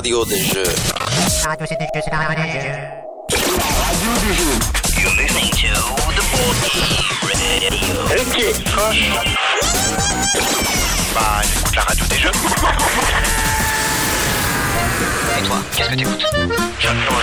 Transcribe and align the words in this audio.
radio 0.00 0.24
des 0.24 0.38
jeux. 0.38 0.64
Radio 1.44 1.66
des 1.66 1.74
jeux, 1.84 2.00
c'est 2.02 2.10
la 2.10 2.16
radio 2.16 2.42
des 2.42 2.52
jeux. 2.52 2.72
Radio 3.84 4.12
des 4.24 4.32
jeux. 4.32 4.56
You're 4.98 5.14
listening 5.20 5.50
to 5.50 5.68
the 6.16 6.24
radio. 6.40 6.80
Ok, 8.16 8.38
Bah, 11.14 11.42
j'écoute 11.44 11.76
la 11.76 11.82
radio 11.82 12.04
des 12.06 12.16
jeux. 12.16 12.30
Et 15.38 15.42
toi, 15.42 15.58
qu'est-ce 15.76 15.90
que 15.90 15.94
t'écoutes 15.96 16.24
J'adore 16.78 17.22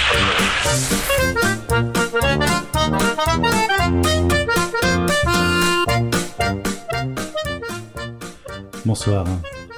Bonsoir, 8.86 9.26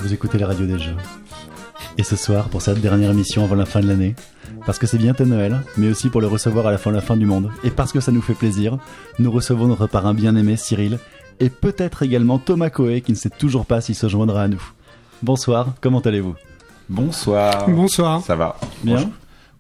vous 0.02 0.13
écoutez 0.13 0.38
la 0.38 0.47
radio 0.47 0.66
des 0.66 0.80
jeux. 0.80 0.95
Et 1.99 2.03
ce 2.03 2.16
soir, 2.16 2.48
pour 2.48 2.62
cette 2.62 2.80
dernière 2.80 3.12
émission 3.12 3.44
avant 3.44 3.55
la 3.55 3.66
fin 3.66 3.81
de 3.81 3.88
l'année, 3.89 4.16
parce 4.66 4.80
que 4.80 4.88
c'est 4.88 4.98
bientôt 4.98 5.26
Noël, 5.26 5.59
mais 5.76 5.89
aussi 5.89 6.08
pour 6.08 6.22
le 6.22 6.27
recevoir 6.27 6.66
à 6.66 6.72
la 6.72 6.77
fin 6.77 6.91
de 6.91 6.95
la 6.95 7.02
fin 7.02 7.17
du 7.17 7.25
monde, 7.25 7.52
et 7.66 7.72
parce 7.72 7.91
que 7.91 7.99
ça 7.99 8.13
nous 8.13 8.22
fait 8.22 8.35
plaisir, 8.35 8.77
nous 9.20 9.30
recevons 9.30 9.67
notre 9.67 9.85
parrain 9.85 10.13
bien-aimé 10.13 10.55
Cyril, 10.55 10.98
et 11.41 11.49
peut-être 11.49 12.02
également 12.03 12.39
Thomas 12.39 12.70
Coé 12.70 13.02
qui 13.02 13.12
ne 13.12 13.17
sait 13.17 13.30
toujours 13.30 13.66
pas 13.66 13.81
s'il 13.81 13.95
se 13.95 14.08
joindra 14.08 14.44
à 14.44 14.48
nous. 14.48 14.63
Bonsoir, 15.23 15.73
comment 15.81 15.99
allez-vous? 15.99 16.35
Bonsoir. 16.88 17.70
Bonsoir. 17.70 18.22
Ça 18.22 18.38
va? 18.38 18.55
Bien? 18.81 19.11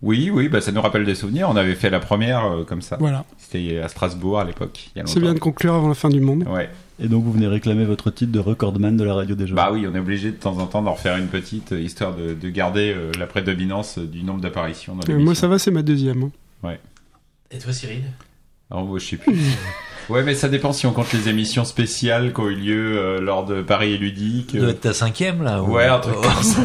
Oui, 0.01 0.29
oui, 0.33 0.47
bah 0.47 0.61
ça 0.61 0.71
nous 0.71 0.81
rappelle 0.81 1.03
des 1.05 1.15
souvenirs. 1.15 1.49
On 1.49 1.57
avait 1.57 1.75
fait 1.75 1.89
la 1.89 1.99
première 1.99 2.45
euh, 2.45 2.63
comme 2.63 2.81
ça. 2.81 2.95
Voilà. 2.99 3.25
C'était 3.37 3.79
à 3.79 3.89
Strasbourg 3.89 4.39
à 4.39 4.45
l'époque. 4.45 4.91
C'est 5.05 5.19
bien 5.19 5.33
de 5.33 5.39
conclure 5.39 5.73
avant 5.73 5.89
la 5.89 5.93
fin 5.93 6.09
du 6.09 6.21
monde. 6.21 6.45
Ouais. 6.47 6.69
Et 7.01 7.07
donc 7.07 7.23
vous 7.23 7.31
venez 7.33 7.47
réclamer 7.47 7.83
votre 7.85 8.09
titre 8.11 8.31
de 8.31 8.39
recordman 8.39 8.95
de 8.95 9.03
la 9.03 9.13
radio 9.13 9.35
des 9.35 9.47
jeux. 9.47 9.55
Bah 9.55 9.69
oui, 9.73 9.85
on 9.91 9.95
est 9.95 9.99
obligé 9.99 10.31
de 10.31 10.37
temps 10.37 10.57
en 10.59 10.67
temps 10.67 10.81
d'en 10.81 10.93
refaire 10.93 11.17
une 11.17 11.27
petite 11.27 11.73
euh, 11.73 11.81
histoire 11.81 12.15
de, 12.15 12.33
de 12.33 12.49
garder 12.49 12.93
euh, 12.95 13.11
la 13.19 13.27
prédominance 13.27 13.99
du 13.99 14.23
nombre 14.23 14.39
d'apparitions 14.41 14.95
dans 14.95 15.13
moi, 15.19 15.35
ça 15.35 15.47
va, 15.47 15.59
c'est 15.59 15.71
ma 15.71 15.81
deuxième. 15.81 16.29
hein. 16.63 16.73
Et 17.51 17.57
toi, 17.57 17.73
Cyril? 17.73 18.03
Alors, 18.69 18.85
moi, 18.85 18.99
je 18.99 19.05
sais 19.05 19.17
plus. 19.17 19.33
ouais, 20.09 20.23
mais 20.23 20.33
ça 20.35 20.49
dépend 20.49 20.73
si 20.73 20.85
on 20.87 20.91
compte 20.91 21.11
les 21.13 21.29
émissions 21.29 21.65
spéciales 21.65 22.33
qui 22.33 22.39
ont 22.41 22.47
eu 22.49 22.55
lieu 22.55 22.97
euh, 22.97 23.21
lors 23.21 23.45
de 23.45 23.61
Paris 23.61 23.93
et 23.93 23.97
Ludique. 23.97 24.47
Tu 24.51 24.57
euh, 24.57 24.61
dois 24.61 24.69
être 24.71 24.81
ta 24.81 24.93
cinquième 24.93 25.43
là 25.43 25.61
ou- 25.63 25.73
Ouais, 25.75 25.85
un 25.85 25.99
truc 25.99 26.15
comme 26.15 26.43
ça. 26.43 26.61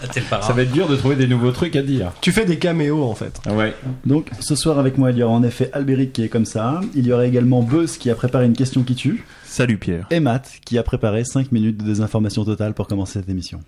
T'es 0.12 0.20
le 0.20 0.26
parrain. 0.26 0.46
Ça 0.46 0.52
va 0.52 0.62
être 0.62 0.72
dur 0.72 0.88
de 0.88 0.96
trouver 0.96 1.16
des 1.16 1.26
nouveaux 1.26 1.50
trucs 1.50 1.76
à 1.76 1.82
dire. 1.82 2.12
Tu 2.20 2.32
fais 2.32 2.44
des 2.44 2.58
caméos 2.58 3.02
en 3.04 3.14
fait. 3.14 3.40
Ah 3.46 3.52
Ouais. 3.52 3.74
Donc 4.06 4.30
ce 4.40 4.54
soir 4.54 4.78
avec 4.78 4.98
moi 4.98 5.10
il 5.10 5.18
y 5.18 5.22
aura 5.22 5.34
en 5.34 5.42
effet 5.42 5.70
Albéric 5.72 6.12
qui 6.12 6.22
est 6.24 6.28
comme 6.28 6.44
ça, 6.46 6.80
il 6.94 7.06
y 7.06 7.12
aura 7.12 7.26
également 7.26 7.62
Buzz 7.62 7.96
qui 7.98 8.10
a 8.10 8.14
préparé 8.14 8.46
une 8.46 8.52
question 8.56 8.82
qui 8.82 8.94
tue, 8.94 9.24
Salut 9.44 9.78
Pierre. 9.78 10.06
et 10.10 10.20
Matt 10.20 10.50
qui 10.64 10.78
a 10.78 10.82
préparé 10.82 11.24
5 11.24 11.52
minutes 11.52 11.78
de 11.78 11.84
désinformation 11.84 12.44
totale 12.44 12.74
pour 12.74 12.86
commencer 12.86 13.18
cette 13.20 13.28
émission. 13.28 13.60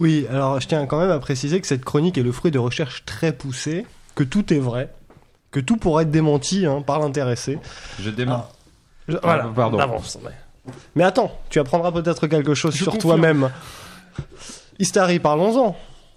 Oui, 0.00 0.26
alors 0.30 0.60
je 0.60 0.66
tiens 0.66 0.86
quand 0.86 0.98
même 1.00 1.10
à 1.10 1.18
préciser 1.18 1.60
que 1.60 1.66
cette 1.66 1.84
chronique 1.84 2.16
est 2.18 2.22
le 2.22 2.32
fruit 2.32 2.50
de 2.50 2.58
recherches 2.58 3.04
très 3.04 3.32
poussées, 3.32 3.84
que 4.14 4.24
tout 4.24 4.52
est 4.52 4.58
vrai, 4.58 4.90
que 5.52 5.60
tout 5.60 5.76
pourrait 5.76 6.02
être 6.02 6.10
démenti 6.10 6.66
hein, 6.66 6.82
par 6.82 6.98
l'intéressé. 6.98 7.58
Je 8.00 8.10
démarre. 8.10 8.48
Je- 9.06 9.16
voilà, 9.22 9.44
Ah, 9.48 9.52
pardon. 9.54 9.78
mais... 10.24 10.30
mais 10.96 11.04
attends, 11.04 11.30
tu 11.50 11.60
apprendras 11.60 11.92
peut-être 11.92 12.26
quelque 12.26 12.54
chose 12.54 12.74
Je 12.74 12.82
sur 12.84 12.98
toi-même. 12.98 13.50
Istari, 14.78 15.18
parlons-en. 15.18 15.76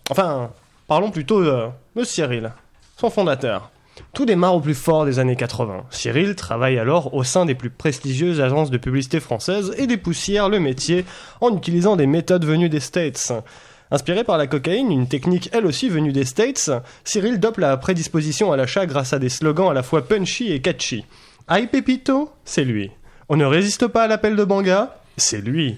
Enfin, 0.09 0.51
parlons 0.87 1.11
plutôt 1.11 1.43
de, 1.43 1.65
de 1.95 2.03
Cyril, 2.03 2.51
son 2.97 3.09
fondateur. 3.09 3.71
Tout 4.13 4.25
démarre 4.25 4.55
au 4.55 4.59
plus 4.59 4.73
fort 4.75 5.05
des 5.05 5.19
années 5.19 5.35
80. 5.37 5.85
Cyril 5.89 6.35
travaille 6.35 6.77
alors 6.77 7.13
au 7.13 7.23
sein 7.23 7.45
des 7.45 7.55
plus 7.55 7.69
prestigieuses 7.69 8.41
agences 8.41 8.69
de 8.69 8.77
publicité 8.77 9.19
françaises 9.21 9.73
et 9.77 9.87
dépoussière 9.87 10.49
le 10.49 10.59
métier 10.59 11.05
en 11.41 11.55
utilisant 11.55 11.95
des 11.95 12.05
méthodes 12.07 12.43
venues 12.45 12.69
des 12.69 12.81
States. 12.81 13.31
Inspiré 13.91 14.23
par 14.23 14.37
la 14.37 14.47
cocaïne, 14.47 14.91
une 14.91 15.07
technique 15.07 15.49
elle 15.53 15.65
aussi 15.65 15.89
venue 15.89 16.11
des 16.11 16.25
States, 16.25 16.71
Cyril 17.03 17.39
dope 17.39 17.59
la 17.59 17.77
prédisposition 17.77 18.51
à 18.51 18.57
l'achat 18.57 18.85
grâce 18.85 19.13
à 19.13 19.19
des 19.19 19.29
slogans 19.29 19.69
à 19.69 19.73
la 19.73 19.83
fois 19.83 20.07
punchy 20.07 20.51
et 20.51 20.61
catchy. 20.61 21.05
Aïe 21.47 21.67
Pépito, 21.67 22.31
c'est 22.45 22.63
lui. 22.63 22.89
On 23.29 23.37
ne 23.37 23.45
résiste 23.45 23.87
pas 23.87 24.03
à 24.03 24.07
l'appel 24.07 24.35
de 24.35 24.43
Banga, 24.43 24.97
c'est 25.17 25.41
lui. 25.41 25.77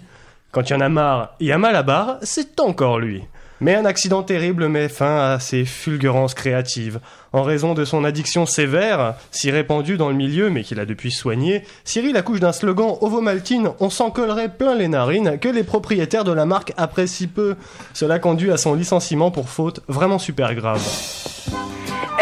Quand 0.52 0.70
y 0.70 0.74
en 0.74 0.80
a 0.80 0.90
marre, 0.90 1.36
y 1.42 1.52
a 1.52 1.58
mal 1.58 1.76
à 1.76 1.84
barre, 1.84 2.18
c'est 2.22 2.60
encore 2.62 3.00
lui. 3.00 3.24
Mais 3.60 3.76
un 3.76 3.86
accident 3.86 4.24
terrible 4.24 4.68
met 4.68 4.88
fin 4.90 5.32
à 5.32 5.40
ses 5.40 5.66
fulgurances 5.66 6.34
créatives. 6.34 7.00
En 7.34 7.44
raison 7.44 7.74
de 7.74 7.86
son 7.86 8.04
addiction 8.04 8.46
sévère, 8.46 9.16
si 9.32 9.52
répandue 9.52 9.98
dans 9.98 10.10
le 10.10 10.16
milieu 10.16 10.50
mais 10.50 10.64
qu'il 10.64 10.80
a 10.80 10.86
depuis 10.86 11.12
soigné, 11.12 11.64
Cyril 11.84 12.16
accouche 12.18 12.40
d'un 12.40 12.52
slogan 12.52 12.96
Ovomaltine, 13.02 13.72
on 13.80 13.90
s'en 13.90 14.12
collerait 14.12 14.50
plein 14.50 14.76
les 14.76 14.88
narines, 14.88 15.40
que 15.40 15.50
les 15.50 15.64
propriétaires 15.64 16.24
de 16.24 16.32
la 16.32 16.46
marque 16.46 16.74
apprécient 16.78 17.30
peu. 17.34 17.56
Cela 17.94 18.20
conduit 18.20 18.52
à 18.52 18.58
son 18.58 18.76
licenciement 18.76 19.32
pour 19.32 19.50
faute 19.50 19.82
vraiment 19.88 20.20
super 20.20 20.54
grave. 20.56 20.82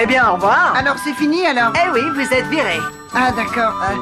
Eh 0.01 0.05
bien, 0.05 0.29
au 0.29 0.35
revoir. 0.35 0.73
Alors 0.75 0.97
c'est 1.03 1.13
fini 1.13 1.45
alors? 1.45 1.71
Eh 1.75 1.89
oui, 1.93 2.01
vous 2.13 2.33
êtes 2.33 2.47
viré. 2.47 2.79
Ah 3.13 3.31
d'accord. 3.31 3.81
Euh, 3.83 3.95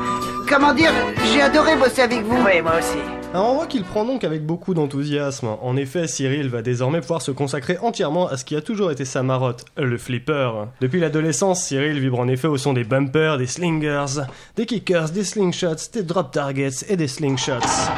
comment 0.50 0.73
dire 0.73 0.91
J'ai 1.31 1.41
adoré 1.41 1.75
bosser 1.75 2.01
avec 2.01 2.21
vous. 2.23 2.44
Oui, 2.44 2.61
moi 2.61 2.73
aussi. 2.79 3.22
On 3.35 3.55
voit 3.55 3.66
qu'il 3.66 3.83
prend 3.83 4.05
donc 4.05 4.23
avec 4.23 4.45
beaucoup 4.45 4.75
d'enthousiasme. 4.75 5.47
En 5.63 5.75
effet, 5.75 6.07
Cyril 6.07 6.49
va 6.49 6.61
désormais 6.61 7.01
pouvoir 7.01 7.23
se 7.23 7.31
consacrer 7.31 7.79
entièrement 7.79 8.27
à 8.27 8.38
ce 8.38 8.45
qui 8.45 8.55
a 8.55 8.61
toujours 8.61 8.91
été 8.91 9.05
sa 9.05 9.23
marotte, 9.23 9.66
le 9.75 9.97
flipper. 9.97 10.51
Depuis 10.81 10.99
l'adolescence, 10.99 11.63
Cyril 11.63 11.99
vibre 11.99 12.19
en 12.19 12.27
effet 12.27 12.47
au 12.47 12.57
son 12.57 12.73
des 12.73 12.83
bumpers, 12.83 13.39
des 13.39 13.47
slingers, 13.47 14.21
des 14.55 14.67
kickers, 14.67 15.09
des 15.09 15.23
slingshots, 15.23 15.89
des 15.94 16.03
drop 16.03 16.31
targets 16.31 16.85
et 16.89 16.95
des 16.95 17.07
slingshots. 17.07 17.89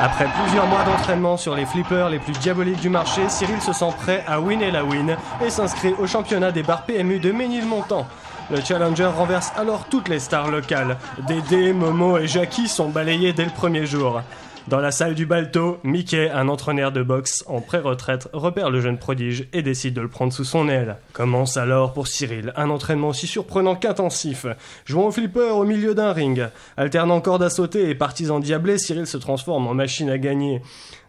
Après 0.00 0.28
plusieurs 0.42 0.68
mois 0.68 0.84
d'entraînement 0.84 1.36
sur 1.36 1.56
les 1.56 1.66
flippers 1.66 2.08
les 2.08 2.20
plus 2.20 2.34
diaboliques 2.34 2.80
du 2.80 2.88
marché, 2.88 3.22
Cyril 3.28 3.60
se 3.60 3.72
sent 3.72 3.92
prêt 3.98 4.22
à 4.28 4.40
winner 4.40 4.70
la 4.70 4.84
win 4.84 5.16
et 5.44 5.50
s'inscrit 5.50 5.92
au 5.98 6.06
championnat 6.06 6.52
des 6.52 6.62
bars 6.62 6.86
PMU 6.86 7.18
de 7.18 7.32
Ménilmontant. 7.32 8.06
Le 8.50 8.62
Challenger 8.62 9.04
renverse 9.04 9.52
alors 9.56 9.84
toutes 9.90 10.08
les 10.08 10.18
stars 10.18 10.50
locales. 10.50 10.96
Dédé, 11.26 11.74
Momo 11.74 12.16
et 12.16 12.26
Jackie 12.26 12.66
sont 12.66 12.88
balayés 12.88 13.34
dès 13.34 13.44
le 13.44 13.50
premier 13.50 13.84
jour. 13.84 14.22
Dans 14.68 14.80
la 14.80 14.90
salle 14.90 15.14
du 15.14 15.24
Balto, 15.24 15.78
Mickey, 15.82 16.28
un 16.28 16.46
entraîneur 16.46 16.92
de 16.92 17.02
boxe 17.02 17.42
en 17.46 17.62
pré-retraite, 17.62 18.28
repère 18.34 18.68
le 18.68 18.82
jeune 18.82 18.98
prodige 18.98 19.48
et 19.54 19.62
décide 19.62 19.94
de 19.94 20.02
le 20.02 20.08
prendre 20.08 20.30
sous 20.30 20.44
son 20.44 20.68
aile. 20.68 20.98
Commence 21.14 21.56
alors 21.56 21.94
pour 21.94 22.06
Cyril 22.06 22.52
un 22.54 22.68
entraînement 22.68 23.08
aussi 23.08 23.26
surprenant 23.26 23.76
qu'intensif. 23.76 24.44
Jouant 24.84 25.06
au 25.06 25.10
flipper 25.10 25.54
au 25.54 25.64
milieu 25.64 25.94
d'un 25.94 26.12
ring, 26.12 26.48
alternant 26.76 27.22
corde 27.22 27.44
à 27.44 27.48
sauter 27.48 27.88
et 27.88 27.94
parties 27.94 28.28
endiablées, 28.28 28.76
Cyril 28.76 29.06
se 29.06 29.16
transforme 29.16 29.66
en 29.66 29.72
machine 29.72 30.10
à 30.10 30.18
gagner. 30.18 30.60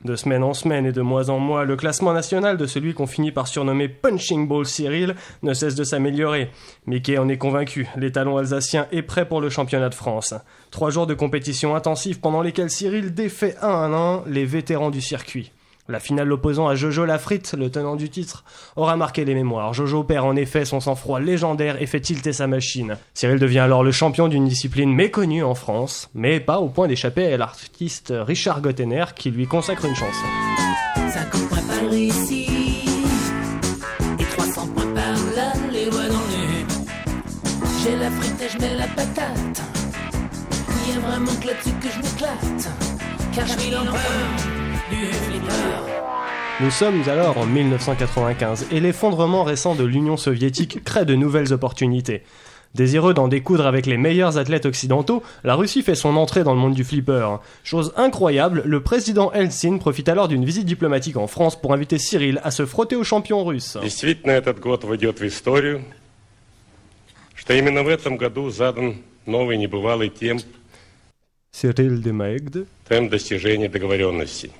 De 0.06 0.16
semaine 0.16 0.44
en 0.44 0.53
semaine 0.53 0.86
et 0.86 0.94
de 0.94 1.02
mois 1.02 1.30
en 1.30 1.40
mois, 1.40 1.66
le 1.66 1.75
classement 1.75 2.14
national 2.14 2.56
de 2.56 2.66
celui 2.66 2.94
qu'on 2.94 3.08
finit 3.08 3.34
par 3.34 3.48
surnommer 3.48 3.90
Punching 3.90 4.48
Ball 4.48 4.66
Cyril 4.66 5.16
ne 5.44 5.53
cesse 5.53 5.75
de 5.75 5.84
s'améliorer. 5.84 6.50
Mickey 6.88 7.18
en 7.18 7.28
est 7.28 7.38
convaincu, 7.38 7.90
les 7.98 8.14
talons 8.14 8.38
alsaciens 8.38 8.88
est 8.94 9.02
prêt 9.02 9.28
pour 9.28 9.42
le 9.42 9.50
championnat 9.50 9.90
de 9.90 9.96
France. 9.96 10.34
Trois 10.72 10.91
jours 10.91 11.07
de 11.07 11.13
compétition 11.13 11.75
intensive 11.75 12.19
pendant 12.19 12.41
lesquels 12.41 12.69
Cyril 12.69 13.13
défait 13.13 13.56
un 13.62 13.69
à 13.69 13.97
un 13.97 14.24
les 14.28 14.46
vétérans 14.46 14.91
du 14.91 15.02
circuit. 15.02 15.52
La 15.90 16.00
finale 16.00 16.28
l'opposant 16.28 16.68
à 16.68 16.75
Jojo 16.75 17.03
Lafrite, 17.03 17.56
le 17.57 17.72
tenant 17.72 17.96
du 17.96 18.12
titre, 18.12 18.44
aura 18.75 18.96
marqué 18.96 19.25
les 19.25 19.34
mémoires. 19.34 19.74
Jojo 19.74 20.03
perd 20.03 20.24
en 20.24 20.35
effet 20.35 20.63
son 20.63 20.80
sang-froid 20.80 21.19
légendaire 21.19 21.81
et 21.81 21.88
fait 21.88 22.00
tilter 22.00 22.31
sa 22.31 22.46
machine. 22.46 22.96
Cyril 23.16 23.40
devient 23.40 23.59
alors 23.59 23.84
le 23.84 23.91
champion 23.91 24.28
d'une 24.28 24.47
discipline 24.47 24.94
méconnue 24.94 25.44
en 25.44 25.56
France, 25.56 26.12
mais 26.13 26.40
pas 26.40 26.59
au 26.59 26.69
point 26.69 26.88
d'échapper 26.88 27.34
à 27.34 27.38
l'artiste 27.38 28.13
Richard 28.16 28.62
Gottener 28.62 29.06
qui 29.16 29.31
lui 29.31 29.47
consacre 29.47 29.86
une 29.86 29.96
chanson. 29.96 30.28
50 30.96 31.50
points 31.50 31.57
par 31.68 31.91
ici 31.91 32.45
et 34.19 34.24
300 34.24 34.68
points 34.75 34.94
par 34.94 35.16
là, 35.36 35.54
les 35.71 35.86
dans. 35.86 36.30
J'ai 37.83 37.95
la 37.95 38.77
la 38.77 38.88
patate 38.89 39.79
Il 40.88 40.94
y 40.94 40.96
a 40.96 41.00
vraiment 41.00 41.32
que 41.41 41.46
là-dessus 41.46 41.75
que 41.81 41.88
je 41.88 41.99
m'éclate. 41.99 42.69
Car 43.35 43.46
je 43.46 43.58
suis 43.58 43.70
l'empereur 43.70 44.00
du 44.91 45.06
flipper. 45.12 45.94
Nous 46.61 46.70
sommes 46.70 47.02
alors 47.08 47.38
en 47.38 47.46
1995 47.46 48.67
et 48.70 48.81
l'effondrement 48.81 49.43
récent 49.43 49.75
de 49.75 49.85
l'Union 49.85 50.17
soviétique 50.17 50.85
crée 50.85 51.05
de 51.05 51.14
nouvelles 51.14 51.52
opportunités. 51.52 52.23
Désireux 52.75 53.14
d'en 53.14 53.29
découdre 53.29 53.67
avec 53.67 53.87
les 53.87 53.96
meilleurs 53.96 54.37
athlètes 54.37 54.67
occidentaux, 54.67 55.23
la 55.44 55.55
Russie 55.55 55.82
fait 55.82 55.94
son 55.94 56.17
entrée 56.17 56.43
dans 56.43 56.55
le 56.55 56.61
monde 56.61 56.75
du 56.75 56.82
flipper. 56.82 57.38
Chose 57.62 57.93
incroyable, 57.96 58.62
le 58.64 58.81
président 58.81 59.31
Eltsine 59.32 59.79
profite 59.79 60.08
alors 60.08 60.26
d'une 60.26 60.44
visite 60.44 60.64
diplomatique 60.64 61.17
en 61.17 61.29
France 61.29 61.61
pour 61.61 61.73
inviter 61.73 61.99
Cyril 61.99 62.41
à 62.43 62.50
se 62.50 62.67
frotter 62.67 62.96
aux 62.96 63.05
champions 63.05 63.44
russes. 63.44 63.79
Действительно, 63.81 64.32
этот 64.32 64.58
год 64.58 64.85
войдет 64.85 65.20
в 65.20 65.25
историю, 65.25 65.82
что 67.37 67.52
именно 67.55 67.85
в 67.85 67.88
этом 67.88 68.17
году 68.17 68.50
задан 68.50 68.96
новый 69.26 69.56
небывалый 69.56 70.08
темп, 70.08 70.43
Cyril 71.52 72.02
Demaegde, 72.02 72.67
темп 72.88 73.11
достижения 73.11 73.69
договоренности. 73.69 74.50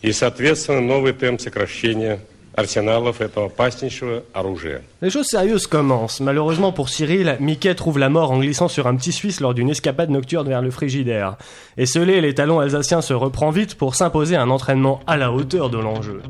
И, 0.00 0.12
соответственно, 0.12 0.80
новый 0.80 1.12
темп 1.12 1.40
сокращения 1.40 2.20
арсеналов 2.54 3.20
этого 3.20 3.46
опаснейшего 3.46 4.24
оружия. 4.32 4.82
Les 5.00 5.10
choses 5.10 5.28
sérieuses 5.28 5.66
commencent. 5.66 6.20
Malheureusement 6.20 6.72
pour 6.72 6.88
Cyril, 6.88 7.36
Mickey 7.40 7.74
trouve 7.74 7.98
la 7.98 8.08
mort 8.08 8.32
en 8.32 8.38
glissant 8.38 8.68
sur 8.68 8.86
un 8.86 8.96
petit 8.96 9.12
Suisse 9.12 9.40
lors 9.40 9.54
d'une 9.54 9.70
escapade 9.70 10.10
nocturne 10.10 10.48
vers 10.48 10.62
le 10.62 10.70
frigidaire. 10.70 11.36
Et 11.76 11.82
Esselé, 11.82 12.20
les 12.20 12.34
talons 12.34 12.58
alsaciens 12.58 13.00
se 13.00 13.14
reprend 13.14 13.50
vite 13.50 13.76
pour 13.76 13.94
s'imposer 13.94 14.36
un 14.36 14.50
entraînement 14.50 15.00
à 15.06 15.16
la 15.16 15.32
hauteur 15.32 15.70
de 15.70 15.78
l'enjeu. 15.78 16.20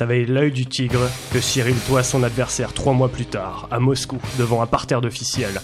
Avec 0.00 0.28
l'œil 0.28 0.52
du 0.52 0.66
tigre 0.66 1.08
que 1.32 1.40
Cyril 1.40 1.74
doit 1.88 2.02
son 2.02 2.22
adversaire 2.22 2.72
trois 2.72 2.92
mois 2.92 3.08
plus 3.08 3.26
tard, 3.26 3.66
à 3.70 3.80
Moscou, 3.80 4.18
devant 4.38 4.62
un 4.62 4.66
parterre 4.66 5.00
d'officiels. 5.00 5.60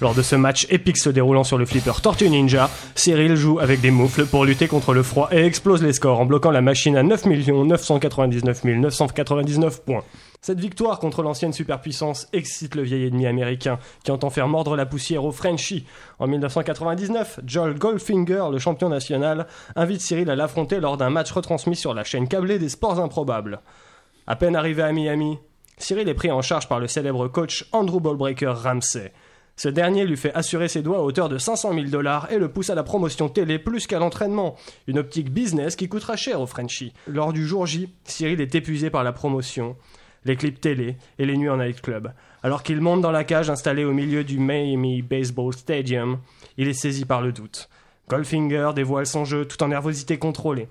Lors 0.00 0.14
de 0.14 0.22
ce 0.22 0.34
match 0.34 0.66
épique 0.70 0.98
se 0.98 1.08
déroulant 1.08 1.44
sur 1.44 1.56
le 1.56 1.66
flipper 1.66 2.00
Tortue 2.02 2.28
Ninja, 2.28 2.68
Cyril 2.94 3.36
joue 3.36 3.60
avec 3.60 3.80
des 3.80 3.90
moufles 3.90 4.26
pour 4.26 4.44
lutter 4.44 4.66
contre 4.66 4.92
le 4.92 5.02
froid 5.02 5.28
et 5.30 5.44
explose 5.44 5.82
les 5.82 5.92
scores 5.92 6.20
en 6.20 6.26
bloquant 6.26 6.50
la 6.50 6.62
machine 6.62 6.96
à 6.96 7.02
9 7.02 7.26
999 7.26 8.64
999 8.64 9.82
points. 9.82 10.02
Cette 10.46 10.60
victoire 10.60 11.00
contre 11.00 11.24
l'ancienne 11.24 11.52
superpuissance 11.52 12.28
excite 12.32 12.76
le 12.76 12.82
vieil 12.82 13.06
ennemi 13.06 13.26
américain 13.26 13.80
qui 14.04 14.12
entend 14.12 14.30
faire 14.30 14.46
mordre 14.46 14.76
la 14.76 14.86
poussière 14.86 15.24
au 15.24 15.32
Frenchie. 15.32 15.84
En 16.20 16.28
1999, 16.28 17.40
Joel 17.44 17.76
Goldfinger, 17.76 18.44
le 18.52 18.58
champion 18.58 18.88
national, 18.88 19.48
invite 19.74 20.02
Cyril 20.02 20.30
à 20.30 20.36
l'affronter 20.36 20.78
lors 20.78 20.96
d'un 20.96 21.10
match 21.10 21.32
retransmis 21.32 21.74
sur 21.74 21.94
la 21.94 22.04
chaîne 22.04 22.28
câblée 22.28 22.60
des 22.60 22.68
sports 22.68 23.00
improbables. 23.00 23.60
À 24.28 24.36
peine 24.36 24.54
arrivé 24.54 24.84
à 24.84 24.92
Miami, 24.92 25.36
Cyril 25.78 26.08
est 26.08 26.14
pris 26.14 26.30
en 26.30 26.42
charge 26.42 26.68
par 26.68 26.78
le 26.78 26.86
célèbre 26.86 27.26
coach 27.26 27.68
Andrew 27.72 27.98
Ballbreaker 27.98 28.56
Ramsey. 28.56 29.12
Ce 29.56 29.68
dernier 29.68 30.06
lui 30.06 30.16
fait 30.16 30.32
assurer 30.34 30.68
ses 30.68 30.82
doigts 30.82 30.98
à 30.98 31.02
hauteur 31.02 31.28
de 31.28 31.38
500 31.38 31.74
000 31.74 31.86
dollars 31.86 32.30
et 32.30 32.38
le 32.38 32.52
pousse 32.52 32.70
à 32.70 32.76
la 32.76 32.84
promotion 32.84 33.28
télé 33.28 33.58
plus 33.58 33.88
qu'à 33.88 33.98
l'entraînement. 33.98 34.54
Une 34.86 35.00
optique 35.00 35.32
business 35.32 35.74
qui 35.74 35.88
coûtera 35.88 36.14
cher 36.14 36.40
au 36.40 36.46
Frenchie. 36.46 36.92
Lors 37.08 37.32
du 37.32 37.44
jour 37.44 37.66
J, 37.66 37.92
Cyril 38.04 38.40
est 38.40 38.54
épuisé 38.54 38.90
par 38.90 39.02
la 39.02 39.12
promotion, 39.12 39.74
les 40.26 40.36
clips 40.36 40.60
télé 40.60 40.96
et 41.18 41.24
les 41.24 41.36
nuits 41.36 41.48
en 41.48 41.56
nightclub. 41.56 42.08
Alors 42.42 42.62
qu'il 42.62 42.80
monte 42.80 43.00
dans 43.00 43.10
la 43.10 43.24
cage 43.24 43.50
installée 43.50 43.84
au 43.84 43.92
milieu 43.92 44.24
du 44.24 44.38
Miami 44.38 45.02
Baseball 45.02 45.54
Stadium, 45.54 46.18
il 46.58 46.68
est 46.68 46.74
saisi 46.74 47.04
par 47.04 47.22
le 47.22 47.32
doute. 47.32 47.68
Goldfinger 48.08 48.70
dévoile 48.74 49.06
son 49.06 49.24
jeu 49.24 49.46
tout 49.46 49.60
en 49.64 49.68
nervosité 49.68 50.16
contrôlée. 50.16 50.68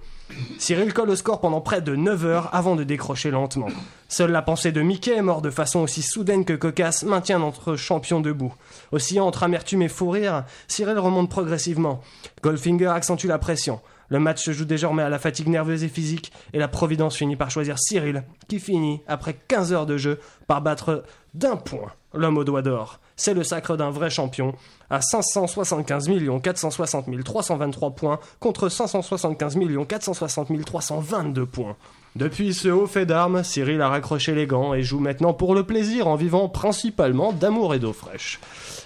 Cyril 0.57 0.94
colle 0.94 1.10
au 1.10 1.18
score 1.18 1.42
pendant 1.42 1.60
près 1.60 1.81
de 1.81 1.94
9 1.94 2.25
heures 2.25 2.50
avant 2.56 2.78
de 2.78 2.86
décrocher 2.86 3.30
lentement. 3.30 3.68
Seule 4.07 4.31
la 4.31 4.42
pensée 4.42 4.72
de 4.72 4.81
Mickey, 4.81 5.22
mort 5.22 5.42
de 5.42 5.50
façon 5.50 5.80
aussi 5.80 6.02
soudaine 6.02 6.46
que 6.46 6.54
cocasse, 6.54 7.04
maintient 7.04 7.40
notre 7.40 7.75
champion 7.75 8.22
debout. 8.22 8.54
Oscillant 8.94 9.28
entre 9.28 9.44
amertume 9.44 9.81
et 9.81 9.90
fou 9.90 10.10
rire, 10.10 10.46
Cyril 10.69 10.98
remonte 10.98 11.30
progressivement. 11.30 12.02
Goldfinger 12.42 12.88
accentue 12.88 13.28
la 13.28 13.38
pression. 13.38 13.81
Le 14.10 14.19
match 14.19 14.44
se 14.44 14.52
joue 14.52 14.66
désormais 14.66 15.04
à 15.04 15.10
la 15.10 15.19
fatigue 15.19 15.48
nerveuse 15.48 15.84
et 15.84 15.90
physique, 15.90 16.31
et 16.54 16.60
la 16.60 16.68
Providence 16.68 17.16
finit 17.16 17.36
par 17.36 17.52
choisir 17.52 17.80
Cyril, 17.80 18.24
qui 18.48 18.60
finit, 18.60 19.02
après 19.07 19.36
15 19.48 19.74
heures 19.74 19.86
de 19.86 19.98
jeu, 19.98 20.19
par 20.48 20.62
battre 20.62 21.04
d'un 21.34 21.56
point 21.56 21.92
l'homme 22.16 22.38
au 22.38 22.44
doigt 22.44 22.62
d'or. 22.62 23.00
C'est 23.16 23.34
le 23.34 23.44
sacre 23.44 23.78
d'un 23.78 23.90
vrai 23.90 24.10
champion, 24.10 24.54
à 24.90 25.02
575 25.02 26.10
460 26.42 27.24
323 27.24 27.92
points 27.92 28.19
contre 28.40 28.69
575 28.69 29.57
460 29.88 30.66
322 30.66 31.46
points. 31.46 31.75
Depuis 32.16 32.54
ce 32.54 32.69
haut 32.69 32.88
fait 32.88 33.06
d'armes, 33.06 33.44
Cyril 33.44 33.81
a 33.81 33.90
raccroché 33.90 34.34
les 34.34 34.48
gants 34.48 34.74
et 34.74 34.84
joue 34.84 35.00
maintenant 35.00 35.34
pour 35.34 35.54
le 35.54 35.63
plaisir 35.63 36.07
en 36.07 36.16
vivant 36.16 36.48
principalement 36.48 37.34
d'amour 37.34 37.74
et 37.74 37.80
d'eau 37.80 37.92
fraîche. 37.92 38.40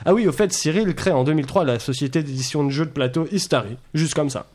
Ah 0.06 0.13
oui, 0.13 0.27
au 0.27 0.31
fait, 0.31 0.51
Cyril 0.51 0.95
crée 0.95 1.12
en 1.12 1.24
2003 1.24 1.63
la 1.63 1.80
société 1.80 2.24
d'édition 2.24 2.63
de 2.63 2.69
jeux 2.69 2.86
de 2.86 2.92
plateau 2.92 3.27
Istari, 3.31 3.77
juste 3.94 4.16
comme 4.16 4.30
ça. 4.30 4.48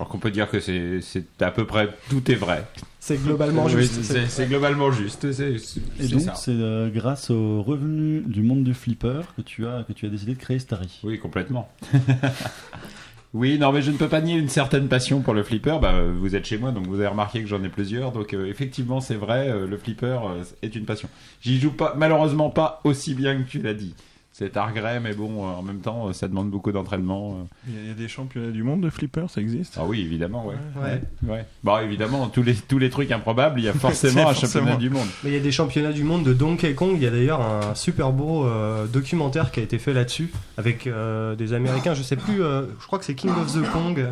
Alors 0.00 0.08
qu'on 0.08 0.18
peut 0.18 0.30
dire 0.30 0.48
que 0.50 0.60
c'est 0.60 1.02
c'est 1.02 1.26
à 1.42 1.50
peu 1.50 1.66
près 1.66 1.90
tout 2.08 2.30
est 2.30 2.34
vrai. 2.34 2.64
C'est 3.00 3.22
globalement 3.22 3.66
Oui, 3.66 3.72
juste. 3.72 4.02
c'est- 4.02 4.26
C'est 4.28 4.46
globalement 4.46 4.90
juste. 4.90 5.30
c'est- 5.30 5.58
c'est- 5.58 5.80
Et 5.80 5.82
c'est 6.04 6.08
donc, 6.08 6.20
ça. 6.22 6.34
c'est 6.36 6.52
euh, 6.54 6.88
grâce 6.88 7.28
aux 7.28 7.62
revenus 7.62 8.22
du 8.26 8.40
monde 8.42 8.64
du 8.64 8.72
flipper 8.72 9.20
que 9.36 9.42
tu 9.42 9.66
as, 9.66 9.84
que 9.86 9.92
tu 9.92 10.06
as 10.06 10.08
décidé 10.08 10.32
de 10.32 10.38
créer 10.38 10.58
Starry. 10.58 11.00
Oui, 11.04 11.18
complètement. 11.18 11.68
oui, 13.34 13.58
non, 13.58 13.72
mais 13.72 13.82
je 13.82 13.90
ne 13.90 13.96
peux 13.98 14.08
pas 14.08 14.20
nier 14.22 14.36
une 14.38 14.48
certaine 14.48 14.88
passion 14.88 15.20
pour 15.20 15.34
le 15.34 15.42
flipper. 15.42 15.78
Bah, 15.80 16.00
vous 16.02 16.34
êtes 16.34 16.46
chez 16.46 16.56
moi, 16.58 16.72
donc 16.72 16.86
vous 16.86 16.94
avez 16.96 17.06
remarqué 17.08 17.42
que 17.42 17.46
j'en 17.46 17.62
ai 17.62 17.68
plusieurs. 17.68 18.10
Donc, 18.12 18.32
euh, 18.34 18.46
effectivement, 18.46 19.00
c'est 19.00 19.14
vrai, 19.16 19.48
euh, 19.50 19.66
le 19.66 19.76
flipper 19.76 20.18
euh, 20.24 20.42
est 20.62 20.74
une 20.74 20.84
passion. 20.86 21.08
J'y 21.42 21.60
joue 21.60 21.72
pas, 21.72 21.94
malheureusement 21.96 22.48
pas 22.50 22.80
aussi 22.84 23.14
bien 23.14 23.36
que 23.42 23.48
tu 23.48 23.60
l'as 23.60 23.74
dit. 23.74 23.94
C'est 24.40 24.58
regret, 24.58 25.00
mais 25.00 25.12
bon, 25.12 25.44
euh, 25.46 25.52
en 25.52 25.62
même 25.62 25.80
temps, 25.80 26.08
euh, 26.08 26.12
ça 26.14 26.26
demande 26.26 26.48
beaucoup 26.50 26.72
d'entraînement. 26.72 27.36
euh. 27.40 27.44
Il 27.68 27.88
y 27.88 27.90
a- 27.90 27.94
des 27.94 28.08
championnats 28.08 28.50
du 28.50 28.62
monde 28.62 28.80
de 28.80 28.88
flipper, 28.88 29.26
ça 29.28 29.40
existe? 29.42 29.76
Ah 29.78 29.84
oui, 29.86 30.00
évidemment, 30.00 30.46
ouais. 30.46 30.54
Ouais. 30.82 31.02
ouais. 31.28 31.44
Bah, 31.62 31.82
évidemment, 31.84 32.28
tous 32.28 32.42
les, 32.42 32.54
tous 32.54 32.78
les 32.78 32.88
trucs 32.88 33.12
improbables, 33.12 33.60
il 33.60 33.64
y 33.64 33.68
a 33.68 33.72
forcément 33.74 34.28
un 34.30 34.34
championnat 34.34 34.76
du 34.76 34.88
monde. 34.88 35.06
Mais 35.22 35.30
il 35.30 35.34
y 35.34 35.38
a 35.38 35.42
des 35.42 35.52
championnats 35.52 35.92
du 35.92 36.04
monde 36.04 36.24
de 36.24 36.32
Donkey 36.32 36.72
Kong. 36.74 36.92
Il 36.94 37.02
y 37.02 37.06
a 37.06 37.10
d'ailleurs 37.10 37.42
un 37.42 37.74
super 37.74 38.12
beau 38.12 38.46
euh, 38.46 38.86
documentaire 38.86 39.50
qui 39.50 39.60
a 39.60 39.62
été 39.62 39.78
fait 39.78 39.92
là-dessus 39.92 40.32
avec 40.56 40.86
euh, 40.86 41.36
des 41.36 41.52
Américains. 41.52 41.92
Je 41.92 42.02
sais 42.02 42.16
plus. 42.16 42.42
euh, 42.42 42.62
je 42.80 42.86
crois 42.86 42.98
que 42.98 43.04
c'est 43.04 43.14
King 43.14 43.30
of 43.32 43.52
the 43.52 43.70
Kong, 43.72 44.06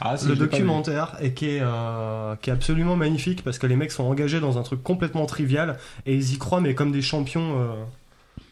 Ah, 0.00 0.16
si, 0.16 0.26
le 0.28 0.36
documentaire, 0.36 1.16
et 1.20 1.32
qui 1.34 1.50
est 1.50 1.60
euh, 1.60 2.34
qui 2.40 2.48
est 2.48 2.52
absolument 2.54 2.96
magnifique 2.96 3.42
parce 3.44 3.58
que 3.58 3.66
les 3.66 3.76
mecs 3.76 3.92
sont 3.92 4.04
engagés 4.04 4.40
dans 4.40 4.56
un 4.56 4.62
truc 4.62 4.82
complètement 4.82 5.26
trivial 5.26 5.76
et 6.06 6.14
ils 6.14 6.32
y 6.32 6.38
croient 6.38 6.60
mais 6.62 6.74
comme 6.74 6.92
des 6.92 7.02
champions 7.02 7.58
euh, 7.60 7.74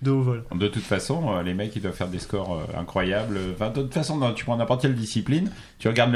de 0.05 0.11
haut 0.11 0.23
vol. 0.23 0.45
De 0.55 0.69
toute 0.69 0.85
façon, 0.85 1.35
euh, 1.35 1.43
les 1.43 1.55
mecs, 1.55 1.75
ils 1.75 1.83
doivent 1.83 1.95
faire 1.95 2.09
des 2.09 2.19
scores 2.21 2.55
euh, 2.55 2.79
incroyables. 2.81 3.39
Enfin, 3.55 3.71
de 3.71 3.83
toute 3.83 3.95
façon, 3.95 4.21
tu 4.35 4.45
prends 4.45 4.57
n'importe 4.57 4.83
quelle 4.83 4.95
discipline, 4.95 5.51
tu 5.79 5.89
regardes 5.89 6.15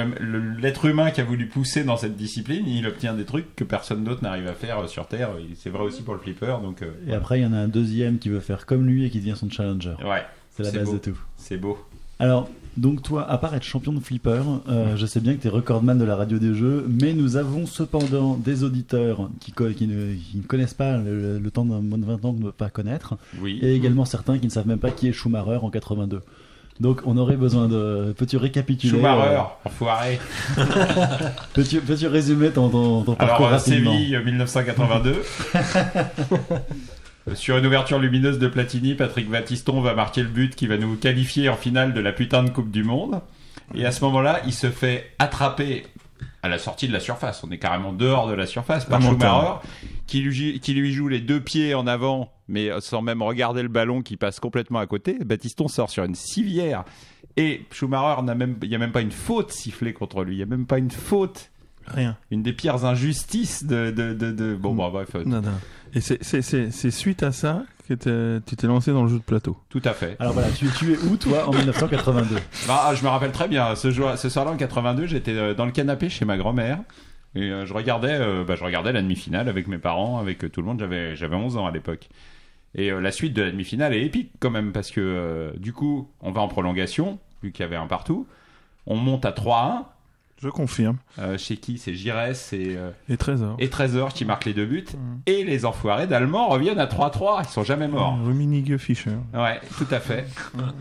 l'être 0.61 0.85
humain 0.85 1.11
qui 1.11 1.21
a 1.21 1.25
voulu 1.25 1.47
pousser 1.47 1.83
dans 1.83 1.97
cette 1.97 2.17
discipline, 2.17 2.67
il 2.69 2.87
obtient 2.87 3.15
des 3.15 3.25
trucs 3.25 3.57
que 3.57 3.65
personne 3.65 4.05
d'autre 4.05 4.23
n'arrive 4.23 4.47
à 4.47 4.53
faire 4.53 4.79
euh, 4.81 4.87
sur 4.87 5.09
Terre. 5.09 5.31
C'est 5.57 5.71
vrai 5.71 5.83
aussi 5.83 6.03
pour 6.03 6.15
le 6.15 6.21
flipper, 6.21 6.57
donc 6.63 6.83
euh, 6.83 6.93
Et 7.09 7.15
après, 7.15 7.41
il 7.41 7.43
y 7.43 7.47
en 7.47 7.53
a 7.53 7.59
un 7.59 7.69
deuxième 7.69 8.19
qui 8.19 8.29
veut 8.29 8.41
faire 8.41 8.67
comme 8.67 8.87
lui 8.87 9.05
et 9.05 9.11
qui 9.11 9.19
devient 9.19 9.35
son 9.37 9.51
challenger. 9.51 9.95
ouais, 10.05 10.25
C'est 10.51 10.63
la 10.63 10.71
base 10.71 10.85
beau. 10.85 10.93
de 10.93 10.99
tout. 10.99 11.19
C'est 11.37 11.57
beau. 11.57 11.79
Alors, 12.21 12.49
donc 12.79 13.03
toi, 13.03 13.29
à 13.31 13.37
part 13.39 13.55
être 13.55 13.63
champion 13.65 13.93
de 13.93 14.01
flipper, 14.01 14.43
euh, 14.69 14.97
je 14.97 15.05
sais 15.07 15.21
bien 15.21 15.35
que 15.35 15.43
tu 15.43 15.49
es 15.49 15.51
recordman 15.51 15.99
de 15.99 16.05
la 16.05 16.17
radio 16.17 16.39
des 16.39 16.55
jeux, 16.55 16.87
mais 16.89 17.13
nous 17.13 17.37
avons 17.37 17.67
cependant 17.67 18.35
des 18.37 18.65
auditeurs 18.65 19.29
qui, 19.41 19.53
ne, 19.61 19.75
qui 20.15 20.37
ne 20.37 20.43
connaissent 20.43 20.75
pas 20.75 20.97
le, 20.97 21.39
le 21.39 21.51
temps 21.51 21.65
d'un 21.65 21.81
moins 21.81 21.99
de 21.99 22.05
20 22.07 22.25
ans 22.25 22.33
de 22.33 22.45
ne 22.45 22.51
pas 22.51 22.71
connaître, 22.71 23.17
Oui. 23.43 23.59
et 23.63 23.75
également 23.75 24.05
certains 24.05 24.39
qui 24.39 24.47
ne 24.47 24.51
savent 24.53 24.69
même 24.69 24.79
pas 24.79 24.91
qui 24.91 25.09
est 25.09 25.13
Schumacher 25.13 25.59
en 25.63 25.71
82. 25.71 26.21
Donc 26.81 27.01
on 27.07 27.17
aurait 27.17 27.37
besoin 27.37 27.67
de... 27.67 28.15
Peux-tu 28.17 28.37
récapituler 28.37 28.93
Schumacher, 28.93 29.43
enfoiré. 29.65 30.21
euh, 30.59 30.65
Peux-tu 31.53 31.81
peux 31.81 31.95
résumer 32.07 32.51
ton, 32.51 32.69
ton, 32.69 33.03
ton 33.03 33.15
parcours 33.17 33.49
Alors, 33.49 33.59
rapidement 33.59 33.93
Séville, 33.93 34.15
euh, 34.15 34.25
1982. 34.25 35.17
Sur 37.35 37.59
une 37.59 37.67
ouverture 37.67 37.99
lumineuse 37.99 38.39
de 38.39 38.49
Platini, 38.49 38.95
Patrick 38.95 39.29
Battiston 39.29 39.81
va 39.81 39.95
marquer 39.95 40.23
le 40.23 40.29
but 40.29 40.55
qui 40.55 40.67
va 40.67 40.77
nous 40.77 40.97
qualifier 40.97 41.49
en 41.49 41.57
finale 41.57 41.93
de 41.93 42.01
la 42.01 42.13
putain 42.13 42.43
de 42.43 42.51
Coupe 42.51 42.71
du 42.71 42.85
Monde. 42.85 43.21
Et 43.75 43.85
à 43.85 43.93
ce 43.93 44.05
moment-là, 44.05 44.41
il 44.47 44.53
se 44.53 44.71
fait 44.71 45.13
attraper 45.19 45.85
à 46.43 46.49
la 46.49 46.59
sortie 46.59 46.89
de 46.89 46.93
la 46.93 47.01
surface. 47.01 47.43
On 47.45 47.51
est 47.51 47.59
carrément 47.59 47.93
dehors 47.93 48.29
de 48.29 48.35
la 48.35 48.47
surface 48.47 48.85
par. 48.85 49.03
Schumacher, 49.03 49.67
qui 50.07 50.21
lui, 50.21 50.61
qui 50.61 50.73
lui 50.75 50.93
joue 50.93 51.09
les 51.09 51.21
deux 51.21 51.41
pieds 51.41 51.75
en 51.75 51.87
avant, 51.87 52.33
mais 52.49 52.71
sans 52.81 53.03
même 53.03 53.23
regarder 53.23 53.63
le 53.63 53.69
ballon 53.69 54.03
qui 54.03 54.17
passe 54.17 54.41
complètement 54.41 54.79
à 54.79 54.87
côté. 54.87 55.19
Battiston 55.25 55.69
sort 55.69 55.91
sur 55.91 56.05
une 56.05 56.15
civière. 56.15 56.85
Et 57.37 57.65
Schumacher 57.71 58.23
n'a 58.23 58.35
même, 58.35 58.57
il 58.63 58.69
n'y 58.69 58.75
a 58.75 58.79
même 58.79 58.93
pas 58.93 59.03
une 59.03 59.13
faute 59.13 59.53
sifflée 59.53 59.93
contre 59.93 60.25
lui. 60.25 60.35
Il 60.35 60.39
n'y 60.39 60.43
a 60.43 60.47
même 60.47 60.67
pas 60.67 60.79
une 60.79 60.91
faute. 60.91 61.51
Rien. 61.93 62.17
Une 62.31 62.43
des 62.43 62.53
pires 62.53 62.85
injustices 62.85 63.65
de, 63.65 63.91
de, 63.91 64.13
de, 64.15 64.31
de- 64.33 64.55
bon, 64.55 64.75
bon, 64.75 64.89
bref. 64.91 65.09
euh, 65.15 65.25
Non, 65.25 65.41
non. 65.41 65.51
Et 65.95 66.01
c'est- 66.01 66.23
c'est 66.23 66.43
c'est- 66.43 66.71
c'est 66.71 66.91
suite 66.91 67.23
à 67.23 67.33
ça 67.33 67.65
que 67.89 68.41
tu 68.47 68.57
t'es 68.57 68.67
lancé 68.67 68.93
dans 68.93 69.03
le 69.03 69.09
jeu 69.09 69.17
de 69.19 69.23
plateau. 69.23 69.57
Tout 69.71 69.81
à 69.85 69.93
fait. 69.95 70.17
Alors 70.21 70.35
voilà, 70.35 70.49
tu, 70.51 70.67
tu 70.79 70.93
es 70.93 70.99
où 70.99 71.17
toi 71.17 71.49
en 71.49 71.53
1982 71.53 72.37
Ah, 72.69 72.93
je 72.95 73.03
me 73.03 73.09
rappelle 73.09 73.33
très 73.33 73.49
bien. 73.49 73.75
Ce, 73.77 73.91
soir-là, 73.91 74.51
en 74.53 74.57
82, 74.59 75.07
j'étais 75.07 75.33
euh, 75.33 75.55
dans 75.55 75.65
le 75.65 75.73
canapé 75.73 76.11
chez 76.11 76.27
ma 76.27 76.37
grand-mère. 76.37 76.81
Et 77.35 77.45
euh, 77.51 77.65
je 77.65 77.73
regardais, 77.73 78.13
euh, 78.21 78.45
bah, 78.45 78.57
je 78.57 78.65
regardais 78.65 78.93
la 78.93 79.01
demi-finale 79.01 79.49
avec 79.49 79.69
mes 79.69 79.79
parents, 79.79 80.19
avec 80.19 80.51
tout 80.53 80.61
le 80.61 80.67
monde. 80.67 80.81
J'avais, 80.81 81.17
j'avais 81.17 81.37
11 81.37 81.57
ans 81.57 81.67
à 81.67 81.71
l'époque. 81.71 82.09
Et 82.75 82.91
euh, 82.93 83.01
la 83.01 83.11
suite 83.11 83.33
de 83.33 83.41
la 83.43 83.51
demi-finale 83.51 83.95
est 83.95 84.03
épique 84.05 84.33
quand 84.41 84.51
même 84.51 84.73
parce 84.73 84.91
que 84.91 85.01
euh, 85.01 85.53
du 85.57 85.73
coup, 85.73 86.11
on 86.21 86.31
va 86.31 86.43
en 86.43 86.49
prolongation, 86.49 87.19
vu 87.43 87.53
qu'il 87.53 87.63
y 87.63 87.67
avait 87.67 87.77
un 87.77 87.87
partout. 87.87 88.27
On 88.87 88.97
monte 88.97 89.25
à 89.25 89.31
3-1. 89.33 89.85
Je 90.41 90.49
confirme. 90.49 90.99
Euh, 91.19 91.37
chez 91.37 91.57
qui 91.57 91.79
C'est 91.79 91.95
Giresse 91.95 92.53
et, 92.53 92.77
euh, 92.77 92.91
Et 93.09 93.17
Trésor. 93.17 93.57
et 93.59 93.69
Trésor 93.69 94.13
qui 94.13 94.25
marquent 94.25 94.45
les 94.45 94.55
deux 94.55 94.67
buts. 94.67 94.85
Et 95.27 95.43
les 95.45 95.65
enfoirés 95.65 96.07
d'Allemands 96.07 96.49
reviennent 96.49 96.79
à 96.79 96.87
3-3. 96.87 97.43
Ils 97.45 97.49
sont 97.53 97.65
jamais 97.65 97.89
morts. 97.89 98.17
Rummenigge 98.25 98.77
Fischer. 98.77 99.11
Ouais, 99.35 99.61
tout 99.77 99.87
à 99.91 99.99
fait. 99.99 100.27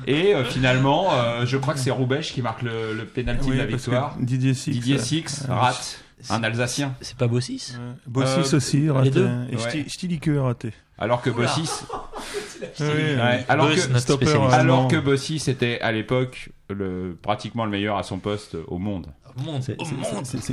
Et 0.06 0.36
euh, 0.36 0.44
finalement, 0.46 1.08
euh, 1.14 1.46
je 1.48 1.58
crois 1.58 1.74
que 1.74 1.80
c'est 1.80 1.90
Roubèche 1.92 2.34
qui 2.34 2.42
marque 2.44 2.62
le, 2.62 2.94
le 2.94 3.06
pénalty 3.06 3.50
Oui, 3.50 3.56
de 3.58 3.62
la 3.62 3.66
victoire. 3.66 4.16
Didier 4.20 4.54
Six. 4.54 4.72
Didier 4.72 5.00
Six 5.00 5.46
euh, 5.50 5.54
rate. 5.56 6.02
Un 6.30 6.44
Alsacien. 6.44 6.96
C'est 7.02 7.16
pas 7.18 7.28
Bossis 7.28 7.76
Bossis 8.08 8.54
Euh, 8.54 8.58
aussi, 8.58 8.90
raté. 8.90 9.10
deux 9.12 9.28
Et 9.52 9.56
Ouais. 9.56 10.40
Raté. 10.40 10.74
Alors 10.98 11.22
que 11.22 11.30
Bossis, 11.30 11.84
Ouais, 12.80 13.46
alors 13.50 13.68
Buzz, 13.68 13.88
que- 13.88 14.00
stopper, 14.00 14.28
euh, 14.28 14.50
alors 14.52 14.88
que 14.88 14.98
Bossis 14.98 15.44
était 15.48 15.80
à 15.82 15.92
l'époque 15.92 16.50
le, 16.70 17.18
pratiquement 17.22 17.66
le 17.66 17.72
meilleur 17.72 17.98
à 17.98 18.04
son 18.04 18.18
poste 18.20 18.58
au 18.68 18.78
monde. 18.78 19.08
Au 19.40 19.42
monde, 19.44 19.62
C'est- 19.62 19.78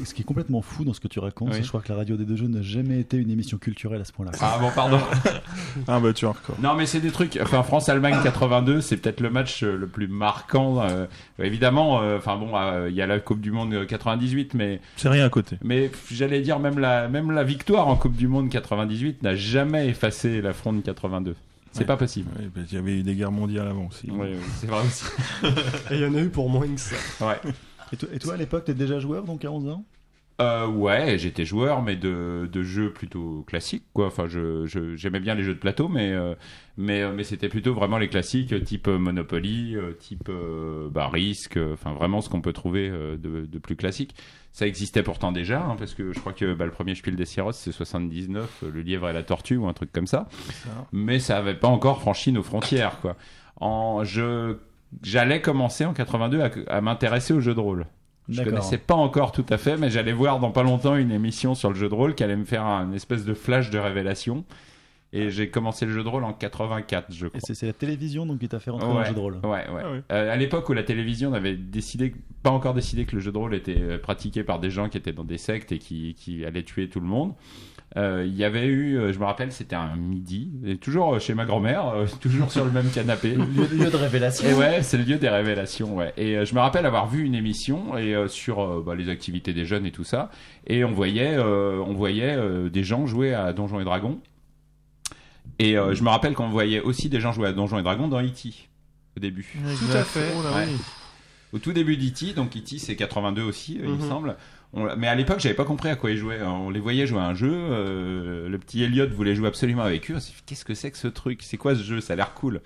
ce 0.05 0.13
qui 0.15 0.21
est 0.21 0.25
complètement 0.27 0.61
fou 0.61 0.85
dans 0.85 0.93
ce 0.93 1.01
que 1.01 1.09
tu 1.09 1.19
racontes, 1.19 1.49
Oui. 1.49 1.55
c'est 1.55 1.61
que 1.61 1.65
je 1.65 1.71
crois 1.71 1.81
que 1.81 1.89
la 1.91 1.97
radio 1.97 2.17
des 2.17 2.27
deux 2.27 2.37
jeux 2.37 2.49
n'a 2.49 2.61
jamais 2.61 3.01
été 3.01 3.17
une 3.17 3.31
émission 3.31 3.57
culturelle 3.57 4.03
à 4.03 4.05
ce 4.05 4.13
point-là. 4.13 4.33
Ah 4.43 4.59
bon, 4.61 4.71
pardon. 4.75 4.99
Ah 5.89 5.99
bah 6.01 6.13
tu 6.13 6.27
encore. 6.27 6.57
Non, 6.63 6.75
mais 6.75 6.85
c'est 6.87 7.01
des 7.01 7.11
trucs. 7.11 7.39
Enfin, 7.43 7.63
France-Allemagne 7.63 8.17
82, 8.23 8.81
c'est 8.83 8.99
peut-être 8.99 9.21
le 9.21 9.31
match 9.31 9.63
euh, 9.63 9.77
le 9.77 9.87
plus 9.87 10.07
marquant. 10.07 10.83
euh, 10.83 11.07
évidemment, 11.39 12.03
euh, 12.03 12.19
enfin 12.19 12.37
bon, 12.37 12.51
euh, 12.55 12.89
il 12.91 12.95
y 12.95 13.01
a 13.03 13.07
la 13.07 13.19
Coupe 13.21 13.41
du 13.41 13.51
Monde 13.53 13.73
euh, 13.73 13.87
98, 13.87 14.53
mais 14.55 14.81
C'est 14.97 15.09
rien 15.09 15.25
à 15.25 15.31
côté. 15.31 15.57
mais 15.65 15.91
j'allais 16.13 16.43
dire 16.43 16.59
même 16.59 16.79
la 16.79 17.09
même 17.09 17.31
la 17.31 17.43
victoire 17.43 17.89
en 17.89 17.97
Coupe 17.97 18.17
du 18.17 18.29
Monde 18.29 18.51
98 18.51 19.23
n'a 19.23 19.35
jamais 19.35 19.89
effacé 19.89 20.43
la 20.43 20.53
fronde 20.53 20.83
82. 20.83 21.35
C'est 21.75 21.81
Ouais. 21.81 21.87
pas 21.87 21.97
possible. 21.97 22.31
Ouais, 22.39 22.49
Il 22.71 22.75
y 22.75 22.77
avait 22.79 22.99
eu 23.01 23.03
des 23.03 23.15
guerres 23.17 23.33
mondiales 23.33 23.67
avant 23.69 23.89
aussi. 23.89 24.11
Ouais, 24.11 24.33
ouais, 24.35 24.39
c'est 24.61 24.67
vrai 24.69 24.81
aussi. 24.87 25.05
Et 25.91 25.97
il 25.97 26.01
y 26.01 26.07
en 26.07 26.15
a 26.15 26.21
eu 26.21 26.29
pour 26.31 26.49
moins 26.49 26.67
que 26.69 26.81
ça. 26.81 26.97
Ouais. 27.21 27.41
Et 27.93 27.97
toi, 27.97 28.09
et 28.13 28.19
toi, 28.21 28.35
à 28.35 28.37
l'époque, 28.37 28.65
t'es 28.65 28.75
déjà 28.75 28.99
joueur, 29.01 29.25
donc 29.25 29.45
à 29.45 29.51
11 29.51 29.69
ans? 29.69 29.85
Euh, 30.41 30.67
ouais, 30.67 31.17
j'étais 31.17 31.45
joueur, 31.45 31.81
mais 31.83 31.95
de, 31.95 32.49
de 32.53 32.63
jeux 32.65 32.93
plutôt 32.93 33.45
classiques, 33.47 33.85
quoi. 33.93 34.09
Enfin, 34.09 34.27
je, 34.27 34.67
je- 34.67 34.97
j'aimais 34.97 35.21
bien 35.21 35.37
les 35.37 35.45
jeux 35.45 35.55
de 35.55 35.61
plateau, 35.61 35.87
mais, 35.89 36.11
euh, 36.13 36.35
mais, 36.77 37.03
euh, 37.03 37.13
mais 37.15 37.23
c'était 37.23 37.49
plutôt 37.49 37.73
vraiment 37.73 37.99
les 37.99 38.09
classiques, 38.09 38.65
type 38.65 38.89
euh, 38.89 38.99
Monopoly, 38.99 39.77
euh, 39.77 39.93
type 39.93 40.29
euh, 40.29 40.89
bah, 40.91 41.07
Risk, 41.09 41.57
enfin 41.73 41.93
vraiment 41.93 42.21
ce 42.21 42.29
qu'on 42.29 42.41
peut 42.41 42.53
trouver 42.53 42.91
de, 42.91 43.47
de 43.47 43.59
plus 43.61 43.77
classique. 43.77 44.17
Ça 44.51 44.67
existait 44.67 45.05
pourtant 45.05 45.31
déjà, 45.31 45.63
hein, 45.65 45.77
parce 45.79 45.95
que 45.95 46.13
je 46.13 46.19
crois 46.19 46.33
que 46.33 46.53
bah, 46.53 46.65
le 46.65 46.73
premier 46.73 46.97
Spiel 46.97 47.15
des 47.15 47.27
Sierras, 47.27 47.53
c'est 47.53 47.71
79, 47.73 48.63
euh, 48.65 48.71
Le 48.73 48.83
lièvre 48.83 49.09
et 49.09 49.13
la 49.13 49.23
tortue, 49.23 49.57
ou 49.57 49.69
un 49.69 49.73
truc 49.73 49.93
comme 49.93 50.09
ça. 50.09 50.29
Mais 50.93 51.21
ça 51.21 51.39
avait 51.39 51.55
pas 51.55 51.69
encore 51.69 52.01
franchi 52.01 52.33
nos 52.33 52.43
frontières, 52.43 52.99
quoi. 53.01 53.17
En, 53.61 54.03
je, 54.03 54.57
j'allais 55.05 55.41
commencer 55.41 55.85
en 55.85 55.93
82 55.95 56.41
à, 56.41 56.51
à 56.67 56.81
m'intéresser 56.81 57.33
aux 57.35 57.41
jeux 57.41 57.55
de 57.55 57.61
rôle. 57.61 57.87
Je 58.29 58.43
connaissais 58.43 58.79
pas 58.79 58.95
encore 58.95 59.33
tout 59.33 59.45
à 59.51 59.59
fait, 59.59 59.77
mais 59.77 59.91
j'allais 59.91 60.13
voir 60.13 60.41
dans 60.41 60.51
pas 60.51 60.63
longtemps 60.63 60.97
une 60.97 61.11
émission 61.11 61.55
sur 61.55 61.71
le 61.71 61.77
jeu 61.77 61.89
de 61.89 61.95
rôle 61.95 62.15
qui 62.15 62.25
allait 62.25 62.37
me 62.37 62.45
faire 62.45 62.65
un 62.65 62.93
espèce 62.93 63.25
de 63.25 63.35
flash 63.35 63.71
de 63.71 63.79
révélation. 63.79 64.45
Et 65.17 65.31
j'ai 65.31 65.49
commencé 65.49 65.87
le 65.87 65.93
jeu 65.93 66.03
de 66.03 66.09
rôle 66.09 66.25
en 66.25 66.33
84, 66.33 67.13
je 67.13 67.29
crois. 67.29 67.39
Et 67.49 67.55
c'est 67.55 67.67
la 67.67 67.73
télévision 67.73 68.27
donc 68.27 68.41
qui 68.41 68.49
t'a 68.49 68.59
fait 68.59 68.73
rentrer 68.73 68.89
dans 68.89 68.99
le 68.99 69.05
jeu 69.05 69.15
de 69.15 69.21
rôle. 69.21 69.35
Ouais, 69.45 69.49
ouais. 69.49 69.65
Ah 69.85 69.93
ouais. 69.93 70.03
Euh, 70.11 70.33
à 70.33 70.35
l'époque 70.35 70.69
où 70.69 70.73
la 70.73 70.83
télévision 70.83 71.33
avait 71.35 71.55
décidé, 71.55 72.13
pas 72.43 72.51
encore 72.51 72.75
décidé 72.75 73.05
que 73.05 73.15
le 73.15 73.23
jeu 73.23 73.31
de 73.31 73.39
rôle 73.39 73.55
était 73.55 73.79
euh, 73.79 73.99
pratiqué 73.99 74.43
par 74.43 74.59
des 74.59 74.71
gens 74.71 74.89
qui 74.89 74.99
étaient 74.99 75.13
dans 75.13 75.23
des 75.23 75.39
sectes 75.39 75.71
et 75.71 75.79
qui, 75.79 76.15
qui 76.15 76.45
allaient 76.45 76.65
tuer 76.65 76.89
tout 76.89 76.99
le 76.99 77.07
monde. 77.07 77.33
Euh, 77.97 78.25
Il 78.27 78.35
y 78.37 78.45
avait 78.45 78.67
eu, 78.67 78.97
euh, 78.99 79.13
je 79.13 79.19
me 79.19 79.25
rappelle, 79.25 79.53
c'était 79.53 79.77
un 79.77 79.95
midi, 79.97 80.51
et 80.67 80.77
toujours 80.77 81.15
euh, 81.15 81.19
chez 81.19 81.35
ma 81.35 81.45
grand-mère, 81.45 81.89
euh, 81.89 82.07
toujours 82.21 82.51
sur 82.51 82.65
le 82.65 82.71
même 82.71 82.91
canapé. 82.91 83.31
Lieu, 83.35 83.67
lieu 83.73 83.91
de 83.91 83.97
révélation. 83.97 84.49
Et 84.49 84.55
ouais, 84.55 84.83
c'est 84.83 84.97
le 84.99 85.05
lieu 85.05 85.17
des 85.19 85.29
révélations, 85.29 85.95
ouais. 85.97 86.13
Et 86.17 86.37
euh, 86.37 86.45
je 86.45 86.55
me 86.55 86.61
rappelle 86.61 86.87
avoir 86.87 87.09
vu 87.09 87.23
une 87.25 87.35
émission 87.35 87.97
et 87.97 88.15
euh, 88.15 88.27
sur 88.29 88.61
euh, 88.63 88.83
bah, 88.85 88.95
les 88.95 89.09
activités 89.09 89.53
des 89.53 89.65
jeunes 89.67 89.87
et 89.87 89.93
tout 89.93 90.05
ça, 90.05 90.31
et 90.67 90.85
on 90.85 90.93
voyait, 90.93 91.35
euh, 91.37 91.79
on 91.87 91.93
voyait 91.95 92.35
euh, 92.37 92.69
des 92.69 92.85
gens 92.85 93.07
jouer 93.07 93.33
à 93.35 93.53
Donjons 93.53 93.81
et 93.81 93.85
Dragons. 93.85 94.19
Et 95.59 95.77
euh, 95.79 95.95
je 95.95 96.03
me 96.03 96.09
rappelle 96.09 96.35
qu'on 96.35 96.49
voyait 96.49 96.81
aussi 96.81 97.09
des 97.09 97.21
gens 97.21 97.33
jouer 97.33 97.49
à 97.49 97.53
Donjons 97.53 97.79
et 97.79 97.83
Dragons 97.83 98.09
dans 98.09 98.21
E.T. 98.23 98.51
au 99.17 99.21
début. 99.21 99.47
Tout 99.79 99.97
à 99.97 100.03
fait. 100.03 100.33
Oh 100.37 100.41
Ouais. 100.57 100.65
oui. 100.67 100.77
Au 101.53 101.59
tout 101.61 101.73
début 101.73 101.97
d'E.T., 101.97 102.33
donc 102.33 102.57
E.T. 102.57 102.79
c'est 102.79 102.97
82 102.97 103.43
aussi, 103.43 103.75
il 103.81 103.89
me 103.89 103.95
Mhm. 103.95 104.09
semble. 104.09 104.37
Mais 104.97 105.07
à 105.07 105.15
l'époque, 105.15 105.39
j'avais 105.41 105.55
pas 105.55 105.65
compris 105.65 105.89
à 105.89 105.97
quoi 105.97 106.11
ils 106.11 106.17
jouaient. 106.17 106.43
On 106.43 106.69
les 106.71 106.81
voyait 106.81 107.07
jouer 107.07 107.21
à 107.21 107.27
un 107.27 107.35
jeu. 107.35 107.53
euh, 107.53 108.49
le 108.49 108.59
petit 108.59 108.83
Elliot 108.83 109.09
voulait 109.09 109.35
jouer 109.35 109.49
absolument 109.49 109.83
avec 109.83 110.11
eux. 110.11 110.19
Qu'est-ce 110.47 110.65
que 110.65 110.75
c'est 110.75 110.91
que 110.91 110.99
ce 110.99 111.07
truc? 111.09 111.43
C'est 111.43 111.57
quoi 111.57 111.75
ce 111.77 111.83
jeu? 111.83 112.01
Ça 112.01 112.15
a 112.15 112.17
l'air 112.17 112.35
cool. 112.35 112.61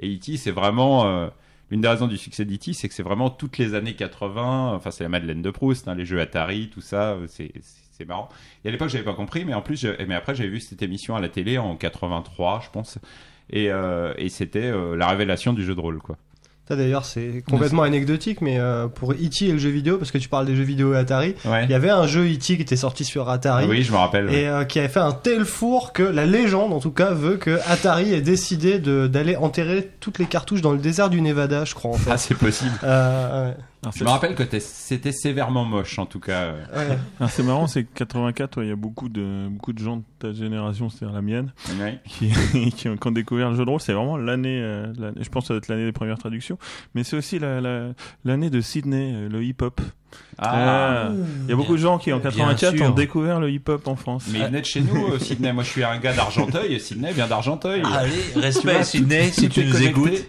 Et 0.00 0.12
E.T., 0.14 0.36
c'est 0.36 0.50
vraiment. 0.50 1.06
euh, 1.06 1.28
L'une 1.70 1.80
des 1.80 1.88
raisons 1.88 2.06
du 2.08 2.18
succès 2.18 2.44
d'E.T., 2.44 2.72
c'est 2.74 2.86
que 2.88 2.92
c'est 2.94 3.02
vraiment 3.02 3.30
toutes 3.30 3.56
les 3.58 3.74
années 3.74 3.94
80. 3.94 4.74
Enfin, 4.74 4.90
c'est 4.90 5.04
la 5.04 5.08
Madeleine 5.08 5.40
de 5.40 5.50
Proust, 5.50 5.88
hein, 5.88 5.94
les 5.94 6.04
jeux 6.04 6.20
Atari, 6.20 6.68
tout 6.68 6.80
ça. 6.82 7.12
euh, 7.12 7.26
C'est 7.28 7.50
c'est- 7.62 8.04
marrant. 8.04 8.28
Et 8.64 8.68
à 8.68 8.72
l'époque, 8.72 8.88
j'avais 8.88 9.04
pas 9.04 9.14
compris, 9.14 9.44
mais 9.44 9.54
en 9.54 9.62
plus, 9.62 9.80
je- 9.80 10.04
mais 10.06 10.14
après, 10.16 10.34
j'avais 10.34 10.48
vu 10.50 10.58
cette 10.60 10.82
émission 10.82 11.14
à 11.14 11.20
la 11.20 11.28
télé 11.28 11.56
en 11.58 11.76
83, 11.76 12.60
je 12.64 12.70
pense. 12.70 12.98
Et, 13.50 13.70
euh, 13.70 14.12
et 14.18 14.28
c'était 14.28 14.64
euh, 14.72 14.96
la 14.96 15.06
révélation 15.08 15.52
du 15.52 15.64
jeu 15.64 15.74
de 15.76 15.80
rôle, 15.80 15.98
quoi. 16.00 16.16
Ça 16.68 16.76
d'ailleurs 16.76 17.04
c'est 17.04 17.42
complètement 17.50 17.82
anecdotique, 17.82 18.40
mais 18.40 18.58
euh, 18.60 18.86
pour 18.86 19.12
E.T. 19.12 19.46
et 19.46 19.52
le 19.52 19.58
jeu 19.58 19.68
vidéo, 19.70 19.98
parce 19.98 20.12
que 20.12 20.18
tu 20.18 20.28
parles 20.28 20.46
des 20.46 20.54
jeux 20.54 20.62
vidéo 20.62 20.92
Atari, 20.94 21.34
Ouais. 21.44 21.64
il 21.64 21.70
y 21.70 21.74
avait 21.74 21.90
un 21.90 22.06
jeu 22.06 22.24
E.T. 22.24 22.38
qui 22.38 22.62
était 22.62 22.76
sorti 22.76 23.04
sur 23.04 23.28
Atari. 23.28 23.66
Oui, 23.68 23.82
je 23.82 23.90
me 23.90 23.96
rappelle. 23.96 24.32
Et 24.32 24.46
euh, 24.46 24.64
qui 24.64 24.78
avait 24.78 24.88
fait 24.88 25.00
un 25.00 25.10
tel 25.12 25.44
four 25.44 25.92
que 25.92 26.04
la 26.04 26.24
légende, 26.24 26.72
en 26.72 26.78
tout 26.78 26.92
cas, 26.92 27.10
veut 27.10 27.36
que 27.36 27.58
Atari 27.68 28.14
ait 28.14 28.20
décidé 28.20 28.78
d'aller 28.78 29.34
enterrer 29.36 29.90
toutes 29.98 30.18
les 30.20 30.26
cartouches 30.26 30.62
dans 30.62 30.72
le 30.72 30.78
désert 30.78 31.10
du 31.10 31.20
Nevada, 31.20 31.64
je 31.64 31.74
crois 31.74 31.90
en 31.90 31.94
fait. 31.98 32.10
Ah, 32.12 32.16
c'est 32.16 32.36
possible. 32.36 32.70
Euh, 32.84 33.48
ouais. 33.50 33.56
Alors, 33.82 33.94
Je 33.96 34.04
me 34.04 34.08
rappelle 34.10 34.34
que 34.36 34.44
c'était 34.60 35.10
sévèrement 35.10 35.64
moche, 35.64 35.98
en 35.98 36.06
tout 36.06 36.20
cas. 36.20 36.52
Ouais. 36.74 36.98
c'est 37.28 37.42
marrant, 37.42 37.66
c'est 37.66 37.82
que 37.84 37.92
84, 37.94 38.58
ouais, 38.58 38.66
il 38.66 38.68
y 38.68 38.72
a 38.72 38.76
beaucoup 38.76 39.08
de, 39.08 39.48
beaucoup 39.50 39.72
de 39.72 39.80
gens 39.82 39.96
de 39.96 40.02
ta 40.20 40.32
génération, 40.32 40.88
c'est-à-dire 40.88 41.14
la 41.14 41.22
mienne, 41.22 41.52
Ouais. 41.80 41.98
qui, 42.06 42.30
qui, 42.76 42.88
ont, 42.88 42.96
qui 42.96 43.08
ont 43.08 43.10
découvert 43.10 43.50
le 43.50 43.56
jeu 43.56 43.64
de 43.64 43.70
rôle. 43.70 43.80
C'est 43.80 43.92
vraiment 43.92 44.16
l'année, 44.16 44.60
euh, 44.62 44.92
l'année- 44.98 45.20
je 45.22 45.28
pense 45.28 45.44
que 45.44 45.48
ça 45.48 45.54
doit 45.54 45.58
être 45.58 45.68
l'année 45.68 45.84
des 45.84 45.92
premières 45.92 46.18
traductions, 46.18 46.58
mais 46.94 47.02
c'est 47.02 47.16
aussi 47.16 47.40
la- 47.40 47.60
la- 47.60 47.88
l'année 48.24 48.50
de 48.50 48.60
Sydney, 48.60 49.12
euh, 49.14 49.28
le 49.28 49.42
hip-hop. 49.42 49.80
Ah, 50.38 51.06
Euh, 51.08 51.24
Il 51.44 51.50
y 51.50 51.52
a 51.52 51.56
beaucoup 51.56 51.72
de 51.72 51.78
gens 51.80 51.98
qui 51.98 52.12
en 52.12 52.18
Bien 52.18 52.30
84 52.30 52.76
sûr. 52.76 52.86
ont 52.86 52.90
découvert 52.90 53.40
le 53.40 53.50
hip-hop 53.50 53.88
en 53.88 53.96
France. 53.96 54.26
mais 54.30 54.40
il 54.40 54.44
venait 54.44 54.60
de 54.60 54.66
chez 54.66 54.80
nous, 54.82 55.14
euh, 55.14 55.18
Sydney. 55.18 55.52
Moi, 55.52 55.64
je 55.64 55.70
suis 55.70 55.82
un 55.82 55.98
gars 55.98 56.12
d'Argenteuil 56.12 56.74
et 56.74 56.78
Sydney 56.78 57.12
vient 57.12 57.26
d'Argenteuil. 57.26 57.82
Allez, 57.92 58.12
respect 58.36 58.74
vois, 58.74 58.84
Sydney, 58.84 59.30
si 59.32 59.48
tu 59.48 59.64
nous 59.64 59.82
écoutes. 59.82 60.24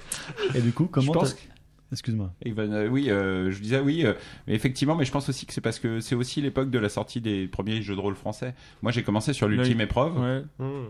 Et 0.55 0.62
du 0.62 0.72
coup, 0.72 0.88
comment 0.89 1.05
Je 1.13 1.19
pense 1.19 1.36
Excuse-moi. 1.93 2.33
Evan, 2.43 2.73
euh, 2.73 2.88
oui, 2.89 3.09
euh, 3.09 3.50
je 3.51 3.59
disais 3.59 3.79
oui, 3.79 4.05
euh, 4.05 4.13
mais 4.47 4.53
effectivement, 4.55 4.95
mais 4.95 5.05
je 5.05 5.12
pense 5.12 5.29
aussi 5.29 5.45
que 5.45 5.53
c'est 5.53 5.62
parce 5.62 5.79
que 5.79 6.00
c'est 6.01 6.15
aussi 6.15 6.41
l'époque 6.41 6.69
de 6.69 6.79
la 6.79 6.89
sortie 6.89 7.21
des 7.21 7.47
premiers 7.47 7.81
jeux 7.81 7.95
de 7.95 8.00
rôle 8.01 8.15
français. 8.15 8.53
Moi, 8.81 8.91
j'ai 8.91 9.03
commencé 9.03 9.31
sur 9.31 9.47
l'ultime 9.47 9.77
Là, 9.77 9.83
épreuve 9.85 10.19
Ouais. 10.19 10.41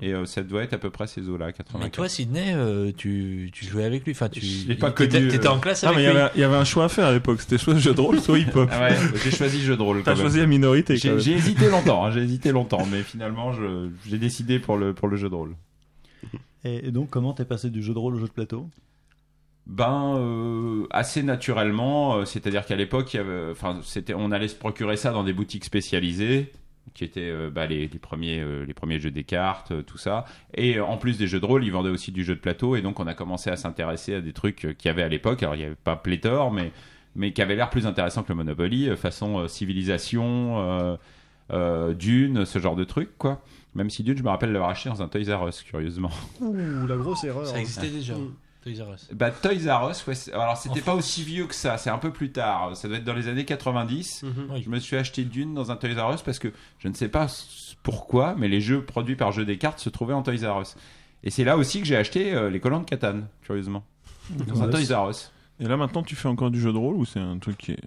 Et 0.01 0.13
euh, 0.13 0.25
ça 0.25 0.41
doit 0.43 0.63
être 0.63 0.73
à 0.73 0.77
peu 0.77 0.89
près 0.89 1.05
ces 1.07 1.27
eaux-là, 1.29 1.47
Mais 1.47 1.53
84. 1.53 1.91
toi, 1.91 2.09
Sydney, 2.09 2.53
euh, 2.55 2.91
tu, 2.95 3.49
tu 3.53 3.65
jouais 3.65 3.83
avec 3.83 4.05
lui. 4.05 4.13
Enfin, 4.13 4.29
tu. 4.29 4.41
Pas 4.79 4.91
connu, 4.91 5.27
T'étais 5.27 5.47
en 5.47 5.59
classe 5.59 5.83
Ah, 5.83 5.89
avec 5.89 5.97
mais 5.97 6.03
il 6.05 6.07
y 6.07 6.11
lui. 6.11 6.17
avait, 6.17 6.31
il 6.35 6.41
y 6.41 6.43
avait 6.43 6.55
un 6.55 6.63
choix 6.65 6.85
à 6.85 6.89
faire 6.89 7.05
à 7.07 7.11
l'époque. 7.13 7.41
C'était 7.41 7.57
soit 7.59 7.77
jeu 7.77 7.93
de 7.93 8.01
rôle, 8.01 8.19
soit 8.19 8.39
hip-hop. 8.39 8.69
Ah 8.71 8.87
ouais, 8.89 8.97
j'ai 9.23 9.31
choisi 9.31 9.61
jeu 9.61 9.75
de 9.77 9.81
rôle. 9.81 10.01
T'as 10.03 10.15
choisi 10.15 10.39
la 10.39 10.47
minorité. 10.47 10.95
J'ai 10.97 11.33
hésité 11.33 11.69
longtemps, 11.69 12.05
hein, 12.05 12.11
j'ai 12.11 12.21
hésité 12.21 12.51
longtemps, 12.51 12.85
mais 12.89 13.03
finalement, 13.03 13.51
j'ai 14.07 14.17
décidé 14.17 14.59
pour 14.59 14.77
le 14.77 14.93
pour 14.93 15.07
le 15.09 15.17
jeu 15.17 15.29
de 15.29 15.35
rôle. 15.35 15.55
Et, 16.65 16.87
et 16.87 16.91
donc, 16.91 17.09
comment 17.09 17.33
t'es 17.33 17.43
passé 17.43 17.69
du 17.69 17.83
jeu 17.83 17.93
de 17.93 17.99
rôle 17.99 18.15
au 18.15 18.19
jeu 18.19 18.27
de 18.27 18.31
plateau? 18.31 18.69
Ben 19.65 20.15
euh, 20.17 20.85
assez 20.91 21.23
naturellement, 21.23 22.17
euh, 22.17 22.25
c'est-à-dire 22.25 22.65
qu'à 22.65 22.75
l'époque, 22.75 23.13
il 23.13 23.17
y 23.17 23.19
avait- 23.21 23.51
enfin 23.51 23.79
c'était, 23.83 24.13
on 24.13 24.31
allait 24.31 24.49
se 24.49 24.55
procurer 24.55 24.97
ça 24.97 25.11
dans 25.11 25.23
des 25.23 25.31
boutiques 25.31 25.63
spécialisées, 25.63 26.51
qui 26.93 27.05
étaient 27.05 27.21
euh, 27.31 27.49
bah, 27.49 27.65
les, 27.65 27.87
les 27.87 27.99
premiers 27.99 28.41
euh, 28.41 28.65
les 28.65 28.73
premiers 28.73 28.99
jeux 28.99 29.09
des 29.09 29.23
cartes, 29.23 29.71
euh, 29.71 29.81
tout 29.81 29.97
ça. 29.97 30.25
Et 30.53 30.77
euh, 30.77 30.85
en 30.85 30.97
plus 30.97 31.17
des 31.17 31.27
jeux 31.27 31.39
de 31.39 31.45
rôle, 31.45 31.63
ils 31.63 31.71
vendaient 31.71 31.89
aussi 31.89 32.11
du 32.11 32.25
jeu 32.25 32.35
de 32.35 32.41
plateau, 32.41 32.75
et 32.75 32.81
donc 32.81 32.99
on 32.99 33.07
a 33.07 33.13
commencé 33.13 33.49
à 33.49 33.55
s'intéresser 33.55 34.15
à 34.15 34.21
des 34.21 34.33
trucs 34.33 34.57
qu'il 34.77 34.85
y 34.85 34.89
avait 34.89 35.01
à 35.03 35.07
l'époque. 35.07 35.41
Alors 35.43 35.55
il 35.55 35.59
n'y 35.59 35.65
avait 35.65 35.75
pas 35.75 35.95
pléthore, 35.95 36.51
mais 36.51 36.71
mais 37.15 37.31
qui 37.31 37.41
avaient 37.41 37.55
l'air 37.55 37.69
plus 37.69 37.87
intéressants 37.87 38.23
que 38.23 38.29
le 38.29 38.35
Monopoly, 38.35 38.89
euh, 38.89 38.95
façon 38.97 39.39
euh, 39.39 39.47
civilisation, 39.47 40.59
euh, 40.59 40.97
euh, 41.53 41.93
Dune, 41.93 42.43
ce 42.45 42.59
genre 42.59 42.75
de 42.75 42.83
trucs 42.83 43.17
quoi. 43.17 43.41
Même 43.75 43.89
si 43.89 44.03
Dune, 44.03 44.17
je 44.17 44.23
me 44.23 44.29
rappelle 44.29 44.51
l'avoir 44.51 44.71
acheté 44.71 44.89
dans 44.89 45.01
un 45.01 45.07
Toys 45.07 45.33
R 45.35 45.47
Us, 45.47 45.63
curieusement. 45.63 46.11
Ouh, 46.41 46.53
la 46.85 46.97
grosse 46.97 47.23
erreur. 47.23 47.45
Ça 47.47 47.59
existait 47.59 47.89
déjà. 47.89 48.13
Toys 48.63 48.83
R 48.83 48.93
Us. 48.93 49.09
Bah 49.13 49.29
Toys 49.31 49.69
R 49.69 49.91
Us, 49.91 50.07
ouais, 50.07 50.33
alors 50.33 50.55
c'était 50.55 50.81
pas 50.81 50.95
aussi 50.95 51.23
vieux 51.23 51.47
que 51.47 51.55
ça, 51.55 51.77
c'est 51.77 51.89
un 51.89 51.97
peu 51.97 52.11
plus 52.11 52.31
tard. 52.31 52.75
Ça 52.77 52.87
doit 52.87 52.97
être 52.97 53.03
dans 53.03 53.13
les 53.13 53.27
années 53.27 53.43
90. 53.45 54.23
Mhm. 54.23 54.47
Oui. 54.51 54.61
Je 54.63 54.69
me 54.69 54.79
suis 54.79 54.95
acheté 54.95 55.25
Dune 55.25 55.53
dans 55.53 55.71
un 55.71 55.75
Toys 55.75 56.01
R 56.01 56.13
Us 56.13 56.21
parce 56.21 56.39
que 56.39 56.47
je 56.79 56.87
ne 56.87 56.93
sais 56.93 57.09
pas 57.09 57.27
pourquoi, 57.83 58.35
mais 58.37 58.47
les 58.47 58.61
jeux 58.61 58.83
produits 58.83 59.17
par 59.17 59.33
Jeux 59.33 59.45
des 59.45 59.57
cartes 59.57 59.79
se 59.79 59.89
trouvaient 59.89 60.13
en 60.13 60.23
Toys 60.23 60.47
R 60.49 60.61
Us. 60.61 60.75
Et 61.23 61.29
c'est 61.29 61.43
là 61.43 61.57
aussi 61.57 61.79
que 61.81 61.85
j'ai 61.85 61.97
acheté 61.97 62.33
euh, 62.33 62.49
les 62.49 62.59
colons 62.59 62.79
de 62.79 62.85
Catane, 62.85 63.27
curieusement. 63.41 63.83
Dans 64.29 64.63
un 64.63 64.69
Toys 64.69 64.95
R 64.95 65.09
Us. 65.09 65.32
Et 65.59 65.67
là 65.67 65.77
maintenant, 65.77 66.01
tu 66.01 66.15
fais 66.15 66.27
encore 66.27 66.49
du 66.49 66.59
jeu 66.59 66.73
de 66.73 66.77
rôle 66.77 66.95
ou 66.95 67.05
c'est 67.05 67.19
un 67.19 67.37
truc 67.37 67.57
qui 67.57 67.71
est. 67.73 67.79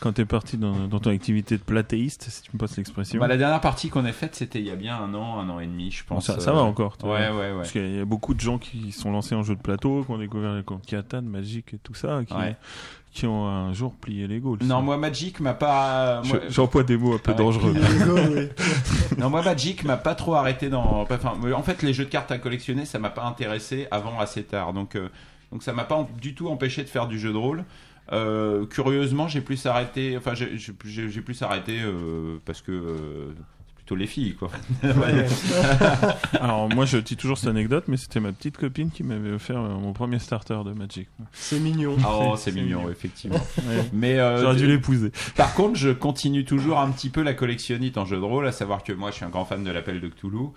Quand 0.00 0.12
t'es 0.12 0.24
parti 0.24 0.58
dans, 0.58 0.88
dans 0.88 0.98
ton 0.98 1.10
activité 1.10 1.56
de 1.56 1.62
platéiste, 1.62 2.24
si 2.28 2.42
tu 2.42 2.50
me 2.52 2.58
passes 2.58 2.76
l'expression. 2.76 3.20
Bah, 3.20 3.28
la 3.28 3.36
dernière 3.36 3.60
partie 3.60 3.90
qu'on 3.90 4.04
a 4.04 4.12
faite, 4.12 4.34
c'était 4.34 4.58
il 4.58 4.66
y 4.66 4.70
a 4.70 4.76
bien 4.76 4.96
un 5.00 5.14
an, 5.14 5.38
un 5.38 5.48
an 5.48 5.60
et 5.60 5.66
demi, 5.66 5.90
je 5.92 6.02
Bon, 6.06 6.16
pense. 6.16 6.26
ça, 6.26 6.40
ça 6.40 6.50
euh, 6.50 6.54
va 6.54 6.62
encore. 6.62 6.98
Ouais, 7.04 7.10
ouais, 7.10 7.30
ouais. 7.30 7.52
Parce 7.58 7.70
qu'il 7.70 7.96
y 7.96 8.00
a 8.00 8.04
beaucoup 8.04 8.34
de 8.34 8.40
gens 8.40 8.58
qui 8.58 8.90
sont 8.92 9.12
lancés 9.12 9.34
en 9.36 9.42
jeu 9.44 9.54
de 9.54 9.60
plateau, 9.62 10.02
qui 10.04 10.10
ont 10.10 10.18
découvert 10.18 10.52
les 10.54 10.64
comptes 10.64 10.84
Catan, 10.84 11.22
Magic 11.22 11.72
et 11.74 11.78
tout 11.78 11.94
ça, 11.94 12.20
qui, 12.26 12.34
Ouais. 12.34 12.56
qui 13.12 13.26
ont 13.26 13.46
un 13.46 13.72
jour 13.72 13.94
plié 13.94 14.26
les 14.26 14.40
Gaules. 14.40 14.58
Non, 14.64 14.82
moi 14.82 14.96
Magic 14.96 15.38
m'a 15.38 15.54
pas. 15.54 16.22
moi- 16.24 16.40
Je- 16.48 16.52
J'emploie 16.52 16.82
des 16.82 16.96
mots 16.96 17.14
un 17.14 17.18
peu 17.18 17.30
Ouais. 17.30 17.38
dangereux. 17.38 17.74
Non, 19.18 19.30
moi 19.30 19.42
Magic 19.42 19.84
m'a 19.84 19.96
pas 19.96 20.14
trop 20.16 20.34
arrêté 20.34 20.68
dans. 20.70 21.02
Enfin, 21.08 21.34
en 21.54 21.62
fait, 21.62 21.82
les 21.82 21.92
jeux 21.92 22.04
de 22.04 22.10
cartes 22.10 22.32
à 22.32 22.38
collectionner, 22.38 22.84
ça 22.84 22.98
m'a 22.98 23.10
pas 23.10 23.24
intéressé 23.24 23.86
avant 23.90 24.18
assez 24.18 24.42
tard. 24.42 24.72
Donc, 24.72 24.96
euh, 24.96 25.08
donc 25.52 25.62
ça 25.62 25.72
m'a 25.72 25.84
pas 25.84 26.08
du 26.20 26.34
tout 26.34 26.48
empêché 26.48 26.82
de 26.82 26.88
faire 26.88 27.06
du 27.06 27.18
jeu 27.18 27.32
de 27.32 27.36
rôle. 27.36 27.64
Euh, 28.12 28.66
curieusement, 28.66 29.28
j'ai 29.28 29.40
plus 29.40 29.64
arrêté. 29.66 30.16
Enfin, 30.16 30.34
j'ai- 30.34 30.56
plus 31.22 31.42
arrêté 31.42 31.80
euh, 31.82 32.38
parce 32.44 32.60
que 32.60 32.72
euh, 32.72 33.32
plutôt 33.76 33.94
les 33.94 34.06
filles, 34.06 34.34
quoi. 34.34 34.50
Alors 36.40 36.68
moi 36.68 36.84
je 36.84 36.98
dis 36.98 37.16
toujours 37.16 37.38
cette 37.38 37.48
anecdote, 37.48 37.84
mais 37.88 37.96
c'était 37.96 38.20
ma 38.20 38.32
petite 38.32 38.56
copine 38.56 38.90
qui 38.90 39.02
m'avait 39.02 39.32
offert 39.32 39.58
euh, 39.60 39.74
mon 39.76 39.92
premier 39.92 40.18
starter 40.18 40.58
de 40.64 40.72
Magic. 40.72 41.08
C'est 41.32 41.60
mignon. 41.60 41.96
Oh, 42.08 42.34
c'est 42.36 42.52
mignon, 42.52 42.90
effectivement. 42.90 43.36
Ouais. 43.68 43.84
Mais 43.92 44.18
euh, 44.18 44.40
J'aurais 44.40 44.56
dû 44.56 44.66
l'épouser. 44.66 45.12
Par 45.36 45.54
contre, 45.54 45.76
je 45.76 45.90
continue 45.90 46.44
toujours 46.44 46.80
un 46.80 46.90
petit 46.90 47.10
peu 47.10 47.22
la 47.22 47.34
collectionnite 47.34 47.96
en 47.98 48.04
jeu 48.04 48.16
de 48.16 48.22
rôle, 48.24 48.46
à 48.46 48.52
savoir 48.52 48.82
que 48.82 48.92
moi, 48.92 49.10
je 49.10 49.16
suis 49.16 49.24
un 49.24 49.28
grand 49.28 49.44
fan 49.44 49.62
de 49.62 49.70
l'appel 49.70 50.00
de 50.00 50.08
Cthulhu. 50.08 50.48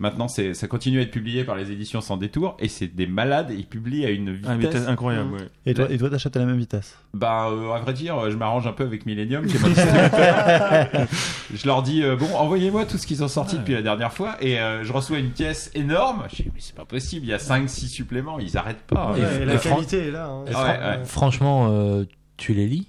Maintenant, 0.00 0.26
c'est, 0.26 0.54
ça 0.54 0.66
continue 0.66 0.98
à 0.98 1.02
être 1.02 1.12
publié 1.12 1.44
par 1.44 1.54
les 1.54 1.70
éditions 1.70 2.00
Sans 2.00 2.16
Détour, 2.16 2.56
et 2.58 2.66
c'est 2.68 2.88
des 2.88 3.06
malades, 3.06 3.52
ils 3.56 3.64
publient 3.66 4.04
à 4.04 4.10
une 4.10 4.32
vitesse. 4.32 4.50
Ah, 4.50 4.56
vitesse 4.56 4.88
incroyable, 4.88 5.32
ouais. 5.34 5.48
Et 5.66 5.74
toi, 5.74 5.86
et 5.88 5.96
toi, 5.98 6.10
t'achètes 6.10 6.36
à 6.36 6.40
la 6.40 6.46
même 6.46 6.58
vitesse 6.58 6.98
Bah, 7.14 7.48
euh, 7.50 7.70
à 7.72 7.78
vrai 7.78 7.92
dire, 7.92 8.28
je 8.30 8.36
m'arrange 8.36 8.66
un 8.66 8.72
peu 8.72 8.82
avec 8.84 9.06
Millennium, 9.06 9.46
qui 9.46 9.56
est 9.56 9.60
mon 9.60 9.68
je 11.54 11.66
leur 11.66 11.82
dis, 11.82 12.02
euh, 12.02 12.16
bon, 12.16 12.26
envoyez-moi 12.34 12.86
tout 12.86 12.98
ce 12.98 13.06
qu'ils 13.06 13.22
ont 13.22 13.28
sorti 13.28 13.56
depuis 13.58 13.74
la 13.74 13.82
dernière 13.82 14.12
fois, 14.12 14.36
et 14.40 14.58
euh, 14.60 14.82
je 14.84 14.92
reçois 14.92 15.18
une 15.18 15.30
pièce 15.30 15.70
énorme. 15.74 16.24
Je 16.30 16.42
dis, 16.42 16.50
mais 16.52 16.60
c'est 16.60 16.74
pas 16.74 16.84
possible, 16.84 17.26
il 17.26 17.30
y 17.30 17.32
a 17.34 17.38
5-6 17.38 17.86
suppléments, 17.88 18.38
ils 18.38 18.56
arrêtent 18.56 18.82
pas. 18.86 19.12
Ouais, 19.12 19.42
et 19.42 19.44
la 19.44 19.56
qualité 19.58 20.08
est 20.08 20.10
là. 20.10 20.26
hein. 20.26 20.44
Et 20.46 20.48
Ouais, 20.48 20.54
fran- 20.54 20.66
ouais. 20.66 21.04
Franchement, 21.04 21.68
euh, 21.70 22.04
tu 22.36 22.52
les 22.54 22.66
lis? 22.66 22.88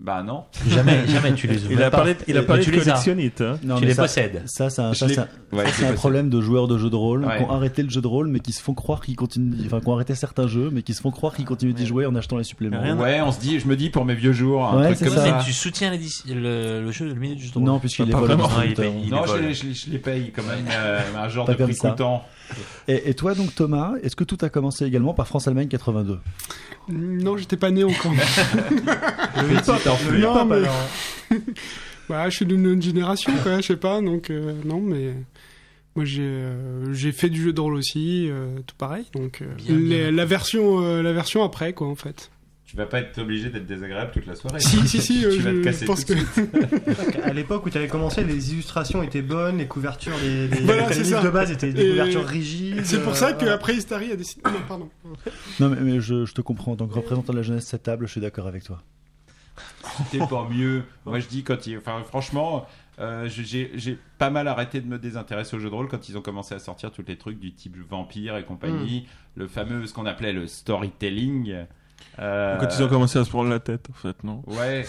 Bah 0.00 0.22
non. 0.22 0.44
Jamais, 0.68 1.06
jamais 1.08 1.34
tu 1.34 1.48
les 1.48 1.56
ouvres. 1.64 1.72
Il 1.72 1.82
a 1.82 1.90
pas. 1.90 1.96
parlé, 1.98 2.16
il 2.28 2.36
a 2.38 2.42
parlé 2.44 2.62
tu 2.62 2.70
de 2.70 2.76
les 2.76 2.82
collectionnite. 2.82 3.40
Hein. 3.40 3.58
Non, 3.64 3.78
Tu 3.80 3.84
les 3.84 3.94
ça- 3.94 4.02
possèdes. 4.02 4.42
Ça, 4.46 4.70
c'est 4.70 4.80
un, 4.80 4.92
Je 4.92 5.06
ça, 5.06 5.26
Ouais, 5.52 5.64
ça, 5.66 5.72
c'est 5.72 5.86
un 5.86 5.92
problème 5.94 6.30
de 6.30 6.40
joueurs 6.40 6.68
de 6.68 6.78
jeux 6.78 6.88
de 6.88 6.94
rôle 6.94 7.24
Ouais. 7.24 7.38
qui 7.38 7.42
ont 7.42 7.50
arrêté 7.50 7.82
le 7.82 7.90
jeu 7.90 8.00
de 8.00 8.06
rôle, 8.06 8.28
mais 8.28 8.38
qui 8.38 8.52
se 8.52 8.62
font 8.62 8.74
croire 8.74 9.00
qu'ils 9.00 9.16
continuent, 9.16 9.54
enfin, 9.66 9.80
qui 9.80 9.88
ont 9.88 9.94
arrêté 9.94 10.14
certains 10.14 10.46
jeux, 10.46 10.70
mais 10.72 10.82
qui 10.82 10.94
se 10.94 11.00
font 11.00 11.10
croire 11.10 11.34
qu'ils 11.34 11.46
continuent 11.46 11.72
d'y 11.74 11.84
jouer 11.86 12.06
en 12.06 12.14
achetant 12.14 12.36
les 12.36 12.44
suppléments. 12.44 12.80
Rien 12.80 12.96
Ouais, 12.96 13.20
on 13.22 13.32
se 13.32 13.40
dit, 13.40 13.58
je 13.58 13.66
me 13.66 13.74
dis 13.74 13.90
pour 13.90 14.04
mes 14.04 14.14
vieux 14.14 14.32
jours, 14.32 14.64
un 14.66 14.78
Ouais, 14.78 14.84
truc 14.86 14.98
c'est 14.98 15.04
comme 15.06 15.14
ça. 15.14 15.24
ça. 15.26 15.36
Mais 15.38 15.44
tu 15.44 15.52
soutiens 15.52 15.90
le, 15.90 16.80
le 16.84 16.90
jeu, 16.92 17.06
le 17.06 17.14
milieu 17.14 17.34
du 17.34 17.42
jeu 17.42 17.48
de 17.50 17.54
rôle? 17.54 17.64
Non, 17.64 17.78
puisqu'il 17.80 18.04
paye- 18.06 18.92
il 19.04 19.10
Non, 19.10 19.26
je, 19.26 19.36
les- 19.36 19.48
les- 19.52 19.92
les 19.92 19.98
paye 19.98 20.30
comme 20.30 20.44
un, 20.46 20.70
euh, 20.72 21.00
un 21.18 21.28
genre 21.28 21.46
de 21.48 21.54
prix. 21.54 21.76
Et, 22.86 23.10
et 23.10 23.14
toi, 23.14 23.34
donc, 23.34 23.54
Thomas, 23.54 23.92
est-ce 24.02 24.14
que 24.16 24.24
tout 24.24 24.38
a 24.42 24.48
commencé 24.48 24.84
également 24.84 25.12
par 25.12 25.26
France-Allemagne 25.26 25.68
82 25.68 26.18
Non, 26.88 27.36
j'étais 27.36 27.56
pas 27.56 27.70
né 27.70 27.84
encore. 27.84 28.12
Petit 29.34 29.70
enfant. 29.70 29.96
non, 30.18 30.44
mais... 30.44 30.62
bah, 32.08 32.28
je 32.30 32.36
suis 32.36 32.46
d'une 32.46 32.66
autre 32.66 32.82
génération, 32.82 33.32
quoi, 33.42 33.60
je 33.60 33.66
sais 33.66 33.76
pas, 33.76 34.00
donc 34.00 34.30
euh, 34.30 34.54
non, 34.64 34.80
mais 34.80 35.14
moi 35.96 36.04
j'ai 36.04 36.22
euh, 36.22 36.92
j'ai 36.94 37.12
fait 37.12 37.28
du 37.28 37.42
jeu 37.42 37.52
de 37.52 37.60
rôle 37.60 37.74
aussi, 37.74 38.28
euh, 38.30 38.46
tout 38.66 38.74
pareil, 38.76 39.04
donc 39.14 39.42
euh, 39.42 39.46
Bien, 39.56 39.76
bien. 39.76 39.88
les- 39.88 40.10
la 40.12 40.24
version 40.24 40.80
euh, 40.82 41.02
la 41.02 41.12
version 41.12 41.42
après, 41.44 41.72
quoi, 41.72 41.88
en 41.88 41.94
fait. 41.96 42.30
Tu 42.68 42.76
vas 42.76 42.84
pas 42.84 43.00
être 43.00 43.18
obligé 43.18 43.48
d'être 43.48 43.64
désagréable 43.64 44.10
toute 44.12 44.26
la 44.26 44.34
soirée. 44.34 44.60
Si, 44.60 44.86
si, 44.86 45.00
si, 45.00 45.20
tu 45.20 45.26
euh, 45.26 45.38
vas 45.38 45.50
te 45.52 45.56
je 45.56 45.62
casser 45.62 45.86
pense 45.86 46.04
tout 46.04 46.14
que-. 46.14 47.22
À 47.24 47.32
l'époque 47.32 47.64
où 47.64 47.70
tu 47.70 47.78
avais 47.78 47.88
commencé, 47.88 48.22
les 48.24 48.52
illustrations 48.52 49.02
étaient 49.02 49.22
bonnes, 49.22 49.56
les 49.56 49.66
couvertures, 49.66 50.12
les, 50.22 50.48
les, 50.48 50.60
Voilà, 50.60 50.86
les 50.86 50.92
c'est 50.94 51.02
livres 51.02 51.22
ça. 51.22 51.24
de 51.24 51.30
base 51.30 51.50
étaient 51.50 51.72
des 51.72 51.82
Et 51.82 51.90
couvertures 51.92 52.26
rigides. 52.26 52.84
C'est 52.84 53.02
pour 53.02 53.16
ça 53.16 53.30
euh, 53.30 53.32
qu'après 53.32 53.74
Istari 53.74 54.12
a 54.12 54.16
décidé. 54.16 54.42
Non, 54.44 54.60
pardon. 54.68 54.90
Non, 55.60 55.70
mais, 55.70 55.80
mais 55.80 56.00
je, 56.00 56.26
je 56.26 56.34
te 56.34 56.42
comprends. 56.42 56.72
En 56.72 56.76
tant 56.76 56.86
que 56.86 56.92
représentant 56.92 57.32
de 57.32 57.38
la 57.38 57.42
jeunesse 57.42 57.64
de 57.64 57.68
cette 57.70 57.84
table, 57.84 58.06
je 58.06 58.12
suis 58.12 58.20
d'accord 58.20 58.46
avec 58.46 58.64
toi. 58.64 58.82
C'était 59.96 60.26
pas 60.26 60.46
mieux. 60.50 60.82
Moi, 61.06 61.20
je 61.20 61.26
dis 61.26 61.44
quand 61.44 61.66
il. 61.66 61.78
Enfin, 61.78 62.02
franchement, 62.06 62.66
euh, 62.98 63.30
j'ai 63.30 63.70
j'ai 63.76 63.98
pas 64.18 64.28
mal 64.28 64.46
arrêté 64.46 64.82
de 64.82 64.86
me 64.86 64.98
désintéresser 64.98 65.56
aux 65.56 65.58
jeux 65.58 65.70
de 65.70 65.74
rôle 65.74 65.88
quand 65.88 66.10
ils 66.10 66.18
ont 66.18 66.22
commencé 66.22 66.54
à 66.54 66.58
sortir 66.58 66.92
tous 66.92 67.04
les 67.08 67.16
trucs 67.16 67.40
du 67.40 67.54
type 67.54 67.78
vampire 67.88 68.36
et 68.36 68.44
compagnie. 68.44 69.06
Mm. 69.36 69.40
Le 69.40 69.48
fameux, 69.48 69.86
ce 69.86 69.94
qu'on 69.94 70.04
appelait 70.04 70.34
le 70.34 70.46
storytelling. 70.46 71.64
Euh, 72.18 72.56
Quand 72.58 72.68
ils 72.76 72.82
ont 72.82 72.88
commencé 72.88 73.18
à 73.18 73.24
se 73.24 73.30
prendre 73.30 73.48
la 73.50 73.60
tête, 73.60 73.86
en 73.90 73.94
fait, 73.94 74.24
non 74.24 74.42
Ouais. 74.46 74.84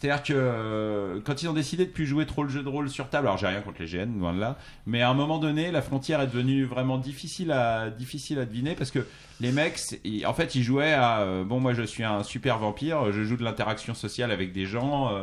C'est-à-dire 0.00 0.22
que 0.22 0.32
euh, 0.36 1.20
quand 1.24 1.42
ils 1.42 1.48
ont 1.48 1.54
décidé 1.54 1.86
de 1.86 1.90
plus 1.90 2.04
jouer 2.04 2.26
trop 2.26 2.42
le 2.42 2.50
jeu 2.50 2.62
de 2.62 2.68
rôle 2.68 2.90
sur 2.90 3.08
table, 3.08 3.26
alors 3.26 3.38
j'ai 3.38 3.46
rien 3.46 3.62
contre 3.62 3.80
les 3.80 3.86
GN, 3.86 4.18
loin 4.18 4.34
de 4.34 4.40
là, 4.40 4.58
mais 4.84 5.00
à 5.00 5.08
un 5.08 5.14
moment 5.14 5.38
donné, 5.38 5.70
la 5.70 5.80
frontière 5.80 6.20
est 6.20 6.26
devenue 6.26 6.64
vraiment 6.66 6.98
difficile 6.98 7.50
à 7.52 7.88
difficile 7.88 8.38
à 8.38 8.44
deviner 8.44 8.74
parce 8.74 8.90
que 8.90 8.98
les 9.40 9.50
mecs, 9.50 9.78
c'est- 9.78 10.00
ils- 10.04 10.26
en 10.26 10.34
fait, 10.34 10.54
ils 10.56 10.62
jouaient 10.62 10.92
à 10.92 11.20
euh, 11.20 11.44
bon, 11.44 11.58
moi 11.58 11.72
je 11.72 11.80
suis 11.82 12.04
un 12.04 12.22
super 12.22 12.58
vampire, 12.58 13.12
je 13.12 13.22
joue 13.22 13.38
de 13.38 13.44
l'interaction 13.44 13.94
sociale 13.94 14.30
avec 14.30 14.52
des 14.52 14.66
gens 14.66 15.08
euh, 15.10 15.22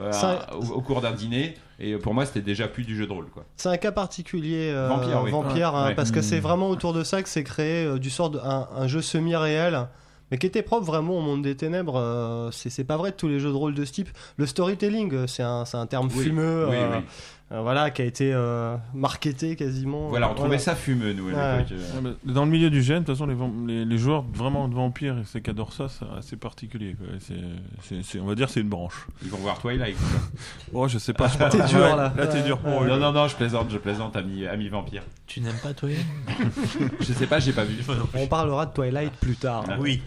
euh, 0.00 0.10
Ça- 0.10 0.48
au, 0.56 0.64
au 0.78 0.80
cours 0.80 1.00
d'un 1.00 1.12
dîner, 1.12 1.54
et 1.78 1.94
pour 1.96 2.12
moi 2.12 2.26
c'était 2.26 2.40
déjà 2.40 2.66
plus 2.66 2.82
du 2.84 2.96
jeu 2.96 3.06
de 3.06 3.12
rôle 3.12 3.26
quoi. 3.26 3.44
C'est 3.56 3.68
un 3.68 3.76
cas 3.76 3.92
particulier, 3.92 4.72
euh, 4.74 4.88
Vampire, 4.88 5.20
oui. 5.22 5.30
Vampire, 5.30 5.72
Ouais, 5.74 5.78
hein, 5.78 5.86
ouais. 5.90 5.94
parce 5.94 6.10
que 6.10 6.22
c'est 6.22 6.40
vraiment 6.40 6.70
autour 6.70 6.92
de 6.92 7.04
ça 7.04 7.22
que 7.22 7.28
s'est 7.28 7.44
créé 7.44 7.84
euh, 7.84 7.98
du 8.00 8.10
sort 8.10 8.32
un 8.44 8.88
jeu 8.88 9.00
semi-réel, 9.00 9.86
mais 10.30 10.38
qui 10.38 10.46
était 10.46 10.62
propre 10.62 10.84
vraiment 10.86 11.18
au 11.18 11.20
monde 11.20 11.42
des 11.42 11.56
ténèbres. 11.56 11.96
euh, 11.96 12.50
c'est 12.52 12.70
c'est 12.70 12.84
pas 12.84 12.96
vrai 12.96 13.10
de 13.12 13.16
tous 13.16 13.28
les 13.28 13.40
jeux 13.40 13.50
de 13.50 13.54
rôle 13.54 13.74
de 13.74 13.84
ce 13.84 13.92
type. 13.92 14.08
Le 14.36 14.46
storytelling, 14.46 15.12
euh, 15.14 15.26
c'est 15.26 15.42
un, 15.42 15.64
c'est 15.64 15.76
un 15.76 15.86
terme 15.86 16.08
Oui, 16.14 16.24
fumeux, 16.24 16.66
oui, 16.68 16.76
euh, 16.76 16.98
oui. 16.98 17.04
euh, 17.52 17.60
voilà, 17.62 17.90
qui 17.90 18.02
a 18.02 18.04
été 18.04 18.32
euh, 18.34 18.76
marketé 18.94 19.56
quasiment. 19.56 20.08
Voilà, 20.08 20.30
on 20.30 20.34
trouvait 20.34 20.58
ça 20.58 20.74
fumeux 20.74 21.12
nous 21.14 21.28
à 21.28 21.32
Ouais. 21.32 21.58
l'époque. 21.58 21.72
Ouais, 21.94 22.10
mais 22.26 22.32
Dans 22.32 22.44
le 22.44 22.50
milieu 22.50 22.68
du 22.70 22.80
GN, 22.82 22.94
de 22.94 22.98
toute 22.98 23.06
façon, 23.16 23.26
les, 23.26 23.36
les, 23.66 23.84
les 23.84 23.98
joueurs 23.98 24.22
vraiment 24.34 24.68
de 24.68 24.74
vampires, 24.74 25.16
c'est 25.24 25.40
qui 25.40 25.50
adorent 25.50 25.72
ça, 25.72 25.88
c'est 25.88 26.04
assez 26.18 26.36
particulier. 26.36 26.94
quoi. 26.98 27.06
C'est- 27.20 27.34
c'est- 27.82 28.02
c'est- 28.02 28.20
on 28.20 28.26
va 28.26 28.34
dire 28.34 28.50
c'est 28.50 28.60
une 28.60 28.68
branche. 28.68 29.06
Ils 29.22 29.30
vont 29.30 29.38
voir 29.38 29.58
Twilight. 29.60 29.96
Oh, 30.74 30.86
je 30.88 30.98
sais 30.98 31.14
pas. 31.14 31.28
je 31.28 31.38
pense- 31.38 31.50
T'es 31.56 31.64
dur, 31.66 31.96
là. 31.96 32.12
Là, 32.16 32.26
t'es 32.26 32.42
dur 32.42 32.58
pour 32.58 32.82
eux. 32.82 32.88
Non 32.88 32.98
non 32.98 33.12
non, 33.12 33.26
je 33.28 33.34
plaisante, 33.36 33.68
je 33.70 33.78
plaisante, 33.78 34.16
ami 34.16 34.46
ami 34.46 34.68
vampire. 34.68 35.02
Tu 35.26 35.40
n'aimes 35.40 35.56
pas 35.62 35.72
toi 35.72 35.88
Je 37.00 37.12
sais 37.12 37.26
pas, 37.26 37.38
j'ai 37.38 37.52
pas 37.52 37.64
vu. 37.64 37.76
On 38.14 38.26
parlera 38.26 38.66
de 38.66 38.72
Twilight 38.72 39.12
plus 39.20 39.36
tard. 39.36 39.64
Oui. 39.80 40.02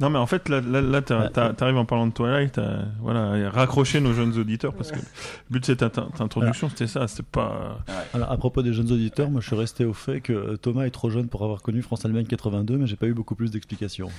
Non, 0.00 0.10
mais 0.10 0.18
en 0.18 0.26
fait, 0.26 0.48
là, 0.48 0.60
t'arrives 1.02 1.76
en 1.76 1.84
parlant 1.84 2.06
de 2.06 2.12
Twilight, 2.12 2.58
à, 2.58 2.84
voilà, 3.00 3.46
à 3.46 3.50
raccrocher 3.50 4.00
nos 4.00 4.12
jeunes 4.12 4.36
auditeurs, 4.38 4.72
parce 4.74 4.90
que 4.90 4.96
le 4.96 5.02
but 5.50 5.60
de 5.60 5.64
cette 5.66 5.82
int- 5.82 6.08
introduction, 6.20 6.68
c'était 6.68 6.86
ça, 6.86 7.08
c'était 7.08 7.22
pas... 7.30 7.78
Alors, 8.14 8.30
à 8.30 8.36
propos 8.36 8.62
des 8.62 8.72
jeunes 8.72 8.90
auditeurs, 8.92 9.30
moi 9.30 9.40
je 9.40 9.46
suis 9.46 9.56
resté 9.56 9.84
au 9.84 9.92
fait 9.92 10.20
que 10.20 10.32
euh, 10.32 10.56
Thomas 10.56 10.84
est 10.84 10.90
trop 10.90 11.10
jeune 11.10 11.28
pour 11.28 11.42
avoir 11.44 11.62
connu 11.62 11.82
France-Allemagne 11.82 12.26
82, 12.26 12.76
mais 12.76 12.86
j'ai 12.86 12.96
pas 12.96 13.06
eu 13.06 13.14
beaucoup 13.14 13.34
plus 13.34 13.50
d'explications. 13.50 14.10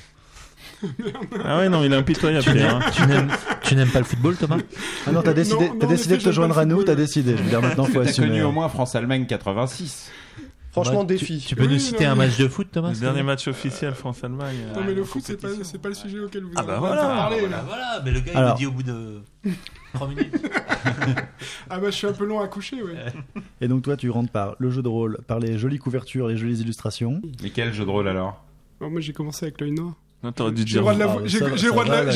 Ah 1.43 1.57
ouais, 1.57 1.69
non, 1.69 1.83
il 1.83 1.91
est 1.91 1.95
impitoyable, 1.95 2.43
Tu 2.45 2.51
Pierre, 2.51 2.79
n'aimes, 3.07 3.29
hein. 3.29 3.57
tu 3.63 3.75
n'aimes- 3.75 3.89
pas 3.91 3.99
le 3.99 4.05
football, 4.05 4.35
Thomas? 4.35 4.57
Ah 5.07 5.11
non, 5.11 5.21
t'as 5.21 5.33
décidé, 5.33 5.69
Non, 5.69 5.87
décidé 5.87 6.17
de 6.17 6.23
te 6.23 6.31
joindre 6.31 6.57
à 6.57 6.65
nous, 6.65 6.83
t'as 6.83 6.95
décidé. 6.95 7.35
Je 7.37 7.43
veux 7.43 7.49
dire, 7.49 7.61
maintenant 7.61 7.85
faut 7.85 8.01
T'as 8.01 8.09
assumer. 8.09 8.27
connu 8.29 8.43
au 8.43 8.51
moins 8.51 8.69
France-Allemagne 8.69 9.25
86. 9.25 10.11
Franchement, 10.73 10.99
Ouais, 11.01 11.05
défi. 11.05 11.37
Tu, 11.39 11.47
tu 11.49 11.55
peux 11.55 11.61
Oui, 11.61 11.67
nous 11.69 11.73
non, 11.75 11.79
citer 11.79 12.05
un 12.05 12.15
mais- 12.15 12.25
match 12.27 12.37
de 12.37 12.47
foot, 12.47 12.67
Thomas 12.71 12.91
Le 12.93 12.99
dernier 12.99 13.23
match 13.23 13.47
officiel 13.47 13.93
France-Allemagne. 13.93 14.57
Non, 14.73 14.81
euh, 14.81 14.83
mais 14.85 14.93
le 14.93 15.03
foot, 15.03 15.21
c'est 15.23 15.39
pas, 15.39 15.47
pas 15.81 15.87
le 15.89 15.93
sujet 15.95 16.19
auquel 16.19 16.43
vous 16.43 16.51
Ah 16.55 16.59
avez 16.61 16.67
bah 16.67 16.77
envie 16.79 16.83
de 16.83 16.87
voilà, 16.95 17.01
parler. 17.15 17.39
voilà, 17.41 17.57
là. 17.57 17.63
voilà, 17.67 18.01
mais 18.03 18.11
le 18.11 18.19
gars 18.19 18.31
il 18.33 18.37
Alors. 18.37 18.53
le 18.55 18.57
dit 18.57 18.65
au 18.65 18.71
bout 18.71 18.83
de 18.83 19.21
3 19.93 20.07
minutes. 20.09 20.33
Ah 21.69 21.79
bah, 21.79 21.87
je 21.89 21.95
suis 21.95 22.07
un 22.07 22.11
peu 22.13 22.25
long 22.25 22.39
à 22.41 22.47
coucher, 22.47 22.81
ouais. 22.83 22.95
Et 23.61 23.67
donc 23.67 23.83
toi, 23.83 23.95
tu 23.95 24.09
rentres 24.09 24.31
par 24.31 24.55
le 24.59 24.69
jeu 24.69 24.81
de 24.81 24.87
rôle, 24.87 25.19
par 25.27 25.39
les 25.39 25.57
jolies 25.57 25.77
couvertures, 25.79 26.27
les 26.27 26.37
jolies 26.37 26.59
illustrations. 26.61 27.21
Mais 27.41 27.49
quel 27.51 27.73
jeu 27.73 27.85
de 27.85 27.89
rôle 27.89 28.07
alors? 28.07 28.43
Bon, 28.79 28.89
moi, 28.89 28.99
j'ai 28.99 29.13
commencé 29.13 29.45
avec 29.45 29.61
l'œil 29.61 29.71
noir. 29.71 29.93
Non, 30.23 30.31
t'aurais 30.31 30.51
dû 30.53 30.61
J'ai 30.61 30.65
dire... 30.65 30.75
le 30.77 30.81
droit 30.81 30.93
de 30.95 31.01
Ah, 31.01 31.05
l'avouer- 31.05 31.21
mais 31.23 31.27
j'ai- 31.29 31.39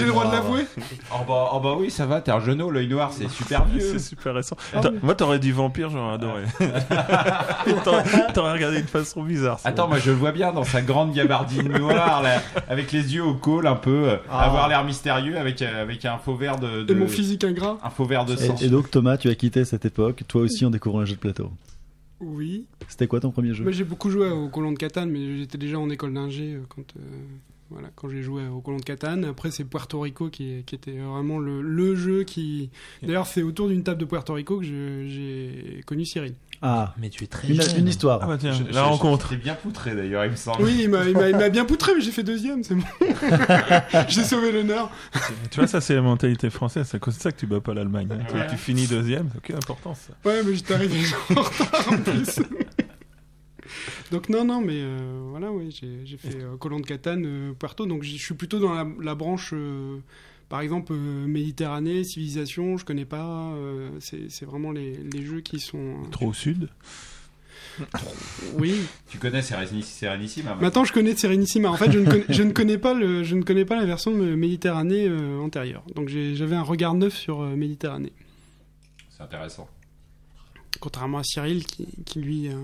le 0.05 0.11
droit 0.11 0.27
de 0.27 0.31
l'avouer. 0.31 0.65
oh 1.11 1.15
bah, 1.27 1.49
oh 1.53 1.59
bah 1.59 1.75
oui, 1.77 1.91
ça 1.91 2.05
va, 2.05 2.21
t'es 2.21 2.31
un 2.31 2.39
genou, 2.39 2.71
l'œil 2.71 2.87
noir, 2.87 3.11
c'est 3.11 3.27
super 3.29 3.65
vieux. 3.73 3.81
C'est 3.81 3.99
super 3.99 4.33
récent. 4.33 4.55
T'as- 4.71 4.91
Moi, 5.03 5.13
t'aurais 5.13 5.39
dit 5.39 5.51
vampire, 5.51 5.89
j'aurais 5.89 6.13
adoré. 6.13 6.43
T'aurais 8.33 8.53
regardé 8.53 8.81
de 8.81 8.87
façon 8.87 9.23
bizarre. 9.23 9.59
Attends, 9.63 9.87
moi 9.87 9.99
je 9.99 10.11
le 10.11 10.17
vois 10.17 10.31
bien 10.31 10.51
dans 10.53 10.63
sa 10.63 10.81
grande 10.81 11.13
gabardine 11.13 11.69
noire, 11.77 12.21
là, 12.21 12.41
avec 12.69 12.91
les 12.91 13.13
yeux 13.15 13.23
au 13.23 13.33
col 13.33 13.67
un 13.67 13.75
peu, 13.75 14.09
euh, 14.09 14.17
Ah. 14.29 14.45
avoir 14.45 14.67
l'air 14.67 14.83
mystérieux, 14.83 15.37
avec, 15.37 15.61
euh, 15.61 15.81
avec 15.81 16.05
un 16.05 16.17
faux 16.17 16.35
vert 16.35 16.57
de, 16.57 16.83
de- 16.83 16.93
Et 16.93 16.95
mon 16.95 17.07
physique 17.07 17.43
ingrat. 17.43 17.77
un 17.83 17.89
faux 17.89 18.05
vert 18.05 18.25
de 18.25 18.35
sang. 18.35 18.55
Et, 18.61 18.65
et 18.65 18.69
donc 18.69 18.89
Thomas, 18.91 19.17
tu 19.17 19.29
as 19.29 19.35
quitté 19.35 19.65
cette 19.65 19.85
époque, 19.85 20.23
toi 20.27 20.41
aussi 20.41 20.65
en 20.65 20.69
découvrant 20.69 21.01
les 21.01 21.05
jeux 21.07 21.15
de 21.15 21.19
plateau. 21.19 21.51
Oui. 22.19 22.65
C'était 22.87 23.07
quoi 23.07 23.19
ton 23.19 23.31
premier 23.31 23.53
jeu? 23.53 23.69
J'ai 23.71 23.83
beaucoup 23.83 24.09
joué 24.09 24.29
au 24.29 24.47
colon 24.49 24.71
de 24.71 24.77
Catane, 24.77 25.09
mais 25.09 25.37
j'étais 25.37 25.57
déjà 25.57 25.77
en 25.77 25.89
école 25.89 26.13
d'ingé 26.13 26.53
euh, 26.55 26.61
quand, 26.69 26.81
euh, 26.97 27.01
voilà, 27.69 27.89
quand 27.95 28.09
j'ai 28.09 28.21
joué 28.23 28.47
au 28.47 28.61
colon 28.61 28.77
de 28.77 28.83
Catane. 28.83 29.25
Après, 29.25 29.51
c'est 29.51 29.63
Puerto 29.65 29.99
Rico 29.99 30.29
qui, 30.29 30.63
qui 30.65 30.75
était 30.75 30.97
vraiment 30.97 31.37
le, 31.39 31.61
le 31.61 31.95
jeu 31.95 32.23
qui. 32.23 32.69
D'ailleurs, 33.03 33.27
c'est 33.27 33.43
autour 33.43 33.67
d'une 33.69 33.83
table 33.83 33.99
de 33.99 34.05
Puerto 34.05 34.33
Rico 34.33 34.59
que 34.59 34.65
je- 34.65 35.07
j'ai 35.07 35.83
connu 35.85 36.05
Cyril. 36.05 36.35
Ah, 36.63 36.95
Mais 36.97 37.09
tu 37.09 37.23
es 37.23 37.27
très 37.27 37.47
une, 37.49 37.61
jeune. 37.61 37.77
une 37.81 37.87
histoire. 37.87 38.19
Ah 38.23 38.25
bah 38.27 38.37
tiens, 38.39 38.51
Je- 38.51 38.63
la 38.63 38.71
je- 38.71 38.79
rencontre. 38.79 39.29
T'es 39.29 39.35
bien 39.37 39.53
poutré 39.53 39.95
d'ailleurs, 39.95 40.25
il 40.25 40.31
me 40.31 40.35
semble. 40.35 40.63
Oui, 40.63 40.79
il 40.83 40.89
m'a- 40.89 41.49
bien 41.49 41.65
poutré, 41.65 41.91
mais 41.93 42.01
j'ai 42.01 42.09
fait 42.11 42.23
deuxième, 42.23 42.63
c'est 42.63 42.73
bon. 42.73 42.83
j'ai 44.07 44.23
sauvé 44.23 44.51
l'honneur. 44.51 44.89
Tu 45.51 45.59
vois, 45.59 45.67
ça, 45.67 45.81
c'est 45.81 45.93
la 45.93 46.01
mentalité 46.01 46.49
française. 46.49 46.87
C'est 46.89 46.97
à 46.97 46.99
cause 46.99 47.15
de 47.17 47.21
ça 47.21 47.31
que 47.31 47.39
tu 47.39 47.45
bats 47.45 47.61
pas 47.61 47.75
l'Allemagne. 47.75 48.07
hein. 48.11 48.25
Tu- 48.27 48.55
Tu 48.55 48.57
finis 48.57 48.87
deuxième, 48.87 49.29
important 49.55 49.93
ça. 49.93 50.13
Ouais, 50.25 50.41
mais 50.43 50.55
j'étais 50.55 50.73
arrivé 50.73 50.99
en 51.35 51.41
retard 51.41 51.85
en 51.93 51.97
plus. 51.97 52.39
donc 54.11 54.29
non, 54.29 54.43
non, 54.45 54.61
mais 54.61 54.77
euh, 54.77 55.27
voilà, 55.29 55.51
oui, 55.51 55.69
j'ai 55.71 56.17
fait 56.17 56.41
euh, 56.41 56.57
Colon 56.57 56.79
de 56.79 56.85
Catane, 56.85 57.25
euh, 57.25 57.53
Puerto, 57.53 57.85
donc 57.85 58.03
je 58.03 58.15
suis 58.17 58.33
plutôt 58.35 58.59
dans 58.59 58.73
la, 58.73 58.87
la 59.01 59.15
branche, 59.15 59.51
euh, 59.53 59.97
par 60.49 60.61
exemple, 60.61 60.93
euh, 60.93 61.27
Méditerranée, 61.27 62.03
Civilisation, 62.03 62.77
je 62.77 62.85
connais 62.85 63.05
pas, 63.05 63.51
euh, 63.53 63.89
c'est 63.99 64.45
vraiment 64.45 64.71
les, 64.71 64.93
les 64.93 65.25
jeux 65.25 65.41
qui 65.41 65.59
sont... 65.59 65.77
euh, 65.77 66.09
Trop 66.11 66.27
au 66.27 66.33
sud? 66.33 66.69
Oui, 68.57 68.73
Tu 69.07 69.19
connais 69.19 69.43
Sérénissime 69.43 70.47
hein, 70.47 70.57
maintenant 70.59 70.83
je 70.83 70.91
connais 70.91 71.15
Serenissima, 71.15 71.69
en 71.69 71.77
fait 71.77 71.91
je 71.91 71.99
ne 71.99 72.09
connais, 72.09 72.25
je 72.27 72.41
ne 72.41 72.51
connais, 72.51 72.79
pas, 72.79 72.95
le, 72.95 73.23
je 73.23 73.35
ne 73.35 73.43
connais 73.43 73.65
pas 73.65 73.75
la 73.75 73.85
version 73.85 74.11
Méditerranée 74.11 75.07
euh, 75.07 75.37
antérieure, 75.39 75.83
donc 75.93 76.09
j'avais 76.09 76.55
un 76.55 76.63
regard 76.63 76.95
neuf 76.95 77.15
sur 77.15 77.41
euh, 77.41 77.55
Méditerranée. 77.55 78.13
C'est 79.15 79.21
intéressant. 79.21 79.69
Contrairement 80.79 81.19
à 81.19 81.23
Cyril 81.23 81.65
qui, 81.65 81.87
qui 82.05 82.19
lui 82.19 82.47
euh, 82.49 82.55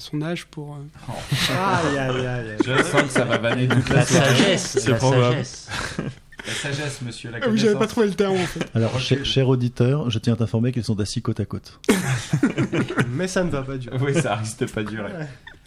son 0.00 0.22
âge 0.22 0.46
pour. 0.46 0.74
euh, 0.76 1.12
Aïe, 1.52 1.98
aïe, 1.98 2.26
aïe, 2.26 2.26
aïe. 2.26 2.56
Je 2.64 2.82
sens 2.82 3.02
que 3.02 3.08
ça 3.08 3.24
va 3.24 3.38
vanner 3.38 3.68
toute 3.68 3.88
La 3.90 3.96
la 3.96 4.04
sagesse, 4.04 4.78
C'est 4.80 4.90
la 4.90 4.96
probable. 4.96 5.24
sagesse. 5.44 5.68
La 6.44 6.52
sagesse, 6.54 7.00
monsieur, 7.02 7.30
la 7.30 7.38
Ah 7.40 7.46
oui, 7.48 7.56
j'avais 7.56 7.78
pas 7.78 7.86
trouvé 7.86 8.08
le 8.08 8.14
terme 8.14 8.34
en 8.34 8.46
fait. 8.46 8.66
Alors, 8.74 8.98
cher, 8.98 9.24
cher 9.24 9.48
auditeur, 9.48 10.10
je 10.10 10.18
tiens 10.18 10.32
à 10.32 10.36
t'informer 10.36 10.72
qu'ils 10.72 10.82
sont 10.82 10.98
assis 10.98 11.22
côte 11.22 11.38
à 11.38 11.44
côte. 11.44 11.78
Mais 13.10 13.28
ça 13.28 13.44
ne 13.44 13.50
va 13.50 13.62
pas 13.62 13.76
durer. 13.76 13.96
Oui, 14.00 14.12
ça 14.20 14.34
risque 14.34 14.58
de 14.58 14.66
pas 14.66 14.82
durer. 14.82 15.12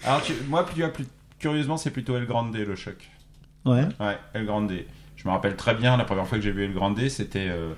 Alors, 0.03 0.21
tu- 0.21 0.33
moi, 0.49 0.65
plus, 0.65 0.85
plus, 0.91 1.05
curieusement, 1.39 1.77
c'est 1.77 1.91
plutôt 1.91 2.17
El 2.17 2.25
Grande, 2.25 2.53
le 2.53 2.75
choc. 2.75 2.97
Ouais. 3.63 3.85
Ouais, 4.01 4.17
El 4.33 4.45
Grande. 4.45 4.73
Je 5.15 5.25
me 5.27 5.31
rappelle 5.31 5.55
très 5.55 5.75
bien, 5.75 5.95
la 5.95 6.03
première 6.03 6.27
fois 6.27 6.37
que 6.37 6.43
j'ai 6.43 6.51
vu 6.51 6.65
El 6.65 6.73
Grande, 6.73 6.99
c'était... 7.07 7.47
euh, 7.47 7.71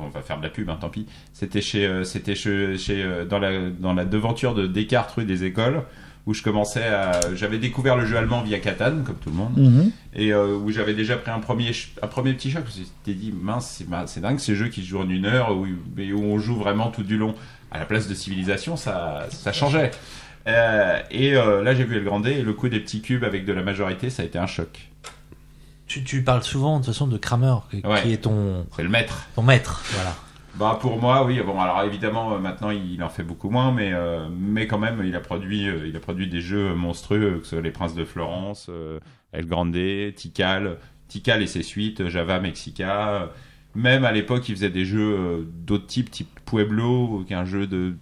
on 0.00 0.08
va 0.08 0.20
faire 0.22 0.38
de 0.38 0.42
la 0.42 0.48
pub, 0.50 0.68
hein, 0.70 0.78
tant 0.80 0.88
pis. 0.88 1.06
C'était 1.32 1.60
chez, 1.60 1.86
euh, 1.86 2.04
c'était 2.04 2.34
chez, 2.34 2.76
chez, 2.78 3.02
euh, 3.02 3.24
dans 3.24 3.38
la 3.38 3.70
dans 3.70 3.94
la 3.94 4.04
devanture 4.04 4.54
de 4.54 4.66
Descartes 4.66 5.12
rue 5.12 5.24
des 5.24 5.44
Écoles 5.44 5.82
où 6.24 6.34
je 6.34 6.42
commençais 6.44 6.84
à 6.86 7.18
j'avais 7.34 7.58
découvert 7.58 7.96
le 7.96 8.06
jeu 8.06 8.16
allemand 8.16 8.42
via 8.42 8.60
Catan 8.60 9.02
comme 9.04 9.16
tout 9.16 9.30
le 9.30 9.34
monde 9.34 9.54
Mhm. 9.56 9.90
et 10.14 10.32
euh, 10.32 10.54
où 10.56 10.70
j'avais 10.70 10.94
déjà 10.94 11.16
pris 11.16 11.32
un 11.32 11.40
premier 11.40 11.72
un 12.00 12.06
premier 12.06 12.32
petit 12.34 12.50
choc. 12.52 12.62
Je 12.72 12.80
me 12.80 12.84
suis 12.84 13.14
dit 13.14 13.32
mince 13.32 13.82
c'est 14.06 14.20
dingue 14.20 14.38
ces 14.38 14.54
jeux 14.54 14.68
qui 14.68 14.82
se 14.82 14.86
jouent 14.88 15.00
en 15.00 15.08
une 15.08 15.26
heure 15.26 15.56
où, 15.56 15.66
mais 15.96 16.12
où 16.12 16.22
on 16.22 16.38
joue 16.38 16.54
vraiment 16.54 16.90
tout 16.90 17.02
du 17.02 17.16
long 17.18 17.34
à 17.72 17.78
la 17.80 17.86
place 17.86 18.06
de 18.08 18.14
civilisation 18.14 18.76
ça 18.76 19.26
ça 19.30 19.52
changeait. 19.52 19.90
Euh, 20.46 20.98
et 21.10 21.34
euh, 21.36 21.62
là 21.62 21.74
j'ai 21.74 21.84
vu 21.84 21.96
El 21.96 22.04
Grande 22.04 22.26
et 22.28 22.42
le 22.42 22.52
coup 22.52 22.68
des 22.68 22.80
petits 22.80 23.00
cubes 23.00 23.24
avec 23.24 23.44
de 23.44 23.52
la 23.52 23.62
majorité 23.62 24.08
ça 24.08 24.22
a 24.22 24.26
été 24.26 24.38
un 24.38 24.46
choc. 24.46 24.88
Tu, 25.92 26.04
tu 26.04 26.22
parles 26.24 26.42
souvent 26.42 26.78
de 26.78 26.84
toute 26.84 26.94
façon 26.94 27.06
de 27.06 27.18
Kramer, 27.18 27.54
qui, 27.70 27.82
Ouais. 27.86 28.02
qui 28.02 28.12
est 28.12 28.18
ton, 28.22 28.66
C'est 28.76 28.82
le 28.82 28.88
maître. 28.88 29.26
ton 29.34 29.42
maître. 29.42 29.82
Voilà. 29.92 30.14
Bah 30.54 30.78
pour 30.80 31.00
moi 31.00 31.24
oui 31.24 31.40
bon 31.40 31.58
alors 31.58 31.82
évidemment 31.82 32.34
euh, 32.34 32.38
maintenant 32.38 32.68
il 32.70 33.02
en 33.02 33.08
fait 33.08 33.22
beaucoup 33.22 33.48
moins 33.48 33.72
mais 33.72 33.90
euh, 33.94 34.28
mais 34.30 34.66
quand 34.66 34.78
même 34.78 35.02
il 35.02 35.16
a 35.16 35.20
produit 35.20 35.66
euh, 35.66 35.86
il 35.88 35.96
a 35.96 35.98
produit 35.98 36.26
des 36.26 36.42
jeux 36.42 36.74
monstrueux 36.74 37.38
que 37.38 37.44
ce 37.44 37.56
soit 37.56 37.62
les 37.62 37.70
Princes 37.70 37.94
de 37.94 38.04
Florence, 38.04 38.66
euh, 38.68 39.00
El 39.32 39.46
Grande, 39.46 39.74
Tikal, 40.14 40.76
Tikal 41.08 41.40
et 41.42 41.46
ses 41.46 41.62
suites, 41.62 42.06
Java 42.08 42.38
Mexica. 42.38 43.30
Même 43.74 44.04
à 44.04 44.12
l'époque 44.12 44.46
il 44.50 44.54
faisait 44.54 44.68
des 44.68 44.84
jeux 44.84 45.48
d'autres 45.50 45.86
types 45.86 46.10
type 46.10 46.38
Pueblo 46.44 47.24
qui 47.26 47.32
est 47.32 47.36
un 47.36 47.46
jeu 47.46 47.66
de 47.66 47.94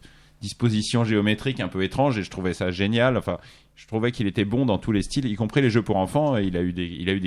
disposition 0.42 1.05
géométrique 1.05 1.61
un 1.61 1.68
peu 1.68 1.85
étrange 1.85 2.18
et 2.18 2.24
je 2.24 2.31
trouvais 2.31 2.55
ça 2.55 2.72
génial. 2.72 3.16
Enfin 3.16 3.38
je 3.81 3.87
trouvais 3.87 4.12
qu'il 4.12 4.27
était 4.27 4.45
bon 4.45 4.66
dans 4.66 4.77
tous 4.77 4.93
les 4.93 5.01
styles 5.01 5.25
y 5.25 5.37
compris 5.37 5.62
les 5.62 5.71
jeux 5.71 5.81
pour 5.81 5.97
enfants. 5.97 6.37
Il 6.37 6.55
a 6.59 6.61
eu 6.61 6.75
des 6.75 6.85
il 6.85 7.09
a 7.09 7.14
eu 7.14 7.21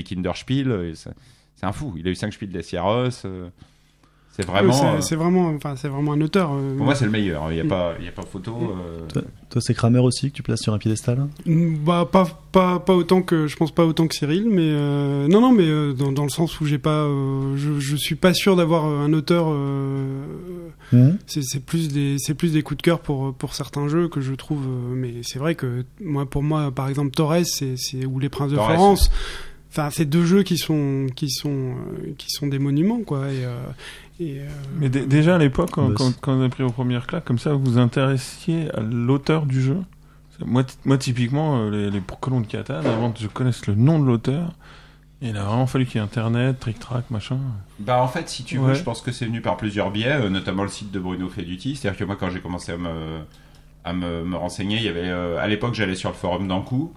C'est 1.55 1.65
un 1.65 1.71
fou. 1.71 1.95
Il 1.97 2.07
a 2.07 2.11
eu 2.11 2.15
5 2.15 2.31
Spiel 2.31 2.51
des 2.51 2.61
Sierros. 2.61 3.09
C'est 4.35 4.45
vraiment. 4.45 4.73
c'est- 4.73 4.85
euh, 4.85 5.01
c'est 5.01 5.15
vraiment, 5.15 5.47
enfin, 5.55 5.75
c'est 5.77 5.87
vraiment 5.87 6.11
un 6.13 6.21
auteur. 6.21 6.51
euh, 6.53 6.75
pour 6.75 6.85
moi, 6.85 6.95
c'est 6.95 7.05
le 7.05 7.11
meilleur. 7.11 7.51
Il 7.51 7.55
n'y 7.55 7.61
a, 7.61 7.63
Mm. 7.63 7.67
pas- 7.69 7.93
il 7.99 8.05
y 8.05 8.09
a 8.09 8.11
pas 8.11 8.23
photo. 8.23 8.51
euh, 8.51 9.07
Toi, 9.11 9.21
toi, 9.49 9.61
c'est 9.61 9.73
Kramer 9.73 9.99
aussi 9.99 10.29
que 10.31 10.35
tu 10.35 10.43
places 10.43 10.61
sur 10.61 10.73
un 10.73 10.77
piédestal 10.79 11.27
Bah 11.45 12.07
pas 12.11 12.27
pas 12.51 12.79
pas 12.79 12.93
autant 12.93 13.21
que 13.21 13.47
je 13.47 13.55
pense 13.55 13.71
pas 13.71 13.85
autant 13.85 14.07
que 14.07 14.15
Cyril, 14.15 14.47
mais 14.49 14.61
euh, 14.63 15.27
non 15.27 15.39
non 15.41 15.51
mais 15.51 15.65
euh, 15.67 15.93
dans, 15.93 16.11
dans 16.11 16.23
le 16.23 16.29
sens 16.29 16.59
où 16.61 16.65
j'ai 16.65 16.77
pas, 16.79 17.03
euh, 17.05 17.55
je 17.57 17.79
je 17.79 17.95
suis 17.95 18.15
pas 18.15 18.33
sûr 18.33 18.55
d'avoir 18.55 18.85
un 18.85 19.13
auteur. 19.13 19.45
euh, 19.49 20.25
Mhm. 20.91 21.17
c'est 21.25 21.41
c'est 21.43 21.59
plus 21.63 21.87
des 21.89 22.15
c'est 22.19 22.33
plus 22.33 22.51
des 22.53 22.61
coups 22.61 22.77
de 22.77 22.81
cœur 22.83 22.99
pour 22.99 23.33
pour 23.33 23.53
certains 23.53 23.87
jeux 23.87 24.07
que 24.07 24.21
je 24.21 24.33
trouve. 24.33 24.65
euh, 24.67 24.93
mais 24.95 25.13
c'est 25.23 25.39
vrai 25.39 25.55
que 25.55 25.85
moi 26.01 26.25
pour 26.25 26.43
moi 26.43 26.71
par 26.71 26.89
exemple 26.89 27.11
Torres 27.11 27.45
c'est 27.45 27.75
c'est 27.77 28.05
ou 28.05 28.19
les 28.19 28.29
Princes 28.29 28.51
de 28.51 28.55
Torres, 28.57 28.69
Florence. 28.71 29.11
Enfin, 29.71 29.89
c'est 29.91 30.05
deux 30.05 30.23
jeux 30.23 30.43
qui 30.43 30.57
sont 30.59 31.07
qui 31.15 31.31
sont 31.31 31.49
euh, 31.49 32.13
qui 32.19 32.27
sont 32.29 32.45
des 32.45 32.59
monuments 32.59 32.99
quoi. 33.01 33.31
Et, 33.31 33.43
euh, 33.43 33.55
et, 34.19 34.39
euh, 34.39 34.47
Mais 34.77 34.89
dé- 34.89 35.05
déjà 35.05 35.35
à 35.35 35.37
l'époque, 35.37 35.71
quand, 35.71 35.93
quand, 35.93 36.11
quand 36.21 36.35
vous 36.35 36.41
avez 36.41 36.49
pris 36.49 36.63
vos 36.63 36.71
premières 36.71 37.07
claques, 37.07 37.25
comme 37.25 37.39
ça, 37.39 37.53
vous 37.53 37.63
vous 37.63 37.77
intéressiez 37.77 38.69
à 38.75 38.79
l'auteur 38.81 39.45
du 39.45 39.61
jeu. 39.61 39.77
Moi, 40.45 40.63
moi 40.85 40.97
typiquement, 40.97 41.57
euh, 41.59 41.69
les, 41.69 41.91
les 41.91 42.01
colons 42.19 42.41
de 42.41 42.47
Catane, 42.47 42.85
avant 42.85 43.11
que 43.11 43.19
je 43.19 43.27
connaisse 43.27 43.67
le 43.67 43.75
nom 43.75 43.99
de 43.99 44.05
l'auteur, 44.05 44.53
il 45.21 45.37
a 45.37 45.43
vraiment 45.43 45.67
fallu 45.67 45.85
qu'il 45.85 45.95
y 45.95 45.97
ait 45.99 46.03
Internet, 46.03 46.59
trick-track, 46.59 47.09
machin. 47.11 47.37
Bah 47.79 48.01
en 48.03 48.07
fait, 48.07 48.27
si 48.29 48.43
tu 48.43 48.57
veux, 48.57 48.69
Ouais. 48.69 48.75
je 48.75 48.83
pense 48.83 49.01
que 49.01 49.11
c'est 49.11 49.25
venu 49.25 49.41
par 49.41 49.55
plusieurs 49.57 49.89
biais, 49.91 50.11
euh, 50.21 50.29
notamment 50.29 50.63
le 50.63 50.69
site 50.69 50.91
de 50.91 50.99
Bruno 50.99 51.29
Feduti. 51.29 51.75
C'est-à-dire 51.75 51.97
que 51.99 52.03
moi, 52.03 52.17
quand 52.19 52.29
j'ai 52.29 52.41
commencé 52.41 52.71
à 52.73 52.77
me 52.77 53.19
à 53.85 53.91
me, 53.93 54.23
me 54.23 54.35
renseigner, 54.37 54.77
il 54.77 54.83
y 54.83 54.87
avait 54.87 55.09
euh, 55.09 55.37
à 55.39 55.47
l'époque, 55.47 55.73
j'allais 55.75 55.95
sur 55.95 56.09
le 56.09 56.15
forum 56.15 56.47
d'Ankou. 56.47 56.93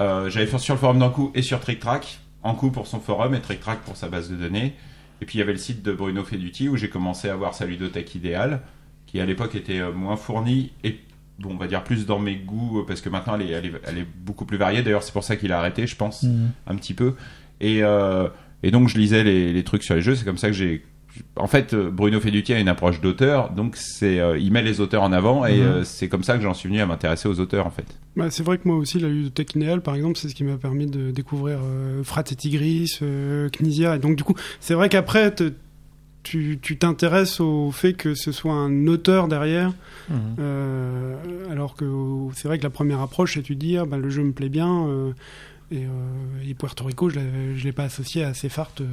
Euh, 0.00 0.28
j'allais 0.30 0.46
faire 0.46 0.60
sur 0.60 0.74
le 0.74 0.80
forum 0.80 0.98
d'Ankou 0.98 1.30
et 1.34 1.42
sur 1.42 1.58
TrickTrack. 1.60 2.20
Ankou 2.42 2.70
pour 2.70 2.86
son 2.86 3.00
forum 3.00 3.34
et 3.34 3.40
TrickTrack 3.40 3.80
pour 3.80 3.96
sa 3.96 4.08
base 4.08 4.30
de 4.30 4.36
données. 4.36 4.74
Et 5.20 5.26
puis 5.26 5.36
il 5.36 5.40
y 5.40 5.42
avait 5.42 5.52
le 5.52 5.58
site 5.58 5.82
de 5.82 5.92
Bruno 5.92 6.22
Feduti 6.24 6.68
où 6.68 6.76
j'ai 6.76 6.88
commencé 6.88 7.28
à 7.28 7.36
voir 7.36 7.54
sa 7.54 7.66
ludothèque 7.66 8.14
idéale, 8.14 8.60
qui 9.06 9.20
à 9.20 9.26
l'époque 9.26 9.54
était 9.54 9.80
euh, 9.80 9.92
moins 9.92 10.16
fournie 10.16 10.72
et 10.84 11.00
bon, 11.38 11.50
on 11.52 11.56
va 11.56 11.66
dire 11.66 11.82
plus 11.84 12.06
dans 12.06 12.18
mes 12.18 12.36
goûts 12.36 12.80
euh, 12.80 12.84
parce 12.86 13.00
que 13.00 13.08
maintenant 13.08 13.34
elle 13.36 13.42
est, 13.42 13.50
elle 13.52 13.66
est, 13.66 13.72
elle 13.86 13.98
est 13.98 14.06
beaucoup 14.24 14.44
plus 14.44 14.56
variée. 14.58 14.82
D'ailleurs, 14.82 15.02
c'est 15.02 15.12
pour 15.12 15.24
ça 15.24 15.36
qu'il 15.36 15.52
a 15.52 15.58
arrêté, 15.58 15.86
je 15.86 15.96
pense 15.96 16.22
Mhm. 16.24 16.50
un 16.66 16.76
petit 16.76 16.94
peu. 16.94 17.14
Et, 17.60 17.82
euh, 17.82 18.28
et 18.62 18.70
donc 18.70 18.88
je 18.88 18.98
lisais 18.98 19.24
les, 19.24 19.52
les 19.52 19.64
trucs 19.64 19.82
sur 19.82 19.94
les 19.94 20.02
jeux. 20.02 20.14
C'est 20.14 20.24
comme 20.24 20.38
ça 20.38 20.48
que 20.48 20.54
j'ai. 20.54 20.84
En 21.36 21.46
fait, 21.46 21.74
euh, 21.74 21.90
Bruno 21.90 22.20
Feduti 22.20 22.52
a 22.52 22.58
une 22.60 22.68
approche 22.68 23.00
d'auteur, 23.00 23.50
donc 23.50 23.76
c'est 23.76 24.18
euh, 24.20 24.38
il 24.38 24.52
met 24.52 24.62
les 24.62 24.80
auteurs 24.80 25.02
en 25.02 25.12
avant 25.12 25.44
et 25.46 25.56
Mhm. 25.58 25.62
euh, 25.62 25.84
c'est 25.84 26.08
comme 26.08 26.22
ça 26.22 26.36
que 26.36 26.42
j'en 26.42 26.54
suis 26.54 26.68
venu 26.68 26.80
à 26.80 26.86
m'intéresser 26.86 27.28
aux 27.28 27.38
auteurs 27.40 27.66
en 27.66 27.70
fait. 27.70 27.86
Bah, 28.16 28.30
c'est 28.30 28.42
vrai 28.42 28.58
que 28.58 28.66
moi 28.66 28.76
aussi, 28.76 28.98
la 28.98 29.08
ludothèque 29.08 29.54
Inéal, 29.54 29.80
par 29.80 29.94
exemple, 29.94 30.16
c'est 30.18 30.28
ce 30.28 30.34
qui 30.34 30.44
m'a 30.44 30.56
permis 30.56 30.86
de 30.86 31.10
découvrir 31.10 31.58
euh, 31.62 32.02
Frat 32.04 32.24
et 32.30 32.34
Tigris, 32.34 32.98
euh, 33.02 33.48
Knizia. 33.50 33.96
Et 33.96 33.98
donc, 33.98 34.16
du 34.16 34.24
coup, 34.24 34.34
c'est 34.60 34.74
vrai 34.74 34.88
qu'après, 34.88 35.32
te- 35.34 35.52
tu 36.24 36.58
tu 36.60 36.76
t'intéresses 36.76 37.40
au 37.40 37.70
fait 37.70 37.94
que 37.94 38.14
ce 38.14 38.32
soit 38.32 38.52
un 38.52 38.86
auteur 38.88 39.28
derrière. 39.28 39.72
Euh, 40.38 41.14
alors 41.50 41.74
que 41.74 41.84
c'est 42.34 42.48
vrai 42.48 42.58
que 42.58 42.64
la 42.64 42.70
première 42.70 43.00
approche, 43.00 43.34
c'est 43.34 43.42
tu 43.42 43.56
dis, 43.56 43.76
ah, 43.76 43.84
bah, 43.84 43.96
le 43.98 44.10
jeu 44.10 44.22
me 44.22 44.32
plaît 44.32 44.48
bien. 44.48 44.86
Et, 45.70 45.84
euh, 45.84 45.88
et 46.48 46.54
Puerto 46.54 46.84
Rico, 46.84 47.08
je 47.10 47.16
l'ai- 47.20 47.56
je 47.56 47.64
l'ai 47.64 47.72
pas 47.72 47.84
associé 47.84 48.22
à 48.24 48.34
Sefart 48.34 48.70
euh, 48.80 48.84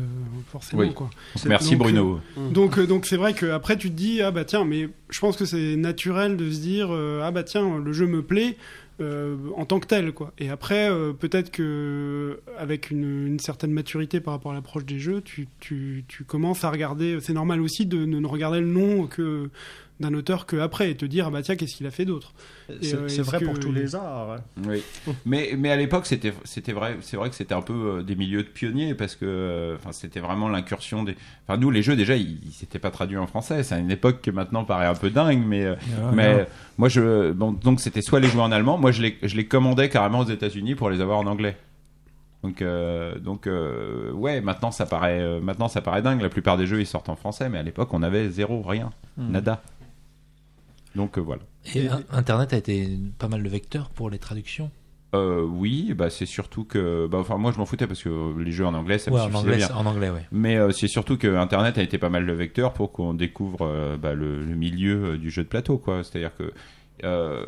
forcément. 0.52 0.82
Oui. 0.82 0.94
Quoi. 0.94 1.10
Merci 1.46 1.72
Donc, 1.72 1.80
Bruno. 1.80 2.20
euh, 2.38 2.50
donc 2.50 2.78
euh, 2.78 2.86
donc 2.88 3.06
c'est 3.06 3.18
vrai 3.18 3.34
que 3.34 3.46
après 3.48 3.78
tu 3.78 3.90
te 3.90 3.96
dis 3.96 4.22
ah 4.22 4.32
bah 4.32 4.46
tiens 4.46 4.66
mais 4.66 4.90
je 5.10 5.20
pense 5.20 5.38
que 5.38 5.46
c'est 5.46 5.76
naturel 5.76 6.36
de 6.38 6.50
se 6.52 6.60
dire 6.60 6.88
euh, 6.92 7.22
ah 7.24 7.32
bah 7.32 7.44
tiens 7.44 7.78
le 7.78 7.94
jeu 7.94 8.08
me 8.08 8.22
plaît 8.22 8.58
euh, 9.02 9.36
en 9.58 9.66
tant 9.66 9.80
que 9.82 9.88
tel 9.88 10.14
quoi. 10.14 10.32
Et 10.40 10.50
après 10.50 10.90
euh, 10.90 11.12
peut-être 11.14 11.52
que 11.52 12.40
avec 12.58 12.92
une, 12.92 13.28
une 13.28 13.40
certaine 13.40 13.72
maturité 13.72 14.20
par 14.22 14.34
rapport 14.34 14.52
à 14.54 14.56
l'approche 14.56 14.86
des 14.86 15.00
jeux, 15.00 15.22
tu, 15.22 15.48
tu, 15.60 16.06
tu 16.08 16.24
commences 16.24 16.64
à 16.64 16.70
regarder. 16.72 17.18
C'est 17.20 17.34
normal 17.34 17.60
aussi 17.62 17.86
de, 17.86 17.98
de 17.98 18.06
ne 18.06 18.26
regarder 18.28 18.62
le 18.62 18.68
nom 18.68 19.06
que 19.08 19.50
d'un 20.02 20.14
auteur 20.14 20.46
que 20.46 20.58
après 20.58 20.92
et 20.92 20.96
te 20.98 21.06
dire 21.06 21.28
ah 21.28 21.30
bah 21.32 21.42
tiens 21.42 21.56
qu'est-ce 21.56 21.76
qu'il 21.76 21.88
a 21.88 21.92
fait 21.92 22.04
d'autre? 22.04 22.34
C'est 22.82 22.96
euh, 22.96 23.24
vrai 23.24 23.40
que- 23.40 23.46
pour 23.46 23.58
tous 23.60 23.72
les 23.72 23.96
arts. 23.96 24.32
hein. 24.32 24.42
Oui. 24.68 24.84
mais 25.26 25.52
mais 25.58 25.72
à 25.72 25.78
l'époque 25.78 26.06
c'était 26.06 26.34
c'était 26.44 26.74
vrai 26.74 26.98
c'est 27.00 27.16
vrai 27.16 27.30
que 27.30 27.36
c'était 27.36 27.54
un 27.54 27.62
peu 27.62 27.74
euh, 28.00 28.04
des 28.04 28.16
milieux 28.16 28.44
de 28.44 28.48
pionniers 28.50 28.94
parce 28.94 29.16
que 29.16 29.26
euh, 29.26 29.76
enfin 29.78 29.94
c'était 29.94 30.20
vraiment 30.20 30.50
l'incursion 30.50 31.04
des 31.04 31.16
enfin 31.48 31.58
nous 31.58 31.72
les 31.72 31.82
jeux 31.82 31.96
déjà 31.96 32.18
ils 32.18 32.40
ils 32.46 32.52
s'étaient 32.52 32.78
pas 32.80 32.92
traduits 32.92 33.18
en 33.18 33.28
français 33.28 33.64
c'est 33.64 33.76
à 33.76 33.78
une 33.78 33.90
époque 33.92 34.22
qui 34.22 34.32
maintenant 34.32 34.66
paraît 34.66 34.88
un 34.88 34.96
peu 34.96 35.10
dingue 35.10 35.44
mais 35.48 35.64
euh, 35.64 35.76
Ah, 35.98 36.12
mais 36.14 36.38
non. 36.40 36.46
moi 36.78 36.90
je 36.90 37.32
bon 37.32 37.54
donc 37.54 37.80
c'était 37.80 38.02
soit 38.02 38.20
les 38.20 38.28
jouer 38.28 38.42
en 38.42 38.52
allemand 38.52 38.78
moi 38.78 38.92
je 38.92 39.02
les 39.02 39.18
je 39.24 39.36
les 39.38 39.46
commandais 39.48 39.88
carrément 39.88 40.20
aux 40.20 40.30
États-Unis 40.30 40.76
pour 40.76 40.90
les 40.90 41.00
avoir 41.00 41.20
en 41.20 41.26
anglais 41.28 41.56
donc 42.44 42.62
euh, 42.62 43.18
donc 43.18 43.48
euh, 43.48 44.12
ouais 44.12 44.42
maintenant 44.42 44.72
ça 44.72 44.86
paraît 44.86 45.20
euh, 45.22 45.40
maintenant 45.40 45.68
ça 45.70 45.82
paraît 45.82 46.02
dingue 46.02 46.22
la 46.22 46.30
plupart 46.30 46.58
des 46.58 46.68
jeux 46.68 46.80
ils 46.82 46.86
sortent 46.86 47.10
en 47.10 47.16
français 47.16 47.48
mais 47.50 47.58
à 47.60 47.64
l'époque 47.64 47.94
on 47.94 48.04
avait 48.04 48.30
zéro 48.30 48.62
rien 48.62 48.90
Hmm. 49.18 49.32
nada 49.32 49.64
donc 50.96 51.18
euh, 51.18 51.22
voilà 51.22 51.42
Et 51.76 51.88
Internet 52.12 52.54
a 52.54 52.58
été 52.58 52.98
pas 53.20 53.28
mal 53.28 53.44
de 53.44 53.50
vecteur 53.50 53.90
pour 53.90 54.10
les 54.10 54.18
traductions. 54.20 54.72
Euh, 55.14 55.44
oui, 55.44 55.94
bah 55.94 56.10
c'est 56.10 56.26
surtout 56.26 56.66
que, 56.66 57.08
bah, 57.08 57.20
enfin 57.20 57.38
moi 57.38 57.52
je 57.54 57.58
m'en 57.58 57.66
foutais 57.66 57.88
parce 57.88 58.04
que 58.04 58.38
les 58.38 58.52
jeux 58.52 58.66
en 58.66 58.74
anglais 58.74 58.98
ça 58.98 59.12
Ouais, 59.12 59.18
me 59.20 59.24
en 59.24 59.28
suffisait 59.28 59.40
anglais, 59.40 59.58
bien. 59.58 59.76
en 59.76 59.86
anglais, 59.86 60.10
ouais. 60.10 60.26
Mais 60.32 60.58
euh, 60.58 60.72
c'est 60.72 60.88
surtout 60.90 61.16
que 61.18 61.38
Internet 61.38 61.78
a 61.78 61.84
été 61.84 61.98
pas 61.98 62.10
mal 62.10 62.26
le 62.26 62.34
vecteur 62.34 62.74
pour 62.74 62.92
qu'on 62.92 63.14
découvre 63.14 63.60
euh, 63.62 63.96
bah, 63.98 64.14
le, 64.14 64.44
le 64.44 64.56
milieu 64.56 65.18
du 65.18 65.30
jeu 65.30 65.44
de 65.44 65.48
plateau, 65.48 65.78
quoi. 65.78 66.04
C'est-à-dire 66.04 66.36
que, 66.36 66.52
euh, 67.04 67.44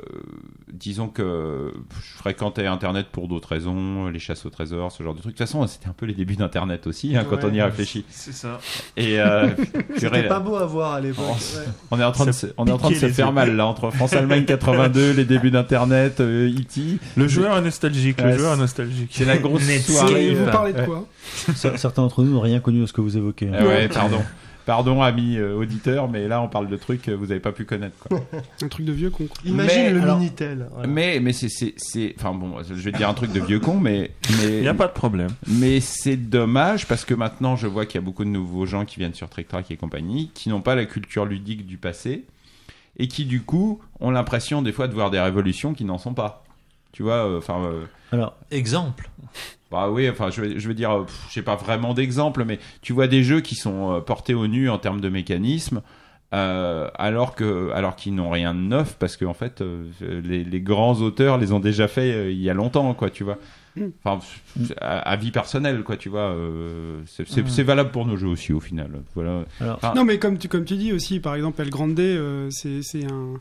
disons 0.72 1.08
que 1.08 1.72
je 2.02 2.18
fréquentais 2.18 2.66
Internet 2.68 3.08
pour 3.12 3.28
d'autres 3.28 3.50
raisons, 3.50 4.08
les 4.10 4.20
chasses 4.20 4.46
au 4.46 4.50
trésor, 4.50 4.92
ce 4.92 5.02
genre 5.04 5.14
de 5.16 5.22
trucs. 5.22 5.34
De 5.34 5.38
toute 5.38 5.48
façon, 5.48 5.66
c'était 5.68 5.88
un 5.88 5.94
peu 5.94 6.06
les 6.06 6.14
débuts 6.14 6.36
d'Internet 6.36 6.86
aussi, 6.88 7.16
hein, 7.16 7.26
quand 7.30 7.38
Ouais. 7.38 7.50
on 7.50 7.54
y 7.54 7.62
réfléchit. 7.62 8.04
C'est 8.10 8.34
ça. 8.34 8.60
Et 8.98 9.20
euh, 9.20 9.48
C'était 9.98 10.28
pas 10.28 10.40
beau 10.40 10.56
à 10.58 10.66
voir 10.66 10.94
à 10.94 11.02
l'époque. 11.02 11.26
Ouais. 11.28 11.64
On 11.92 12.00
est 12.00 12.04
en 12.04 12.12
train 12.12 12.26
de 12.26 12.32
se, 12.32 12.48
on 12.58 12.66
est 12.68 12.72
en 12.72 12.78
train 12.78 12.90
de 12.90 12.96
se 12.96 13.08
faire 13.08 13.28
yeux. 13.28 13.34
mal 13.34 13.56
là 13.56 13.66
entre 13.66 13.90
France-Allemagne 13.92 14.46
82, 14.46 15.12
les 15.14 15.26
débuts 15.26 15.52
d'Internet, 15.52 16.20
euh, 16.20 16.50
E.T. 16.50 16.82
Le 17.16 17.28
joueur 17.28 17.58
est 17.58 17.62
nostalgique. 17.62 18.18
Ouais, 18.20 18.32
le 18.34 18.38
joueur 18.38 18.52
est 18.52 18.56
c'est- 18.56 18.62
nostalgique. 18.62 19.12
C'est 19.14 19.26
la 19.26 19.38
grosse 19.38 19.64
soirée. 19.82 20.34
Vous 20.34 20.46
euh, 20.48 20.52
parlez 20.52 20.74
de 20.74 20.82
quoi? 20.84 21.06
Cer- 21.54 21.78
Certains 21.78 22.02
d'entre 22.02 22.24
nous 22.24 22.34
n'ont 22.34 22.42
rien 22.42 22.60
connu 22.60 22.82
de 22.82 22.86
ce 22.86 22.94
que 22.94 23.02
vous 23.02 23.18
évoquez. 23.18 23.50
Ah 23.54 23.66
ouais, 23.66 23.88
pardon. 23.88 24.22
Pardon, 24.68 25.02
amis 25.02 25.38
euh, 25.38 25.56
auditeurs, 25.56 26.10
mais 26.10 26.28
là, 26.28 26.42
on 26.42 26.50
parle 26.50 26.68
de 26.68 26.76
trucs 26.76 27.02
que 27.02 27.12
vous 27.12 27.26
n'avez 27.28 27.40
pas 27.40 27.54
pu 27.54 27.64
connaître. 27.66 27.96
Quoi. 28.08 28.20
Un 28.62 28.68
truc 28.68 28.86
de 28.86 28.92
vieux 28.92 29.10
con. 29.10 29.26
quoi. 29.26 29.38
Imagine 29.46 29.82
Mais, 29.84 29.94
le 29.94 30.02
alors- 30.02 30.20
Minitel. 30.20 30.68
voilà. 30.74 30.88
Mais, 30.88 31.20
mais 31.22 31.32
c'est, 31.34 31.48
c'est, 31.50 31.74
c'est, 31.78 32.14
enfin 32.20 32.34
bon, 32.34 32.62
je 32.62 32.74
vais 32.74 32.92
te 32.92 32.98
dire 32.98 33.08
un 33.10 33.14
truc 33.14 33.32
de 33.32 33.40
vieux 33.40 33.60
con, 33.62 33.80
mais, 33.80 34.12
mais, 34.38 34.58
Il 34.58 34.62
n'y 34.62 34.68
a 34.68 34.74
pas 34.74 34.88
de 34.88 34.92
problème. 34.94 35.30
mais 35.48 35.80
c'est 35.80 36.18
dommage 36.18 36.86
parce 36.86 37.06
que 37.06 37.14
maintenant, 37.14 37.56
je 37.56 37.66
vois 37.66 37.86
qu'il 37.86 37.96
y 37.96 38.04
a 38.04 38.06
beaucoup 38.06 38.26
de 38.26 38.30
nouveaux 38.30 38.66
gens 38.66 38.84
qui 38.84 39.00
viennent 39.00 39.14
sur 39.14 39.30
Trick 39.30 39.48
Track 39.48 39.72
et 39.72 39.78
compagnie, 39.78 40.32
qui 40.34 40.50
n'ont 40.50 40.62
pas 40.62 40.76
la 40.76 40.86
culture 40.86 41.26
ludique 41.26 41.66
du 41.66 41.78
passé 41.78 42.26
et 43.00 43.08
qui 43.08 43.24
du 43.26 43.42
coup 43.44 43.80
ont 44.02 44.12
l'impression 44.12 44.62
des 44.62 44.74
fois 44.74 44.88
de 44.90 44.94
voir 44.94 45.12
des 45.12 45.20
révolutions 45.22 45.74
qui 45.74 45.86
n'en 45.86 45.98
sont 45.98 46.14
pas. 46.14 46.44
Tu 46.98 47.04
vois, 47.04 47.28
euh, 47.28 47.38
enfin. 47.38 47.62
euh, 47.64 47.84
Alors, 48.12 48.36
Exemple. 48.50 49.08
bah 49.70 49.92
oui, 49.92 50.10
enfin, 50.10 50.32
je 50.32 50.42
veux, 50.42 50.58
je 50.58 50.68
veux 50.68 50.74
dire, 50.74 50.90
euh, 50.92 51.04
pff, 51.04 51.28
j'ai 51.30 51.44
pas 51.44 51.56
vraiment 51.56 51.94
d'exemple, 51.94 52.44
mais 52.44 52.58
tu 52.82 52.92
vois 52.92 53.06
des 53.06 53.22
jeux 53.22 53.40
qui 53.42 53.54
sont 53.54 54.02
portés 54.04 54.34
au 54.34 54.48
nu 54.48 54.68
en 54.68 54.80
termes 54.80 55.00
de 55.00 55.08
mécanisme, 55.10 55.84
euh, 56.34 56.90
alors 56.96 57.36
que, 57.36 57.70
alors 57.76 57.96
qu'ils 57.96 58.16
n'ont 58.16 58.32
rien 58.32 58.56
de 58.56 58.62
neuf, 58.62 58.96
parce 58.98 59.16
que 59.16 59.26
en 59.26 59.36
fait, 59.36 59.62
euh, 59.62 59.86
les, 60.02 60.44
les 60.44 60.60
grands 60.62 60.96
auteurs 61.02 61.38
les 61.38 61.52
ont 61.52 61.60
déjà 61.60 61.88
fait 61.88 62.12
euh, 62.14 62.32
il 62.32 62.42
y 62.42 62.50
a 62.50 62.56
longtemps, 62.56 62.92
quoi, 62.96 63.12
tu 63.12 63.24
vois. 63.24 63.38
Enfin, 64.04 64.18
pff, 64.58 64.74
à, 64.82 64.98
à 64.98 65.16
vie 65.18 65.30
personnelle, 65.30 65.84
quoi, 65.84 65.98
tu 65.98 66.10
vois. 66.10 66.32
euh, 66.32 67.02
c'est 67.06 67.28
c'est- 67.28 67.44
Mm. 67.44 67.48
c'est 67.48 67.62
valable 67.62 67.92
pour 67.92 68.08
nos 68.08 68.18
jeux 68.18 68.28
aussi, 68.28 68.54
au 68.54 68.60
final. 68.60 68.90
Voilà. 69.14 69.44
alors, 69.62 69.76
Enfin, 69.76 69.94
Non, 69.94 70.04
mais 70.04 70.18
comme 70.18 70.40
tu, 70.40 70.48
comme 70.48 70.66
tu 70.66 70.78
dis 70.78 70.94
aussi, 70.94 71.20
par 71.20 71.36
exemple, 71.36 71.62
El 71.62 71.70
Grande, 71.70 72.00
euh, 72.00 72.48
c'est 72.50 72.82
c'est 72.82 73.06
un, 73.06 73.34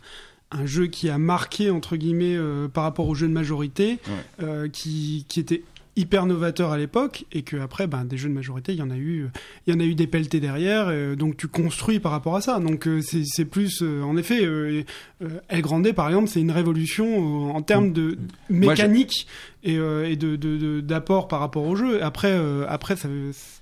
un 0.52 0.66
jeu 0.66 0.86
qui 0.86 1.08
a 1.10 1.18
marqué, 1.18 1.70
entre 1.70 1.96
guillemets, 1.96 2.36
euh, 2.36 2.68
par 2.68 2.84
rapport 2.84 3.08
au 3.08 3.14
jeu 3.14 3.26
de 3.28 3.32
majorité, 3.32 3.98
Ouais. 4.06 4.44
euh, 4.44 4.68
qui, 4.68 5.24
qui 5.28 5.40
était 5.40 5.62
hyper 5.96 6.26
novateur 6.26 6.70
à 6.70 6.78
l'époque 6.78 7.24
et 7.32 7.42
que 7.42 7.56
après 7.56 7.86
ben 7.86 8.04
des 8.04 8.16
jeux 8.18 8.28
de 8.28 8.34
majorité 8.34 8.72
il 8.72 8.78
y 8.78 8.82
en 8.82 8.90
a 8.90 8.96
eu 8.96 9.28
il 9.66 9.74
y 9.74 9.76
en 9.76 9.80
a 9.80 9.84
eu 9.84 9.94
des 9.94 10.06
pelletés 10.06 10.40
derrière 10.40 10.86
euh, 10.88 11.16
donc 11.16 11.36
tu 11.36 11.48
construis 11.48 12.00
par 12.00 12.12
rapport 12.12 12.36
à 12.36 12.40
ça. 12.40 12.60
Donc 12.60 12.86
euh, 12.86 13.00
c'est 13.00 13.44
plus 13.44 13.82
euh, 13.82 14.02
en 14.02 14.16
effet 14.16 14.44
euh, 14.44 14.82
euh, 15.22 15.28
El 15.48 15.62
Grande 15.62 15.90
par 15.92 16.08
exemple 16.08 16.28
c'est 16.28 16.40
une 16.40 16.50
révolution 16.50 17.54
en 17.54 17.62
termes 17.62 17.92
de 17.92 18.18
Moi, 18.50 18.72
mécanique 18.72 19.26
et, 19.64 19.74
et 19.74 20.16
de 20.16 20.80
d'apport 20.80 21.28
par 21.28 21.40
rapport 21.40 21.64
au 21.64 21.74
jeu. 21.74 22.02
Après 22.02 22.38
après 22.68 22.94
ça 22.96 23.08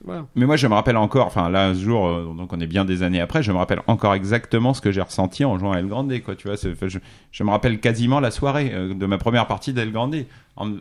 voilà. 0.05 0.27
Mais 0.35 0.45
moi, 0.45 0.57
je 0.57 0.67
me 0.67 0.75
rappelle 0.75 0.97
encore, 0.99 1.27
enfin 1.27 1.49
là, 1.49 1.75
ce 1.75 1.81
jour, 1.81 2.35
donc 2.35 2.53
on 2.53 2.61
est 2.61 2.67
bien 2.67 2.85
des 2.85 3.03
années 3.03 3.21
après, 3.21 3.43
je 3.43 3.53
me 3.53 3.57
rappelle 3.57 3.81
encore 3.87 4.15
exactement 4.15 4.75
ce 4.75 4.83
que 4.83 4.93
j'ai 4.93 5.01
ressenti 5.01 5.45
en 5.45 5.59
jouant 5.59 5.73
à 5.73 5.79
El 5.79 5.87
Grande, 5.87 6.13
quoi. 6.23 6.35
Tu 6.35 6.49
vois, 6.49 6.57
je, 6.57 6.99
je 7.33 7.45
me 7.45 7.51
rappelle 7.51 7.81
quasiment 7.81 8.21
la 8.21 8.31
soirée 8.31 8.71
de 8.71 9.07
ma 9.07 9.17
première 9.17 9.47
partie 9.47 9.73
d'El 9.73 9.93
Grande, 9.93 10.17
en, 10.57 10.73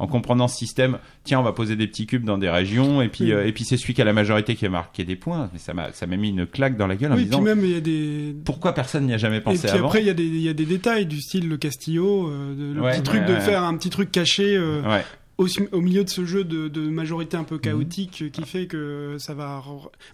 en 0.00 0.06
comprenant 0.08 0.48
ce 0.48 0.56
système. 0.56 0.98
Tiens, 1.22 1.38
on 1.38 1.42
va 1.44 1.52
poser 1.52 1.76
des 1.76 1.86
petits 1.86 2.06
cubes 2.06 2.24
dans 2.24 2.38
des 2.38 2.48
régions, 2.50 3.00
et 3.02 3.08
puis 3.08 3.26
Oui. 3.26 3.32
euh, 3.32 3.46
et 3.46 3.52
puis 3.52 3.64
c'est 3.64 3.76
celui 3.76 3.94
qui 3.94 4.02
a 4.02 4.04
la 4.04 4.12
majorité 4.12 4.56
qui 4.56 4.66
a 4.66 4.70
marqué 4.70 5.04
des 5.04 5.14
points. 5.14 5.48
Mais 5.52 5.58
ça 5.60 5.74
m'a 5.74 5.92
ça 5.92 6.06
m'a 6.06 6.16
mis 6.16 6.30
une 6.30 6.46
claque 6.46 6.76
dans 6.76 6.86
la 6.88 6.96
gueule 6.96 7.12
en 7.12 7.16
oui 7.16 7.20
me 7.20 7.26
disant 7.26 7.38
puis 7.42 7.54
même 7.54 7.64
il 7.64 7.70
y 7.70 7.76
a 7.76 7.80
des 7.80 8.34
pourquoi 8.44 8.72
personne 8.74 9.06
n'y 9.06 9.12
a 9.14 9.18
jamais 9.18 9.36
Et 9.36 9.40
pensé 9.40 9.68
puis 9.68 9.76
avant. 9.76 9.86
après, 9.86 10.00
il 10.00 10.06
y, 10.06 10.10
a 10.10 10.14
des- 10.14 10.24
il 10.24 10.40
y 10.40 10.48
a 10.48 10.54
des 10.54 10.64
détails 10.66 11.06
du 11.06 11.20
style 11.20 11.48
le 11.48 11.56
Castillo, 11.58 12.28
euh, 12.28 12.54
de- 12.56 12.74
le 12.74 12.80
Ouais, 12.80 12.92
petit 12.92 13.02
truc 13.02 13.24
de 13.26 13.34
faire 13.36 13.62
un 13.62 13.76
petit 13.76 13.90
truc 13.90 14.10
caché 14.10 14.56
euh, 14.56 14.82
Ouais. 14.82 15.04
Au, 15.40 15.48
au 15.72 15.80
milieu 15.80 16.04
de 16.04 16.08
ce 16.10 16.24
jeu 16.24 16.44
de, 16.44 16.68
de 16.68 16.80
majorité 16.88 17.36
un 17.36 17.44
peu 17.44 17.56
Mhm. 17.56 17.60
chaotique 17.60 18.24
qui 18.32 18.42
fait 18.44 18.66
que 18.66 19.16
ça 19.18 19.34
va. 19.34 19.62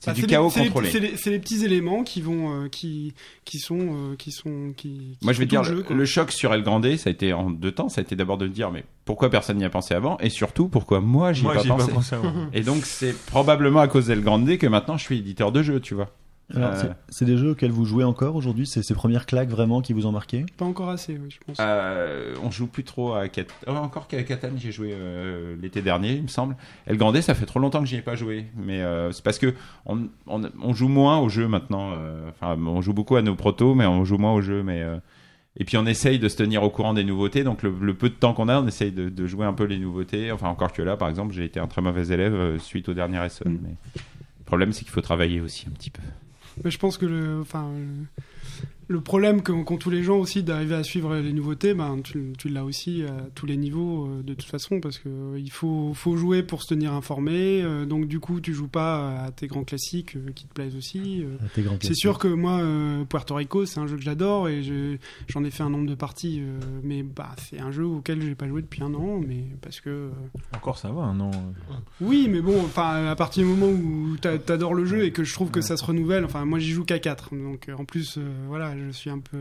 C'est 0.01 0.13
du 0.15 0.23
des- 0.23 0.27
chaos 0.29 0.51
les- 0.57 0.63
contrôlé. 0.65 0.91
C'est 0.91 1.01
les, 1.01 1.17
c'est 1.17 1.31
les 1.31 1.39
petits 1.39 1.65
éléments 1.65 2.03
qui 2.05 2.21
vont, 2.21 2.65
euh, 2.65 2.69
qui, 2.69 3.15
qui 3.45 3.59
sont, 3.59 3.79
euh, 3.81 4.17
qui 4.17 4.31
sont, 4.31 4.73
qui. 4.77 5.17
qui 5.19 5.25
Moi, 5.25 5.33
je 5.33 5.39
vais 5.39 5.47
dire, 5.47 5.63
tout 5.63 5.71
le 5.71 5.77
le, 5.83 5.85
jeu, 5.89 5.95
le 5.95 6.05
choc 6.05 6.31
sur 6.33 6.55
El 6.55 6.63
Grande, 6.63 6.87
ça 6.97 7.11
a 7.11 7.13
été 7.13 7.33
en 7.33 7.51
deux 7.51 7.73
temps. 7.73 7.89
Ça 7.89 8.01
a 8.01 8.05
été 8.05 8.17
d'abord 8.17 8.39
de 8.39 8.47
me 8.47 8.53
dire, 8.53 8.71
mais 8.71 8.85
pourquoi 9.05 9.29
personne 9.31 9.59
n'y 9.59 9.65
a 9.65 9.71
pensé 9.71 9.95
avant 9.95 10.17
Et 10.19 10.31
surtout, 10.31 10.69
pourquoi 10.69 11.01
moi, 11.01 11.33
j'y 11.33 11.43
ai 11.45 11.49
pas 11.49 11.65
pensé, 11.65 11.93
pensé 11.93 12.15
avant. 12.15 12.33
Et 12.53 12.63
donc, 12.63 12.85
c'est 12.87 13.15
probablement 13.27 13.81
à 13.81 13.89
cause 13.89 14.07
d'El 14.07 14.23
Grande 14.23 14.57
que 14.57 14.67
maintenant, 14.67 14.97
je 14.97 15.03
suis 15.05 15.19
éditeur 15.19 15.51
de 15.53 15.63
jeux, 15.63 15.81
tu 15.81 15.95
vois. 15.95 16.11
Alors, 16.55 16.71
Euh, 16.75 16.83
c'est- 17.09 17.25
des 17.25 17.37
jeux 17.37 17.51
auxquels 17.51 17.73
vous 17.73 17.85
jouez 17.85 18.05
encore 18.05 18.37
aujourd'hui? 18.37 18.67
C'est 18.67 18.83
ces 18.83 18.95
premières 18.95 19.27
claques 19.27 19.49
vraiment 19.49 19.81
qui 19.83 19.93
vous 19.93 20.07
ont 20.07 20.13
marqué? 20.13 20.47
Pas 20.57 20.65
encore 20.65 20.91
assez, 20.91 21.15
oui, 21.19 21.29
je 21.31 21.39
pense. 21.45 21.57
Euh, 21.61 22.35
on 22.43 22.51
joue 22.53 22.67
plus 22.69 22.85
trop 22.85 23.15
à 23.15 23.29
Cat... 23.29 23.47
oh, 23.67 23.71
encore 23.73 24.07
qu'à 24.07 24.23
Catan, 24.23 24.51
j'ai 24.57 24.71
joué 24.71 24.91
euh, 24.93 25.57
l'été 25.61 25.83
dernier, 25.83 26.13
il 26.13 26.23
me 26.23 26.29
semble. 26.29 26.57
El 26.87 26.99
Grande, 26.99 27.21
ça 27.21 27.35
fait 27.35 27.47
trop 27.47 27.59
longtemps 27.59 27.81
que 27.81 27.87
j'y 27.87 27.97
ai 27.97 28.03
pas 28.03 28.15
joué, 28.15 28.47
mais 28.57 28.81
euh, 28.81 29.11
c'est 29.11 29.25
parce 29.25 29.39
que 29.41 29.55
on, 29.87 30.09
on, 30.29 30.43
on 30.63 30.73
joue 30.73 30.89
moins 30.89 31.19
au 31.19 31.29
jeu 31.29 31.49
maintenant. 31.49 31.93
euh, 31.99 32.31
Enfin, 32.31 32.57
on 32.61 32.81
joue 32.81 32.93
beaucoup 32.93 33.17
à 33.17 33.23
nos 33.23 33.35
protos, 33.35 33.75
mais 33.75 33.87
on 33.87 34.05
joue 34.05 34.19
moins 34.19 34.33
au 34.33 34.41
jeu. 34.41 34.63
Mais 34.63 34.83
euh, 34.83 34.99
et 35.59 35.65
puis 35.65 35.77
on 35.79 35.87
essaye 35.87 36.19
de 36.21 36.29
se 36.29 36.37
tenir 36.37 36.63
au 36.63 36.71
courant 36.71 36.95
des 36.95 37.03
nouveautés. 37.03 37.43
Donc 37.43 37.63
le, 37.65 37.75
le 37.81 37.95
peu 37.95 38.09
de 38.09 38.15
temps 38.15 38.35
qu'on 38.35 38.49
a, 38.49 38.61
on 38.61 38.67
essaye 38.69 38.93
de, 38.93 39.09
de 39.09 39.27
jouer 39.27 39.47
un 39.47 39.53
peu 39.55 39.65
les 39.65 39.79
nouveautés. 39.79 40.31
Enfin, 40.31 40.49
encore 40.49 40.73
que 40.73 40.83
là, 40.83 40.97
par 40.97 41.09
exemple, 41.09 41.35
j'ai 41.35 41.45
été 41.45 41.59
un 41.59 41.67
très 41.67 41.83
mauvais 41.83 42.07
élève 42.13 42.35
euh, 42.35 42.59
suite 42.61 42.89
au 42.89 42.95
dernier 42.95 43.27
SE. 43.31 43.43
Mm. 43.49 43.59
Mais 43.63 43.71
le 43.97 44.45
problème, 44.45 44.73
c'est 44.73 44.81
qu'il 44.85 44.91
faut 44.93 45.01
travailler 45.01 45.41
aussi 45.41 45.67
un 45.69 45.73
petit 45.73 45.91
peu. 45.91 46.03
Mais 46.65 46.71
je 46.71 46.79
pense 46.79 46.99
que 46.99 47.07
le, 47.07 47.41
enfin, 47.41 47.71
le, 48.89 49.01
problème 49.01 49.43
qu'ont 49.43 49.65
tous 49.77 49.91
les 49.91 50.03
gens 50.03 50.17
aussi 50.19 50.43
d'arriver 50.43 50.75
à 50.75 50.83
suivre 50.83 51.15
les 51.17 51.33
nouveautés, 51.33 51.75
ben, 51.75 51.99
tu, 52.03 52.33
tu 52.39 52.49
l'as 52.49 52.65
aussi 52.65 53.03
à 53.05 53.27
tous 53.35 53.47
les 53.47 53.57
niveaux 53.57 54.07
euh, 54.07 54.23
de 54.23 54.35
toute 54.35 54.49
façon 54.49 54.81
parce 54.81 54.99
que 54.99 55.09
euh, 55.09 55.39
il 55.39 55.51
faut, 55.51 55.93
faut 55.95 56.17
jouer 56.17 56.43
pour 56.43 56.63
se 56.63 56.69
tenir 56.69 56.93
informé. 56.93 57.63
euh, 57.63 57.85
donc 57.87 58.07
du 58.07 58.21
coup, 58.21 58.41
tu 58.41 58.55
joues 58.55 58.69
pas 58.69 59.23
à 59.25 59.31
tes 59.31 59.47
grands 59.47 59.65
classiques 59.65 60.17
euh, 60.17 60.31
qui 60.35 60.47
te 60.47 60.55
plaisent 60.55 60.77
aussi. 60.77 61.23
euh. 61.25 61.37
C'est 61.83 61.95
sûr 61.95 62.19
que 62.19 62.29
moi, 62.29 62.59
euh, 62.61 63.05
Puerto 63.05 63.35
Rico, 63.35 63.67
c'est 63.67 63.81
un 63.81 63.87
jeu 63.87 63.97
que 63.97 64.03
j'adore 64.03 64.49
et 64.49 64.63
je- 64.63 64.97
j'en 65.29 65.45
ai 65.45 65.51
fait 65.51 65.63
un 65.63 65.71
nombre 65.71 65.87
de 65.89 65.95
parties, 65.95 66.41
euh, 66.41 66.59
mais 66.83 67.03
bah, 67.03 67.31
c'est 67.39 67.61
un 67.61 67.71
jeu 67.73 67.85
auquel 67.85 68.23
j'ai 68.23 68.35
pas 68.35 68.49
joué 68.49 68.63
depuis 68.63 68.83
un 68.83 68.95
an, 68.95 69.21
mais 69.27 69.45
parce 69.63 69.81
que 69.81 69.91
euh, 69.91 70.11
Encore 70.55 70.79
ça 70.79 70.91
va, 70.91 71.13
non 71.13 71.31
oui, 72.01 72.29
mais 72.31 72.41
bon, 72.41 72.61
enfin, 72.65 73.07
à 73.07 73.17
partir 73.17 73.45
du 73.45 73.49
moment 73.51 73.67
où 73.73 74.17
t'a- 74.17 74.39
t'adores 74.39 74.75
le 74.75 74.85
jeu 74.85 75.05
et 75.05 75.13
que 75.13 75.25
je 75.25 75.33
trouve 75.33 75.51
que 75.51 75.61
ça 75.61 75.77
se 75.77 75.85
renouvelle, 75.85 76.25
enfin, 76.25 76.45
moi 76.45 76.59
j'y 76.59 76.71
joue 76.71 76.85
qu'à 76.85 76.99
4, 76.99 77.31
donc 77.35 77.69
euh, 77.69 77.75
en 77.77 77.85
plus, 77.85 78.17
euh, 78.19 78.31
voilà, 78.77 78.87
je 78.91 78.97
suis 78.97 79.11
un 79.11 79.19
peu, 79.19 79.39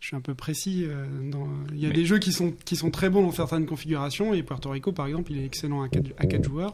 je 0.00 0.06
suis 0.08 0.16
un 0.16 0.20
peu 0.20 0.34
précis. 0.34 0.84
euh, 0.86 1.06
dans- 1.30 1.48
Il 1.72 1.78
y 1.80 1.86
a 1.86 1.88
Mais- 1.88 1.94
des 1.94 2.04
jeux 2.06 2.18
qui 2.18 2.32
sont 2.32 2.52
qui 2.64 2.76
sont 2.76 2.90
très 2.90 3.10
bons 3.10 3.22
dans 3.22 3.32
certaines 3.32 3.66
configurations 3.66 4.34
et 4.34 4.42
Puerto 4.42 4.70
Rico, 4.70 4.92
par 4.92 5.06
exemple, 5.06 5.32
il 5.32 5.38
est 5.38 5.44
excellent 5.44 5.82
à 5.82 5.88
4, 5.88 6.06
à 6.18 6.26
quatre 6.26 6.44
joueurs. 6.44 6.72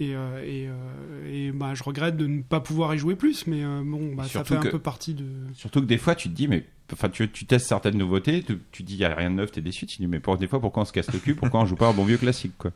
Et, 0.00 0.16
euh, 0.16 0.42
et, 0.44 0.66
euh, 0.68 1.32
et, 1.48 1.52
bah, 1.52 1.74
je 1.74 1.84
regrette 1.84 2.16
de 2.16 2.26
ne 2.26 2.42
pas 2.42 2.58
pouvoir 2.58 2.92
y 2.96 2.98
jouer 2.98 3.14
plus, 3.14 3.46
mais 3.46 3.62
euh, 3.62 3.80
bon, 3.84 4.12
bah, 4.16 4.24
ça 4.24 4.28
Surtout 4.30 4.54
fait 4.54 4.58
un 4.58 4.62
que- 4.62 4.68
peu 4.70 4.80
partie 4.80 5.14
de. 5.14 5.24
Surtout 5.54 5.80
que 5.80 5.86
des 5.86 5.98
fois, 5.98 6.16
tu 6.16 6.28
te 6.28 6.34
dis, 6.34 6.48
mais 6.48 6.66
enfin, 6.92 7.08
tu, 7.08 7.30
tu 7.30 7.46
testes 7.46 7.68
certaines 7.68 7.96
nouveautés, 7.96 8.42
tu, 8.42 8.58
tu 8.72 8.82
dis, 8.82 8.94
il 8.94 8.98
n'y 8.98 9.04
a 9.04 9.14
rien 9.14 9.30
de 9.30 9.36
neuf, 9.36 9.52
tu 9.52 9.60
es 9.60 9.62
déçu. 9.62 9.86
Tu 9.86 9.98
te 9.98 10.02
dis, 10.02 10.08
mais 10.08 10.18
pour, 10.18 10.36
des 10.36 10.48
fois, 10.48 10.60
pourquoi 10.60 10.82
on 10.82 10.84
se 10.86 10.92
casse 10.92 11.12
le 11.12 11.20
cul 11.20 11.36
Pourquoi 11.36 11.60
on 11.60 11.66
joue 11.66 11.76
pas 11.76 11.86
un 11.86 11.92
bon 11.92 12.04
vieux 12.04 12.18
classique 12.18 12.54
quoi? 12.58 12.72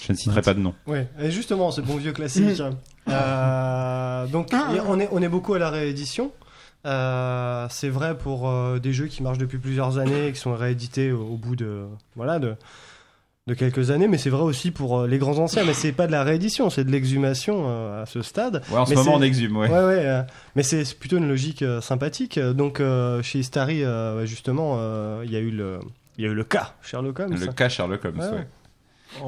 Je 0.00 0.12
ne 0.12 0.16
citerai 0.16 0.40
pas 0.40 0.54
de 0.54 0.60
nom. 0.60 0.72
Ouais, 0.86 1.08
et 1.20 1.30
justement, 1.32 1.70
ce 1.72 1.80
bon 1.80 1.96
vieux 1.96 2.12
classique. 2.12 2.44
Euh, 3.08 4.26
donc, 4.28 4.48
Ah. 4.52 4.70
on, 4.86 5.00
est, 5.00 5.08
on 5.10 5.20
est 5.20 5.28
beaucoup 5.28 5.54
à 5.54 5.58
la 5.58 5.70
réédition. 5.70 6.30
Euh, 6.84 7.66
c'est 7.70 7.88
vrai 7.88 8.16
pour 8.16 8.48
euh, 8.48 8.78
des 8.78 8.92
jeux 8.92 9.06
qui 9.06 9.22
marchent 9.22 9.38
depuis 9.38 9.58
plusieurs 9.58 9.98
années 9.98 10.28
et 10.28 10.32
qui 10.32 10.40
sont 10.40 10.54
réédités 10.54 11.12
au, 11.12 11.20
au 11.22 11.36
bout 11.36 11.54
de, 11.54 11.84
voilà, 12.16 12.38
de, 12.40 12.56
de 13.46 13.54
quelques 13.54 13.90
années, 13.90 14.08
mais 14.08 14.18
c'est 14.18 14.30
vrai 14.30 14.42
aussi 14.42 14.70
pour 14.72 15.00
euh, 15.00 15.06
les 15.06 15.18
grands 15.18 15.38
anciens. 15.38 15.64
Mais 15.64 15.74
c'est 15.74 15.92
pas 15.92 16.06
de 16.06 16.12
la 16.12 16.24
réédition, 16.24 16.70
c'est 16.70 16.84
de 16.84 16.90
l'exhumation 16.90 17.68
à 17.68 18.06
ce 18.06 18.22
stade. 18.22 18.62
Ouais, 18.70 18.78
en 18.78 18.86
ce 18.86 18.90
Mais 18.90 18.96
moment, 18.96 19.14
on 19.14 19.22
exhume, 19.22 19.56
ouais. 19.56 19.68
Ouais, 19.70 19.84
ouais, 19.84 20.22
mais 20.56 20.62
c'est 20.64 20.98
plutôt 20.98 21.18
une 21.18 21.28
logique 21.28 21.64
sympathique. 21.80 22.38
Donc, 22.38 22.78
chez 23.22 23.40
euh, 23.56 24.26
justement, 24.26 25.22
il 25.22 25.30
y 25.30 25.36
a 25.36 25.40
eu 25.40 25.50
le. 25.50 25.78
Il 26.18 26.24
y 26.24 26.28
a 26.28 26.30
eu 26.30 26.34
le 26.34 26.44
cas 26.44 26.74
Sherlock 26.82 27.20
Holmes. 27.20 27.36
Le 27.40 27.46
cas 27.52 27.70
Sherlock 27.70 28.04
Holmes, 28.04 28.18
Ouais, 28.18 28.46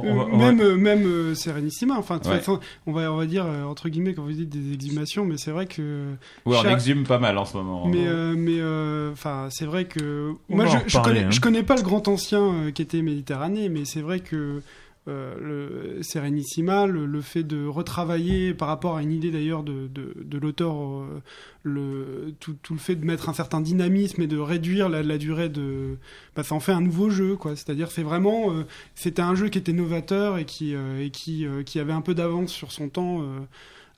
même 0.02 0.76
même 0.76 1.06
euh, 1.06 1.34
Serenissima, 1.34 1.96
enfin, 1.98 2.16
de 2.16 2.22
toute 2.22 2.30
Ouais. 2.32 2.38
façon, 2.38 2.60
on 2.86 2.92
va, 2.92 3.12
on 3.12 3.16
va 3.16 3.26
dire, 3.26 3.44
euh, 3.46 3.64
entre 3.64 3.88
guillemets, 3.88 4.14
quand 4.14 4.22
vous 4.22 4.32
dites 4.32 4.48
des 4.48 4.72
exhumations, 4.74 5.24
mais 5.24 5.36
c'est 5.36 5.50
vrai 5.50 5.66
que. 5.66 6.12
Ouais, 6.46 6.56
on 6.58 6.62
Cha- 6.62 6.72
exhume 6.72 7.04
pas 7.04 7.18
mal 7.18 7.36
en 7.38 7.44
ce 7.44 7.56
moment. 7.56 7.86
Mais 7.86 8.06
euh, 8.06 8.34
mais 8.36 8.56
euh, 8.58 9.12
enfin 9.12 9.48
c'est 9.50 9.66
vrai 9.66 9.84
que 9.84 10.32
On 10.50 10.56
moi 10.56 10.66
je, 10.66 10.76
reparler, 10.78 11.02
connais 11.14 11.24
hein. 11.26 11.30
je 11.30 11.40
connais 11.40 11.62
pas 11.62 11.76
le 11.76 11.82
grand 11.82 12.08
ancien 12.08 12.70
qui 12.74 12.82
était 12.82 13.02
Méditerranée 13.02 13.68
mais 13.68 13.84
c'est 13.84 14.00
vrai 14.00 14.20
que 14.20 14.62
le 15.06 15.98
Serenissima 16.02 16.86
le, 16.86 17.04
le 17.04 17.20
fait 17.20 17.42
de 17.42 17.66
retravailler 17.66 18.54
par 18.54 18.68
rapport 18.68 18.96
à 18.96 19.02
une 19.02 19.12
idée 19.12 19.30
d'ailleurs 19.30 19.62
de, 19.62 19.86
de, 19.88 20.14
de 20.22 20.38
l'auteur 20.38 20.74
euh, 20.76 21.20
le 21.62 22.34
tout, 22.40 22.56
tout 22.62 22.72
le 22.74 22.78
fait 22.78 22.94
de 22.94 23.04
mettre 23.04 23.28
un 23.28 23.34
certain 23.34 23.60
dynamisme 23.60 24.22
et 24.22 24.26
de 24.26 24.38
réduire 24.38 24.88
la, 24.88 25.02
la 25.02 25.18
durée 25.18 25.48
de 25.48 25.98
bah, 26.34 26.42
ça 26.42 26.54
en 26.54 26.60
fait 26.60 26.72
un 26.72 26.80
nouveau 26.80 27.10
jeu 27.10 27.36
quoi. 27.36 27.54
C'est-à-dire 27.56 27.90
c'est 27.90 28.02
vraiment 28.02 28.52
euh, 28.52 28.64
c'était 28.94 29.22
un 29.22 29.34
jeu 29.34 29.48
qui 29.48 29.58
était 29.58 29.72
novateur 29.72 30.38
et 30.38 30.44
qui 30.46 30.74
euh, 30.74 31.04
et 31.04 31.10
qui 31.10 31.46
euh, 31.46 31.62
qui 31.62 31.78
avait 31.80 31.92
un 31.92 32.00
peu 32.00 32.14
d'avance 32.14 32.50
sur 32.50 32.72
son 32.72 32.88
temps 32.88 33.20
euh, 33.20 33.40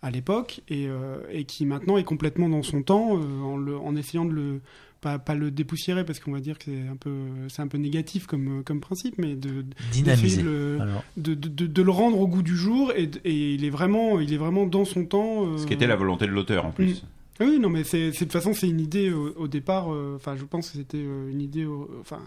à 0.03 0.11
l'époque 0.11 0.61
et, 0.69 0.87
euh, 0.89 1.19
et 1.31 1.45
qui 1.45 1.67
maintenant 1.67 1.97
est 1.97 2.05
complètement 2.05 2.49
dans 2.49 2.63
son 2.63 2.83
temps 2.83 3.17
euh, 3.17 3.43
en, 3.43 3.57
le, 3.57 3.77
en 3.77 3.97
essayant 3.97 4.25
de 4.25 4.33
le 4.33 4.61
pas, 5.01 5.19
pas 5.19 5.35
le 5.35 5.51
dépoussiérer 5.51 6.05
parce 6.05 6.19
qu'on 6.21 6.33
va 6.33 6.41
dire 6.41 6.59
que 6.59 6.65
c'est 6.67 6.89
un 6.89 6.97
peu 6.97 7.15
c'est 7.49 7.63
un 7.63 7.69
peu 7.69 7.79
négatif 7.79 8.27
comme 8.27 8.63
comme 8.65 8.81
principe 8.81 9.17
mais 9.19 9.35
de 9.37 9.65
Dynamiser. 9.93 10.43
le, 10.43 10.79
de, 11.17 11.35
de, 11.35 11.49
de- 11.49 11.67
de 11.67 11.83
le 11.83 11.91
rendre 11.91 12.19
au 12.21 12.27
goût 12.27 12.43
du 12.43 12.57
jour 12.57 12.93
et, 12.97 13.11
il 13.25 13.65
est 13.65 13.71
vraiment 13.71 14.19
il 14.21 14.33
est 14.33 14.37
vraiment 14.39 14.67
dans 14.67 14.85
son 14.85 15.05
temps 15.05 15.47
euh, 15.47 15.59
Ce 15.59 15.67
qui 15.67 15.75
était 15.75 15.87
la 15.87 15.97
volonté 15.97 16.27
de 16.27 16.33
l'auteur 16.33 16.65
en 16.67 16.71
plus. 16.73 17.05
ah 17.41 17.45
oui 17.47 17.59
non 17.59 17.69
mais 17.69 17.85
c'est 17.85 18.11
de 18.11 18.17
toute 18.17 18.33
façon 18.33 18.53
c'est 18.55 18.69
une 18.69 18.81
idée 18.81 19.13
au, 19.13 19.33
au 19.37 19.49
départ 19.49 19.93
euh, 19.93 20.15
enfin 20.17 20.35
je 20.37 20.45
pense 20.45 20.71
que 20.71 20.79
c'était 20.79 20.99
euh, 20.99 21.31
une 21.31 21.41
idée 21.43 21.65
au- 21.67 21.91
enfin 22.01 22.21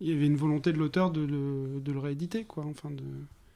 il 0.00 0.08
y 0.08 0.12
avait 0.12 0.26
une 0.26 0.36
volonté 0.36 0.72
de 0.72 0.78
l'auteur 0.78 1.10
de 1.10 1.20
le, 1.22 1.80
de 1.82 1.92
le 1.92 1.98
rééditer 1.98 2.44
quoi 2.44 2.64
enfin 2.68 2.90
de 2.90 3.02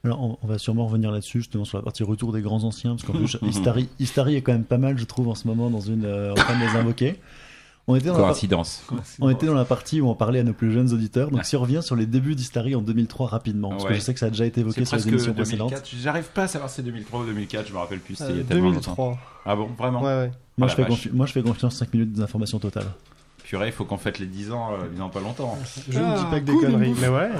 alors, 0.04 0.22
on, 0.22 0.38
on 0.42 0.46
va 0.46 0.58
sûrement 0.58 0.86
revenir 0.86 1.10
là-dessus, 1.10 1.38
justement, 1.40 1.64
sur 1.64 1.76
la 1.76 1.82
partie 1.82 2.04
retour 2.04 2.32
des 2.32 2.40
grands 2.40 2.62
anciens, 2.62 2.92
parce 2.94 3.02
qu'en 3.02 3.14
plus, 3.14 3.36
Istari, 3.42 3.88
Istari 3.98 4.36
est 4.36 4.42
quand 4.42 4.52
même 4.52 4.62
pas 4.64 4.78
mal, 4.78 4.96
je 4.96 5.04
trouve, 5.04 5.26
en 5.26 5.34
ce 5.34 5.48
moment, 5.48 5.70
dans 5.70 5.80
une. 5.80 6.04
euh, 6.04 6.30
en 6.30 6.34
train 6.36 6.56
de 6.56 6.64
les 6.64 6.76
invoquer. 6.76 7.16
On 7.90 7.96
était, 7.96 8.08
dans 8.08 8.12
la, 8.12 8.18
par- 8.18 8.26
Coïncidence. 8.32 8.82
on 9.18 9.30
était 9.30 9.46
dans 9.46 9.54
la 9.54 9.64
partie 9.64 10.00
où 10.02 10.08
on 10.10 10.14
parlait 10.14 10.40
à 10.40 10.42
nos 10.44 10.52
plus 10.52 10.70
jeunes 10.72 10.92
auditeurs. 10.92 11.30
Donc, 11.30 11.44
si 11.46 11.56
on 11.56 11.60
revient 11.62 11.80
sur 11.82 11.96
les 11.96 12.04
débuts 12.06 12.34
d'Histari 12.34 12.74
en 12.74 12.82
2003 12.82 13.26
rapidement, 13.28 13.70
parce 13.70 13.84
que 13.86 13.94
je 13.94 14.00
sais 14.00 14.12
que 14.12 14.20
ça 14.20 14.26
a 14.26 14.30
déjà 14.30 14.44
été 14.44 14.60
évoqué 14.60 14.84
sur 14.84 14.96
les 14.98 15.08
émissions 15.08 15.32
précédentes. 15.32 15.70
2004. 15.70 15.90
J'arrive 16.00 16.28
pas 16.34 16.42
à 16.42 16.48
savoir 16.48 16.68
si 16.70 16.76
c'est 16.76 16.82
2003 16.82 17.20
ou 17.20 17.24
2004, 17.26 17.66
je 17.68 17.72
me 17.72 17.78
rappelle 17.78 18.00
plus. 18.00 18.14
C'était 18.14 18.30
il 18.30 18.36
y 18.36 18.38
a 18.40 18.42
Euh, 18.42 18.46
tellement 18.46 18.68
2003. 18.70 19.04
longtemps. 19.06 19.18
Ah 19.46 19.56
bon, 19.56 19.68
vraiment 19.78 20.00
Ouais, 20.02 20.06
ouais. 20.14 20.30
Moi, 20.58 20.68
je 20.68 20.74
fais 20.74 20.82
la 20.82 20.88
vache. 20.88 21.06
confi- 21.06 21.12
moi, 21.12 21.24
je 21.26 21.32
fais 21.32 21.42
confiance 21.42 21.76
5 21.76 21.94
minutes 21.94 22.12
d'information 22.12 22.58
totale. 22.58 22.86
Purée, 23.42 23.68
il 23.68 23.72
faut 23.72 23.86
qu'on 23.86 23.96
fête 23.96 24.18
les 24.18 24.26
10 24.26 24.52
ans, 24.52 24.72
euh, 24.74 24.88
dans 24.96 25.08
pas 25.08 25.20
longtemps. 25.20 25.56
Je 25.88 25.98
ne 25.98 26.04
Ah, 26.04 26.16
dis 26.18 26.24
pas 26.26 26.40
que 26.40 26.44
des 26.44 26.52
cool, 26.52 26.60
conneries, 26.66 26.94
mais 27.00 27.08
ouais. 27.08 27.30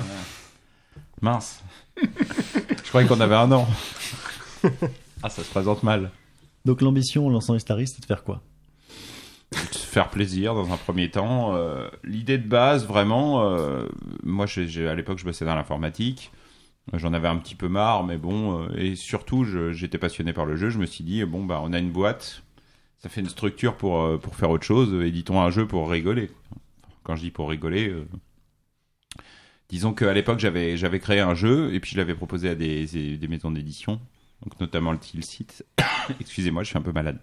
Mince. 1.21 1.61
je 2.01 2.89
croyais 2.89 3.07
qu'on 3.07 3.21
avait 3.21 3.35
un 3.35 3.53
an. 3.53 3.67
ah, 5.23 5.29
ça 5.29 5.43
se 5.43 5.51
présente 5.51 5.83
mal. 5.83 6.11
Donc, 6.65 6.81
l'ambition 6.81 7.27
en 7.27 7.31
lançant 7.31 7.55
Histari, 7.55 7.87
c'était 7.87 8.01
de 8.01 8.07
faire 8.07 8.25
quoi? 8.25 8.41
se 9.73 9.79
faire 9.79 10.11
plaisir 10.11 10.55
dans 10.55 10.73
un 10.73 10.77
premier 10.77 11.11
temps. 11.11 11.55
Euh, 11.55 11.89
L'idée 12.05 12.39
de 12.39 12.47
base, 12.47 12.87
vraiment, 12.87 13.43
euh, 13.43 13.87
moi, 14.23 14.47
à 14.47 14.95
l'époque, 14.95 15.19
je 15.19 15.25
bossais 15.25 15.45
dans 15.45 15.55
l'informatique. 15.55 16.31
J'en 16.95 17.13
avais 17.13 17.29
un 17.29 17.37
petit 17.37 17.55
peu 17.55 17.69
marre, 17.69 18.05
mais 18.05 18.17
bon, 18.17 18.63
euh, 18.63 18.77
et 18.77 18.97
surtout, 18.97 19.45
j'étais 19.73 19.99
passionné 19.99 20.33
par 20.33 20.47
le 20.47 20.57
jeu. 20.57 20.71
Je 20.71 20.79
me 20.79 20.87
suis 20.87 21.05
dit, 21.05 21.23
bon, 21.25 21.45
bah, 21.45 21.61
on 21.63 21.73
a 21.73 21.79
une 21.79 21.91
boîte, 21.91 22.43
ça 22.99 23.09
fait 23.09 23.21
une 23.21 23.29
structure 23.29 23.77
pour, 23.77 24.03
euh, 24.03 24.17
pour 24.17 24.35
faire 24.35 24.51
autre 24.51 24.65
chose. 24.65 24.95
Éditons 25.05 25.41
un 25.41 25.51
jeu 25.51 25.67
pour 25.67 25.91
rigoler. 25.91 26.31
Quand 27.03 27.15
je 27.17 27.23
dis 27.23 27.31
pour 27.31 27.51
rigoler, 27.51 27.89
euh, 27.89 28.07
disons 29.69 29.93
qu'à 29.93 30.13
l'époque, 30.15 30.39
j'avais 30.39 30.77
j'avais 30.77 30.99
créé 30.99 31.21
un 31.21 31.35
jeu 31.35 31.73
et 31.75 31.81
puis 31.81 31.93
je 31.93 31.99
l'avais 31.99 32.15
proposé 32.15 32.49
à 32.51 32.55
des, 32.55 32.87
des 33.17 33.29
maisons 33.29 33.51
d'édition, 33.51 34.01
donc 34.43 34.59
notamment 34.61 34.93
le 34.93 34.99
Tilsit. 34.99 35.65
Excusez-moi, 36.21 36.63
je 36.63 36.69
suis 36.69 36.79
un 36.79 36.83
peu 36.83 36.93
malade. 36.93 37.19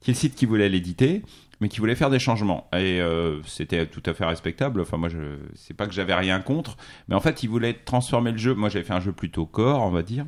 Tilsit 0.00 0.30
qui 0.30 0.46
voulait 0.46 0.68
l'éditer, 0.70 1.22
mais 1.60 1.68
qui 1.68 1.78
voulait 1.78 1.94
faire 1.94 2.10
des 2.10 2.18
changements. 2.18 2.68
Et 2.72 3.00
euh, 3.00 3.42
c'était 3.44 3.86
tout 3.86 4.02
à 4.06 4.14
fait 4.14 4.24
respectable. 4.24 4.80
Enfin, 4.80 4.96
moi, 4.96 5.08
je 5.08 5.18
c'est 5.54 5.74
pas 5.74 5.86
que 5.86 5.92
j'avais 5.92 6.14
rien 6.14 6.40
contre, 6.40 6.76
mais 7.08 7.14
en 7.14 7.20
fait, 7.20 7.42
ils 7.42 7.48
voulaient 7.48 7.74
transformer 7.74 8.32
le 8.32 8.38
jeu. 8.38 8.54
Moi, 8.54 8.68
j'avais 8.68 8.84
fait 8.84 8.94
un 8.94 9.00
jeu 9.00 9.12
plutôt 9.12 9.46
core, 9.46 9.82
on 9.82 9.90
va 9.90 10.02
dire. 10.02 10.26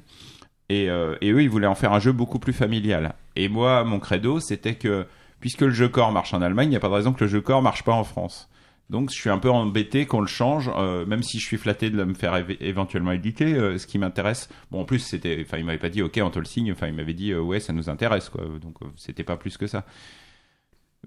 Et, 0.68 0.88
euh, 0.88 1.16
et 1.20 1.30
eux, 1.32 1.42
ils 1.42 1.50
voulaient 1.50 1.66
en 1.66 1.74
faire 1.74 1.92
un 1.92 2.00
jeu 2.00 2.12
beaucoup 2.12 2.38
plus 2.38 2.52
familial. 2.52 3.14
Et 3.36 3.48
moi, 3.48 3.84
mon 3.84 3.98
credo, 3.98 4.40
c'était 4.40 4.74
que 4.74 5.06
puisque 5.40 5.62
le 5.62 5.70
jeu 5.70 5.88
core 5.88 6.12
marche 6.12 6.34
en 6.34 6.40
Allemagne, 6.42 6.68
il 6.68 6.70
n'y 6.70 6.76
a 6.76 6.80
pas 6.80 6.88
de 6.88 6.94
raison 6.94 7.12
que 7.12 7.24
le 7.24 7.28
jeu 7.30 7.40
core 7.40 7.62
marche 7.62 7.82
pas 7.82 7.92
en 7.92 8.04
France. 8.04 8.48
Donc, 8.90 9.10
je 9.10 9.14
suis 9.14 9.30
un 9.30 9.38
peu 9.38 9.50
embêté 9.50 10.04
qu'on 10.06 10.20
le 10.20 10.26
change, 10.26 10.70
euh, 10.76 11.06
même 11.06 11.22
si 11.22 11.38
je 11.38 11.46
suis 11.46 11.56
flatté 11.56 11.88
de 11.88 12.04
me 12.04 12.12
faire 12.14 12.34
éve- 12.34 12.58
éventuellement 12.60 13.12
éditer. 13.12 13.54
euh, 13.54 13.78
ce 13.78 13.86
qui 13.86 13.98
m'intéresse, 13.98 14.50
bon, 14.70 14.80
en 14.82 14.84
plus, 14.84 14.98
c'était, 14.98 15.42
enfin, 15.46 15.56
il 15.56 15.64
m'avait 15.64 15.78
pas 15.78 15.88
dit, 15.88 16.02
ok, 16.02 16.20
on 16.22 16.30
te 16.30 16.38
le 16.38 16.44
signe. 16.44 16.72
Enfin, 16.72 16.88
il 16.88 16.94
m'avait 16.94 17.14
dit, 17.14 17.32
euh, 17.32 17.40
ouais, 17.40 17.58
ça 17.58 17.72
nous 17.72 17.88
intéresse, 17.88 18.28
quoi. 18.28 18.44
Donc, 18.60 18.76
euh, 18.82 18.86
c'était 18.96 19.24
pas 19.24 19.36
plus 19.36 19.56
que 19.56 19.66
ça. 19.66 19.84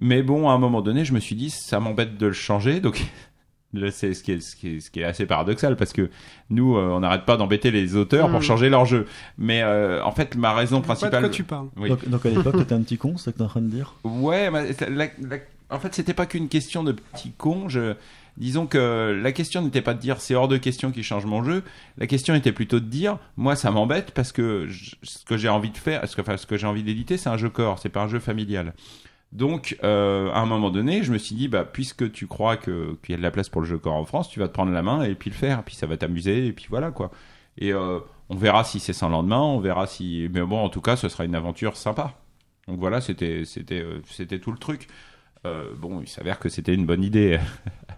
Mais 0.01 0.21
bon, 0.23 0.49
à 0.49 0.53
un 0.53 0.57
moment 0.57 0.81
donné, 0.81 1.05
je 1.05 1.13
me 1.13 1.19
suis 1.19 1.35
dit, 1.35 1.49
ça 1.49 1.79
m'embête 1.79 2.17
de 2.17 2.27
le 2.27 2.33
changer. 2.33 2.79
Donc, 2.81 3.01
là, 3.73 3.91
c'est 3.91 4.13
ce 4.13 4.23
qui, 4.23 4.33
est, 4.33 4.39
ce, 4.41 4.55
qui 4.55 4.75
est, 4.75 4.79
ce 4.79 4.89
qui 4.91 4.99
est 4.99 5.03
assez 5.05 5.25
paradoxal 5.25 5.75
parce 5.77 5.93
que 5.93 6.09
nous, 6.49 6.75
euh, 6.77 6.89
on 6.91 6.99
n'arrête 7.01 7.25
pas 7.25 7.37
d'embêter 7.37 7.71
les 7.71 7.95
auteurs 7.95 8.29
pour 8.29 8.39
Mm. 8.39 8.43
changer 8.43 8.69
leur 8.69 8.85
jeu. 8.85 9.05
Mais 9.37 9.61
euh, 9.63 10.03
en 10.03 10.11
fait, 10.11 10.35
ma 10.35 10.53
raison 10.53 10.77
pas 10.77 10.81
de 10.81 10.99
principale. 10.99 11.21
quoi 11.23 11.29
tu 11.29 11.43
parles. 11.43 11.67
Oui. 11.77 11.89
donc, 11.89 12.07
donc, 12.09 12.25
à 12.25 12.29
l'époque, 12.29 12.57
t'étais 12.57 12.73
un 12.73 12.81
petit 12.81 12.97
con, 12.97 13.17
c'est 13.17 13.25
ce 13.25 13.29
que 13.31 13.37
t'es 13.37 13.43
en 13.43 13.47
train 13.47 13.61
de 13.61 13.69
dire? 13.69 13.93
Ouais, 14.03 14.49
mais 14.51 14.69
la- 14.89 15.07
la- 15.21 15.37
en 15.71 15.79
fait, 15.79 15.93
c'était 15.95 16.13
pas 16.13 16.25
qu'une 16.25 16.47
question 16.49 16.83
de 16.83 16.91
petit 16.91 17.31
con. 17.31 17.69
Je, 17.69 17.95
disons 18.37 18.67
que 18.67 19.17
la 19.19 19.31
question 19.31 19.61
n'était 19.63 19.81
pas 19.81 19.93
de 19.95 19.99
dire 19.99 20.21
c'est 20.21 20.35
hors 20.35 20.47
de 20.49 20.57
question 20.57 20.91
qu'il 20.91 21.03
change 21.03 21.25
mon 21.25 21.43
jeu. 21.43 21.63
La 21.97 22.05
question 22.05 22.35
était 22.35 22.51
plutôt 22.51 22.79
de 22.79 22.85
dire 22.85 23.17
moi 23.37 23.55
ça 23.55 23.71
m'embête 23.71 24.11
parce 24.11 24.31
que 24.31 24.67
je- 24.67 24.95
ce 25.03 25.23
que 25.25 25.37
j'ai 25.37 25.49
envie 25.49 25.71
de 25.71 25.77
faire, 25.77 26.07
ce 26.07 26.15
que, 26.15 26.21
enfin, 26.21 26.37
ce 26.37 26.45
que 26.45 26.55
j'ai 26.57 26.67
envie 26.67 26.83
d'éditer, 26.83 27.17
c'est 27.17 27.29
un 27.29 27.37
jeu 27.37 27.49
corps, 27.49 27.79
c'est 27.79 27.89
pas 27.89 28.01
un 28.03 28.07
jeu 28.07 28.19
familial. 28.19 28.73
Donc, 29.31 29.77
euh, 29.83 30.29
à 30.31 30.39
un 30.39 30.45
moment 30.45 30.69
donné, 30.69 31.03
je 31.03 31.11
me 31.11 31.17
suis 31.17 31.35
dit, 31.35 31.47
bah, 31.47 31.65
puisque 31.65 32.11
tu 32.11 32.25
crois 32.27 32.55
qu'il 32.57 32.95
y 33.09 33.13
a 33.13 33.17
de 33.17 33.21
la 33.21 33.31
place 33.31 33.49
pour 33.49 33.61
le 33.61 33.67
jeu 33.67 33.77
corps 33.77 33.95
en 33.95 34.05
France, 34.05 34.29
tu 34.29 34.39
vas 34.39 34.47
te 34.47 34.53
prendre 34.53 34.71
la 34.71 34.81
main 34.81 35.03
et 35.03 35.15
puis 35.15 35.29
le 35.29 35.35
faire, 35.35 35.63
puis 35.63 35.75
ça 35.75 35.87
va 35.87 35.97
t'amuser 35.97 36.47
et 36.47 36.53
puis 36.53 36.67
voilà 36.69 36.91
quoi. 36.91 37.11
Et 37.57 37.73
euh, 37.73 37.99
on 38.29 38.35
verra 38.35 38.63
si 38.63 38.79
c'est 38.79 38.93
sans 38.93 39.09
lendemain, 39.09 39.41
on 39.41 39.59
verra 39.59 39.87
si, 39.87 40.29
mais 40.31 40.41
bon, 40.41 40.59
en 40.63 40.69
tout 40.69 40.81
cas, 40.81 40.95
ce 40.95 41.09
sera 41.09 41.25
une 41.25 41.35
aventure 41.35 41.75
sympa. 41.75 42.13
Donc 42.67 42.79
voilà, 42.79 43.01
c'était 43.01 43.45
c'était 43.45 43.81
euh, 43.81 44.01
c'était 44.09 44.39
tout 44.39 44.51
le 44.51 44.57
truc. 44.57 44.87
Euh, 45.45 45.69
bon, 45.77 46.01
il 46.01 46.07
s'avère 46.07 46.39
que 46.39 46.49
c'était 46.49 46.73
une 46.73 46.85
bonne 46.85 47.03
idée. 47.03 47.37
Bah, 47.37 47.91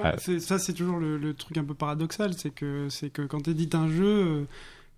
Ah. 0.00 0.16
ça, 0.16 0.58
c'est 0.60 0.74
toujours 0.74 0.98
le, 0.98 1.18
le 1.18 1.34
truc 1.34 1.58
un 1.58 1.64
peu 1.64 1.74
paradoxal, 1.74 2.32
c'est 2.34 2.50
que 2.50 2.88
c'est 2.88 3.10
que 3.10 3.22
quand 3.22 3.40
t'édites 3.42 3.74
un 3.74 3.88
jeu, 3.88 4.46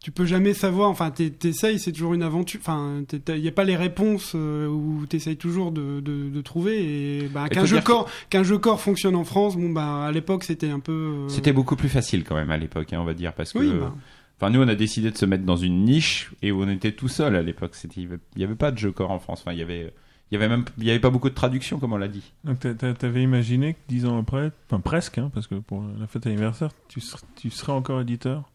tu 0.03 0.11
peux 0.13 0.25
jamais 0.25 0.55
savoir. 0.55 0.89
Enfin, 0.91 1.11
t'es- 1.11 1.31
t'essayes, 1.31 1.79
c'est 1.79 1.93
toujours 1.93 2.15
une 2.15 2.23
aventure. 2.23 2.59
Enfin, 2.63 3.03
il 3.29 3.41
n'y 3.43 3.49
a 3.49 3.53
pas 3.53 3.65
les 3.65 3.77
réponses 3.77 4.33
euh, 4.35 4.67
où 4.67 5.05
t'essayes 5.07 5.37
toujours 5.37 5.73
de, 5.73 6.01
de, 6.01 6.31
de 6.31 6.41
trouver. 6.41 7.19
Et 7.25 7.29
bah, 7.29 7.49
qu'un 7.49 7.65
jeu 7.67 7.79
que- 7.81 7.85
corps, 7.85 8.09
qu'un 8.31 8.43
jeu 8.43 8.59
corps 8.59 8.81
fonctionne 8.81 9.15
en 9.17 9.25
France, 9.25 9.57
bon 9.57 9.71
bah 9.71 10.07
à 10.07 10.13
l'époque 10.13 10.45
c'était 10.45 10.71
un 10.71 10.81
peu. 10.81 10.93
euh, 10.93 11.29
C'était 11.29 11.53
beaucoup 11.53 11.77
plus 11.77 11.89
facile 11.91 12.25
quand 12.25 12.35
même 12.35 12.51
à 12.51 12.57
l'époque, 12.57 12.93
hein, 12.93 12.99
on 13.01 13.05
va 13.05 13.15
dire, 13.15 13.33
parce 13.35 13.53
que. 13.53 13.59
Oui, 13.59 13.73
bah. 13.79 13.95
Enfin, 14.43 14.49
nous, 14.51 14.63
on 14.63 14.69
a 14.69 14.75
décidé 14.75 15.11
de 15.11 15.19
se 15.19 15.27
mettre 15.27 15.45
dans 15.45 15.57
une 15.59 15.85
niche 15.85 16.31
et 16.41 16.51
où 16.51 16.63
on 16.63 16.69
était 16.71 16.93
tout 16.93 17.09
seul 17.09 17.37
à 17.37 17.43
l'époque. 17.43 17.75
C'était, 17.75 18.01
il 18.01 18.09
n'y 18.39 18.45
avait 18.45 18.55
pas 18.55 18.71
de 18.71 18.79
jeu 18.79 18.91
corps 18.91 19.11
en 19.11 19.19
France. 19.19 19.41
Enfin, 19.43 19.53
il 19.53 19.59
y 19.59 19.63
avait, 19.63 19.93
il 20.31 20.35
y 20.35 20.37
avait 20.39 20.49
même, 20.49 20.65
il 20.79 20.85
y 20.85 20.91
avait 20.91 20.99
pas 20.99 21.11
beaucoup 21.11 21.29
de 21.29 21.35
traduction, 21.35 21.79
comme 21.79 21.93
on 21.93 21.99
l'a 21.99 22.09
dit. 22.09 22.33
Donc 22.45 22.59
t'a- 22.59 22.73
t'a- 22.73 22.95
t'avais 22.95 23.23
imaginé 23.23 23.75
que 23.75 23.79
dix 23.89 24.07
ans 24.07 24.19
après, 24.19 24.51
enfin 24.71 24.81
presque, 24.81 25.19
hein, 25.19 25.31
parce 25.35 25.47
que 25.47 25.57
pour 25.57 25.85
la 26.01 26.07
fête 26.07 26.27
anniversaire, 26.27 26.71
tu, 26.89 27.01
ser- 27.03 27.19
tu 27.37 27.51
serais 27.51 27.73
encore 27.73 28.01
éditeur? 28.01 28.51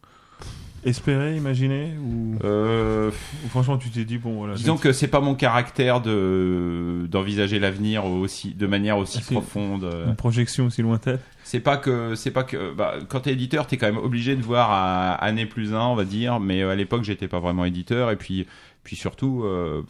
Espérer, 0.84 1.36
imaginer 1.36 1.94
ou... 1.98 2.36
Euh, 2.44 3.10
ou 3.44 3.48
franchement 3.48 3.76
tu 3.76 3.90
t'es 3.90 4.04
dit 4.04 4.18
bon 4.18 4.34
voilà. 4.38 4.54
Disons 4.54 4.76
que 4.76 4.92
c'est 4.92 5.08
pas 5.08 5.20
mon 5.20 5.34
caractère 5.34 6.00
de 6.00 7.06
d'envisager 7.10 7.58
l'avenir 7.58 8.04
aussi 8.04 8.54
de 8.54 8.66
manière 8.68 8.96
aussi 8.98 9.18
Ah, 9.28 9.32
profonde. 9.32 9.82
euh. 9.84 10.06
une 10.06 10.14
projection 10.16 10.66
aussi 10.66 10.82
lointaine. 10.82 11.18
C'est 11.42 11.58
pas 11.60 11.76
que 11.76 12.14
c'est 12.14 12.30
pas 12.30 12.44
que 12.44 12.72
bah, 12.72 12.94
quand 13.08 13.20
t'es 13.20 13.32
éditeur, 13.32 13.66
t'es 13.66 13.76
quand 13.78 13.86
même 13.86 13.96
obligé 13.98 14.36
de 14.36 14.42
voir 14.42 14.70
à 14.70 15.14
année 15.14 15.46
plus 15.46 15.74
un, 15.74 15.80
on 15.86 15.96
va 15.96 16.04
dire. 16.04 16.38
Mais 16.38 16.62
euh, 16.62 16.70
à 16.70 16.76
l'époque, 16.76 17.02
j'étais 17.02 17.26
pas 17.28 17.40
vraiment 17.40 17.64
éditeur 17.64 18.10
et 18.12 18.16
puis 18.16 18.46
puis 18.84 18.94
surtout. 18.96 19.42
euh, 19.44 19.82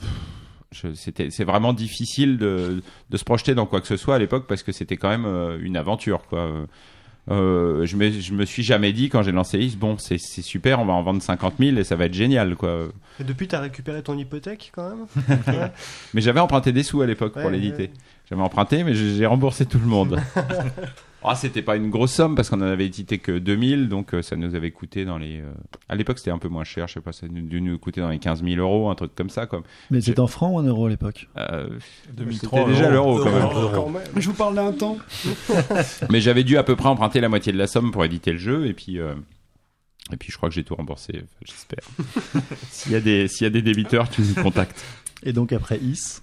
c'est 0.73 1.45
vraiment 1.45 1.73
difficile 1.73 2.39
de, 2.39 2.83
de 3.09 3.17
se 3.17 3.25
projeter 3.25 3.55
dans 3.55 3.67
quoi 3.67 3.81
que 3.81 3.87
ce 3.87 3.97
soit 3.97 4.17
à 4.17 4.19
l'époque 4.19 4.47
parce 4.47 4.63
que 4.63 4.73
c'était 4.73 4.97
quand 4.97 5.09
même 5.09 5.25
euh, 5.25 5.59
une 5.61 5.77
aventure 5.77 6.27
quoi. 6.29 6.51
Euh, 7.29 7.85
je 7.87 7.97
me 7.97 8.09
je 8.11 8.33
me 8.33 8.45
suis 8.45 8.63
jamais 8.63 8.93
dit 8.93 9.09
quand 9.09 9.23
j'ai 9.25 9.33
lancé 9.33 9.59
Is 9.59 9.75
bon 9.77 9.97
c'est 9.99 10.17
super 10.19 10.79
on 10.79 10.85
va 10.85 10.93
en 10.93 11.03
vendre 11.03 11.21
50 11.21 11.55
000 11.59 11.77
et 11.77 11.83
ça 11.83 11.97
va 11.97 12.05
être 12.07 12.15
génial 12.15 12.55
quoi. 12.55 12.87
Et 13.19 13.25
depuis, 13.25 13.49
t'as 13.49 13.59
récupéré 13.61 14.01
ton 14.03 14.17
hypothèque 14.17 14.71
quand 14.75 14.89
même 14.91 15.07
Ouais. 15.49 15.73
Mais 16.15 16.21
j'avais 16.21 16.39
emprunté 16.39 16.71
des 16.71 16.83
sous 16.85 17.01
à 17.03 17.07
l'époque 17.07 17.35
Ouais, 17.35 17.43
pour 17.43 17.51
l'éditer. 17.51 17.83
ouais. 17.85 17.91
J'avais 18.31 18.43
emprunté, 18.43 18.83
mais 18.83 18.93
j'ai 18.95 19.25
remboursé 19.27 19.67
tout 19.67 19.79
le 19.79 19.87
monde. 19.87 20.21
ah, 21.27 21.35
c'était 21.35 21.63
pas 21.63 21.77
une 21.77 21.91
grosse 21.91 22.13
somme 22.13 22.35
parce 22.35 22.49
qu'on 22.51 22.59
en 22.61 22.67
avait 22.67 22.87
édité 22.87 23.19
que 23.19 23.39
2000, 23.39 23.89
donc 23.89 24.15
euh, 24.15 24.23
ça 24.23 24.37
nous 24.37 24.55
avait 24.55 24.71
coûté 24.71 25.05
dans 25.05 25.19
les. 25.19 25.41
euh, 25.41 25.53
À 25.89 25.95
l'époque, 25.95 26.19
c'était 26.19 26.31
un 26.31 26.39
peu 26.39 26.49
moins 26.49 26.65
cher, 26.65 26.89
je 26.89 26.95
sais 26.95 27.01
pas, 27.01 27.13
ça 27.13 27.27
a 27.27 27.29
dû 27.29 27.61
nous 27.61 27.79
coûter 27.79 28.01
dans 28.01 28.09
les 28.11 28.19
15 28.19 28.43
000 28.45 28.57
euros, 28.61 28.89
un 28.91 28.95
truc 28.95 29.15
comme 29.15 29.31
ça. 29.31 29.47
Comme. 29.47 29.63
Mais 29.91 30.01
c'était 30.01 30.21
en 30.21 30.27
francs 30.27 30.53
ou 30.55 30.59
en 30.59 30.63
euros 30.63 30.87
à 30.87 30.91
l'époque? 30.91 31.29
Euh, 31.37 31.69
2003, 32.17 32.59
c'était 32.61 32.71
déjà 32.73 32.91
euro. 32.91 33.19
l'euro 33.19 33.69
quand. 33.71 33.83
Quand 33.85 33.91
même. 33.91 34.03
Je 34.17 34.27
vous 34.29 34.35
parle 34.37 34.55
d'un 34.55 34.73
temps. 34.73 34.99
Mais 36.11 36.21
j'avais 36.21 36.45
dû 36.45 36.57
à 36.57 36.63
peu 36.63 36.77
près 36.77 36.89
emprunter 36.89 37.21
la 37.21 37.29
moitié 37.29 37.53
de 37.53 37.59
la 37.59 37.67
somme 37.67 37.91
pour 37.93 38.05
éditer 38.05 38.33
le 38.33 38.39
jeu, 38.39 38.67
et 38.67 38.73
puis. 38.75 38.99
euh, 38.99 39.15
Et 40.13 40.17
puis 40.17 40.31
je 40.31 40.37
crois 40.37 40.49
que 40.49 40.55
j'ai 40.55 40.65
tout 40.65 40.75
remboursé, 40.77 41.13
enfin, 41.17 41.45
j'espère. 41.45 42.43
S'il 42.71 42.93
y, 42.93 42.95
a 42.95 43.01
des- 43.01 43.27
s'il 43.29 43.45
y 43.45 43.49
a 43.49 43.51
des 43.51 43.63
débiteurs, 43.63 44.09
tu 44.09 44.23
nous 44.23 44.43
contactes. 44.43 44.85
Et 45.25 45.33
donc 45.33 45.53
après 45.53 45.79
Is, 45.79 46.21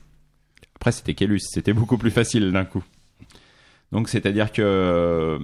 Après, 0.75 0.91
c'était 0.93 1.13
Kellus, 1.13 1.41
c'était 1.41 1.73
beaucoup 1.73 1.97
plus 1.97 2.11
facile 2.11 2.51
d'un 2.51 2.63
coup. 2.65 2.83
Donc, 3.93 4.10
c'est-à-dire 4.10 4.51
que 4.51 4.62
euh, 4.62 5.39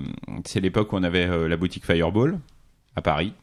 c'est 0.46 0.60
l'époque 0.60 0.92
où 0.92 0.98
on 0.98 1.04
avait 1.04 1.26
euh, 1.28 1.48
la 1.48 1.56
boutique 1.58 1.86
Fireball 1.86 2.38
à 2.96 3.02
Paris 3.02 3.34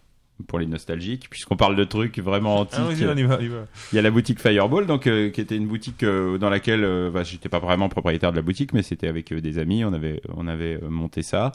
pour 0.49 0.59
les 0.59 0.67
nostalgiques, 0.67 1.31
puisqu'on 1.31 1.57
parle 1.57 1.77
de 1.77 1.85
trucs 1.85 2.19
vraiment 2.19 2.57
antiques. 2.59 2.79
Ah, 2.83 2.89
vas-y, 2.93 3.07
on 3.07 3.17
y 3.17 3.23
va, 3.23 3.39
on 3.41 3.43
y 3.43 3.49
va. 3.49 3.65
Il 3.93 3.97
y 3.97 3.99
a 3.99 4.03
la 4.03 4.11
boutique 4.11 4.39
Fireball, 4.41 4.87
donc 4.87 5.07
euh, 5.07 5.31
qui 5.31 5.41
était 5.41 5.57
une 5.57 5.67
boutique 5.67 6.03
euh, 6.03 6.37
dans 6.37 6.51
laquelle 6.51 6.85
euh, 6.85 7.11
bah, 7.11 7.23
j'étais 7.23 7.49
pas 7.49 7.59
vraiment 7.59 7.89
propriétaire 7.89 8.33
de 8.33 8.37
la 8.37 8.43
boutique, 8.43 8.75
mais 8.75 8.83
c'était 8.83 9.09
avec 9.09 9.33
euh, 9.33 9.41
des 9.41 9.59
amis. 9.59 9.83
On 9.85 9.95
avait 9.95 10.21
on 10.35 10.47
avait 10.47 10.79
monté 10.91 11.23
ça. 11.23 11.53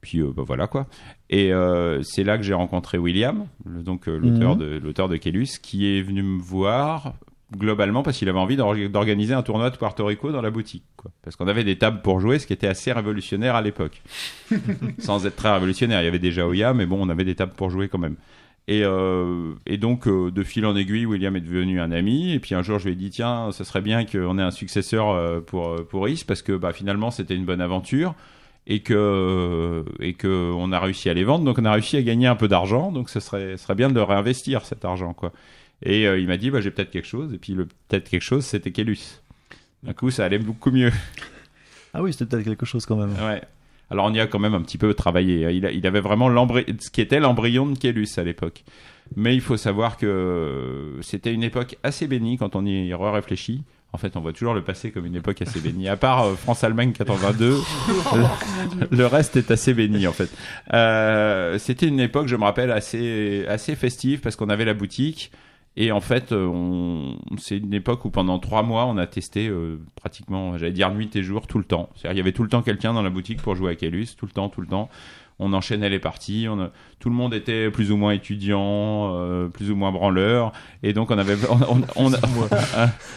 Puis 0.00 0.20
euh, 0.20 0.32
bah, 0.34 0.44
voilà 0.46 0.66
quoi. 0.66 0.86
Et 1.28 1.52
euh, 1.52 2.02
c'est 2.02 2.24
là 2.24 2.38
que 2.38 2.42
j'ai 2.42 2.54
rencontré 2.54 2.96
William, 2.98 3.46
le- 3.66 3.82
donc 3.82 4.08
euh, 4.08 4.16
l'auteur 4.16 4.54
Mhm. 4.56 4.60
de 4.62 4.80
l'auteur 4.82 5.08
de 5.10 5.16
Kellus, 5.18 5.58
qui 5.62 5.86
est 5.98 6.00
venu 6.02 6.22
me 6.22 6.40
voir 6.40 7.12
globalement 7.56 8.02
parce 8.02 8.18
qu'il 8.18 8.28
avait 8.28 8.38
envie 8.38 8.56
d'or- 8.56 8.74
d'organiser 8.90 9.34
un 9.34 9.42
tournoi 9.42 9.70
de 9.70 9.76
Puerto 9.76 10.04
Rico 10.06 10.30
dans 10.32 10.42
la 10.42 10.50
boutique. 10.50 10.84
Quoi. 10.96 11.10
Parce 11.22 11.36
qu'on 11.36 11.48
avait 11.48 11.64
des 11.64 11.76
tables 11.78 12.02
pour 12.02 12.20
jouer, 12.20 12.38
ce 12.38 12.46
qui 12.46 12.52
était 12.52 12.66
assez 12.68 12.92
révolutionnaire 12.92 13.54
à 13.54 13.62
l'époque. 13.62 14.02
Sans 14.98 15.26
être 15.26 15.36
très 15.36 15.52
révolutionnaire, 15.52 16.00
il 16.02 16.04
y 16.04 16.08
avait 16.08 16.18
déjà 16.18 16.46
Oya, 16.46 16.74
mais 16.74 16.86
bon, 16.86 16.98
on 17.00 17.08
avait 17.08 17.24
des 17.24 17.34
tables 17.34 17.52
pour 17.56 17.70
jouer 17.70 17.88
quand 17.88 17.98
même. 17.98 18.16
Et, 18.68 18.82
euh, 18.84 19.52
et 19.66 19.76
donc, 19.76 20.06
euh, 20.06 20.30
de 20.30 20.42
fil 20.44 20.64
en 20.66 20.76
aiguille, 20.76 21.04
William 21.04 21.34
est 21.34 21.40
devenu 21.40 21.80
un 21.80 21.90
ami. 21.90 22.32
Et 22.32 22.38
puis 22.38 22.54
un 22.54 22.62
jour, 22.62 22.78
je 22.78 22.86
lui 22.86 22.92
ai 22.92 22.96
dit, 22.96 23.10
tiens, 23.10 23.50
ce 23.52 23.64
serait 23.64 23.80
bien 23.80 24.04
qu'on 24.04 24.38
ait 24.38 24.42
un 24.42 24.52
successeur 24.52 25.10
euh, 25.10 25.40
pour, 25.40 25.68
euh, 25.70 25.86
pour 25.88 26.08
Is, 26.08 26.24
parce 26.24 26.42
que 26.42 26.52
bah, 26.52 26.72
finalement, 26.72 27.10
c'était 27.10 27.34
une 27.34 27.44
bonne 27.44 27.60
aventure. 27.60 28.14
Et 28.68 28.78
que, 28.78 29.84
et 29.98 30.12
que 30.14 30.52
on 30.56 30.70
a 30.70 30.78
réussi 30.78 31.08
à 31.08 31.14
les 31.14 31.24
vendre, 31.24 31.44
donc 31.44 31.58
on 31.58 31.64
a 31.64 31.72
réussi 31.72 31.96
à 31.96 32.02
gagner 32.02 32.28
un 32.28 32.36
peu 32.36 32.46
d'argent, 32.46 32.92
donc 32.92 33.10
ce 33.10 33.18
serait, 33.18 33.56
serait 33.56 33.74
bien 33.74 33.88
de 33.88 33.94
le 33.94 34.04
réinvestir 34.04 34.64
cet 34.64 34.84
argent, 34.84 35.14
quoi. 35.14 35.32
Et 35.84 36.06
euh, 36.06 36.18
il 36.18 36.26
m'a 36.28 36.36
dit, 36.36 36.50
bah, 36.50 36.60
j'ai 36.60 36.70
peut-être 36.70 36.90
quelque 36.90 37.08
chose, 37.08 37.32
et 37.34 37.38
puis 37.38 37.54
le 37.54 37.66
peut-être 37.88 38.08
quelque 38.08 38.22
chose, 38.22 38.44
c'était 38.44 38.70
Kellus. 38.70 39.20
D'un 39.82 39.92
coup, 39.94 40.10
ça 40.10 40.24
allait 40.24 40.38
beaucoup 40.38 40.70
mieux. 40.70 40.92
Ah 41.94 42.02
oui, 42.02 42.12
c'était 42.12 42.26
peut-être 42.26 42.44
quelque 42.44 42.66
chose 42.66 42.86
quand 42.86 42.96
même. 42.96 43.12
Ouais. 43.26 43.42
Alors 43.90 44.06
on 44.06 44.14
y 44.14 44.20
a 44.20 44.26
quand 44.26 44.38
même 44.38 44.54
un 44.54 44.62
petit 44.62 44.78
peu 44.78 44.94
travaillé. 44.94 45.50
Il, 45.52 45.66
a- 45.66 45.70
il 45.72 45.86
avait 45.86 46.00
vraiment 46.00 46.28
l'embry- 46.30 46.64
ce 46.80 46.88
qui 46.90 47.00
était 47.02 47.20
l'embryon 47.20 47.66
de 47.66 47.76
Kélus 47.78 48.08
à 48.16 48.22
l'époque. 48.22 48.64
Mais 49.16 49.34
il 49.34 49.42
faut 49.42 49.58
savoir 49.58 49.98
que 49.98 50.96
c'était 51.02 51.34
une 51.34 51.42
époque 51.42 51.76
assez 51.82 52.06
bénie 52.06 52.38
quand 52.38 52.56
on 52.56 52.64
y 52.64 52.94
réfléchit. 52.94 53.62
En 53.92 53.98
fait, 53.98 54.16
on 54.16 54.20
voit 54.20 54.32
toujours 54.32 54.54
le 54.54 54.62
passé 54.62 54.90
comme 54.90 55.04
une 55.04 55.16
époque 55.16 55.42
assez 55.42 55.60
bénie. 55.60 55.86
À 55.88 55.98
part 55.98 56.22
euh, 56.24 56.34
France-Allemagne 56.34 56.92
82, 56.92 57.58
le, 58.14 58.96
le 58.96 59.06
reste 59.06 59.36
est 59.36 59.50
assez 59.50 59.74
béni 59.74 60.06
en 60.06 60.12
fait. 60.14 60.30
Euh, 60.72 61.58
c'était 61.58 61.88
une 61.88 62.00
époque, 62.00 62.28
je 62.28 62.36
me 62.36 62.44
rappelle, 62.44 62.70
assez 62.70 63.44
assez 63.48 63.74
festive 63.76 64.20
parce 64.20 64.36
qu'on 64.36 64.48
avait 64.48 64.64
la 64.64 64.72
boutique. 64.74 65.30
Et 65.76 65.90
en 65.90 66.00
fait, 66.00 66.32
euh, 66.32 66.46
on... 66.46 67.16
c'est 67.38 67.56
une 67.58 67.72
époque 67.72 68.04
où 68.04 68.10
pendant 68.10 68.38
trois 68.38 68.62
mois, 68.62 68.84
on 68.86 68.98
a 68.98 69.06
testé 69.06 69.48
euh, 69.48 69.78
pratiquement, 69.96 70.58
j'allais 70.58 70.72
dire 70.72 70.90
nuit 70.92 71.08
et 71.14 71.22
jour, 71.22 71.46
tout 71.46 71.56
le 71.58 71.64
temps. 71.64 71.88
C'est-à-dire, 71.94 72.12
il 72.14 72.18
y 72.18 72.20
avait 72.20 72.32
tout 72.32 72.42
le 72.42 72.50
temps 72.50 72.60
quelqu'un 72.62 72.92
dans 72.92 73.02
la 73.02 73.08
boutique 73.10 73.40
pour 73.40 73.54
jouer 73.56 73.72
à 73.72 73.74
Kelus, 73.74 74.08
tout 74.18 74.26
le 74.26 74.32
temps, 74.32 74.48
tout 74.50 74.60
le 74.60 74.66
temps. 74.66 74.90
On 75.38 75.54
enchaînait 75.54 75.88
les 75.88 75.98
parties, 75.98 76.46
on 76.48 76.60
a- 76.60 76.70
tout 77.00 77.08
le 77.08 77.14
monde 77.16 77.32
était 77.32 77.70
plus 77.70 77.90
ou 77.90 77.96
moins 77.96 78.12
étudiant, 78.12 79.16
euh, 79.16 79.48
plus 79.48 79.70
ou 79.70 79.76
moins 79.76 79.90
branleur, 79.90 80.52
et 80.82 80.92
donc 80.92 81.10
on 81.10 81.16
avait, 81.18 81.36
on, 81.48 81.80
on- 81.96 82.12
on- 82.12 82.12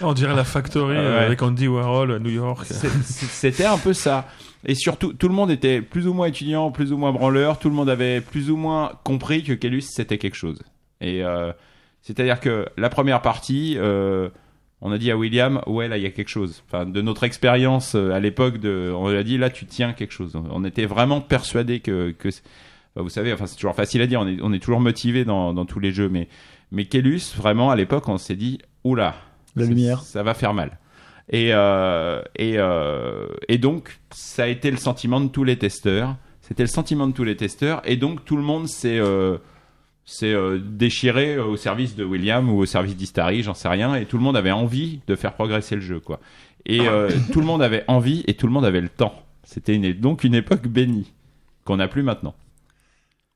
On 0.02 0.14
dirait 0.14 0.34
la 0.36 0.46
Factory 0.46 0.96
euh, 0.96 1.20
Ouais. 1.20 1.26
avec 1.26 1.42
Andy 1.42 1.68
Warhol 1.68 2.14
à 2.14 2.20
New 2.20 2.32
York. 2.32 2.66
C'était 2.66 3.66
un 3.66 3.78
peu 3.78 3.92
ça. 3.94 4.28
Et 4.66 4.76
surtout, 4.76 5.14
tout 5.14 5.28
le 5.28 5.36
monde 5.36 5.52
était 5.52 5.82
plus 5.82 6.08
ou 6.08 6.14
moins 6.14 6.28
étudiant, 6.28 6.72
plus 6.72 6.92
ou 6.94 6.98
moins 6.98 7.12
branleur. 7.12 7.60
Tout 7.60 7.70
le 7.70 7.76
monde 7.76 7.90
avait 7.90 8.22
plus 8.22 8.50
ou 8.50 8.56
moins 8.56 8.94
compris 9.04 9.44
que 9.44 9.54
Kellus 9.54 9.82
c'était 9.82 10.18
quelque 10.18 10.38
chose. 10.38 10.64
Et 11.02 11.22
euh, 11.24 11.52
c'est-à-dire 12.06 12.40
que 12.40 12.68
la 12.78 12.90
première 12.90 13.22
partie, 13.22 13.76
euh, 13.78 14.30
on 14.80 14.92
a 14.92 15.00
dit 15.00 15.10
à 15.10 15.18
William, 15.18 15.62
ouais 15.66 15.88
là 15.88 15.98
il 15.98 16.04
y 16.04 16.06
a 16.06 16.12
quelque 16.12 16.30
chose. 16.30 16.64
Enfin, 16.68 16.86
de 16.86 17.02
notre 17.02 17.24
expérience 17.24 17.96
euh, 17.96 18.12
à 18.12 18.20
l'époque, 18.20 18.56
on 18.64 19.10
lui 19.10 19.18
a 19.18 19.24
dit 19.24 19.40
là 19.40 19.50
tu 19.50 19.66
tiens 19.66 19.94
quelque 19.94 20.14
chose. 20.14 20.34
On 20.36 20.64
était 20.64 20.86
vraiment 20.86 21.20
persuadé 21.20 21.80
que, 21.80 22.12
que 22.12 22.30
vous 22.96 23.10
savez, 23.10 23.34
enfin 23.34 23.48
c'est 23.48 23.56
toujours 23.56 23.76
facile 23.76 24.02
à 24.02 24.08
dire. 24.08 24.22
On 24.22 24.28
est, 24.28 24.38
on 24.42 24.54
est 24.54 24.60
toujours 24.60 24.80
motivé 24.80 25.26
dans, 25.26 25.54
dans 25.54 25.66
tous 25.66 25.80
les 25.80 25.92
jeux, 25.92 26.10
mais 26.10 26.28
mais 26.72 26.86
Kellus 26.86 27.34
vraiment 27.36 27.72
à 27.72 27.76
l'époque 27.76 28.08
on 28.08 28.18
s'est 28.18 28.36
dit 28.36 28.60
oula 28.84 29.16
La 29.56 29.66
lumière. 29.66 30.02
ça 30.02 30.22
va 30.22 30.36
faire 30.36 30.54
mal. 30.54 30.78
Et, 31.30 31.50
euh, 31.54 32.22
et, 32.36 32.56
euh, 32.58 33.28
et 33.48 33.58
donc, 33.58 34.00
ça 34.12 34.44
a 34.44 34.48
été 34.48 34.70
le 34.70 34.78
sentiment 34.78 35.20
de 35.20 35.28
tous 35.28 35.44
les 35.44 35.58
testeurs. 35.58 36.16
C'était 36.42 36.64
le 36.64 36.70
sentiment 36.70 37.08
de 37.08 37.14
tous 37.14 37.24
les 37.24 37.36
testeurs. 37.36 37.82
Et 37.86 37.98
donc, 37.98 38.26
tout 38.26 38.38
le 38.38 38.44
monde 38.44 38.68
s'est 38.68 39.00
euh, 39.00 39.38
s'est, 40.06 40.34
euh, 40.34 40.60
déchiré 40.60 41.38
au 41.38 41.58
service 41.58 41.96
de 41.96 42.04
William 42.04 42.50
ou 42.50 42.58
au 42.60 42.66
service 42.66 42.96
d'Istari, 42.96 43.44
j'en 43.44 43.54
sais 43.54 43.68
rien. 43.68 43.96
Et 43.96 44.06
tout 44.06 44.18
le 44.18 44.24
monde 44.24 44.38
avait 44.38 44.52
envie 44.52 45.00
de 45.08 45.16
faire 45.16 45.34
progresser 45.34 45.76
le 45.76 45.82
jeu. 45.82 46.00
quoi. 46.00 46.20
Et 46.66 46.82
euh, 46.88 47.10
tout 47.34 47.40
le 47.42 47.46
monde 47.46 47.62
avait 47.62 47.84
envie 47.88 48.24
et 48.28 48.34
tout 48.36 48.48
le 48.48 48.54
monde 48.54 48.66
avait 48.66 48.82
le 48.82 48.90
temps. 48.90 49.22
C'était 49.44 49.76
une, 49.76 49.94
donc 49.94 50.24
une 50.24 50.36
époque 50.36 50.68
bénie 50.68 51.12
qu'on 51.64 51.78
n'a 51.78 51.88
plus 51.88 52.04
maintenant. 52.04 52.36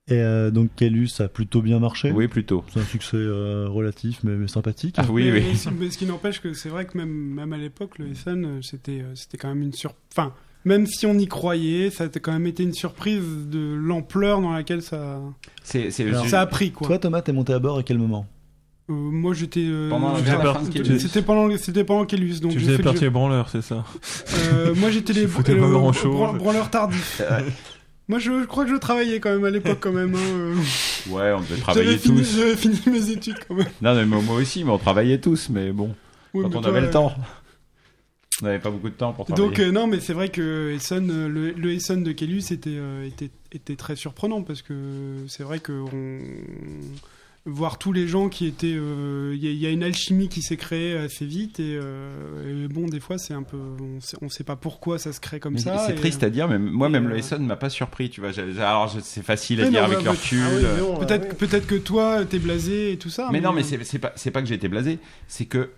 Et 0.07 0.13
euh, 0.13 0.49
donc 0.49 0.71
Kellus 0.75 1.09
a 1.19 1.27
plutôt 1.27 1.61
bien 1.61 1.77
marché? 1.79 2.11
Oui, 2.11 2.27
plutôt. 2.27 2.63
C'est 2.73 2.79
un 2.79 2.83
succès 2.85 3.17
euh, 3.17 3.67
relatif 3.69 4.19
mais, 4.23 4.31
mais 4.31 4.47
sympathique. 4.47 4.95
Ah 4.97 5.05
oui, 5.09 5.25
mais, 5.25 5.33
oui. 5.39 5.45
mais 5.49 5.55
ce- 5.55 5.69
mais 5.69 5.89
ce 5.91 5.99
qui 5.99 6.07
n'empêche 6.07 6.41
que 6.41 6.53
c'est 6.53 6.69
vrai 6.69 6.85
que 6.85 6.97
même, 6.97 7.09
même 7.11 7.53
à 7.53 7.57
l'époque, 7.57 7.99
le 7.99 8.07
Essen, 8.09 8.43
euh, 8.45 8.61
c'était 8.63 9.01
euh, 9.01 9.13
c'était 9.13 9.37
quand 9.37 9.49
même 9.49 9.61
une 9.61 9.73
sur... 9.73 9.93
Enfin, 10.11 10.33
même 10.65 10.85
si 10.87 11.05
on 11.05 11.17
y 11.17 11.27
croyait, 11.27 11.89
ça 11.89 12.05
a 12.05 12.07
quand 12.19 12.31
même 12.33 12.47
été 12.47 12.63
une 12.63 12.73
surprise 12.73 13.21
de 13.49 13.75
l'ampleur 13.75 14.41
dans 14.41 14.51
laquelle 14.53 14.81
ça, 14.81 15.19
C'est, 15.63 15.91
c'est- 15.91 16.07
Alors, 16.07 16.27
ça 16.27 16.41
a 16.41 16.45
pris. 16.45 16.71
Quoi. 16.71 16.87
Toi 16.87 16.99
Thomas, 16.99 17.21
t'es 17.21 17.31
monté 17.33 17.53
à 17.53 17.59
bord 17.59 17.77
à 17.77 17.83
quel 17.83 17.97
moment? 17.97 18.25
Euh, 18.89 18.93
moi, 18.93 19.33
j'étais... 19.35 19.65
euh, 19.65 19.87
Pendant 19.89 20.13
la- 20.13 20.17
j'étais- 20.19 20.29
vers 20.31 20.43
la 20.43 20.53
fin 20.55 20.61
de 20.63 20.69
Kellus. 20.69 20.99
C'était 20.99 21.21
pendant, 21.21 21.57
c'était 21.57 21.83
pendant 21.83 22.05
Kellus. 22.05 22.39
Donc 22.39 22.51
tu 22.53 22.59
faisais 22.59 22.77
partie 22.79 22.99
jeu. 22.99 23.05
des 23.05 23.09
branleurs, 23.11 23.49
c'est 23.49 23.61
ça 23.61 23.85
Euh, 24.53 24.73
moi, 24.75 24.89
j'étais 24.89 25.13
les 25.13 25.21
Tu 25.21 25.27
foutais 25.27 25.55
pas 25.55 25.65
euh, 25.65 26.31
branleurs 26.33 26.69
tardifs. 26.71 27.21
Moi, 28.07 28.17
je, 28.17 28.39
je 28.41 28.45
crois 28.45 28.65
que 28.65 28.71
je 28.71 28.75
travaillais 28.77 29.19
quand 29.19 29.29
même 29.29 29.45
à 29.45 29.51
l'époque, 29.51 29.77
quand 29.79 29.91
même. 29.91 30.15
hein. 30.15 30.55
Ouais, 31.11 31.31
on 31.31 31.41
devait 31.41 31.49
J'avais 31.49 31.61
travailler 31.61 31.97
fini, 31.99 32.21
tous. 32.21 32.37
j'avais 32.39 32.55
fini 32.55 32.79
mes 32.87 33.11
études, 33.11 33.35
quand 33.47 33.53
même. 33.53 33.67
Non, 33.83 33.93
mais 33.93 34.03
moi 34.05 34.35
aussi, 34.37 34.63
mais 34.63 34.71
on 34.71 34.79
travaillait 34.79 35.19
tous. 35.19 35.49
Mais 35.49 35.71
bon, 35.71 35.93
Oui, 36.33 36.41
quand 36.41 36.49
mais 36.49 36.55
on 36.55 36.61
toi, 36.61 36.71
avait 36.71 36.81
le 36.81 36.89
temps. 36.89 37.13
On 38.41 38.45
n'avait 38.45 38.59
pas 38.59 38.69
beaucoup 38.71 38.89
de 38.89 38.93
temps 38.95 39.11
pour 39.13 39.25
travailler. 39.25 39.47
Donc 39.47 39.59
euh, 39.59 39.71
non, 39.71 39.87
mais 39.87 39.99
c'est 39.99 40.13
vrai 40.13 40.29
que 40.29 40.71
Essen, 40.75 41.09
euh, 41.11 41.27
le, 41.27 41.51
le 41.51 41.73
Essen 41.73 42.03
de 42.03 42.11
Kellus 42.13 42.43
était, 42.51 42.69
euh, 42.75 43.05
était, 43.05 43.31
était 43.51 43.75
très 43.75 43.95
surprenant 43.95 44.41
parce 44.43 44.61
que 44.61 44.73
c'est 45.27 45.43
vrai 45.43 45.59
que 45.59 45.73
on... 45.73 46.19
voir 47.45 47.77
tous 47.79 47.91
les 47.93 48.07
gens 48.07 48.29
qui 48.29 48.45
étaient, 48.45 48.75
euh, 48.75 49.33
il 49.35 49.43
y, 49.43 49.47
a- 49.47 49.51
il 49.51 49.57
y 49.57 49.65
a 49.65 49.69
une 49.71 49.81
alchimie 49.83 50.29
qui 50.29 50.41
s'est 50.41 50.57
créée 50.57 50.95
assez 50.97 51.25
vite 51.25 51.59
et, 51.59 51.77
euh, 51.81 52.65
et 52.65 52.67
bon, 52.67 52.85
des 52.85 52.99
fois 52.99 53.17
c'est 53.17 53.33
un 53.33 53.43
peu, 53.43 53.57
on 53.57 53.99
sait, 54.01 54.17
on 54.21 54.29
sait 54.29 54.43
pas 54.43 54.55
pourquoi 54.55 54.99
ça 54.99 55.11
se 55.13 55.19
crée 55.19 55.39
comme 55.39 55.53
Mais 55.55 55.59
ça. 55.59 55.83
C'est 55.87 55.95
triste 55.95 56.21
à 56.23 56.29
dire, 56.29 56.47
mais 56.47 56.59
moi, 56.59 56.87
et, 56.87 56.91
même 56.91 57.07
euh, 57.07 57.09
le 57.11 57.17
Essonne 57.17 57.45
m'a 57.45 57.55
pas 57.55 57.69
surpris, 57.69 58.09
tu 58.09 58.21
vois. 58.21 58.29
Alors, 58.59 58.93
c'est 59.01 59.23
facile 59.23 59.61
à 59.61 59.63
Mais 59.65 59.69
dire 59.71 59.79
non, 59.81 59.85
avec 59.87 59.97
mais- 59.99 60.03
le 60.05 60.09
recul. 60.11 60.39
ah 60.43 60.49
oui, 60.99 61.05
Peut-être, 61.05 61.41
ouais. 61.53 61.61
que 61.61 61.75
toi 61.75 62.23
t'es 62.25 62.39
blasé 62.39 62.91
et 62.93 62.97
tout 62.97 63.09
ça. 63.09 63.29
mais 63.31 63.41
non, 63.41 63.51
mais 63.53 63.63
c'est 63.63 63.99
pas, 63.99 64.13
c'est 64.15 64.31
pas 64.31 64.41
que 64.41 64.47
j'ai 64.47 64.55
été 64.55 64.67
blasé, 64.69 64.99
c'est 65.27 65.45
que 65.45 65.71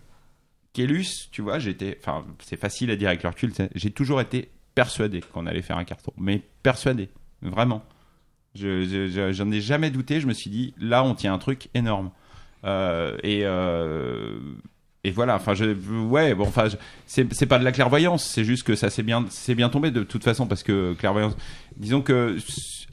Kellus, 0.73 1.29
tu 1.31 1.41
vois, 1.41 1.59
j'étais. 1.59 1.97
Enfin, 1.99 2.25
c'est 2.39 2.57
facile 2.59 2.91
à 2.91 2.95
dire 2.95 3.09
avec 3.09 3.23
le 3.23 3.29
recul, 3.29 3.51
j'ai 3.75 3.91
toujours 3.91 4.21
été 4.21 4.49
persuadé 4.75 5.19
qu'on 5.21 5.45
allait 5.45 5.61
faire 5.61 5.77
un 5.77 5.83
carton. 5.83 6.13
Mais 6.17 6.41
persuadé, 6.63 7.09
vraiment. 7.41 7.83
Je- 8.55 8.83
je- 8.83 9.07
je- 9.07 9.31
J'en 9.33 9.49
ai 9.51 9.61
jamais 9.61 9.89
douté, 9.91 10.19
je 10.21 10.27
me 10.27 10.33
suis 10.33 10.49
dit, 10.49 10.73
là, 10.79 11.03
on 11.03 11.13
tient 11.15 11.33
un 11.33 11.37
truc 11.39 11.69
énorme. 11.73 12.11
Euh, 12.63 13.17
et. 13.23 13.41
euh, 13.45 14.39
et 15.03 15.09
voilà, 15.09 15.33
enfin, 15.35 15.55
je, 15.55 15.65
ouais, 15.65 16.35
bon, 16.35 16.43
enfin, 16.47 16.67
c'est 17.07 17.45
pas 17.47 17.57
de 17.57 17.63
la 17.63 17.71
clairvoyance, 17.71 18.23
c'est 18.23 18.43
juste 18.43 18.61
que 18.61 18.75
ça 18.75 18.91
s'est 18.91 19.01
bien, 19.01 19.25
bien 19.55 19.69
tombé 19.69 19.89
de 19.89 20.03
toute 20.03 20.23
façon 20.23 20.45
parce 20.45 20.61
que 20.61 20.93
clairvoyance. 20.93 21.35
Disons 21.75 22.03
que 22.03 22.37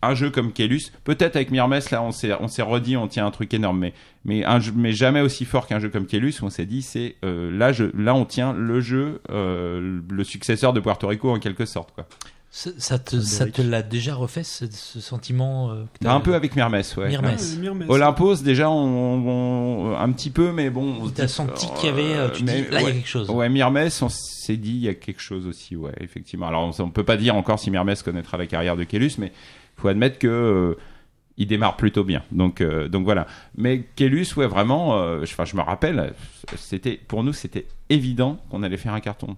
un 0.03 0.15
jeu 0.15 0.31
comme 0.31 0.53
Kellus, 0.53 0.93
peut-être 1.05 1.37
avec 1.37 1.51
Myrmes, 1.51 1.81
là, 1.91 2.03
on 2.03 2.13
s'est, 2.13 2.33
on 2.41 2.49
s'est 2.49 2.63
redit, 2.63 2.97
on 2.97 3.09
tient 3.09 3.27
un 3.27 3.31
truc 3.31 3.53
énorme, 3.55 3.79
mais, 3.81 3.95
mais, 4.25 4.45
un 4.45 4.61
jeu- 4.61 4.73
mais 4.77 4.93
jamais 4.93 5.21
aussi 5.21 5.45
fort 5.45 5.67
qu'un 5.67 5.81
jeu 5.81 5.89
comme 5.89 6.07
Kellus 6.07 6.35
où 6.41 6.47
on 6.47 6.51
s'est 6.51 6.67
dit, 6.67 6.83
c'est 6.83 7.17
euh, 7.25 7.51
là, 7.57 7.73
je, 7.73 7.85
là, 7.97 8.15
on 8.15 8.25
tient 8.25 8.53
le 8.53 8.81
jeu, 8.81 9.21
euh, 9.31 10.01
le 10.09 10.25
successeur 10.25 10.73
de 10.73 10.81
Puerto 10.81 11.09
Rico 11.09 11.31
en 11.31 11.39
quelque 11.39 11.65
sorte, 11.65 11.93
quoi. 11.95 12.07
Ça, 12.51 12.71
ça 12.79 12.99
te, 12.99 13.21
ça 13.21 13.45
te 13.45 13.61
l'a 13.61 13.83
déjà 13.83 14.15
refait 14.15 14.43
ce, 14.43 14.65
ce 14.71 15.01
sentiment 15.01 15.71
euh, 15.71 15.85
que 16.01 16.09
Un 16.09 16.21
peu 16.21 16.35
avec 16.35 16.57
Myrmes, 16.57 16.81
ouais. 16.97 17.09
Myrmes. 17.09 17.85
Ah. 17.87 17.93
Olympos, 17.93 18.37
déjà, 18.37 18.71
on, 18.71 19.29
on- 19.93 19.97
un 19.97 20.13
petit 20.13 20.31
peu, 20.31 20.51
mais 20.51 20.71
bon. 20.71 21.11
T'as 21.15 21.29
senti 21.29 21.67
qu'il 21.77 21.91
y 21.91 21.93
avait, 21.93 22.15
euh, 22.17 22.31
tu 22.31 22.43
dis, 22.45 22.47
là, 22.47 22.57
il 22.57 22.73
y 22.73 22.77
a 22.77 22.85
ouais. 22.85 22.93
quelque 22.95 23.09
chose. 23.09 23.29
Ouais, 23.29 23.51
Myrmes, 23.51 23.89
on 24.01 24.09
s'est 24.09 24.57
dit, 24.57 24.71
il 24.71 24.81
y 24.81 24.89
a 24.89 24.95
quelque 24.95 25.21
chose 25.21 25.47
aussi, 25.47 25.77
ouais, 25.77 25.93
effectivement. 26.01 26.49
Alors, 26.49 26.63
on, 26.79 26.83
on 26.83 26.89
peut 26.91 27.05
pas 27.05 27.19
dire 27.19 27.37
encore 27.37 27.59
si 27.59 27.71
Myrmes 27.71 27.95
connaîtra 28.03 28.39
la 28.39 28.47
carrière 28.47 28.77
de 28.79 28.85
Kellus, 28.85 29.13
mais 29.19 29.31
faut 29.79 29.89
admettre 29.89 30.19
que 30.19 30.27
euh, 30.27 30.75
il 31.37 31.47
démarre 31.47 31.77
plutôt 31.77 32.05
bien. 32.05 32.23
Donc, 32.33 32.61
euh, 32.61 32.89
donc 32.89 33.05
voilà. 33.05 33.27
Mais 33.57 33.85
Kellus, 33.97 34.27
ouais, 34.37 34.47
vraiment, 34.47 34.99
euh, 34.99 35.25
je, 35.25 35.57
me 35.57 35.63
rappelle, 35.63 36.13
c'était, 36.57 36.99
pour 37.09 37.23
nous, 37.23 37.33
c'était 37.33 37.67
évident 37.89 38.41
qu'on 38.51 38.63
allait 38.63 38.77
faire 38.77 38.95
un 38.95 39.01
carton. 39.01 39.37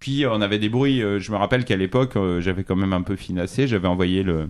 Puis 0.00 0.26
on 0.26 0.40
avait 0.40 0.58
des 0.58 0.68
bruits. 0.68 1.00
je 1.00 1.32
me 1.32 1.36
rappelle 1.36 1.64
qu'à 1.64 1.76
l'époque, 1.76 2.16
j'avais 2.40 2.64
quand 2.64 2.76
même 2.76 2.92
un 2.92 3.02
peu 3.02 3.16
finassé. 3.16 3.66
J'avais 3.66 3.88
envoyé 3.88 4.22
le, 4.22 4.48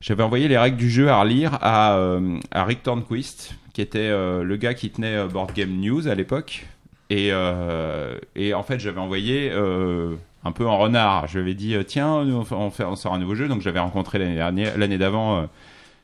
j'avais 0.00 0.22
envoyé 0.22 0.48
les 0.48 0.56
règles 0.56 0.76
du 0.76 0.88
jeu 0.88 1.08
à 1.08 1.20
relire 1.20 1.58
à, 1.60 1.98
à 2.50 2.64
Rick 2.64 2.82
Tornquist, 2.82 3.54
qui 3.74 3.82
était 3.82 4.08
le 4.10 4.56
gars 4.56 4.72
qui 4.72 4.90
tenait 4.90 5.26
Board 5.26 5.52
Game 5.54 5.78
News 5.80 6.08
à 6.08 6.14
l'époque. 6.14 6.66
Et, 7.10 7.30
et 8.36 8.54
en 8.54 8.62
fait, 8.62 8.78
j'avais 8.78 9.00
envoyé 9.00 9.52
un 10.48 10.52
peu 10.52 10.66
en 10.66 10.78
renard. 10.78 11.28
Je 11.28 11.34
lui 11.38 11.44
avais 11.44 11.54
dit, 11.54 11.74
euh, 11.74 11.82
tiens, 11.84 12.08
on, 12.08 12.44
fait- 12.44 12.54
on, 12.54 12.70
fait, 12.70 12.84
on 12.84 12.96
sort 12.96 13.14
un 13.14 13.18
nouveau 13.18 13.34
jeu. 13.34 13.46
Donc 13.48 13.60
j'avais 13.60 13.80
rencontré 13.80 14.18
l'année 14.18 14.34
dernière, 14.36 14.76
l'année 14.76 14.98
d'avant. 14.98 15.38
euh, 15.38 15.46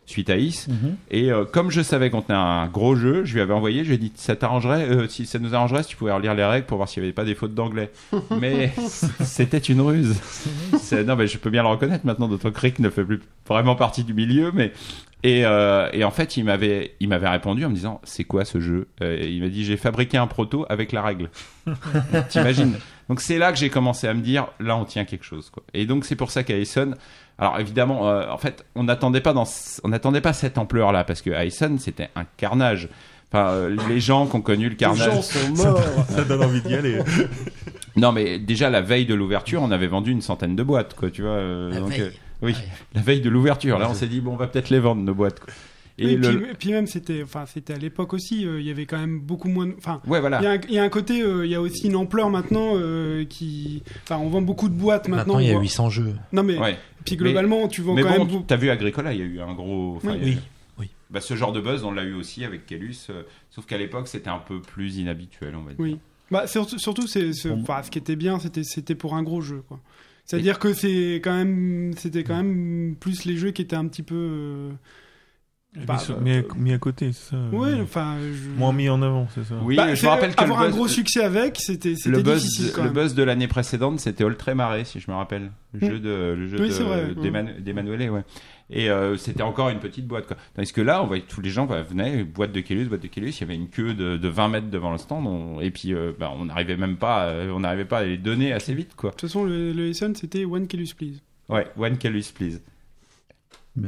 suite 0.07 0.29
à 0.29 0.37
Is. 0.37 0.67
Et 1.11 1.33
euh, 1.33 1.47
comme 1.47 1.71
je 1.71 1.81
savais 1.81 2.11
qu'on 2.11 2.21
tenait 2.21 2.39
un 2.39 2.67
gros 2.67 2.95
jeu, 2.95 3.25
je 3.25 3.33
lui 3.33 3.41
avais 3.41 3.55
envoyé, 3.55 3.85
je 3.85 3.89
lui 3.89 3.95
ai 3.95 3.99
dit 3.99 4.13
ça 4.17 4.37
t'arrangerait, 4.37 4.87
euh, 4.91 5.09
si 5.09 5.25
ça 5.25 5.39
nous 5.39 5.55
arrangerait, 5.55 5.83
si 5.83 5.89
tu 5.89 5.97
pouvais 5.97 6.13
relire 6.13 6.35
les 6.35 6.45
règles 6.45 6.67
pour 6.67 6.77
voir 6.77 6.91
s'il 6.91 7.03
n'y 7.03 7.07
avait 7.07 7.15
pas 7.15 7.25
des 7.25 7.35
fautes 7.35 7.55
d'anglais. 7.55 7.91
Mais 8.39 8.71
c'était 9.25 9.57
une 9.57 9.81
ruse. 9.81 10.15
C'est- 10.79 11.05
non, 11.05 11.17
mais 11.17 11.27
je 11.27 11.39
peux 11.39 11.49
bien 11.49 11.63
le 11.63 11.69
reconnaître 11.71 12.05
maintenant, 12.05 12.29
d'autant 12.29 12.51
que 12.51 12.61
Rick 12.61 12.81
ne 12.81 12.91
fait 12.91 13.03
plus 13.03 13.19
vraiment 13.49 13.77
partie 13.77 14.05
du 14.05 14.13
milieu, 14.13 14.53
mais 14.53 14.73
et, 15.23 15.47
euh, 15.47 15.89
et 15.95 16.05
en 16.05 16.11
fait, 16.11 16.37
il 16.37 16.45
m'avait, 16.45 16.93
il 17.01 17.09
m'avait 17.09 17.31
répondu 17.31 17.65
en 17.65 17.71
me 17.71 17.75
disant 17.75 18.03
c'est 18.05 18.25
quoi 18.25 18.45
ce 18.45 18.61
jeu? 18.61 18.89
Euh, 19.01 19.19
Il 19.27 19.41
m'a 19.41 19.49
dit 19.49 19.65
j'ai 19.65 19.79
fabriqué 19.79 20.19
un 20.19 20.27
proto 20.27 20.67
avec 20.69 20.93
la 20.93 21.01
règle. 21.01 21.31
T'imagines? 22.29 22.75
Donc 23.09 23.21
c'est 23.21 23.39
là 23.39 23.53
que 23.53 23.59
j'ai 23.59 23.69
commencé 23.71 24.07
à 24.09 24.15
me 24.15 24.21
dire 24.23 24.47
là 24.61 24.77
on 24.77 24.85
tient 24.85 25.05
quelque 25.05 25.25
chose 25.25 25.51
quoi. 25.51 25.63
Et 25.75 25.87
donc 25.87 26.05
c'est 26.05 26.17
pour 26.17 26.31
ça 26.31 26.43
qu'à 26.43 26.57
Essen, 26.57 26.97
alors 27.39 27.59
évidemment, 27.61 28.09
euh, 28.09 28.29
en 28.31 28.39
fait, 28.39 28.65
on 28.75 28.85
n'attendait 28.85 29.21
pas 29.21 29.33
dans, 29.33 29.45
ce- 29.45 29.81
on 29.85 29.89
n'attendait 29.89 30.21
pas 30.21 30.33
cette 30.33 30.57
ampleur 30.59 30.93
là 30.93 31.05
parce 31.05 31.21
que 31.23 31.31
Essen 31.31 31.79
c'était 31.79 32.09
un 32.17 32.25
carnage. 32.37 32.89
Enfin, 33.33 33.49
euh, 33.49 33.77
les 33.89 33.99
gens 34.01 34.27
qui 34.27 34.37
ont 34.37 34.41
connu 34.41 34.69
le 34.69 34.77
carnage. 34.77 35.11
gens 35.13 35.21
sont 35.23 35.51
morts. 35.57 35.81
Ça 36.09 36.23
donne 36.25 36.45
envie 36.45 36.61
d'y 36.63 36.75
aller. 36.75 36.99
Non, 37.97 38.11
mais 38.11 38.41
déjà 38.41 38.71
la 38.71 38.81
veille 38.81 39.07
de 39.07 39.15
l'ouverture, 39.15 39.63
on 39.63 39.71
avait 39.71 39.87
vendu 39.87 40.11
une 40.11 40.21
centaine 40.21 40.57
de 40.57 40.63
boîtes, 40.65 40.95
quoi, 40.95 41.11
tu 41.13 41.23
vois. 41.23 41.31
euh, 41.33 41.71
La 41.73 41.79
donc, 41.79 41.91
veille. 41.91 42.01
euh, 42.01 42.11
oui, 42.43 42.57
la 42.93 43.01
veille 43.03 43.21
de 43.21 43.31
l'ouverture. 43.31 43.79
Là, 43.79 43.89
on 43.89 43.95
s'est 43.95 44.09
dit 44.09 44.21
bon, 44.21 44.33
on 44.33 44.37
va 44.37 44.49
peut-être 44.49 44.71
les 44.71 44.81
vendre 44.81 45.03
nos 45.03 45.15
boîtes. 45.15 45.39
Quoi. 45.39 45.55
Et 45.97 46.17
le- 46.17 46.29
puis, 46.29 46.47
puis 46.59 46.73
même 46.73 46.87
c'était, 46.89 47.23
enfin 47.23 47.45
c'était 47.47 47.73
à 47.75 47.79
l'époque 47.79 48.15
aussi, 48.15 48.45
euh, 48.47 48.61
il 48.61 48.67
y 48.67 48.71
avait 48.71 48.85
quand 48.87 48.99
même 48.99 49.21
beaucoup 49.21 49.49
moins. 49.49 49.67
de- 49.67 49.75
Enfin, 49.79 50.01
Ouais, 50.07 50.19
voilà. 50.21 50.41
il 50.41 50.45
y, 50.45 50.47
a 50.47 50.51
un- 50.53 50.61
il 50.69 50.75
y 50.75 50.79
a 50.79 50.83
un 50.83 50.89
côté, 50.89 51.23
euh, 51.23 51.47
il 51.47 51.53
y 51.53 51.55
a 51.55 51.61
aussi 51.61 51.87
une 51.87 51.95
ampleur 51.97 52.31
maintenant 52.31 52.73
euh, 52.75 53.25
qui, 53.25 53.83
enfin 54.03 54.17
on 54.19 54.29
vend 54.29 54.43
beaucoup 54.43 54.69
de 54.69 54.75
boîtes 54.75 55.07
maintenant. 55.09 55.35
Maintenant, 55.35 55.39
il 55.39 55.47
y 55.47 55.51
a 55.51 55.53
on 55.53 55.55
voit- 55.55 55.63
800 55.63 55.91
jeux. 55.91 56.15
Non 56.33 56.43
mais, 56.43 56.59
Ouais. 56.59 56.77
puis 57.05 57.17
globalement 57.17 57.69
tu 57.69 57.81
vends 57.83 57.95
mais 57.95 58.03
quand 58.03 58.25
bon, 58.25 58.27
même. 58.27 58.45
t'as 58.47 58.57
vu 58.57 58.71
Agricola, 58.71 59.13
il 59.13 59.19
y 59.21 59.23
a 59.23 59.25
eu 59.27 59.41
un 59.41 59.55
gros. 59.55 60.01
Oui. 60.03 60.13
eu- 60.15 60.25
Oui, 60.25 60.39
oui. 60.81 60.91
Bah, 61.11 61.21
ce 61.21 61.37
genre 61.37 61.53
de 61.53 61.61
buzz, 61.61 61.85
on 61.85 61.93
l'a 61.93 62.03
eu 62.03 62.15
aussi 62.15 62.45
avec 62.45 62.67
Kellus, 62.67 62.97
euh, 63.11 63.23
sauf 63.51 63.65
qu'à 63.67 63.79
l'époque, 63.79 64.09
c'était 64.09 64.31
un 64.31 64.39
peu 64.41 64.61
plus 64.61 64.97
inhabituel, 64.97 65.55
on 65.55 65.63
va 65.63 65.71
dire. 65.75 65.77
Oui. 65.79 65.99
Bah 66.31 66.49
surtout, 66.49 66.79
surtout 66.79 67.07
c'est, 67.07 67.31
enfin, 67.53 67.83
ce 67.85 67.91
qui 67.93 67.99
était 67.99 68.17
bien, 68.17 68.41
c'était, 68.41 68.65
c'était 68.65 68.95
pour 68.97 69.15
un 69.15 69.23
gros 69.23 69.43
jeu 69.43 69.63
quoi. 69.69 69.79
C'est-à-dire 70.25 70.59
que 70.59 70.73
c'est 70.73 71.21
quand 71.23 71.35
même, 71.37 71.93
c'était 71.99 72.25
quand 72.25 72.37
même 72.43 72.97
plus 72.99 73.27
les 73.27 73.37
jeux 73.37 73.51
qui 73.53 73.63
étaient 73.63 73.77
un 73.77 73.87
petit 73.87 74.03
peu. 74.03 74.71
Bah, 75.87 75.95
mis, 75.95 76.01
sur- 76.01 76.15
bah, 76.17 76.21
mis 76.23 76.33
à, 76.33 76.43
mis 76.57 76.73
à 76.73 76.79
côté, 76.79 77.13
c'est 77.13 77.31
ça. 77.31 77.37
Ouais, 77.53 77.71
euh, 77.71 77.83
enfin. 77.83 78.17
je- 78.21 78.49
Moins 78.59 78.73
mis 78.73 78.89
en 78.89 79.03
avant, 79.03 79.27
c'est 79.35 79.43
ça. 79.45 79.57
Oui, 79.63 79.75
Bah, 79.77 79.95
je 79.95 80.05
me 80.05 80.09
rappelle 80.11 80.35
que 80.35 80.43
avoir 80.43 80.61
le 80.61 80.67
un 80.67 80.69
buzz, 80.71 80.77
gros 80.77 80.89
succès 80.89 81.25
avec, 81.25 81.57
c'était, 81.59 81.95
le 82.07 82.23
buzz, 82.23 82.43
difficile 82.45 82.71
quand 82.73 82.83
le 82.85 82.93
même. 82.93 83.03
buzz 83.03 83.15
de 83.15 83.23
l'année 83.25 83.49
précédente, 83.49 83.99
c'était 83.99 84.23
Oltré-Maré, 84.25 84.85
si 84.85 85.01
je 85.01 85.11
me 85.11 85.17
rappelle. 85.17 85.51
Le 85.73 85.87
Mm. 85.87 85.91
jeu 85.91 85.99
de, 85.99 86.35
le 86.39 86.47
jeu 86.47 86.59
Oui, 86.61 86.69
de- 86.69 86.75
ouais. 88.11 88.23
Et 88.71 88.89
euh, 88.89 89.17
c'était 89.17 89.43
encore 89.43 89.69
une 89.69 89.79
petite 89.81 90.07
boîte, 90.07 90.27
quoi. 90.27 90.37
Tandis 90.55 90.73
que 90.73 90.81
là, 90.81 91.03
on 91.03 91.07
voyait 91.07 91.25
tous 91.29 91.41
les 91.41 91.51
gens 91.51 91.67
bah, 91.67 91.83
venaient, 91.83 92.23
boîte 92.25 92.53
de 92.53 92.61
Kellus, 92.61 92.85
boîte 92.87 93.03
de 93.03 93.09
Kellus, 93.09 93.31
il 93.31 93.41
y 93.41 93.45
avait 93.45 93.55
une 93.57 93.69
queue 93.69 93.93
de, 93.95 94.17
de 94.17 94.29
20 94.29 94.49
mètres 94.49 94.71
devant 94.71 94.93
le 94.93 94.99
stand, 94.99 95.27
on- 95.27 95.61
et 95.61 95.71
puis 95.71 95.93
euh, 95.93 96.13
bah, 96.19 96.33
on 96.35 96.47
n'arrivait 96.47 96.77
même 96.77 96.97
pas, 96.97 97.25
à- 97.31 97.45
on 97.53 97.61
n'arrivait 97.61 97.85
pas 97.85 97.99
à 97.99 98.05
les 98.05 98.17
donner 98.17 98.53
assez 98.53 98.73
vite, 98.75 98.95
quoi. 98.97 99.11
De 99.11 99.17
toute 99.17 99.29
façon, 99.29 99.45
le, 99.45 99.73
le 99.73 99.93
c'était 99.93 100.45
One 100.45 100.67
Kellus 100.67 100.95
Please. 100.97 101.21
Ouais, 101.49 101.67
one 101.77 101.99
Kellus, 101.99 102.25
please. 102.35 102.61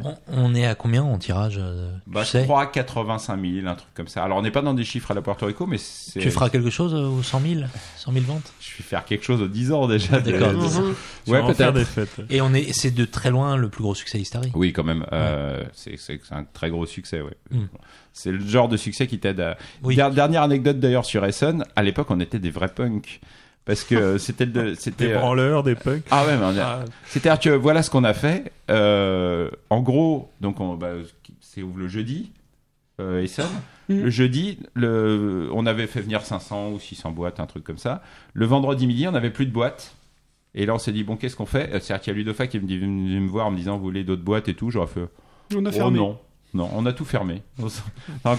On, 0.02 0.16
on 0.26 0.54
est 0.56 0.66
à 0.66 0.74
combien 0.74 1.04
en 1.04 1.16
tirage 1.16 1.58
euh, 1.60 1.92
Bah, 2.08 2.24
je 2.24 2.38
crois 2.42 2.66
85 2.66 3.40
000, 3.40 3.66
un 3.68 3.76
truc 3.76 3.88
comme 3.94 4.08
ça. 4.08 4.24
Alors, 4.24 4.38
on 4.38 4.42
n'est 4.42 4.50
pas 4.50 4.62
dans 4.62 4.74
des 4.74 4.82
chiffres 4.84 5.12
à 5.12 5.14
la 5.14 5.22
Puerto 5.22 5.46
Rico, 5.46 5.64
mais 5.66 5.78
c'est. 5.78 6.18
Tu 6.18 6.30
feras 6.32 6.50
quelque 6.50 6.70
chose 6.70 6.92
euh, 6.92 7.06
aux 7.06 7.22
100 7.22 7.40
000 7.40 7.60
100 7.96 8.12
000 8.12 8.24
ventes? 8.24 8.52
Je 8.58 8.78
vais 8.78 8.82
faire 8.82 9.04
quelque 9.04 9.24
chose 9.24 9.40
aux 9.42 9.46
10 9.48 9.70
ans 9.72 9.86
déjà. 9.86 10.18
D'accord. 10.20 10.54
de-. 10.54 10.94
Tu 11.24 11.30
Ouais, 11.30 11.40
peut-être. 11.46 11.72
des 11.72 11.84
fêtes. 11.84 12.20
Et 12.30 12.40
on 12.40 12.52
est, 12.52 12.72
c'est 12.72 12.90
de 12.90 13.04
très 13.04 13.30
loin 13.30 13.56
le 13.56 13.68
plus 13.68 13.82
gros 13.82 13.94
succès 13.94 14.18
Istari. 14.18 14.50
Oui, 14.54 14.72
quand 14.72 14.82
même. 14.84 15.06
Euh, 15.12 15.62
c'est 15.72 15.96
c'est- 15.96 16.20
c'est 16.26 16.34
un 16.34 16.44
très 16.44 16.68
gros 16.70 16.86
succès, 16.86 17.20
ouais. 17.20 17.36
Mm. 17.52 17.66
C'est 18.12 18.32
le 18.32 18.40
genre 18.44 18.68
de 18.68 18.76
succès 18.76 19.06
qui 19.06 19.20
t'aide 19.20 19.38
à. 19.40 19.56
Oui. 19.84 19.94
Der- 19.94 20.10
dernière 20.10 20.42
anecdote 20.42 20.80
d'ailleurs 20.80 21.04
sur 21.04 21.24
Essen. 21.24 21.62
À 21.76 21.82
l'époque, 21.84 22.10
on 22.10 22.18
était 22.18 22.40
des 22.40 22.50
vrais 22.50 22.68
punks. 22.74 23.20
Parce 23.66 23.84
que 23.84 23.94
euh, 23.96 24.18
c'était 24.18 24.46
le- 24.46 24.74
c'était. 24.76 25.08
Des 25.08 25.12
euh, 25.12 25.18
branleurs, 25.18 25.62
des 25.64 25.74
punks. 25.74 26.04
Ah 26.10 26.24
ouais, 26.24 26.36
mais 26.38 26.44
on 26.44 26.56
a- 26.58 26.62
Ah, 26.62 26.84
C'est-à-dire 27.06 27.40
que 27.40 27.50
voilà 27.56 27.82
ce 27.82 27.90
qu'on 27.90 28.04
a 28.04 28.14
fait. 28.14 28.52
Euh, 28.70 29.50
en 29.70 29.82
gros, 29.82 30.30
donc 30.40 30.60
on, 30.60 30.74
bah, 30.76 30.92
c'est 31.40 31.62
ouvre 31.62 31.78
le 31.80 31.88
jeudi, 31.88 32.30
euh, 33.00 33.22
Essen. 33.22 33.44
Mm. 33.88 34.02
Le 34.02 34.10
jeudi, 34.10 34.58
le, 34.74 35.48
on 35.52 35.66
avait 35.66 35.86
fait 35.88 36.00
venir 36.00 36.22
500 36.24 36.70
ou 36.70 36.78
600 36.80 37.10
boîtes, 37.10 37.38
un 37.40 37.46
truc 37.46 37.64
comme 37.64 37.78
ça. 37.78 38.02
Le 38.34 38.46
vendredi 38.46 38.86
midi, 38.86 39.06
on 39.08 39.12
n'avait 39.12 39.30
plus 39.30 39.46
de 39.46 39.52
boîtes. 39.52 39.94
Et 40.54 40.64
là, 40.64 40.74
on 40.74 40.78
s'est 40.78 40.92
dit, 40.92 41.04
bon, 41.04 41.16
qu'est-ce 41.16 41.36
qu'on 41.36 41.44
fait? 41.44 41.68
Euh, 41.74 41.80
C'est-à-dire 41.80 42.00
qu'il 42.00 42.12
y 42.12 42.16
a 42.16 42.18
Ludofa 42.18 42.46
qui 42.46 42.56
est 42.56 42.60
venu 42.60 43.20
me 43.20 43.28
voir 43.28 43.46
en 43.46 43.50
me 43.50 43.56
disant, 43.58 43.76
vous 43.76 43.82
voulez 43.84 44.04
d'autres 44.04 44.22
boîtes 44.22 44.48
et 44.48 44.54
tout? 44.54 44.70
J'aurais 44.70 44.86
fait, 44.86 45.06
On 45.54 45.64
a 45.66 45.68
oh 45.68 45.72
fermé. 45.72 45.98
non. 45.98 46.18
Non, 46.56 46.70
on 46.74 46.86
a 46.86 46.92
tout 46.92 47.04
fermé. 47.04 47.42
Donc 47.58 47.70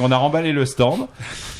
on 0.02 0.12
a 0.12 0.18
remballé 0.18 0.52
le 0.52 0.66
stand, 0.66 1.08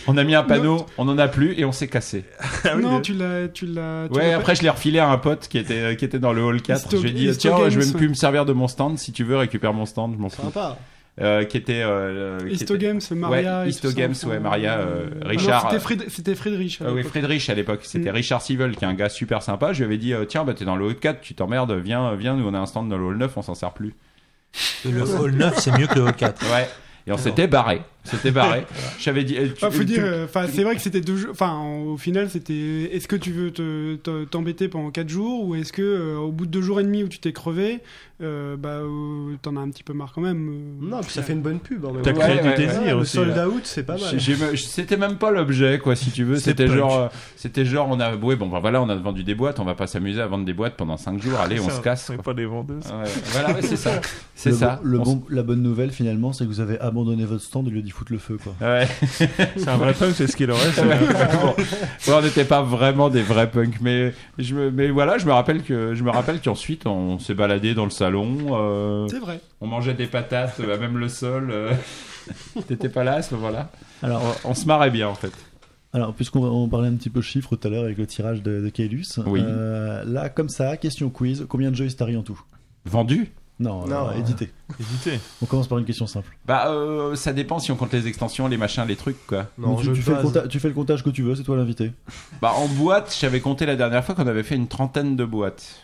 on 0.08 0.18
a 0.18 0.24
mis 0.24 0.34
un 0.36 0.44
panneau, 0.44 0.86
on 0.98 1.08
en 1.08 1.18
a 1.18 1.28
plus 1.28 1.54
et 1.60 1.66
on 1.66 1.72
s'est 1.72 1.88
cassé. 1.88 2.26
non, 2.82 3.00
tu 3.02 3.14
l'as, 3.14 3.48
tu 3.48 3.66
l'as. 3.68 4.08
Ouais, 4.08 4.34
après 4.34 4.56
je 4.56 4.64
l'ai 4.64 4.70
refilé 4.70 5.00
à 5.00 5.10
un 5.10 5.18
pote 5.18 5.48
qui 5.48 5.58
était, 5.58 5.96
qui 5.96 6.06
était 6.06 6.20
dans 6.20 6.34
le 6.34 6.44
hall 6.44 6.62
4. 6.62 6.88
Histo- 6.90 6.98
Je 6.98 7.02
lui 7.04 7.10
ai 7.10 7.14
dit, 7.14 7.26
Histo 7.28 7.42
tiens, 7.42 7.70
je 7.70 7.78
vais 7.80 7.86
Games, 7.86 7.94
plus 7.94 8.06
ouais. 8.08 8.10
me 8.10 8.14
servir 8.16 8.46
de 8.46 8.54
mon 8.54 8.68
stand. 8.68 8.98
Si 8.98 9.12
tu 9.12 9.24
veux, 9.24 9.38
récupère 9.38 9.74
mon 9.74 9.86
stand, 9.86 10.14
je 10.16 10.20
m'en 10.22 10.30
fous. 10.30 10.42
Sympa. 10.42 10.78
Euh, 11.20 11.46
qui 11.46 11.58
était. 11.58 11.82
Euh, 11.84 12.38
qui 12.48 12.54
Histo 12.56 12.76
était- 12.76 12.86
Games, 12.88 13.02
Maria. 13.12 13.62
Ouais, 13.64 13.70
Histo 13.70 13.92
Games, 13.92 14.14
ouais, 14.28 14.40
Maria, 14.40 14.78
euh, 14.78 15.08
Richard. 15.26 15.64
C'était 15.72 15.80
Fried- 15.84 16.10
C'était 16.10 16.36
Friedrich. 16.36 16.80
à 16.80 16.86
Ah 16.86 16.90
oui, 16.92 16.98
l'époque. 16.98 17.10
Friedrich 17.12 17.50
à 17.50 17.56
l'époque, 17.56 17.80
c'était 17.84 18.12
Mm. 18.12 18.16
Richard 18.16 18.42
Sivel 18.44 18.76
qui 18.76 18.86
est 18.86 18.88
un 18.88 18.94
gars 18.94 19.10
super 19.10 19.42
sympa. 19.42 19.74
Je 19.74 19.80
lui 19.80 19.86
avais 19.86 19.98
dit, 19.98 20.14
euh, 20.14 20.26
tiens, 20.26 20.44
bah, 20.44 20.54
t'es 20.54 20.64
dans 20.66 20.76
le 20.76 20.86
hall 20.86 20.96
4, 20.96 21.22
tu 21.22 21.34
t'emmerdes, 21.34 21.72
viens, 21.74 22.14
viens, 22.16 22.36
nous 22.36 22.48
on 22.48 22.54
a 22.54 22.60
un 22.60 22.66
stand 22.68 22.88
dans 22.90 22.98
le 22.98 23.04
hall 23.04 23.18
9, 23.18 23.36
on 23.36 23.42
s'en 23.42 23.56
sert 23.56 23.74
plus. 23.74 23.96
Le 24.86 25.02
hall 25.02 25.32
9, 25.32 25.60
c'est 25.60 25.72
mieux 25.78 25.88
que 25.88 25.96
le 25.96 26.06
hall 26.06 26.14
4. 26.14 26.42
Ouais. 26.52 26.70
Et 27.06 27.12
on 27.12 27.18
s'était 27.18 27.48
barré. 27.48 27.82
C'était 28.10 28.32
barré. 28.32 28.66
J'avais 29.00 29.24
dit. 29.24 29.38
euh, 29.38 29.48
tu- 29.48 29.54
Enfin, 29.66 29.72
faut 29.72 29.80
tu- 29.80 29.86
dire, 29.86 30.04
euh, 30.04 30.26
enfin, 30.26 30.46
c'est 30.52 30.64
vrai 30.64 30.76
que 30.76 30.82
c'était 30.82 31.02
deux. 31.02 31.28
Enfin, 31.30 31.52
en- 31.52 31.82
au 31.84 31.98
final, 31.98 32.30
c'était. 32.30 32.90
Est-ce 32.94 33.08
que 33.08 33.16
tu 33.16 33.32
veux 33.32 33.52
te- 33.52 33.96
te- 33.96 34.24
t'embêter 34.26 34.68
pendant 34.68 34.92
4 34.92 35.10
jours 35.10 35.46
ou 35.46 35.56
est-ce 35.56 35.72
que 35.74 35.82
euh, 35.82 36.18
au 36.18 36.32
bout 36.32 36.46
de 36.46 36.52
deux 36.52 36.62
jours 36.62 36.80
et 36.80 36.84
demi 36.84 37.04
où 37.04 37.08
tu 37.08 37.20
t'es 37.20 37.34
crevé, 37.34 37.80
euh, 38.22 38.56
bah, 38.58 38.70
euh, 38.82 39.36
t'en 39.42 39.56
as 39.58 39.60
un 39.62 39.70
petit 39.70 39.84
peu 39.84 39.94
marre 39.94 40.12
quand 40.14 40.22
même. 40.22 40.50
euh. 40.50 40.86
Non, 40.90 41.02
puis 41.02 41.12
ça 41.12 41.22
fait 41.24 41.34
une 41.34 41.42
bonne 41.42 41.60
pub. 41.60 41.86
T'as 42.04 42.14
créé 42.14 42.36
Ouais, 42.38 42.42
du 42.42 42.48
ouais, 42.50 42.56
désir 42.58 42.82
Ouais, 42.82 42.90
le 42.92 42.96
aussi. 42.98 43.18
sold 43.18 43.38
out, 43.38 43.62
c'est 43.66 43.84
pas 43.86 43.98
mal. 43.98 44.20
C'était 44.58 44.98
même 44.98 45.18
pas 45.18 45.32
l'objet, 45.32 45.80
quoi, 45.80 45.96
si 45.96 46.12
tu 46.12 46.24
veux. 46.24 46.38
C'était 46.38 46.68
genre, 46.68 46.98
euh, 46.98 47.08
c'était 47.36 47.66
genre, 47.66 47.88
on 47.90 48.00
a, 48.00 48.16
ouais, 48.16 48.36
bon, 48.36 48.48
bah, 48.48 48.60
voilà, 48.60 48.82
on 48.82 48.90
a 48.90 48.96
vendu 48.96 49.24
des 49.24 49.36
boîtes, 49.36 49.60
on 49.60 49.66
va 49.66 49.76
pas 49.76 49.88
s'amuser 49.88 50.22
à 50.22 50.28
vendre 50.28 50.46
des 50.46 50.54
boîtes 50.54 50.76
pendant 50.76 50.98
5 50.98 51.22
jours. 51.22 51.40
Allez, 51.40 51.60
on 51.60 51.70
se 51.70 51.82
casse. 51.82 52.12
On 52.18 52.22
pas 52.22 52.34
des 52.34 52.46
vendeuses. 52.46 52.84
Ouais, 52.86 53.10
voilà, 53.32 53.54
ouais, 53.54 53.62
c'est 53.62 53.76
ça. 53.76 53.92
C'est 54.36 54.52
ça. 54.52 54.80
bon- 54.84 54.90
le 54.90 55.00
On 55.00 55.04
bon- 55.04 55.24
la 55.30 55.42
bonne 55.44 55.64
nouvelle 55.64 55.92
finalement, 55.92 56.32
c'est 56.32 56.44
que 56.44 56.50
vous 56.50 56.60
avez 56.60 56.80
abandonné 56.80 57.26
votre 57.26 57.42
stand 57.42 57.68
au 57.68 57.72
lieu 57.72 57.82
d'y 57.82 57.90
foutre 57.98 58.12
le 58.14 58.20
feu. 58.20 58.38
Quoi. 58.42 58.54
Ouais. 58.62 58.88
C'est 59.58 59.68
un 59.68 59.78
vrai 59.78 59.94
punk, 59.94 60.14
c'est 60.16 60.28
ce 60.28 60.36
qu'il 60.36 60.50
aurait. 60.52 60.70
bon. 60.72 61.56
Ouais, 61.58 62.14
on 62.14 62.22
n'était 62.22 62.46
pas 62.46 62.62
vraiment 62.62 63.10
des 63.10 63.22
vrais 63.24 63.50
punks, 63.50 63.82
mais 63.82 64.14
je 64.38 64.54
me, 64.56 64.72
mais 64.72 64.90
voilà, 64.90 65.18
je 65.18 65.26
me 65.26 65.32
rappelle 65.34 65.64
que, 65.64 65.96
je 65.96 66.04
me 66.04 66.12
rappelle 66.12 66.40
qu'ensuite 66.42 66.86
on 66.86 67.18
s'est 67.20 67.34
baladé 67.34 67.74
dans 67.74 67.86
le 67.86 67.90
salon, 67.92 68.38
euh, 68.52 69.08
C'est 69.10 69.20
vrai. 69.20 69.40
on 69.62 69.68
mangeait 69.68 69.94
des 69.96 70.08
patates, 70.08 70.60
euh, 70.60 70.80
même 70.80 70.98
le 70.98 71.10
sol. 71.10 71.50
euh. 71.52 71.74
T'étais 72.68 72.90
pas 72.90 73.04
là 73.04 73.16
à 73.16 73.22
ce 73.22 73.34
moment-là 73.36 73.72
Alors, 74.04 74.22
on, 74.44 74.50
on 74.52 74.54
se 74.54 74.66
marrait 74.66 74.92
bien 74.92 75.08
en 75.08 75.16
fait. 75.16 75.32
alors 75.94 76.14
puisqu'on 76.14 76.44
on 76.44 76.68
parlait 76.68 76.90
un 76.90 76.96
petit 76.96 77.10
peu 77.10 77.22
chiffres 77.22 77.56
tout 77.56 77.68
à 77.68 77.72
l'heure 77.72 77.86
avec 77.86 77.98
le 77.98 78.06
tirage 78.06 78.44
de, 78.44 78.62
de 78.62 78.70
Kaelus, 78.70 79.06
Oui. 79.26 79.42
euh, 79.44 80.04
là 80.06 80.30
comme 80.30 80.50
ça, 80.50 80.78
question 80.78 81.10
quiz, 81.10 81.46
combien 81.50 81.72
de 81.72 81.76
jeux 81.76 81.86
Istari 81.86 82.16
en 82.18 82.24
tout? 82.24 82.40
Vendu? 82.86 83.32
Non, 83.60 83.88
Non. 83.88 84.10
euh, 84.10 84.14
édité. 84.14 84.52
Hésitez. 84.80 85.20
On 85.42 85.46
commence 85.48 85.68
par 85.68 85.78
une 85.80 85.86
question 85.86 86.06
simple. 86.06 86.38
Bah, 86.46 86.70
euh, 86.70 87.16
ça 87.16 87.34
dépend 87.34 87.58
si 87.60 87.72
on 87.72 87.76
compte 87.76 87.92
les 87.94 88.08
extensions, 88.08 88.48
les 88.48 88.58
machins, 88.58 88.86
les 88.88 88.96
trucs 88.96 89.26
quoi. 89.26 89.48
Non, 89.58 89.76
tu, 89.78 89.86
jeu 89.86 89.94
fais 89.96 90.12
le 90.12 90.18
compta- 90.22 90.48
tu 90.48 90.60
fais 90.60 90.68
le 90.68 90.74
comptage 90.76 91.04
que 91.04 91.10
tu 91.10 91.24
veux, 91.24 91.36
c'est 91.36 91.44
toi 91.44 91.58
l'invité. 91.58 91.92
Bah, 92.42 92.54
en 92.56 92.68
boîte, 92.68 93.16
j'avais 93.20 93.40
compté 93.40 93.66
la 93.66 93.76
dernière 93.76 94.06
fois 94.06 94.14
qu'on 94.14 94.28
avait 94.28 94.44
fait 94.44 94.56
une 94.56 94.68
trentaine 94.68 95.16
de 95.16 95.26
boîtes. 95.26 95.82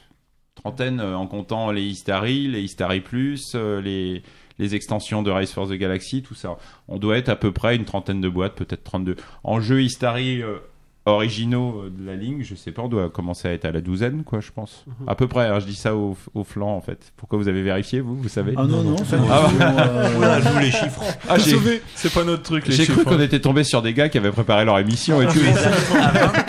Trentaine 0.55 0.99
euh, 0.99 1.15
en 1.15 1.25
comptant 1.27 1.71
les 1.71 1.81
Histari, 1.83 2.47
les 2.47 2.61
Histari 2.61 3.01
Plus, 3.01 3.53
euh, 3.55 3.81
les, 3.81 4.21
les 4.59 4.75
extensions 4.75 5.23
de 5.23 5.31
Race 5.31 5.51
for 5.51 5.67
the 5.67 5.73
Galaxy, 5.73 6.21
tout 6.21 6.35
ça. 6.35 6.57
On 6.87 6.99
doit 6.99 7.17
être 7.17 7.29
à 7.29 7.35
peu 7.35 7.51
près 7.51 7.75
une 7.75 7.85
trentaine 7.85 8.21
de 8.21 8.29
boîtes, 8.29 8.53
peut-être 8.55 8.83
32. 8.83 9.15
En 9.43 9.59
jeux 9.61 9.81
Histari 9.81 10.43
euh, 10.43 10.59
originaux 11.05 11.83
euh, 11.85 11.89
de 11.89 12.05
la 12.05 12.15
ligne, 12.15 12.43
je 12.43 12.55
sais 12.55 12.71
pas, 12.71 12.81
on 12.81 12.87
doit 12.87 13.09
commencer 13.09 13.47
à 13.47 13.51
être 13.51 13.65
à 13.65 13.71
la 13.71 13.81
douzaine, 13.81 14.23
quoi, 14.23 14.39
je 14.39 14.51
pense. 14.51 14.85
À 15.05 15.15
peu 15.15 15.27
près, 15.27 15.47
hein, 15.47 15.59
je 15.59 15.65
dis 15.65 15.75
ça 15.75 15.95
au, 15.95 16.15
au 16.33 16.43
flanc, 16.43 16.75
en 16.75 16.81
fait. 16.81 17.11
Pourquoi 17.17 17.37
vous 17.37 17.47
avez 17.49 17.61
vérifié, 17.61 17.99
vous, 17.99 18.15
vous 18.15 18.29
savez? 18.29 18.53
Ah 18.55 18.63
non, 18.65 18.83
non, 18.83 18.95
c'est 18.97 19.17
Ah, 19.29 20.39
joue 20.39 20.59
les 20.61 20.71
chiffres. 20.71 21.01
Ah, 21.29 21.37
j'ai 21.37 21.57
C'est 21.95 22.13
pas 22.13 22.23
notre 22.23 22.43
truc, 22.43 22.67
les 22.67 22.73
j'ai 22.75 22.85
cru 22.85 23.03
qu'on 23.03 23.15
hein. 23.17 23.19
était 23.21 23.39
tombé 23.39 23.63
sur 23.63 23.81
des 23.81 23.93
gars 23.93 24.07
qui 24.09 24.17
avaient 24.17 24.31
préparé 24.31 24.65
leur 24.65 24.77
émission 24.79 25.21
et 25.21 25.27
tout. 25.27 25.39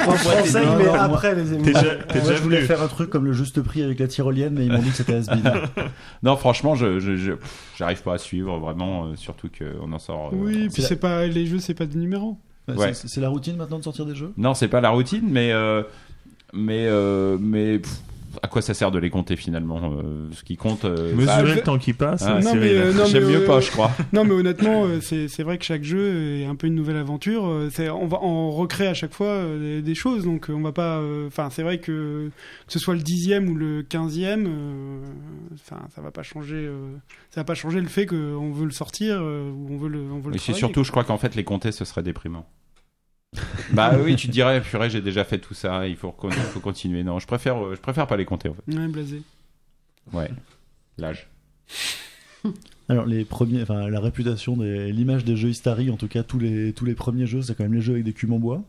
En 0.07 0.13
français, 0.13 0.65
Non, 0.65 0.73
il 0.73 0.79
met 0.79 0.85
non, 0.85 0.93
moi- 0.93 1.03
après 1.03 1.35
les 1.35 1.53
émissions. 1.55 1.81
je 2.15 2.43
voulais 2.43 2.63
faire 2.63 2.83
un 2.83 2.89
truc 2.89 3.11
comme 3.11 3.25
le 3.25 3.33
juste 3.33 3.61
prix 3.63 3.83
avec 3.83 3.99
la 3.99 4.07
tyrolienne, 4.09 4.55
mais 4.57 4.67
ils 4.67 4.73
m'ont 4.73 4.79
dit 4.83 4.91
que 4.91 4.97
c'était 4.97 5.15
has 5.15 5.27
Non, 6.23 6.37
franchement, 6.37 6.75
je, 6.75 6.99
j'arrive 7.77 8.03
pas 8.03 8.15
à 8.15 8.19
suivre 8.19 8.59
vraiment, 8.59 9.07
euh, 9.07 9.17
surtout 9.17 9.49
qu'on 9.49 9.93
en 9.93 9.99
sort. 9.99 10.31
euh, 10.33 10.37
Oui, 10.37 10.69
puis 10.73 10.83
c'est 10.83 10.97
pas 11.01 11.27
les 11.27 11.47
jeux, 11.47 11.59
c'est 11.59 11.75
pas 11.75 11.87
des 11.87 11.99
numéros. 11.99 12.39
Ouais. 12.69 12.95
C'est 12.95 13.21
la 13.21 13.29
routine 13.29 13.57
maintenant 13.57 13.79
de 13.79 13.85
sortir 13.85 14.07
des 14.07 14.15
jeux? 14.15 14.33
Non, 14.37 14.55
c'est 14.55 14.69
pas 14.69 14.81
la 14.81 14.91
routine, 14.91 15.29
mais 15.29 15.53
euh, 15.53 15.83
mais 16.53 16.87
euh, 16.87 17.37
mais 17.39 17.79
pff, 17.79 18.01
à 18.43 18.49
quoi 18.49 18.63
ça 18.63 18.75
sert 18.75 18.91
de 18.91 18.99
les 18.99 19.11
compter 19.11 19.37
finalement 19.37 19.81
euh, 19.99 20.29
Ce 20.33 20.43
qui 20.43 20.57
compte. 20.57 20.85
euh, 20.85 21.13
bah, 21.13 21.17
Mesurer 21.17 21.47
je- 21.47 21.55
le 21.57 21.61
temps 21.63 21.79
qui 21.79 21.93
passe. 21.93 22.23
Ah, 22.27 22.41
non, 22.41 22.55
mais, 22.55 22.73
euh, 22.75 22.93
non, 22.93 23.05
J'aime 23.07 23.25
mais, 23.25 23.33
mieux 23.33 23.43
euh, 23.43 23.47
pas, 23.47 23.61
je 23.61 23.71
crois. 23.71 23.91
Non, 24.13 24.25
mais 24.25 24.33
honnêtement, 24.33 24.87
c'est 25.01 25.29
c'est 25.29 25.43
vrai 25.43 25.59
que 25.59 25.65
chaque 25.65 25.83
jeu 25.85 26.39
est 26.41 26.47
un 26.47 26.55
peu 26.55 26.67
une 26.67 26.75
nouvelle 26.75 26.97
aventure. 26.97 27.51
C'est- 27.71 27.89
On, 27.91 28.07
va, 28.07 28.19
on 28.23 28.51
recrée 28.51 28.87
à 28.87 28.95
chaque 28.95 29.13
fois 29.15 29.43
des, 29.59 29.83
des 29.83 29.95
choses, 29.95 30.25
donc 30.25 30.47
on 30.49 30.61
va 30.61 30.73
pas. 30.73 30.99
euh, 30.99 31.27
Enfin, 31.27 31.49
c'est 31.51 31.63
vrai 31.63 31.79
que 31.79 32.31
que 32.67 32.73
ce 32.73 32.79
soit 32.79 32.95
le 32.95 33.01
dixième 33.01 33.49
ou 33.49 33.55
le 33.55 33.83
quinzième, 33.83 34.47
euh, 34.47 34.99
enfin, 35.55 35.83
ça 35.95 36.01
va 36.01 36.11
pas 36.11 36.23
changer. 36.23 36.57
euh, 36.57 36.91
ça 37.31 37.41
va 37.41 37.45
pas 37.45 37.55
changer 37.55 37.81
le 37.81 37.89
fait 37.89 38.07
qu'on 38.07 38.53
veut 38.53 38.65
le 38.67 38.71
sortir 38.71 39.19
euh, 39.21 39.51
ou 39.51 39.69
on 39.71 39.77
veut 39.77 39.89
le. 39.89 40.01
On 40.13 40.21
veut 40.21 40.31
le 40.31 40.37
Et 40.37 40.39
c'est 40.39 40.53
surtout, 40.55 40.85
je 40.85 40.91
crois 40.91 41.05
qu'en 41.05 41.19
fait, 41.19 41.35
les 41.35 41.45
compter, 41.45 41.73
ce 41.73 41.85
serait 41.85 42.03
déprimant. 42.03 42.47
bah 43.73 43.97
oui, 44.03 44.17
tu 44.17 44.29
te 44.29 44.33
dirais, 44.33 44.61
purée, 44.61 44.91
j'ai 44.91 45.01
déjà 45.01 45.25
fait 45.25 45.39
tout 45.39 45.55
ça, 45.55 45.87
il 45.89 45.97
faut, 45.97 46.09
recon- 46.11 46.29
il 46.31 46.35
faut 46.35 46.61
continuer. 46.61 47.03
Non, 47.03 47.19
je 47.19 47.27
préfère, 47.27 47.57
euh, 47.65 47.75
je 47.75 47.81
préfère 47.81 48.07
pas 48.07 48.17
les 48.17 48.25
compter 48.25 48.49
en 48.49 48.55
fait. 48.55 48.77
Ouais, 48.77 48.87
blasé. 48.89 49.23
Ouais, 50.13 50.31
l'âge. 50.99 51.29
Alors 52.89 53.07
les 53.07 53.25
premiers, 53.25 53.63
enfin 53.63 53.89
la 53.89 54.01
réputation, 54.01 54.57
des- 54.57 54.93
l'image 54.93 55.25
des 55.25 55.37
jeux 55.37 55.49
Istari, 55.49 55.91
en 55.91 55.97
tout 55.97 56.09
cas 56.09 56.23
tous 56.23 56.39
les 56.39 56.73
tous 56.75 56.85
les 56.85 56.95
premiers 56.95 57.27
jeux, 57.27 57.41
c'est 57.43 57.57
quand 57.57 57.63
même 57.65 57.73
les 57.75 57.81
jeux 57.81 57.95
avec 57.95 58.05
des 58.05 58.13
cubes 58.13 58.33
en 58.33 58.39
bois. 58.39 58.63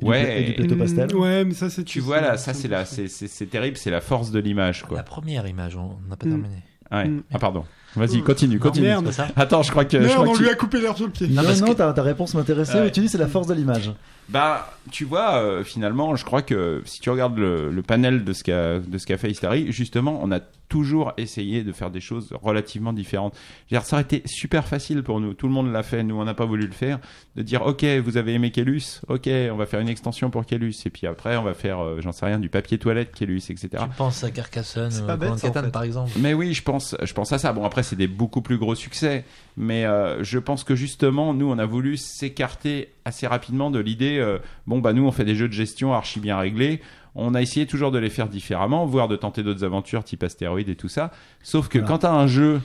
Et 0.00 0.04
du 0.04 0.10
Ouais. 0.10 0.42
et 0.42 0.44
du 0.46 0.52
plateau 0.54 0.74
Mm, 0.74 0.78
pastel. 0.78 1.14
ouais, 1.14 1.44
mais 1.44 1.54
ça, 1.54 1.70
c'est. 1.70 1.84
Tu 1.84 2.00
vois 2.00 2.20
là, 2.20 2.36
ça 2.36 2.54
c'est 2.54 2.66
la, 2.66 2.84
c'est 2.84 3.06
c'est- 3.08 3.28
c'est 3.28 3.46
terrible, 3.46 3.76
c'est 3.76 3.90
la 3.90 4.00
force 4.00 4.30
de 4.32 4.40
l'image 4.40 4.82
La 4.82 4.88
quoi. 4.88 5.02
première 5.04 5.46
image, 5.46 5.76
on 5.76 5.98
n'a 6.08 6.16
pas 6.16 6.26
Mm. 6.26 6.30
terminé. 6.30 6.56
Ouais. 6.90 7.08
Mm. 7.08 7.22
Ah 7.32 7.38
pardon. 7.38 7.64
Vas-y, 7.96 8.22
continue, 8.22 8.58
continue. 8.58 8.86
Merde. 8.86 9.04
C'est 9.08 9.12
ça 9.12 9.28
Attends, 9.36 9.62
je 9.62 9.70
crois 9.70 9.84
que. 9.84 10.00
je 10.02 10.08
crois 10.08 10.26
on 10.28 10.32
que 10.32 10.38
lui 10.38 10.46
tu- 10.46 10.50
a 10.52 10.54
coupé 10.54 10.80
l'air 10.80 10.96
sur 10.96 11.06
le 11.06 11.12
pied. 11.12 11.28
Non, 11.28 11.42
parce 11.42 11.60
non, 11.60 11.68
que- 11.68 11.72
ta, 11.74 11.92
ta 11.92 12.02
réponse 12.02 12.34
m'intéressait. 12.34 12.80
Ouais. 12.80 12.90
Tu 12.90 13.00
dis 13.00 13.08
c'est 13.08 13.18
la 13.18 13.26
force 13.28 13.46
de 13.46 13.54
l'image. 13.54 13.92
Bah, 14.28 14.72
tu 14.90 15.04
vois, 15.04 15.34
euh, 15.36 15.62
finalement, 15.64 16.16
je 16.16 16.24
crois 16.24 16.42
que 16.42 16.80
si 16.86 17.00
tu 17.00 17.10
regardes 17.10 17.36
le, 17.36 17.70
le 17.70 17.82
panel 17.82 18.24
de 18.24 18.32
ce 18.32 18.44
qu'a 18.44 19.18
fait 19.18 19.30
Hystary, 19.30 19.72
justement, 19.72 20.20
on 20.22 20.30
a 20.32 20.38
toujours 20.72 21.12
essayé 21.18 21.64
de 21.64 21.70
faire 21.72 21.90
des 21.90 22.00
choses 22.00 22.30
relativement 22.40 22.94
différentes. 22.94 23.34
Je 23.68 23.74
veux 23.74 23.78
dire, 23.78 23.86
ça 23.86 23.96
aurait 23.96 24.04
été 24.04 24.22
super 24.24 24.66
facile 24.66 25.02
pour 25.02 25.20
nous. 25.20 25.34
Tout 25.34 25.46
le 25.46 25.52
monde 25.52 25.70
l'a 25.70 25.82
fait. 25.82 26.02
Nous, 26.02 26.18
on 26.18 26.24
n'a 26.24 26.32
pas 26.32 26.46
voulu 26.46 26.66
le 26.66 26.72
faire. 26.72 26.98
De 27.36 27.42
dire, 27.42 27.60
ok, 27.60 27.84
vous 28.02 28.16
avez 28.16 28.32
aimé 28.32 28.50
Kellus, 28.50 29.02
ok, 29.08 29.28
on 29.52 29.56
va 29.56 29.66
faire 29.66 29.80
une 29.80 29.90
extension 29.90 30.30
pour 30.30 30.46
Kellus, 30.46 30.74
et 30.86 30.90
puis 30.90 31.06
après, 31.06 31.36
on 31.36 31.42
va 31.42 31.52
faire, 31.52 31.80
euh, 31.80 32.00
j'en 32.00 32.12
sais 32.12 32.24
rien, 32.24 32.38
du 32.38 32.48
papier 32.48 32.78
toilette 32.78 33.14
Kellus, 33.14 33.42
etc. 33.50 33.68
Tu 33.72 33.96
penses 33.98 34.24
à 34.24 34.30
Carcassonne, 34.30 34.90
C'est 34.90 35.02
euh, 35.02 35.06
pas 35.06 35.16
bête, 35.16 35.30
en 35.30 35.36
fait. 35.36 35.70
par 35.70 35.82
exemple. 35.82 36.10
Mais 36.18 36.32
oui, 36.32 36.54
je 36.54 36.62
pense, 36.62 36.96
je 37.02 37.12
pense 37.12 37.32
à 37.32 37.38
ça. 37.38 37.52
Bon, 37.52 37.66
après, 37.66 37.82
c'est 37.82 37.96
des 37.96 38.08
beaucoup 38.08 38.40
plus 38.40 38.56
gros 38.56 38.74
succès. 38.74 39.26
Mais 39.56 39.84
euh, 39.84 40.24
je 40.24 40.38
pense 40.38 40.64
que 40.64 40.74
justement, 40.74 41.34
nous, 41.34 41.50
on 41.50 41.58
a 41.58 41.66
voulu 41.66 41.96
s'écarter 41.96 42.94
assez 43.04 43.26
rapidement 43.26 43.70
de 43.70 43.78
l'idée, 43.78 44.18
euh, 44.18 44.38
bon, 44.66 44.78
bah, 44.78 44.92
nous, 44.92 45.04
on 45.06 45.12
fait 45.12 45.24
des 45.24 45.34
jeux 45.34 45.48
de 45.48 45.52
gestion 45.52 45.92
archi 45.92 46.20
bien 46.20 46.38
réglés. 46.38 46.80
On 47.14 47.34
a 47.34 47.42
essayé 47.42 47.66
toujours 47.66 47.90
de 47.90 47.98
les 47.98 48.08
faire 48.08 48.26
différemment, 48.28 48.86
voire 48.86 49.06
de 49.06 49.16
tenter 49.16 49.42
d'autres 49.42 49.64
aventures 49.64 50.02
type 50.02 50.22
astéroïde 50.22 50.70
et 50.70 50.76
tout 50.76 50.88
ça. 50.88 51.10
Sauf 51.42 51.68
que 51.68 51.78
Voilà. 51.78 51.92
quand 51.92 51.98
t'as 51.98 52.12
un 52.12 52.26
jeu, 52.26 52.60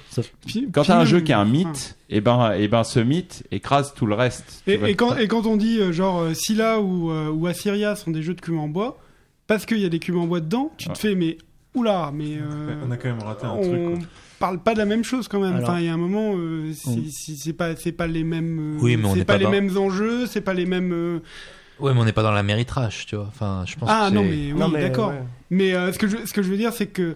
quand 0.72 0.84
t'as 0.84 1.00
un 1.00 1.04
jeu 1.06 1.20
qui 1.20 1.34
a 1.34 1.40
un 1.40 1.42
enfin, 1.44 1.52
mythe, 1.52 1.98
et 2.10 2.22
ben, 2.22 2.54
et 2.54 2.68
ben, 2.70 2.86
ce 2.86 3.00
mythe 3.02 3.44
écrase 3.52 3.94
tout 3.94 4.06
le 4.06 4.16
reste. 4.16 4.64
Et, 4.68 4.96
quand, 4.96 5.18
et 5.18 5.28
quand 5.28 5.46
on 5.46 5.58
dit 5.58 5.80
euh, 5.82 5.92
genre 5.92 6.20
euh, 6.22 6.34
Scylla 6.34 6.80
ou, 6.80 7.12
euh, 7.12 7.30
ou 7.30 7.46
Assyria 7.48 7.96
sont 7.98 8.12
des 8.12 8.22
jeux 8.24 8.36
de 8.36 8.42
cubes 8.42 8.58
en 8.58 8.70
bois, 8.70 8.98
parce 9.48 9.66
qu'il 9.66 9.80
y 9.80 9.86
a 9.86 9.90
des 9.90 10.00
cubes 10.00 10.16
en 10.18 10.28
bois 10.28 10.40
dedans, 10.40 10.72
tu 10.78 10.88
te 10.90 10.98
fais 10.98 11.14
mais 11.16 11.38
oula, 11.76 12.12
mais 12.14 12.38
euh, 12.38 12.76
On 12.88 12.92
a 12.92 12.96
quand 12.98 13.10
même 13.10 13.20
raté 13.22 13.46
un 13.46 13.52
on 13.52 13.62
truc. 13.62 13.84
quoi. 14.00 14.08
parle 14.40 14.60
pas 14.64 14.74
de 14.74 14.80
la 14.80 14.86
même 14.86 15.04
chose 15.04 15.28
quand 15.28 15.42
même. 15.42 15.56
Alors- 15.58 15.70
enfin, 15.70 15.80
il 15.80 15.86
y 15.86 15.90
a 15.90 15.94
un 15.94 15.98
moment, 15.98 16.34
euh, 16.38 16.72
c'est 16.74 17.52
pas 17.54 17.76
c'est 17.76 17.92
pas 17.92 18.08
les 18.08 18.24
mêmes, 18.24 18.78
euh, 18.78 18.80
Oui, 18.82 18.96
mais 18.96 19.06
on 19.06 19.12
c'est 19.12 19.20
n'est 19.20 19.26
pas, 19.26 19.34
pas 19.34 19.40
les 19.40 19.48
mêmes 19.48 19.76
enjeux, 19.78 20.26
c'est 20.26 20.40
pas 20.42 20.54
les 20.54 20.66
mêmes. 20.66 20.94
euh, 20.94 21.20
Ouais, 21.80 21.94
mais 21.94 22.00
on 22.00 22.06
n'est 22.06 22.12
pas 22.14 22.24
dans 22.24 22.32
la 22.32 22.44
méritrage, 22.44 23.06
tu 23.06 23.16
vois. 23.16 23.26
Enfin, 23.28 23.64
je 23.68 23.76
pense 23.76 23.90
Ah 23.92 24.08
que 24.10 24.16
non 24.16 24.22
c'est- 24.24 24.30
mais 24.30 24.52
oui, 24.54 24.60
Non, 24.60 24.68
mais, 24.70 24.82
d'accord. 24.82 25.10
ouais. 25.10 25.22
Mais 25.50 25.74
euh, 25.76 25.92
ce 25.94 26.00
que 26.00 26.08
je 26.08 26.18
ce 26.26 26.34
que 26.34 26.42
je 26.42 26.50
veux 26.50 26.58
dire, 26.58 26.74
c'est 26.74 26.88
que 26.88 27.16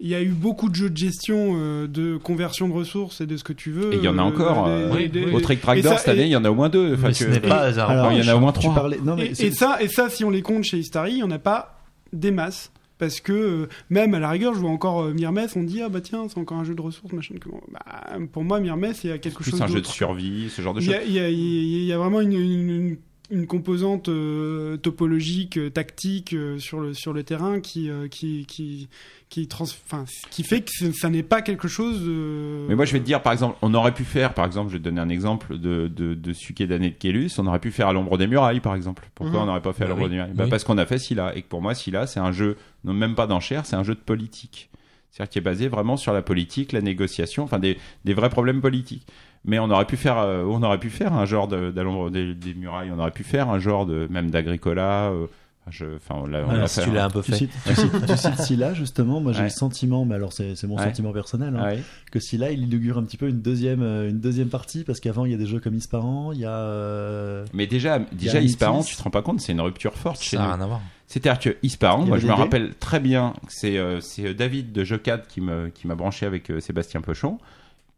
il 0.00 0.08
y 0.08 0.14
a 0.14 0.22
eu 0.22 0.28
beaucoup 0.28 0.68
de 0.68 0.74
jeux 0.76 0.90
de 0.90 0.96
gestion, 0.96 1.54
euh, 1.56 1.86
de 1.88 2.16
conversion 2.16 2.68
de 2.68 2.72
ressources 2.72 3.20
et 3.20 3.26
de 3.26 3.36
ce 3.36 3.42
que 3.44 3.52
tu 3.52 3.70
veux. 3.72 3.92
Et 3.94 3.96
il 3.96 4.02
y 4.04 4.08
en 4.08 4.16
a 4.18 4.22
euh, 4.22 4.26
encore. 4.26 4.66
des- 4.68 4.86
oui, 4.96 5.08
des- 5.08 5.24
oui. 5.24 5.34
Au 5.34 5.40
Trick 5.40 5.60
ça- 5.82 5.98
cette 5.98 6.08
année, 6.08 6.22
il 6.24 6.28
y 6.30 6.36
en 6.36 6.44
a 6.44 6.50
au 6.50 6.54
moins 6.54 6.68
deux. 6.68 6.94
Enfin, 6.94 7.08
Mais 7.08 7.14
ce 7.14 7.24
que- 7.24 7.30
n'est 7.30 7.40
pas 7.40 7.62
hasard. 7.62 7.90
Alors, 7.90 8.12
il 8.12 8.24
y 8.24 8.28
en 8.28 8.32
a 8.32 8.36
au 8.36 8.40
moins 8.40 8.52
tu 8.52 8.60
trois. 8.60 8.74
parlais- 8.74 9.00
non, 9.02 9.16
mais 9.16 9.26
Et, 9.28 9.34
c'est- 9.34 9.46
et 9.46 9.50
ça, 9.52 9.78
et 9.82 9.88
ça, 9.88 10.08
si 10.08 10.24
on 10.24 10.30
les 10.30 10.42
compte 10.42 10.64
chez 10.64 10.78
Histary, 10.78 11.12
il 11.12 11.16
n'y 11.16 11.22
en 11.24 11.30
a 11.30 11.38
pas 11.38 11.80
des 12.12 12.30
masses. 12.30 12.70
Parce 12.98 13.20
que 13.20 13.68
même 13.90 14.12
à 14.14 14.18
la 14.18 14.28
rigueur, 14.30 14.54
je 14.54 14.58
vois 14.58 14.70
encore 14.70 15.02
euh, 15.02 15.12
Myrmès, 15.12 15.54
on 15.54 15.62
dit 15.62 15.82
ah 15.82 15.88
bah 15.88 16.00
tiens, 16.00 16.26
c'est 16.28 16.38
encore 16.38 16.58
un 16.58 16.64
jeu 16.64 16.74
de 16.74 16.80
ressources, 16.82 17.12
machin. 17.12 17.34
Bah, 17.72 18.16
pour 18.32 18.42
moi, 18.42 18.58
Myrmès, 18.58 19.04
il 19.04 19.10
y 19.10 19.12
a 19.12 19.18
quelque 19.18 19.40
plus 19.40 19.52
chose 19.52 19.62
un 19.62 19.68
jeu 19.68 19.80
de 19.80 19.86
survie, 19.86 20.50
ce 20.50 20.60
genre 20.62 20.74
de 20.74 20.80
choses. 20.80 20.92
y 20.92 21.06
il 21.06 21.12
y 21.12 21.20
a- 21.20 21.28
il 21.30 21.84
y 21.84 21.92
a 21.92 21.98
vraiment 21.98 22.20
une, 22.20 22.32
une, 22.32 22.70
une- 22.70 22.96
une 23.30 23.46
composante 23.46 24.08
euh, 24.08 24.76
topologique, 24.78 25.58
euh, 25.58 25.70
tactique 25.70 26.32
euh, 26.32 26.58
sur 26.58 26.80
le 26.80 26.94
sur 26.94 27.12
le 27.12 27.22
terrain 27.22 27.60
qui 27.60 27.90
euh, 27.90 28.08
qui 28.08 28.46
qui 28.46 28.88
qui, 29.28 29.46
trans, 29.46 29.64
enfin, 29.64 30.06
qui 30.30 30.42
fait 30.42 30.62
que 30.62 30.90
ça 30.92 31.10
n'est 31.10 31.22
pas 31.22 31.42
quelque 31.42 31.68
chose. 31.68 32.00
De... 32.02 32.64
Mais 32.66 32.74
moi, 32.74 32.86
je 32.86 32.94
vais 32.94 33.00
te 33.00 33.04
dire, 33.04 33.20
par 33.22 33.34
exemple, 33.34 33.58
on 33.60 33.74
aurait 33.74 33.92
pu 33.92 34.04
faire, 34.04 34.32
par 34.32 34.46
exemple, 34.46 34.68
je 34.70 34.74
vais 34.74 34.78
te 34.78 34.84
donner 34.84 35.02
un 35.02 35.10
exemple 35.10 35.58
de, 35.58 35.86
de, 35.86 36.14
de 36.14 36.32
Sukédané 36.32 36.88
de 36.88 36.94
Kélus, 36.94 37.38
on 37.38 37.46
aurait 37.46 37.58
pu 37.58 37.70
faire 37.70 37.88
à 37.88 37.92
l'ombre 37.92 38.16
des 38.16 38.26
murailles, 38.26 38.60
par 38.60 38.74
exemple. 38.74 39.06
Pourquoi 39.14 39.36
Mhm. 39.36 39.42
on 39.42 39.46
n'aurait 39.46 39.60
pas 39.60 39.74
fait 39.74 39.84
à 39.84 39.88
Bah 39.88 39.90
l'ombre 39.92 40.04
oui. 40.04 40.08
des 40.08 40.16
murailles? 40.16 40.32
Bah, 40.34 40.44
Oui. 40.44 40.50
Parce 40.50 40.64
qu'on 40.64 40.78
a 40.78 40.86
fait 40.86 40.98
Scylla, 40.98 41.36
et 41.36 41.42
que 41.42 41.46
pour 41.48 41.60
moi, 41.60 41.74
Scylla, 41.74 42.06
c'est 42.06 42.20
un 42.20 42.32
jeu, 42.32 42.56
non 42.84 42.94
même 42.94 43.14
pas 43.14 43.26
d'enchères, 43.26 43.66
c'est 43.66 43.76
un 43.76 43.82
jeu 43.84 43.94
de 43.94 44.00
politique. 44.00 44.70
C'est-à-dire 45.10 45.30
qui 45.30 45.38
est 45.38 45.42
basé 45.42 45.68
vraiment 45.68 45.98
sur 45.98 46.14
la 46.14 46.22
politique, 46.22 46.72
la 46.72 46.80
négociation, 46.80 47.42
enfin 47.44 47.58
des, 47.58 47.76
des 48.06 48.14
vrais 48.14 48.30
problèmes 48.30 48.62
politiques. 48.62 49.06
Mais 49.48 49.58
on 49.58 49.68
aurait 49.70 49.86
pu 49.86 49.96
faire, 49.96 50.18
euh, 50.18 50.44
on 50.46 50.62
aurait 50.62 50.78
pu 50.78 50.90
faire 50.90 51.12
un 51.14 51.24
genre 51.24 51.48
de- 51.48 51.70
d'à 51.72 51.82
l'ombre 51.82 52.10
des, 52.10 52.34
des 52.34 52.54
murailles, 52.54 52.92
on 52.94 52.98
aurait 53.00 53.10
pu 53.10 53.24
faire 53.24 53.48
un 53.48 53.58
genre 53.58 53.84
de 53.86 54.06
même 54.10 54.30
d'agricola. 54.30 55.10
euh, 55.10 55.26
je, 55.70 55.84
on 56.08 56.24
l'a, 56.26 56.66
si 56.66 56.80
fait, 56.80 56.86
tu 56.86 56.92
l'as 56.94 57.04
hein. 57.04 57.06
un 57.08 57.10
peu 57.10 57.20
tu 57.20 57.30
fait. 57.32 57.36
cites, 57.38 57.50
tu 57.66 57.74
cites, 57.74 58.06
tu 58.06 58.16
cites 58.16 58.38
Scylla, 58.40 58.72
justement. 58.72 59.20
Moi, 59.20 59.32
j'ai 59.32 59.40
Ouais. 59.40 59.44
le 59.44 59.50
sentiment, 59.50 60.06
mais 60.06 60.14
alors 60.14 60.32
c'est 60.32 60.54
c'est 60.56 60.66
mon 60.66 60.76
Ouais. 60.78 60.84
sentiment 60.84 61.12
personnel, 61.12 61.54
hein, 61.58 61.62
Ouais. 61.62 61.82
que 62.10 62.20
Scylla, 62.20 62.50
il 62.52 62.62
inaugure 62.64 62.96
un 62.96 63.02
petit 63.02 63.18
peu 63.18 63.28
une 63.28 63.42
deuxième, 63.42 63.82
euh, 63.82 64.08
une 64.08 64.18
deuxième 64.18 64.48
partie, 64.48 64.82
parce 64.84 64.98
qu'avant, 64.98 65.26
il 65.26 65.32
y 65.32 65.34
a 65.34 65.36
des 65.36 65.44
jeux 65.46 65.60
comme 65.60 65.74
Isparan, 65.74 66.32
il 66.32 66.38
y 66.40 66.46
a. 66.46 66.50
euh, 66.50 67.44
Mais 67.52 67.66
déjà, 67.66 67.98
déjà 68.12 68.40
Isparan, 68.40 68.82
tu 68.82 68.96
te 68.96 69.02
rends 69.02 69.10
pas 69.10 69.20
compte, 69.20 69.40
c'est 69.40 69.52
une 69.52 69.60
rupture 69.60 69.92
forte 69.94 70.22
chez 70.22 70.36
Ça 70.36 70.42
nous. 70.42 70.48
n'a 70.48 70.54
rien 70.54 70.64
à 70.64 70.66
voir. 70.68 70.80
C'est-à-dire 71.06 71.38
que 71.38 71.56
Isparan, 71.62 72.04
moi 72.06 72.16
je 72.18 72.26
me 72.26 72.32
rappelle 72.32 72.74
très 72.74 73.00
bien 73.00 73.34
que 73.46 73.50
c'est 73.52 73.76
euh, 73.78 74.00
c'est 74.00 74.32
David 74.34 74.72
de 74.72 74.84
Jocad 74.84 75.26
qui 75.26 75.40
me 75.42 75.68
qui 75.68 75.86
m'a 75.86 75.94
branché 75.94 76.24
avec 76.26 76.50
euh, 76.50 76.60
Sébastien 76.60 77.00
Pochon, 77.02 77.38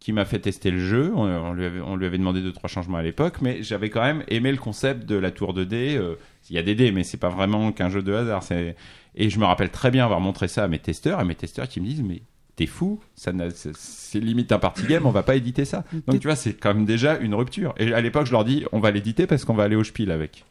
qui 0.01 0.13
m'a 0.13 0.25
fait 0.25 0.39
tester 0.41 0.71
le 0.71 0.81
jeu. 0.81 1.13
On, 1.15 1.25
on 1.25 1.53
lui 1.53 1.65
avait, 1.67 1.81
on 1.81 1.95
lui 1.95 2.07
avait 2.07 2.19
demandé 2.19 2.41
deux 2.41 2.53
trois 2.53 2.69
changements 2.69 2.99
à 2.99 3.03
l'époque, 3.03 3.41
mais 3.43 3.63
j'avais 3.63 3.91
quand 3.91 4.01
même 4.03 4.25
aimé 4.29 4.51
le 4.51 4.57
concept 4.59 5.07
de 5.07 5.15
la 5.17 5.31
tour 5.31 5.53
de 5.55 5.63
dés. 5.63 5.97
euh, 5.97 6.15
Il 6.49 6.57
y 6.57 6.59
a 6.59 6.63
des 6.63 6.75
dés, 6.75 6.91
mais 6.91 7.05
c'est 7.05 7.19
pas 7.19 7.29
vraiment 7.29 7.71
qu'un 7.71 7.91
jeu 7.91 8.03
de 8.03 8.13
hasard. 8.13 8.43
C'est 8.43 8.77
et 9.15 9.29
je 9.29 9.39
me 9.39 9.45
rappelle 9.45 9.71
très 9.71 9.91
bien 9.91 10.05
avoir 10.05 10.21
montré 10.21 10.49
ça 10.49 10.65
à 10.65 10.69
mes 10.69 10.79
testeurs 10.79 11.21
et 11.21 11.25
mes 11.25 11.35
testeurs 11.35 11.69
qui 11.69 11.81
me 11.81 11.87
disent 11.87 12.03
mais 12.03 12.23
t'es 12.57 12.67
fou, 12.67 13.01
ça 13.15 13.33
n'a- 13.33 13.51
c'est- 13.51 13.77
c'est 13.77 14.21
limite 14.21 14.53
un 14.53 14.59
party 14.59 14.87
game, 14.87 15.05
on 15.07 15.11
va 15.11 15.23
pas 15.23 15.35
éditer 15.37 15.65
ça. 15.65 15.85
Donc 16.07 16.21
tu 16.21 16.27
vois, 16.29 16.37
c'est 16.37 16.55
quand 16.55 16.75
même 16.75 16.85
déjà 16.87 17.19
une 17.19 17.35
rupture. 17.35 17.75
Et 17.79 17.93
à 17.93 18.01
l'époque, 18.01 18.27
je 18.27 18.33
leur 18.33 18.45
dis, 18.45 18.65
on 18.73 18.81
va 18.81 18.91
l'éditer 18.91 19.27
parce 19.27 19.45
qu'on 19.45 19.55
va 19.55 19.65
aller 19.65 19.77
au 19.77 19.85
spiel 19.85 20.11
avec. 20.11 20.45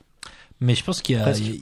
Mais 0.62 0.76
je 0.76 0.84
pense 0.84 1.02
qu'il 1.02 1.16
y 1.16 1.20
a. 1.20 1.24
Il, 1.38 1.62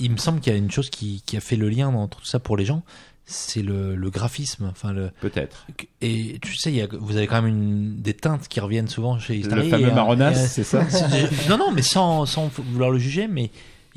il 0.00 0.12
me 0.12 0.16
semble 0.16 0.38
qu'il 0.40 0.52
y 0.52 0.56
a 0.56 0.58
une 0.58 0.70
chose 0.70 0.90
qui, 0.90 1.22
qui 1.26 1.36
a 1.36 1.40
fait 1.40 1.56
le 1.56 1.68
lien 1.68 1.88
entre 1.88 2.20
tout 2.20 2.24
ça 2.26 2.38
pour 2.38 2.56
les 2.56 2.64
gens, 2.64 2.84
c'est 3.30 3.62
le, 3.62 3.94
le 3.94 4.10
graphisme. 4.10 4.68
Enfin, 4.70 4.92
le, 4.92 5.10
Peut-être. 5.20 5.66
et 6.00 6.38
tu 6.40 6.56
sais, 6.56 6.72
y 6.72 6.80
a, 6.80 6.88
vous 6.90 7.16
avez 7.16 7.26
quand 7.26 7.42
même 7.42 7.46
une, 7.46 8.00
des 8.00 8.14
teintes 8.14 8.48
qui 8.48 8.58
reviennent 8.58 8.88
souvent 8.88 9.18
chez 9.18 9.34
Le 9.34 9.40
Histary. 9.40 9.70
fameux 9.70 9.92
marronasse, 9.92 10.52
c'est 10.52 10.64
ça 10.64 10.84
Non, 11.48 11.58
non, 11.58 11.70
mais 11.70 11.82
sans, 11.82 12.24
sans 12.24 12.50
vouloir 12.72 12.90
le 12.90 12.98
juger, 12.98 13.28
mais 13.28 13.50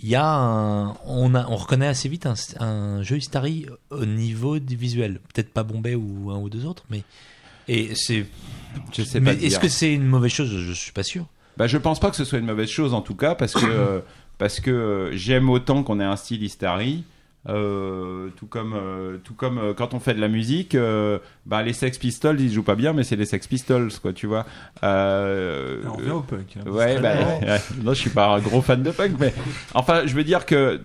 il 0.04 0.10
y 0.10 0.16
a 0.16 0.26
un, 0.26 0.98
on, 1.06 1.34
a, 1.34 1.48
on 1.48 1.56
reconnaît 1.56 1.88
assez 1.88 2.10
vite 2.10 2.26
un, 2.26 2.34
un 2.60 3.04
jeu 3.04 3.18
Histary 3.18 3.68
au 3.90 4.06
niveau 4.06 4.60
du 4.60 4.76
visuel. 4.76 5.22
Peut-être 5.34 5.54
pas 5.54 5.64
Bombay 5.64 5.96
ou 5.96 6.30
un 6.32 6.38
ou 6.38 6.50
deux 6.50 6.66
autres, 6.66 6.84
mais. 6.90 7.04
Et 7.70 7.96
c'est. 7.96 8.26
Je 8.92 9.04
sais 9.04 9.22
mais 9.22 9.36
pas 9.36 9.42
est-ce 9.42 9.60
que 9.60 9.70
c'est 9.70 9.94
une 9.94 10.06
mauvaise 10.06 10.32
chose? 10.32 10.50
Je 10.50 10.74
suis 10.74 10.92
pas 10.92 11.04
sûr. 11.04 11.26
Bah, 11.56 11.68
je 11.68 11.78
pense 11.78 12.00
pas 12.00 12.10
que 12.10 12.16
ce 12.18 12.26
soit 12.26 12.40
une 12.40 12.46
mauvaise 12.46 12.70
chose 12.70 12.94
en 12.94 13.02
tout 13.02 13.16
cas 13.16 13.36
parce 13.36 13.54
que 13.54 14.02
parce 14.38 14.60
que 14.60 15.12
j'aime 15.14 15.50
autant 15.50 15.84
qu'on 15.84 16.00
ait 16.02 16.06
un 16.06 16.18
style 16.18 16.44
Histary. 16.44 17.04
Euh, 17.50 18.30
tout 18.38 18.46
comme 18.46 18.74
euh, 18.76 19.18
tout 19.24 19.34
comme 19.34 19.58
euh, 19.58 19.74
quand 19.74 19.94
on 19.96 20.00
fait 20.00 20.14
de 20.14 20.22
la 20.22 20.28
musique 20.28 20.76
euh, 20.76 21.18
bah 21.48 21.64
les 21.64 21.74
Sex 21.74 21.98
Pistols 21.98 22.40
ils 22.40 22.52
jouent 22.54 22.62
pas 22.62 22.76
bien 22.76 22.94
mais 22.94 23.04
c'est 23.04 23.16
les 23.16 23.26
Sex 23.26 23.48
Pistols 23.48 23.92
quoi 24.00 24.14
tu 24.14 24.28
vois 24.28 24.46
euh, 24.84 25.82
On 25.88 25.94
revient 25.94 26.12
au 26.12 26.22
punk. 26.22 26.58
hein. 26.58 26.70
Ouais, 26.70 27.00
bah, 27.00 27.16
non, 27.84 27.94
je 27.94 28.00
suis 28.00 28.10
pas 28.12 28.28
un 28.36 28.40
gros 28.40 28.62
fan 28.62 28.84
de 28.84 28.92
punk, 28.92 29.14
mais 29.20 29.34
enfin, 29.74 30.06
je 30.06 30.14
veux 30.16 30.24
dire 30.24 30.46
que 30.46 30.82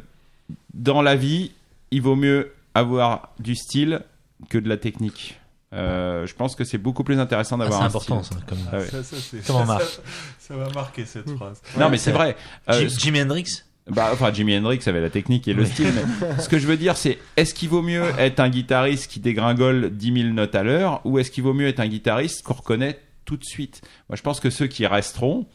dans 0.75 1.03
la 1.03 1.17
vie, 1.17 1.53
il 1.91 2.03
vaut 2.03 2.17
mieux 2.17 2.53
avoir 2.75 3.33
du 3.39 3.55
style 3.55 4.01
que 4.49 4.59
de 4.59 4.69
la 4.69 4.77
technique. 4.77 5.39
Euh, 5.73 6.27
je 6.27 6.35
pense 6.35 6.55
que 6.55 6.65
c'est 6.65 6.79
beaucoup 6.79 7.05
plus 7.05 7.19
intéressant 7.19 7.57
Ah, 7.61 7.65
d'avoir 7.65 7.79
c'est 7.81 7.85
un 7.85 7.89
important, 7.89 8.23
style. 8.23 8.37
ça. 8.39 8.45
Comme... 8.47 8.59
Ah 8.73 8.77
ouais. 8.79 8.87
Ça, 8.87 9.03
ça, 9.03 9.17
c'est- 9.19 9.47
Comment 9.47 9.61
ça, 9.61 9.65
marche 9.67 9.85
ça, 9.85 10.01
ça 10.39 10.57
va 10.57 10.71
marquer 10.71 11.05
cette 11.05 11.29
phrase. 11.33 11.61
Non, 11.79 11.91
mais 11.91 11.99
c'est 11.99 12.13
vrai. 12.13 12.37
Euh, 12.71 12.81
Jim- 12.89 12.97
Jimi 12.99 13.21
Hendrix 13.23 13.45
bah, 13.91 14.11
enfin, 14.13 14.33
Jimi 14.33 14.57
Hendrix 14.57 14.81
avait 14.87 15.01
la 15.01 15.11
technique 15.11 15.47
et 15.49 15.55
le 15.55 15.65
style. 15.65 15.89
Mais 15.95 16.39
ce 16.43 16.49
que 16.49 16.59
je 16.59 16.67
veux 16.67 16.77
dire, 16.77 16.97
c'est 16.97 17.19
est-ce 17.37 17.55
qu'il 17.55 17.69
vaut 17.69 17.83
mieux 17.83 18.03
être 18.19 18.41
un 18.41 18.49
guitariste 18.49 19.11
qui 19.11 19.21
dégringole 19.21 19.91
10 19.91 20.13
000 20.23 20.29
notes 20.35 20.55
à 20.55 20.63
l'heure 20.63 21.01
ou 21.05 21.19
est-ce 21.19 21.31
qu'il 21.31 21.45
vaut 21.45 21.55
mieux 21.55 21.69
être 21.69 21.81
un 21.81 21.89
guitariste 21.89 22.43
qu'on 22.43 22.55
reconnaît 22.55 22.99
tout 23.25 23.37
de 23.37 23.45
suite? 23.45 23.83
Moi, 24.09 24.17
je 24.17 24.23
pense 24.23 24.41
que 24.41 24.51
ceux 24.51 24.67
qui 24.67 24.87
resteront. 24.87 25.47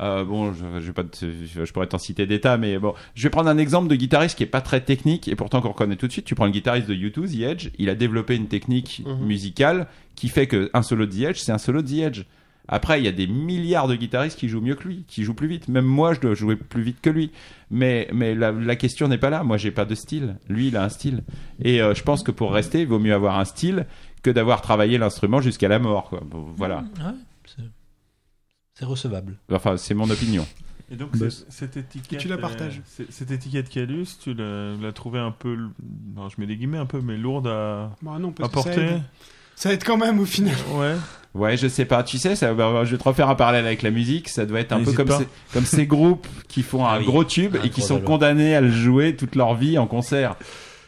euh, 0.00 0.24
bon, 0.24 0.52
je, 0.52 0.64
je, 0.80 0.86
vais 0.88 0.92
pas 0.92 1.04
te- 1.04 1.24
je 1.24 1.72
pourrais 1.72 1.86
t'en 1.86 1.98
citer 1.98 2.26
des 2.26 2.40
tas, 2.40 2.56
mais 2.58 2.78
bon, 2.78 2.94
je 3.14 3.22
vais 3.22 3.30
prendre 3.30 3.48
un 3.48 3.58
exemple 3.58 3.88
de 3.88 3.94
guitariste 3.94 4.36
qui 4.36 4.42
est 4.42 4.46
pas 4.46 4.60
très 4.60 4.80
technique 4.80 5.28
et 5.28 5.36
pourtant 5.36 5.60
qu'on 5.62 5.68
reconnaît 5.68 5.96
tout 5.96 6.06
de 6.08 6.12
suite. 6.12 6.24
Tu 6.26 6.34
prends 6.34 6.46
le 6.46 6.50
guitariste 6.50 6.88
de 6.88 6.94
U2, 6.94 7.30
The 7.32 7.40
Edge, 7.42 7.68
il 7.78 7.88
a 7.88 7.94
développé 7.94 8.34
une 8.36 8.48
technique 8.48 9.02
Mhm. 9.06 9.24
musicale 9.26 9.86
qui 10.16 10.28
fait 10.28 10.46
que 10.48 10.68
un 10.74 10.82
solo 10.82 11.06
de 11.06 11.12
The 11.12 11.20
Edge, 11.30 11.38
c'est 11.38 11.52
un 11.52 11.58
solo 11.58 11.80
de 11.80 11.88
The 11.88 11.98
Edge. 12.08 12.22
Après, 12.66 12.98
il 12.98 13.04
y 13.04 13.08
a 13.08 13.12
des 13.12 13.26
milliards 13.26 13.88
de 13.88 13.94
guitaristes 13.94 14.38
qui 14.38 14.48
jouent 14.48 14.62
mieux 14.62 14.74
que 14.74 14.88
lui, 14.88 15.04
qui 15.06 15.22
jouent 15.22 15.34
plus 15.34 15.48
vite. 15.48 15.68
Même 15.68 15.84
moi, 15.84 16.14
je 16.14 16.20
dois 16.20 16.34
jouer 16.34 16.56
plus 16.56 16.82
vite 16.82 17.00
que 17.02 17.10
lui. 17.10 17.30
Mais, 17.70 18.08
mais 18.12 18.34
la, 18.34 18.52
la 18.52 18.76
question 18.76 19.06
n'est 19.06 19.18
pas 19.18 19.28
là. 19.30 19.42
Moi, 19.42 19.58
j'ai 19.58 19.70
pas 19.70 19.84
de 19.84 19.94
style. 19.94 20.36
Lui, 20.48 20.68
il 20.68 20.76
a 20.76 20.84
un 20.84 20.88
style. 20.88 21.24
Et 21.62 21.82
euh, 21.82 21.94
je 21.94 22.02
pense 22.02 22.22
que 22.22 22.30
pour 22.30 22.52
rester, 22.52 22.80
il 22.82 22.86
vaut 22.86 22.98
mieux 22.98 23.12
avoir 23.12 23.38
un 23.38 23.44
style 23.44 23.86
que 24.22 24.30
d'avoir 24.30 24.62
travaillé 24.62 24.96
l'instrument 24.96 25.42
jusqu'à 25.42 25.68
la 25.68 25.78
mort. 25.78 26.08
Quoi. 26.08 26.22
Bon, 26.24 26.46
voilà. 26.56 26.78
Ouais, 26.98 27.12
c'est- 28.74 28.84
recevable. 28.84 29.36
Enfin, 29.52 29.76
c'est 29.76 29.94
mon 29.94 30.08
opinion. 30.10 30.46
Et 30.90 30.96
donc, 30.96 31.16
Bah, 31.16 31.30
ce- 31.30 31.44
cette 31.48 31.76
étiquette. 31.76 32.18
tu 32.18 32.28
la 32.28 32.34
euh, 32.36 32.38
partages. 32.38 32.82
cette 32.86 33.30
étiquette 33.30 33.68
Calus, 33.68 34.06
tu 34.22 34.34
l'as 34.34 34.92
trouvée 34.92 35.18
un 35.18 35.30
peu. 35.30 35.56
Non, 36.14 36.28
je 36.28 36.34
mets 36.38 36.46
des 36.46 36.56
guillemets 36.56 36.78
un 36.78 36.86
peu, 36.86 37.00
mais 37.00 37.16
lourde 37.16 37.46
à, 37.46 37.90
Bah 38.02 38.18
non, 38.18 38.30
à 38.30 38.32
parce 38.32 38.50
que 38.52 38.58
ça 38.60 38.64
porter. 38.64 38.80
aide. 38.80 39.02
Ça 39.56 39.72
aide 39.72 39.84
quand 39.84 39.96
même 39.96 40.20
au 40.20 40.24
final. 40.24 40.54
Ouais. 40.72 40.94
Ouais, 41.34 41.56
je 41.56 41.66
sais 41.66 41.84
pas. 41.84 42.02
Tu 42.04 42.18
sais, 42.18 42.36
ça, 42.36 42.54
bah, 42.54 42.82
je 42.84 42.92
vais 42.92 42.98
te 42.98 43.02
refaire 43.02 43.28
un 43.28 43.34
parallèle 43.34 43.66
avec 43.66 43.82
la 43.82 43.90
musique. 43.90 44.28
Ça 44.28 44.46
doit 44.46 44.60
être 44.60 44.72
un 44.72 44.80
peu 44.84 44.92
comme 44.92 45.10
ces, 45.10 45.26
comme 45.52 45.64
ces 45.64 45.86
groupes 45.86 46.26
qui 46.48 46.62
font 46.62 46.86
un 46.86 46.94
Ah 46.94 46.98
oui. 47.00 47.04
gros 47.06 47.24
tube 47.24 47.56
Un 47.60 47.64
et 47.64 47.70
qui 47.70 47.82
sont 47.82 48.00
condamnés 48.00 48.54
à 48.54 48.60
le 48.60 48.70
jouer 48.70 49.16
toute 49.16 49.34
leur 49.34 49.54
vie 49.54 49.76
en 49.78 49.86
concert. 49.88 50.36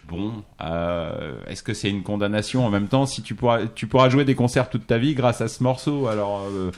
bon, 0.08 0.44
euh, 0.62 1.34
est-ce 1.48 1.64
que 1.64 1.74
c'est 1.74 1.90
une 1.90 2.04
condamnation 2.04 2.64
en 2.64 2.70
même 2.70 2.86
temps? 2.86 3.06
Si 3.06 3.22
tu 3.22 3.34
pourras, 3.34 3.66
tu 3.74 3.88
pourras 3.88 4.08
jouer 4.08 4.24
des 4.24 4.36
concerts 4.36 4.70
toute 4.70 4.86
ta 4.86 4.98
vie 4.98 5.14
grâce 5.14 5.40
à 5.40 5.48
ce 5.48 5.64
morceau 5.64 6.06
Alors, 6.06 6.44
euh, 6.48 6.70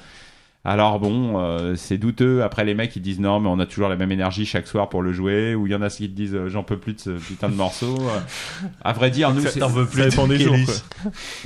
alors 0.68 1.00
bon, 1.00 1.40
euh, 1.40 1.76
c'est 1.76 1.96
douteux. 1.96 2.42
Après, 2.42 2.62
les 2.62 2.74
mecs 2.74 2.94
ils 2.94 3.00
disent 3.00 3.20
non, 3.20 3.40
mais 3.40 3.48
on 3.48 3.58
a 3.58 3.64
toujours 3.64 3.88
la 3.88 3.96
même 3.96 4.12
énergie 4.12 4.44
chaque 4.44 4.66
soir 4.66 4.90
pour 4.90 5.00
le 5.00 5.14
jouer. 5.14 5.54
Ou 5.54 5.66
il 5.66 5.72
y 5.72 5.74
en 5.74 5.80
a 5.80 5.88
qui 5.88 6.10
te 6.10 6.14
disent 6.14 6.34
euh, 6.34 6.48
j'en 6.48 6.62
peux 6.62 6.76
plus 6.76 6.92
de 6.92 7.00
ce 7.00 7.10
putain 7.10 7.48
de 7.48 7.54
morceau. 7.54 7.96
Euh, 7.96 8.20
à 8.82 8.92
vrai 8.92 9.10
dire, 9.10 9.32
nous, 9.32 9.40
c'est, 9.40 9.60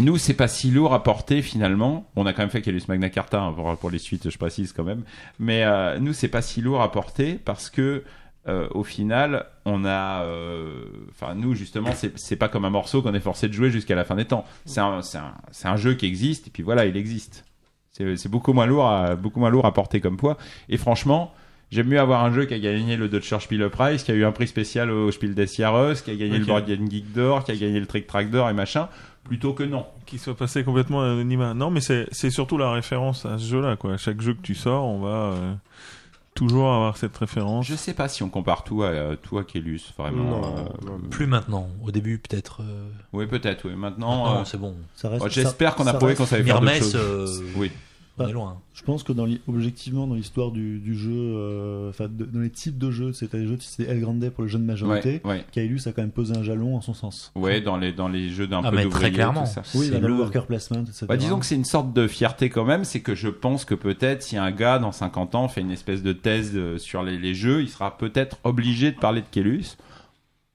nous, 0.01 0.19
c'est 0.19 0.35
pas 0.35 0.49
si 0.49 0.73
lourd 0.73 0.93
à 0.93 1.05
porter 1.05 1.41
finalement. 1.41 2.11
On 2.17 2.27
a 2.27 2.33
quand 2.33 2.43
même 2.43 2.51
fait 2.51 2.63
Kellus 2.63 2.83
Magna 2.89 3.11
Carta 3.11 3.41
hein, 3.41 3.53
pour, 3.53 3.77
pour 3.77 3.91
les 3.91 3.99
suites, 3.99 4.29
je 4.29 4.39
précise 4.39 4.73
quand 4.73 4.85
même. 4.85 5.03
Mais 5.39 5.63
euh, 5.63 6.01
nous, 6.01 6.13
c'est 6.13 6.29
pas 6.29 6.43
si 6.43 6.61
lourd 6.61 6.83
à 6.83 6.91
porter 6.91 7.39
parce 7.45 7.71
que 7.71 8.03
euh, 8.49 8.67
au 8.73 8.83
final, 8.83 9.47
on 9.65 9.85
a, 9.85 10.25
euh, 10.25 10.85
enfin 11.11 11.37
nous 11.37 11.55
justement, 11.55 11.91
c'est 12.17 12.37
pas 12.37 12.49
comme 12.49 12.65
un 12.65 12.71
morceau 12.71 13.01
qu'on 13.01 13.15
est 13.15 13.21
forcé 13.21 13.47
de 13.47 13.53
jouer 13.53 13.71
jusqu'à 13.71 13.95
la 13.95 14.05
fin 14.05 14.17
des 14.17 14.25
temps. 14.25 14.45
C'est 14.65 14.81
un, 14.81 15.01
c'est 15.03 15.19
un, 15.19 15.35
c'est 15.53 15.69
un 15.69 15.77
jeu 15.77 15.95
qui 15.95 16.07
existe 16.07 16.49
et 16.49 16.51
puis 16.51 16.65
voilà, 16.65 16.87
il 16.87 16.97
existe. 16.97 17.45
C'est 17.93 18.17
c'est 18.17 18.29
beaucoup 18.29 18.53
moins 18.53 18.67
lourd, 18.67 18.87
à, 18.87 19.17
beaucoup 19.17 19.41
moins 19.41 19.51
lourd 19.51 19.67
à 19.67 19.73
porter 19.73 20.01
comme 20.01 20.17
poids. 20.17 20.37
Et 20.69 20.77
franchement. 20.77 21.33
J'aime 21.71 21.89
mieux 21.89 22.01
avoir 22.01 22.23
un 22.23 22.31
jeu 22.31 22.45
qui 22.45 22.53
a 22.53 22.59
gagné 22.59 22.99
le 22.99 23.09
Deutscher 23.09 23.41
Spielepreis, 23.41 23.97
qui 23.97 24.11
a 24.11 24.15
eu 24.15 24.27
un 24.27 24.33
prix 24.33 24.47
spécial 24.47 24.91
au 24.91 25.11
Spiel 25.11 25.35
des 25.35 25.47
Jahres, 25.47 26.03
qui 26.05 26.11
a 26.11 26.15
gagné 26.15 26.39
le. 26.39 26.45
Board 26.45 26.67
Game 26.67 26.91
Geek 26.91 27.15
d'or, 27.15 27.45
qui 27.45 27.53
a 27.53 27.57
gagné 27.57 27.81
le 27.81 27.87
Trick 27.87 28.07
Track 28.07 28.29
d'or 28.29 28.51
et 28.51 28.53
machin, 28.53 28.91
plutôt 29.25 29.55
que 29.55 29.63
non. 29.63 29.87
Qui 30.05 30.19
soit 30.19 30.37
passé 30.37 30.65
complètement 30.65 31.01
anonymat. 31.01 31.55
Non, 31.55 31.71
mais 31.71 31.81
c'est 31.81 32.09
c'est 32.13 32.29
surtout 32.29 32.59
la 32.59 32.71
référence 32.71 33.25
à 33.25 33.39
ce 33.39 33.49
jeu-là, 33.49 33.77
quoi. 33.77 33.97
Chaque 33.97 34.21
jeu 34.21 34.35
que 34.35 34.43
tu 34.43 34.55
sors, 34.55 34.85
on 34.85 35.01
va 35.01 35.09
euh, 35.09 35.55
toujours 36.35 36.73
avoir 36.73 36.97
cette 36.97 37.17
référence. 37.17 37.67
Je 37.67 37.75
sais 37.75 37.95
pas 37.95 38.09
si 38.09 38.23
on 38.23 38.29
compare 38.29 38.65
tout 38.65 38.83
à, 38.83 39.17
tout 39.17 39.39
à 39.39 39.45
Kellus, 39.45 39.81
vraiment. 39.99 40.25
Non, 40.25 40.43
euh, 40.45 40.63
non, 40.87 40.99
non. 40.99 41.09
Plus 41.11 41.27
maintenant. 41.27 41.69
Au 41.85 41.91
début, 41.91 42.19
peut-être. 42.19 42.63
euh, 42.63 42.89
Oui, 43.13 43.27
peut-être, 43.27 43.69
oui. 43.69 43.75
Maintenant, 43.77 44.25
maintenant, 44.25 44.41
euh, 44.41 44.45
c'est 44.45 44.59
bon. 44.59 44.75
Ça 44.95 45.09
reste- 45.11 45.25
oh, 45.27 45.29
j'espère 45.31 45.75
qu'on 45.75 45.87
a 45.87 45.93
ça 45.93 45.99
prouvé 45.99 46.15
qu'on 46.15 46.27
savait 46.27 46.43
faire 46.45 46.57
Hermès, 46.57 46.79
choses. 46.79 46.95
euh, 46.97 47.43
Oui. 47.57 47.71
On 48.19 48.23
Bah, 48.25 48.29
est 48.29 48.33
loin. 48.33 48.59
Je 48.75 48.83
pense 48.83 49.03
que 49.03 49.13
dans 49.13 49.27
objectivement 49.49 50.07
dans 50.07 50.15
l'histoire 50.15 50.51
du, 50.51 50.79
du 50.79 50.97
jeu, 50.97 51.11
euh, 51.13 51.91
enfin 51.91 52.09
dans 52.09 52.41
les 52.41 52.51
types 52.51 52.77
de 52.79 52.91
jeux, 52.91 53.13
c'était 53.13 53.39
les 53.39 53.47
jeux 53.47 53.57
c'était 53.61 53.91
El 53.91 54.01
Grande 54.01 54.29
pour 54.31 54.43
le 54.43 54.49
jeu 54.49 54.59
de 54.59 54.65
majorité. 54.65 55.21
Ouais, 55.25 55.31
ouais. 55.31 55.45
Kailus 55.53 55.81
a 55.87 55.93
quand 55.93 56.03
même 56.03 56.11
posé 56.11 56.37
un 56.37 56.43
jalon 56.43 56.77
en 56.77 56.81
son 56.81 56.95
sens. 56.95 57.33
Ouais, 57.35 57.61
dans 57.61 57.77
les, 57.77 57.93
dans 57.93 58.09
les 58.09 58.29
jeux 58.31 58.47
d'un 58.47 58.61
Ah, 58.65 58.71
peu 58.71 58.77
mais 58.77 58.89
très 58.89 59.11
clairement. 59.13 59.45
tout 59.45 59.51
ça. 59.51 59.63
Oui, 59.75 59.91
bah, 59.91 59.99
le 59.99 60.09
le- 60.09 60.15
worker 60.19 60.47
placement, 60.47 60.83
etc. 60.83 61.07
Bah, 61.09 61.17
disons 61.17 61.39
que 61.39 61.47
c'est 61.47 61.55
une 61.55 61.65
sorte 61.65 61.93
de 61.93 62.07
fierté 62.07 62.51
quand 62.51 62.65
même, 62.65 62.85
c'est 62.85 63.01
que 63.01 63.15
je 63.15 63.29
pense 63.29 63.65
que 63.65 63.75
peut-être 63.75 64.23
si 64.23 64.37
un 64.37 64.51
gars 64.51 64.79
dans 64.79 64.93
50 64.93 65.35
ans 65.35 65.49
fait 65.49 65.61
une 65.63 65.71
espèce 65.71 66.03
de 66.03 66.13
thèse 66.13 66.53
euh, 66.55 66.79
sur 66.79 67.03
les, 67.03 67.19
les 67.19 67.35
jeux, 67.35 67.63
il 67.63 67.69
sera 67.69 67.97
peut-être 67.97 68.39
obligé 68.45 68.91
de 68.93 68.97
parler 68.99 69.21
de 69.23 69.27
Kellus. 69.31 69.77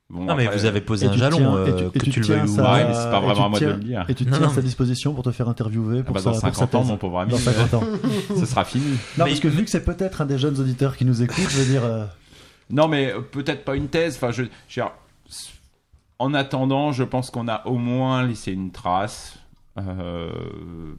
Bon, 0.10 0.24
Non, 0.24 0.36
mais 0.36 0.46
après, 0.46 0.58
vous 0.60 0.66
avez 0.66 0.80
posé 0.80 1.06
Et 1.06 1.10
un 1.10 1.14
jalon, 1.14 1.38
tiens- 1.38 1.56
euh, 1.56 1.66
et 1.68 1.76
tu- 1.76 1.84
et 1.98 2.00
que 2.00 2.06
tu 2.06 2.12
tu 2.12 2.20
le 2.22 2.26
tiens 2.26 2.36
veuilles 2.38 2.50
ou 2.50 2.56
non. 2.56 2.64
Ouais, 2.64 2.86
mais 2.88 2.94
c'est 2.94 3.10
pas 3.12 3.18
et 3.18 3.26
vraiment 3.26 3.46
à 3.46 3.50
moi 3.50 3.60
de 3.60 3.66
tiens- 3.66 3.76
le 3.76 3.84
dire. 3.84 4.06
Et 4.08 4.16
tu 4.16 4.24
te 4.24 4.30
Non, 4.30 4.38
tiens 4.38 4.46
à 4.46 4.50
non. 4.50 4.56
sa 4.56 4.62
disposition 4.62 5.14
pour 5.14 5.24
te 5.24 5.32
faire 5.32 5.50
interviewer 5.50 5.98
Ah 6.00 6.04
pour 6.04 6.14
bah, 6.16 6.22
sa, 6.22 6.26
dans 6.30 6.32
pour 6.32 6.40
sa 6.42 6.48
50 6.48 6.76
ans, 6.76 6.80
thèse. 6.80 6.88
mon 6.92 6.98
pauvre 6.98 7.20
ami, 7.20 7.32
Dans 7.32 7.38
50 7.38 7.74
ans. 7.74 7.84
ce 8.38 8.46
sera 8.46 8.64
fini. 8.64 8.86
Non, 8.86 8.96
Mais- 9.18 9.26
parce 9.26 9.40
que 9.42 9.50
vu 9.50 9.66
que 9.66 9.70
c'est 9.70 9.84
peut-être 9.84 10.22
un 10.22 10.26
des 10.26 10.38
jeunes 10.38 10.58
auditeurs 10.62 10.96
qui 10.96 11.04
nous 11.04 11.22
écoutent, 11.22 11.50
je 11.50 11.58
veux 11.58 11.66
dire. 11.66 11.84
euh, 11.84 12.06
Non, 12.70 12.88
mais 12.88 13.12
euh, 13.14 13.20
peut-être 13.20 13.66
pas 13.66 13.76
une 13.76 13.90
thèse. 13.90 14.16
Enfin, 14.16 14.32
je, 14.32 14.44
je 14.70 14.74
dire, 14.76 14.92
en 16.20 16.34
attendant, 16.34 16.94
je 16.94 17.04
pense 17.04 17.30
qu'on 17.30 17.48
a 17.50 17.66
au 17.68 17.76
moins 17.78 18.24
laissé 18.24 18.52
une 18.54 18.72
trace. 18.72 19.38
Euh, 19.80 20.30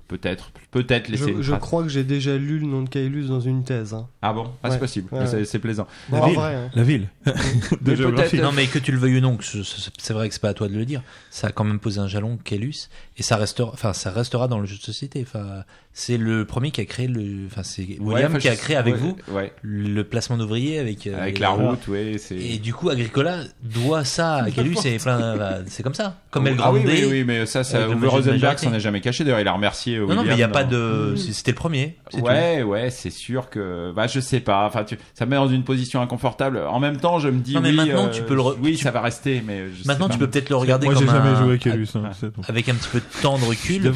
peut-être, 0.07 0.53
peut-être 0.71 1.09
laisser 1.09 1.35
Je, 1.41 1.55
crois 1.57 1.83
que 1.83 1.89
j'ai 1.89 2.05
déjà 2.05 2.37
lu 2.37 2.61
le 2.61 2.67
nom 2.67 2.83
de 2.83 2.89
Kailus 2.89 3.27
dans 3.27 3.41
une 3.41 3.65
thèse. 3.65 3.93
hein. 3.93 4.07
Ah 4.23 4.33
bon, 4.33 4.51
ah, 4.63 4.71
c'est 4.71 4.79
possible. 4.79 5.09
Ouais, 5.13 5.27
C'est- 5.27 5.37
ouais. 5.39 5.45
C'est 5.45 5.59
plaisant. 5.59 5.87
Vrai, 6.09 6.55
hein. 6.55 6.71
La 6.75 6.83
ville. 6.85 7.09
Mais 7.27 7.33
de 7.81 7.95
géographie. 7.97 8.37
peut-être- 8.37 8.43
Non, 8.45 8.53
mais 8.53 8.67
que 8.67 8.79
tu 8.79 8.93
le 8.93 8.99
veuilles 8.99 9.19
ou 9.19 9.21
non, 9.21 9.37
c'est 9.41 10.13
vrai 10.13 10.29
que 10.29 10.35
c'est 10.35 10.41
pas 10.41 10.51
à 10.51 10.55
toi 10.55 10.69
de 10.69 10.75
le 10.75 10.85
dire. 10.85 11.03
Ça 11.31 11.49
a 11.49 11.51
quand 11.53 11.65
même 11.65 11.81
posé 11.81 11.99
un 12.01 12.07
jalon, 12.09 12.39
Kellus, 12.45 12.89
et 13.19 13.23
ça 13.23 13.37
restera, 13.37 13.71
enfin, 13.73 13.93
ça 13.93 14.11
restera 14.11 14.47
dans 14.49 14.61
le 14.61 14.67
jeu 14.67 14.77
de 14.77 14.83
société. 14.83 15.25
Enfin, 15.27 15.65
c'est 15.93 16.17
le 16.17 16.45
premier 16.45 16.71
qui 16.71 16.81
a 16.81 16.85
créé 16.85 17.09
le, 17.09 17.47
enfin, 17.47 17.65
c'est 17.65 17.83
Ouais, 17.83 17.97
William 17.99 18.31
enfin, 18.31 18.39
qui 18.39 18.49
a 18.49 18.55
créé 18.55 18.77
avec 18.77 18.95
ouais, 18.95 19.01
vous 19.01 19.17
ouais. 19.35 19.53
le 19.63 20.05
placement 20.05 20.37
d'ouvriers 20.37 20.79
avec 20.79 21.07
euh, 21.09 21.21
Avec 21.21 21.41
la 21.41 21.51
route, 21.51 21.89
ouais, 21.89 22.15
c'est. 22.19 22.37
Et 22.37 22.59
du 22.59 22.73
coup, 22.73 22.89
Agricola 22.91 23.39
doit 23.63 24.05
ça 24.05 24.37
à 24.45 24.51
Kellus 24.53 24.77
et 24.85 24.95
enfin, 24.97 25.37
bah, 25.37 25.57
c'est 25.67 25.83
comme 25.83 25.95
ça. 25.95 26.17
Comme 26.31 26.47
El 26.47 26.55
ah 26.59 26.63
Grande. 26.71 26.77
oui, 26.77 26.83
oui, 26.87 27.05
oui, 27.11 27.25
mais 27.25 27.45
ça, 27.47 27.65
ça 27.65 27.87
Rosenberg 27.87 28.59
s'en 28.59 28.73
est 28.73 28.79
jamais 28.81 29.01
caché. 29.01 29.25
D'ailleurs, 29.25 29.41
il 29.41 29.49
a 29.49 29.53
remercié. 29.53 29.97
euh, 29.97 30.07
Non, 30.07 30.15
non, 30.15 30.23
mais 30.23 30.35
il 30.35 30.37
n'y 30.37 30.43
a 30.45 30.47
William 30.47 30.53
pas 30.53 30.63
de, 30.65 31.15
c'est- 31.17 31.33
c'était 31.33 31.51
le 31.51 31.57
premier. 31.57 31.97
c'est 32.11 32.21
Ouais, 32.21 32.63
ouais, 32.63 32.91
c'est 32.91 33.11
sûr 33.11 33.51
que, 33.51 33.93
bah, 33.97 34.07
je 34.07 34.21
sais 34.21 34.39
pas. 34.41 34.65
Enfin, 34.67 34.85
tu... 34.85 34.97
ça 35.15 35.25
me 35.27 35.31
met 35.31 35.37
dans 35.37 35.49
une 35.49 35.65
position 35.65 36.01
inconfortable. 36.01 36.61
En 36.71 36.79
même 36.79 36.99
temps, 36.99 37.19
je 37.19 37.29
me 37.29 37.41
dis 37.41 37.55
Non, 37.55 37.61
mais 37.63 37.71
oui, 37.71 37.77
maintenant, 37.77 38.07
euh, 38.07 38.11
tu 38.11 38.23
peux 38.23 38.35
le 38.37 38.43
re- 38.43 38.57
oui, 38.63 38.77
tu- 38.77 38.85
ça 38.85 38.93
va 38.93 39.01
rester, 39.01 39.43
mais 39.45 39.65
je. 39.73 39.87
Maintenant, 39.89 40.07
sais 40.07 40.13
tu 40.13 40.19
pas. 40.21 40.27
peux 40.27 40.31
peut-être 40.31 40.51
le 40.51 40.57
regarder 40.57 40.87
Moi, 40.87 40.95
j'ai 40.97 41.07
jamais 41.07 41.35
joué 41.35 41.55
à 41.55 41.59
Kellus. 41.59 41.89
hein, 41.97 42.11
c'est 42.21 42.31
avec 42.49 42.69
un 42.69 42.75
petit 42.75 42.89
peu 42.91 43.01
de 43.01 43.05
temps 43.23 43.39
de 43.39 43.45
recul. 43.45 43.77
Tu 43.77 43.83
le 43.83 43.91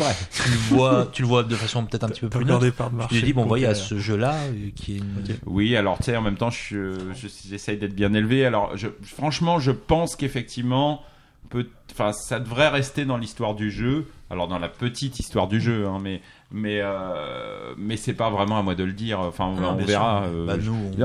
vois, 0.77 1.07
tu 1.13 1.23
le 1.23 1.29
vois 1.29 1.43
de 1.45 1.55
façon 1.55 1.85
peut-être 1.85 2.05
un 2.05 2.09
petit 2.09 2.21
peu 2.21 2.29
plus 2.29 2.45
neutre. 2.45 2.61
Tu 3.09 3.21
te 3.21 3.25
dis 3.27 3.33
bon, 3.33 3.45
voyez, 3.47 3.65
il 3.65 3.69
y 3.69 3.71
a 3.71 3.75
poker. 3.75 3.87
ce 3.87 3.99
jeu-là 3.99 4.35
euh, 4.35 4.71
qui 4.75 4.95
est 4.95 4.99
une. 4.99 5.25
Oui, 5.47 5.77
alors 5.77 5.99
tu 5.99 6.05
sais, 6.05 6.17
en 6.17 6.23
même 6.23 6.37
temps, 6.37 6.51
je, 6.51 6.95
je- 7.15 7.29
j'essaye 7.49 7.77
d'être 7.79 7.95
bien 7.95 8.13
élevé. 8.15 8.45
Alors, 8.47 8.77
je, 8.77 8.89
franchement, 9.05 9.59
je 9.61 9.71
pense 9.73 10.17
qu'effectivement, 10.17 11.03
peut, 11.51 11.67
enfin, 11.93 12.13
ça 12.13 12.41
devrait 12.41 12.69
rester 12.69 13.05
dans 13.05 13.17
l'histoire 13.17 13.55
du 13.55 13.71
jeu. 13.71 14.07
Alors, 14.31 14.49
dans 14.49 14.59
la 14.59 14.71
petite 14.71 15.21
histoire 15.21 15.47
du 15.47 15.61
jeu, 15.61 15.87
hein, 15.87 15.99
mais, 16.03 16.23
mais, 16.51 16.81
euh, 16.83 17.75
mais 17.77 17.99
c'est 17.99 18.15
pas 18.15 18.31
vraiment 18.31 18.59
à 18.59 18.63
moi 18.63 18.75
de 18.75 18.83
le 18.85 18.95
dire. 18.95 19.21
Enfin, 19.21 19.45
on, 19.45 19.61
Non, 19.61 19.77
on 19.79 19.85
verra. 19.85 20.23
euh, 20.25 20.47
Bah, 20.47 20.57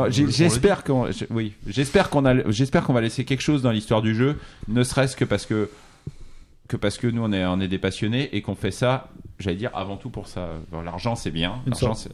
j'espère 0.10 0.86
qu'on, 0.86 1.10
oui, 1.30 1.52
j'espère 1.68 2.10
qu'on 2.10 2.26
a, 2.26 2.50
j'espère 2.52 2.84
qu'on 2.86 2.94
va 2.94 3.02
laisser 3.02 3.26
quelque 3.26 3.42
chose 3.42 3.62
dans 3.62 3.72
l'histoire 3.72 4.02
du 4.02 4.16
jeu, 4.16 4.38
ne 4.70 4.82
serait-ce 4.84 5.18
que 5.18 5.26
parce 5.26 5.46
que 5.46 5.70
que 6.68 6.78
parce 6.78 6.98
que 6.98 7.08
nous 7.08 7.24
on 7.24 7.32
est 7.32 7.46
on 7.46 7.60
est 7.60 7.68
des 7.68 7.78
passionnés 7.78 8.36
et 8.36 8.42
qu'on 8.42 8.56
fait 8.56 8.72
ça, 8.72 9.10
j'allais 9.40 9.58
dire 9.58 9.72
avant 9.74 9.98
tout 9.98 10.10
pour 10.10 10.28
ça. 10.28 10.50
Bon, 10.72 10.82
l'argent 10.82 11.16
c'est 11.16 11.32
bien, 11.32 11.62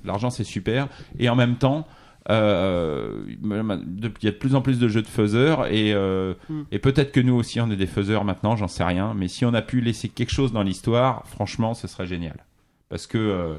l'argent 0.03 0.29
c'est, 0.29 0.43
super 0.43 0.87
et 1.19 1.29
en 1.29 1.35
même 1.35 1.55
temps 1.55 1.87
euh, 2.29 3.25
il 3.27 4.23
y 4.23 4.27
a 4.27 4.31
de 4.31 4.37
plus 4.37 4.55
en 4.55 4.61
plus 4.61 4.79
de 4.79 4.87
jeux 4.87 5.01
de 5.01 5.07
faiseurs 5.07 5.67
et 5.67 5.93
euh, 5.93 6.33
Mm. 6.49 6.61
et 6.71 6.79
peut-être 6.79 7.11
que 7.11 7.19
nous 7.19 7.33
aussi 7.33 7.59
on 7.61 7.69
est 7.69 7.75
des 7.75 7.87
faiseurs 7.87 8.23
maintenant, 8.23 8.55
j'en 8.55 8.67
sais 8.67 8.83
rien, 8.83 9.13
mais 9.15 9.27
si 9.27 9.45
on 9.45 9.53
a 9.53 9.61
pu 9.61 9.81
laisser 9.81 10.09
quelque 10.09 10.31
chose 10.31 10.51
dans 10.51 10.63
l'histoire, 10.63 11.25
franchement, 11.27 11.73
ce 11.73 11.87
serait 11.87 12.07
génial. 12.07 12.45
Parce 12.89 13.07
que 13.07 13.17
euh, 13.17 13.55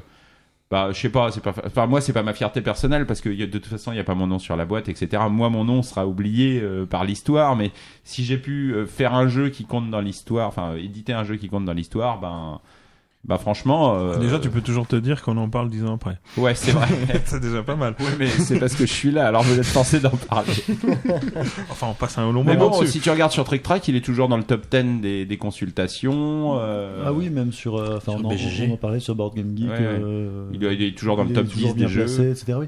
bah, 0.75 0.89
je 0.91 0.99
sais 0.99 1.09
pas, 1.09 1.31
c'est 1.31 1.41
pas, 1.41 1.53
enfin, 1.65 1.85
moi, 1.87 2.01
c'est 2.01 2.11
pas 2.11 2.21
ma 2.21 2.33
fierté 2.33 2.59
personnelle 2.59 3.05
parce 3.05 3.21
que 3.21 3.29
y 3.29 3.47
de 3.47 3.57
toute 3.57 3.67
façon, 3.67 3.93
il 3.93 3.95
n'y 3.95 4.01
a 4.01 4.03
pas 4.03 4.13
mon 4.13 4.27
nom 4.27 4.39
sur 4.39 4.57
la 4.57 4.65
boîte, 4.65 4.89
etc. 4.89 5.23
Moi, 5.31 5.49
mon 5.49 5.63
nom 5.63 5.81
sera 5.81 6.05
oublié 6.05 6.59
euh, 6.61 6.85
par 6.85 7.05
l'histoire, 7.05 7.55
mais 7.55 7.71
si 8.03 8.25
j'ai 8.25 8.37
pu 8.37 8.73
euh, 8.73 8.85
faire 8.85 9.13
un 9.13 9.29
jeu 9.29 9.47
qui 9.47 9.63
compte 9.63 9.89
dans 9.89 10.01
l'histoire, 10.01 10.49
enfin, 10.49 10.75
éditer 10.75 11.13
un 11.13 11.23
jeu 11.23 11.37
qui 11.37 11.47
compte 11.47 11.63
dans 11.63 11.71
l'histoire, 11.71 12.19
ben, 12.19 12.59
bah, 13.27 13.37
franchement. 13.37 13.95
euh, 13.99 14.17
Déjà, 14.19 14.39
tu 14.39 14.49
peux 14.49 14.61
toujours 14.61 14.87
te 14.87 14.95
dire 14.95 15.21
qu'on 15.23 15.35
en 15.37 15.49
parle 15.49 15.69
dix 15.69 15.83
ans 15.83 15.95
après. 15.95 16.19
Ouais, 16.37 16.53
c'est 16.55 16.71
vrai. 16.71 16.87
c'est 17.25 17.39
déjà 17.41 17.63
pas 17.63 17.75
mal. 17.75 17.95
Oui, 17.99 18.05
mais 18.19 18.27
c'est 18.27 18.59
parce 18.59 18.75
que 18.75 18.85
je 18.85 18.91
suis 18.93 19.11
là, 19.11 19.27
alors 19.27 19.43
vous 19.43 19.57
êtes 19.57 19.65
forcé 19.65 19.99
d'en 19.99 20.09
parler. 20.11 20.53
Enfin, 21.69 21.87
on 21.89 21.93
passe 21.93 22.17
un 22.17 22.31
long 22.31 22.43
Mais 22.43 22.55
moment 22.55 22.69
bon, 22.71 22.81
dessus. 22.81 22.93
si 22.93 22.99
tu 22.99 23.09
regardes 23.09 23.31
sur 23.31 23.43
Trick 23.43 23.63
Track, 23.63 23.87
il 23.87 23.95
est 23.95 24.03
toujours 24.05 24.27
dans 24.27 24.37
le 24.37 24.43
top 24.43 24.65
10 24.71 25.01
des, 25.01 25.25
des 25.25 25.37
consultations. 25.37 26.57
euh, 26.59 27.03
Ah 27.05 27.13
oui, 27.13 27.29
même 27.29 27.51
sur. 27.51 27.75
euh, 27.77 27.97
Enfin, 27.97 28.13
Sur 28.17 28.25
on, 28.25 28.69
on 28.69 28.73
en 28.73 28.77
parlait 28.77 28.99
sur 28.99 29.15
Board 29.15 29.35
Game 29.35 29.55
Geek. 29.55 29.67
Ouais, 29.69 29.77
ouais. 29.77 29.83
euh, 30.03 30.49
Il, 30.53 30.63
est, 30.63 30.75
il 30.75 30.83
est 30.83 30.97
toujours 30.97 31.17
dans 31.17 31.23
le 31.23 31.33
top 31.33 31.47
toujours 31.49 31.69
10 31.73 31.75
bien 31.75 31.87
des 31.87 31.91
jeux. 31.93 32.05
placé, 32.05 32.29
etc. 32.31 32.57
Oui. 32.59 32.65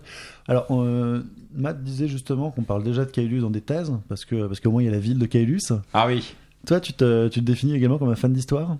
Alors, 0.47 0.65
euh, 0.71 1.23
Matt 1.55 1.83
disait 1.83 2.07
justement 2.07 2.51
qu'on 2.51 2.63
parle 2.63 2.83
déjà 2.83 3.05
de 3.05 3.11
Kailus 3.11 3.41
dans 3.41 3.49
des 3.49 3.61
thèses, 3.61 3.91
parce 4.09 4.25
que 4.25 4.47
parce 4.47 4.59
qu'au 4.59 4.71
moins 4.71 4.81
il 4.81 4.85
y 4.85 4.89
a 4.89 4.91
la 4.91 4.99
ville 4.99 5.19
de 5.19 5.25
Kailus. 5.25 5.73
Ah 5.93 6.07
oui. 6.07 6.33
Toi, 6.65 6.79
tu 6.79 6.93
te, 6.93 7.27
tu 7.29 7.39
te 7.39 7.45
définis 7.45 7.75
également 7.75 7.97
comme 7.97 8.09
un 8.09 8.15
fan 8.15 8.33
d'histoire? 8.33 8.77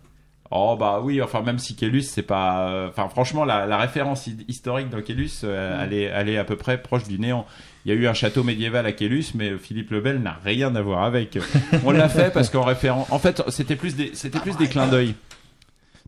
Oh 0.49 0.77
bah 0.79 1.01
oui, 1.03 1.21
enfin 1.21 1.41
même 1.41 1.59
si 1.59 1.75
Kellus 1.75 2.03
c'est 2.03 2.21
pas, 2.23 2.69
euh, 2.69 2.87
enfin 2.87 3.09
franchement 3.09 3.43
la, 3.43 3.65
la 3.65 3.77
référence 3.77 4.27
hi- 4.27 4.45
historique 4.47 4.89
dans 4.89 5.01
Kellus, 5.01 5.29
euh, 5.43 5.83
elle, 5.83 5.93
est, 5.93 6.03
elle 6.03 6.29
est 6.29 6.37
à 6.37 6.45
peu 6.45 6.55
près 6.55 6.81
proche 6.81 7.03
du 7.03 7.19
néant. 7.19 7.45
Il 7.83 7.93
y 7.93 7.97
a 7.97 7.99
eu 7.99 8.07
un 8.07 8.13
château 8.13 8.43
médiéval 8.43 8.85
à 8.85 8.93
Kellus, 8.93 9.25
mais 9.35 9.57
Philippe 9.57 9.91
le 9.91 9.99
Bel 9.99 10.19
n'a 10.21 10.39
rien 10.45 10.73
à 10.75 10.81
voir 10.81 11.03
avec. 11.03 11.37
On 11.85 11.91
l'a 11.91 12.07
fait 12.07 12.31
parce 12.33 12.49
qu'en 12.49 12.63
référent, 12.63 13.05
en 13.11 13.19
fait 13.19 13.43
c'était 13.49 13.75
plus 13.75 13.95
des, 13.97 14.11
c'était 14.13 14.39
plus 14.39 14.55
des 14.55 14.67
clins 14.67 14.87
d'œil. 14.87 15.15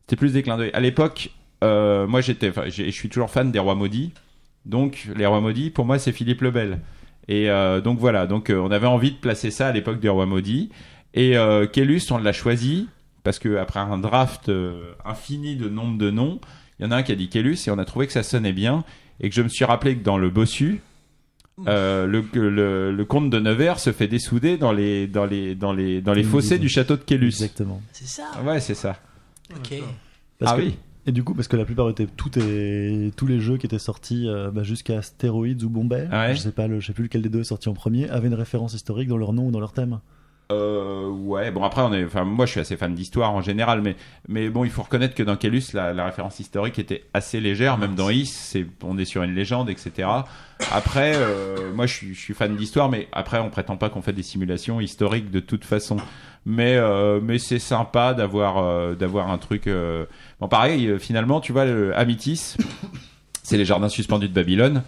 C'était 0.02 0.16
plus 0.16 0.34
des 0.34 0.42
clins 0.42 0.58
d'œil. 0.58 0.72
À 0.74 0.80
l'époque, 0.80 1.32
euh, 1.64 2.08
moi 2.08 2.22
j'étais, 2.22 2.52
je 2.70 2.90
suis 2.92 3.10
toujours 3.10 3.30
fan 3.30 3.52
des 3.52 3.60
rois 3.60 3.76
maudits. 3.76 4.14
Donc 4.66 5.08
les 5.16 5.26
rois 5.26 5.42
maudits, 5.42 5.70
pour 5.70 5.84
moi 5.86 6.00
c'est 6.00 6.12
Philippe 6.14 6.42
le 6.42 6.52
Bel. 6.52 6.80
Et 7.28 7.50
euh, 7.50 7.80
donc 7.82 8.00
voilà, 8.00 8.26
donc 8.26 8.50
euh, 8.50 8.58
on 8.60 8.72
avait 8.72 8.88
envie 8.88 9.12
de 9.12 9.18
placer 9.18 9.52
ça 9.52 9.68
à 9.68 9.72
l'époque 9.72 10.00
des 10.00 10.10
rois 10.10 10.26
maudits. 10.26 10.70
Et 11.14 11.38
euh, 11.38 11.68
Kellus, 11.68 12.04
on 12.12 12.18
l'a 12.18 12.32
choisi 12.34 12.88
parce 13.24 13.40
que 13.40 13.58
après 13.58 13.80
un 13.80 13.98
draft 13.98 14.50
euh, 14.50 14.94
infini 15.06 15.56
de 15.56 15.70
nombre 15.70 15.98
de 15.98 16.10
noms, 16.12 16.40
il 16.80 16.86
y 16.86 16.88
en 16.88 16.92
a 16.92 16.98
un 16.98 17.04
qui 17.04 17.12
a 17.12 17.16
dit 17.16 17.30
Kellus 17.30 17.58
et 17.68 17.72
on 17.72 17.78
a 17.78 17.86
trouvé 17.86 18.08
que 18.08 18.14
ça 18.14 18.24
sonnait 18.24 18.54
bien 18.54 18.84
et 19.20 19.30
que 19.30 19.36
je 19.36 19.42
me 19.42 19.50
suis 19.50 19.66
rappelé 19.66 19.98
que 19.98 20.04
dans 20.04 20.18
le 20.18 20.30
bossu, 20.30 20.82
euh, 21.68 22.06
le, 22.06 22.22
que 22.22 22.40
le, 22.40 22.92
le 22.94 23.06
comte 23.06 23.30
de 23.30 23.38
Nevers 23.40 23.80
se 23.80 23.92
fait 23.92 24.08
dessouder 24.08 24.58
dans 24.58 24.72
les 24.72 25.08
dans 25.08 25.26
les 25.26 25.56
dans 25.56 25.74
les 25.74 26.02
dans 26.02 26.14
les 26.14 26.24
Oui, 26.24 26.30
fossés 26.32 26.58
du 26.58 26.70
château 26.70 26.96
de 26.96 27.02
Kellus. 27.02 27.28
Exactement. 27.28 27.82
C'est 27.92 28.08
ça. 28.08 28.24
Ouais, 28.46 28.62
c'est 28.62 28.76
ça. 28.76 28.96
Ok. 29.54 29.74
Parce 30.40 30.54
ah 30.54 30.56
que- 30.56 30.62
oui. 30.62 30.78
Et 31.06 31.12
du 31.12 31.24
coup, 31.24 31.34
parce 31.34 31.48
que 31.48 31.58
la 31.58 31.66
plupart 31.66 31.90
étaient 31.90 32.06
tout 32.06 32.30
est, 32.38 33.12
tous 33.16 33.26
les 33.26 33.40
jeux 33.40 33.58
qui 33.58 33.66
étaient 33.66 33.80
sortis 33.80 34.28
euh, 34.30 34.52
bah, 34.52 34.64
jusqu'à 34.64 35.02
Stéroïdes 35.02 35.64
ou 35.64 35.70
Bombay, 35.70 36.08
Ouais. 36.12 36.36
je 36.36 36.40
sais 36.40 36.52
pas, 36.52 36.68
le, 36.68 36.80
je 36.80 36.88
sais 36.88 36.94
plus 36.94 37.04
lequel 37.06 37.24
des 37.24 37.30
deux 37.30 37.40
est 37.40 37.46
sorti 37.46 37.68
en 37.68 37.74
premier, 37.74 38.08
avaient 38.10 38.28
une 38.28 38.34
référence 38.36 38.74
historique 38.74 39.08
dans 39.08 39.18
leur 39.18 39.34
nom 39.34 39.48
ou 39.48 39.52
dans 39.52 39.60
leur 39.62 39.74
thème. 39.74 40.00
Euh, 40.52 41.08
ouais, 41.08 41.52
bon 41.52 41.64
après 41.64 41.84
on 41.84 41.94
est, 41.94 42.04
enfin 42.04 42.24
moi 42.24 42.48
je 42.48 42.52
suis 42.54 42.60
assez 42.60 42.76
fan 42.76 42.96
d'histoire 42.96 43.32
en 43.34 43.42
général, 43.44 43.84
mais 43.84 43.96
mais 44.28 44.50
bon 44.50 44.64
il 44.66 44.72
faut 44.72 44.82
reconnaître 44.82 45.14
que 45.14 45.22
dans 45.22 45.36
Calus 45.36 45.74
la, 45.74 45.94
la 45.94 46.06
référence 46.06 46.40
historique 46.40 46.80
était 46.80 47.04
assez 47.14 47.40
légère, 47.40 47.78
même 47.78 47.94
dans 47.94 48.10
Is, 48.10 48.26
c'est 48.26 48.66
on 48.82 48.98
est 48.98 49.06
sur 49.06 49.22
une 49.22 49.36
légende, 49.36 49.70
etc. 49.70 50.10
Après, 50.72 51.14
euh, 51.16 51.72
moi 51.76 51.86
je 51.86 51.94
suis, 51.94 52.16
je 52.16 52.20
suis 52.20 52.34
fan 52.34 52.56
d'histoire, 52.56 52.90
mais 52.90 53.08
après 53.12 53.38
on 53.38 53.52
prétend 53.52 53.78
pas 53.78 53.90
qu'on 53.90 54.02
fait 54.02 54.12
des 54.12 54.24
simulations 54.24 54.82
historiques 54.82 55.30
de 55.30 55.40
toute 55.40 55.66
façon. 55.66 55.98
Mais 56.48 56.78
euh, 56.78 57.20
mais 57.22 57.38
c'est 57.38 57.60
sympa 57.60 58.16
d'avoir 58.16 58.58
euh, 58.58 58.96
d'avoir 58.96 59.30
un 59.30 59.38
truc. 59.38 59.68
euh, 59.68 60.08
Bon 60.40 60.48
pareil, 60.48 60.88
euh, 60.88 60.98
finalement 60.98 61.42
tu 61.42 61.52
vois 61.52 61.66
le 61.66 61.96
Amitis, 61.96 62.56
c'est 63.44 63.58
les 63.58 63.66
jardins 63.66 63.90
suspendus 63.90 64.30
de 64.30 64.34
Babylone. 64.34 64.82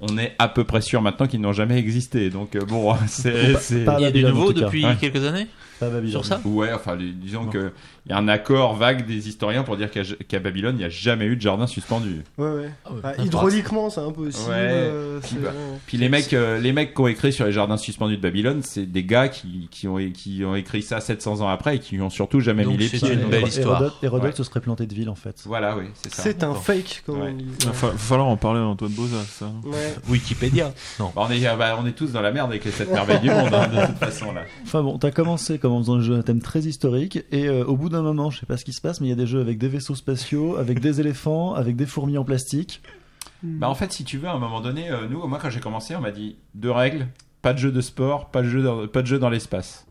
On 0.00 0.18
est 0.18 0.34
à 0.38 0.48
peu 0.48 0.64
près 0.64 0.80
sûr 0.80 1.00
maintenant 1.02 1.26
qu'ils 1.26 1.40
n'ont 1.40 1.52
jamais 1.52 1.78
existé. 1.78 2.30
Donc 2.30 2.56
euh, 2.56 2.64
bon, 2.64 2.94
c'est 3.08 3.54
Il 3.72 4.00
y 4.00 4.04
a 4.04 4.10
du 4.10 4.24
nouveau 4.24 4.52
depuis 4.52 4.84
Ouais. 4.84 4.96
quelques 5.00 5.24
années? 5.24 5.46
Pas 5.80 5.88
Babylone. 5.90 6.10
sur 6.10 6.24
ça 6.24 6.40
Ouais, 6.44 6.72
enfin, 6.72 6.96
les- 6.96 7.12
disons 7.12 7.46
que 7.46 7.72
il 8.06 8.10
y 8.10 8.12
a 8.12 8.18
un 8.18 8.28
accord 8.28 8.76
vague 8.76 9.04
des 9.06 9.28
historiens 9.28 9.64
pour 9.64 9.76
dire 9.76 9.88
qu'à 9.90 10.38
Babylone, 10.38 10.76
il 10.76 10.78
n'y 10.78 10.84
a 10.84 10.88
jamais 10.88 11.24
eu 11.26 11.34
de 11.36 11.40
jardin 11.40 11.66
suspendu. 11.66 12.22
Ouais, 12.38 12.48
ouais. 12.48 12.70
Ah 12.84 12.92
ouais, 12.92 13.00
Bah, 13.02 13.12
hydrauliquement, 13.18 13.90
c'est 13.90 14.00
impossible. 14.00 14.48
Ouais. 14.50 14.56
euh, 14.58 15.18
Puis 15.20 15.36
bah, 15.42 15.50
Puis 15.86 15.98
les 15.98 16.08
mecs, 16.08 16.32
euh, 16.32 16.58
les 16.60 16.72
mecs 16.72 16.94
qui 16.94 17.00
ont 17.00 17.08
écrit 17.08 17.32
sur 17.32 17.46
les 17.46 17.52
jardins 17.52 17.76
suspendus 17.76 18.16
de 18.16 18.22
Babylone, 18.22 18.62
c'est 18.62 18.86
des 18.86 19.02
gars 19.04 19.28
qui, 19.28 19.68
qui, 19.72 19.88
ont, 19.88 19.98
qui 20.14 20.44
ont 20.44 20.54
écrit 20.54 20.82
ça 20.82 21.00
700 21.00 21.40
ans 21.40 21.48
après 21.48 21.76
et 21.76 21.78
qui 21.80 22.00
ont 22.00 22.10
surtout 22.10 22.38
jamais 22.40 22.62
Donc 22.62 22.74
mis 22.74 22.78
les 22.78 22.88
c'est 22.88 22.98
pieds. 22.98 23.14
une 23.14 23.28
belle 23.28 23.46
histoire. 23.48 23.80
Hérodote, 23.82 23.98
Hérodote 24.02 24.30
Ouais. 24.30 24.36
se 24.36 24.44
serait 24.44 24.60
planté 24.60 24.86
de 24.86 24.94
ville 24.94 25.10
en 25.10 25.14
fait. 25.16 25.42
Voilà, 25.44 25.76
oui, 25.76 25.84
c'est 25.94 26.12
ça. 26.14 26.22
C'est 26.22 26.44
un 26.44 26.54
fake, 26.54 27.02
comme 27.06 27.20
Ouais. 27.20 27.30
on 27.32 27.36
dit. 27.36 27.46
Il 27.60 27.66
va 27.66 27.72
fa- 27.72 27.92
falloir 27.96 28.28
en 28.28 28.36
parler 28.36 28.60
à 28.60 28.64
Antoine 28.64 28.92
Bozat, 28.92 29.24
ça. 29.28 29.46
Ouais. 29.64 29.94
Wikipédia. 30.08 30.72
Non. 31.00 31.10
Bah, 31.14 31.22
on, 31.28 31.30
est, 31.32 31.40
bah, 31.56 31.76
on 31.82 31.86
est 31.86 31.92
tous 31.92 32.12
dans 32.12 32.20
la 32.22 32.30
merde 32.30 32.50
avec 32.50 32.64
les 32.64 32.70
7 32.70 32.90
merveilles 32.92 33.20
du 33.20 33.30
monde, 33.30 33.52
hein, 33.52 33.66
de 33.66 33.86
toute 33.86 33.98
façon, 33.98 34.32
là. 34.32 34.42
Enfin 34.64 34.82
bon, 34.82 34.96
t'as 34.98 35.10
commencé 35.10 35.58
comme 35.66 35.74
en 35.74 35.80
faisant 35.80 35.96
un 35.96 36.00
jeu 36.00 36.16
à 36.16 36.22
thème 36.22 36.40
très 36.40 36.60
historique 36.60 37.24
et 37.32 37.48
euh, 37.48 37.64
au 37.64 37.76
bout 37.76 37.88
d'un 37.88 38.02
moment, 38.02 38.30
je 38.30 38.38
sais 38.38 38.46
pas 38.46 38.56
ce 38.56 38.64
qui 38.64 38.72
se 38.72 38.80
passe, 38.80 39.00
mais 39.00 39.08
il 39.08 39.10
y 39.10 39.12
a 39.12 39.16
des 39.16 39.26
jeux 39.26 39.40
avec 39.40 39.58
des 39.58 39.66
vaisseaux 39.66 39.96
spatiaux, 39.96 40.56
avec 40.56 40.78
des 40.78 41.00
éléphants, 41.00 41.54
avec 41.54 41.74
des 41.74 41.86
fourmis 41.86 42.16
en 42.18 42.24
plastique. 42.24 42.82
Bah, 43.42 43.68
en 43.68 43.74
fait, 43.74 43.92
si 43.92 44.04
tu 44.04 44.16
veux, 44.16 44.28
à 44.28 44.32
un 44.32 44.38
moment 44.38 44.60
donné, 44.60 44.92
euh, 44.92 45.08
nous, 45.10 45.26
moi, 45.26 45.40
quand 45.42 45.50
j'ai 45.50 45.58
commencé, 45.58 45.96
on 45.96 46.00
m'a 46.00 46.12
dit 46.12 46.36
deux 46.54 46.70
règles, 46.70 47.08
pas 47.42 47.52
de 47.52 47.58
jeu 47.58 47.72
de 47.72 47.80
sport, 47.80 48.30
pas 48.30 48.42
de 48.42 48.48
jeu 48.48 48.62
dans, 48.62 48.86
pas 48.86 49.02
de 49.02 49.08
jeu 49.08 49.18
dans 49.18 49.28
l'espace. 49.28 49.85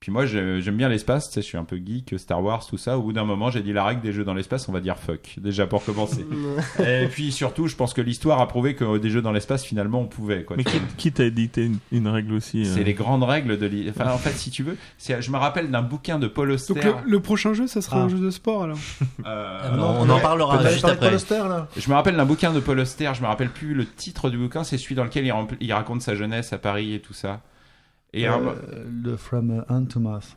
Puis 0.00 0.12
moi, 0.12 0.26
j'ai- 0.26 0.60
j'aime 0.60 0.76
bien 0.76 0.88
l'espace, 0.88 1.26
tu 1.26 1.34
sais, 1.34 1.40
je 1.42 1.46
suis 1.46 1.58
un 1.58 1.64
peu 1.64 1.76
geek, 1.84 2.14
Star 2.18 2.40
Wars, 2.40 2.64
tout 2.64 2.78
ça. 2.78 2.96
Au 2.96 3.02
bout 3.02 3.12
d'un 3.12 3.24
moment, 3.24 3.50
j'ai 3.50 3.62
dit 3.62 3.72
la 3.72 3.82
règle 3.84 4.00
des 4.00 4.12
jeux 4.12 4.22
dans 4.22 4.32
l'espace, 4.32 4.68
on 4.68 4.72
va 4.72 4.78
dire 4.78 4.96
fuck, 4.96 5.34
déjà 5.38 5.66
pour 5.66 5.84
commencer. 5.84 6.24
Et 6.78 7.08
puis 7.10 7.32
surtout, 7.32 7.66
je 7.66 7.74
pense 7.74 7.94
que 7.94 8.00
l'histoire 8.00 8.40
a 8.40 8.46
prouvé 8.46 8.76
que 8.76 8.98
des 8.98 9.10
jeux 9.10 9.22
dans 9.22 9.32
l'espace, 9.32 9.64
finalement, 9.64 10.00
on 10.02 10.06
pouvait. 10.06 10.44
Quoi. 10.44 10.56
Mais 10.56 10.62
qui, 10.62 10.78
qui 10.96 11.10
t'a 11.10 11.24
édité 11.24 11.64
une, 11.64 11.78
une 11.90 12.06
règle 12.06 12.32
aussi 12.34 12.64
C'est 12.64 12.80
euh, 12.80 12.84
les 12.84 12.94
grandes 12.94 13.24
règles 13.24 13.58
de 13.58 13.66
l'hi- 13.66 13.90
Enfin, 13.90 14.12
en 14.12 14.18
fait, 14.18 14.30
si 14.30 14.50
tu 14.52 14.62
veux, 14.62 14.76
c'est- 14.98 15.20
je 15.20 15.32
me 15.32 15.36
rappelle 15.36 15.68
d'un 15.68 15.82
bouquin 15.82 16.20
de 16.20 16.28
Paul 16.28 16.52
Auster. 16.52 16.74
Donc 16.74 16.84
le, 16.84 16.94
le 17.10 17.20
prochain 17.20 17.52
jeu, 17.52 17.66
ça 17.66 17.82
sera 17.82 18.00
Ah. 18.00 18.04
un 18.04 18.08
jeu 18.08 18.18
de 18.20 18.30
sport 18.30 18.62
alors. 18.62 18.78
euh, 19.26 19.60
Ah 19.64 19.70
non, 19.76 19.96
on 19.98 20.08
en 20.10 20.20
parlera 20.20 20.64
juste 20.70 20.84
après. 20.84 21.06
Paul 21.08 21.14
Auster, 21.14 21.38
là 21.48 21.66
Je 21.76 21.88
me 21.90 21.94
rappelle 21.96 22.16
d'un 22.16 22.24
bouquin 22.24 22.52
de 22.52 22.60
Paul 22.60 22.78
Auster, 22.78 23.10
je 23.14 23.20
me 23.20 23.26
rappelle 23.26 23.50
plus 23.50 23.74
le 23.74 23.84
titre 23.84 24.30
du 24.30 24.38
bouquin, 24.38 24.62
c'est 24.62 24.78
celui 24.78 24.94
dans 24.94 25.02
lequel 25.04 25.28
il 25.60 25.72
raconte 25.72 26.02
sa 26.02 26.14
jeunesse 26.14 26.52
à 26.52 26.58
Paris 26.58 26.94
et 26.94 27.00
tout 27.00 27.14
ça. 27.14 27.40
Et 28.12 28.26
un- 28.26 28.40
Euh, 28.40 28.84
Le 29.04 29.16
From 29.16 29.64
Hand 29.68 29.88
to 29.88 30.00
Mouth. 30.00 30.36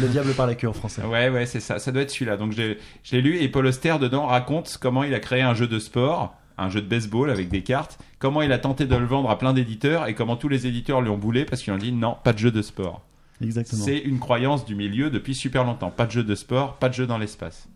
le 0.00 0.08
diable 0.08 0.32
par 0.34 0.46
la 0.46 0.54
queue 0.54 0.68
en 0.68 0.72
français. 0.74 1.02
Ouais, 1.02 1.30
ouais, 1.30 1.46
c'est 1.46 1.60
ça. 1.60 1.78
Ça 1.78 1.90
doit 1.90 2.02
être 2.02 2.10
celui-là. 2.10 2.36
Donc, 2.36 2.52
j'ai 2.52 2.78
je 3.02 3.16
l'ai 3.16 3.22
lu 3.22 3.38
et 3.38 3.48
Paul 3.48 3.66
Auster, 3.66 3.96
dedans, 4.00 4.26
raconte 4.26 4.76
comment 4.80 5.04
il 5.04 5.14
a 5.14 5.20
créé 5.20 5.40
un 5.40 5.54
jeu 5.54 5.66
de 5.66 5.78
sport, 5.78 6.36
un 6.58 6.68
jeu 6.68 6.82
de 6.82 6.86
baseball 6.86 7.30
avec 7.30 7.48
des 7.48 7.62
cartes, 7.62 7.98
comment 8.18 8.42
il 8.42 8.52
a 8.52 8.58
tenté 8.58 8.84
de 8.84 8.94
le 8.94 9.06
vendre 9.06 9.30
à 9.30 9.38
plein 9.38 9.54
d'éditeurs 9.54 10.06
et 10.06 10.14
comment 10.14 10.36
tous 10.36 10.48
les 10.48 10.66
éditeurs 10.66 11.00
lui 11.00 11.08
ont 11.08 11.16
boulé 11.16 11.46
parce 11.46 11.62
qu'ils 11.62 11.72
ont 11.72 11.78
dit 11.78 11.92
non, 11.92 12.16
pas 12.22 12.34
de 12.34 12.38
jeu 12.38 12.50
de 12.50 12.60
sport. 12.60 13.00
Exactement. 13.42 13.82
C'est 13.82 13.96
une 13.98 14.18
croyance 14.18 14.66
du 14.66 14.74
milieu 14.74 15.08
depuis 15.08 15.34
super 15.34 15.64
longtemps. 15.64 15.90
Pas 15.90 16.04
de 16.04 16.10
jeu 16.10 16.22
de 16.22 16.34
sport, 16.34 16.76
pas 16.76 16.90
de 16.90 16.94
jeu 16.94 17.06
dans 17.06 17.16
l'espace. 17.16 17.69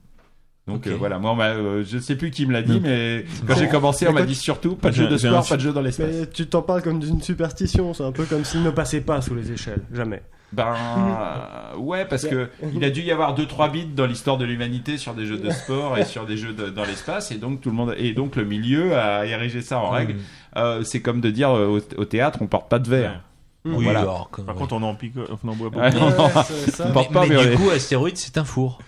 Donc 0.67 0.87
euh, 0.87 0.95
voilà, 0.99 1.19
moi, 1.19 1.35
m'a, 1.35 1.49
euh, 1.51 1.85
je 1.87 1.99
sais 1.99 2.17
plus 2.17 2.31
qui 2.31 2.47
me 2.47 2.53
l'a 2.53 2.63
dit, 2.63 2.81
mais 2.81 3.27
quand 3.47 3.55
j'ai 3.55 3.69
commencé, 3.71 4.07
Mais 4.07 4.11
on 4.13 4.15
m'a 4.15 4.23
dit 4.23 4.35
surtout 4.35 4.77
pas 4.77 4.89
de 4.91 4.95
jeu 4.95 5.07
de 5.09 5.17
sport, 5.19 5.47
pas 5.47 5.57
de 5.57 5.61
jeu 5.63 5.73
dans 5.75 5.83
l'espace. 5.83 6.09
Mais 6.11 6.27
tu 6.27 6.47
t'en 6.47 6.63
parles 6.63 6.81
comme 6.83 7.01
d'une 7.01 7.21
superstition, 7.21 7.93
c'est 7.93 8.03
un 8.05 8.13
peu 8.13 8.25
comme 8.25 8.45
s'il 8.45 8.63
ne 8.63 8.71
passait 8.71 9.03
pas 9.03 9.21
sous 9.21 9.35
les 9.35 9.53
échelles. 9.53 9.83
Jamais. 9.93 10.23
Ben 10.55 10.73
ouais, 11.79 12.05
parce 12.07 12.27
que 12.27 12.49
il 12.75 12.83
a 12.85 12.91
dû 12.91 13.03
y 13.03 13.11
avoir 13.11 13.35
deux 13.35 13.47
trois 13.47 13.69
bits 13.69 13.87
dans 13.87 14.07
l'histoire 14.07 14.39
de 14.39 14.45
l'humanité 14.45 14.99
sur 14.99 15.13
des 15.15 15.27
jeux 15.27 15.37
de 15.39 15.51
sport 15.51 15.99
et 15.99 16.05
sur 16.05 16.27
des 16.27 16.37
jeux 16.37 16.53
de- 16.53 16.71
dans 16.71 16.85
l'espace, 16.85 17.31
et 17.33 17.37
donc 17.37 17.61
tout 17.61 17.71
le 17.71 17.75
monde 17.77 17.95
et 17.99 18.13
donc 18.13 18.37
le 18.37 18.45
milieu 18.45 18.97
a 18.97 19.27
érigé 19.27 19.61
ça 19.63 19.79
en 19.81 19.91
règle. 19.91 20.17
Euh, 20.57 20.83
c'est 20.85 21.01
comme 21.03 21.21
de 21.21 21.31
dire 21.31 21.51
euh, 21.51 21.67
au, 21.97 22.01
au 22.01 22.05
théâtre 22.05 22.39
on 22.41 22.47
porte 22.47 22.69
pas 22.71 22.79
de 22.79 22.89
verre. 22.89 23.21
Oui, 23.67 23.85
Voilà. 23.85 24.01
alors, 24.01 24.29
comme- 24.31 24.45
Par 24.45 24.55
oui. 24.55 24.61
contre, 24.61 24.75
on 24.75 24.83
en 24.83 24.95
pique, 24.95 25.15
on 25.17 25.49
en 25.49 25.55
boit 25.57 25.71
beaucoup. 25.71 25.83
Ouais, 25.85 25.91
non, 25.93 26.11
non, 26.11 26.25
Ouais, 26.27 26.31
c'est 26.45 26.71
ça. 26.71 26.87
on 26.89 26.93
porte 26.93 27.13
pas, 27.13 27.27
mais, 27.27 27.35
mais, 27.35 27.47
du 27.51 27.57
coup, 27.57 27.71
astéroïde, 27.71 28.17
c'est 28.19 28.37
un 28.39 28.45
four. 28.45 28.79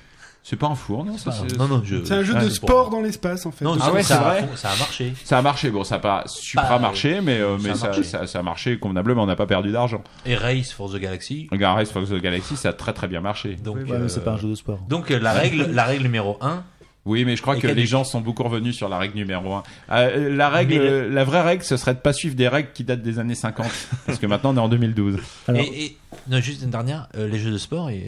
C'est 0.48 0.54
pas 0.56 0.68
un 0.68 0.76
four, 0.76 1.04
non 1.04 1.18
ça, 1.18 1.32
c'est- 1.32 1.56
non, 1.58 1.66
non, 1.66 1.82
je. 1.84 2.04
C'est 2.04 2.14
un 2.14 2.22
jeu 2.22 2.34
Ah, 2.36 2.44
de 2.44 2.48
sport 2.50 2.88
dans 2.90 3.00
l'espace 3.00 3.46
en 3.46 3.50
fait. 3.50 3.64
Non, 3.64 3.72
Donc, 3.74 3.82
Ah 3.84 3.92
ouais, 3.92 4.04
ça, 4.04 4.14
c'est 4.14 4.20
a- 4.20 4.24
vrai 4.44 4.48
ça 4.54 4.70
a 4.70 4.76
marché. 4.76 5.12
Ça 5.24 5.38
a 5.38 5.42
marché, 5.42 5.70
bon, 5.70 5.82
ça 5.82 5.96
a 5.96 5.98
pas 5.98 6.22
supra 6.26 6.68
Bah, 6.68 6.78
marché, 6.78 7.20
mais, 7.20 7.40
euh, 7.40 7.56
ça 7.58 7.64
mais 7.64 7.70
a 7.70 7.74
ça, 7.74 7.86
marché. 7.88 8.02
ça, 8.04 8.26
ça 8.28 8.38
a 8.38 8.42
marché 8.42 8.78
convenablement, 8.78 9.24
on 9.24 9.26
n'a 9.26 9.34
pas 9.34 9.46
perdu 9.46 9.72
d'argent. 9.72 10.04
Et 10.24 10.36
Race 10.36 10.70
for 10.70 10.88
the 10.92 10.96
Galaxy. 10.98 11.48
Regarde, 11.50 11.78
Race 11.78 11.90
for 11.90 12.04
the 12.04 12.14
Galaxy, 12.20 12.56
ça 12.56 12.68
a 12.68 12.72
très 12.72 12.92
très 12.92 13.08
bien 13.08 13.20
marché. 13.20 13.56
Donc, 13.56 13.76
Ouais, 13.76 13.90
euh, 13.90 14.08
c'est 14.08 14.22
pas 14.24 14.32
un 14.34 14.38
jeu 14.38 14.48
de 14.50 14.54
sport. 14.54 14.78
donc 14.88 15.10
euh, 15.10 15.18
la 15.18 15.32
règle, 15.32 15.68
la 15.72 15.82
règle 15.84 16.04
numéro 16.04 16.38
1, 16.40 16.62
Oui, 17.06 17.24
mais 17.24 17.36
je 17.36 17.40
crois 17.42 17.56
Et 17.56 17.60
que 17.60 17.66
les 17.68 17.86
gens 17.86 18.04
sont 18.04 18.20
beaucoup 18.20 18.42
revenus 18.42 18.76
sur 18.76 18.88
la 18.88 18.98
règle 18.98 19.16
numéro 19.16 19.54
1. 19.54 19.62
la 19.88 20.48
règle, 20.50 20.72
Mais 20.74 20.78
le- 20.78 20.84
euh, 20.90 21.08
la 21.08 21.24
vraie 21.24 21.42
règle, 21.42 21.62
ce 21.62 21.76
serait 21.76 21.94
de 21.94 22.00
pas 22.00 22.12
suivre 22.12 22.34
des 22.34 22.48
règles 22.48 22.70
qui 22.74 22.82
datent 22.84 23.02
des 23.02 23.18
années 23.18 23.34
50. 23.36 23.66
parce 24.06 24.18
que 24.18 24.26
maintenant, 24.26 24.52
on 24.52 24.56
est 24.56 24.60
en 24.60 24.68
2012. 24.68 25.18
Alors, 25.48 25.60
et, 25.62 25.84
et- 25.84 25.98
non, 26.28 26.40
juste 26.40 26.62
une 26.62 26.70
dernière, 26.70 27.08
euh, 27.16 27.28
les 27.28 27.38
jeux 27.38 27.52
de 27.52 27.58
sport, 27.58 27.90
il 27.90 28.00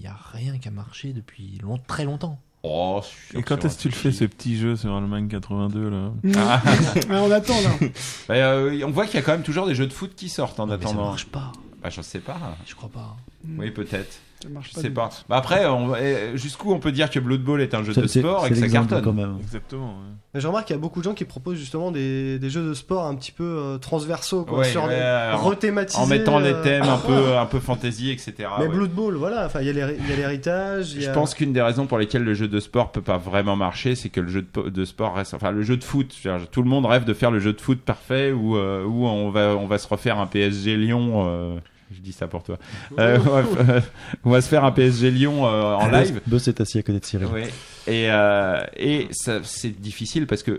n'y 0.00 0.06
a 0.06 0.16
rien 0.32 0.56
qui 0.58 0.68
a 0.68 0.70
marché 0.70 1.12
depuis 1.12 1.58
long- 1.62 1.80
très 1.86 2.04
longtemps. 2.04 2.40
Oh, 2.62 3.00
Et 3.34 3.42
quand 3.42 3.64
est-ce 3.64 3.76
que 3.76 3.82
tu 3.82 3.88
le 3.90 3.94
fais, 3.94 4.10
ce 4.12 4.24
petit 4.24 4.56
jeu 4.58 4.74
sur 4.76 4.94
Allemagne 4.96 5.28
82 5.28 5.88
là 5.90 6.10
Ah. 6.36 6.62
Ah, 7.10 7.22
on 7.22 7.30
attend 7.30 7.60
là. 7.60 7.88
Bah, 8.28 8.34
euh, 8.34 8.80
on 8.84 8.90
voit 8.90 9.06
qu'il 9.06 9.14
y 9.16 9.18
a 9.18 9.22
quand 9.22 9.32
même 9.32 9.42
toujours 9.42 9.66
des 9.66 9.74
jeux 9.76 9.86
de 9.86 9.92
foot 9.92 10.12
qui 10.16 10.28
sortent 10.28 10.58
en 10.58 10.66
Non, 10.66 10.76
mais 10.76 10.82
ça 10.84 10.90
attendant. 10.90 11.06
marche 11.10 11.26
pas, 11.26 11.52
Bah, 11.82 11.90
je 11.90 12.00
sais 12.00 12.18
pas. 12.20 12.56
je 12.66 12.74
crois 12.74 12.88
pas. 12.88 13.16
Oui, 13.58 13.70
peut-être. 13.70 14.18
Ça 14.42 14.48
marche 14.50 14.68
Je 14.70 14.74
pas 14.74 14.80
sais 14.82 14.88
du 14.88 14.94
pas. 14.94 15.08
Bah, 15.28 15.36
après, 15.38 15.64
on- 15.66 15.94
euh, 15.94 16.36
jusqu'où 16.36 16.72
on 16.72 16.78
peut 16.78 16.92
dire 16.92 17.08
que 17.08 17.18
Blood 17.18 17.42
Bowl 17.42 17.60
est 17.62 17.74
un 17.74 17.82
jeu 17.82 17.94
de 17.94 18.00
c'est 18.02 18.08
c'est- 18.08 18.18
sport 18.20 18.40
et 18.44 18.48
c'est 18.48 18.48
que 18.50 18.54
ça 18.56 18.60
l'exemple 18.62 18.88
cartonne 18.90 19.04
quand 19.04 19.18
même. 19.18 19.36
Exactement. 19.40 19.86
ouais. 19.86 20.12
Mais 20.34 20.40
je 20.40 20.46
remarque 20.46 20.66
qu'il 20.66 20.76
y 20.76 20.78
a 20.78 20.82
beaucoup 20.82 20.98
de 21.00 21.04
gens 21.04 21.14
qui 21.14 21.24
proposent 21.24 21.56
justement 21.58 21.90
des, 21.90 22.38
des 22.38 22.50
jeux 22.50 22.68
de 22.68 22.74
sport 22.74 23.06
un 23.06 23.14
petit 23.14 23.32
peu 23.32 23.44
euh, 23.44 23.78
transversaux, 23.78 24.44
quoi, 24.44 24.58
Ouais, 24.58 24.64
sur 24.66 24.84
ouais, 24.84 24.90
des- 24.96 25.34
en- 25.34 25.38
rethématisés. 25.38 26.02
En 26.02 26.06
mettant 26.06 26.38
les 26.38 26.52
euh, 26.52 26.62
thèmes 26.62 26.82
un 26.82 26.98
peu, 27.06 27.36
un 27.38 27.46
peu 27.46 27.58
fantasy, 27.60 28.10
etc. 28.10 28.34
Mais 28.58 28.66
ouais. 28.66 28.68
Blood 28.68 28.90
Bowl, 28.90 29.14
voilà, 29.14 29.46
enfin 29.46 29.60
il 29.62 29.68
y 29.68 29.70
a 29.70 29.72
l'héri- 29.72 29.96
il 29.98 30.10
y 30.10 30.12
a 30.12 30.16
l'héritage. 30.16 30.92
il 30.92 31.00
y 31.00 31.04
Je 31.04 31.10
a- 31.10 31.14
pense 31.14 31.34
qu'une 31.34 31.54
des 31.54 31.62
raisons 31.62 31.86
pour 31.86 31.96
lesquelles 31.96 32.24
le 32.24 32.34
jeu 32.34 32.46
de 32.48 32.60
sport 32.60 32.92
peut 32.92 33.00
pas 33.00 33.16
vraiment 33.16 33.56
marcher, 33.56 33.94
c'est 33.94 34.10
que 34.10 34.20
le 34.20 34.28
jeu 34.28 34.42
de, 34.42 34.46
po- 34.48 34.68
de 34.68 34.84
sport 34.84 35.14
reste, 35.16 35.32
enfin 35.32 35.50
le 35.50 35.62
jeu 35.62 35.78
de 35.78 35.84
foot. 35.84 36.14
je 36.22 36.28
veux 36.28 36.38
dire, 36.38 36.48
Tout 36.50 36.62
le 36.62 36.68
monde 36.68 36.84
rêve 36.84 37.04
de 37.04 37.14
faire 37.14 37.30
le 37.30 37.38
jeu 37.40 37.54
de 37.54 37.60
foot 37.60 37.80
parfait 37.80 38.32
où, 38.32 38.56
euh, 38.58 38.84
où 38.84 39.06
on 39.06 39.30
va, 39.30 39.56
on 39.56 39.66
va 39.66 39.78
se 39.78 39.88
refaire 39.88 40.18
un 40.18 40.26
PSG 40.26 40.76
Lyon. 40.76 41.24
euh, 41.26 41.56
je 41.92 42.00
dis 42.00 42.12
ça 42.12 42.26
pour 42.26 42.42
toi. 42.42 42.58
Euh, 42.98 43.18
on, 43.18 43.62
va, 43.62 43.80
on 44.24 44.30
va 44.30 44.40
se 44.40 44.48
faire 44.48 44.64
un 44.64 44.72
PSG 44.72 45.10
Lyon 45.10 45.46
euh, 45.46 45.74
en 45.74 45.88
live. 45.88 46.20
Buzz 46.26 46.48
est 46.48 46.60
assis 46.60 46.78
à 46.78 46.82
côté 46.82 47.00
de 47.00 47.04
Cyril. 47.04 47.28
Ouais. 47.28 47.48
Et, 47.86 48.10
euh, 48.10 48.60
et 48.76 49.08
ça, 49.12 49.40
c'est 49.44 49.70
difficile 49.80 50.26
parce 50.26 50.42
que 50.42 50.58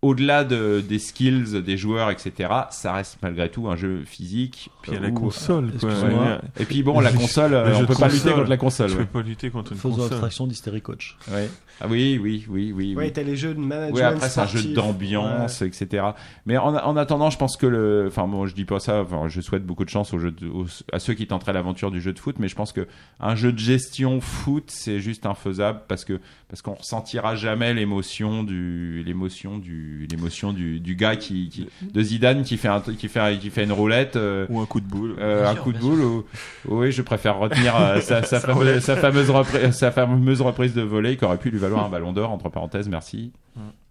au-delà 0.00 0.44
de, 0.44 0.80
des 0.80 1.00
skills 1.00 1.60
des 1.62 1.76
joueurs, 1.76 2.10
etc., 2.10 2.48
ça 2.70 2.92
reste 2.92 3.18
malgré 3.20 3.48
tout 3.50 3.68
un 3.68 3.74
jeu 3.74 4.04
physique. 4.06 4.70
Puis 4.82 4.92
il 4.92 4.94
y 4.94 4.98
a 4.98 5.00
la 5.00 5.10
console, 5.10 5.72
quoi. 5.78 5.90
excuse-moi. 5.90 6.24
Ouais. 6.24 6.38
Et 6.60 6.64
puis 6.64 6.84
bon, 6.84 7.00
la 7.00 7.12
console, 7.12 7.54
on 7.54 7.84
peut 7.84 7.94
pas 7.94 8.06
lutter 8.06 8.18
console. 8.20 8.34
contre 8.34 8.50
la 8.50 8.56
console. 8.56 8.90
Tu 8.90 8.96
ouais. 8.96 9.04
peux 9.04 9.20
pas 9.20 9.22
lutter 9.26 9.50
contre 9.50 9.72
une 9.72 9.78
Faisons 9.78 9.94
console. 9.96 10.12
abstraction 10.12 10.46
d'Hystérie 10.46 10.82
Coach. 10.82 11.16
Ouais. 11.32 11.50
Ah 11.80 11.86
oui, 11.88 12.18
oui, 12.22 12.44
oui, 12.48 12.72
oui. 12.74 12.94
Ouais, 12.96 13.04
oui. 13.06 13.12
t'as 13.12 13.22
les 13.22 13.36
jeux 13.36 13.54
de 13.54 13.60
management. 13.60 13.94
Oui, 13.94 14.02
après 14.02 14.28
c'est 14.28 14.40
un 14.40 14.46
jeu 14.46 14.60
d'ambiance, 14.74 15.62
etc. 15.62 16.04
Mais 16.46 16.56
en, 16.56 16.74
en 16.74 16.96
attendant, 16.96 17.30
je 17.30 17.38
pense 17.38 17.56
que 17.56 17.66
le, 17.66 18.06
enfin 18.08 18.26
bon, 18.26 18.46
je 18.46 18.54
dis 18.54 18.64
pas 18.64 18.80
ça. 18.80 19.02
Enfin, 19.02 19.28
je 19.28 19.40
souhaite 19.40 19.64
beaucoup 19.64 19.84
de 19.84 19.90
chance 19.90 20.12
aux 20.12 20.18
jeux 20.18 20.32
de- 20.32 20.48
aux- 20.48 20.66
à 20.92 20.98
ceux 20.98 21.14
qui 21.14 21.26
tenteraient 21.26 21.52
l'aventure 21.52 21.90
du 21.90 22.00
jeu 22.00 22.12
de 22.12 22.18
foot, 22.18 22.36
mais 22.38 22.48
je 22.48 22.54
pense 22.56 22.72
que 22.72 22.86
un 23.20 23.34
jeu 23.36 23.52
de 23.52 23.58
gestion 23.58 24.20
foot, 24.20 24.64
c'est 24.68 25.00
juste 25.00 25.26
infaisable 25.26 25.80
parce 25.88 26.04
que 26.04 26.20
parce 26.48 26.62
qu'on 26.62 26.74
ressentira 26.74 27.36
jamais 27.36 27.74
l'émotion 27.74 28.42
du 28.42 29.02
l'émotion 29.04 29.58
du 29.58 30.06
l'émotion 30.10 30.52
du, 30.52 30.80
du 30.80 30.94
gars 30.96 31.16
qui, 31.16 31.48
qui 31.50 31.68
de 31.82 32.02
Zidane 32.02 32.42
qui 32.42 32.56
fait 32.56 32.68
un 32.68 32.80
qui 32.80 33.08
fait 33.08 33.38
qui 33.38 33.50
fait 33.50 33.64
une 33.64 33.72
roulette. 33.72 34.16
euh, 34.16 34.46
Ou 34.48 34.60
un 34.60 34.66
coup 34.66 34.80
de 34.80 34.86
boule. 34.86 35.14
euh, 35.20 35.46
un 35.46 35.52
sûr, 35.54 35.62
coup 35.62 35.72
de 35.72 35.78
boule 35.78 36.00
ou- 36.00 36.24
oui 36.68 36.90
je 36.90 37.02
préfère 37.02 37.38
retenir 37.38 37.76
euh, 37.76 38.00
sa, 38.00 38.22
sa, 38.24 38.40
fameuse, 38.40 38.80
sa, 38.82 38.96
fameuse 38.96 39.30
reprise, 39.30 39.70
sa 39.72 39.90
fameuse 39.90 40.40
reprise 40.40 40.74
de 40.74 40.82
volée 40.82 41.16
qui 41.16 41.24
aurait 41.24 41.38
pu 41.38 41.50
lui 41.50 41.58
valoir 41.68 41.86
un 41.86 41.88
ballon 41.88 42.12
d'or 42.12 42.30
entre 42.30 42.48
parenthèses 42.48 42.88
merci 42.88 43.32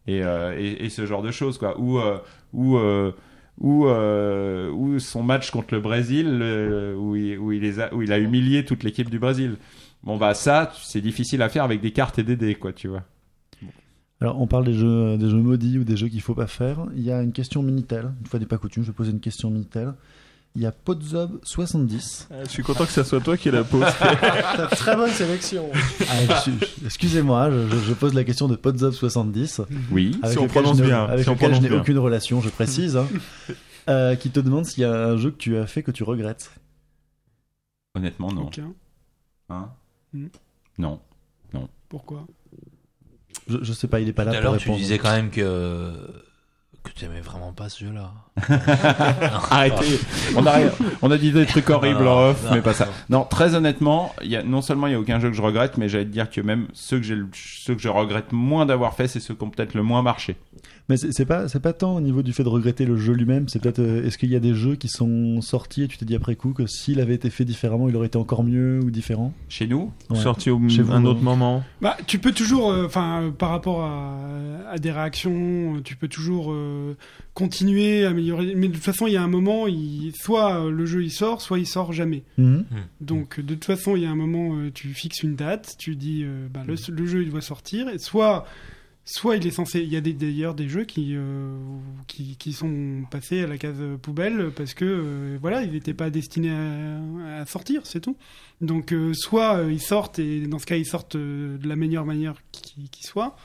et, 0.07 0.23
euh, 0.23 0.57
et, 0.57 0.85
et 0.85 0.89
ce 0.89 1.05
genre 1.05 1.21
de 1.21 1.31
choses 1.31 1.57
quoi 1.57 1.79
ou 1.79 1.99
euh, 1.99 2.19
ou 2.53 2.77
euh, 2.77 3.11
ou 3.59 3.87
euh, 3.87 4.69
ou 4.71 4.99
son 4.99 5.23
match 5.23 5.51
contre 5.51 5.73
le 5.73 5.81
Brésil 5.81 6.27
euh, 6.41 6.95
où, 6.95 7.15
il, 7.15 7.37
où, 7.39 7.51
il 7.51 7.61
les 7.61 7.79
a, 7.79 7.93
où 7.93 8.01
il 8.01 8.11
a 8.11 8.19
humilié 8.19 8.63
toute 8.65 8.83
l'équipe 8.83 9.09
du 9.09 9.19
Brésil 9.19 9.57
bon 10.03 10.17
bah 10.17 10.33
ça 10.33 10.71
c'est 10.81 11.01
difficile 11.01 11.41
à 11.41 11.49
faire 11.49 11.63
avec 11.63 11.81
des 11.81 11.91
cartes 11.91 12.19
et 12.19 12.23
des 12.23 12.35
dés 12.35 12.55
quoi 12.55 12.73
tu 12.73 12.87
vois 12.87 13.03
Alors, 14.19 14.39
on 14.41 14.47
parle 14.47 14.65
des 14.65 14.73
jeux, 14.73 15.17
des 15.17 15.29
jeux 15.29 15.41
maudits 15.41 15.77
ou 15.77 15.83
des 15.83 15.95
jeux 15.97 16.07
qu'il 16.07 16.21
faut 16.21 16.33
pas 16.33 16.47
faire. 16.47 16.87
Il 16.95 17.03
y 17.03 17.11
a 17.11 17.21
une 17.21 17.33
question 17.33 17.61
Minitel. 17.61 18.13
Une 18.19 18.25
fois 18.25 18.39
n'est 18.39 18.47
pas 18.47 18.57
coutume, 18.57 18.83
je 18.83 18.87
vais 18.87 18.95
poser 18.95 19.11
une 19.11 19.19
question 19.19 19.51
Minitel. 19.51 19.93
Il 20.57 20.63
y 20.63 20.65
a 20.65 20.71
Podzob70. 20.71 22.27
Je 22.45 22.49
suis 22.49 22.63
content 22.63 22.85
que 22.85 22.91
ça 22.91 23.03
soit 23.03 23.19
toi 23.21 23.37
qui 23.37 23.51
la 23.51 23.63
pose. 23.63 23.85
Très 24.71 24.95
bonne 24.95 25.11
sélection. 25.11 25.69
Ah, 26.09 26.43
Excusez-moi, 26.83 27.51
je, 27.51 27.93
pose 27.93 28.15
la 28.15 28.23
question 28.23 28.47
de 28.47 28.55
Podzob70. 28.55 29.65
Oui. 29.91 30.17
Avec 30.23 30.31
Si 30.33 30.39
on 30.39 30.47
lequel 30.47 30.63
prononce 30.63 30.77
je 30.77 30.81
n'ai- 30.81 30.87
bien, 30.89 31.05
Avec 31.05 31.23
si 31.25 31.29
on 31.29 31.33
lequel 31.33 31.53
je 31.53 31.61
n'ai 31.61 31.69
aucune 31.69 31.99
relation, 31.99 32.41
je 32.41 32.49
précise. 32.49 32.97
hein. 32.97 33.07
Euh, 33.89 34.15
qui 34.15 34.31
te 34.31 34.41
demande 34.41 34.65
s'il 34.65 34.81
y 34.81 34.85
a 34.85 34.91
un 34.91 35.15
jeu 35.15 35.31
que 35.31 35.37
tu 35.37 35.55
as 35.55 35.65
fait 35.65 35.81
que 35.81 35.91
tu 35.91 36.03
regrettes. 36.03 36.51
Honnêtement, 37.95 38.33
non. 38.33 38.47
Aucun. 38.47 38.73
Hein 39.49 39.69
Hmm. 40.13 40.27
Non. 40.77 40.99
Pourquoi? 41.87 42.27
Je, 43.47 43.59
je 43.61 43.71
sais 43.71 43.87
pas, 43.87 44.01
il 44.01 44.09
est 44.09 44.13
pas 44.13 44.25
Tout 44.25 44.31
là 44.31 44.39
à 44.39 44.41
pour 44.41 44.51
l'heure, 44.51 44.61
tu 44.61 44.71
disais 44.71 44.97
quand 44.97 45.11
même 45.13 45.29
que 45.29 45.93
que 46.87 46.99
tu 46.99 47.05
aimais 47.05 47.21
vraiment 47.21 47.53
pas 47.53 47.69
ce 47.69 47.85
jeu-là. 47.85 48.11
Arrêtez. 49.51 49.99
on, 50.35 51.11
a, 51.11 51.17
dit 51.17 51.31
des 51.31 51.45
trucs 51.45 51.69
horribles 51.69 52.07
en 52.07 52.29
off, 52.29 52.45
mais 52.51 52.61
pas 52.61 52.73
ça. 52.73 52.87
non. 53.09 53.23
Très 53.23 53.55
honnêtement, 53.55 54.13
non 54.45 54.61
seulement 54.61 54.87
il 54.87 54.93
y 54.93 54.95
a 54.95 54.99
aucun 54.99 55.19
jeu 55.19 55.29
que 55.29 55.35
je 55.35 55.41
regrette, 55.41 55.77
mais 55.77 55.89
j'allais 55.89 56.05
te 56.05 56.11
dire 56.11 56.29
que 56.29 56.41
même 56.41 56.67
ceux 56.73 56.99
que, 56.99 57.07
ceux 57.33 57.75
que 57.75 57.81
je 57.81 57.89
regrette 57.89 58.31
moins 58.31 58.65
d'avoir 58.65 58.93
fait, 58.93 59.07
c'est 59.07 59.19
ceux 59.19 59.35
qui 59.35 59.43
ont 59.43 59.49
peut-être 59.49 59.73
le 59.73 59.83
moins 59.83 60.01
marché. 60.01 60.37
Mais 60.89 60.95
c'est 60.97 61.25
pas, 61.25 61.47
c'est 61.49 61.59
pas 61.59 61.73
tant 61.73 61.97
au 61.97 62.01
niveau 62.01 62.21
du 62.23 62.31
fait 62.31 62.43
de 62.43 62.49
regretter 62.49 62.85
le 62.85 62.95
jeu 62.97 63.13
lui-même, 63.13 63.49
c'est 63.49 63.61
peut-être 63.61 63.79
euh, 63.79 64.05
est-ce 64.05 64.17
qu'il 64.17 64.31
y 64.31 64.35
a 64.35 64.39
des 64.39 64.53
jeux 64.53 64.75
qui 64.75 64.87
sont 64.87 65.41
sortis 65.41 65.83
et 65.83 65.87
tu 65.87 65.97
t'es 65.97 66.05
dit 66.05 66.15
après 66.15 66.35
coup 66.35 66.53
que 66.53 66.65
s'il 66.65 67.01
avait 67.01 67.15
été 67.15 67.29
fait 67.29 67.43
différemment, 67.45 67.89
il 67.89 67.95
aurait 67.95 68.07
été 68.07 68.17
encore 68.17 68.43
mieux 68.43 68.79
ou 68.81 68.89
différent? 68.89 69.33
Chez 69.49 69.67
nous, 69.67 69.91
Ouais. 70.09 70.15
Sorti 70.17 70.49
au 70.49 70.69
Chez 70.69 70.81
vous, 70.81 70.93
un 70.93 71.03
euh, 71.03 71.09
autre 71.09 71.21
moment. 71.21 71.63
Bah, 71.81 71.97
tu 72.07 72.19
peux 72.19 72.31
toujours, 72.31 72.71
euh, 72.71 72.85
enfin, 72.85 73.23
euh, 73.23 73.31
par 73.31 73.49
rapport 73.49 73.81
à, 73.83 74.17
à 74.69 74.77
des 74.77 74.91
réactions, 74.91 75.75
euh, 75.75 75.81
tu 75.83 75.95
peux 75.97 76.07
toujours 76.07 76.51
euh, 76.51 76.95
continuer, 77.33 78.05
améliorer. 78.05 78.55
Mais 78.55 78.67
de 78.67 78.73
toute 78.73 78.83
façon, 78.83 79.07
il 79.07 79.13
y 79.13 79.17
a 79.17 79.23
un 79.23 79.27
moment, 79.27 79.67
il, 79.67 80.13
soit 80.15 80.55
euh, 80.65 80.71
le 80.71 80.85
jeu 80.85 81.03
il 81.03 81.11
sort, 81.11 81.41
soit 81.41 81.59
il 81.59 81.67
sort 81.67 81.91
jamais. 81.93 82.23
Mhm. 82.37 82.63
Donc, 83.01 83.39
de 83.39 83.53
toute 83.53 83.65
façon, 83.65 83.95
il 83.95 84.03
y 84.03 84.05
a 84.05 84.09
un 84.09 84.15
moment, 84.15 84.55
euh, 84.55 84.71
tu 84.73 84.87
fixes 84.93 85.21
une 85.23 85.35
date, 85.35 85.75
tu 85.77 85.95
dis, 85.95 86.23
euh, 86.23 86.47
bah, 86.53 86.61
le, 86.65 86.75
le 86.89 87.05
jeu 87.05 87.23
il 87.23 87.29
doit 87.29 87.41
sortir, 87.41 87.89
et 87.89 87.99
soit, 87.99 88.45
soit 89.09 89.37
il 89.37 89.47
est 89.47 89.51
censé. 89.51 89.79
Il 89.79 89.87
y 89.87 89.95
a 89.95 90.01
des- 90.01 90.11
d'ailleurs 90.13 90.53
des 90.53 90.67
jeux 90.67 90.83
qui, 90.83 91.13
euh, 91.15 91.55
qui, 92.07 92.35
qui 92.35 92.51
sont 92.51 93.03
passés 93.09 93.41
à 93.43 93.47
la 93.47 93.57
case 93.57 93.81
poubelle 94.01 94.51
parce 94.55 94.73
que, 94.73 94.83
euh, 94.85 95.37
voilà, 95.41 95.63
ils 95.63 95.71
n'étaient 95.71 95.93
pas 95.93 96.09
destinés 96.09 96.51
à, 96.51 97.39
à 97.41 97.45
sortir, 97.45 97.81
c'est 97.85 98.01
tout. 98.01 98.17
Donc, 98.59 98.91
euh, 98.91 99.13
soit 99.13 99.57
euh, 99.59 99.71
ils 99.71 99.79
sortent, 99.81 100.19
et 100.19 100.41
dans 100.47 100.59
ce 100.59 100.65
cas, 100.65 100.75
ils 100.75 100.85
sortent 100.85 101.15
euh, 101.15 101.57
de 101.57 101.67
la 101.69 101.75
meilleure 101.77 102.05
manière 102.05 102.33
qui, 102.51 102.89
qui 102.89 103.03
soit, 103.03 103.37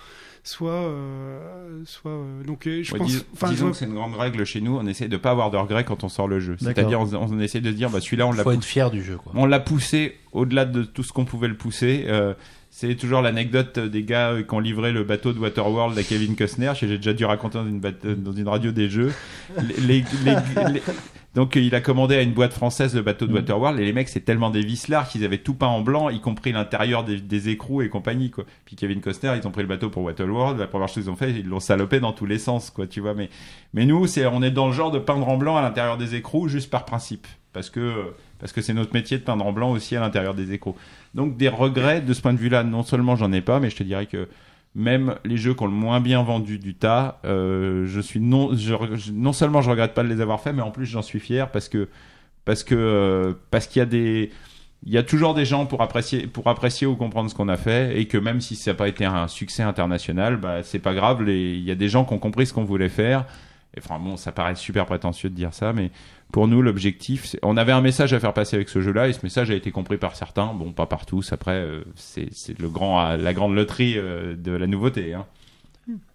soit. 0.42 0.72
euh, 0.72 1.82
soit 1.84 2.10
euh, 2.10 2.42
donc, 2.44 2.62
je 2.66 2.92
Ouais, 2.92 2.98
pense. 2.98 3.08
dis- 3.10 3.22
enfin, 3.34 3.48
je 3.48 3.52
disons 3.52 3.70
que 3.70 3.76
c'est 3.76 3.84
une 3.84 3.94
grande 3.94 4.16
règle 4.16 4.44
chez 4.44 4.60
nous, 4.60 4.76
on 4.76 4.86
essaie 4.86 5.08
de 5.08 5.16
pas 5.16 5.30
avoir 5.30 5.50
de 5.52 5.56
regrets 5.58 5.84
quand 5.84 6.02
on 6.02 6.08
sort 6.08 6.26
le 6.28 6.40
jeu. 6.40 6.56
C'est-à-dire, 6.58 7.00
on, 7.00 7.14
on 7.14 7.38
essaie 7.40 7.60
de 7.60 7.70
se 7.70 7.76
dire, 7.76 7.88
bah, 7.90 8.00
celui-là, 8.00 8.26
on 8.26 8.32
l'a 8.32 8.42
Faut 8.42 8.50
être 8.52 8.64
fier 8.64 8.90
du 8.90 9.02
jeu, 9.04 9.16
quoi. 9.16 9.32
On 9.36 9.46
l'a 9.46 9.60
poussé 9.60 10.16
au-delà 10.32 10.64
de 10.64 10.82
tout 10.82 11.02
ce 11.04 11.12
qu'on 11.12 11.24
pouvait 11.24 11.48
le 11.48 11.56
pousser. 11.56 12.04
C'est 12.74 12.94
toujours 12.96 13.20
l'anecdote 13.20 13.78
des 13.78 14.02
gars 14.02 14.30
euh, 14.30 14.42
qui 14.42 14.54
ont 14.54 14.58
livré 14.58 14.92
le 14.92 15.04
bateau 15.04 15.34
de 15.34 15.38
Waterworld 15.38 15.96
à 15.98 16.02
Kevin 16.02 16.34
Costner. 16.34 16.72
J'ai 16.74 16.86
déjà 16.96 17.12
dû 17.12 17.26
raconter 17.26 17.58
dans 17.58 17.66
une, 17.66 17.82
euh, 17.84 18.14
dans 18.16 18.32
une 18.32 18.48
radio 18.48 18.72
des 18.72 18.88
jeux. 18.88 19.12
Les- 19.58 19.74
les- 20.00 20.04
les- 20.24 20.72
les- 20.72 20.82
Donc 21.34 21.54
euh, 21.54 21.60
il 21.60 21.74
a 21.74 21.82
commandé 21.82 22.14
à 22.16 22.22
une 22.22 22.32
boîte 22.32 22.54
française 22.54 22.94
le 22.94 23.02
bateau 23.02 23.26
de 23.26 23.34
Waterworld 23.34 23.78
et 23.78 23.84
les 23.84 23.92
mecs 23.92 24.08
c'est 24.08 24.20
tellement 24.24 24.48
des 24.48 24.62
vislards 24.62 25.06
qu'ils 25.06 25.22
avaient 25.22 25.36
tout 25.36 25.52
peint 25.52 25.66
en 25.66 25.82
blanc, 25.82 26.08
y 26.08 26.20
compris 26.20 26.52
l'intérieur 26.52 27.04
des, 27.04 27.20
des 27.20 27.50
écrous 27.50 27.82
et 27.82 27.90
compagnie 27.90 28.30
quoi. 28.30 28.44
Puis 28.64 28.74
Kevin 28.74 29.02
Costner 29.02 29.34
ils 29.38 29.46
ont 29.46 29.50
pris 29.50 29.62
le 29.62 29.68
bateau 29.68 29.90
pour 29.90 30.02
Waterworld, 30.04 30.58
la 30.58 30.66
première 30.66 30.88
chose 30.88 31.04
qu'ils 31.04 31.10
ont 31.12 31.16
fait 31.16 31.30
ils 31.30 31.46
l'ont 31.46 31.60
salopé 31.60 32.00
dans 32.00 32.12
tous 32.12 32.26
les 32.26 32.38
sens 32.38 32.70
quoi 32.70 32.86
tu 32.86 33.00
vois. 33.00 33.12
Mais 33.12 33.28
mais 33.74 33.84
nous 33.84 34.06
c'est 34.06 34.24
on 34.24 34.42
est 34.42 34.50
dans 34.50 34.66
le 34.68 34.72
genre 34.72 34.90
de 34.90 34.98
peindre 34.98 35.28
en 35.28 35.36
blanc 35.36 35.58
à 35.58 35.62
l'intérieur 35.62 35.98
des 35.98 36.14
écrous 36.14 36.48
juste 36.48 36.70
par 36.70 36.86
principe 36.86 37.26
parce 37.52 37.68
que 37.68 38.12
parce 38.42 38.52
que 38.52 38.60
c'est 38.60 38.74
notre 38.74 38.92
métier 38.92 39.16
de 39.16 39.22
peindre 39.22 39.46
en 39.46 39.52
blanc 39.52 39.70
aussi 39.70 39.96
à 39.96 40.00
l'intérieur 40.00 40.34
des 40.34 40.52
écrous. 40.52 40.76
Donc 41.14 41.38
des 41.38 41.48
regrets 41.48 42.02
de 42.02 42.12
ce 42.12 42.20
point 42.20 42.34
de 42.34 42.38
vue-là, 42.38 42.64
non 42.64 42.82
seulement 42.82 43.16
j'en 43.16 43.32
ai 43.32 43.40
pas, 43.40 43.58
mais 43.60 43.70
je 43.70 43.76
te 43.76 43.82
dirais 43.82 44.04
que 44.04 44.28
même 44.74 45.14
les 45.24 45.36
jeux 45.38 45.54
qui 45.54 45.62
ont 45.62 45.66
le 45.66 45.72
moins 45.72 46.00
bien 46.00 46.22
vendu 46.22 46.58
du 46.58 46.74
tas, 46.74 47.20
euh, 47.24 47.86
je 47.86 48.00
suis 48.00 48.20
non, 48.20 48.50
je, 48.54 48.74
je- 48.96 49.12
non 49.12 49.32
seulement 49.32 49.62
je 49.62 49.70
regrette 49.70 49.94
pas 49.94 50.02
de 50.02 50.08
les 50.08 50.20
avoir 50.20 50.40
faits, 50.40 50.54
mais 50.54 50.62
en 50.62 50.70
plus 50.70 50.84
j'en 50.86 51.02
suis 51.02 51.20
fier 51.20 51.50
parce 51.50 51.68
que 51.70 51.88
parce 52.44 52.64
que 52.64 52.74
euh, 52.74 53.32
parce 53.50 53.66
qu'il 53.66 53.80
y 53.80 53.82
a 53.82 53.86
des 53.86 54.30
il 54.84 54.92
y 54.92 54.98
a 54.98 55.04
toujours 55.04 55.34
des 55.34 55.44
gens 55.44 55.64
pour 55.66 55.80
apprécier 55.82 56.26
pour 56.26 56.48
apprécier 56.48 56.88
ou 56.88 56.96
comprendre 56.96 57.30
ce 57.30 57.34
qu'on 57.36 57.48
a 57.48 57.56
fait 57.56 57.96
et 58.00 58.06
que 58.08 58.18
même 58.18 58.40
si 58.40 58.56
ça 58.56 58.72
n'a 58.72 58.76
pas 58.76 58.88
été 58.88 59.04
un 59.04 59.28
succès 59.28 59.62
international, 59.62 60.38
bah 60.38 60.62
c'est 60.64 60.80
pas 60.80 60.92
grave. 60.94 61.22
Il 61.28 61.60
y 61.60 61.70
a 61.70 61.76
des 61.76 61.88
gens 61.88 62.04
qui 62.04 62.14
ont 62.14 62.18
compris 62.18 62.46
ce 62.46 62.52
qu'on 62.52 62.64
voulait 62.64 62.88
faire. 62.88 63.24
Et 63.76 63.80
enfin 63.82 63.98
bon, 64.02 64.16
ça 64.16 64.32
paraît 64.32 64.54
super 64.56 64.84
prétentieux 64.86 65.30
de 65.30 65.34
dire 65.34 65.54
ça, 65.54 65.72
mais 65.72 65.90
pour 66.32 66.48
nous, 66.48 66.62
l'objectif, 66.62 67.36
on 67.42 67.56
avait 67.56 67.72
un 67.72 67.80
message 67.82 68.12
à 68.12 68.18
faire 68.18 68.32
passer 68.34 68.56
avec 68.56 68.68
ce 68.68 68.80
jeu-là, 68.80 69.06
et 69.08 69.12
ce 69.12 69.20
message 69.22 69.50
a 69.50 69.54
été 69.54 69.70
compris 69.70 69.98
par 69.98 70.16
certains, 70.16 70.52
bon, 70.52 70.72
pas 70.72 70.86
par 70.86 71.06
tous. 71.06 71.32
Après, 71.32 71.52
euh, 71.60 71.82
c'est 71.94 72.58
le 72.58 72.68
grand, 72.68 73.16
la 73.16 73.32
grande 73.34 73.54
loterie 73.54 73.94
euh, 73.98 74.34
de 74.34 74.50
la 74.50 74.66
nouveauté. 74.66 75.14
Hein. 75.14 75.26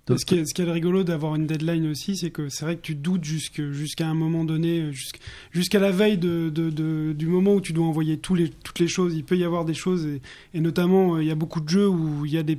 Ce 0.10 0.26
qui, 0.26 0.36
est, 0.36 0.46
ce 0.46 0.54
qui 0.54 0.62
est 0.62 0.72
rigolo 0.72 1.04
d'avoir 1.04 1.36
une 1.36 1.46
deadline 1.46 1.88
aussi, 1.92 2.16
c'est 2.16 2.30
que 2.32 2.48
c'est 2.48 2.64
vrai 2.64 2.78
que 2.78 2.82
tu 2.82 2.96
doutes 2.96 3.26
jusqu'à 3.26 4.08
un 4.08 4.14
moment 4.14 4.46
donné, 4.46 4.80
euh, 4.80 4.92
jusqu'- 4.92 5.20
jusqu'à 5.52 5.80
la 5.80 5.92
veille 5.92 6.18
de, 6.18 6.50
de- 6.50 6.70
de- 6.70 7.12
du 7.14 7.28
moment 7.28 7.54
où 7.56 7.60
tu 7.62 7.74
dois 7.74 7.86
envoyer 7.86 8.18
tous 8.18 8.34
les, 8.34 8.50
toutes 8.50 8.80
les 8.80 8.88
choses. 8.88 9.14
Il 9.14 9.26
peut 9.26 9.36
y 9.38 9.44
avoir 9.44 9.66
des 9.66 9.74
choses, 9.74 10.06
et, 10.06 10.22
et 10.54 10.62
notamment, 10.62 11.16
euh, 11.16 11.24
il 11.24 11.28
y 11.28 11.32
a 11.32 11.36
beaucoup 11.36 11.60
de 11.60 11.68
jeux 11.68 11.90
où 11.90 12.26
il 12.26 12.32
y 12.32 12.38
a 12.38 12.44
des, 12.44 12.58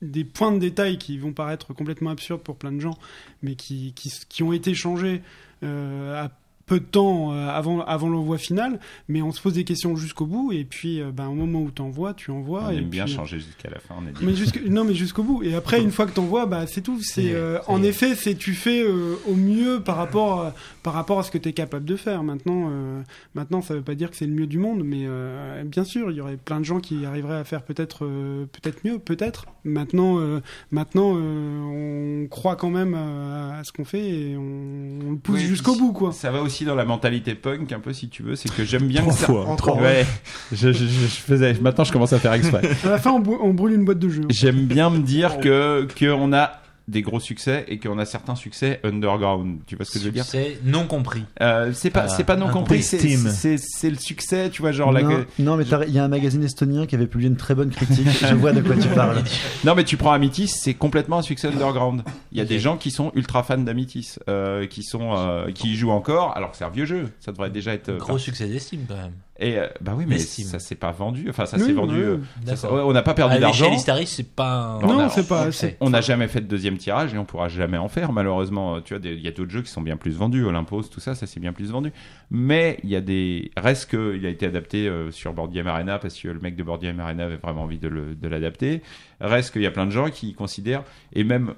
des 0.00 0.22
points 0.22 0.52
de 0.52 0.60
détail 0.60 0.96
qui 0.98 1.18
vont 1.18 1.32
paraître 1.32 1.74
complètement 1.74 2.10
absurdes 2.10 2.42
pour 2.42 2.54
plein 2.56 2.70
de 2.70 2.80
gens, 2.80 2.96
mais 3.42 3.56
qui, 3.56 3.92
qui, 3.96 4.12
qui 4.28 4.42
ont 4.44 4.52
été 4.52 4.72
changés 4.72 5.22
euh, 5.64 6.24
à 6.24 6.30
peu 6.66 6.80
de 6.80 6.84
temps 6.84 7.32
euh, 7.32 7.48
avant, 7.48 7.80
avant 7.82 8.08
l'envoi 8.08 8.38
final, 8.38 8.80
mais 9.08 9.22
on 9.22 9.30
se 9.30 9.40
pose 9.40 9.52
des 9.52 9.62
questions 9.62 9.94
jusqu'au 9.94 10.26
bout, 10.26 10.50
et 10.50 10.64
puis 10.64 11.00
euh, 11.00 11.12
ben, 11.12 11.28
au 11.28 11.34
moment 11.34 11.60
où 11.60 11.70
tu 11.70 11.80
envoies, 11.80 12.12
tu 12.12 12.32
envoies. 12.32 12.64
on 12.66 12.70
et 12.72 12.78
aime 12.78 12.88
bien 12.88 13.04
puis, 13.04 13.14
changer 13.14 13.38
jusqu'à 13.38 13.70
la 13.70 13.78
fin. 13.78 13.94
On 13.98 14.24
mais 14.24 14.34
jusque, 14.34 14.60
non, 14.66 14.82
mais 14.84 14.94
jusqu'au 14.94 15.22
bout. 15.22 15.44
Et 15.44 15.54
après, 15.54 15.80
une 15.80 15.92
fois 15.92 16.06
que 16.06 16.10
t'envoies, 16.12 16.46
bah 16.46 16.66
c'est 16.66 16.80
tout. 16.80 16.98
C'est 17.00 17.26
est, 17.26 17.34
euh, 17.34 17.58
en 17.68 17.84
est. 17.84 17.88
effet, 17.88 18.16
c'est 18.16 18.34
tu 18.34 18.52
fais 18.54 18.82
euh, 18.82 19.14
au 19.28 19.34
mieux 19.34 19.80
par 19.80 19.96
rapport 19.96 20.40
à, 20.40 20.54
par 20.82 20.92
rapport 20.94 21.20
à 21.20 21.22
ce 21.22 21.30
que 21.30 21.38
t'es 21.38 21.52
capable 21.52 21.84
de 21.84 21.94
faire. 21.94 22.24
Maintenant, 22.24 22.68
euh, 22.70 23.00
maintenant, 23.36 23.62
ça 23.62 23.74
veut 23.74 23.82
pas 23.82 23.94
dire 23.94 24.10
que 24.10 24.16
c'est 24.16 24.26
le 24.26 24.32
mieux 24.34 24.48
du 24.48 24.58
monde, 24.58 24.82
mais 24.84 25.04
euh, 25.06 25.62
bien 25.64 25.84
sûr, 25.84 26.10
il 26.10 26.16
y 26.16 26.20
aurait 26.20 26.36
plein 26.36 26.58
de 26.58 26.64
gens 26.64 26.80
qui 26.80 27.06
arriveraient 27.06 27.38
à 27.38 27.44
faire 27.44 27.62
peut-être, 27.62 28.04
euh, 28.04 28.46
peut-être 28.46 28.84
mieux, 28.84 28.98
peut-être. 28.98 29.46
Maintenant, 29.64 30.18
euh, 30.18 30.40
maintenant, 30.72 31.14
euh, 31.16 32.24
on 32.24 32.28
croit 32.28 32.56
quand 32.56 32.70
même 32.70 32.94
à, 32.94 33.58
à 33.58 33.64
ce 33.64 33.72
qu'on 33.72 33.84
fait 33.84 34.04
et 34.04 34.36
on, 34.36 35.06
on 35.06 35.10
le 35.12 35.16
pousse 35.18 35.36
Oui, 35.36 35.44
jusqu'au 35.46 35.76
bout, 35.76 35.92
quoi. 35.92 36.12
Ça 36.12 36.30
va 36.32 36.42
aussi 36.42 36.55
dans 36.64 36.74
la 36.74 36.84
mentalité 36.84 37.34
punk, 37.34 37.70
un 37.72 37.80
peu 37.80 37.92
si 37.92 38.08
tu 38.08 38.22
veux, 38.22 38.36
c'est 38.36 38.52
que 38.52 38.64
j'aime 38.64 38.86
bien 38.86 39.02
Trois 39.02 39.12
que 39.12 39.18
ça. 39.18 39.26
fois, 39.26 39.46
Encore. 39.46 39.80
Ouais, 39.80 40.06
je, 40.52 40.72
je- 40.72 40.84
faisais. 41.06 41.54
Maintenant, 41.60 41.84
je 41.84 41.92
commence 41.92 42.12
à 42.12 42.18
faire 42.18 42.32
exprès. 42.32 42.62
À 42.84 42.88
la 42.90 42.98
fin, 42.98 43.10
on, 43.12 43.20
brû- 43.20 43.38
on 43.42 43.52
brûle 43.54 43.74
une 43.74 43.84
boîte 43.84 43.98
de 43.98 44.08
jeux. 44.08 44.22
J'aime 44.30 44.66
bien 44.66 44.90
me 44.90 44.98
dire 44.98 45.38
que 45.38 45.86
qu'on 45.98 46.32
a 46.32 46.52
des 46.88 47.02
gros 47.02 47.18
succès 47.20 47.64
et 47.68 47.78
qu'on 47.78 47.98
a 47.98 48.04
certains 48.04 48.36
succès 48.36 48.80
underground. 48.84 49.58
Tu 49.66 49.74
vois 49.74 49.84
ce 49.84 49.90
que 49.92 49.98
je 49.98 50.04
veux 50.04 50.10
dire 50.12 50.24
C'est 50.24 50.58
non 50.64 50.86
compris. 50.86 51.24
Euh, 51.40 51.72
C'est 51.72 51.90
pas 51.90 52.02
Ah, 52.04 52.08
c'est 52.08 52.22
pas 52.24 52.36
non 52.36 52.46
un 52.46 52.52
compris. 52.52 52.82
C'est 52.82 53.90
le 53.90 53.96
succès. 53.96 54.50
Tu 54.50 54.62
vois 54.62 54.72
genre 54.72 54.92
la- 54.92 55.02
non, 55.02 55.24
non, 55.38 55.56
mais 55.56 55.64
il 55.88 55.92
y 55.94 55.98
a 55.98 56.04
un 56.04 56.08
magazine 56.08 56.44
estonien 56.44 56.86
qui 56.86 56.94
avait 56.94 57.06
publié 57.08 57.28
une 57.28 57.36
très 57.36 57.54
bonne 57.54 57.70
critique. 57.70 58.06
Je 58.08 58.34
vois 58.34 58.52
de 58.52 58.60
quoi 58.60 58.76
tu 58.76 58.88
parles. 58.94 59.22
Non, 59.64 59.74
mais 59.74 59.84
tu 59.84 59.96
prends 59.96 60.12
Amitis, 60.12 60.48
c'est 60.48 60.74
complètement 60.74 61.18
un 61.18 61.22
succès 61.22 61.48
underground. 61.48 62.02
Il 62.32 62.38
y 62.38 62.40
a 62.40 62.44
des 62.44 62.58
gens 62.60 62.76
qui 62.76 62.90
sont 62.90 63.10
ultra 63.14 63.42
fans 63.42 63.58
d'Amitis, 63.58 64.14
euh, 64.28 64.66
qui 64.66 64.82
sont, 64.82 65.16
euh, 65.16 65.50
qui 65.52 65.72
y 65.72 65.76
jouent 65.76 65.90
encore, 65.90 66.36
alors 66.36 66.52
que 66.52 66.56
c'est 66.56 66.64
un 66.64 66.70
vieux 66.70 66.86
jeu. 66.86 67.08
Ça 67.20 67.32
devrait 67.32 67.50
déjà 67.50 67.72
être. 67.74 67.88
euh, 67.88 67.98
Gros 67.98 68.18
succès 68.18 68.46
d'estime 68.46 68.84
quand 68.86 68.96
même. 68.96 69.12
Et 69.38 69.58
euh, 69.58 69.66
bah 69.82 69.92
oui, 69.96 70.04
mais 70.08 70.18
ça 70.18 70.58
s'est 70.58 70.74
pas 70.76 70.92
vendu. 70.92 71.26
Enfin, 71.28 71.44
ça 71.44 71.58
Oui, 71.58 71.64
s'est 71.64 71.72
vendu. 71.72 71.94
euh, 72.02 72.18
ça 72.46 72.56
s'est- 72.56 72.62
D'accord. 72.62 72.78
ouais, 72.78 72.84
on 72.88 72.92
n'a 72.92 73.02
pas 73.02 73.12
perdu 73.12 73.34
À 73.34 73.38
l'échelle 73.38 73.68
d'argent. 73.70 74.06
C'est 74.06 74.34
pas. 74.34 74.52
un- 74.52 74.80
Non, 74.80 74.94
Non, 74.98 75.08
c'est 75.10 75.28
pas 75.28 75.48
on 75.80 75.90
n'a 75.90 76.00
jamais 76.00 76.26
fait 76.28 76.40
de 76.40 76.46
deuxième 76.46 76.78
tirage 76.78 77.12
et 77.12 77.18
on 77.18 77.24
pourra 77.26 77.48
jamais 77.48 77.76
en 77.76 77.88
faire 77.88 78.12
malheureusement. 78.12 78.80
Tu 78.80 78.94
vois, 78.94 78.98
des- 79.00 79.12
il 79.12 79.20
y 79.20 79.28
a 79.28 79.32
d'autres 79.32 79.50
jeux 79.50 79.62
qui 79.62 79.70
sont 79.70 79.82
bien 79.82 79.96
plus 79.98 80.16
vendus. 80.16 80.42
Olympos, 80.44 80.84
tout 80.84 81.00
ça, 81.00 81.14
ça 81.14 81.26
c'est 81.26 81.40
bien 81.40 81.52
plus 81.52 81.70
vendu. 81.70 81.92
Mais 82.30 82.78
il 82.82 82.88
y 82.90 82.96
a 82.96 83.00
des 83.02 83.50
reste 83.56 83.90
que 83.90 84.16
il 84.16 84.24
a 84.24 84.30
été 84.30 84.46
adapté 84.46 84.88
euh, 84.88 85.10
sur 85.10 85.34
Board 85.34 85.52
Game 85.52 85.66
Arena 85.66 85.98
parce 85.98 86.18
que 86.18 86.28
le 86.28 86.40
mec 86.40 86.56
de 86.56 86.62
Board 86.62 86.80
Game 86.80 86.98
Arena 87.00 87.24
avait 87.24 87.36
vraiment 87.36 87.62
envie 87.64 87.78
de 87.78 87.88
le- 87.88 88.14
de 88.14 88.28
l'adapter. 88.28 88.80
Reste 89.20 89.52
qu'il 89.52 89.62
y 89.62 89.66
a 89.66 89.70
plein 89.70 89.86
de 89.86 89.90
gens 89.92 90.08
qui 90.10 90.32
considèrent 90.34 90.84
et 91.12 91.24
même 91.24 91.52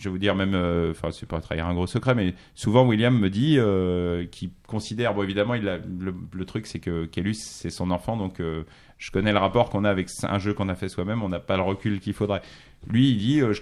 je 0.00 0.04
vais 0.04 0.10
vous 0.10 0.18
dire 0.18 0.34
même, 0.34 0.54
euh, 0.54 0.92
enfin 0.92 1.10
c'est 1.12 1.28
pas 1.28 1.40
trahir 1.40 1.66
un 1.66 1.74
gros 1.74 1.86
secret, 1.86 2.14
mais 2.14 2.34
souvent 2.54 2.86
William 2.86 3.16
me 3.16 3.28
dit 3.28 3.56
euh, 3.58 4.24
qu'il 4.24 4.50
considère, 4.66 5.12
bon 5.14 5.22
évidemment 5.22 5.54
il 5.54 5.68
a, 5.68 5.76
le, 5.76 6.14
le 6.32 6.44
truc 6.46 6.66
c'est 6.66 6.78
que 6.78 7.04
Kellus 7.04 7.34
c'est 7.34 7.68
son 7.70 7.90
enfant, 7.90 8.16
donc 8.16 8.40
euh, 8.40 8.64
je 8.96 9.10
connais 9.10 9.32
le 9.32 9.38
rapport 9.38 9.68
qu'on 9.68 9.84
a 9.84 9.90
avec 9.90 10.08
un 10.22 10.38
jeu 10.38 10.54
qu'on 10.54 10.70
a 10.70 10.74
fait 10.74 10.88
soi-même, 10.88 11.22
on 11.22 11.28
n'a 11.28 11.38
pas 11.38 11.56
le 11.56 11.62
recul 11.62 12.00
qu'il 12.00 12.14
faudrait. 12.14 12.40
Lui 12.88 13.10
il 13.10 13.18
dit, 13.18 13.40
je, 13.40 13.60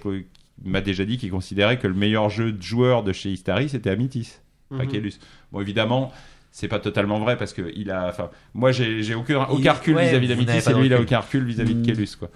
il 0.64 0.70
m'a 0.70 0.80
déjà 0.80 1.04
dit 1.04 1.18
qu'il 1.18 1.30
considérait 1.30 1.78
que 1.78 1.88
le 1.88 1.94
meilleur 1.94 2.30
jeu 2.30 2.52
de 2.52 2.62
joueur 2.62 3.02
de 3.02 3.12
chez 3.12 3.30
Istari 3.30 3.68
c'était 3.68 3.90
Amitis, 3.90 4.38
pas. 4.70 4.86
Kellus. 4.86 5.14
Bon 5.50 5.60
évidemment 5.60 6.12
c'est 6.50 6.68
pas 6.68 6.78
totalement 6.78 7.18
vrai 7.18 7.36
parce 7.36 7.52
que 7.52 7.70
il 7.74 7.90
a, 7.90 8.08
enfin 8.08 8.30
moi 8.54 8.70
j'ai 8.72 9.14
aucun, 9.14 9.42
recul 9.44 9.96
vis-à-vis 9.98 10.28
d'Amitis 10.28 10.70
et 10.70 10.74
lui 10.74 10.86
il 10.86 10.94
a 10.94 11.00
aucun 11.00 11.18
recul 11.20 11.44
vis-à-vis 11.44 11.74
de 11.74 11.80
Mm. 11.80 11.86
Kellus 11.86 12.16
quoi. 12.18 12.30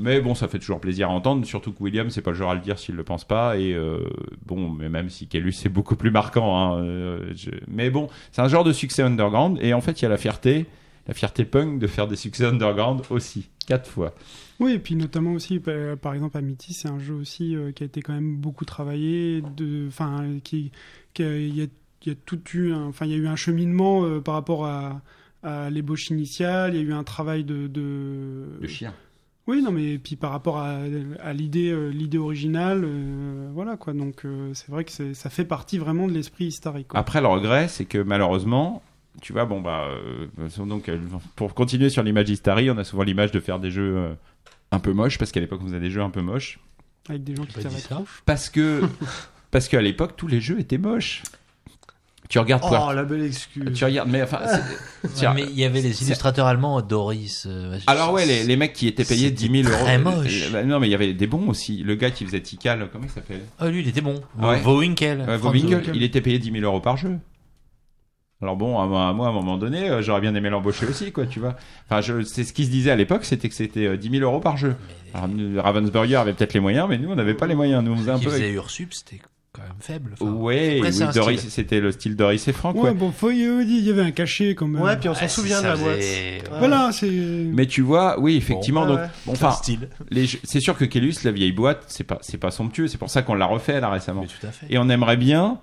Mais 0.00 0.20
bon, 0.20 0.34
ça 0.34 0.48
fait 0.48 0.58
toujours 0.58 0.80
plaisir 0.80 1.08
à 1.10 1.12
entendre, 1.12 1.44
surtout 1.46 1.72
que 1.72 1.82
William, 1.82 2.08
c'est 2.10 2.22
pas 2.22 2.30
le 2.30 2.36
genre 2.36 2.50
à 2.50 2.54
le 2.54 2.60
dire 2.60 2.78
s'il 2.78 2.94
le 2.96 3.04
pense 3.04 3.24
pas. 3.24 3.56
Et 3.58 3.74
euh, 3.74 3.98
bon, 4.46 4.68
mais 4.70 4.88
même 4.88 5.10
si 5.10 5.26
Kellus, 5.28 5.52
c'est 5.52 5.68
beaucoup 5.68 5.96
plus 5.96 6.10
marquant. 6.10 6.56
hein, 6.58 6.82
euh, 6.82 7.32
je- 7.36 7.50
Mais 7.68 7.90
bon, 7.90 8.08
c'est 8.32 8.40
un 8.42 8.48
genre 8.48 8.64
de 8.64 8.72
succès 8.72 9.02
underground. 9.02 9.58
Et 9.60 9.74
en 9.74 9.80
fait, 9.80 10.00
il 10.00 10.04
y 10.04 10.06
a 10.06 10.08
la 10.08 10.16
fierté, 10.16 10.66
la 11.06 11.14
fierté 11.14 11.44
punk 11.44 11.78
de 11.78 11.86
faire 11.86 12.08
des 12.08 12.16
succès 12.16 12.44
underground 12.46 13.02
aussi, 13.10 13.48
quatre 13.66 13.88
fois. 13.88 14.14
Oui, 14.58 14.72
et 14.72 14.78
puis 14.78 14.94
notamment 14.96 15.32
aussi, 15.32 15.58
pa- 15.58 15.96
par 15.96 16.14
exemple, 16.14 16.36
Amity, 16.36 16.74
c'est 16.74 16.88
un 16.88 16.98
jeu 16.98 17.14
aussi 17.14 17.56
euh, 17.56 17.72
qui 17.72 17.82
a 17.82 17.86
été 17.86 18.02
quand 18.02 18.12
même 18.12 18.36
beaucoup 18.36 18.64
travaillé. 18.64 19.42
De, 19.56 19.86
enfin, 19.88 20.24
qui, 20.44 20.70
qui 21.14 21.22
a- 21.22 21.36
il 21.38 21.54
y 21.56 21.62
a, 21.62 21.66
il 22.04 22.08
y 22.08 22.12
a 22.12 22.14
tout 22.26 22.40
eu, 22.54 22.72
un- 22.72 22.86
enfin, 22.86 23.06
il 23.06 23.12
y 23.12 23.14
a 23.14 23.18
eu 23.18 23.26
un 23.26 23.36
cheminement 23.36 24.04
euh, 24.04 24.20
par 24.20 24.34
rapport 24.34 24.66
à, 24.66 25.00
à 25.42 25.70
l'ébauche 25.70 26.10
initiale. 26.10 26.74
Il 26.74 26.80
y 26.80 26.84
a 26.84 26.86
eu 26.86 26.92
un 26.92 27.04
travail 27.04 27.44
de, 27.44 27.66
de... 27.66 28.58
Le 28.60 28.68
chien. 28.68 28.92
Oui, 29.50 29.62
non, 29.62 29.72
mais 29.72 29.98
puis 29.98 30.14
par 30.16 30.30
rapport 30.30 30.58
à, 30.58 30.76
à 31.22 31.32
l'idée, 31.32 31.70
euh, 31.70 31.88
l'idée 31.88 32.18
originale, 32.18 32.82
euh, 32.84 33.48
voilà 33.52 33.76
quoi. 33.76 33.92
Donc 33.92 34.24
euh, 34.24 34.52
c'est 34.54 34.70
vrai 34.70 34.84
que 34.84 34.92
c'est- 34.92 35.14
ça 35.14 35.28
fait 35.28 35.44
partie 35.44 35.76
vraiment 35.78 36.06
de 36.06 36.12
l'esprit 36.12 36.44
historique. 36.46 36.88
quoi. 36.88 37.00
Après, 37.00 37.20
le 37.20 37.26
regret, 37.26 37.66
c'est 37.68 37.84
que 37.84 37.98
malheureusement, 37.98 38.82
tu 39.22 39.32
vois, 39.32 39.44
bon, 39.46 39.60
bah, 39.60 39.88
euh, 39.90 40.26
donc, 40.66 40.88
euh, 40.88 40.98
pour 41.34 41.54
continuer 41.54 41.88
sur 41.90 42.02
l'image 42.04 42.26
d'Histary, 42.26 42.70
on 42.70 42.78
a 42.78 42.84
souvent 42.84 43.02
l'image 43.02 43.32
de 43.32 43.40
faire 43.40 43.58
des 43.58 43.70
jeux 43.72 43.96
euh, 43.96 44.12
un 44.70 44.78
peu 44.78 44.92
moches, 44.92 45.18
parce 45.18 45.32
qu'à 45.32 45.40
l'époque, 45.40 45.60
on 45.62 45.66
faisait 45.66 45.80
des 45.80 45.90
jeux 45.90 46.00
un 46.02 46.10
peu 46.10 46.22
moches. 46.22 46.60
Avec 47.08 47.24
des 47.24 47.34
gens 47.34 47.44
qui 47.44 47.54
tirent 47.54 47.70
la. 47.72 47.78
Parce 48.24 48.48
que, 48.48 48.82
parce 49.50 49.66
qu'à 49.68 49.82
l'époque, 49.82 50.12
tous 50.16 50.28
les 50.28 50.40
jeux 50.40 50.60
étaient 50.60 50.78
moches. 50.78 51.22
Tu 52.30 52.38
regardes 52.38 52.62
Oh, 52.64 52.68
Puerto- 52.68 52.92
la 52.94 53.02
belle 53.02 53.24
excuse. 53.24 53.72
Tu 53.74 53.84
regardes, 53.84 54.08
mais 54.08 54.22
enfin, 54.22 54.38
tiens, 55.14 55.34
mais 55.34 55.42
il 55.42 55.58
y 55.58 55.64
avait 55.64 55.80
les 55.82 55.92
c'est- 55.92 56.04
illustrateurs 56.06 56.46
allemands, 56.46 56.80
Doris. 56.80 57.44
euh, 57.46 57.76
Alors 57.88 58.12
ouais, 58.12 58.24
les, 58.24 58.44
les 58.44 58.56
mecs 58.56 58.72
qui 58.72 58.86
étaient 58.86 59.04
payés 59.04 59.28
C'était 59.36 59.48
10 59.48 59.64
000 59.64 59.74
euros. 59.74 59.84
très 59.84 59.98
moche. 59.98 60.44
Euh, 60.46 60.50
bah, 60.52 60.62
non, 60.62 60.78
mais 60.80 60.86
il 60.86 60.90
y 60.90 60.94
avait 60.94 61.12
des 61.12 61.26
bons 61.26 61.48
aussi. 61.48 61.82
Le 61.82 61.96
gars 61.96 62.10
qui 62.12 62.24
faisait 62.24 62.40
Tikal, 62.40 62.88
comment 62.92 63.04
il 63.04 63.10
s'appelle? 63.10 63.40
Ah, 63.58 63.68
lui, 63.68 63.80
il 63.80 63.88
était 63.88 64.00
bon. 64.00 64.14
Ouais. 64.40 64.60
Vowinkel. 64.60 65.22
Ouais, 65.28 65.36
Vowinkel, 65.36 65.82
il 65.92 66.02
était 66.04 66.20
payé 66.20 66.38
10 66.38 66.52
000 66.52 66.64
euros 66.64 66.80
par 66.80 66.96
jeu. 66.96 67.18
Alors 68.42 68.56
bon, 68.56 68.78
à 68.78 68.86
moi, 68.86 69.26
à 69.26 69.30
un 69.30 69.32
moment 69.32 69.58
donné, 69.58 69.90
euh, 69.90 70.00
j'aurais 70.00 70.22
bien 70.22 70.34
aimé 70.34 70.48
l'embaucher 70.48 70.86
aussi, 70.86 71.12
quoi, 71.12 71.26
tu 71.26 71.40
vois. 71.40 71.56
Enfin, 71.90 72.00
je, 72.00 72.22
c'est 72.22 72.44
ce 72.44 72.54
qui 72.54 72.64
se 72.64 72.70
disait 72.70 72.90
à 72.90 72.96
l'époque, 72.96 73.24
c'était 73.26 73.50
que 73.50 73.54
c'était 73.54 73.86
euh, 73.86 73.96
10 73.98 74.08
000 74.18 74.22
euros 74.22 74.40
par 74.40 74.56
jeu. 74.56 74.76
Alors, 75.12 75.28
Ravensburger 75.62 76.16
avait 76.16 76.32
peut-être 76.32 76.54
les 76.54 76.60
moyens, 76.60 76.86
mais 76.88 76.96
nous, 76.96 77.10
on 77.10 77.16
n'avait 77.16 77.34
pas 77.34 77.46
les 77.46 77.54
moyens. 77.54 77.84
Nous, 77.84 77.92
on 77.92 77.96
faisait 77.96 78.12
un 78.12 78.18
Qui 78.18 78.24
peu. 78.26 78.30
faisait 78.30 78.50
Ursup, 78.52 78.94
c'était 78.94 79.18
quand 79.52 79.62
même 79.62 79.72
faible. 79.80 80.14
Enfin, 80.20 80.30
Ouais, 80.32 80.76
après, 80.78 80.92
oui, 81.02 81.12
Doris, 81.14 81.48
c'était 81.48 81.80
le 81.80 81.90
style 81.92 82.14
Doris 82.16 82.46
et 82.46 82.52
Franck, 82.52 82.76
Ouais, 82.76 82.82
ouais. 82.90 82.94
bon, 82.94 83.10
faut, 83.10 83.30
il 83.30 83.38
y 83.84 83.90
avait 83.90 84.02
un 84.02 84.10
cachet 84.12 84.54
quand 84.54 84.68
même. 84.68 84.80
Ouais, 84.80 84.96
puis 84.96 85.08
on 85.08 85.14
s'en 85.14 85.20
Ah, 85.24 85.28
souvient 85.28 85.60
de 85.60 85.66
la 85.66 85.76
boîte. 85.76 85.96
faisait- 85.96 86.42
Ouais. 86.50 86.58
Voilà, 86.58 86.90
c'est. 86.92 87.08
Mais 87.10 87.66
tu 87.66 87.82
vois, 87.82 88.18
oui, 88.20 88.36
effectivement, 88.36 88.86
Bon, 88.86 88.94
donc, 88.94 89.00
bon, 89.26 89.34
C'est 89.34 89.44
un 89.44 89.48
enfin, 89.48 89.56
style. 89.56 89.88
les 90.10 90.26
jeux- 90.26 90.38
c'est 90.44 90.60
sûr 90.60 90.76
que 90.78 90.84
Kellus, 90.84 91.14
la 91.24 91.32
vieille 91.32 91.52
boîte, 91.52 91.84
c'est 91.88 92.04
pas, 92.04 92.18
c'est 92.20 92.38
pas 92.38 92.50
somptueux. 92.50 92.86
C'est 92.88 92.98
pour 92.98 93.10
ça 93.10 93.22
qu'on 93.22 93.34
l'a 93.34 93.46
refait 93.46 93.80
là 93.80 93.90
récemment. 93.90 94.22
Mais 94.22 94.26
tout 94.28 94.46
à 94.46 94.50
fait. 94.52 94.66
Et 94.70 94.78
on 94.78 94.88
aimerait 94.88 95.16
bien, 95.16 95.58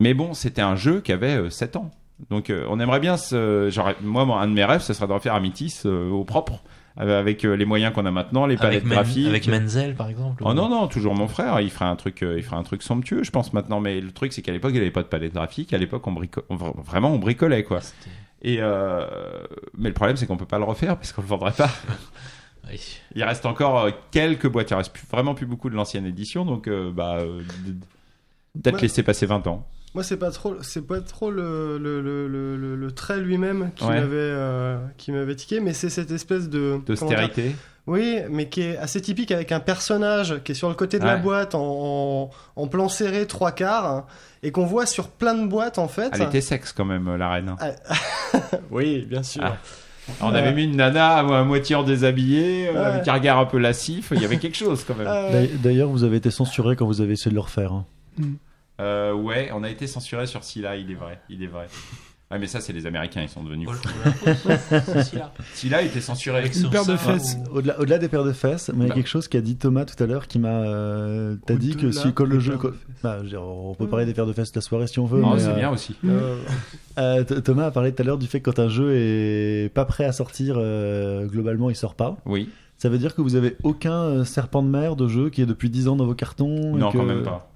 mais 0.00 0.14
bon, 0.14 0.32
c'était 0.34 0.62
un 0.62 0.76
jeu 0.76 1.00
qui 1.00 1.12
avait 1.12 1.36
euh, 1.36 1.50
7 1.50 1.76
ans. 1.76 1.90
Donc 2.30 2.50
euh, 2.50 2.64
on 2.68 2.80
aimerait 2.80 2.98
bien, 3.00 3.16
ce, 3.16 3.68
genre, 3.70 3.92
moi, 4.02 4.22
un 4.40 4.48
de 4.48 4.52
mes 4.52 4.64
rêves, 4.64 4.80
ce 4.82 4.92
serait 4.92 5.06
de 5.06 5.12
refaire 5.12 5.34
Amitis 5.34 5.82
euh, 5.86 6.08
au 6.10 6.24
propre, 6.24 6.62
avec 6.98 7.44
euh, 7.44 7.54
les 7.56 7.64
moyens 7.64 7.94
qu'on 7.94 8.04
a 8.06 8.10
maintenant, 8.10 8.44
les 8.46 8.56
palettes 8.56 8.82
Avec, 8.82 8.92
graphiques. 8.92 9.26
avec 9.28 9.46
Menzel, 9.46 9.94
par 9.94 10.08
exemple. 10.08 10.42
Oh 10.44 10.52
non 10.52 10.68
non 10.68 10.88
toujours 10.88 11.14
mon 11.14 11.28
frère 11.28 11.60
il 11.60 11.70
ferait 11.70 11.84
un 11.84 11.94
truc 11.96 12.22
euh, 12.22 12.34
il 12.36 12.42
ferait 12.42 12.56
un 12.56 12.62
truc 12.64 12.82
somptueux 12.82 13.22
je 13.22 13.30
pense 13.30 13.52
maintenant 13.52 13.80
mais 13.80 14.00
le 14.00 14.10
truc 14.10 14.32
c'est 14.32 14.42
qu'à 14.42 14.50
l'époque 14.52 14.72
il 14.72 14.74
n'y 14.74 14.80
avait 14.80 14.90
pas 14.90 15.02
de 15.02 15.08
palette 15.08 15.32
graphique 15.32 15.72
à 15.72 15.78
l'époque 15.78 16.04
on, 16.06 16.14
vraiment 16.82 17.12
on 17.12 17.18
bricolait 17.18 17.62
quoi 17.62 17.78
et 18.42 18.56
euh, 18.60 19.06
mais 19.76 19.88
le 19.88 19.94
problème 19.94 20.16
c'est 20.16 20.26
qu'on 20.26 20.36
peut 20.36 20.44
pas 20.46 20.58
le 20.58 20.64
refaire 20.64 20.96
parce 20.96 21.12
qu'on 21.12 21.22
le 21.22 21.28
vendrait 21.28 21.52
pas 21.52 21.70
Oui. 22.70 22.98
il 23.14 23.22
reste 23.24 23.46
encore 23.46 23.88
quelques 24.10 24.48
boîtes 24.48 24.70
il 24.70 24.74
reste 24.74 24.92
plus- 24.92 25.06
vraiment 25.10 25.34
plus 25.34 25.46
beaucoup 25.46 25.70
de 25.70 25.74
l'ancienne 25.76 26.04
édition 26.04 26.44
donc 26.44 26.66
euh, 26.68 26.90
bah 26.92 27.18
euh, 27.20 27.42
peut-être 28.60 28.74
Ouais. 28.76 28.82
laisser 28.82 29.02
passer 29.02 29.24
20 29.26 29.46
ans 29.46 29.66
Moi, 29.94 30.04
c'est 30.04 30.16
pas 30.18 30.30
trop, 30.30 30.54
c'est 30.62 30.86
pas 30.86 31.00
trop 31.00 31.30
le, 31.30 31.78
le, 31.78 32.00
le, 32.02 32.28
le, 32.28 32.56
le- 32.56 32.76
le 32.76 32.92
trait 32.92 33.18
lui-même 33.20 33.70
qui 33.74 33.84
Ouais. 33.84 33.94
m'avait 34.00 34.06
euh, 34.16 34.78
qui 34.98 35.12
m'avait 35.12 35.34
tiqué, 35.34 35.60
mais 35.60 35.72
c'est 35.72 35.88
cette 35.90 36.10
espèce 36.10 36.48
de 36.50 36.78
d'austérité 36.86 37.56
Oui, 37.86 38.18
mais 38.30 38.48
qui 38.50 38.60
est 38.60 38.76
assez 38.76 39.00
typique 39.00 39.30
avec 39.32 39.50
un 39.50 39.60
personnage 39.60 40.40
qui 40.44 40.52
est 40.52 40.54
sur 40.54 40.68
le 40.68 40.74
côté 40.74 40.98
de 40.98 41.04
la 41.06 41.16
boîte 41.16 41.54
en, 41.54 41.60
en, 41.62 42.30
en 42.56 42.66
plan 42.68 42.88
serré 42.90 43.26
trois 43.26 43.50
quarts 43.52 44.06
et 44.42 44.52
qu'on 44.52 44.66
voit 44.66 44.84
sur 44.84 45.08
plein 45.08 45.34
de 45.34 45.46
boîtes 45.48 45.78
en 45.78 45.88
fait. 45.88 46.10
elle 46.12 46.22
était 46.22 46.42
sexe 46.42 46.72
quand 46.72 46.84
même 46.84 47.08
euh, 47.08 47.16
la 47.16 47.30
reine 47.30 47.56
Oui, 48.70 49.06
bien 49.08 49.22
sûr. 49.22 49.42
Ah. 49.42 49.56
on 50.20 50.34
avait 50.34 50.52
mis 50.52 50.64
une 50.64 50.76
nana 50.76 51.16
à, 51.16 51.40
à 51.40 51.44
moitié 51.44 51.76
en 51.76 51.82
déshabillé 51.82 52.68
euh, 52.68 52.72
Ouais. 52.72 52.78
avec 52.78 53.08
un 53.08 53.14
regard 53.14 53.38
un 53.38 53.46
peu 53.46 53.58
lascif 53.58 54.12
il 54.14 54.20
y 54.20 54.24
avait 54.26 54.38
quelque 54.38 54.56
chose 54.64 54.84
quand 54.86 54.96
même 54.96 55.06
Ah. 55.08 55.30
D'ailleurs- 55.62 55.88
vous 55.88 56.04
avez 56.04 56.18
été 56.18 56.30
censuré 56.30 56.76
quand 56.76 56.86
vous 56.86 57.00
avez 57.00 57.14
essayé 57.14 57.30
de 57.30 57.34
le 57.36 57.40
refaire. 57.40 57.72
hein. 57.72 57.84
Euh, 58.80 59.12
ouais, 59.12 59.50
on 59.54 59.62
a 59.64 59.70
été 59.70 59.86
censuré 59.86 60.26
sur 60.26 60.44
Scylla, 60.44 60.76
il 60.76 60.90
est 60.90 60.94
vrai, 60.94 61.20
il 61.28 61.42
est 61.42 61.46
vrai. 61.48 61.66
Ouais, 62.30 62.38
mais 62.38 62.46
ça, 62.46 62.60
c'est 62.60 62.74
les 62.74 62.84
Américains, 62.86 63.22
ils 63.22 63.28
sont 63.28 63.42
devenus. 63.42 63.68
Scylla 65.54 65.82
était 65.82 66.00
censuré. 66.00 66.38
Avec 66.38 66.54
Une 66.56 66.68
paire 66.70 66.84
de 66.84 66.96
fesses. 66.96 67.38
Au-delà 67.52 67.80
au-delà 67.80 67.98
des 67.98 68.08
paires 68.08 68.24
de 68.24 68.32
fesses, 68.32 68.70
mais 68.74 68.84
il 68.84 68.88
y 68.88 68.90
a 68.90 68.94
quelque 68.94 69.08
chose 69.08 69.28
qu'a 69.28 69.40
dit 69.40 69.56
Thomas 69.56 69.84
tout 69.86 70.00
à 70.02 70.06
l'heure 70.06 70.26
qui 70.28 70.38
m'a. 70.38 70.48
euh, 70.62 71.36
T'as 71.46 71.54
dit 71.54 71.74
que 71.74 71.86
Au-delà 71.86 72.02
si 72.02 72.12
quand 72.12 72.24
le 72.24 72.36
des 72.36 72.40
jeu. 72.44 72.52
paires 72.58 72.70
fesses. 72.70 73.02
Bah, 73.02 73.16
je 73.18 73.22
veux 73.24 73.28
dire, 73.30 73.42
on 73.42 73.74
peut 73.74 73.86
parler 73.88 74.04
des 74.06 74.14
paires 74.14 74.26
de 74.26 74.32
fesses 74.32 74.52
de 74.52 74.58
la 74.58 74.62
soirée 74.62 74.86
si 74.86 74.98
on 74.98 75.06
veut. 75.06 75.22
Oh, 75.24 75.30
mais, 75.34 75.40
c'est 75.40 75.48
euh, 75.48 75.54
bien 75.54 75.70
aussi. 75.70 75.96
Euh, 76.04 76.36
euh, 76.98 77.24
Th- 77.24 77.42
Thomas 77.42 77.66
a 77.66 77.70
parlé 77.70 77.92
tout 77.94 78.02
à 78.02 78.04
l'heure 78.04 78.18
du 78.18 78.26
fait 78.26 78.40
que 78.40 78.50
quand 78.50 78.58
un 78.62 78.68
jeu 78.68 78.92
est 78.94 79.72
pas 79.74 79.84
prêt 79.84 80.04
à 80.04 80.12
sortir, 80.12 80.56
euh, 80.58 81.26
globalement 81.26 81.70
il 81.70 81.76
sort 81.76 81.94
pas. 81.94 82.16
Oui. 82.26 82.50
Ça 82.76 82.88
veut 82.88 82.98
dire 82.98 83.14
que 83.14 83.22
vous 83.22 83.34
avez 83.34 83.56
aucun 83.64 84.02
euh, 84.02 84.24
serpent 84.24 84.62
de 84.62 84.68
mer 84.68 84.94
de 84.96 85.08
jeu 85.08 85.30
qui 85.30 85.42
est 85.42 85.46
depuis 85.46 85.70
10 85.70 85.88
ans 85.88 85.96
dans 85.96 86.06
vos 86.06 86.14
cartons 86.14 86.76
et 86.76 86.78
Non, 86.78 86.92
que- 86.92 86.98
quand 86.98 87.04
même 87.04 87.22
pas. 87.22 87.50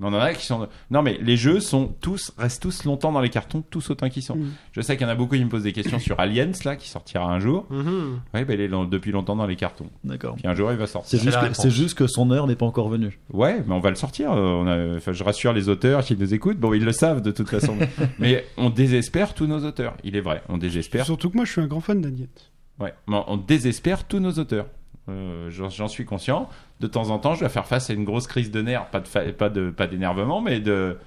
On 0.00 0.08
en 0.08 0.14
a 0.18 0.34
qui 0.34 0.44
sont. 0.44 0.68
Non, 0.90 1.02
mais 1.02 1.18
les 1.22 1.36
jeux 1.36 1.60
sont 1.60 1.86
tous 2.00 2.32
restent 2.36 2.60
tous 2.62 2.84
longtemps 2.84 3.12
dans 3.12 3.20
les 3.20 3.30
cartons, 3.30 3.62
tous 3.70 3.90
autant 3.90 4.08
qu'ils 4.08 4.24
sont. 4.24 4.34
Mm. 4.36 4.50
Je 4.72 4.80
sais 4.80 4.96
qu'il 4.96 5.06
y 5.06 5.08
en 5.08 5.12
a 5.12 5.14
beaucoup 5.14 5.36
qui 5.36 5.44
me 5.44 5.48
posent 5.48 5.62
des 5.62 5.72
questions 5.72 6.00
sur 6.00 6.18
Aliens 6.18 6.50
là, 6.64 6.74
qui 6.74 6.88
sortira 6.88 7.24
un 7.32 7.38
jour. 7.38 7.66
mhm. 7.70 8.20
Oui, 8.34 8.44
bah, 8.44 8.54
il 8.54 8.60
est 8.60 8.68
dans- 8.68 8.84
depuis 8.84 9.12
longtemps 9.12 9.36
dans 9.36 9.46
les 9.46 9.54
cartons. 9.56 9.86
D'accord. 10.02 10.34
Puis 10.34 10.46
un 10.48 10.54
jour 10.54 10.72
il 10.72 10.78
va 10.78 10.86
sortir. 10.88 11.20
c'est 11.54 11.70
juste 11.70 11.96
que 11.96 12.06
son 12.08 12.30
heure 12.32 12.46
n'est 12.48 12.56
pas 12.56 12.66
encore 12.66 12.88
venue. 12.88 13.20
Ouais, 13.32 13.62
mais 13.66 13.74
on 13.74 13.80
va 13.80 13.90
le 13.90 13.96
sortir. 13.96 14.32
euh, 14.32 14.40
On 14.40 14.66
a... 14.66 14.96
enfin, 14.96 15.12
je 15.12 15.22
rassure 15.22 15.52
les 15.52 15.68
auteurs 15.68 16.02
qui 16.04 16.16
nous 16.16 16.34
écoutent. 16.34 16.58
Bon, 16.58 16.74
ils 16.74 16.84
le 16.84 16.92
savent 16.92 17.22
de 17.22 17.30
toute 17.30 17.48
façon. 17.48 17.76
mais 18.18 18.44
on 18.56 18.70
désespère 18.70 19.32
tous 19.32 19.46
nos 19.46 19.64
auteurs. 19.64 19.96
Il 20.02 20.16
est 20.16 20.20
vrai, 20.20 20.42
on 20.48 20.58
désespère. 20.58 21.04
Surtout 21.04 21.30
que 21.30 21.36
moi, 21.36 21.44
je 21.44 21.52
suis 21.52 21.60
un 21.60 21.66
grand 21.66 21.80
fan 21.80 22.00
d'Agnette. 22.00 22.50
Ouais, 22.80 22.94
mais 23.06 23.18
on 23.28 23.36
désespère 23.36 24.04
tous 24.04 24.18
nos 24.18 24.32
auteurs. 24.32 24.66
Euh, 25.08 25.50
j'en 25.50 25.88
suis 25.88 26.04
conscient. 26.04 26.48
De 26.84 26.88
temps 26.90 27.08
en 27.08 27.18
temps, 27.18 27.34
je 27.34 27.40
vais 27.40 27.48
faire 27.48 27.66
face 27.66 27.88
à 27.88 27.94
une 27.94 28.04
grosse 28.04 28.26
crise 28.26 28.50
de 28.50 28.60
nerfs, 28.60 28.86
pas 28.90 29.00
de 29.00 29.08
fa- 29.08 29.32
pas 29.32 29.48
de 29.48 29.70
pas 29.70 29.86
d'énervement, 29.86 30.42
mais 30.42 30.60
de 30.60 30.98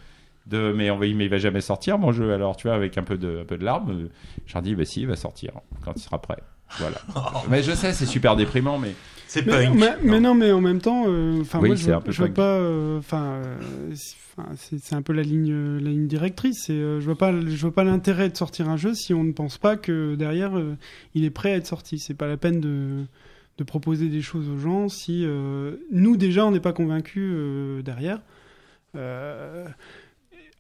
de 0.48 0.74
mais 0.76 0.90
on 0.90 0.98
va 0.98 1.06
mais 1.06 1.26
il 1.26 1.30
va 1.30 1.38
jamais 1.38 1.62
sortir 1.62 2.00
mon 2.00 2.12
jeu. 2.12 2.34
Alors 2.34 2.56
tu 2.58 2.68
vois 2.68 2.76
avec 2.76 2.98
un 2.98 3.04
peu 3.04 3.16
de 3.18 3.42
un 3.42 3.46
peu 3.46 3.58
de 3.60 3.64
larmes, 3.64 3.92
euh, 3.92 4.08
je 4.48 4.54
leur 4.56 4.64
dis 4.64 4.74
bah 4.74 4.86
si 4.86 5.02
il 5.02 5.08
va 5.08 5.16
sortir 5.16 5.52
quand 5.86 5.92
il 5.96 6.02
sera 6.02 6.20
prêt. 6.20 6.40
Voilà. 6.80 6.98
mais 7.50 7.62
je 7.62 7.74
sais 7.74 7.94
c'est 7.94 8.08
super 8.08 8.36
déprimant, 8.36 8.80
mais 8.80 8.96
C'est 9.28 9.46
Mais, 9.46 9.66
punk. 9.68 9.76
mais- 9.78 9.96
mais 10.04 10.20
non, 10.20 10.34
mais 10.34 10.52
en 10.52 10.62
même 10.62 10.82
temps, 10.82 11.04
euh, 11.08 11.42
enfin 11.42 11.60
Oui, 11.62 11.68
moi 11.70 11.76
je 11.76 11.82
c'est 11.84 11.88
vois, 11.90 11.98
un 11.98 12.02
peu 12.02 12.12
je 12.12 12.18
vois 12.24 12.34
pas, 12.34 12.42
euh, 12.58 12.98
enfin, 12.98 13.24
euh, 13.46 13.94
c'est- 14.56 14.96
un 14.96 15.02
peu 15.04 15.14
la 15.14 15.22
ligne, 15.22 15.52
euh, 15.52 15.80
la 15.80 15.90
ligne 15.92 16.08
directrice. 16.08 16.64
C'est, 16.66 16.74
euh, 16.74 17.00
je 17.02 17.06
vois 17.06 17.18
pas, 17.18 17.32
je 17.34 17.62
vois 17.62 17.74
pas 17.76 17.84
l'intérêt 17.84 18.30
de 18.30 18.36
sortir 18.38 18.68
un 18.70 18.78
jeu 18.78 18.94
si 18.96 19.14
on 19.14 19.24
ne 19.24 19.32
pense 19.34 19.58
pas 19.60 19.76
que 19.78 20.16
derrière 20.16 20.58
euh, 20.58 20.76
il 21.14 21.24
est 21.24 21.30
prêt 21.30 21.52
à 21.52 21.56
être 21.58 21.68
sorti. 21.68 22.00
C'est 22.00 22.14
pas 22.16 22.28
la 22.28 22.38
peine 22.38 22.62
de 22.62 23.04
de 23.58 23.64
proposer 23.64 24.10
des 24.10 24.22
choses 24.22 24.50
aux 24.50 24.58
gens 24.58 24.90
si 24.90 25.24
euh, 25.26 25.78
nous 25.92 26.18
déjà 26.18 26.46
on 26.46 26.52
n'est 26.52 26.60
pas 26.60 26.74
convaincus 26.74 27.32
euh, 27.34 27.82
derrière. 27.82 28.22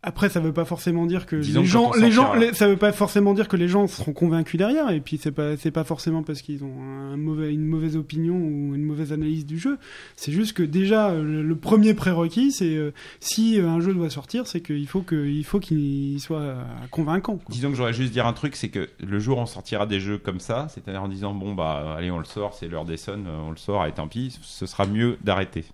Après, 0.08 0.30
ça 0.30 0.40
veut 0.40 0.54
pas 0.54 0.64
forcément 0.64 1.06
dire 1.06 1.26
que 1.26 1.36
Disons 1.36 1.60
les 1.62 1.66
que 1.68 1.72
gens, 1.72 1.92
les 1.94 2.12
gens, 2.12 2.24
sortira- 2.28 2.40
les- 2.40 2.54
ça 2.54 2.68
veut 2.70 2.78
pas 2.78 2.94
forcément 2.94 3.34
dire 3.34 3.50
que 3.50 3.58
les 3.58 3.68
gens 3.68 3.88
seront 3.88 4.14
convaincus 4.14 4.58
derrière. 4.58 4.90
Et 4.92 5.02
puis 5.02 5.18
c'est 5.22 5.34
pas, 5.34 5.58
c'est 5.58 5.70
pas 5.72 5.84
forcément 5.84 6.24
parce 6.24 6.42
qu'ils 6.42 6.64
ont 6.64 6.82
un 6.82 7.18
mauvais, 7.18 7.54
une 7.54 7.66
mauvaise 7.66 7.98
opinion 7.98 8.36
ou 8.36 8.74
une 8.74 8.84
mauvaise 8.84 9.12
analyse 9.12 9.46
du 9.46 9.60
jeu. 9.60 9.78
C'est 10.16 10.32
juste 10.32 10.54
que 10.54 10.64
déjà 10.64 11.10
euh, 11.10 11.22
le, 11.24 11.44
le 11.44 11.56
premier 11.58 11.94
prérequis, 11.94 12.54
c'est 12.54 12.76
euh, 12.78 12.92
si 13.20 13.60
euh, 13.60 13.68
un 13.68 13.82
jeu 13.82 13.94
doit 13.94 14.10
sortir, 14.10 14.48
c'est 14.48 14.62
qu'il 14.62 14.88
faut 14.88 15.02
que, 15.02 15.28
il 15.28 15.44
faut 15.44 15.60
qu'il 15.60 16.20
soit 16.22 16.40
euh, 16.40 16.64
convaincant. 16.90 17.36
quoi. 17.36 17.46
disons 17.50 17.70
que 17.70 17.76
j'aurais 17.76 17.92
juste 17.94 18.14
dire 18.14 18.26
un 18.28 18.34
truc, 18.34 18.56
c'est 18.56 18.70
que 18.70 18.88
le 19.06 19.20
jour 19.20 19.40
où 19.40 19.42
on 19.42 19.46
sortira 19.46 19.86
des 19.86 20.00
jeux 20.00 20.18
comme 20.18 20.40
ça, 20.40 20.68
c'est-à-dire 20.74 21.04
en 21.04 21.10
disant 21.10 21.34
bon 21.34 21.54
bah 21.54 21.96
allez 21.98 22.12
on 22.12 22.20
le 22.20 22.26
sort, 22.26 22.54
c'est 22.54 22.70
l'heure 22.70 22.86
des 22.86 22.96
Suns, 22.98 23.26
euh, 23.28 23.38
on 23.46 23.52
le 23.52 23.58
sort 23.58 23.86
et 23.86 23.92
tant 23.92 24.08
pis, 24.08 24.40
ce 24.42 24.66
sera 24.66 24.86
mieux 24.86 25.18
d'arrêter. 25.22 25.66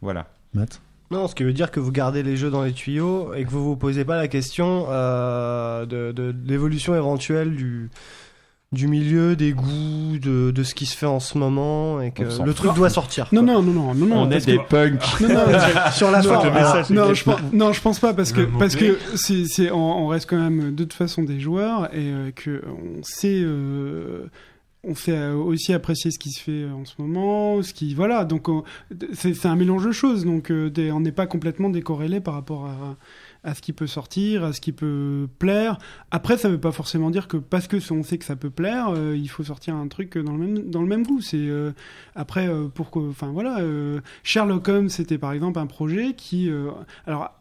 Voilà. 0.00 0.26
Matt? 0.54 0.80
Non, 1.10 1.26
ce 1.28 1.34
qui 1.34 1.42
veut 1.44 1.52
dire 1.54 1.70
que 1.70 1.80
vous 1.80 1.92
gardez 1.92 2.22
les 2.22 2.36
jeux 2.36 2.50
dans 2.50 2.62
les 2.62 2.72
tuyaux 2.72 3.32
et 3.34 3.44
que 3.44 3.50
vous 3.50 3.64
vous 3.64 3.76
posez 3.76 4.04
pas 4.04 4.16
la 4.16 4.28
question 4.28 4.86
euh, 4.90 5.86
de, 5.86 6.12
de, 6.12 6.32
de 6.32 6.48
l'évolution 6.48 6.94
éventuelle 6.94 7.56
du, 7.56 7.88
du 8.72 8.88
milieu, 8.88 9.34
des 9.34 9.52
goûts, 9.52 10.18
de, 10.20 10.50
de 10.50 10.62
ce 10.62 10.74
qui 10.74 10.84
se 10.84 10.94
fait 10.94 11.06
en 11.06 11.20
ce 11.20 11.38
moment 11.38 12.02
et 12.02 12.10
que 12.10 12.24
le 12.44 12.52
truc 12.52 12.74
doit 12.74 12.90
sortir. 12.90 13.26
Non, 13.32 13.40
non, 13.42 13.62
non, 13.62 13.72
non, 13.72 13.94
non, 13.94 14.06
non. 14.06 14.22
on 14.24 14.30
est 14.30 14.44
des 14.44 14.58
que- 14.58 14.68
punks. 14.68 15.20
Non, 15.22 15.28
non, 15.28 15.36
Sur 15.92 16.10
la 16.10 16.18
Non, 16.20 16.28
forme. 16.28 16.94
non, 16.94 17.14
je 17.14 17.24
pense, 17.24 17.40
non, 17.54 17.72
je 17.72 17.80
pense 17.80 17.98
pas 18.00 18.12
parce 18.12 18.32
que 18.32 18.42
parce 18.42 18.76
que 18.76 18.98
c'est 19.16 19.44
c'est 19.46 19.70
on, 19.70 20.04
on 20.04 20.06
reste 20.08 20.28
quand 20.28 20.36
même 20.36 20.74
de 20.74 20.84
toute 20.84 20.92
façon 20.92 21.22
des 21.22 21.40
joueurs 21.40 21.86
et 21.94 22.10
euh, 22.12 22.30
que 22.36 22.62
on 22.66 23.02
sait 23.02 23.40
euh, 23.42 24.26
on 24.84 24.94
sait 24.94 25.16
euh, 25.16 25.34
aussi 25.34 25.72
apprécier 25.72 26.10
ce 26.10 26.18
qui 26.18 26.30
se 26.30 26.40
fait 26.40 26.64
en 26.70 26.84
ce 26.84 26.94
moment, 26.98 27.62
ce 27.62 27.72
qui 27.74 27.94
voilà. 27.94 28.24
Donc 28.24 28.48
on- 28.48 28.62
c'est 29.12 29.46
un 29.46 29.56
mélange 29.56 29.84
de 29.86 29.92
choses. 29.92 30.24
Donc 30.24 30.50
euh, 30.50 30.70
on 30.92 31.00
n'est 31.00 31.12
pas 31.12 31.26
complètement 31.26 31.68
décorrélé 31.68 32.20
par 32.20 32.34
rapport 32.34 32.66
à, 33.44 33.54
ce 33.54 33.60
qui 33.62 33.72
peut 33.72 33.86
sortir, 33.86 34.44
à 34.44 34.52
ce 34.52 34.60
qui 34.60 34.72
peut 34.72 35.28
plaire. 35.38 35.78
Après, 36.10 36.36
ça 36.38 36.48
veut 36.48 36.60
pas 36.60 36.72
forcément 36.72 37.10
dire 37.10 37.28
que 37.28 37.36
parce 37.36 37.66
que 37.66 37.76
on 37.92 38.02
sait 38.02 38.18
que 38.18 38.24
ça 38.24 38.36
peut 38.36 38.50
plaire, 38.50 38.88
euh, 38.90 39.16
il 39.16 39.28
faut 39.28 39.42
sortir 39.44 39.74
un 39.74 39.88
truc 39.88 40.16
dans 40.16 40.32
le 40.32 40.38
même 40.38 40.70
dans 40.70 40.82
le 40.82 40.88
même 40.88 41.04
goût. 41.06 41.20
C'est 41.20 41.36
euh, 41.38 41.72
après 42.14 42.48
euh, 42.48 42.68
pour 42.68 42.90
que, 42.90 42.98
enfin 43.00 43.28
voilà, 43.32 43.58
euh, 43.60 44.00
Sherlock 44.22 44.68
Holmes, 44.68 44.88
c'était 44.90 45.18
par 45.18 45.32
exemple 45.32 45.58
un 45.58 45.66
projet 45.66 46.14
qui, 46.14 46.48
euh, 46.50 46.70
alors 47.06 47.32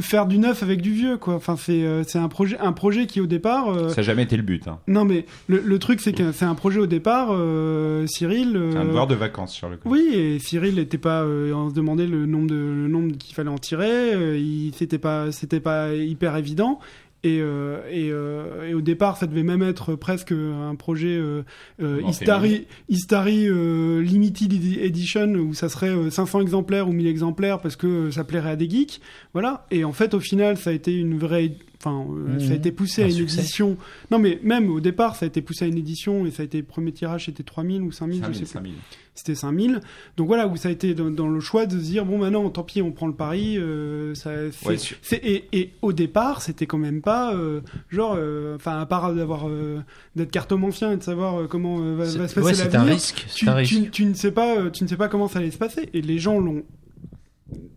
faire 0.00 0.26
du 0.26 0.38
neuf 0.38 0.62
avec 0.62 0.80
du 0.82 0.92
vieux 0.92 1.16
quoi. 1.16 1.34
Enfin 1.34 1.56
c'est 1.56 1.82
euh, 1.82 2.02
c'est 2.04 2.18
un 2.18 2.28
projet 2.28 2.56
un 2.58 2.72
projet 2.72 3.06
qui 3.06 3.20
au 3.20 3.26
départ 3.26 3.68
euh, 3.68 3.88
Ça 3.88 3.96
n'a 3.96 4.02
jamais 4.02 4.22
été 4.22 4.36
le 4.36 4.42
but. 4.42 4.66
Hein. 4.68 4.78
non 4.86 5.04
mais 5.04 5.26
le, 5.48 5.60
le 5.60 5.78
truc 5.78 6.00
c'est 6.00 6.12
que 6.12 6.32
c'est 6.32 6.44
un 6.44 6.54
projet 6.54 6.78
au 6.80 6.86
départ 6.86 7.28
euh, 7.32 8.06
Cyril 8.06 8.58
C'est 8.72 8.78
un 8.78 8.84
devoir 8.84 9.06
de 9.06 9.14
vacances 9.14 9.52
sur 9.52 9.68
le 9.68 9.76
coup. 9.76 9.88
oui, 9.90 10.08
et 10.14 10.38
Cyril 10.38 10.76
n'était 10.76 10.98
pas, 10.98 11.24
on 11.24 11.70
se 11.70 11.74
demandait 11.74 12.06
le 12.06 12.26
nombre 12.26 12.48
de, 12.48 12.54
le 12.54 12.88
nombre 12.88 13.12
qu'il 13.16 13.34
fallait 13.34 13.50
en 13.50 13.58
tirer, 13.58 14.38
il 14.38 14.72
c'était 14.74 14.98
pas, 14.98 15.32
c'était 15.32 15.60
pas 15.60 15.92
hyper 15.94 16.36
évident. 16.36 16.78
Et, 17.24 17.40
euh, 17.40 17.80
et, 17.90 18.10
euh, 18.12 18.68
et 18.68 18.74
au 18.74 18.80
départ, 18.80 19.16
ça 19.16 19.26
devait 19.26 19.42
même 19.42 19.62
être 19.62 19.96
presque 19.96 20.30
un 20.32 20.74
projet 20.76 21.16
euh, 21.16 21.42
euh, 21.82 22.00
Istari, 22.10 22.66
Istari 22.88 23.48
euh, 23.48 24.00
Limited 24.02 24.52
Edi- 24.52 24.78
Edition 24.80 25.26
où 25.34 25.52
ça 25.52 25.68
serait 25.68 25.88
euh, 25.88 26.10
500 26.10 26.40
exemplaires 26.42 26.88
ou 26.88 26.92
1000 26.92 27.08
exemplaires 27.08 27.58
parce 27.60 27.74
que 27.74 27.86
euh, 27.86 28.10
ça 28.12 28.22
plairait 28.22 28.50
à 28.50 28.56
des 28.56 28.70
geeks. 28.70 29.00
Voilà. 29.32 29.66
Et 29.72 29.84
en 29.84 29.92
fait, 29.92 30.14
au 30.14 30.20
final, 30.20 30.56
ça 30.58 30.70
a 30.70 30.72
été 30.72 30.94
une 30.96 31.18
vraie. 31.18 31.56
Enfin, 31.80 32.04
Mhm. 32.10 32.40
ça 32.40 32.52
a 32.52 32.56
été 32.56 32.72
poussé 32.72 33.02
à 33.04 33.06
une 33.06 33.12
succès. 33.12 33.38
édition. 33.40 33.76
Non, 34.10 34.18
mais 34.18 34.40
même 34.42 34.68
au 34.70 34.80
départ, 34.80 35.14
ça 35.14 35.26
a 35.26 35.28
été 35.28 35.40
poussé 35.42 35.64
à 35.64 35.68
une 35.68 35.78
édition 35.78 36.26
et 36.26 36.32
ça 36.32 36.42
a 36.42 36.44
été 36.44 36.62
premier 36.64 36.90
tirage, 36.90 37.26
c'était 37.26 37.44
3000 37.44 37.82
ou 37.82 37.92
5000, 37.92 38.16
je 38.18 38.22
5000, 38.22 38.34
sais 38.34 38.40
plus 38.44 38.52
5000. 38.52 38.74
c'était 39.14 39.34
5000. 39.36 39.80
Donc 40.16 40.26
voilà, 40.26 40.48
où 40.48 40.56
ça 40.56 40.70
a 40.70 40.72
été 40.72 40.94
dans, 40.94 41.08
dans 41.10 41.28
le 41.28 41.38
choix 41.38 41.66
de 41.66 41.78
se 41.78 41.84
dire, 41.84 42.04
bon, 42.04 42.18
maintenant, 42.18 42.48
tant 42.50 42.64
pis, 42.64 42.82
on 42.82 42.90
prend 42.90 43.06
le 43.06 43.14
pari. 43.14 43.56
euh, 43.58 44.12
ça, 44.16 44.30
c'est- 44.50 44.68
Ouais, 44.68 45.20
et, 45.22 45.44
et 45.52 45.70
au 45.82 45.92
départ, 45.92 46.42
c'était 46.42 46.66
quand 46.66 46.78
même 46.78 47.00
pas, 47.00 47.32
euh, 47.36 47.60
genre, 47.90 48.16
euh, 48.18 48.56
enfin, 48.56 48.80
à 48.80 48.86
part 48.86 49.14
d'avoir, 49.14 49.48
euh, 49.48 49.78
d'être 50.16 50.32
cartomancien 50.32 50.90
et 50.92 50.96
de 50.96 51.02
savoir 51.04 51.46
comment 51.46 51.78
va, 51.94 52.06
se 52.06 52.18
ouais, 52.18 52.26
passer 52.26 52.54
c'est 52.54 52.74
un 52.74 52.82
risque, 52.82 53.24
c'est 53.28 53.34
Tu, 53.36 53.48
un 53.48 53.54
risque. 53.54 53.72
tu- 53.72 53.90
tu 53.90 54.04
ne 54.04 54.14
sais 54.14 54.32
pas, 54.32 54.68
tu 54.70 54.82
ne 54.82 54.88
sais 54.88 54.96
pas 54.96 55.06
comment 55.08 55.28
ça 55.28 55.38
allait 55.38 55.52
se 55.52 55.58
passer. 55.58 55.88
Et 55.94 56.02
les 56.02 56.18
gens 56.18 56.40
l'ont 56.40 56.64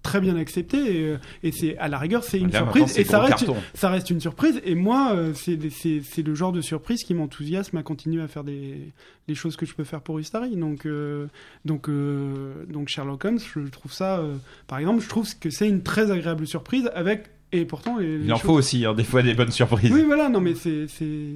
très 0.04 0.20
bien 0.20 0.36
accepté 0.36 0.78
et, 0.78 1.06
euh, 1.10 1.18
et 1.44 1.52
c'est 1.52 1.78
à 1.78 1.88
la 1.88 1.98
rigueur 2.00 2.24
c'est 2.24 2.40
une 2.40 2.50
Là, 2.50 2.60
surprise 2.60 2.98
et 2.98 3.04
ça 3.04 3.20
reste 3.20 3.46
carton. 3.46 3.56
ça 3.76 3.90
reste 3.90 4.10
une 4.10 4.20
surprise 4.20 4.60
et 4.66 4.74
moi 4.76 5.14
euh, 5.14 5.34
c'est 5.36 5.58
c'est 5.70 6.02
c'est 6.04 6.24
le 6.24 6.34
genre 6.34 6.52
de 6.52 6.62
surprise 6.62 7.04
qui 7.04 7.14
m'enthousiasme 7.14 7.78
à 7.78 7.84
continuer 7.84 8.22
à 8.22 8.28
faire 8.28 8.44
des 8.44 8.90
les 9.28 9.36
choses 9.36 9.56
que 9.56 9.66
je 9.68 9.76
peux 9.76 9.84
faire 9.84 10.02
pour 10.02 10.20
Istari 10.20 10.56
donc 10.56 10.86
euh, 10.86 11.28
donc 11.66 11.88
euh, 11.88 12.66
donc 12.68 12.88
Sherlock 12.90 13.24
Holmes 13.26 13.40
je 13.40 13.60
trouve 13.70 13.94
ça 13.94 14.18
euh, 14.20 14.36
par 14.68 14.80
exemple 14.80 15.02
je 15.04 15.08
trouve 15.10 15.28
que 15.40 15.50
c'est 15.52 15.70
une 15.70 15.84
très 15.84 16.10
agréable 16.10 16.48
surprise 16.48 16.90
avec 16.96 17.30
et 17.52 17.66
pourtant 17.66 17.98
les, 17.98 18.18
les 18.18 18.26
Il 18.26 18.34
en 18.34 18.38
choses- 18.38 18.46
faut 18.46 18.54
aussi, 18.54 18.86
hein, 18.86 18.94
des 18.94 19.04
fois, 19.04 19.22
des 19.22 19.34
bonnes 19.34 19.52
surprises. 19.52 19.92
oui 19.92 20.04
voilà 20.04 20.30
non 20.30 20.40
mais 20.42 20.56
c'est 20.56 20.88
c'est 20.88 21.28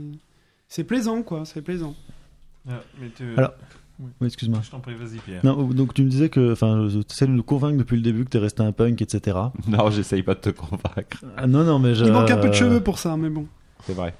c'est 0.67 0.83
plaisant 0.85 1.21
quoi 1.21 1.45
c'est 1.45 1.61
plaisant 1.61 1.93
Ah, 2.67 2.81
mais 2.99 3.09
tu- 3.15 3.23
Alors, 3.37 3.53
Oui. 3.99 4.09
oui, 4.21 4.27
excuse-moi. 4.27 4.59
Je 4.63 4.69
t'en 4.71 4.79
prie, 4.79 4.93
vas-y, 4.95 5.19
Pierre. 5.19 5.41
Non, 5.45 5.63
donc 5.63 5.93
tu 5.93 6.03
me 6.03 6.09
disais 6.09 6.29
que, 6.29 6.51
enfin, 6.51 6.87
tu 6.91 6.99
essaies 7.09 7.27
de 7.27 7.31
nous 7.31 7.43
convaincre 7.43 7.77
depuis 7.77 7.95
le 7.95 8.01
début 8.01 8.25
que 8.25 8.29
t'es 8.29 8.39
resté 8.39 8.61
un 8.63 8.71
punk, 8.71 9.01
etc. 9.01 9.37
Non, 9.67 9.89
j'essaye 9.89 10.21
pas 10.23 10.35
de 10.35 10.39
te 10.41 10.49
convaincre. 10.49 11.23
Ah, 11.37 11.47
non, 11.47 11.63
non, 11.63 11.79
mais 11.79 11.95
je- 11.95 12.05
il 12.05 12.11
manque 12.11 12.29
un 12.31 12.37
peu 12.37 12.49
de 12.49 12.53
cheveux 12.53 12.81
pour 12.81 12.99
ça 12.99 13.15
mais 13.17 13.29
bon 13.29 13.45
C'est 13.85 13.93
vrai. 13.93 14.13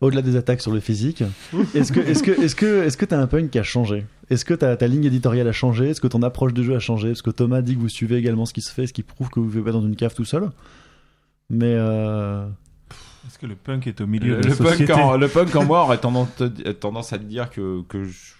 Au-delà 0.00 0.22
des 0.22 0.36
attaques 0.36 0.60
sur 0.60 0.70
le 0.70 0.78
physique, 0.78 1.24
est-ce 1.74 1.90
que, 1.90 1.98
est-ce 1.98 2.22
que, 2.22 2.30
est-ce 2.30 2.54
que, 2.54 2.84
est-ce 2.84 2.96
que 2.96 3.04
t'as 3.04 3.18
un 3.20 3.26
punk 3.26 3.50
qui 3.50 3.58
a 3.58 3.64
changé? 3.64 4.06
Est-ce 4.30 4.44
que 4.44 4.54
ta, 4.54 4.76
ta 4.76 4.86
ligne 4.86 5.04
éditoriale 5.04 5.48
a 5.48 5.52
changé? 5.52 5.88
Est-ce 5.88 6.00
que 6.00 6.06
ton 6.06 6.22
approche 6.22 6.54
du 6.54 6.62
jeu 6.62 6.76
a 6.76 6.78
changé? 6.78 7.08
Parce 7.08 7.22
que 7.22 7.30
Thomas 7.30 7.62
dit 7.62 7.74
que 7.74 7.80
vous 7.80 7.88
suivez 7.88 8.14
également 8.14 8.46
ce 8.46 8.54
qui 8.54 8.60
se 8.60 8.70
fait, 8.72 8.86
ce 8.86 8.92
qui 8.92 9.02
prouve 9.02 9.28
que 9.28 9.40
vous 9.40 9.48
vivez 9.48 9.64
pas 9.64 9.72
dans 9.72 9.82
une 9.82 9.96
cave 9.96 10.14
tout 10.14 10.24
seul? 10.24 10.50
Mais 11.50 11.74
euh... 11.76 12.46
Est-ce 13.26 13.40
que 13.40 13.46
le 13.46 13.56
punk 13.56 13.88
est 13.88 14.00
au 14.00 14.06
milieu 14.06 14.36
Le, 14.36 14.40
de 14.42 14.48
la 14.48 14.54
le 14.54 14.56
punk 14.86 14.90
en, 14.90 15.16
le 15.16 15.26
punk 15.28 15.56
en 15.56 15.64
moi 15.64 15.82
aurait 15.82 15.98
tendance, 15.98 16.28
te- 16.36 16.70
tendance 16.70 17.12
à 17.12 17.18
te 17.18 17.24
dire 17.24 17.50
que, 17.50 17.82
que, 17.88 18.04
je, 18.04 18.34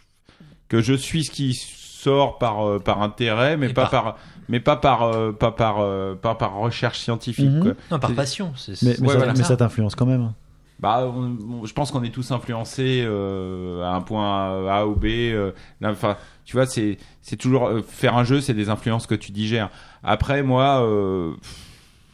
que 0.69 0.81
je 0.81 0.93
suis 0.95 1.25
ce 1.25 1.31
qui 1.31 1.55
sort 1.55 2.39
par, 2.39 2.67
euh, 2.67 2.79
par 2.79 3.03
intérêt, 3.03 3.57
mais 3.57 3.71
Et 3.71 3.73
pas 3.75 3.87
par- 3.87 4.03
par, 4.05 4.19
mais 4.49 4.61
pas 4.61 4.77
par, 4.77 5.03
euh, 5.03 5.33
pas 5.33 5.51
par, 5.51 5.81
euh, 5.81 6.15
pas 6.15 6.35
par 6.35 6.55
recherche 6.57 6.99
scientifique. 7.01 7.51
Mhm. 7.51 7.63
quoi. 7.63 7.73
Non, 7.91 7.99
par 7.99 8.13
passion. 8.15 8.53
c'est- 8.57 8.81
mais, 8.83 8.95
c'est- 8.95 9.01
mais 9.01 9.07
Ouais, 9.09 9.13
ça, 9.15 9.19
voilà. 9.19 9.33
mais 9.35 9.43
ça 9.45 9.57
t'influence 9.57 9.95
quand 9.95 10.07
même. 10.07 10.33
Bah, 10.81 11.01
on- 11.13 11.37
on- 11.63 11.67
je 11.67 11.73
pense 11.75 11.91
qu'on 11.91 12.05
est 12.05 12.11
tous 12.15 12.31
influencés 12.31 13.03
euh, 13.05 13.83
à 13.83 13.95
un 13.97 14.01
point 14.01 14.69
A 14.71 14.87
ou 14.87 14.95
B. 14.95 15.07
euh, 15.07 15.51
Enfin, 15.83 16.17
tu 16.45 16.55
vois, 16.57 16.67
c'est 16.67 16.99
c'est 17.21 17.37
toujours 17.37 17.67
euh, 17.67 17.83
faire 17.83 18.17
un 18.17 18.23
jeu, 18.23 18.41
c'est 18.41 18.55
des 18.55 18.69
influences 18.69 19.09
que 19.09 19.17
tu 19.17 19.33
digères. 19.33 19.71
Après, 20.05 20.45
moi, 20.45 20.81
euh, 20.85 21.33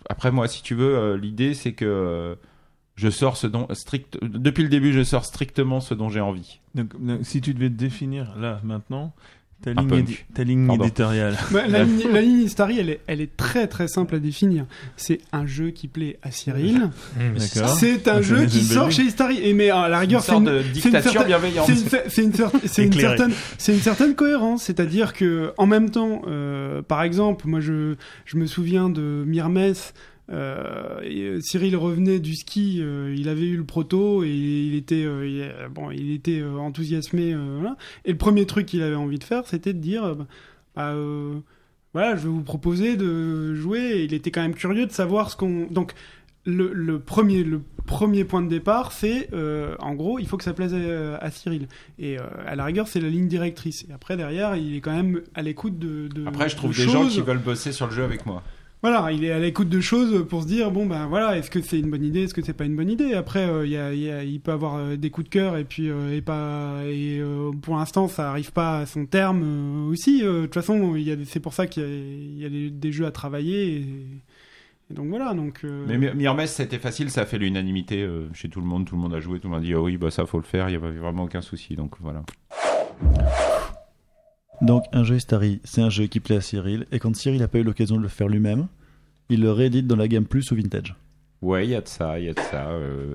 après 0.09 0.31
moi, 0.31 0.49
si 0.49 0.63
tu 0.63 0.75
veux, 0.75 0.97
euh, 0.97 1.17
l'idée 1.19 1.53
c'est 1.53 1.73
que 1.73 1.85
euh, 1.85 2.35
je 2.97 3.09
sors 3.11 3.37
ce 3.37 3.47
dont 3.47 3.67
strict 3.73 4.19
depuis 4.23 4.63
le 4.63 4.69
début, 4.69 4.93
je 4.93 5.03
sors 5.03 5.25
strictement 5.25 5.81
ce 5.81 5.95
dont 5.95 6.09
j'ai 6.11 6.21
envie. 6.21 6.61
Donc, 6.75 6.91
donc, 7.05 7.21
si 7.23 7.41
tu 7.41 7.55
devais 7.55 7.69
te 7.69 7.75
définir 7.75 8.35
là, 8.39 8.61
maintenant, 8.63 9.13
ta 9.63 9.71
Un 9.71 9.75
ligne, 9.87 9.95
édi- 10.05 10.19
ta 10.35 10.45
ligne 10.45 10.71
éditoriale. 10.73 11.37
Bah, 11.51 11.67
la, 11.67 11.85
ligne, 11.85 12.03
la 12.13 12.21
ligne 12.21 12.43
Istari, 12.43 12.79
elle 12.79 12.91
est, 12.91 13.01
elle 13.07 13.21
est 13.23 13.35
très 13.37 13.67
très 13.67 13.89
simple 13.89 14.15
à 14.17 14.19
définir. 14.19 14.67
C'est 14.97 15.19
un 15.33 15.47
jeu 15.47 15.71
qui 15.71 15.89
plaît 15.89 16.19
à 16.23 16.31
Cyril. 16.31 16.91
Mmh, 17.17 17.39
c'est 17.39 17.55
D'accord. 17.61 17.71
ça. 17.71 17.77
C'est 17.81 18.09
un 18.09 18.21
jeu 18.21 18.45
qui 18.47 18.61
sort 18.63 18.91
chez 18.91 19.03
Istari. 19.05 19.39
Et 19.43 19.55
mais 19.55 19.71
à 19.71 19.89
la 19.89 20.01
rigueur, 20.01 20.21
Une 20.21 20.25
c'est 20.27 20.33
sorte 20.33 20.43
une, 20.47 20.67
une 20.67 20.73
dictature 20.73 21.11
certaine- 21.13 21.27
bienveillante. 21.29 21.71
c'est 22.09 22.23
une, 22.23 22.33
une 22.87 22.93
certaine, 23.01 23.33
c'est 23.57 23.73
une 23.75 23.81
certaine 23.81 24.15
cohérence. 24.15 24.65
C'est-à-dire 24.65 25.15
que 25.15 25.53
en 25.57 25.67
même 25.67 25.91
temps, 25.91 26.23
euh, 26.27 26.83
par 26.83 27.03
exemple, 27.03 27.47
moi 27.49 27.61
je, 27.61 27.95
je 28.27 28.37
me 28.37 28.47
souviens 28.47 28.91
de 28.91 29.25
Myrmès. 29.27 29.95
Euh, 30.31 31.01
euh, 31.03 31.41
Cyril 31.41 31.77
revenait 31.77 32.19
du 32.19 32.35
ski, 32.35 32.79
euh, 32.81 33.15
il 33.17 33.29
avait 33.29 33.47
eu 33.47 33.57
le 33.57 33.65
proto 33.65 34.25
et 34.25 34.31
il 34.31 34.75
était 34.75 35.05
euh, 35.05 35.29
il, 35.29 35.53
bon, 35.71 35.91
il 35.91 36.13
était 36.13 36.43
enthousiasmé. 36.43 37.35
voilà. 37.35 37.77
Et 38.05 38.13
le 38.13 38.19
premier 38.19 38.47
truc 38.47 38.67
qu'il 38.67 38.83
avait 38.83 38.95
envie 38.95 39.19
de 39.19 39.25
faire, 39.25 39.47
c'était 39.47 39.73
de 39.73 39.79
dire, 39.79 40.17
bah, 40.75 40.95
voilà, 41.93 42.17
je 42.17 42.23
vais 42.23 42.29
vous 42.29 42.43
proposer 42.43 42.97
de 42.97 43.55
jouer. 43.55 43.81
Et 43.81 44.05
il 44.05 44.15
était 44.15 44.31
quand 44.31 44.43
même 44.43 44.55
curieux 44.55 44.87
de 44.87 44.93
savoir 44.93 45.31
ce 45.31 45.37
qu'on. 45.37 45.67
Donc 45.67 45.93
le, 46.47 46.73
le 46.73 47.01
premier 47.01 47.43
le 47.43 47.63
premier 47.87 48.25
point 48.25 48.43
de 48.43 48.49
départ, 48.49 48.93
c'est 48.93 49.29
euh, 49.33 49.77
en 49.79 49.95
gros, 49.95 50.19
il 50.19 50.27
faut 50.27 50.37
que 50.37 50.45
ça 50.45 50.53
plaise 50.53 50.75
à, 50.75 51.17
à 51.17 51.31
Cyril. 51.31 51.69
Et 51.99 52.19
euh, 52.19 52.23
à 52.47 52.57
la 52.57 52.65
rigueur, 52.65 52.89
c'est 52.89 53.01
la 53.01 53.09
ligne 53.09 53.29
directrice. 53.29 53.87
Et 53.89 53.93
après 53.93 54.17
derrière, 54.17 54.57
il 54.57 54.77
est 54.77 54.81
quand 54.81 54.95
même 54.95 55.23
à 55.35 55.43
l'écoute 55.43 55.79
de, 55.79 56.09
de. 56.09 56.27
Après, 56.27 56.49
je 56.49 56.57
trouve 56.57 56.73
de 56.73 56.77
des 56.77 56.89
gens 56.89 57.07
qui 57.07 57.21
veulent 57.21 57.39
bosser 57.39 57.73
sur 57.73 57.87
le 57.87 57.93
jeu 57.93 58.05
avec 58.05 58.27
moi. 58.27 58.43
Voilà, 58.85 59.13
il 59.13 59.25
est 59.25 59.31
à 59.33 59.39
l'écoute 59.39 59.71
de 59.71 59.81
choses 59.81 60.29
pour 60.29 60.43
se 60.43 60.47
dire 60.47 60.71
bon 60.71 60.85
ben 60.85 61.07
voilà, 61.07 61.39
est-ce 61.39 61.51
que 61.51 61.63
c'est 61.63 61.79
une 61.81 61.89
bonne 61.91 62.05
idée, 62.05 62.25
est-ce 62.25 62.35
que 62.35 62.43
c'est 62.43 62.53
pas 62.53 62.67
une 62.67 62.77
bonne 62.77 62.91
idée? 62.91 63.15
Après, 63.15 63.49
euh, 63.49 63.65
il 63.65 63.73
y 63.73 63.79
a- 63.79 63.95
y 63.95 64.11
a- 64.11 64.23
il 64.23 64.43
peut 64.43 64.53
avoir 64.53 64.75
euh, 64.77 64.97
des 64.97 65.09
coups 65.09 65.25
de 65.25 65.31
cœur 65.31 65.57
et 65.57 65.65
puis 65.65 65.89
euh, 65.89 66.15
et 66.15 66.21
pas 66.21 66.83
et 66.85 67.19
pour 67.63 67.77
l'instant 67.77 68.09
ça 68.09 68.29
arrive 68.29 68.53
pas 68.53 68.81
à 68.81 68.85
son 68.85 69.07
terme 69.07 69.89
aussi. 69.89 70.21
De 70.21 70.43
toute 70.43 70.53
façon, 70.53 70.97
il 70.97 71.03
y 71.05 71.13
a 71.13 71.17
c'est 71.25 71.41
pour 71.41 71.55
ça 71.55 71.67
qu'il 71.67 72.39
y 72.39 72.45
a, 72.45 72.51
des, 72.51 72.93
jeux 72.93 73.07
à 73.07 73.11
travailler. 73.11 73.77
Et, 73.79 74.93
donc 74.93 75.09
voilà, 75.09 75.33
Mais 75.87 75.97
Mi- 75.97 76.15
Myrmès, 76.15 76.53
c'était 76.53 76.79
facile, 76.79 77.09
ça 77.09 77.23
a 77.23 77.25
fait 77.25 77.39
l'unanimité 77.39 78.07
chez 78.35 78.51
tout 78.51 78.61
le 78.61 78.67
monde. 78.67 78.85
Tout 78.85 78.97
le 78.97 79.01
monde 79.01 79.15
a 79.15 79.21
joué, 79.21 79.41
tout 79.41 79.49
le 79.49 79.55
monde 79.55 79.63
a 79.63 79.65
dit 79.65 79.73
ah 79.73 79.81
oui, 79.81 79.97
bah 79.97 80.11
ça 80.11 80.27
faut 80.27 80.37
le 80.37 80.45
faire. 80.45 80.69
Il 80.69 80.73
y 80.73 80.77
avait 80.77 80.91
vraiment 80.91 81.23
aucun 81.25 81.41
souci. 81.41 81.75
Donc 81.75 81.93
voilà. 82.01 82.23
Donc 84.65 84.85
un 84.93 85.05
jeu 85.05 85.17
Istari, 85.17 85.61
c'est 85.63 85.83
un 85.83 85.91
jeu 85.91 86.07
qui 86.07 86.21
plaît 86.21 86.37
à 86.37 86.41
Cyril, 86.41 86.87
et 86.91 86.99
quand 86.99 87.15
Cyril 87.15 87.39
n'a 87.41 87.49
pas 87.49 87.59
eu 87.59 87.63
l'occasion 87.63 87.99
de 87.99 88.03
le 88.03 88.09
faire 88.09 88.29
lui-même, 88.29 88.67
il 89.29 89.43
le 89.43 89.53
réédite 89.53 89.87
dans 89.87 89.97
la 89.97 90.09
gamme 90.09 90.25
Plus 90.25 90.51
ou 90.53 90.57
Vintage. 90.57 90.95
Ouais, 91.43 91.67
il 91.67 91.71
y 91.71 91.75
a 91.75 91.83
de 91.83 91.89
ça, 91.89 92.19
il 92.19 92.25
y 92.25 92.29
a 92.31 92.33
de 92.33 92.41
ça. 92.41 92.71
euh. 92.71 93.15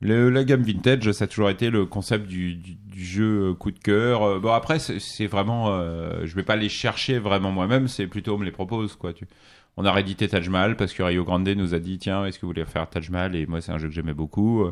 La 0.00 0.44
gamme 0.44 0.62
vintage, 0.62 1.10
ça 1.12 1.24
a 1.24 1.26
toujours 1.26 1.50
été 1.50 1.68
le 1.68 1.84
concept 1.84 2.26
du, 2.26 2.58
jeu 2.96 3.50
euh, 3.50 3.54
coup 3.54 3.70
de 3.70 3.78
cœur. 3.78 4.22
Euh, 4.22 4.38
Bon 4.38 4.52
après, 4.52 4.78
c'est 4.78 5.26
vraiment, 5.26 5.78
je 6.24 6.34
vais 6.34 6.42
pas 6.42 6.56
les 6.56 6.70
chercher 6.70 7.18
vraiment 7.18 7.50
moi-même. 7.52 7.86
C'est 7.86 8.06
plutôt 8.06 8.36
on 8.36 8.38
me 8.38 8.46
les 8.46 8.50
propose 8.52 8.96
quoi. 8.96 9.12
Tu... 9.12 9.26
On 9.76 9.84
a 9.84 9.92
réédité 9.92 10.26
Taj 10.26 10.48
Mahal 10.48 10.76
parce 10.76 10.94
que 10.94 11.02
Rio 11.02 11.22
Grande 11.24 11.48
nous 11.48 11.74
a 11.74 11.78
dit 11.80 11.98
tiens, 11.98 12.24
est-ce 12.24 12.38
que 12.38 12.46
vous 12.46 12.52
voulez 12.52 12.64
faire 12.64 12.88
Taj 12.88 13.10
Mahal? 13.10 13.36
Et 13.36 13.44
moi, 13.46 13.60
c'est 13.60 13.72
un 13.72 13.78
jeu 13.78 13.88
que 13.88 13.94
j'aimais 13.94 14.14
beaucoup. 14.14 14.64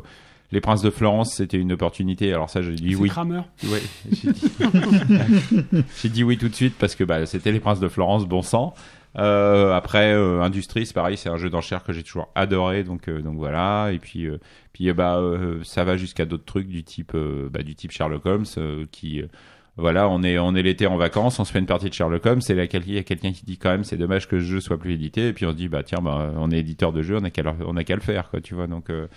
Les 0.51 0.61
Princes 0.61 0.81
de 0.81 0.89
Florence, 0.89 1.33
c'était 1.35 1.57
une 1.57 1.73
opportunité. 1.73 2.31
Alors 2.33 2.49
ça, 2.49 2.61
j'ai 2.61 2.71
dit 2.73 2.91
c'est 2.93 2.95
oui. 2.95 3.09
Kramer. 3.09 3.41
Ouais, 3.65 3.81
j'ai 4.11 4.31
dit... 4.31 4.51
j'ai 6.01 6.09
dit 6.09 6.23
oui 6.23 6.37
tout 6.37 6.47
de 6.49 6.55
suite 6.55 6.75
parce 6.79 6.95
que 6.95 7.03
bah, 7.03 7.25
c'était 7.25 7.51
les 7.51 7.59
Princes 7.59 7.79
de 7.79 7.87
Florence, 7.87 8.25
bon 8.25 8.41
sang. 8.41 8.73
Euh, 9.17 9.73
après, 9.73 10.13
euh, 10.13 10.41
Industrie, 10.41 10.85
c'est 10.85 10.93
pareil, 10.93 11.17
c'est 11.17 11.29
un 11.29 11.37
jeu 11.37 11.49
d'enchères 11.49 11.83
que 11.83 11.91
j'ai 11.91 12.03
toujours 12.03 12.29
adoré, 12.35 12.83
donc 12.83 13.09
euh, 13.09 13.21
donc 13.21 13.35
voilà. 13.37 13.89
Et 13.91 13.99
puis 13.99 14.25
euh, 14.25 14.37
puis 14.73 14.89
euh, 14.89 14.93
bah 14.93 15.17
euh, 15.17 15.59
ça 15.63 15.83
va 15.83 15.97
jusqu'à 15.97 16.25
d'autres 16.25 16.45
trucs 16.45 16.67
du 16.67 16.83
type 16.83 17.13
euh, 17.15 17.49
bah, 17.51 17.63
du 17.63 17.73
type 17.75 17.91
Sherlock 17.91 18.25
Holmes 18.25 18.45
euh, 18.57 18.85
qui 18.91 19.21
euh, 19.21 19.27
voilà, 19.75 20.07
on 20.07 20.21
est 20.23 20.37
on 20.37 20.53
est 20.55 20.61
l'été 20.61 20.85
en 20.87 20.97
vacances, 20.97 21.39
on 21.39 21.45
se 21.45 21.51
fait 21.51 21.59
une 21.59 21.65
partie 21.65 21.89
de 21.89 21.93
Sherlock 21.93 22.25
Holmes, 22.25 22.41
et 22.47 22.53
là 22.53 22.65
il 22.65 22.93
y 22.93 22.97
a 22.99 23.03
quelqu'un 23.03 23.31
qui 23.31 23.43
dit 23.43 23.57
quand 23.57 23.69
même 23.71 23.83
c'est 23.83 23.97
dommage 23.97 24.27
que 24.27 24.39
ce 24.39 24.45
jeu 24.45 24.59
soit 24.59 24.77
plus 24.77 24.93
édité, 24.93 25.27
et 25.29 25.33
puis 25.33 25.45
on 25.45 25.51
se 25.51 25.55
dit 25.55 25.67
bah 25.67 25.81
tiens 25.83 25.99
bah 26.01 26.31
on 26.37 26.51
est 26.51 26.59
éditeur 26.59 26.93
de 26.93 27.01
jeu, 27.01 27.17
on 27.19 27.23
a 27.23 27.31
qu'à 27.31 27.41
le- 27.43 27.51
on 27.65 27.75
a 27.75 27.83
qu'à 27.83 27.95
le 27.95 28.01
faire 28.01 28.29
quoi, 28.29 28.39
tu 28.39 28.53
vois. 28.53 28.67
Donc 28.67 28.89
euh, 28.91 29.07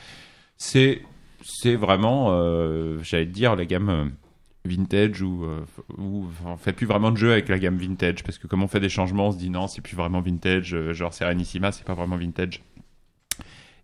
c'est 0.57 1.03
c'est 1.43 1.77
vraiment, 1.77 2.29
euh, 2.31 2.99
j'allais 3.03 3.27
dire, 3.27 3.57
la 3.57 3.65
gamme 3.65 3.89
euh, 3.89 4.05
vintage 4.65 5.23
ou, 5.23 5.45
euh, 5.45 5.61
on 5.99 6.57
fait 6.57 6.73
plus 6.73 6.87
vraiment 6.87 7.11
de 7.11 7.17
jeu 7.17 7.33
avec 7.33 7.49
la 7.49 7.59
gamme 7.59 7.77
vintage 7.77 8.23
parce 8.23 8.39
que 8.39 8.47
comme 8.47 8.63
on 8.63 8.69
fait 8.69 8.81
des 8.81 8.89
changements, 8.89 9.29
on 9.29 9.33
se 9.33 9.39
dit 9.39 9.51
non, 9.51 9.67
c'est 9.67 9.81
plus 9.81 9.97
vraiment 9.97 10.21
vintage. 10.21 10.75
euh, 10.75 10.93
genre 10.93 11.15
Serenissima, 11.15 11.73
c'est 11.73 11.85
pas 11.85 11.95
vraiment 11.95 12.17
vintage. 12.17 12.63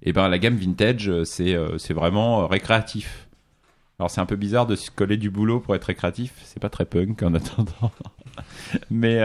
Et 0.03 0.13
ben 0.13 0.29
la 0.29 0.39
gamme 0.39 0.57
vintage, 0.57 1.11
c'est 1.25 1.55
vraiment 1.95 2.47
récréatif. 2.47 3.27
Alors 3.99 4.11
c'est 4.11 4.21
un 4.21 4.27
peu 4.27 4.37
bizarre 4.37 4.67
de 4.67 4.77
se 4.77 4.91
coller 4.91 5.17
du 5.17 5.31
boulot 5.31 5.59
pour 5.59 5.75
être 5.75 5.85
récréatif. 5.85 6.35
C'est 6.45 6.61
pas 6.61 6.69
très 6.69 6.85
punk 6.85 7.23
en 7.23 7.33
attendant. 7.35 7.91
mais 8.91 9.19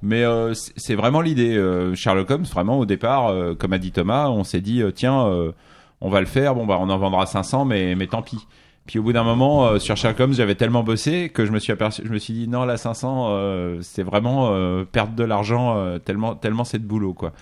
mais 0.00 0.24
c'est 0.54 0.94
vraiment 0.94 1.20
l'idée. 1.20 1.54
Sherlock 1.94 2.30
Holmes, 2.30 2.44
vraiment 2.44 2.78
au 2.78 2.86
départ, 2.86 3.56
comme 3.58 3.74
a 3.74 3.78
dit 3.78 3.92
Thomas, 3.92 4.30
on 4.30 4.42
s'est 4.42 4.62
dit 4.62 4.82
tiens, 4.94 5.52
on 6.00 6.08
va 6.10 6.20
le 6.20 6.26
faire. 6.26 6.54
Bon 6.54 6.66
bah 6.66 6.78
on 6.80 6.88
en 6.90 6.98
vendra 6.98 7.26
500, 7.26 7.64
mais 7.64 7.94
mais 7.94 8.06
tant 8.06 8.22
pis. 8.22 8.46
Puis 8.86 8.98
au 8.98 9.02
bout 9.02 9.12
d'un 9.12 9.22
moment, 9.24 9.66
euh, 9.66 9.78
sur 9.78 9.96
Sherlock 9.96 10.18
Holmes, 10.20 10.32
j'avais 10.32 10.54
tellement 10.56 10.82
bossé 10.82 11.28
que 11.28 11.44
je 11.46 11.52
me 11.52 11.58
suis 11.58 11.72
aperçu, 11.72 12.02
je 12.04 12.10
me 12.12 12.18
suis 12.18 12.32
dit 12.32 12.48
non, 12.48 12.64
la 12.64 12.76
500, 12.76 13.28
euh, 13.30 13.78
c'est 13.82 14.02
vraiment 14.02 14.48
euh, 14.52 14.84
perdre 14.84 15.14
de 15.14 15.22
l'argent 15.22 15.76
euh, 15.76 15.98
tellement 15.98 16.34
tellement 16.34 16.64
c'est 16.64 16.78
de 16.78 16.86
boulot 16.86 17.12
quoi. 17.14 17.32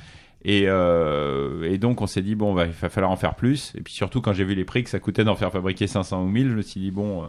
Et, 0.44 0.64
euh, 0.66 1.70
et 1.70 1.78
donc 1.78 2.01
on 2.01 2.06
s'est 2.06 2.22
dit 2.22 2.35
bon, 2.35 2.55
bah, 2.55 2.66
il 2.66 2.72
va 2.72 2.89
falloir 2.89 3.10
en 3.12 3.16
faire 3.16 3.35
plus. 3.35 3.72
Et 3.76 3.80
puis 3.82 3.93
surtout 3.94 4.20
quand 4.20 4.32
j'ai 4.32 4.44
vu 4.44 4.55
les 4.55 4.64
prix 4.64 4.85
que 4.85 4.90
ça 4.90 4.98
coûtait 4.98 5.24
d'en 5.24 5.36
faire 5.36 5.51
fabriquer 5.52 5.86
500 5.86 6.22
ou 6.22 6.26
1000, 6.26 6.48
je 6.51 6.55
me 6.55 6.62
suis 6.62 6.80
dit 6.80 6.90
bon. 6.90 7.22
euh, 7.24 7.26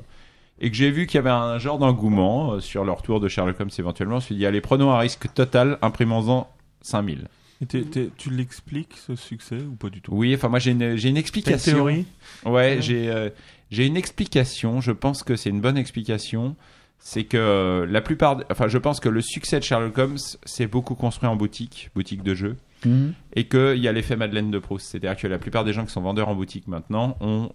et 0.62 0.70
que 0.70 0.76
j'ai 0.76 0.92
vu 0.92 1.08
qu'il 1.08 1.16
y 1.16 1.20
avait 1.20 1.30
un 1.30 1.58
genre 1.58 1.78
d'engouement 1.78 2.60
sur 2.60 2.84
le 2.84 2.92
retour 2.92 3.22
de 3.22 3.30
Sherlock 3.30 3.58
Holmes 3.62 3.70
éventuellement, 3.80 4.16
je 4.16 4.26
me 4.26 4.26
suis 4.26 4.36
dit 4.36 4.46
allez 4.46 4.60
prenons 4.60 4.92
un 4.92 4.98
risque 5.00 5.34
total, 5.34 5.78
imprimons-en 5.82 6.50
5000. 6.82 7.28
Et 7.62 7.66
t'es- 7.66 7.84
t'es- 7.84 8.10
tu 8.18 8.30
l'expliques 8.30 8.96
ce 8.96 9.16
succès 9.16 9.58
ou 9.58 9.76
pas 9.76 9.90
du 9.90 10.02
tout? 10.02 10.12
Oui, 10.14 10.34
enfin 10.34 10.48
moi 10.48 10.60
j'ai 10.60 10.72
une, 10.72 10.96
j'ai 10.96 11.10
une 11.10 11.18
explication. 11.18 11.74
théorie? 11.74 12.06
Ouais, 12.46 12.78
j'ai 12.82 13.10
euh, 13.10 13.30
j'ai 13.70 13.86
une 13.86 13.98
explication. 13.98 14.80
Je 14.82 14.92
pense 14.92 15.24
que 15.24 15.36
c'est 15.36 15.50
une 15.50 15.60
bonne 15.62 15.78
explication. 15.78 16.56
C'est 17.00 17.24
que 17.24 17.38
euh, 17.38 17.86
la 17.86 18.02
plupart, 18.02 18.44
enfin 18.52 18.68
je 18.68 18.78
pense 18.78 19.00
que 19.00 19.10
le 19.10 19.22
succès 19.22 19.60
de 19.60 19.64
Sherlock 19.64 19.98
Holmes 19.98 20.18
c'est 20.46 20.68
beaucoup 20.68 20.96
construit 20.96 21.28
en 21.30 21.36
boutique, 21.36 21.90
boutique 21.96 22.24
de 22.24 22.34
jeux, 22.36 22.56
Mhm. 22.86 23.14
et 23.36 23.46
qu'il 23.48 23.78
y 23.78 23.88
a 23.88 23.92
l'effet 23.92 24.16
Madeleine 24.16 24.52
de 24.52 24.60
Proust. 24.60 24.86
C'est-à-dire 24.88 25.16
que 25.18 25.28
la 25.28 25.38
plupart 25.40 25.64
des 25.66 25.74
gens 25.74 25.86
qui 25.86 25.92
sont 25.92 26.02
vendeurs 26.02 26.30
en 26.30 26.36
boutique 26.36 26.68
maintenant 26.68 27.18
ont 27.20 27.52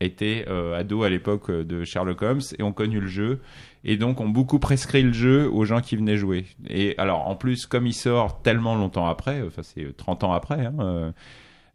été 0.00 0.44
euh, 0.48 0.78
ados 0.78 1.04
à 1.04 1.08
l'époque 1.10 1.50
euh, 1.50 1.62
de 1.64 1.84
Sherlock 1.84 2.22
Holmes 2.22 2.40
et 2.58 2.62
ont 2.62 2.72
connu 2.72 3.00
le 3.00 3.06
jeu 3.08 3.40
et 3.84 3.96
donc 3.96 4.20
ont 4.20 4.28
beaucoup 4.28 4.58
prescrit 4.58 5.02
le 5.02 5.12
jeu 5.12 5.50
aux 5.50 5.64
gens 5.64 5.80
qui 5.80 5.96
venaient 5.96 6.16
jouer. 6.16 6.46
Et 6.68 6.94
alors 6.98 7.28
en 7.28 7.36
plus 7.36 7.66
comme 7.66 7.86
il 7.86 7.94
sort 7.94 8.42
tellement 8.42 8.74
longtemps 8.74 9.06
après, 9.06 9.42
enfin 9.46 9.62
c'est 9.62 9.96
30 9.96 10.24
ans 10.24 10.32
après, 10.32 10.66
hein, 10.66 10.74
euh, 10.80 11.12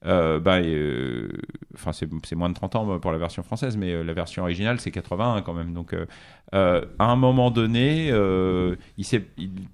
euh, 0.05 0.39
bah, 0.39 0.57
euh, 0.57 1.29
enfin 1.73 1.91
c'est 1.91 2.35
moins 2.35 2.49
de 2.49 2.53
30 2.53 2.75
ans 2.75 2.99
pour 2.99 3.11
la 3.11 3.17
version 3.17 3.41
française, 3.41 3.75
mais 3.75 3.91
euh, 3.91 4.03
la 4.03 4.13
version 4.13 4.43
originale 4.43 4.79
c'est 4.79 4.91
81 4.91 5.41
quand 5.41 5.53
même. 5.53 5.73
Donc 5.73 5.93
euh, 5.93 6.05
euh, 6.53 6.81
à 6.99 7.05
un 7.05 7.15
moment 7.15 7.49
donné, 7.49 8.09
euh, 8.11 8.75
il 8.97 9.05
s'est 9.05 9.25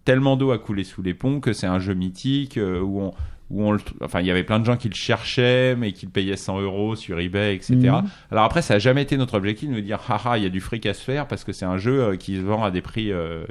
tellement 0.05 0.37
d'eau 0.37 0.51
a 0.51 0.57
coulé 0.57 0.83
sous 0.83 1.01
les 1.01 1.13
ponts 1.13 1.41
que 1.41 1.51
c'est 1.53 1.67
un 1.67 1.79
jeu 1.79 1.93
mythique 1.93 2.57
euh, 2.57 2.79
où 2.79 3.01
on 3.01 3.13
où 3.51 3.63
on 3.63 3.71
le, 3.73 3.79
enfin 4.01 4.21
il 4.21 4.25
y 4.25 4.31
avait 4.31 4.43
plein 4.43 4.59
de 4.59 4.65
gens 4.65 4.77
qui 4.77 4.89
le 4.89 4.95
cherchaient 4.95 5.75
mais 5.75 5.91
qui 5.91 6.05
le 6.05 6.11
payaient 6.11 6.37
100 6.37 6.61
euros 6.61 6.95
sur 6.95 7.19
eBay 7.19 7.55
etc. 7.55 7.75
Mhm. 7.75 8.03
Alors 8.31 8.45
après 8.45 8.61
ça 8.61 8.75
a 8.75 8.79
jamais 8.79 9.01
été 9.03 9.17
notre 9.17 9.35
objectif 9.35 9.69
de 9.69 9.75
nous 9.75 9.81
dire 9.81 9.99
haha 10.07 10.37
il 10.37 10.43
y 10.43 10.45
a 10.45 10.49
du 10.49 10.61
fric 10.61 10.85
à 10.85 10.93
se 10.93 11.03
faire 11.03 11.27
parce 11.27 11.43
que 11.43 11.51
c'est 11.51 11.65
un 11.65 11.77
jeu 11.77 12.01
euh, 12.01 12.15
qui 12.15 12.37
se 12.37 12.41
vend 12.41 12.63
à 12.63 12.71
des 12.71 12.81
prix 12.81 13.11
euh, 13.11 13.43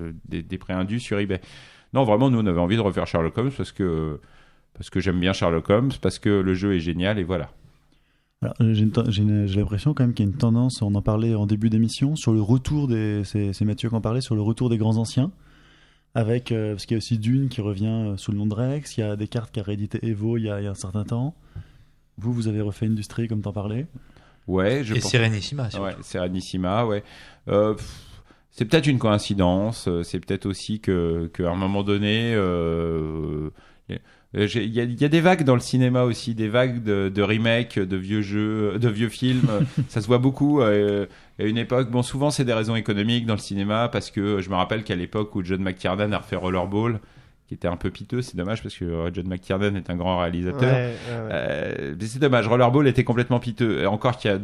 euh, 0.00 0.12
des, 0.28 0.42
des 0.42 0.58
prix 0.58 0.72
indus 0.72 1.00
sur 1.00 1.18
eBay. 1.18 1.40
Non 1.92 2.04
vraiment 2.04 2.30
nous 2.30 2.38
on 2.38 2.46
avait 2.46 2.60
envie 2.60 2.76
de 2.76 2.82
refaire 2.82 3.06
Sherlock 3.06 3.36
Holmes 3.36 3.52
parce 3.56 3.72
que 3.72 4.20
parce 4.74 4.90
que 4.90 5.00
j'aime 5.00 5.18
bien 5.18 5.32
Sherlock 5.32 5.68
Holmes 5.68 5.92
parce 6.00 6.18
que 6.18 6.28
le 6.28 6.54
jeu 6.54 6.74
est 6.74 6.80
génial 6.80 7.18
et 7.18 7.24
voilà. 7.24 7.50
J'ai 8.60 8.84
l'impression 9.24 9.94
quand 9.94 10.04
même 10.04 10.14
qu'il 10.14 10.24
y 10.24 10.28
a 10.28 10.30
une 10.30 10.38
tendance, 10.38 10.80
on 10.80 10.94
en 10.94 11.02
parlait 11.02 11.34
en 11.34 11.46
début 11.46 11.70
d'émission, 11.70 12.14
sur 12.14 12.32
le 12.32 12.40
retour 12.40 12.86
des. 12.86 13.22
C'est 13.24 13.62
Mathieu 13.62 13.88
qui 13.88 13.94
en 13.96 14.00
parlait, 14.00 14.20
sur 14.20 14.36
le 14.36 14.42
retour 14.42 14.70
des 14.70 14.78
grands 14.78 14.96
anciens. 14.96 15.32
Avec, 16.14 16.50
euh, 16.52 16.72
parce 16.72 16.86
qu'il 16.86 16.94
y 16.94 16.96
a 16.96 16.98
aussi 16.98 17.18
Dune 17.18 17.48
qui 17.48 17.60
revient 17.60 17.86
euh, 17.86 18.16
sous 18.16 18.32
le 18.32 18.38
nom 18.38 18.46
de 18.46 18.54
Rex, 18.54 18.96
il 18.96 19.00
y 19.00 19.04
a 19.04 19.14
des 19.14 19.28
cartes 19.28 19.52
qui 19.52 19.60
a 19.60 19.62
réédité 19.62 19.98
Evo 20.06 20.36
il 20.36 20.44
y 20.44 20.50
a, 20.50 20.60
il 20.60 20.64
y 20.64 20.66
a 20.66 20.70
un 20.70 20.74
certain 20.74 21.04
temps. 21.04 21.34
Vous, 22.16 22.32
vous 22.32 22.48
avez 22.48 22.60
refait 22.60 22.86
Industrie 22.86 23.28
comme 23.28 23.42
t'en 23.42 23.52
parlais. 23.52 23.86
Ouais, 24.48 24.82
je 24.82 24.94
Et 24.94 25.00
pense- 25.00 25.12
Serenissima, 25.12 25.70
surtout. 25.70 25.84
Ouais, 25.84 25.94
Serenissima, 26.02 26.84
ouais. 26.86 27.04
Euh, 27.48 27.74
pff, 27.74 28.04
c'est 28.50 28.64
peut-être 28.64 28.86
une 28.86 28.98
coïncidence. 28.98 29.88
C'est 30.02 30.18
peut-être 30.18 30.46
aussi 30.46 30.80
que 30.80 31.30
qu'à 31.34 31.50
un 31.50 31.54
moment 31.54 31.84
donné, 31.84 32.32
euh, 32.34 33.50
euh, 34.36 34.46
il 34.54 34.74
y, 34.74 34.80
a, 34.80 34.84
il 34.84 35.00
y 35.00 35.04
a 35.04 35.08
des 35.08 35.20
vagues 35.20 35.44
dans 35.44 35.54
le 35.54 35.60
cinéma 35.60 36.02
aussi, 36.04 36.34
des 36.34 36.48
vagues 36.48 36.82
de, 36.82 37.08
de 37.08 37.22
remakes, 37.22 37.78
de 37.78 37.96
vieux 37.96 38.22
jeux, 38.22 38.78
de 38.78 38.88
vieux 38.88 39.08
films. 39.08 39.48
euh, 39.50 39.60
ça 39.88 40.00
se 40.00 40.06
voit 40.06 40.18
beaucoup. 40.18 40.60
euh, 40.60 41.06
à 41.40 41.44
une 41.44 41.56
époque, 41.58 41.90
bon, 41.90 42.02
souvent 42.02 42.30
c'est 42.30 42.44
des 42.44 42.52
raisons 42.52 42.76
économiques 42.76 43.24
dans 43.24 43.34
le 43.34 43.40
cinéma 43.40 43.88
parce 43.88 44.10
que 44.10 44.40
je 44.40 44.50
me 44.50 44.54
rappelle 44.56 44.82
qu'à 44.84 44.96
l'époque 44.96 45.34
où 45.36 45.44
John 45.44 45.62
McTiernan 45.62 46.12
a 46.12 46.18
refait 46.18 46.36
Rollerball, 46.36 47.00
qui 47.46 47.54
était 47.54 47.68
un 47.68 47.76
peu 47.76 47.90
piteux, 47.90 48.20
c'est 48.20 48.36
dommage 48.36 48.62
parce 48.62 48.76
que 48.76 48.84
euh, 48.84 49.10
John 49.14 49.26
McTiernan 49.26 49.74
est 49.76 49.88
un 49.88 49.96
grand 49.96 50.18
réalisateur. 50.18 50.60
Ouais, 50.60 50.68
ouais, 50.68 51.16
ouais. 51.22 51.30
Euh, 51.32 51.94
mais 51.98 52.06
c'est 52.06 52.18
dommage, 52.18 52.46
Rollerball 52.46 52.86
était 52.88 53.04
complètement 53.04 53.38
piteux. 53.40 53.80
Et 53.80 53.86
encore 53.86 54.18
qu'il 54.18 54.30
y 54.30 54.34
a 54.34 54.38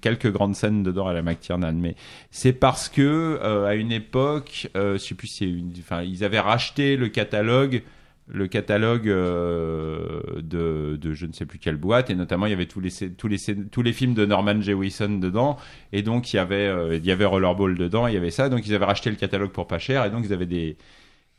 quelques 0.00 0.32
grandes 0.32 0.54
scènes 0.54 0.82
dedans 0.82 1.06
à 1.08 1.12
la 1.12 1.20
McTiernan, 1.20 1.74
mais 1.74 1.94
c'est 2.30 2.54
parce 2.54 2.88
que 2.88 3.38
euh, 3.42 3.66
à 3.66 3.74
une 3.74 3.92
époque, 3.92 4.68
euh, 4.74 4.94
je 4.94 4.98
sais 4.98 5.14
plus 5.14 5.26
c'est 5.26 5.44
une, 5.44 5.72
enfin 5.80 6.00
ils 6.02 6.24
avaient 6.24 6.40
racheté 6.40 6.96
le 6.96 7.08
catalogue, 7.08 7.82
le 8.28 8.48
catalogue 8.48 9.08
euh, 9.08 10.20
de, 10.42 10.96
de 11.00 11.14
je 11.14 11.26
ne 11.26 11.32
sais 11.32 11.46
plus 11.46 11.58
quelle 11.58 11.76
boîte, 11.76 12.10
et 12.10 12.14
notamment 12.14 12.46
il 12.46 12.50
y 12.50 12.52
avait 12.52 12.66
tous 12.66 12.80
les 12.80 12.90
tous 13.16 13.28
les 13.28 13.38
tous 13.70 13.82
les 13.82 13.92
films 13.92 14.14
de 14.14 14.26
Norman 14.26 14.60
Jewison 14.60 15.18
dedans, 15.18 15.56
et 15.92 16.02
donc 16.02 16.32
il 16.32 16.36
y 16.36 16.38
avait 16.38 16.66
euh, 16.66 16.96
il 16.96 17.06
y 17.06 17.12
avait 17.12 17.24
Rollerball 17.24 17.76
dedans, 17.76 18.06
il 18.06 18.14
y 18.14 18.16
avait 18.16 18.30
ça, 18.32 18.48
donc 18.48 18.66
ils 18.66 18.74
avaient 18.74 18.84
racheté 18.84 19.10
le 19.10 19.16
catalogue 19.16 19.50
pour 19.50 19.66
pas 19.66 19.78
cher, 19.78 20.04
et 20.04 20.10
donc 20.10 20.24
ils 20.24 20.32
avaient 20.32 20.46
des 20.46 20.76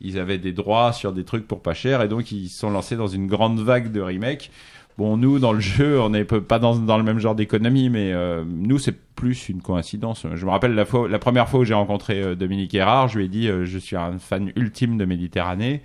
ils 0.00 0.18
avaient 0.18 0.38
des 0.38 0.52
droits 0.52 0.92
sur 0.92 1.12
des 1.12 1.24
trucs 1.24 1.46
pour 1.46 1.60
pas 1.62 1.74
cher 1.74 2.02
et 2.02 2.08
donc 2.08 2.30
ils 2.30 2.48
se 2.48 2.60
sont 2.60 2.70
lancés 2.70 2.96
dans 2.96 3.08
une 3.08 3.26
grande 3.26 3.60
vague 3.60 3.90
de 3.92 4.00
remakes. 4.00 4.50
Bon, 4.96 5.16
nous, 5.16 5.38
dans 5.38 5.52
le 5.52 5.60
jeu, 5.60 6.00
on 6.00 6.10
n'est 6.10 6.24
pas 6.24 6.58
dans, 6.58 6.74
dans 6.74 6.98
le 6.98 7.04
même 7.04 7.20
genre 7.20 7.36
d'économie, 7.36 7.88
mais 7.88 8.12
euh, 8.12 8.42
nous, 8.44 8.80
c'est 8.80 8.98
plus 9.14 9.48
une 9.48 9.62
coïncidence. 9.62 10.26
Je 10.34 10.44
me 10.44 10.50
rappelle 10.50 10.74
la, 10.74 10.84
fois, 10.84 11.08
la 11.08 11.20
première 11.20 11.48
fois 11.48 11.60
où 11.60 11.64
j'ai 11.64 11.74
rencontré 11.74 12.20
euh, 12.20 12.34
Dominique 12.34 12.74
Erard, 12.74 13.06
je 13.06 13.18
lui 13.18 13.26
ai 13.26 13.28
dit 13.28 13.48
euh, 13.48 13.64
je 13.64 13.78
suis 13.78 13.94
un 13.94 14.18
fan 14.18 14.50
ultime 14.56 14.98
de 14.98 15.04
Méditerranée. 15.04 15.82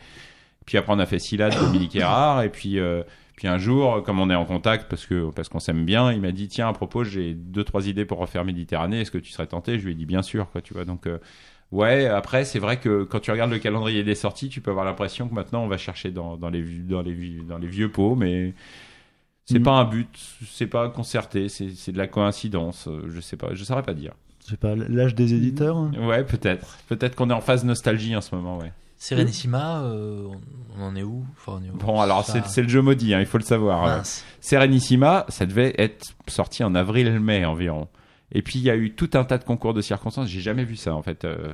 Puis 0.65 0.77
après, 0.77 0.93
on 0.93 0.99
a 0.99 1.05
fait 1.05 1.19
Scylla 1.19 1.49
de 1.49 1.97
Erard, 1.97 2.43
et 2.43 2.49
puis, 2.49 2.79
euh, 2.79 3.03
puis 3.35 3.47
un 3.47 3.57
jour, 3.57 4.03
comme 4.03 4.19
on 4.19 4.29
est 4.29 4.35
en 4.35 4.45
contact, 4.45 4.87
parce 4.89 5.05
que 5.05 5.29
parce 5.31 5.49
qu'on 5.49 5.59
s'aime 5.59 5.85
bien, 5.85 6.11
il 6.11 6.21
m'a 6.21 6.31
dit 6.31 6.47
tiens, 6.47 6.69
à 6.69 6.73
propos, 6.73 7.03
j'ai 7.03 7.33
deux 7.33 7.63
trois 7.63 7.87
idées 7.87 8.05
pour 8.05 8.19
refaire 8.19 8.45
Méditerranée. 8.45 9.01
Est-ce 9.01 9.11
que 9.11 9.17
tu 9.17 9.31
serais 9.31 9.47
tenté? 9.47 9.79
Je 9.79 9.85
lui 9.85 9.91
ai 9.93 9.95
dit 9.95 10.05
bien 10.05 10.21
sûr, 10.21 10.49
quoi. 10.51 10.61
Tu 10.61 10.73
vois, 10.73 10.85
donc. 10.85 11.07
euh, 11.07 11.17
Ouais, 11.71 12.05
après, 12.05 12.45
c'est 12.45 12.59
vrai 12.59 12.77
que 12.79 13.03
quand 13.03 13.19
tu 13.19 13.31
regardes 13.31 13.49
le 13.51 13.57
calendrier 13.57 14.03
des 14.03 14.13
sorties, 14.13 14.47
tu 14.47 14.61
peux 14.61 14.69
avoir 14.69 14.85
l'impression 14.85 15.27
que 15.27 15.33
maintenant 15.33 15.63
on 15.63 15.67
va 15.67 15.77
chercher 15.77 16.11
dans, 16.11 16.37
dans, 16.37 16.49
les, 16.51 16.61
vieux- 16.61 16.83
dans, 16.83 17.01
les, 17.01 17.15
dans 17.49 17.57
les 17.57 17.65
vieux 17.67 17.89
pots, 17.91 18.15
mais 18.15 18.53
c'est 19.45 19.59
Mhm. 19.59 19.63
pas 19.65 19.71
un 19.79 19.85
but, 19.85 20.07
c'est 20.47 20.67
pas 20.67 20.89
concerté, 20.89 21.49
c'est 21.49 21.71
c'est 21.71 21.91
de 21.91 21.97
la 21.97 22.07
coïncidence, 22.07 22.87
euh, 22.87 23.03
je 23.09 23.19
sais 23.19 23.37
pas, 23.37 23.53
je 23.53 23.63
saurais 23.63 23.83
pas 23.83 23.93
dire. 23.93 24.13
Je 24.45 24.51
sais 24.51 24.57
pas, 24.57 24.75
l'âge 24.75 25.15
des 25.15 25.33
éditeurs 25.33 25.77
hein? 25.77 25.91
Ouais, 25.99 26.23
peut-être. 26.23 26.77
Peut-être 26.87 27.15
qu'on 27.15 27.29
est 27.29 27.33
en 27.33 27.41
phase 27.41 27.63
nostalgie 27.65 28.15
en 28.15 28.21
ce 28.21 28.35
moment, 28.35 28.57
ouais. 28.59 28.71
Serenissima, 29.03 29.81
euh, 29.81 30.29
on 30.77 30.81
en 30.81 30.95
est 30.95 31.03
où? 31.03 31.25
Enfin, 31.35 31.59
on 31.59 31.65
est 31.65 31.69
où? 31.69 31.75
Bon, 31.75 31.99
alors 31.99 32.23
c'est 32.23 32.45
c'est 32.45 32.61
le 32.61 32.69
jeu 32.69 32.81
maudit, 32.81 33.13
hein, 33.13 33.19
il 33.19 33.25
faut 33.25 33.37
le 33.37 33.43
savoir. 33.43 33.83
Mince. 33.83 34.23
Euh, 34.25 34.37
Serenissima, 34.39 35.25
ça 35.27 35.45
devait 35.45 35.75
être 35.77 36.13
sorti 36.29 36.63
en 36.63 36.73
avril-mai 36.73 37.43
environ. 37.43 37.89
Et 38.31 38.41
puis 38.41 38.59
il 38.59 38.63
y 38.63 38.69
a 38.69 38.75
eu 38.77 38.91
tout 38.91 39.09
un 39.13 39.25
tas 39.25 39.37
de 39.37 39.43
concours 39.43 39.73
de 39.73 39.81
circonstances. 39.81 40.29
J'ai 40.29 40.39
jamais 40.39 40.63
vu 40.63 40.77
ça 40.77 40.95
en 40.95 41.03
fait. 41.03 41.25
Euh, 41.25 41.53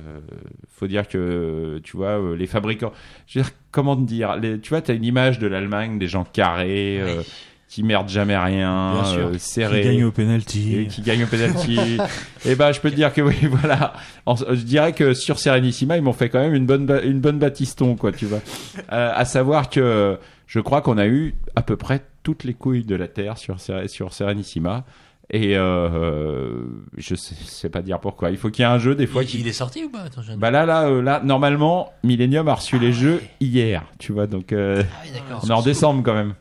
faut 0.68 0.86
dire 0.86 1.08
que 1.08 1.80
tu 1.82 1.96
vois 1.96 2.20
euh, 2.20 2.36
les 2.36 2.46
fabricants. 2.46 2.92
Je 3.26 3.40
veux 3.40 3.44
dire 3.44 3.52
comment 3.72 3.96
te 3.96 4.02
dire. 4.02 4.36
Les, 4.36 4.60
tu 4.60 4.70
vois, 4.70 4.80
t'as 4.80 4.94
une 4.94 5.04
image 5.04 5.38
de 5.38 5.48
l'Allemagne, 5.48 5.98
des 5.98 6.06
gens 6.06 6.24
carrés, 6.24 7.00
euh, 7.00 7.22
qui 7.70 7.84
merdent 7.84 8.08
jamais 8.08 8.36
rien, 8.36 8.94
Bien 8.94 9.04
sûr. 9.04 9.26
euh, 9.28 9.38
serrés, 9.38 9.82
Qui 9.82 9.86
gagnent 9.88 10.04
au 10.04 10.10
penalty. 10.10 10.76
et 10.76 10.86
qui 10.88 11.02
gagnent 11.02 11.22
au 11.22 11.28
penalty. 11.28 11.98
et 12.44 12.56
ben 12.56 12.72
je 12.72 12.80
peux 12.80 12.90
te 12.90 12.96
dire 12.96 13.12
que 13.14 13.20
oui, 13.22 13.36
voilà. 13.48 13.92
En- 14.26 14.34
je 14.34 14.54
dirais 14.64 14.92
que 14.92 15.14
sur 15.14 15.38
Serenissima, 15.38 15.96
ils 15.96 16.02
m'ont 16.02 16.12
fait 16.12 16.28
quand 16.30 16.40
même 16.40 16.54
une 16.54 16.66
bonne 16.66 16.90
une 17.04 17.20
bonne 17.20 17.38
bâtiston 17.38 17.94
quoi, 17.94 18.10
tu 18.12 18.26
vois. 18.26 18.40
Euh, 18.92 19.12
à 19.14 19.24
savoir 19.24 19.70
que 19.70 20.18
je 20.48 20.58
crois 20.58 20.80
qu'on 20.82 20.98
a 20.98 21.06
eu 21.06 21.34
à 21.54 21.62
peu 21.62 21.76
près 21.76 22.02
toutes 22.24 22.42
les 22.42 22.54
couilles 22.54 22.82
de 22.84 22.96
la 22.96 23.06
terre 23.06 23.38
sur 23.38 23.56
sur 23.86 24.12
Serenissima. 24.12 24.84
Et 25.32 25.56
euh, 25.56 26.50
je 26.96 27.14
sais, 27.14 27.36
sais 27.44 27.68
pas 27.68 27.82
dire 27.82 28.00
pourquoi. 28.00 28.30
Il 28.32 28.36
faut 28.36 28.50
qu'il 28.50 28.64
y 28.64 28.66
ait 28.68 28.70
un 28.72 28.80
jeu 28.80 28.96
des 28.96 29.06
fois 29.06 29.22
il, 29.22 29.26
qui. 29.28 29.38
il 29.38 29.46
est 29.46 29.52
sorti 29.52 29.84
ou 29.84 29.88
pas 29.90 30.00
Attends, 30.00 30.22
je- 30.22 30.32
Bah 30.32 30.50
là, 30.50 30.66
là, 30.66 30.88
euh, 30.88 31.00
là, 31.00 31.20
normalement, 31.24 31.92
Millennium 32.02 32.48
a 32.48 32.54
reçu 32.54 32.80
les 32.80 32.92
jeux 32.92 33.22
hier, 33.40 33.84
tu 34.00 34.10
vois. 34.12 34.26
Donc, 34.26 34.52
euh, 34.52 34.82
Ah 34.90 35.02
oui, 35.04 35.10
on 35.44 35.46
est 35.48 35.52
en 35.52 35.62
décembre 35.62 36.02
quand 36.04 36.14
même. 36.14 36.34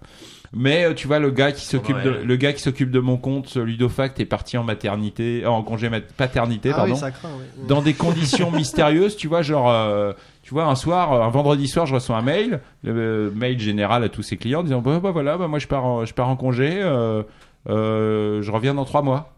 Mais 0.54 0.86
euh, 0.86 0.94
tu 0.94 1.06
vois, 1.08 1.20
le 1.20 1.30
gars 1.32 1.52
qui 1.52 1.66
s'occupe 1.66 1.96
ouais. 1.98 2.04
de 2.04 2.10
le 2.10 2.36
gars 2.36 2.54
qui 2.54 2.62
s'occupe 2.62 2.90
de 2.92 3.00
mon 3.00 3.18
compte, 3.18 3.56
euh, 3.58 3.64
Ludofact, 3.64 4.20
est 4.20 4.26
parti 4.26 4.58
en 4.58 4.64
maternité, 4.64 5.42
euh, 5.44 5.50
en 5.50 5.62
congé 5.62 5.90
mat- 5.90 6.12
paternité, 6.14 6.72
Ah 6.74 6.78
pardon, 6.78 6.94
oui, 6.94 7.00
ça 7.00 7.12
craint, 7.12 7.30
oui. 7.38 7.68
dans 7.68 7.82
des 7.82 7.94
conditions 7.94 8.50
mystérieuses. 8.56 9.16
Tu 9.16 9.28
vois, 9.28 9.42
genre, 9.44 9.70
euh, 9.70 10.14
tu 10.42 10.54
vois, 10.54 10.66
un 10.66 10.76
soir, 10.76 11.14
un 11.14 11.30
vendredi 11.30 11.68
soir, 11.68 11.86
je 11.86 11.94
reçois 11.94 12.18
un 12.18 12.22
mail, 12.24 12.62
le 12.84 13.32
mail 13.36 13.60
général 13.60 14.04
à 14.04 14.10
tous 14.10 14.24
ses 14.24 14.38
clients, 14.38 14.64
disant 14.64 14.82
bah, 14.82 15.00
bah, 15.02 15.12
voilà, 15.12 15.38
bah, 15.38 15.48
moi 15.48 15.60
je 15.60 15.68
pars, 15.68 15.86
en, 15.86 16.06
je 16.06 16.14
pars 16.14 16.30
en 16.30 16.36
congé. 16.36 16.70
euh, 16.82 17.22
Euh, 17.68 18.42
je 18.42 18.52
reviens 18.52 18.74
dans 18.74 18.86
trois 18.86 19.02
mois. 19.02 19.34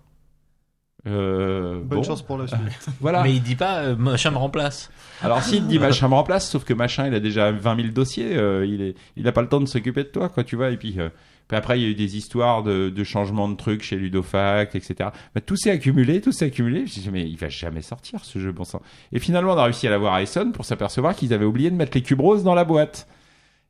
Euh, 1.08 1.80
Bonne 1.84 2.00
bon. 2.00 2.04
chance 2.04 2.22
pour 2.22 2.38
la 2.38 2.48
suite. 2.48 2.60
Voilà. 3.00 3.24
Mais 3.24 3.34
il 3.34 3.42
dit 3.42 3.56
pas 3.56 3.80
euh, 3.80 3.96
machin 3.96 4.32
me 4.32 4.38
remplace. 4.38 4.92
Alors 5.24 5.42
s'il 5.42 5.66
dit 5.68 5.80
machin 5.80 6.08
me 6.08 6.14
remplace, 6.14 6.50
sauf 6.50 6.64
que 6.64 6.74
machin 6.74 7.08
il 7.08 7.16
a 7.16 7.20
déjà 7.20 7.52
20 7.52 7.76
000 7.76 7.88
dossiers, 7.90 8.36
euh, 8.38 8.66
il 8.66 8.82
est, 8.82 8.96
il 9.16 9.28
a 9.28 9.32
pas 9.32 9.42
le 9.42 9.48
temps 9.50 9.60
de 9.60 9.66
s'occuper 9.66 10.04
de 10.04 10.10
toi, 10.10 10.30
quoi, 10.30 10.44
tu 10.44 10.56
vois. 10.56 10.70
Et 10.70 10.78
puis, 10.78 10.96
euh, 11.00 11.10
puis 11.48 11.58
après 11.58 11.80
il 11.80 11.84
y 11.84 11.86
a 11.86 11.90
eu 11.90 11.96
des 11.96 12.18
histoires 12.18 12.62
de, 12.62 12.90
de 12.90 13.04
changement 13.04 13.50
de 13.50 13.56
trucs 13.56 13.82
chez 13.82 13.96
Ludofact, 13.96 14.76
etc. 14.76 15.10
Bah, 15.34 15.42
tout 15.42 15.56
s'est 15.56 15.72
accumulé, 15.72 16.22
tout 16.22 16.32
s'est 16.32 16.46
accumulé. 16.46 16.86
Je 16.86 17.00
dis 17.00 17.10
mais 17.12 17.28
il 17.28 17.38
va 17.38 17.50
jamais 17.50 17.82
sortir 17.82 18.24
ce 18.24 18.38
jeu, 18.38 18.52
bon 18.52 18.64
sang. 18.64 18.82
Et 19.12 19.20
finalement 19.20 19.54
on 19.54 19.58
a 19.58 19.64
réussi 19.64 19.88
à 19.88 19.90
l'avoir 19.90 20.14
à 20.14 20.22
Essen 20.22 20.52
pour 20.52 20.66
s'apercevoir 20.66 21.16
qu'ils 21.16 21.34
avaient 21.34 21.46
oublié 21.46 21.72
de 21.72 21.76
mettre 21.76 21.98
les 21.98 22.04
cubes 22.04 22.22
roses 22.22 22.44
dans 22.44 22.56
la 22.56 22.64
boîte. 22.64 23.08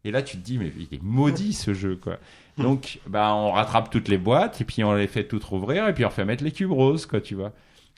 Et 0.04 0.12
là 0.12 0.22
tu 0.22 0.36
te 0.38 0.44
dis 0.44 0.58
mais 0.58 0.74
il 0.78 0.94
est 0.98 1.02
maudit 1.02 1.54
ce 1.54 1.74
jeu, 1.74 1.96
quoi. 1.96 2.18
Donc 2.62 3.00
bah 3.08 3.34
on 3.34 3.52
rattrape 3.52 3.90
toutes 3.90 4.08
les 4.08 4.18
boîtes 4.18 4.62
et 4.62 4.66
puis 4.66 4.84
on 4.84 4.94
les 4.94 5.08
fait 5.08 5.26
toutes 5.26 5.44
rouvrir 5.44 5.88
et 5.88 5.94
puis 5.94 6.06
on 6.06 6.10
fait 6.10 6.26
mettre 6.26 6.44
les 6.44 6.52
cubes 6.52 6.72
roses, 6.72 7.06
quoi, 7.06 7.22
tu 7.22 7.36
vois. 7.36 7.52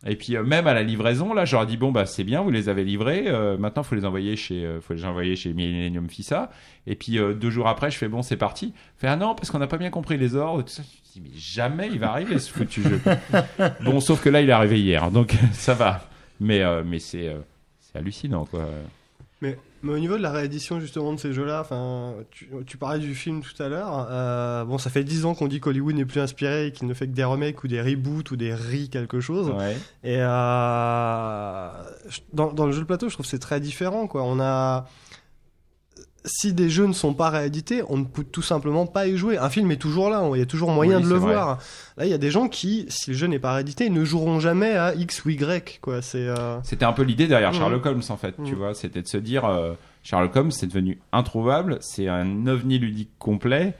Et 0.05 0.17
puis 0.17 0.35
euh, 0.35 0.43
même 0.43 0.67
à 0.67 0.73
la 0.73 0.83
livraison, 0.83 1.33
là, 1.33 1.45
j'aurais 1.45 1.65
dit 1.65 1.77
bon 1.77 1.91
bah 1.91 2.05
c'est 2.05 2.25
bien, 2.25 2.41
vous 2.41 2.51
les 2.51 2.67
avez 2.67 2.83
livrés. 2.83 3.23
euh, 3.27 3.57
maintenant, 3.57 3.83
faut 3.83 3.95
les 3.95 4.03
envoyer 4.03 4.35
chez, 4.35 4.65
euh, 4.65 4.81
faut 4.81 4.93
les 4.93 5.05
envoyer 5.05 5.35
chez 5.35 5.53
Millennium 5.53 6.09
Fissa. 6.09 6.49
Et 6.87 6.95
puis 6.95 7.17
euh, 7.17 7.33
deux 7.33 7.49
jours 7.49 7.67
après, 7.67 7.89
je 7.89 7.97
fais 7.97 8.09
bon, 8.09 8.21
c'est 8.21 8.35
parti. 8.35 8.73
Fait 8.97 9.07
ah 9.07 9.15
non 9.15 9.33
parce 9.33 9.49
qu'on 9.49 9.59
n'a 9.59 9.67
pas 9.67 9.77
bien 9.77 9.91
compris 9.91 10.17
les 10.17 10.35
ordres. 10.35 10.63
Tout 10.63 10.69
ça. 10.69 10.83
Je 10.83 11.19
me 11.19 11.25
dis 11.25 11.31
mais 11.31 11.39
jamais 11.39 11.89
il 11.91 11.99
va 11.99 12.11
arriver 12.11 12.37
ce 12.39 12.51
foutu 12.51 12.83
jeu. 12.83 12.99
bon, 13.81 14.01
sauf 14.01 14.21
que 14.21 14.29
là, 14.29 14.41
il 14.41 14.49
est 14.49 14.53
arrivé 14.53 14.81
hier, 14.81 15.09
donc 15.11 15.35
ça 15.53 15.73
va. 15.73 16.05
Mais 16.39 16.61
euh, 16.61 16.83
mais 16.85 16.99
c'est 16.99 17.29
euh, 17.29 17.39
c'est 17.79 17.97
hallucinant 17.97 18.45
quoi. 18.45 18.67
Mais, 19.41 19.57
mais 19.83 19.91
au 19.93 19.99
niveau 19.99 20.17
de 20.17 20.21
la 20.21 20.31
réédition 20.31 20.79
justement 20.79 21.13
de 21.13 21.19
ces 21.19 21.33
jeux-là, 21.33 21.59
enfin, 21.61 22.13
tu, 22.31 22.49
tu 22.65 22.77
parlais 22.77 22.99
du 22.99 23.13
film 23.13 23.41
tout 23.41 23.61
à 23.61 23.67
l'heure. 23.67 24.07
euh, 24.09 24.63
bon, 24.65 24.77
ça 24.77 24.89
fait 24.89 25.03
10 25.03 25.25
ans 25.25 25.35
qu'on 25.35 25.47
dit 25.47 25.59
qu'Hollywood 25.59 25.95
n'est 25.95 26.05
plus 26.05 26.21
inspiré 26.21 26.67
et 26.67 26.71
qu'il 26.71 26.87
ne 26.87 26.93
fait 26.93 27.07
que 27.07 27.11
des 27.13 27.23
remakes 27.23 27.63
ou 27.63 27.67
des 27.67 27.81
reboots 27.81 28.31
ou 28.31 28.35
des 28.35 28.53
re 28.55 28.89
quelque 28.89 29.19
chose. 29.19 29.49
Ouais. 29.49 29.77
Et 30.03 30.17
euh, 30.19 31.67
dans, 32.33 32.53
dans 32.53 32.65
le 32.65 32.71
jeu 32.71 32.79
de 32.79 32.85
plateau, 32.85 33.09
je 33.09 33.13
trouve 33.13 33.25
que 33.25 33.29
c'est 33.29 33.39
très 33.39 33.59
différent. 33.59 34.07
Quoi. 34.07 34.23
On 34.23 34.39
a 34.39 34.87
si 36.25 36.53
des 36.53 36.69
jeux 36.69 36.85
ne 36.85 36.93
sont 36.93 37.13
pas 37.13 37.29
réédités, 37.29 37.83
on 37.89 37.97
ne 37.97 38.03
peut 38.05 38.23
tout 38.23 38.41
simplement 38.41 38.85
pas 38.85 39.07
y 39.07 39.17
jouer. 39.17 39.37
Un 39.37 39.49
film 39.49 39.69
est 39.71 39.77
toujours 39.77 40.09
là, 40.09 40.23
il 40.33 40.39
y 40.39 40.41
a 40.41 40.45
toujours 40.45 40.71
moyen 40.71 40.97
Oui, 40.97 41.03
de 41.03 41.09
le 41.09 41.15
vrai. 41.17 41.33
voir. 41.33 41.57
Là, 41.97 42.05
il 42.05 42.11
y 42.11 42.13
a 42.13 42.17
des 42.17 42.31
gens 42.31 42.47
qui, 42.47 42.85
si 42.89 43.11
le 43.11 43.17
jeu 43.17 43.27
n'est 43.27 43.39
pas 43.39 43.53
réédité, 43.53 43.89
ne 43.89 44.03
joueront 44.05 44.39
jamais 44.39 44.75
à 44.75 44.95
X 44.95 45.25
ou 45.25 45.29
Y. 45.31 45.79
Quoi. 45.81 46.01
C'est, 46.01 46.27
euh, 46.27 46.59
C'était 46.63 46.85
un 46.85 46.93
peu 46.93 47.03
l'idée 47.03 47.27
derrière 47.27 47.51
Mhm. 47.51 47.57
Sherlock 47.57 47.85
Holmes 47.85 48.01
en 48.09 48.17
fait, 48.17 48.35
tu 48.45 48.51
Mhm. 48.53 48.57
vois, 48.57 48.73
c'était 48.73 49.01
de 49.01 49.07
se 49.07 49.17
dire 49.17 49.45
euh, 49.45 49.73
Sherlock 50.03 50.35
Holmes 50.35 50.51
c'est 50.51 50.67
devenu 50.67 50.99
introuvable, 51.11 51.77
c'est 51.81 52.07
un 52.07 52.47
ovni 52.47 52.77
ludique 52.79 53.11
complet. 53.19 53.73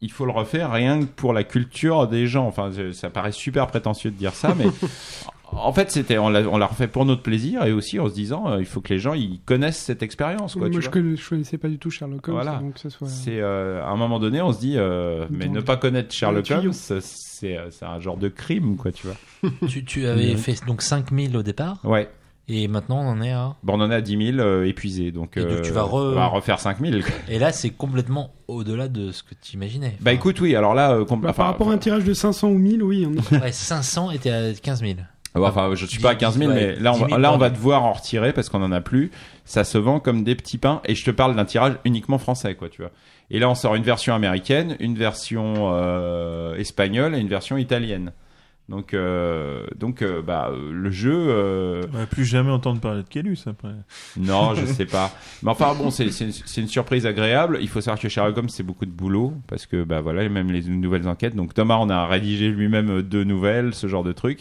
Il 0.00 0.12
faut 0.12 0.24
le 0.26 0.32
refaire 0.32 0.70
rien 0.70 1.00
que 1.00 1.06
pour 1.06 1.32
la 1.32 1.42
culture 1.42 2.06
des 2.06 2.26
gens. 2.28 2.46
Enfin, 2.46 2.70
ça 2.92 3.10
paraît 3.10 3.32
super 3.32 3.66
prétentieux 3.66 4.10
de 4.12 4.16
dire 4.16 4.32
ça, 4.34 4.54
mais 4.56 4.66
en 5.52 5.72
fait, 5.72 5.90
c'était 5.90 6.18
on 6.18 6.28
l'a 6.28 6.40
on 6.48 6.58
l'a 6.58 6.66
refait 6.66 6.88
pour 6.88 7.04
notre 7.04 7.22
plaisir 7.22 7.64
et 7.64 7.72
aussi 7.72 7.98
en 7.98 8.08
se 8.08 8.14
disant 8.14 8.50
euh, 8.50 8.58
il 8.60 8.66
faut 8.66 8.80
que 8.80 8.92
les 8.92 8.98
gens 8.98 9.14
ils 9.14 9.40
connaissent 9.40 9.78
cette 9.78 10.02
expérience. 10.02 10.52
Quoi, 10.54 10.62
Moi, 10.62 10.70
tu 10.70 10.76
je, 10.76 10.80
vois. 10.82 10.92
connais- 10.92 11.16
je 11.16 11.28
connaissais 11.28 11.58
pas 11.58 11.68
du 11.68 11.78
tout 11.78 11.90
Sherlock 11.90 12.28
Holmes, 12.28 12.36
Voilà. 12.42 12.58
donc 12.58 12.74
que 12.74 12.80
ce 12.80 12.90
soit. 12.90 13.08
C'est 13.08 13.40
euh, 13.40 13.82
à 13.82 13.88
un 13.88 13.96
moment 13.96 14.18
donné, 14.18 14.40
on 14.42 14.52
se 14.52 14.60
dit, 14.60 14.74
euh, 14.76 15.26
mais 15.30 15.46
Dans 15.46 15.52
ne 15.54 15.60
pas 15.60 15.76
connaître 15.76 16.14
Sherlock. 16.14 16.50
Holmes, 16.50 16.72
c'est 16.72 17.00
c'est 17.00 17.84
un 17.86 18.00
genre 18.00 18.16
de 18.16 18.28
crime, 18.28 18.76
quoi, 18.76 18.90
tu 18.92 19.06
vois. 19.06 19.50
tu, 19.68 19.84
tu 19.84 20.06
avais 20.06 20.34
fait 20.36 20.56
donc 20.66 20.82
5000 20.82 21.36
au 21.36 21.42
départ. 21.42 21.78
Ouais. 21.84 22.10
Et 22.50 22.66
maintenant 22.66 23.00
on 23.02 23.08
en 23.08 23.20
est 23.22 23.32
à. 23.32 23.54
Bon, 23.62 23.74
on 23.78 23.80
en 23.82 23.90
est 23.90 23.94
à 23.94 24.00
10 24.00 24.32
000 24.36 24.38
euh, 24.38 24.64
épuisés, 24.64 25.12
donc, 25.12 25.36
Et 25.36 25.40
donc, 25.42 25.50
euh, 25.50 25.60
tu 25.60 25.70
vas 25.70 25.82
re- 25.82 26.12
on 26.12 26.14
va 26.14 26.26
refaire 26.28 26.58
5 26.60 26.80
000. 26.80 27.00
quoi. 27.02 27.10
Et 27.28 27.38
là 27.38 27.52
c'est 27.52 27.68
complètement 27.70 28.32
au-delà 28.48 28.88
de 28.88 29.12
ce 29.12 29.22
que 29.22 29.34
tu 29.40 29.54
imaginais. 29.56 29.96
Bah 30.00 30.14
écoute, 30.14 30.40
oui, 30.40 30.56
alors 30.56 30.72
là, 30.74 30.92
euh, 30.92 31.04
compl- 31.04 31.20
Bah, 31.20 31.28
enfin, 31.30 31.42
par 31.42 31.46
rapport 31.48 31.70
à 31.70 31.74
un 31.74 31.78
tirage 31.78 32.04
de 32.04 32.14
500 32.14 32.48
ou 32.48 32.56
1000, 32.56 32.82
oui. 32.82 33.06
On 33.06 33.12
est... 33.36 33.40
Ouais, 33.42 33.52
500 33.52 34.12
était 34.12 34.30
à 34.30 34.52
15 34.54 34.80
000. 34.80 34.94
Enfin, 35.46 35.70
je 35.74 35.86
suis 35.86 36.00
pas 36.00 36.10
à 36.10 36.14
15 36.14 36.38
000, 36.38 36.50
Ouais, 36.50 36.54
mais 36.56 36.76
là, 36.76 36.92
on 36.92 36.96
10 36.96 37.00
va, 37.02 37.08
000 37.08 37.20
là, 37.20 37.32
on 37.32 37.38
va 37.38 37.50
devoir 37.50 37.84
en 37.84 37.92
retirer 37.92 38.32
parce 38.32 38.48
qu'on 38.48 38.62
en 38.62 38.72
a 38.72 38.80
plus. 38.80 39.10
Ça 39.44 39.64
se 39.64 39.78
vend 39.78 40.00
comme 40.00 40.24
des 40.24 40.34
petits 40.34 40.58
pains 40.58 40.80
et 40.84 40.94
je 40.94 41.04
te 41.04 41.10
parle 41.10 41.34
d'un 41.36 41.44
tirage 41.44 41.74
uniquement 41.84 42.18
français, 42.18 42.54
quoi, 42.54 42.68
tu 42.68 42.82
vois. 42.82 42.90
Et 43.30 43.38
là, 43.38 43.48
on 43.48 43.54
sort 43.54 43.74
une 43.74 43.82
version 43.82 44.14
américaine, 44.14 44.76
une 44.80 44.96
version 44.96 45.70
euh, 45.74 46.54
espagnole 46.56 47.14
et 47.14 47.18
une 47.18 47.28
version 47.28 47.56
italienne. 47.58 48.12
Donc, 48.68 48.92
euh, 48.92 49.66
donc, 49.76 50.02
euh, 50.02 50.20
bah, 50.20 50.50
euh, 50.52 50.70
le 50.72 50.90
jeu. 50.90 51.14
euh, 51.14 51.82
On 51.94 51.96
va 51.96 52.04
plus 52.06 52.26
jamais 52.26 52.50
entendre 52.50 52.80
parler 52.82 53.02
de 53.02 53.08
Kélus 53.08 53.38
après. 53.46 53.70
non, 54.18 54.54
je 54.54 54.66
sais 54.74 54.84
pas. 54.84 55.10
Mais 55.42 55.50
enfin 55.50 55.74
bon, 55.74 55.90
c'est 55.90 56.10
c'est 56.10 56.26
une, 56.26 56.32
c'est 56.32 56.60
une 56.60 56.68
surprise 56.68 57.06
agréable. 57.06 57.58
Il 57.62 57.68
faut 57.70 57.80
savoir 57.80 57.98
que 57.98 58.10
Sherlock 58.10 58.36
Holmes 58.36 58.50
c'est 58.50 58.62
beaucoup 58.62 58.84
de 58.84 58.90
boulot 58.90 59.32
parce 59.46 59.64
que 59.64 59.84
bah 59.84 60.02
voilà, 60.02 60.22
et 60.24 60.28
même 60.28 60.52
les 60.52 60.60
nouvelles 60.64 61.08
enquêtes. 61.08 61.34
Donc 61.34 61.54
Thomas 61.54 61.78
on 61.80 61.88
a 61.88 62.06
rédigé 62.06 62.48
lui-même 62.50 63.00
deux 63.00 63.24
nouvelles, 63.24 63.72
ce 63.72 63.86
genre 63.86 64.04
de 64.04 64.12
truc. 64.12 64.40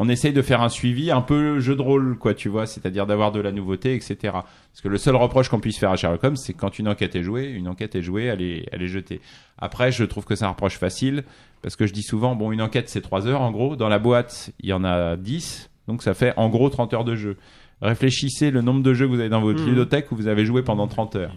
On 0.00 0.08
essaye 0.08 0.32
de 0.32 0.42
faire 0.42 0.62
un 0.62 0.68
suivi 0.68 1.10
un 1.10 1.20
peu 1.22 1.58
jeu 1.58 1.74
de 1.74 1.82
rôle, 1.82 2.16
quoi, 2.18 2.32
tu 2.32 2.48
vois, 2.48 2.66
c'est-à-dire 2.66 3.04
d'avoir 3.04 3.32
de 3.32 3.40
la 3.40 3.50
nouveauté, 3.50 3.94
etc. 3.94 4.16
Parce 4.22 4.80
que 4.80 4.86
le 4.88 4.96
seul 4.96 5.16
reproche 5.16 5.48
qu'on 5.48 5.58
puisse 5.58 5.76
faire 5.76 5.90
à 5.90 5.96
Sherlock 5.96 6.22
Holmes, 6.22 6.36
c'est 6.36 6.52
quand 6.54 6.78
une 6.78 6.86
enquête 6.86 7.16
est 7.16 7.24
jouée, 7.24 7.46
une 7.48 7.66
enquête 7.66 7.96
est 7.96 8.02
jouée, 8.02 8.24
elle 8.26 8.40
est, 8.40 8.66
elle 8.70 8.80
est 8.82 8.86
jetée. 8.88 9.20
Après, 9.58 9.90
je 9.90 10.04
trouve 10.04 10.24
que 10.24 10.36
c'est 10.36 10.44
un 10.44 10.50
reproche 10.50 10.78
facile 10.78 11.24
parce 11.62 11.74
que 11.74 11.86
je 11.88 11.92
dis 11.92 12.04
souvent, 12.04 12.36
bon, 12.36 12.52
une 12.52 12.62
enquête 12.62 12.88
c'est 12.88 13.00
3 13.00 13.26
heures 13.26 13.42
en 13.42 13.50
gros. 13.50 13.74
Dans 13.74 13.88
la 13.88 13.98
boîte, 13.98 14.52
il 14.60 14.68
y 14.68 14.72
en 14.72 14.84
a 14.84 15.16
10, 15.16 15.68
donc 15.88 16.04
ça 16.04 16.14
fait 16.14 16.32
en 16.36 16.48
gros 16.48 16.70
30 16.70 16.94
heures 16.94 17.04
de 17.04 17.16
jeu. 17.16 17.36
Réfléchissez 17.82 18.50
le 18.52 18.60
nombre 18.62 18.82
de 18.82 18.94
jeux 18.94 19.06
que 19.06 19.12
vous 19.12 19.20
avez 19.20 19.28
dans 19.28 19.40
votre 19.40 19.60
Mhm. 19.62 19.68
ludothèque 19.70 20.12
où 20.12 20.16
vous 20.16 20.28
avez 20.28 20.44
joué 20.44 20.62
pendant 20.62 20.86
30 20.86 21.16
heures. 21.16 21.34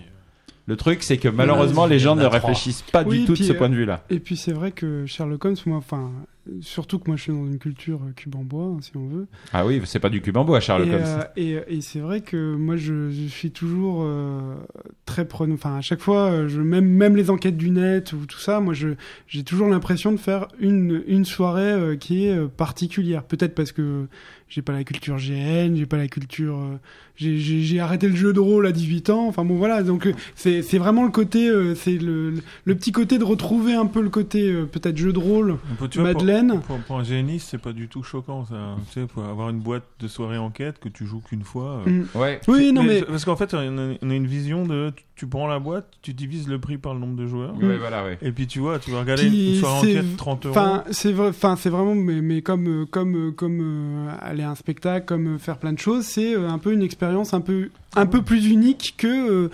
Le 0.68 0.76
truc, 0.76 1.04
c'est 1.04 1.18
que 1.18 1.28
malheureusement, 1.28 1.86
les 1.86 2.00
gens 2.00 2.16
ne 2.16 2.26
réfléchissent 2.26 2.84
pas 2.84 3.04
Oui, 3.04 3.20
du 3.22 3.26
tout 3.26 3.34
de 3.34 3.38
ce 3.44 3.52
euh, 3.54 3.58
point 3.58 3.70
de 3.70 3.76
vue-là. 3.76 4.04
Et 4.10 4.20
puis 4.20 4.38
c'est 4.38 4.54
vrai 4.54 4.72
que 4.72 5.06
Sherlock 5.06 5.44
Holmes, 5.46 5.56
moi, 5.66 5.78
enfin, 5.78 6.12
surtout 6.62 7.00
que 7.00 7.06
moi 7.08 7.18
je 7.18 7.24
suis 7.24 7.32
dans 7.32 7.46
une 7.46 7.58
culture 7.60 8.00
euh, 8.08 8.12
cube 8.16 8.36
en 8.36 8.44
bois, 8.44 8.66
hein, 8.66 8.78
si 8.82 8.92
on 8.96 9.08
veut. 9.08 9.28
Ah 9.54 9.66
oui, 9.66 9.82
c'est 9.86 10.00
pas 10.00 10.10
du 10.10 10.22
cube 10.22 10.38
en 10.38 10.46
bois, 10.46 10.60
Sherlock 10.60 10.88
et, 10.88 10.94
Holmes. 10.94 11.04
euh, 11.06 11.24
et, 11.36 11.78
et 11.78 11.82
c'est 11.82 12.00
vrai 12.00 12.22
que 12.22 12.56
moi 12.56 12.76
je, 12.78 13.10
je 13.10 13.28
suis 13.28 13.52
toujours 13.52 14.02
euh, 14.04 14.56
très 15.06 15.26
prenant. 15.28 15.54
Enfin, 15.56 15.78
à 15.78 15.82
chaque 15.82 16.00
fois, 16.02 16.48
je, 16.48 16.62
même, 16.62 16.86
même 16.86 17.16
les 17.16 17.30
enquêtes 17.30 17.58
du 17.58 17.72
net 17.72 18.14
ou 18.14 18.26
tout 18.26 18.40
ça, 18.40 18.60
moi 18.60 18.74
je, 18.74 18.90
j'ai 19.28 19.44
toujours 19.44 19.68
l'impression 19.68 20.12
de 20.12 20.18
faire 20.18 20.48
une, 20.60 21.04
une 21.08 21.26
soirée 21.26 21.62
euh, 21.64 21.96
qui 21.96 22.26
est 22.26 22.48
particulière. 22.48 23.24
Peut-être 23.24 23.56
parce 23.56 23.72
que 23.72 24.08
j'ai 24.48 24.62
pas 24.62 24.74
la 24.74 24.84
culture 24.84 25.18
GN, 25.18 25.76
j'ai 25.76 25.86
pas 25.86 25.98
la 25.98 26.08
culture. 26.08 26.60
J'ai, 27.22 27.38
j'ai, 27.38 27.62
j'ai 27.62 27.80
arrêté 27.80 28.08
le 28.08 28.16
jeu 28.16 28.34
de 28.34 28.40
rôle 28.40 28.66
à 28.66 28.72
18 28.72 29.10
ans. 29.12 29.28
Enfin 29.28 29.46
bon, 29.46 29.56
voilà. 29.56 29.84
Donc 29.84 30.08
euh, 30.08 30.14
c'est, 30.36 30.62
c'est 30.62 30.78
vraiment 30.80 31.04
le 31.04 31.12
côté, 31.12 31.48
euh, 31.50 31.76
c'est 31.76 31.98
le, 31.98 32.34
petit 32.66 32.92
côté 32.92 33.18
de 33.18 33.24
retrouver 33.24 33.74
un 33.74 33.86
peu 33.86 34.02
le 34.02 34.10
côté 34.10 34.52
euh, 34.52 34.66
peut-être 34.66 34.98
jeu 34.98 35.14
de 35.14 35.20
rôle. 35.20 35.58
Peut- 35.80 35.88
tu 35.88 36.00
vois, 36.00 36.12
pour- 36.14 36.22
Madeleine. 36.24 36.62
Pour, 36.66 36.78
pour 36.80 36.98
un 36.98 37.04
géniste, 37.04 37.50
c'est 37.52 37.62
pas 37.62 37.74
du 37.74 37.88
tout 37.88 38.04
choquant 38.04 38.46
ça. 38.46 38.76
Tu 38.92 39.00
sais, 39.02 39.08
pour 39.08 39.24
avoir 39.24 39.50
une 39.50 39.60
boîte 39.60 39.84
de 40.00 40.08
soirée 40.08 40.38
enquête 40.38 40.80
que 40.80 40.90
tu 40.90 41.06
joues 41.06 41.22
qu'une 41.22 41.44
fois. 41.44 41.84
euh, 41.88 41.90
Mm. 41.92 42.06
Ouais. 42.16 42.40
Oui, 42.48 42.72
non 42.74 42.84
mais. 42.84 43.02
Parce 43.04 43.26
qu'en 43.26 43.36
fait, 43.36 43.54
on 43.54 43.58
a, 43.78 43.94
on 44.02 44.10
a 44.10 44.14
une 44.16 44.28
vision 44.28 44.66
de. 44.66 44.92
Tu, 44.96 45.04
tu 45.16 45.28
prends 45.28 45.46
la 45.48 45.60
boîte, 45.60 45.88
tu 46.02 46.14
divises 46.14 46.48
le 46.48 46.58
prix 46.60 46.78
par 46.80 46.94
le 46.96 47.00
nombre 47.00 47.16
de 47.16 47.28
joueurs. 47.28 47.54
Ouais, 47.62 47.78
voilà, 47.78 48.04
ouais. 48.04 48.18
Et 48.24 48.32
puis 48.32 48.48
tu 48.48 48.60
vois, 48.60 48.80
tu 48.80 48.90
vas 48.92 49.02
regarder 49.02 49.28
une 49.28 49.56
soirée 49.60 49.82
c'est- 49.94 50.00
enquête 50.00 50.18
30 50.18 50.46
euros. 50.48 50.56
Enfin, 50.58 50.84
c'est 50.92 51.12
vrai. 51.12 51.28
Enfin, 51.30 51.56
c'est 51.58 51.70
vraiment, 51.70 51.94
mais, 51.94 52.22
mais 52.22 52.42
comme 52.42 52.86
comme 52.90 53.34
comme 53.36 53.60
euh, 53.62 54.10
aller 54.20 54.42
à 54.44 54.50
un 54.52 54.56
spectacle, 54.56 55.06
comme 55.06 55.38
faire 55.38 55.58
plein 55.58 55.74
de 55.74 55.80
choses, 55.80 56.06
c'est 56.06 56.34
un 56.36 56.58
peu 56.58 56.72
une 56.74 56.82
expérience 56.82 57.11
un 57.12 57.42
peu 57.42 57.70
un 57.96 58.06
peu 58.06 58.22
plus 58.22 58.48
unique 58.50 58.96
que 58.98 59.08
euh, 59.08 59.50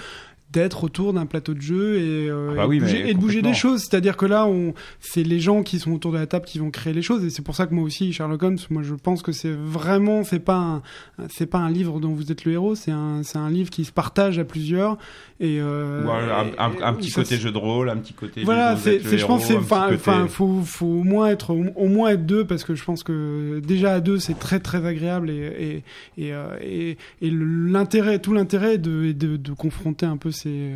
d'être 0.51 0.85
autour 0.85 1.13
d'un 1.13 1.25
plateau 1.25 1.53
de 1.53 1.61
jeu 1.61 1.97
et, 1.97 2.29
euh, 2.29 2.55
Ah 2.57 2.67
bah 2.67 2.73
et 2.73 2.77
de 2.77 2.84
bouger, 2.84 3.03
mais 3.03 3.09
et 3.09 3.13
de 3.13 3.19
bouger 3.19 3.41
des 3.41 3.53
choses. 3.53 3.81
C'est-à-dire 3.81 4.15
que 4.15 4.25
là, 4.25 4.47
on, 4.47 4.73
c'est 4.99 5.23
les 5.23 5.39
gens 5.39 5.61
qui 5.61 5.77
sont 5.77 5.91
autour 5.91 6.13
de 6.13 6.17
la 6.17 6.25
table 6.25 6.45
qui 6.45 6.59
vont 6.59 6.71
créer 6.71 6.93
les 6.93 7.01
choses. 7.01 7.25
Et 7.25 7.29
c'est 7.29 7.41
pour 7.41 7.55
ça 7.55 7.67
que 7.67 7.73
moi 7.73 7.84
aussi, 7.84 8.13
Sherlock 8.13 8.43
Holmes, 8.43 8.57
moi 8.69 8.81
je 8.84 8.93
pense 8.93 9.21
que 9.21 9.31
c'est 9.31 9.51
vraiment, 9.51 10.23
c'est 10.23 10.39
pas 10.39 10.55
un, 10.55 10.81
c'est 11.29 11.47
pas 11.47 11.59
un 11.59 11.69
livre 11.69 11.99
dont 11.99 12.13
vous 12.13 12.31
êtes 12.31 12.45
le 12.45 12.53
héros. 12.53 12.75
C'est 12.75 12.91
un, 12.91 13.23
c'est 13.23 13.38
un 13.38 13.49
livre 13.49 13.69
qui 13.69 13.84
se 13.84 13.91
partage 13.91 14.39
à 14.39 14.45
plusieurs. 14.45 14.97
Et 15.39 15.59
euh, 15.61 16.03
Ou 16.03 16.09
un, 16.09 16.30
un- 16.30 16.47
un- 16.57 16.81
un 16.81 16.93
et- 16.93 16.97
petit 16.97 17.11
côté 17.11 17.38
jeu 17.38 17.51
de 17.51 17.57
rôle, 17.59 17.89
un 17.91 17.97
petit 17.97 18.14
côté. 18.14 18.43
voilà, 18.43 18.76
c'est, 18.76 18.99
je 19.18 19.23
pense, 19.26 19.45
c'est, 19.45 19.55
enfin, 19.55 19.84
côté- 19.89 19.95
enfin, 19.97 20.27
faut, 20.27 20.61
faut 20.64 20.88
au 20.88 21.03
moins 21.03 21.27
être, 21.27 21.51
au, 21.53 21.64
au 21.76 21.88
moins 21.88 22.09
être 22.09 22.26
deux 22.26 22.43
parce 22.45 22.64
que 22.64 22.73
je 22.73 22.84
pense 22.84 23.03
que 23.03 23.59
déjà 23.59 23.93
à 23.93 23.99
deux 23.99 24.18
c'est 24.18 24.39
très 24.39 24.59
très 24.59 24.84
agréable 24.85 25.30
et 25.30 25.84
et 26.18 26.27
et, 26.27 26.34
euh, 26.34 26.47
et, 26.61 26.97
l'intérêt, 27.31 28.19
tout 28.19 28.34
l'intérêt 28.34 28.76
est 28.76 28.77
de, 28.80 29.11
de, 29.11 29.38
de 29.38 29.51
confronter 29.53 30.05
un 30.05 30.18
peu 30.18 30.31
ces 30.31 30.72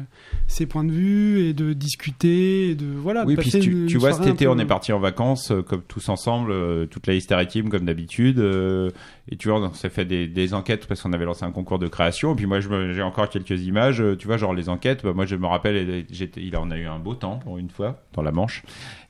ces 0.48 0.66
points 0.68 0.84
de 0.84 0.92
vue 0.92 1.40
et 1.40 1.54
de 1.54 1.74
discuter 1.74 2.70
et 2.70 2.76
de 2.76 2.86
voilà. 2.96 3.24
de 3.24 3.28
Oui, 3.30 3.36
puis 3.36 3.46
passer 3.46 3.60
tu, 3.62 3.72
une- 3.72 3.86
tu 3.88 3.94
une 3.96 4.00
vois, 4.00 4.14
cet 4.14 4.28
été, 4.28 4.46
peu- 4.46 4.52
on 4.52 4.60
est 4.60 4.66
parti 4.66 4.94
en 4.94 5.00
vacances, 5.00 5.52
euh, 5.52 5.62
comme 5.62 5.82
tous 5.88 6.08
ensemble, 6.10 6.52
euh, 6.52 6.86
toute 6.86 7.08
la 7.08 7.14
Hysteria 7.16 7.46
Team, 7.46 7.70
comme 7.70 7.86
d'habitude. 7.86 8.40
euh, 8.40 8.90
et 9.32 9.38
tu 9.38 9.50
vois, 9.50 9.60
on 9.62 9.74
s'est 9.74 9.90
fait 9.90 10.06
des, 10.06 10.28
des 10.28 10.54
enquêtes 10.54 10.86
parce 10.88 11.02
qu'on 11.02 11.14
avait 11.14 11.26
lancé 11.26 11.46
un 11.46 11.52
concours 11.52 11.80
de 11.80 11.88
création. 11.88 12.34
Et 12.34 12.36
puis 12.36 12.46
moi, 12.48 12.60
j'ai 12.60 13.02
encore 13.02 13.30
quelques 13.30 13.62
images. 13.66 14.04
tu 14.20 14.28
vois, 14.28 14.38
genre 14.38 14.51
les 14.54 14.70
enquêtes. 14.70 15.04
bah, 15.04 15.14
moi, 15.14 15.26
je 15.26 15.36
me 15.36 15.48
rappelle, 15.48 16.06
il, 16.10 16.58
on 16.58 16.72
a 16.72 16.78
eu 16.78 16.86
un 16.88 17.00
beau 17.00 17.16
temps 17.16 17.38
pour 17.38 17.58
une 17.58 17.70
fois 17.70 18.00
dans 18.14 18.22
la 18.22 18.32
Manche. 18.32 18.64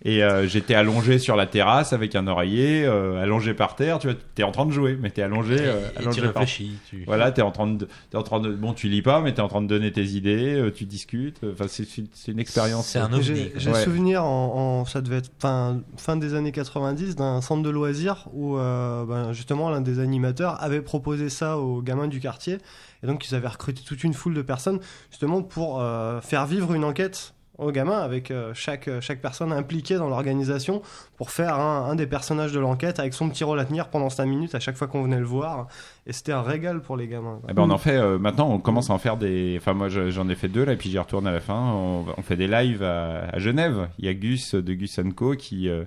Et 0.03 0.23
euh, 0.23 0.47
j'étais 0.47 0.73
allongé 0.73 1.19
sur 1.19 1.35
la 1.35 1.45
terrasse 1.45 1.93
avec 1.93 2.15
un 2.15 2.25
oreiller, 2.27 2.85
euh, 2.85 3.21
allongé 3.21 3.53
par 3.53 3.75
terre. 3.75 3.99
Tu 3.99 4.07
vois, 4.07 4.15
t'es 4.33 4.41
en 4.43 4.51
train 4.51 4.65
de 4.65 4.71
jouer, 4.71 4.97
mais 4.99 5.11
t'es 5.11 5.21
allongé, 5.21 5.57
euh, 5.59 5.79
Et 5.95 5.99
allongé 5.99 6.21
tu 6.21 6.27
par 6.29 6.41
réfléchis. 6.41 6.77
Tu... 6.89 7.03
Voilà, 7.05 7.31
t'es 7.31 7.43
en 7.43 7.51
train 7.51 7.67
de, 7.67 7.87
t'es 8.09 8.17
en 8.17 8.23
train 8.23 8.39
de, 8.39 8.51
bon, 8.51 8.73
tu 8.73 8.87
lis 8.89 9.03
pas, 9.03 9.21
mais 9.21 9.33
t'es 9.33 9.41
en 9.41 9.47
train 9.47 9.61
de 9.61 9.67
donner 9.67 9.91
tes 9.91 10.03
idées, 10.03 10.55
euh, 10.55 10.71
tu 10.71 10.85
discutes. 10.85 11.41
Enfin, 11.51 11.65
c'est 11.67 11.85
c'est- 11.85 12.03
c'est 12.13 12.31
une 12.31 12.39
expérience. 12.39 12.87
C'est 12.87 12.97
un 12.99 13.13
ovni. 13.13 13.23
J'ai 13.23 13.53
j'ai 13.57 13.71
Ouais. 13.71 13.83
souvenir, 13.83 14.23
en, 14.25 14.79
en- 14.81 14.85
ça 14.85 15.01
devait 15.01 15.17
être 15.17 15.31
fin, 15.39 15.81
fin 15.97 16.17
des 16.17 16.33
années 16.33 16.51
90, 16.51 17.15
d'un 17.15 17.41
centre 17.41 17.61
de 17.61 17.69
loisirs 17.69 18.27
où 18.33 18.57
euh, 18.57 19.05
ben, 19.05 19.33
justement 19.33 19.69
l'un 19.69 19.81
des 19.81 19.99
animateurs 19.99 20.61
avait 20.63 20.81
proposé 20.81 21.29
ça 21.29 21.57
aux 21.59 21.81
gamins 21.83 22.07
du 22.07 22.19
quartier. 22.19 22.57
Et 23.03 23.07
donc 23.07 23.27
ils 23.29 23.35
avaient 23.35 23.47
recruté 23.47 23.81
toute 23.83 24.03
une 24.03 24.13
foule 24.13 24.33
de 24.33 24.41
personnes 24.41 24.79
justement 25.09 25.41
pour 25.41 25.81
euh, 25.81 26.21
faire 26.21 26.45
vivre 26.45 26.73
une 26.73 26.83
enquête 26.83 27.33
aux 27.61 27.71
gamins 27.71 27.99
avec 27.99 28.31
euh, 28.31 28.51
chaque, 28.53 28.89
chaque 29.01 29.21
personne 29.21 29.53
impliquée 29.53 29.95
dans 29.95 30.09
l'organisation 30.09 30.81
pour 31.15 31.29
faire 31.31 31.59
un, 31.59 31.95
des 31.95 32.07
personnages 32.07 32.51
de 32.51 32.59
l'enquête 32.59 32.99
avec 32.99 33.13
son 33.13 33.29
petit 33.29 33.43
rôle 33.43 33.59
à 33.59 33.65
tenir 33.65 33.89
pendant 33.89 34.09
5 34.09 34.25
minutes 34.25 34.55
à 34.55 34.59
chaque 34.59 34.75
fois 34.75 34.87
qu'on 34.87 35.03
venait 35.03 35.19
le 35.19 35.25
voir. 35.25 35.67
Et 36.07 36.13
c'était 36.13 36.31
un 36.31 36.41
régal 36.41 36.81
pour 36.81 36.97
les 36.97 37.07
gamins. 37.07 37.39
Eh 37.47 37.53
ben, 37.53 37.63
on 37.63 37.69
en 37.69 37.77
fait 37.77 37.97
euh, 37.97 38.17
maintenant, 38.17 38.49
on 38.49 38.59
commence 38.59 38.89
à 38.89 38.93
en 38.93 38.97
faire 38.97 39.17
des. 39.17 39.55
Enfin, 39.59 39.73
moi 39.73 39.89
je- 39.89 40.09
j'en 40.09 40.27
ai 40.29 40.35
fait 40.35 40.47
deux 40.47 40.65
là, 40.65 40.73
et 40.73 40.77
puis 40.77 40.89
j'y 40.89 40.97
retourne 40.97 41.27
à 41.27 41.31
la 41.31 41.39
fin. 41.39 41.71
On, 41.73 42.21
fait 42.23 42.35
des 42.35 42.47
lives 42.47 42.83
à, 42.83 43.37
Genève. 43.37 43.89
Il 43.99 44.05
y 44.05 44.07
a 44.07 44.13
Gus 44.13 44.55
de 44.55 44.73
Gus 44.73 44.99
Co 45.15 45.35
qui 45.35 45.69
euh, 45.69 45.85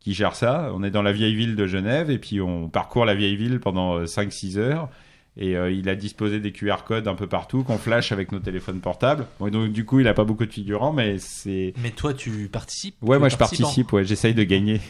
qui 0.00 0.14
gère 0.14 0.34
ça. 0.34 0.70
On 0.74 0.82
est 0.82 0.90
dans 0.90 1.02
la 1.02 1.12
vieille 1.12 1.34
ville 1.34 1.56
de 1.56 1.66
Genève 1.66 2.10
et 2.10 2.18
puis 2.18 2.40
on 2.40 2.68
parcourt 2.68 3.04
la 3.04 3.14
vieille 3.14 3.36
ville 3.36 3.60
pendant 3.60 4.00
5-6 4.04 4.58
heures. 4.58 4.88
Et 5.36 5.56
euh, 5.56 5.70
il 5.72 5.88
a 5.88 5.96
disposé 5.96 6.38
des 6.38 6.52
QR 6.52 6.84
codes 6.86 7.08
un 7.08 7.16
peu 7.16 7.26
partout 7.26 7.64
qu'on 7.64 7.76
flash 7.76 8.12
avec 8.12 8.30
nos 8.30 8.38
téléphones 8.38 8.80
portables. 8.80 9.26
Bon, 9.40 9.48
et 9.48 9.50
donc 9.50 9.72
du 9.72 9.84
coup, 9.84 9.98
il 9.98 10.06
a 10.06 10.14
pas 10.14 10.22
beaucoup 10.24 10.46
de 10.46 10.52
figurants, 10.52 10.92
mais 10.92 11.18
c'est. 11.18 11.74
Mais 11.82 11.90
toi, 11.90 12.14
tu 12.14 12.48
participes? 12.52 12.94
Ouais, 13.02 13.16
tu 13.16 13.20
moi 13.20 13.28
je 13.28 13.36
participe. 13.36 13.92
Ouais, 13.92 14.04
j'essaye 14.04 14.34
de 14.34 14.44
gagner. 14.44 14.80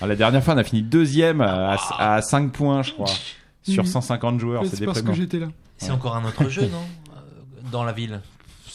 Alors, 0.00 0.08
la 0.08 0.16
dernière 0.16 0.42
fois, 0.42 0.54
on 0.54 0.58
a 0.58 0.64
fini 0.64 0.82
deuxième 0.82 1.40
à, 1.42 1.76
à, 1.98 2.22
5 2.22 2.52
points, 2.52 2.82
je 2.82 2.92
crois, 2.92 3.10
sur 3.62 3.84
Mhm. 3.84 3.88
150 3.90 4.40
joueurs. 4.40 4.62
Ouais, 4.62 4.68
C'est 4.72 4.84
parce 4.86 5.02
que 5.02 5.12
j'étais 5.12 5.38
là. 5.38 5.48
C'est 5.76 5.90
encore 5.90 6.16
un 6.16 6.24
autre 6.24 6.48
jeu, 6.48 6.62
non? 6.62 6.78
Euh, 7.14 7.70
Dans 7.70 7.84
la 7.84 7.92
ville. 7.92 8.20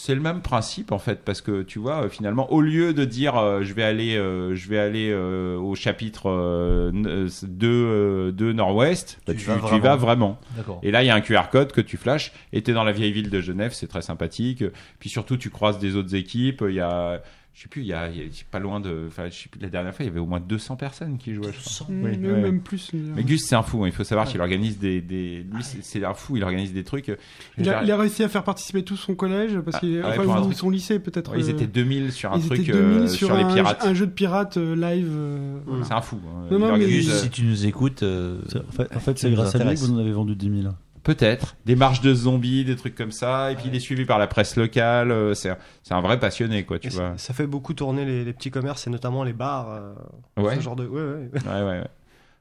C'est 0.01 0.15
le 0.15 0.21
même 0.21 0.39
principe 0.39 0.93
en 0.93 0.97
fait 0.97 1.25
parce 1.25 1.41
que 1.41 1.61
tu 1.61 1.77
vois 1.77 2.05
euh, 2.05 2.09
finalement 2.09 2.49
au 2.53 2.61
lieu 2.61 2.93
de 2.93 3.03
dire 3.03 3.35
euh, 3.35 3.63
je 3.63 3.73
vais 3.73 3.83
aller 3.83 4.15
euh, 4.15 4.55
je 4.55 4.69
vais 4.69 4.79
aller 4.79 5.09
euh, 5.11 5.57
au 5.57 5.75
chapitre 5.75 6.89
2 6.93 8.31
de 8.31 8.53
Nord-Ouest 8.53 9.19
bah, 9.27 9.33
Tu 9.33 9.39
tu, 9.39 9.45
vas 9.47 9.97
tu 9.97 9.99
vraiment. 9.99 10.39
et 10.83 10.91
là 10.91 11.03
il 11.03 11.07
y 11.07 11.09
a 11.09 11.15
un 11.15 11.19
QR 11.19 11.49
code 11.51 11.73
que 11.73 11.81
tu 11.81 11.97
flashes 11.97 12.31
et 12.53 12.61
t'es 12.61 12.71
dans 12.71 12.85
la 12.85 12.93
vieille 12.93 13.11
ville 13.11 13.29
de 13.29 13.41
Genève 13.41 13.73
c'est 13.73 13.87
très 13.87 14.01
sympathique. 14.01 14.63
Puis 14.99 15.09
surtout 15.09 15.35
tu 15.35 15.49
croises 15.49 15.79
des 15.79 15.97
autres 15.97 16.15
équipes 16.15 16.63
il 16.65 16.75
y 16.75 16.79
a 16.79 17.21
je 17.53 17.63
sais 17.63 17.67
plus 17.67 17.81
il 17.81 17.87
y 17.87 17.93
a, 17.93 18.09
il 18.09 18.17
y 18.17 18.21
a- 18.21 18.29
c'est 18.31 18.45
pas 18.47 18.59
loin 18.59 18.79
de 18.79 19.05
enfin 19.07 19.29
je 19.29 19.35
sais 19.35 19.49
plus 19.49 19.59
la 19.59 19.69
dernière 19.69 19.93
fois 19.93 20.05
il 20.05 20.07
y 20.07 20.11
avait 20.11 20.19
au 20.21 20.25
moins 20.25 20.39
200 20.39 20.77
personnes 20.77 21.17
qui 21.17 21.33
jouaient 21.33 21.51
je 21.51 21.59
crois. 21.69 21.87
Mm, 21.89 22.03
Oui, 22.05 22.17
même, 22.17 22.31
ouais. 22.31 22.41
même 22.41 22.61
plus. 22.61 22.91
euh, 22.93 22.97
mais 23.15 23.23
Gus 23.23 23.41
c'est 23.45 23.55
un 23.55 23.63
fou 23.63 23.83
hein. 23.83 23.87
il 23.87 23.91
faut 23.91 24.03
savoir 24.05 24.27
qu'il 24.27 24.39
organise 24.39 24.79
des, 24.79 25.01
des 25.01 25.43
lui 25.51 25.61
c'est 25.63 25.83
c'est 25.83 26.05
un 26.05 26.13
fou 26.13 26.37
il 26.37 26.43
organise 26.43 26.71
des 26.73 26.83
trucs 26.85 27.11
Il 27.57 27.69
a, 27.69 27.83
il 27.83 27.91
a 27.91 27.97
réussi 27.97 28.23
à 28.23 28.29
faire 28.29 28.43
participer 28.43 28.83
tout 28.83 28.95
son 28.95 29.15
collège, 29.15 29.59
parce 29.59 29.77
Ah, 29.77 29.79
qu'il, 29.81 30.01
ah 30.03 30.09
ouais, 30.11 30.25
enfin, 30.25 30.41
truc. 30.41 30.53
son 30.55 30.69
lycée 30.69 30.99
peut-être. 30.99 31.31
Ouais, 31.33 31.39
ils 31.39 31.47
euh, 31.47 31.53
étaient 31.53 31.67
2000 31.67 32.11
sur 32.13 32.31
un 32.31 32.37
ils 32.37 32.45
truc 32.45 32.59
étaient 32.61 32.71
2000 32.71 32.97
euh, 33.01 33.07
sur, 33.07 33.27
sur 33.27 33.35
les 33.37 33.43
un, 33.43 33.53
pirates. 33.53 33.85
un 33.85 33.93
jeu 33.93 34.05
de 34.05 34.11
pirates 34.11 34.55
euh, 34.57 34.75
live. 34.75 35.09
euh, 35.11 35.59
voilà. 35.65 35.83
C'est 35.85 35.93
un 35.93 36.01
fou. 36.01 36.17
hein. 36.25 36.47
Non, 36.51 36.59
non, 36.59 36.77
mais- 36.77 36.85
Gus, 36.87 37.09
euh, 37.09 37.19
si 37.23 37.29
tu 37.29 37.43
nous 37.43 37.65
écoutes. 37.65 38.03
euh, 38.03 38.39
C'est- 38.47 38.59
En 38.59 38.71
fait, 38.71 38.95
en 38.95 38.99
fait, 38.99 39.19
c'est 39.19 39.31
grâce 39.31 39.55
à 39.55 39.63
lui 39.63 39.75
que 39.75 39.79
vous 39.79 39.91
en 39.93 39.97
avez 39.97 40.11
vendu 40.11 40.35
10 40.35 40.61
000. 40.63 40.73
Peut-être. 41.03 41.55
Des 41.65 41.75
marches 41.75 42.01
de 42.01 42.13
zombies, 42.13 42.65
des 42.65 42.75
trucs 42.75 42.95
comme 42.95 43.11
ça. 43.11 43.51
Et 43.51 43.55
puis 43.55 43.65
il 43.67 43.75
est 43.75 43.79
suivi 43.79 44.05
par 44.05 44.19
la 44.19 44.27
presse 44.27 44.55
locale. 44.55 45.11
euh, 45.11 45.33
C'est 45.33 45.49
un, 45.49 45.57
c'est 45.83 45.93
un 45.93 46.01
vrai 46.01 46.19
passionné, 46.19 46.63
quoi, 46.65 46.79
tu 46.79 46.87
Et 46.87 46.89
vois. 46.91 47.11
ça, 47.11 47.17
ça 47.17 47.33
fait 47.33 47.47
beaucoup 47.47 47.73
tourner 47.73 48.05
les, 48.05 48.25
les 48.25 48.33
petits 48.33 48.51
commerces 48.51 48.85
et 48.87 48.89
notamment 48.89 49.23
les 49.23 49.33
bars. 49.33 49.69
euh, 49.69 49.93
Ouais. 50.37 50.55
Ce 50.55 50.61
genre 50.61 50.75
de. 50.75 50.85
Ouais, 50.87 51.01
ouais. 51.01 51.29
Ouais, 51.45 51.63
ouais, 51.63 51.83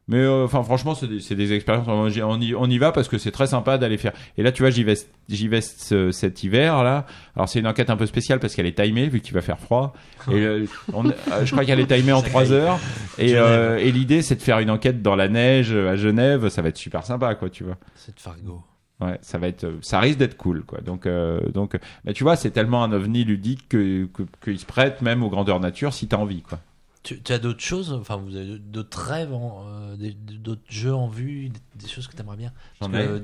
Mais 0.08 0.16
euh, 0.18 0.44
enfin, 0.44 0.62
franchement, 0.62 0.94
c'est 0.94 1.06
des, 1.06 1.34
des 1.34 1.52
expériences. 1.52 1.86
On 1.86 2.08
y, 2.40 2.54
on 2.54 2.64
y- 2.70 2.78
va 2.78 2.92
parce 2.92 3.08
que 3.08 3.18
c'est 3.18 3.30
très 3.30 3.46
sympa 3.46 3.76
d'aller 3.76 3.98
faire. 3.98 4.12
Et 4.38 4.42
là, 4.42 4.52
tu 4.52 4.62
vois, 4.62 4.70
j'y 4.70 4.82
vais, 4.82 4.94
j'y 5.28 5.48
vais 5.48 5.60
ce- 5.60 6.10
cet 6.12 6.42
hiver 6.42 6.82
là. 6.82 7.04
Alors 7.36 7.48
c'est 7.48 7.58
une 7.60 7.66
enquête 7.66 7.90
un 7.90 7.96
peu 7.96 8.06
spéciale 8.06 8.40
parce 8.40 8.54
qu'elle 8.54 8.64
est 8.66 8.82
timée 8.82 9.08
vu 9.08 9.20
qu'il 9.20 9.34
va 9.34 9.42
faire 9.42 9.58
froid. 9.60 9.92
Et 10.30 10.34
euh, 10.34 10.64
on- 10.94 11.06
euh, 11.08 11.12
je 11.44 11.52
crois 11.52 11.64
qu'elle 11.66 11.80
est 11.80 11.94
timée 11.94 12.12
en 12.12 12.22
Ça 12.22 12.28
3 12.30 12.42
caille. 12.44 12.52
heures. 12.54 12.78
Et, 13.18 13.36
euh, 13.36 13.76
et 13.78 13.92
l'idée, 13.92 14.22
c'est 14.22 14.36
de 14.36 14.42
faire 14.42 14.58
une 14.60 14.70
enquête 14.70 15.02
dans 15.02 15.14
la 15.14 15.28
neige 15.28 15.72
à 15.74 15.94
Genève. 15.96 16.48
Ça 16.48 16.62
va 16.62 16.70
être 16.70 16.78
super 16.78 17.04
sympa, 17.04 17.34
quoi, 17.34 17.50
tu 17.50 17.64
vois. 17.64 17.76
C'est 17.94 18.14
de 18.16 18.20
Fargo. 18.20 18.62
Ouais, 19.00 19.18
ça 19.22 19.38
va 19.38 19.46
être, 19.46 19.66
ça 19.82 20.00
risque 20.00 20.18
d'être 20.18 20.36
cool, 20.36 20.64
quoi. 20.64 20.80
Donc, 20.80 21.06
euh, 21.06 21.38
donc, 21.54 21.78
mais 22.04 22.12
tu 22.14 22.24
vois, 22.24 22.34
c'est 22.34 22.50
tellement 22.50 22.82
un 22.82 22.90
ovni 22.92 23.22
ludique 23.24 23.68
que 23.68 24.06
que- 24.06 24.24
qu'il 24.42 24.58
se 24.58 24.66
prête 24.66 25.02
même 25.02 25.22
aux 25.22 25.28
grandeurs 25.30 25.60
nature 25.60 25.92
si 25.94 26.08
t'as 26.08 26.16
envie, 26.16 26.42
quoi. 26.42 26.58
Tu, 27.02 27.22
tu 27.22 27.32
as 27.32 27.38
d'autres 27.38 27.62
choses 27.62 27.92
Enfin, 27.92 28.16
vous 28.16 28.36
avez 28.36 28.58
d'autres 28.58 29.00
rêves, 29.00 29.32
en, 29.32 29.64
euh, 29.66 29.96
d'autres 30.40 30.62
jeux 30.68 30.94
en 30.94 31.08
vue, 31.08 31.48
des, 31.48 31.60
des 31.76 31.88
choses 31.88 32.06
que 32.08 32.14
tu 32.16 32.20
aimerais 32.20 32.36
bien 32.36 32.52
Parce 32.78 32.90
que, 33.06 33.22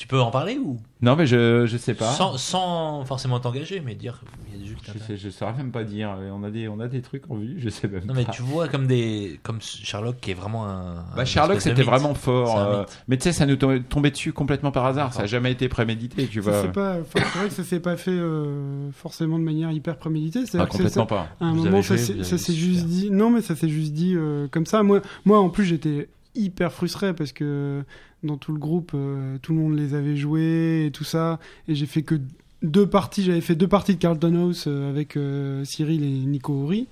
Tu 0.00 0.06
peux 0.06 0.18
en 0.18 0.30
parler 0.30 0.56
ou? 0.56 0.80
Non, 1.02 1.14
mais 1.14 1.26
je, 1.26 1.66
je 1.66 1.76
sais 1.76 1.92
pas. 1.92 2.10
sans, 2.12 2.38
sans 2.38 3.04
forcément 3.04 3.38
t'engager, 3.38 3.82
mais 3.84 3.94
dire 3.94 4.22
il 4.48 4.54
y 4.54 4.56
a 4.56 4.62
des 4.62 4.66
jeux 4.66 4.74
qui 4.82 4.90
Je, 4.94 4.98
sais, 5.04 5.16
je 5.18 5.28
saurais 5.28 5.52
même 5.52 5.72
pas 5.72 5.84
dire. 5.84 6.16
On 6.32 6.42
a 6.42 6.50
des, 6.50 6.68
on 6.68 6.80
a 6.80 6.88
des 6.88 7.02
trucs 7.02 7.30
en 7.30 7.34
vue. 7.34 7.56
Je 7.58 7.68
sais 7.68 7.86
même 7.86 8.04
Non, 8.06 8.14
mais 8.14 8.24
pas. 8.24 8.32
tu 8.32 8.40
vois 8.40 8.66
comme 8.68 8.86
des 8.86 9.38
comme 9.42 9.60
Sherlock 9.60 10.18
qui 10.18 10.30
est 10.30 10.34
vraiment 10.34 10.66
un. 10.66 10.94
Bah, 11.14 11.20
un 11.20 11.24
Sherlock, 11.26 11.60
c'était 11.60 11.82
vraiment 11.82 12.14
fort. 12.14 12.48
C'est 12.48 12.92
euh, 12.94 12.96
mais 13.08 13.18
tu 13.18 13.24
sais, 13.24 13.32
ça 13.32 13.44
nous 13.44 13.56
tombait, 13.56 14.10
dessus 14.10 14.32
complètement 14.32 14.72
par 14.72 14.86
hasard. 14.86 15.12
Ça 15.12 15.24
a 15.24 15.26
jamais 15.26 15.52
été 15.52 15.68
prémédité, 15.68 16.26
tu 16.28 16.40
vois. 16.40 16.62
s'est 16.62 16.68
pas, 16.68 16.96
c'est 17.12 17.20
vrai 17.38 17.48
que 17.48 17.52
ça 17.54 17.62
s'est 17.62 17.80
pas 17.80 17.98
fait 17.98 18.10
euh, 18.10 18.90
forcément 18.92 19.38
de 19.38 19.44
manière 19.44 19.70
hyper 19.72 19.98
préméditée. 19.98 20.46
C'est 20.46 20.56
Ah, 20.56 20.62
vrai 20.62 20.66
que 20.68 20.72
complètement 20.78 21.02
ça- 21.02 21.14
pas. 21.14 21.28
À 21.42 21.44
un 21.44 21.50
Vous 21.50 21.56
moment, 21.64 21.72
avez 21.76 21.82
ça 21.82 21.96
joué, 21.96 22.24
s'est 22.24 22.38
ça 22.38 22.52
juste 22.54 22.86
dit. 22.86 23.10
Non, 23.10 23.28
mais 23.28 23.42
ça 23.42 23.54
s'est 23.54 23.68
juste 23.68 23.92
dit 23.92 24.14
euh, 24.16 24.48
comme 24.50 24.64
ça. 24.64 24.82
Moi, 24.82 25.02
moi, 25.26 25.40
en 25.40 25.50
plus, 25.50 25.66
j'étais 25.66 26.08
hyper 26.34 26.72
frustré 26.72 27.12
parce 27.12 27.32
que 27.32 27.82
dans 28.22 28.36
tout 28.36 28.52
le 28.52 28.58
groupe, 28.58 28.92
euh, 28.94 29.38
tout 29.42 29.52
le 29.52 29.58
monde 29.58 29.76
les 29.78 29.94
avait 29.94 30.16
joués 30.16 30.86
et 30.86 30.90
tout 30.90 31.04
ça, 31.04 31.38
et 31.68 31.74
j'ai 31.74 31.86
fait 31.86 32.02
que 32.02 32.16
deux 32.62 32.86
parties. 32.86 33.22
J'avais 33.24 33.40
fait 33.40 33.54
deux 33.54 33.68
parties 33.68 33.94
de 33.94 33.98
Carlton 34.00 34.34
House 34.34 34.64
euh, 34.66 34.90
avec 34.90 35.16
euh, 35.16 35.64
Cyril 35.64 36.02
et 36.04 36.26
Nico 36.26 36.52
Hori. 36.64 36.86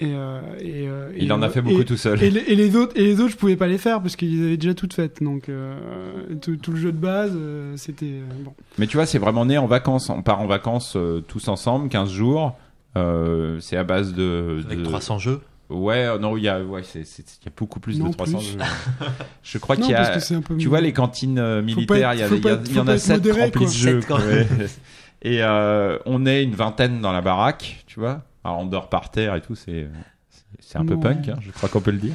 Et, 0.00 0.06
euh, 0.12 0.40
et, 0.58 0.88
euh, 0.88 1.12
Il 1.16 1.28
et, 1.28 1.32
en 1.32 1.40
a 1.42 1.48
fait 1.50 1.62
beaucoup 1.62 1.80
et- 1.82 1.84
tout 1.84 1.96
seul. 1.96 2.20
Et 2.22 2.28
les, 2.30 2.40
et 2.40 2.56
les 2.56 2.74
autres, 2.74 2.92
et 2.96 3.04
les 3.04 3.20
autres, 3.20 3.30
je 3.30 3.36
pouvais 3.36 3.54
pas 3.56 3.68
les 3.68 3.78
faire 3.78 4.00
parce 4.02 4.16
qu'ils 4.16 4.42
avaient 4.44 4.56
déjà 4.56 4.74
toutes 4.74 4.92
faites. 4.92 5.22
Donc 5.22 5.48
euh, 5.48 5.76
tout, 6.42 6.56
tout 6.56 6.72
le 6.72 6.76
jeu 6.78 6.90
de 6.92 6.96
base, 6.98 7.32
euh, 7.36 7.76
c'était 7.76 8.06
euh, 8.06 8.24
bon. 8.44 8.52
Mais 8.78 8.86
tu 8.88 8.96
vois, 8.96 9.06
c'est 9.06 9.18
vraiment 9.20 9.46
né 9.46 9.56
en 9.56 9.66
vacances. 9.66 10.10
On 10.10 10.22
part 10.22 10.40
en 10.40 10.46
vacances 10.48 10.94
euh, 10.96 11.20
tous 11.26 11.46
ensemble, 11.48 11.88
15 11.88 12.10
jours. 12.10 12.56
Euh, 12.96 13.58
c'est 13.60 13.76
à 13.76 13.84
base 13.84 14.14
de. 14.14 14.62
Avec 14.66 14.80
de- 14.80 14.84
300 14.84 15.18
jeux. 15.18 15.40
Ouais, 15.74 16.06
euh, 16.06 16.18
non, 16.18 16.36
il 16.36 16.44
y 16.44 16.48
a, 16.48 16.62
ouais, 16.62 16.82
c'est, 16.84 17.04
c'est- 17.04 17.24
il 17.42 17.44
y 17.46 17.48
a 17.48 17.52
beaucoup 17.56 17.80
plus 17.80 17.98
Non, 17.98 18.08
de 18.08 18.14
300 18.14 18.38
plus. 18.38 18.46
jeux. 18.52 18.58
Je 19.42 19.58
crois 19.58 19.76
Non, 19.76 19.82
qu'il 19.82 19.92
y 19.92 19.94
a. 19.94 20.40
peu. 20.40 20.56
Tu 20.56 20.68
vois, 20.68 20.80
les 20.80 20.92
cantines 20.92 21.38
euh, 21.38 21.62
militaires, 21.62 22.10
être- 22.10 22.16
il 22.16 22.20
y, 22.20 22.22
a- 22.22 22.28
faut 22.28 22.34
il 22.36 22.44
y, 22.44 22.48
a- 22.48 22.56
pas 22.56 22.62
être- 22.62 22.70
il 22.70 22.76
y 22.76 22.78
en 22.78 22.82
a 22.82 22.86
pas 22.86 22.94
être 22.94 23.00
7 23.00 23.16
modéré, 23.16 23.40
remplis 23.42 23.58
quoi. 23.64 23.68
de 23.68 23.72
jeux. 23.72 24.00
Et 25.22 25.42
euh, 25.42 25.98
on 26.06 26.26
est 26.26 26.42
une 26.42 26.54
vingtaine 26.54 27.00
dans 27.00 27.12
la 27.12 27.20
baraque, 27.22 27.84
tu 27.86 27.98
vois. 28.00 28.22
Alors 28.44 28.58
on 28.58 28.66
dort 28.66 28.88
par 28.90 29.10
terre 29.10 29.34
et 29.34 29.40
tout, 29.40 29.54
c'est. 29.54 29.88
C'est 30.60 30.78
un 30.78 30.86
peu 30.86 30.98
punk, 30.98 31.28
hein, 31.28 31.36
je 31.40 31.50
crois 31.50 31.68
qu'on 31.68 31.80
peut 31.82 31.90
le 31.90 31.98
dire. 31.98 32.14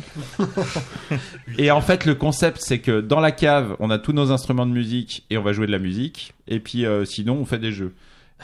et 1.57 1.71
en 1.71 1.81
fait, 1.81 2.05
le 2.05 2.15
concept, 2.15 2.59
c'est 2.61 2.79
que 2.79 2.99
dans 3.01 3.19
la 3.19 3.31
cave, 3.31 3.75
on 3.79 3.89
a 3.89 3.99
tous 3.99 4.13
nos 4.13 4.31
instruments 4.31 4.65
de 4.65 4.71
musique 4.71 5.25
et 5.29 5.37
on 5.37 5.43
va 5.43 5.53
jouer 5.53 5.67
de 5.67 5.71
la 5.71 5.79
musique. 5.79 6.33
Et 6.47 6.59
puis, 6.59 6.85
euh, 6.85 7.05
sinon, 7.05 7.35
on 7.35 7.45
fait 7.45 7.59
des 7.59 7.71
jeux. 7.71 7.93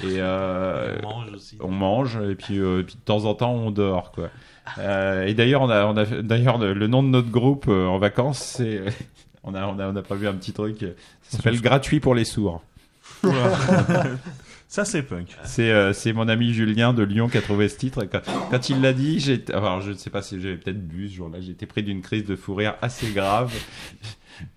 Et 0.03 0.17
euh, 0.19 0.95
On 1.03 1.07
mange 1.09 1.31
aussi. 1.33 1.57
on 1.61 1.71
mange 1.71 2.17
et 2.17 2.35
puis, 2.35 2.59
euh, 2.59 2.83
puis 2.83 2.95
de 2.95 3.01
temps 3.01 3.23
en 3.25 3.33
temps 3.33 3.53
on 3.53 3.71
dort 3.71 4.11
quoi. 4.11 4.29
Euh, 4.77 5.25
et 5.25 5.33
d'ailleurs 5.33 5.61
on 5.61 5.69
a, 5.69 5.85
on 5.85 5.95
a 5.95 6.05
d'ailleurs 6.05 6.57
le, 6.57 6.73
le 6.73 6.87
nom 6.87 7.03
de 7.03 7.09
notre 7.09 7.29
groupe 7.29 7.65
euh, 7.67 7.85
en 7.85 7.99
vacances 7.99 8.39
c'est 8.57 8.81
on 9.43 9.53
a 9.53 9.65
on 9.67 9.77
a 9.79 9.87
on 9.87 9.95
a 9.95 10.01
prévu 10.01 10.27
un 10.27 10.33
petit 10.33 10.53
truc 10.53 10.81
euh, 10.83 10.93
ça 11.21 11.37
s'appelle 11.37 11.61
gratuit 11.61 11.99
pour 11.99 12.15
les 12.15 12.25
sourds. 12.25 12.61
Ça, 14.67 14.83
c'est 14.83 15.03
punk. 15.03 15.27
C'est 15.43 15.71
euh, 15.71 15.93
c'est 15.93 16.11
mon 16.11 16.27
ami 16.27 16.53
Julien 16.53 16.93
de 16.93 17.03
Lyon 17.03 17.29
qui 17.29 17.37
a 17.37 17.41
trouvé 17.41 17.69
ce 17.69 17.77
titre. 17.77 18.03
Quand, 18.11 18.21
quand 18.49 18.69
il 18.69 18.81
l'a 18.81 18.93
dit, 18.93 19.19
j'ai 19.19 19.43
alors 19.53 19.81
je 19.81 19.91
ne 19.91 19.95
sais 19.95 20.09
pas 20.09 20.21
si 20.21 20.41
j'avais 20.41 20.57
peut-être 20.57 20.85
bu 20.85 21.07
ce 21.07 21.15
jour-là, 21.15 21.37
été 21.37 21.65
pris 21.65 21.83
d'une 21.83 22.01
crise 22.01 22.25
de 22.25 22.35
fou 22.35 22.55
rire 22.55 22.75
assez 22.81 23.11
grave. 23.11 23.53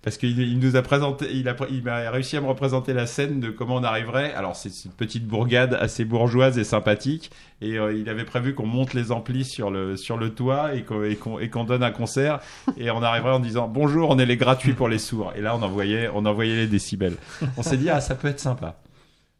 Parce 0.01 0.17
qu'il 0.17 0.39
il 0.39 0.59
nous 0.59 0.75
a 0.75 0.81
présenté, 0.81 1.27
il 1.31 1.47
a, 1.47 1.55
il 1.69 1.83
m'a 1.83 2.09
réussi 2.09 2.35
à 2.35 2.41
me 2.41 2.47
représenter 2.47 2.91
la 2.91 3.05
scène 3.05 3.39
de 3.39 3.49
comment 3.49 3.75
on 3.75 3.83
arriverait. 3.83 4.33
Alors 4.33 4.55
c'est 4.55 4.69
c'est 4.69 4.89
une 4.89 4.95
petite 4.95 5.25
bourgade 5.25 5.77
assez 5.79 6.03
bourgeoise 6.03 6.57
et 6.57 6.65
sympathique, 6.65 7.31
et 7.61 7.77
euh, 7.77 7.93
il 7.93 8.09
avait 8.09 8.25
prévu 8.25 8.53
qu'on 8.53 8.65
monte 8.65 8.93
les 8.93 9.13
amplis 9.13 9.45
sur 9.45 9.71
le 9.71 9.95
sur 9.95 10.17
le 10.17 10.33
toit 10.33 10.75
et 10.75 10.83
qu'on 10.83 11.03
et 11.03 11.15
qu'on 11.15 11.39
et 11.39 11.49
qu'on 11.49 11.63
donne 11.63 11.83
un 11.83 11.91
concert, 11.91 12.39
et 12.77 12.91
on 12.91 13.01
arriverait 13.01 13.31
en 13.31 13.39
disant 13.39 13.69
bonjour, 13.69 14.09
on 14.09 14.19
est 14.19 14.25
les 14.25 14.37
gratuits 14.37 14.73
pour 14.73 14.89
les 14.89 14.99
sourds. 14.99 15.31
Et 15.37 15.41
là 15.41 15.55
on 15.55 15.61
envoyait 15.61 16.09
on 16.13 16.25
envoyait 16.25 16.55
les 16.55 16.67
décibels. 16.67 17.15
On 17.55 17.63
s'est 17.63 17.77
dit 17.77 17.89
ah 17.89 18.01
ça 18.01 18.15
peut 18.15 18.27
être 18.27 18.41
sympa. 18.41 18.81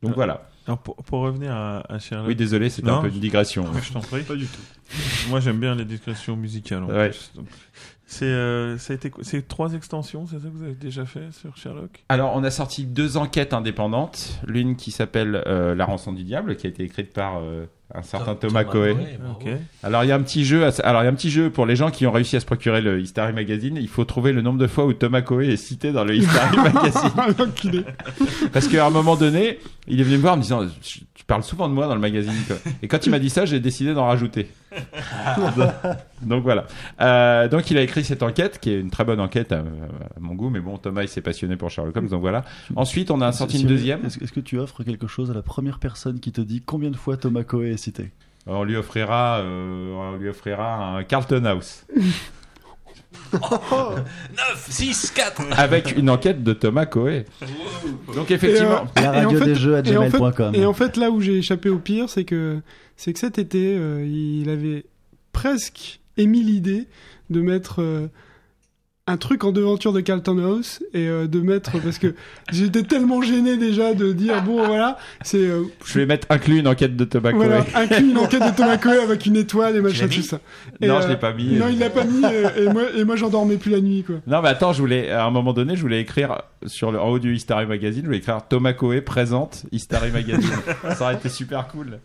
Donc 0.02 0.16
voilà. 0.16 0.48
Alors, 0.70 0.80
pour, 0.80 0.96
pour 0.98 1.22
revenir 1.22 1.52
à, 1.52 1.84
à 1.92 2.00
Sherlock. 2.00 2.28
Oui 2.28 2.36
désolé, 2.36 2.70
c'était 2.70 2.90
un 2.90 3.02
peu 3.02 3.08
une 3.10 3.20
digression. 3.20 3.66
Je 3.84 3.92
t'en 3.92 4.02
prie. 4.02 4.22
Pas 4.24 4.36
du 4.36 4.46
tout. 4.46 4.62
Moi, 5.30 5.40
j'aime 5.40 5.60
bien 5.60 5.74
les 5.76 5.86
discussions 5.86 6.36
musicales. 6.36 6.84
En 6.84 6.88
Ouais. 6.88 7.10
plus, 7.10 7.32
donc. 7.36 7.48
C'est 8.12 8.26
euh, 8.26 8.78
ça 8.80 8.94
a 8.94 8.96
été 8.96 9.12
c'est 9.22 9.48
trois 9.48 9.74
extensions, 9.74 10.26
c'est 10.26 10.38
ça 10.40 10.48
que 10.48 10.54
vous 10.54 10.64
avez 10.64 10.74
déjà 10.74 11.06
fait 11.06 11.32
sur 11.32 11.56
Sherlock? 11.58 12.04
Alors, 12.10 12.34
on 12.36 12.44
a 12.44 12.50
sorti 12.50 12.86
deux 12.86 13.18
enquêtes 13.18 13.54
indépendantes. 13.54 14.40
L'une 14.48 14.76
qui 14.76 14.90
s'appelle 14.92 15.44
euh, 15.46 15.76
La 15.76 15.86
rançon 15.86 16.12
du 16.14 16.24
diable, 16.24 16.56
qui 16.56 16.66
a 16.66 16.70
été 16.72 16.84
écrite 16.84 17.14
par 17.14 17.38
euh, 17.40 17.66
un 17.94 18.02
certain 18.04 18.36
Thomas, 18.36 18.64
Cohen. 18.66 18.98
Ok. 19.32 19.48
Alors, 19.84 20.04
il 20.04 20.08
y 20.08 20.12
a 20.12 20.16
un 20.16 20.22
petit 20.22 20.46
jeu. 20.46 20.66
à- 20.66 20.70
Alors, 20.84 21.02
il 21.02 21.06
y 21.06 21.08
a 21.08 21.12
un 21.12 21.16
petit 21.16 21.32
jeu 21.32 21.50
pour 21.50 21.66
les 21.66 21.76
gens 21.76 21.90
qui 21.90 22.06
ont 22.06 22.12
réussi 22.12 22.36
à 22.36 22.40
se 22.40 22.46
procurer 22.46 22.82
le 22.82 23.02
History 23.02 23.34
Magazine. 23.34 23.78
Il 23.82 23.88
faut 23.88 24.06
trouver 24.06 24.32
le 24.32 24.42
nombre 24.42 24.60
de 24.60 24.68
fois 24.68 24.86
où 24.86 24.94
Thomas 24.94 25.22
Cohen 25.22 25.42
est 25.42 25.58
cité 25.58 25.92
dans 25.92 26.04
le 26.04 26.16
History 26.16 26.58
Magazine. 26.74 27.10
L'enculé. 27.38 27.84
Parce 28.54 28.68
qu'à 28.68 28.86
un 28.86 28.90
moment 28.92 29.16
donné, 29.16 29.60
Il 29.88 30.00
est 30.00 30.04
venu 30.04 30.18
me 30.18 30.22
voir 30.22 30.34
en 30.36 30.38
me 30.38 30.42
disant 30.44 30.66
Tu 30.82 31.00
tu 31.16 31.26
parles 31.26 31.44
souvent 31.44 31.68
de 31.68 31.74
moi 31.74 31.88
dans 31.88 31.96
le 31.96 32.02
magazine. 32.02 32.32
quoi. 32.48 32.56
Et 32.84 32.88
quand 32.88 33.06
il 33.06 33.10
m'a 33.10 33.20
dit 33.20 33.30
ça, 33.30 33.46
j'ai 33.46 33.60
décidé 33.60 33.94
d'en 33.94 34.06
rajouter. 34.06 34.48
donc 36.22 36.44
voilà. 36.44 36.66
Euh, 37.02 37.48
donc 37.48 37.70
il 37.72 37.78
a 37.78 37.82
écrit 37.82 38.04
cette 38.04 38.24
enquête, 38.24 38.60
qui 38.60 38.72
est 38.72 38.80
une 38.80 38.90
très 38.90 39.04
bonne 39.04 39.20
enquête 39.20 39.52
à, 39.52 39.60
à 39.60 40.20
mon 40.20 40.36
goût, 40.36 40.50
mais 40.50 40.60
bon, 40.60 40.78
Thomas 40.78 41.04
il 41.04 41.10
s'est 41.10 41.22
passionné 41.22 41.56
pour 41.56 41.70
Sherlock 41.70 41.96
Holmes, 41.96 42.08
donc 42.08 42.22
voilà. 42.22 42.46
Ensuite, 42.76 43.12
on 43.12 43.22
a 43.22 43.32
sorti 43.32 43.62
une 43.62 43.68
deuxième. 43.68 44.06
Est-ce 44.06 44.24
est-ce 44.24 44.32
que 44.32 44.40
tu 44.40 44.60
offres 44.60 44.84
quelque 44.84 45.08
chose 45.08 45.32
à 45.32 45.34
la 45.34 45.42
première 45.42 45.80
personne 45.80 46.20
qui 46.20 46.32
te 46.32 46.42
dit 46.42 46.62
combien 46.62 46.92
de 46.92 46.96
fois 46.98 47.18
Thomas 47.18 47.44
Coe 47.44 47.64
est 47.64 47.78
cité? 47.78 48.12
On 48.48 48.64
lui 48.64 48.76
offrira, 48.76 49.40
euh, 49.40 49.94
on 49.94 50.18
lui 50.18 50.30
offrira 50.30 50.96
un 50.96 51.04
Carlton 51.04 51.46
House 51.46 51.86
9, 53.34 54.68
6, 54.70 55.12
4 55.16 55.42
avec 55.58 55.96
une 55.98 56.10
enquête 56.10 56.44
de 56.44 56.54
Thomas 56.54 56.86
Coe. 56.86 57.24
Donc 58.16 58.32
effectivement, 58.32 58.86
Et, 58.96 59.00
euh, 59.00 59.12
La 59.12 59.22
et 59.22 59.26
en 59.26 59.30
radio 59.30 59.40
fait- 59.40 59.46
des 59.46 59.56
jeux 59.56 59.76
à 59.76 59.80
et 59.80 59.98
en 59.98 60.10
fait- 60.10 60.18
gmail.com. 60.18 60.56
Et 60.56 60.66
en 60.66 60.74
fait, 60.74 60.98
là 60.98 61.10
où 61.12 61.22
j'ai 61.22 61.38
échappé 61.38 61.70
au 61.70 61.80
pire, 61.80 62.10
c'est 62.10 62.24
que, 62.26 62.60
c'est 62.98 63.14
que 63.14 63.20
cet 63.20 63.38
été, 63.40 63.76
euh, 63.78 64.06
il 64.06 64.50
avait 64.50 64.86
presque 65.32 66.00
émis 66.18 66.42
l'idée 66.44 66.88
de 67.30 67.42
mettre 67.42 67.82
euh, 67.82 68.08
un 69.10 69.18
truc 69.18 69.44
en 69.44 69.52
devanture 69.52 69.92
de 69.92 70.02
Carlton 70.02 70.38
House 70.38 70.84
et 70.94 71.08
euh, 71.08 71.26
de 71.26 71.42
mettre 71.42 71.82
parce 71.82 71.98
que 71.98 72.14
j'étais 72.52 72.84
tellement 72.84 73.24
gêné 73.24 73.58
déjà 73.58 73.96
de 73.96 74.14
dire 74.14 74.44
bon 74.44 74.68
voilà 74.68 75.00
c'est 75.24 75.40
euh, 75.40 75.64
je 75.84 75.98
vais 75.98 76.06
mettre 76.06 76.28
inclus 76.30 76.60
une 76.60 76.68
enquête 76.68 76.96
de 76.96 77.06
Thomas 77.06 77.32
Coe. 77.32 77.38
voilà 77.38 77.66
inclus 77.74 78.12
une 78.12 78.18
enquête 78.20 78.44
de 78.46 78.56
Thomas 78.56 78.78
Coe 78.78 79.02
avec 79.02 79.26
une 79.26 79.36
étoile 79.36 79.76
et 79.76 79.82
machin 79.82 80.08
tout 80.08 80.22
ça. 80.22 80.40
Non, 80.80 81.00
Et, 81.00 81.02
je 81.02 81.08
l'ai 81.08 81.14
euh, 81.16 81.18
pas 81.18 81.34
mis. 81.34 81.56
Non, 81.56 81.66
il 81.70 81.80
l'a 81.80 81.90
pas 81.90 82.04
mis 82.04 82.24
et 82.24 82.70
moi 82.72 82.84
et 82.96 83.04
moi 83.04 83.16
j'en 83.16 83.30
dormais 83.30 83.58
plus 83.58 83.72
la 83.72 83.82
nuit 83.82 84.04
quoi. 84.04 84.18
Non, 84.28 84.42
mais 84.44 84.50
attends, 84.50 84.74
je 84.74 84.80
voulais, 84.80 85.10
à 85.10 85.26
un 85.26 85.32
moment 85.32 85.54
donné, 85.54 85.76
je 85.76 85.82
voulais 85.82 86.02
écrire 86.02 86.44
sur 86.68 86.92
le, 86.92 87.00
en 87.00 87.10
haut 87.10 87.20
du 87.20 87.36
History 87.36 87.66
Magazine, 87.66 88.02
je 88.04 88.08
voulais 88.08 88.20
écrire 88.20 88.42
Thomas 88.48 88.74
Coe 88.74 89.02
présente 89.02 89.64
History 89.72 90.12
Magazine. 90.12 90.52
ça 90.96 91.06
aurait 91.06 91.16
été 91.16 91.30
super 91.30 91.68
cool. 91.68 92.00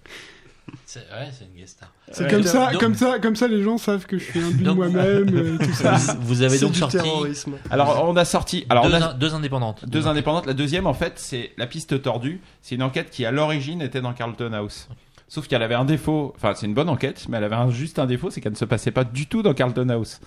C'est 0.87 1.01
ouais, 1.01 1.29
c'est 1.33 1.45
une 1.47 1.55
guest 1.61 1.77
star. 1.77 1.91
C'est 2.11 2.25
Ouais. 2.25 2.31
comme 2.31 2.43
ça 2.43 2.71
Donc- 2.73 2.81
comme 2.81 2.95
ça 2.95 3.19
comme 3.19 3.37
ça 3.37 3.49
les 3.49 3.63
gens 3.63 3.79
savent 3.79 4.07
que 4.07 4.19
je 4.19 4.25
fais 4.25 4.43
un 4.43 4.51
but 4.51 4.67
moi-même 4.69 5.29
euh, 5.35 5.59
et 5.61 5.67
tout 5.67 5.73
ça. 5.73 5.97
Vous, 6.21 6.43
avez 6.43 6.59
donc 6.59 6.73
du 6.73 6.79
sorti 6.79 6.97
terrorisme. 6.99 7.55
Alors, 7.71 8.07
on 8.09 8.17
a 8.17 8.25
sorti, 8.25 8.65
alors, 8.69 8.85
deux, 8.87 8.93
on 8.95 9.01
a 9.03 9.11
in- 9.11 9.15
deux 9.15 9.35
indépendantes. 9.35 9.85
deux 9.89 10.07
indépendantes. 10.07 10.47
La 10.47 10.55
deuxième, 10.55 10.87
en 10.87 10.95
fait, 10.95 11.15
c'est 11.17 11.53
la 11.59 11.67
piste 11.67 12.01
tordue. 12.03 12.41
C'est 12.63 12.75
une 12.75 12.83
enquête 12.83 13.11
qui, 13.11 13.25
à 13.27 13.31
l'origine, 13.31 13.83
était 13.83 14.01
dans 14.01 14.13
Carlton 14.15 14.53
House. 14.53 14.89
Sauf 15.29 15.49
qu'elle 15.49 15.63
avait 15.63 15.75
un 15.75 15.85
défaut, 15.85 16.33
enfin, 16.37 16.53
c'est 16.55 16.67
une 16.67 16.75
bonne 16.75 16.89
enquête, 16.89 17.27
mais 17.29 17.39
elle 17.39 17.45
avait 17.45 17.57
un- 17.57 17.71
juste 17.71 17.99
un 17.99 18.07
défaut, 18.07 18.31
c'est 18.31 18.41
qu'elle 18.41 18.53
ne 18.53 18.57
se 18.59 18.65
passait 18.67 18.91
pas 18.93 19.05
du 19.05 19.27
tout 19.27 19.43
dans 19.43 19.55
Carlton 19.55 19.89
House. 19.89 20.21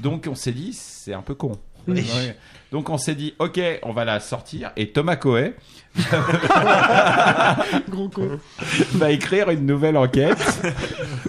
Donc, 0.00 0.26
on 0.30 0.34
s'est 0.34 0.52
dit, 0.52 0.72
c'est 0.72 1.14
un 1.14 1.22
peu 1.22 1.34
con. 1.34 1.52
Oui. 1.86 2.04
Donc, 2.72 2.88
on 2.88 2.96
s'est 2.98 3.14
dit, 3.14 3.34
ok, 3.38 3.60
on 3.82 3.92
va 3.92 4.04
la 4.04 4.18
sortir. 4.20 4.70
Et 4.76 4.90
Thomas 4.90 5.16
Coe 5.16 5.52
Gros 7.88 8.08
con. 8.08 8.38
va 8.94 9.10
écrire 9.10 9.50
une 9.50 9.66
nouvelle 9.66 9.96
enquête 9.96 10.38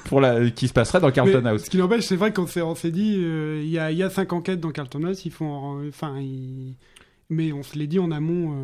pour 0.05 0.21
la, 0.21 0.49
qui 0.49 0.67
se 0.67 0.73
passerait 0.73 0.99
dans 0.99 1.11
Carlton 1.11 1.41
Mais 1.43 1.49
House. 1.51 1.63
Ce 1.65 1.69
qui 1.69 1.77
n'empêche, 1.77 2.03
c'est 2.05 2.15
vrai 2.15 2.33
qu'on 2.33 2.47
s'est, 2.47 2.61
on 2.61 2.75
s'est 2.75 2.91
dit, 2.91 3.15
euh, 3.19 3.61
il 3.63 3.69
y, 3.69 3.77
a, 3.79 3.91
y 3.91 4.03
a 4.03 4.09
cinq 4.09 4.33
enquêtes 4.33 4.59
dans 4.59 4.71
Carlton 4.71 5.03
House, 5.03 5.25
ils 5.25 5.31
font, 5.31 5.79
euh, 5.81 5.89
enfin, 5.89 6.15
ils- 6.19 6.75
mais 7.29 7.51
on 7.53 7.63
se 7.63 7.77
l'est 7.77 7.87
dit 7.87 7.99
en 7.99 8.11
amont. 8.11 8.55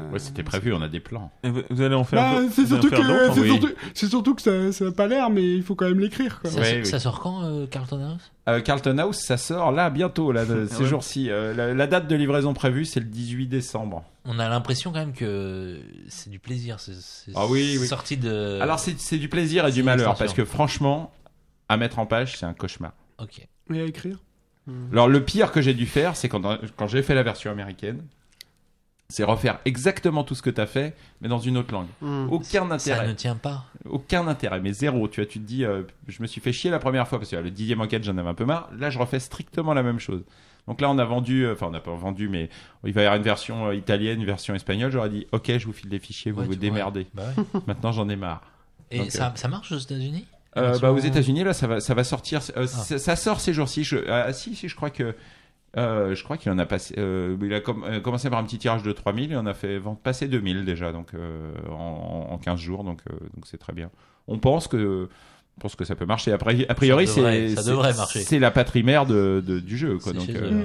euh, 0.00 0.10
Ouais, 0.12 0.18
c'était 0.18 0.42
prévu, 0.42 0.72
on 0.72 0.80
a 0.80 0.88
des 0.88 1.00
plans. 1.00 1.30
Et 1.42 1.50
vous, 1.50 1.60
vous 1.70 1.80
allez 1.82 1.94
en 1.94 2.04
faire 2.04 2.20
Bah, 2.20 2.40
c'est 2.50 2.66
surtout 2.66 2.88
c'est 2.88 3.40
oui. 3.40 4.08
surtout, 4.08 4.34
que 4.34 4.42
ça, 4.42 4.72
ça 4.72 4.86
a 4.86 4.92
pas 4.92 5.06
l'air, 5.06 5.28
mais 5.30 5.42
il 5.54 5.62
faut 5.62 5.74
quand 5.74 5.86
même 5.86 6.00
l'écrire. 6.00 6.40
Ça, 6.44 6.60
Ouais, 6.60 6.78
oui. 6.80 6.86
ça 6.86 6.98
sort 6.98 7.20
quand, 7.20 7.44
euh, 7.44 7.66
Carlton 7.66 8.00
House? 8.12 8.32
Euh, 8.48 8.60
Carlton 8.60 8.96
House, 8.98 9.18
ça 9.18 9.36
sort 9.36 9.70
là 9.72 9.90
bientôt, 9.90 10.32
là, 10.32 10.44
de- 10.46 10.66
ces 10.66 10.82
ouais. 10.82 10.88
jours-ci. 10.88 11.30
Euh, 11.30 11.52
la, 11.54 11.74
la 11.74 11.86
date 11.86 12.08
de 12.08 12.16
livraison 12.16 12.54
prévue, 12.54 12.84
c'est 12.84 13.00
le 13.00 13.06
18 13.06 13.46
décembre. 13.48 14.04
On 14.24 14.38
a 14.38 14.48
l'impression 14.48 14.92
quand 14.92 14.98
même 15.00 15.12
que 15.12 15.78
c'est 16.08 16.30
du 16.30 16.38
plaisir. 16.38 16.80
C'est 16.80 16.92
Ah 17.34 17.46
oui, 17.48 17.76
oui. 17.80 17.86
sorti 17.86 18.16
de. 18.16 18.58
Alors, 18.60 18.78
c'est 18.78 18.98
c'est 18.98 19.18
du 19.18 19.28
plaisir 19.28 19.66
et 19.66 19.72
du 19.72 19.82
malheur, 19.82 20.16
parce 20.16 20.32
que 20.32 20.44
franchement, 20.44 21.12
à 21.68 21.76
mettre 21.76 21.98
en 21.98 22.06
page, 22.06 22.36
c'est 22.38 22.46
un 22.46 22.54
cauchemar. 22.54 22.92
Ok. 23.20 23.46
Mais 23.68 23.80
à 23.80 23.84
écrire? 23.84 24.18
Alors, 24.92 25.08
le 25.08 25.22
pire 25.24 25.52
que 25.52 25.60
j'ai 25.60 25.74
dû 25.74 25.86
faire, 25.86 26.16
c'est 26.16 26.28
quand, 26.28 26.42
quand 26.76 26.86
j'ai 26.88 27.02
fait 27.02 27.14
la 27.14 27.22
version 27.22 27.50
américaine, 27.50 28.02
c'est 29.08 29.22
refaire 29.22 29.60
exactement 29.64 30.24
tout 30.24 30.34
ce 30.34 30.42
que 30.42 30.50
tu 30.50 30.60
as 30.60 30.66
fait, 30.66 30.96
mais 31.20 31.28
dans 31.28 31.38
une 31.38 31.56
autre 31.56 31.72
langue. 31.72 31.86
Hmm. 32.00 32.26
Aucun 32.30 32.68
Ça 32.68 32.74
intérêt. 32.74 33.06
ne 33.06 33.12
tient 33.12 33.36
pas. 33.36 33.64
Aucun 33.88 34.26
intérêt, 34.26 34.60
mais 34.60 34.72
zéro. 34.72 35.06
Tu 35.06 35.20
vois, 35.20 35.30
tu 35.30 35.38
te 35.38 35.44
dis, 35.46 35.64
euh, 35.64 35.82
je 36.08 36.20
me 36.20 36.26
suis 36.26 36.40
fait 36.40 36.52
chier 36.52 36.70
la 36.70 36.80
première 36.80 37.06
fois 37.06 37.18
parce 37.18 37.30
que 37.30 37.36
euh, 37.36 37.42
le 37.42 37.52
dixième 37.52 37.80
enquête, 37.80 38.02
j'en 38.02 38.16
avais 38.18 38.28
un 38.28 38.34
peu 38.34 38.44
marre. 38.44 38.68
Là, 38.76 38.90
je 38.90 38.98
refais 38.98 39.20
strictement 39.20 39.74
la 39.74 39.84
même 39.84 40.00
chose. 40.00 40.24
Donc 40.66 40.80
là, 40.80 40.90
on 40.90 40.98
a 40.98 41.04
vendu, 41.04 41.42
euh, 41.44 41.52
enfin, 41.52 41.66
on 41.68 41.70
n'a 41.70 41.78
pas 41.78 41.94
vendu, 41.94 42.28
mais 42.28 42.48
il 42.84 42.92
va 42.92 43.02
y 43.02 43.04
avoir 43.04 43.16
une 43.16 43.22
version 43.22 43.66
euh, 43.68 43.74
italienne, 43.76 44.18
une 44.18 44.26
version 44.26 44.56
espagnole. 44.56 44.90
J'aurais 44.90 45.10
dit, 45.10 45.28
ok, 45.30 45.56
je 45.56 45.64
vous 45.66 45.72
file 45.72 45.88
des 45.90 46.00
fichiers, 46.00 46.32
vous 46.32 46.40
Ouais, 46.40 46.46
vous 46.46 46.56
démerdez. 46.56 47.02
ouais. 47.02 47.06
Bah 47.14 47.22
ouais. 47.36 47.60
Maintenant, 47.68 47.92
j'en 47.92 48.08
ai 48.08 48.16
marre. 48.16 48.42
Et 48.90 48.98
Donc, 48.98 49.12
ça, 49.12 49.32
ça 49.36 49.46
marche 49.46 49.70
aux 49.70 49.78
États-Unis? 49.78 50.26
Euh, 50.56 50.78
bah, 50.78 50.92
aux 50.92 50.98
États-Unis, 50.98 51.44
là, 51.44 51.52
ça 51.52 51.66
va, 51.66 51.80
ça 51.80 51.94
va 51.94 52.04
sortir. 52.04 52.40
Ah. 52.54 52.60
euh, 52.60 52.66
ça, 52.66 52.98
ça 52.98 53.16
sort 53.16 53.40
ces 53.40 53.52
jours-ci. 53.52 53.84
Je, 53.84 53.98
ah, 54.08 54.32
si, 54.32 54.54
si, 54.54 54.68
je 54.68 54.76
crois 54.76 54.90
que. 54.90 55.14
euh, 55.76 56.14
je 56.14 56.24
crois 56.24 56.36
qu'il 56.38 56.50
en 56.52 56.58
a 56.58 56.66
passé. 56.66 56.94
euh, 56.98 57.36
il 57.42 57.52
a 57.52 57.60
com- 57.60 57.84
euh, 57.86 58.00
commencé 58.00 58.30
par 58.30 58.38
un 58.38 58.44
petit 58.44 58.58
tirage 58.58 58.82
de 58.82 58.92
3000 58.92 59.32
et 59.32 59.36
on 59.36 59.44
a 59.46 59.54
fait 59.54 59.80
passer 60.02 60.28
2000 60.28 60.64
déjà, 60.64 60.92
donc 60.92 61.08
euh, 61.14 61.52
en, 61.70 62.28
en 62.30 62.38
15 62.38 62.58
jours, 62.58 62.84
donc 62.84 63.00
euh, 63.10 63.14
donc 63.34 63.46
c'est 63.46 63.58
très 63.58 63.72
bien. 63.72 63.90
On 64.28 64.38
pense 64.38 64.68
que. 64.68 65.08
On 65.58 65.60
pense 65.62 65.74
que 65.74 65.84
ça 65.86 65.94
peut 65.96 66.04
marcher. 66.04 66.32
Après, 66.32 66.66
a 66.68 66.74
priori, 66.74 67.06
c'est 67.06 67.48
ça 67.54 67.62
c'est- 67.62 67.70
devrait 67.70 67.94
marcher. 67.94 68.20
C'est 68.20 68.38
la 68.38 68.50
patrie-mère 68.50 69.06
de, 69.06 69.42
de- 69.46 69.58
du 69.58 69.78
jeu, 69.78 69.96
quoi. 69.96 70.12
Donc, 70.12 70.28
euh, 70.28 70.64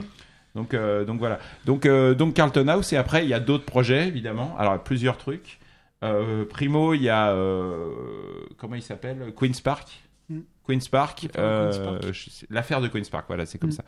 donc, 0.53 0.73
euh, 0.73 1.05
donc 1.05 1.19
voilà. 1.19 1.39
Donc, 1.65 1.85
euh, 1.85 2.13
donc 2.13 2.33
Carlton 2.33 2.67
House 2.67 2.91
et 2.91 2.97
après 2.97 3.23
il 3.23 3.29
y 3.29 3.33
a 3.33 3.39
d'autres 3.39 3.63
projets 3.63 4.05
évidemment. 4.09 4.53
Alors 4.59 4.83
plusieurs 4.83 5.17
trucs. 5.17 5.59
Euh, 6.03 6.45
primo, 6.45 6.93
il 6.93 7.03
y 7.03 7.09
a 7.09 7.31
euh, 7.31 7.89
comment 8.57 8.75
il 8.75 8.81
s'appelle? 8.81 9.33
Queens 9.39 9.61
Park. 9.63 9.87
Mm. 10.29 10.39
Queens 10.67 10.79
Park, 10.91 11.27
L'affaire 11.35 11.99
de 11.99 12.07
euh, 12.07 12.11
l'affaire 12.49 12.81
de 12.81 12.87
Queens 12.87 13.09
Park, 13.11 13.25
voilà, 13.27 13.45
c'est 13.45 13.57
comme 13.59 13.69
Mm. 13.69 13.73
ça, 13.73 13.83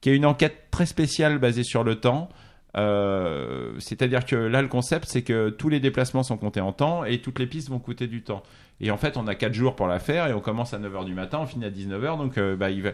qui 0.00 0.10
est 0.10 0.16
une 0.16 0.26
enquête 0.26 0.66
très 0.70 0.86
spéciale 0.86 1.38
basée 1.38 1.62
sur 1.64 1.82
le 1.84 1.94
temps. 1.96 2.28
Euh, 2.76 3.70
C'est-à-dire 3.78 4.24
que 4.26 4.34
là, 4.36 4.60
le 4.60 4.68
concept, 4.68 5.06
c'est 5.08 5.22
que 5.22 5.48
tous 5.50 5.68
les 5.68 5.78
déplacements 5.80 6.22
sont 6.24 6.36
comptés 6.36 6.60
en 6.60 6.72
temps 6.72 7.04
et 7.04 7.20
toutes 7.20 7.38
les 7.38 7.46
pistes 7.46 7.68
vont 7.70 7.78
coûter 7.78 8.06
du 8.08 8.22
temps. 8.22 8.42
Et 8.80 8.90
en 8.90 8.96
fait, 8.96 9.16
on 9.16 9.28
a 9.28 9.36
4 9.36 9.54
jours 9.54 9.76
pour 9.76 9.86
la 9.86 10.00
faire 10.00 10.26
et 10.26 10.32
on 10.34 10.40
commence 10.40 10.74
à 10.74 10.78
9h 10.80 11.04
du 11.04 11.14
matin, 11.14 11.38
on 11.40 11.46
finit 11.46 11.64
à 11.64 11.70
19h. 11.70 12.18
Donc, 12.18 12.36
euh, 12.36 12.56
bah, 12.56 12.70
il 12.70 12.82
va, 12.82 12.90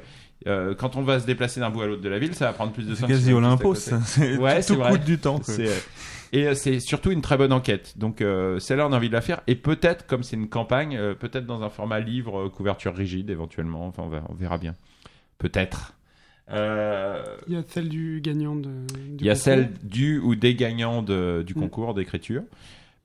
euh, 0.47 0.75
quand 0.75 0.97
on 0.97 1.03
va 1.03 1.19
se 1.19 1.25
déplacer 1.27 1.61
d'un 1.61 1.71
bout 1.71 1.81
à 1.81 1.87
l'autre 1.87 2.03
de 2.03 2.09
la 2.11 2.19
ville, 2.19 2.35
ça 2.35 2.45
va 2.47 2.53
prendre 2.53 2.73
plus 2.73 2.85
de 2.87 2.95
temps. 2.95 3.01
C'est 3.01 3.07
quasi 3.07 3.33
Olympos, 3.33 3.75
Ouais, 4.39 4.63
tout 4.63 4.75
vrai. 4.77 4.91
coûte 4.91 5.05
du 5.05 5.19
temps. 5.19 5.37
quoi. 5.39 5.55
C'est, 5.55 5.69
euh, 5.69 5.75
et 6.33 6.47
euh, 6.49 6.55
c'est 6.55 6.81
surtout 6.81 7.11
une 7.11 7.21
très 7.23 7.37
bonne 7.37 7.53
enquête. 7.53 7.99
Donc 7.99 8.21
euh, 8.21 8.59
celle-là, 8.59 8.87
on 8.87 8.93
a 8.93 8.97
envie 8.97 9.09
de 9.09 9.15
la 9.15 9.21
faire. 9.21 9.41
Et 9.47 9.55
peut-être, 9.57 10.07
comme 10.07 10.23
c'est 10.23 10.37
une 10.37 10.49
campagne, 10.49 10.97
euh, 10.97 11.15
peut-être 11.15 11.47
dans 11.47 11.63
un 11.63 11.71
format 11.71 12.01
livre, 12.01 12.49
couverture 12.49 12.95
rigide 12.95 13.31
éventuellement. 13.31 13.87
Enfin, 13.87 14.03
on, 14.05 14.09
va- 14.09 14.25
on 14.29 14.35
verra 14.35 14.59
bien. 14.59 14.75
Peut-être. 15.39 15.95
Euh, 16.53 17.23
Il 17.47 17.55
y 17.55 17.57
a 17.57 17.63
celle 17.67 17.89
du 17.89 18.21
gagnant 18.21 18.57
de. 18.57 18.63
du 18.69 19.17
il 19.21 19.27
y 19.27 19.31
a 19.31 19.35
concours. 19.35 19.37
celle 19.45 19.71
du 19.85 20.19
ou 20.19 20.35
des 20.35 20.55
gagnants 20.55 21.03
de- 21.03 21.45
du 21.47 21.55
Mm. 21.55 21.61
concours 21.61 21.95
d'écriture. 21.95 22.43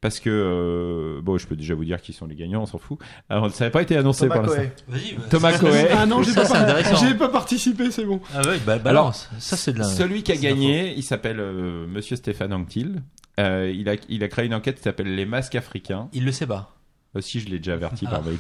Parce 0.05 0.19
que, 0.19 0.29
euh, 0.29 1.19
bon, 1.23 1.39
je 1.39 1.47
peux 1.47 1.55
déjà 1.55 1.73
vous 1.73 1.83
dire 1.83 1.99
qui 1.99 2.13
sont 2.13 2.27
les 2.27 2.35
gagnants, 2.35 2.61
on 2.61 2.65
s'en 2.67 2.77
fout. 2.77 2.99
Alors, 3.27 3.49
ça 3.49 3.65
n'a 3.65 3.71
pas 3.71 3.81
été 3.81 3.97
annoncé 3.97 4.27
Thomas 4.27 4.43
l'instant. 4.43 4.61
Bah, 4.87 4.97
Thomas 5.31 5.57
Coe. 5.57 5.67
Ah 5.97 6.05
non, 6.05 6.21
j'ai 6.21 6.31
pas, 6.35 6.45
par- 6.47 7.31
participé, 7.31 7.89
c'est 7.89 8.05
bon. 8.05 8.21
Ah 8.35 8.41
ouais, 8.47 8.59
bah, 8.63 8.77
balance. 8.77 9.27
ça, 9.39 9.57
c'est 9.57 9.73
de 9.73 9.79
la. 9.79 9.85
Celui 9.85 10.21
qui 10.21 10.31
a 10.31 10.35
gagné, 10.35 10.93
il 10.95 11.01
s'appelle 11.01 11.39
euh, 11.39 11.87
Monsieur 11.87 12.17
Stéphane 12.17 12.53
Anctil. 12.53 13.01
Euh, 13.39 13.73
il, 13.75 13.89
a, 13.89 13.95
il 14.07 14.23
a 14.23 14.27
créé 14.27 14.45
une 14.45 14.53
enquête 14.53 14.75
qui 14.77 14.83
s'appelle 14.83 15.15
Les 15.15 15.25
masques 15.25 15.55
africains. 15.55 16.07
Il 16.13 16.23
le 16.23 16.31
sait 16.31 16.45
pas. 16.45 16.74
Aussi, 17.15 17.39
je 17.39 17.47
l'ai 17.49 17.57
déjà 17.59 17.73
averti 17.73 18.05
Ah. 18.07 18.11
par 18.15 18.23
mail. 18.23 18.37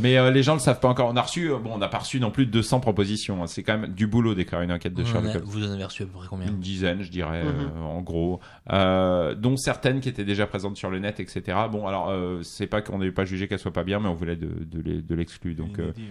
Mais 0.00 0.18
euh, 0.18 0.30
les 0.30 0.42
gens 0.42 0.54
le 0.54 0.60
savent 0.60 0.78
pas 0.80 0.88
encore. 0.88 1.08
On 1.08 1.16
a 1.16 1.22
reçu, 1.22 1.50
euh, 1.50 1.58
bon, 1.58 1.70
on 1.74 1.78
n'a 1.78 1.88
pas 1.88 1.98
reçu 1.98 2.20
non 2.20 2.30
plus 2.30 2.46
de 2.46 2.50
200 2.50 2.80
propositions. 2.80 3.42
hein. 3.42 3.46
C'est 3.46 3.62
quand 3.62 3.78
même 3.78 3.92
du 3.94 4.06
boulot 4.06 4.34
d'écrire 4.34 4.60
une 4.60 4.70
enquête 4.72 4.92
de 4.94 5.02
Vous 5.02 5.08
en 5.08 5.12
Sherlock 5.12 5.30
avez- 5.30 5.38
Holmes. 5.40 5.48
Vous 5.50 5.66
en 5.66 5.72
avez 5.72 5.84
reçu 5.84 6.02
à 6.02 6.06
peu 6.06 6.12
près 6.12 6.26
combien 6.28 6.46
Une 6.48 6.60
dizaine, 6.60 7.02
je 7.02 7.10
dirais, 7.10 7.42
Mhm. 7.44 7.50
euh, 7.76 7.80
en 7.82 8.02
gros, 8.02 8.40
euh, 8.72 9.34
dont 9.34 9.56
certaines 9.56 10.00
qui 10.00 10.08
étaient 10.08 10.24
déjà 10.24 10.46
présentes 10.46 10.76
sur 10.76 10.90
le 10.90 10.98
net, 10.98 11.18
etc. 11.20 11.56
Bon, 11.70 11.86
alors 11.86 12.10
euh, 12.10 12.40
c'est 12.42 12.66
pas 12.66 12.82
qu'on 12.82 12.98
n'avait 12.98 13.10
pas 13.12 13.24
jugé 13.24 13.48
qu'elle 13.48 13.58
soit 13.58 13.72
pas 13.72 13.84
bien, 13.84 14.00
mais 14.00 14.08
on 14.08 14.14
voulait 14.14 14.36
de, 14.36 14.48
de 14.64 14.80
les- 14.80 15.02
de 15.02 15.14
l'exclure. 15.14 15.54
Donc, 15.56 15.78
euh, 15.78 15.84
Inédit, 15.84 16.02
ouais. 16.02 16.08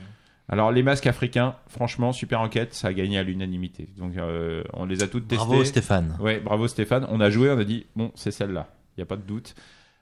alors 0.50 0.72
les 0.72 0.82
masques 0.84 1.08
africains, 1.08 1.56
franchement, 1.68 2.12
super 2.12 2.42
enquête, 2.42 2.74
ça 2.74 2.88
a 2.88 2.94
gagné 2.94 3.18
à 3.20 3.24
l'unanimité. 3.24 3.90
Donc, 3.98 4.18
euh, 4.18 4.64
on 4.74 4.86
les 4.86 5.04
a 5.04 5.08
toutes 5.08 5.28
testées. 5.28 5.46
Bravo 5.46 5.64
Stéphane. 5.64 6.18
Ouais, 6.20 6.40
bravo 6.40 6.68
Stéphane. 6.68 7.06
On 7.10 7.20
a 7.22 7.30
joué, 7.30 7.50
on 7.52 7.58
a 7.60 7.64
dit, 7.64 7.86
bon, 7.96 8.12
c'est 8.16 8.32
celle-là. 8.32 8.68
Il 8.96 9.00
n'y 9.00 9.04
a 9.04 9.06
pas 9.08 9.18
de 9.18 9.22
doute. 9.24 9.56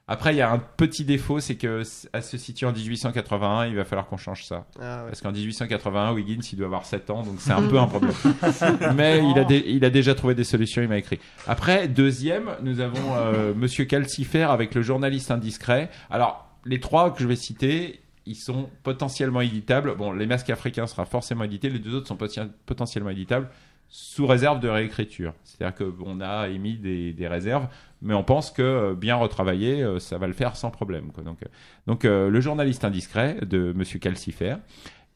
Après, 0.08 0.34
il 0.34 0.38
y 0.38 0.42
a 0.42 0.52
un 0.52 0.58
petit 0.60 1.06
défaut, 1.06 1.40
c'est 1.40 1.56
que 1.56 1.84
à 2.12 2.22
se 2.22 2.38
situer 2.38 2.66
en 2.66 2.74
1881, 2.74 3.68
il 3.68 3.76
va 3.76 3.86
falloir 3.86 4.08
qu'on 4.08 4.18
change 4.18 4.44
ça. 4.46 4.66
Ah 4.82 5.04
ouais. 5.04 5.10
Parce 5.10 5.22
qu'en 5.22 5.32
1881, 5.32 6.12
Wiggins, 6.14 6.42
il 6.52 6.58
doit 6.58 6.66
avoir 6.68 6.86
7 6.86 7.10
ans, 7.12 7.24
donc 7.24 7.36
c'est 7.40 7.52
un 7.54 7.62
peu 7.68 7.80
un 7.80 7.88
problème. 7.88 8.12
Mais 8.96 9.24
il 9.24 9.40
a, 9.40 9.44
dé- 9.46 9.64
il 9.68 9.86
a 9.86 9.90
déjà 9.90 10.14
trouvé 10.14 10.36
des 10.36 10.44
solutions, 10.44 10.82
il 10.82 10.90
m'a 10.90 10.98
écrit. 10.98 11.20
Après, 11.48 11.88
deuxième, 11.88 12.50
nous 12.62 12.80
avons 12.82 13.16
euh, 13.16 13.54
Monsieur 13.56 13.86
Calcifer 13.86 14.44
avec 14.44 14.76
le 14.76 14.82
journaliste 14.82 15.32
indiscret. 15.32 15.90
Alors, 16.10 16.48
les 16.66 16.80
trois 16.82 17.12
que 17.14 17.22
je 17.22 17.28
vais 17.28 17.36
citer, 17.38 18.02
ils 18.26 18.36
sont 18.36 18.70
potentiellement 18.84 19.42
éditables. 19.42 19.96
Bon, 19.96 20.12
les 20.12 20.26
masques 20.28 20.50
africains 20.50 20.88
sera 20.88 21.06
forcément 21.06 21.44
édité, 21.46 21.70
les 21.70 21.80
deux 21.80 21.96
autres 21.96 22.08
sont 22.08 22.16
poten- 22.18 22.50
potentiellement 22.66 23.10
éditables. 23.12 23.50
Sous 23.94 24.26
réserve 24.26 24.62
de 24.62 24.70
réécriture. 24.70 25.34
C'est-à-dire 25.44 25.76
qu'on 25.78 26.22
a 26.22 26.48
émis 26.48 26.78
des, 26.78 27.12
des 27.12 27.28
réserves, 27.28 27.68
mais 28.02 28.14
on 28.14 28.24
pense 28.24 28.50
que 28.50 28.62
euh, 28.62 28.96
bien 28.96 29.16
retravaillé, 29.18 29.84
euh, 29.84 30.00
ça 30.00 30.18
va 30.18 30.28
le 30.28 30.34
faire 30.34 30.56
sans 30.56 30.72
problème. 30.72 31.12
quoi. 31.12 31.24
Donc, 31.26 31.44
euh, 31.44 31.48
donc 31.88 32.06
euh, 32.06 32.30
le 32.30 32.40
journaliste 32.40 32.86
indiscret 32.86 33.38
de 33.42 33.74
Monsieur 33.76 34.00
Calcifer. 34.00 34.56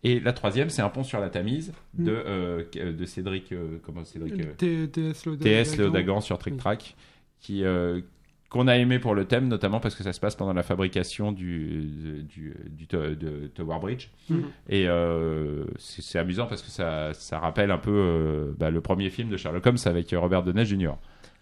Et 0.04 0.20
la 0.20 0.34
troisième, 0.34 0.70
c'est 0.70 0.82
un 0.84 0.90
pont 0.90 1.04
sur 1.04 1.20
la 1.22 1.30
Tamise 1.30 1.74
de, 1.94 2.12
Mm. 2.12 2.16
euh, 2.28 2.64
de 2.76 3.06
Cédric, 3.06 3.52
euh, 3.54 3.80
comment 3.82 4.04
Cédric 4.04 4.36
TS 4.58 5.78
Léodagan 5.78 6.20
sur 6.22 6.38
Trick 6.38 6.58
Track, 6.58 6.96
qui 7.40 7.64
qu'on 8.56 8.70
a 8.70 8.78
aimé 8.78 9.00
pour 9.00 9.16
le 9.16 9.26
thème, 9.26 9.50
notamment 9.50 9.82
parce 9.82 9.96
que 9.96 10.04
ça 10.04 10.14
se 10.14 10.20
passe 10.22 10.38
pendant 10.38 10.54
la 10.54 10.64
fabrication 10.64 11.34
du, 11.34 12.24
du, 12.24 12.56
du 12.70 12.88
de 12.88 13.52
Tower 13.54 13.80
Bridge. 13.82 14.08
Mhm. 14.30 14.46
Et 14.70 14.88
euh, 14.88 15.66
c'est 15.78 16.18
amusant 16.18 16.48
parce 16.48 16.62
que 16.62 16.70
ça, 16.70 17.14
ça 17.14 17.38
rappelle 17.38 17.70
un 17.70 17.78
peu 17.78 17.92
euh, 17.92 18.54
bah, 18.58 18.70
le 18.70 18.80
premier 18.80 19.10
film 19.10 19.28
de 19.28 19.36
Sherlock 19.36 19.66
Holmes 19.66 19.78
avec 19.84 20.16
Robert 20.18 20.44
Downey 20.44 20.64
Jr. 20.66 20.94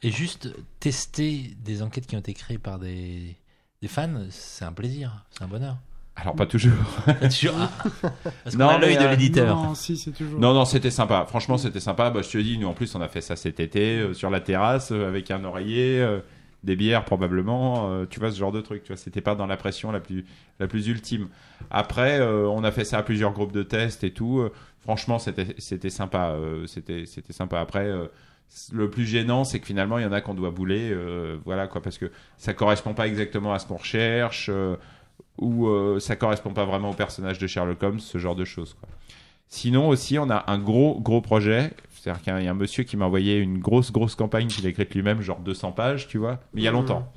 Et 0.02 0.10
juste 0.10 0.56
tester 0.80 1.56
des 1.64 1.84
enquêtes 1.84 2.08
qui 2.08 2.16
ont 2.16 2.20
été 2.20 2.34
créées 2.34 2.58
par 2.58 2.80
des, 2.80 3.36
des 3.84 3.88
fans, 3.88 4.26
c'est 4.32 4.66
un 4.66 4.74
plaisir, 4.74 5.24
c'est 5.30 5.44
un 5.44 5.48
bonheur. 5.48 5.78
Alors 6.16 6.36
pas 6.36 6.46
toujours. 6.46 6.74
Pas 7.06 7.14
toujours. 7.28 7.56
Ah, 7.58 8.10
parce 8.44 8.56
Non, 8.56 8.78
l'œil 8.78 8.98
de 8.98 9.02
euh, 9.02 9.12
l'éditeur. 9.12 9.56
Non, 9.56 9.76
si, 9.76 9.98
c'est 9.98 10.12
toujours. 10.12 10.40
Non, 10.40 10.54
non, 10.54 10.66
c'était 10.66 10.92
sympa. 10.92 11.26
Franchement, 11.28 11.58
c'était 11.58 11.80
sympa. 11.80 12.12
Bah, 12.12 12.22
je 12.22 12.30
te 12.30 12.38
dis, 12.38 12.58
nous 12.58 12.68
en 12.68 12.74
plus, 12.74 12.94
on 12.96 13.02
a 13.02 13.08
fait 13.08 13.22
ça 13.22 13.36
cet 13.36 13.60
été 13.60 14.00
euh, 14.00 14.14
sur 14.14 14.30
la 14.30 14.40
terrasse 14.40 14.92
euh, 14.92 15.08
avec 15.08 15.32
un 15.32 15.44
oreiller, 15.44 16.02
euh, 16.02 16.20
des 16.64 16.76
bières 16.76 17.06
probablement. 17.06 17.90
euh, 17.92 18.06
tu 18.10 18.20
vois 18.20 18.32
ce 18.32 18.38
genre 18.38 18.52
de 18.52 18.62
truc. 18.62 18.84
Tu 18.84 18.90
vois, 18.94 18.98
c'était 18.98 19.22
pas 19.22 19.36
dans 19.36 19.48
la 19.48 19.58
pression 19.58 19.92
la 19.92 20.00
plus 20.00 20.26
la 20.60 20.68
plus 20.68 20.88
ultime. 20.88 21.28
Après, 21.70 22.20
euh, 22.20 22.48
on 22.48 22.64
a 22.64 22.72
fait 22.72 22.86
ça 22.86 23.00
à 23.00 23.04
plusieurs 23.04 23.34
groupes 23.34 23.52
de 23.52 23.64
tests 23.64 24.04
et 24.04 24.12
tout. 24.12 24.48
Franchement, 24.82 25.20
c'était 25.20 25.56
c'était 25.58 25.90
sympa. 25.90 26.32
euh, 26.32 26.68
c'était 26.68 27.06
c'était 27.06 27.34
sympa. 27.34 27.60
Après. 27.60 27.90
le 28.72 28.90
plus 28.90 29.06
gênant, 29.06 29.44
c'est 29.46 29.60
que 29.60 29.66
finalement, 29.66 29.98
il 29.98 30.04
y 30.04 30.06
en 30.06 30.12
a 30.12 30.22
qu'on 30.22 30.36
doit 30.36 30.52
bouler, 30.52 30.96
voilà 31.44 31.68
quoi, 31.68 31.82
parce 31.82 31.98
que 31.98 32.12
ça 32.38 32.54
correspond 32.54 32.94
pas 32.94 33.08
exactement 33.08 33.52
à 33.54 33.58
ce 33.60 33.66
qu'on 33.66 33.78
recherche, 33.78 34.50
ou 35.40 35.68
ça 36.00 36.16
correspond 36.16 36.54
pas 36.54 36.66
vraiment 36.66 36.92
au 36.92 36.94
personnage 36.94 37.40
de 37.40 37.48
Sherlock 37.48 37.82
Holmes, 37.82 38.00
ce 38.00 38.18
genre 38.20 38.36
de 38.36 38.46
choses. 38.46 38.76
Sinon 39.48 39.88
aussi, 39.90 40.20
on 40.20 40.30
a 40.30 40.44
un 40.52 40.60
gros 40.60 41.00
gros 41.02 41.22
projet. 41.22 41.72
C'est-à-dire 42.04 42.22
qu'il 42.22 42.44
y 42.44 42.48
a 42.48 42.52
un- 42.52 42.54
monsieur 42.54 42.84
qui 42.84 42.98
m'a 42.98 43.06
envoyé 43.06 43.38
une 43.38 43.60
grosse 43.60 43.94
grosse 43.94 44.16
campagne 44.16 44.48
qu'il 44.48 44.66
a 44.66 44.70
écrite 44.70 44.94
lui-même, 44.94 45.22
genre 45.22 45.40
200 45.40 45.72
pages, 45.72 46.10
tu 46.10 46.18
vois, 46.18 46.42
mais 46.54 46.60
il 46.60 46.64
y 46.66 46.68
a 46.68 46.72
Mhm. 46.72 46.80
longtemps. 46.80 47.14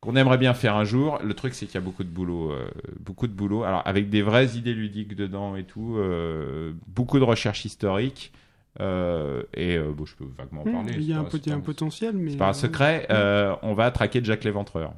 Qu'on 0.00 0.16
aimerait 0.16 0.38
bien 0.38 0.54
faire 0.54 0.74
un 0.76 0.84
jour. 0.84 1.18
Le 1.22 1.34
truc, 1.34 1.52
c'est 1.52 1.66
qu'il 1.66 1.74
y 1.74 1.78
a 1.78 1.82
beaucoup 1.82 2.02
de 2.04 2.08
boulot, 2.08 2.50
euh, 2.52 2.66
beaucoup 3.00 3.26
de 3.26 3.32
boulot. 3.34 3.64
Alors 3.64 3.82
avec 3.84 4.08
des 4.08 4.22
vraies 4.22 4.56
idées 4.56 4.72
ludiques 4.72 5.14
dedans 5.14 5.54
et 5.54 5.64
tout, 5.64 5.96
euh, 5.98 6.72
beaucoup 6.86 7.18
de 7.18 7.24
recherches 7.24 7.64
historiques. 7.66 8.32
euh, 8.80 9.42
et 9.54 9.76
euh, 9.76 9.90
bon, 9.92 10.06
je 10.06 10.14
peux 10.14 10.24
vaguement 10.38 10.62
en 10.62 10.68
Hmm, 10.68 10.72
parler. 10.72 10.94
Il 10.96 11.02
y 11.02 11.12
a 11.12 11.18
un, 11.18 11.24
potentiel, 11.60 12.14
mais. 12.16 12.30
c'est 12.30 12.36
pas 12.36 12.48
un 12.48 12.52
secret. 12.54 13.06
euh, 13.10 13.54
on 13.62 13.74
va 13.74 13.90
traquer 13.90 14.20
Jack 14.22 14.44
l'Éventreur. 14.44 14.92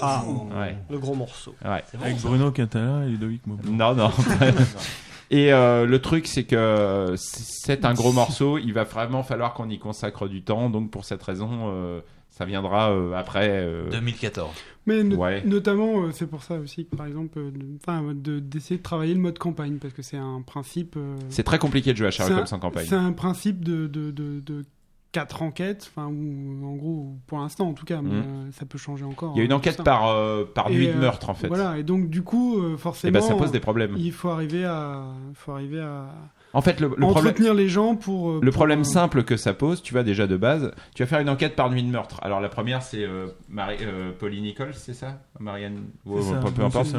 Ah, 0.00 0.22
Ouais. 0.54 0.76
le 0.88 0.98
gros 1.00 1.14
morceau. 1.16 1.54
Ouais. 1.64 1.82
Avec 2.00 2.20
Bruno 2.22 2.52
Catala 2.52 3.04
et 3.06 3.10
Ludovic 3.10 3.44
Maublanc. 3.46 3.72
Non, 3.72 3.94
non. 3.96 4.10
Et 5.32 5.52
euh, 5.52 5.86
le 5.86 5.98
truc, 5.98 6.26
c'est 6.26 6.44
que 6.44 7.14
c'est 7.16 7.84
un 7.86 7.94
gros 7.94 8.12
morceau. 8.12 8.58
Il 8.58 8.72
va 8.74 8.84
vraiment 8.84 9.22
falloir 9.22 9.54
qu'on 9.54 9.68
y 9.70 9.78
consacre 9.78 10.28
du 10.28 10.42
temps. 10.42 10.68
Donc, 10.70 10.90
pour 10.90 11.04
cette 11.06 11.22
raison, 11.22 11.48
euh, 11.72 12.00
ça 12.30 12.44
viendra 12.44 12.92
euh, 12.92 13.14
après. 13.14 13.48
euh, 13.50 13.88
2014. 13.90 14.50
Mais 14.86 15.02
no- 15.02 15.16
Ouais. 15.16 15.42
notamment, 15.46 16.02
euh, 16.04 16.10
c'est 16.12 16.26
pour 16.26 16.42
ça 16.42 16.56
aussi 16.56 16.84
que, 16.86 16.96
par 16.96 17.06
exemple, 17.06 17.38
euh, 17.38 17.50
de- 17.50 17.64
enfin, 17.80 18.02
de- 18.14 18.40
d'essayer 18.40 18.76
de, 18.76 18.82
travailler 18.82 19.14
le 19.14 19.20
mode 19.20 19.38
campagne, 19.38 19.78
parce 19.78 19.94
que 19.94 20.02
c'est 20.02 20.16
un 20.18 20.42
principe. 20.42 20.96
euh, 20.98 21.16
C'est 21.30 21.44
très 21.44 21.58
compliqué 21.58 21.92
de 21.92 21.96
jouer 21.98 22.08
à 22.08 22.10
Sherlock 22.10 22.38
Holmes 22.38 22.46
en 22.52 22.58
campagne. 22.58 22.86
C'est 22.86 22.94
un 22.96 23.12
principe 23.12 23.64
de, 23.64 23.86
de, 23.86 24.10
de, 24.10 24.40
de 24.40 24.64
quatre 25.12 25.42
enquêtes, 25.42 25.90
enfin, 25.94 26.08
ou 26.08 26.66
en 26.66 26.74
gros, 26.74 27.16
pour 27.26 27.38
l'instant 27.38 27.68
en 27.68 27.74
tout 27.74 27.84
cas, 27.84 28.00
mais 28.02 28.10
Mhm. 28.10 28.16
euh, 28.18 28.50
ça 28.52 28.64
peut 28.66 28.78
changer 28.78 29.04
encore. 29.04 29.32
Il 29.36 29.38
y 29.38 29.42
a 29.42 29.44
une 29.44 29.52
hein, 29.52 29.56
enquête 29.56 29.74
tout 29.76 29.78
ça. 29.78 29.84
par, 29.84 30.08
euh, 30.08 30.44
par 30.44 30.68
Et, 30.70 30.74
nuit 30.74 30.86
de 30.88 30.92
euh, 30.92 31.00
meurtre, 31.00 31.28
en 31.30 31.34
fait. 31.34 31.48
Voilà, 31.48 31.76
et 31.78 31.82
donc 31.82 32.08
du 32.08 32.22
coup, 32.22 32.58
forcément. 32.78 33.10
Et 33.10 33.12
ben, 33.12 33.20
ça 33.20 33.34
pose 33.34 33.52
des 33.52 33.60
problèmes. 33.60 33.94
Il 33.98 34.12
faut 34.12 34.30
arriver 34.30 34.64
à, 34.64 35.04
faut 35.34 35.52
arriver 35.52 35.80
à 35.80 36.06
En 36.54 36.62
fait, 36.62 36.80
le, 36.80 36.88
le 36.88 36.94
problème. 36.96 37.16
entretenir 37.28 37.52
les 37.54 37.68
gens 37.68 37.94
pour. 37.94 38.30
euh, 38.30 38.40
Le 38.42 38.50
pour, 38.50 38.58
problème 38.60 38.80
euh, 38.80 38.84
simple 38.84 39.22
que 39.22 39.36
ça 39.36 39.52
pose, 39.54 39.82
tu 39.82 39.92
vois 39.92 40.02
déjà 40.02 40.26
de 40.26 40.36
base, 40.38 40.72
tu 40.94 41.02
vas 41.02 41.06
faire 41.06 41.20
une 41.20 41.28
enquête 41.28 41.56
par 41.56 41.68
nuit 41.70 41.82
de 41.82 41.88
meurtre. 41.90 42.18
Alors 42.22 42.40
la 42.40 42.48
première 42.48 42.82
c'est 42.82 43.04
euh, 43.04 43.26
Marie, 43.50 43.76
euh, 43.82 44.12
Pauline 44.18 44.44
Nichols, 44.44 44.74
c'est 44.74 44.94
ça? 44.94 45.18
Marianne 45.40 45.84
C'est 46.06 46.22
ça, 46.22 46.40
peu, 46.54 46.62
importe. 46.64 46.86
ça. 46.86 46.98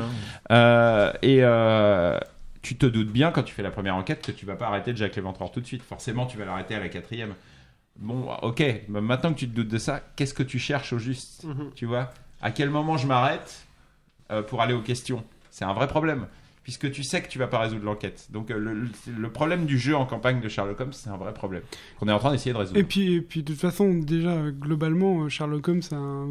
Euh, 0.51 1.11
et 1.23 1.39
euh, 1.41 2.17
tu 2.61 2.75
te 2.77 2.85
doutes 2.85 3.11
bien 3.11 3.31
quand 3.31 3.43
tu 3.43 3.53
fais 3.53 3.63
la 3.63 3.71
première 3.71 3.95
enquête 3.95 4.23
que 4.25 4.31
tu 4.31 4.45
vas 4.45 4.55
pas 4.55 4.67
arrêter 4.67 4.95
Jack 4.95 5.15
l'Éventreur 5.15 5.51
tout 5.51 5.61
de 5.61 5.65
suite. 5.65 5.81
Forcément, 5.83 6.25
tu 6.27 6.37
vas 6.37 6.45
l'arrêter 6.45 6.75
à 6.75 6.79
la 6.79 6.89
quatrième. 6.89 7.33
Bon, 7.97 8.27
ok. 8.41 8.63
Maintenant 8.89 9.33
que 9.33 9.39
tu 9.39 9.49
te 9.49 9.55
doutes 9.55 9.67
de 9.67 9.77
ça, 9.77 10.01
qu'est-ce 10.15 10.33
que 10.33 10.43
tu 10.43 10.59
cherches 10.59 10.93
au 10.93 10.99
juste 10.99 11.43
Mhm. 11.43 11.71
Tu 11.75 11.85
vois? 11.85 12.11
À 12.41 12.51
quel 12.51 12.69
moment 12.69 12.97
je 12.97 13.07
m'arrête 13.07 13.65
euh, 14.31 14.41
pour 14.41 14.61
aller 14.61 14.73
aux 14.73 14.81
questions? 14.81 15.23
C'est 15.51 15.65
un 15.65 15.73
vrai 15.73 15.87
problème. 15.87 16.27
Puisque 16.63 16.89
tu 16.91 17.03
sais 17.03 17.21
que 17.21 17.27
tu 17.27 17.39
vas 17.39 17.47
pas 17.47 17.59
résoudre 17.59 17.83
l'enquête. 17.83 18.27
Donc 18.31 18.49
euh, 18.49 18.87
le, 19.17 19.29
problème 19.29 19.65
du 19.65 19.77
jeu 19.77 19.97
en 19.97 20.05
campagne 20.05 20.39
de 20.39 20.47
Sherlock 20.47 20.79
Holmes, 20.79 20.93
c'est 20.93 21.09
un 21.09 21.17
vrai 21.17 21.33
problème 21.33 21.61
qu'on 21.99 22.07
est 22.07 22.11
en 22.13 22.19
train 22.19 22.31
d'essayer 22.31 22.53
de 22.53 22.57
résoudre. 22.57 22.79
Et 22.79 22.85
puis, 22.85 23.15
et 23.15 23.21
puis 23.21 23.43
de 23.43 23.51
toute 23.51 23.59
façon, 23.59 23.93
déjà, 23.93 24.49
globalement, 24.49 25.23
euh, 25.23 25.29
Sherlock 25.29 25.67
Holmes 25.67 25.81
a 25.91 25.95
un, 25.95 26.29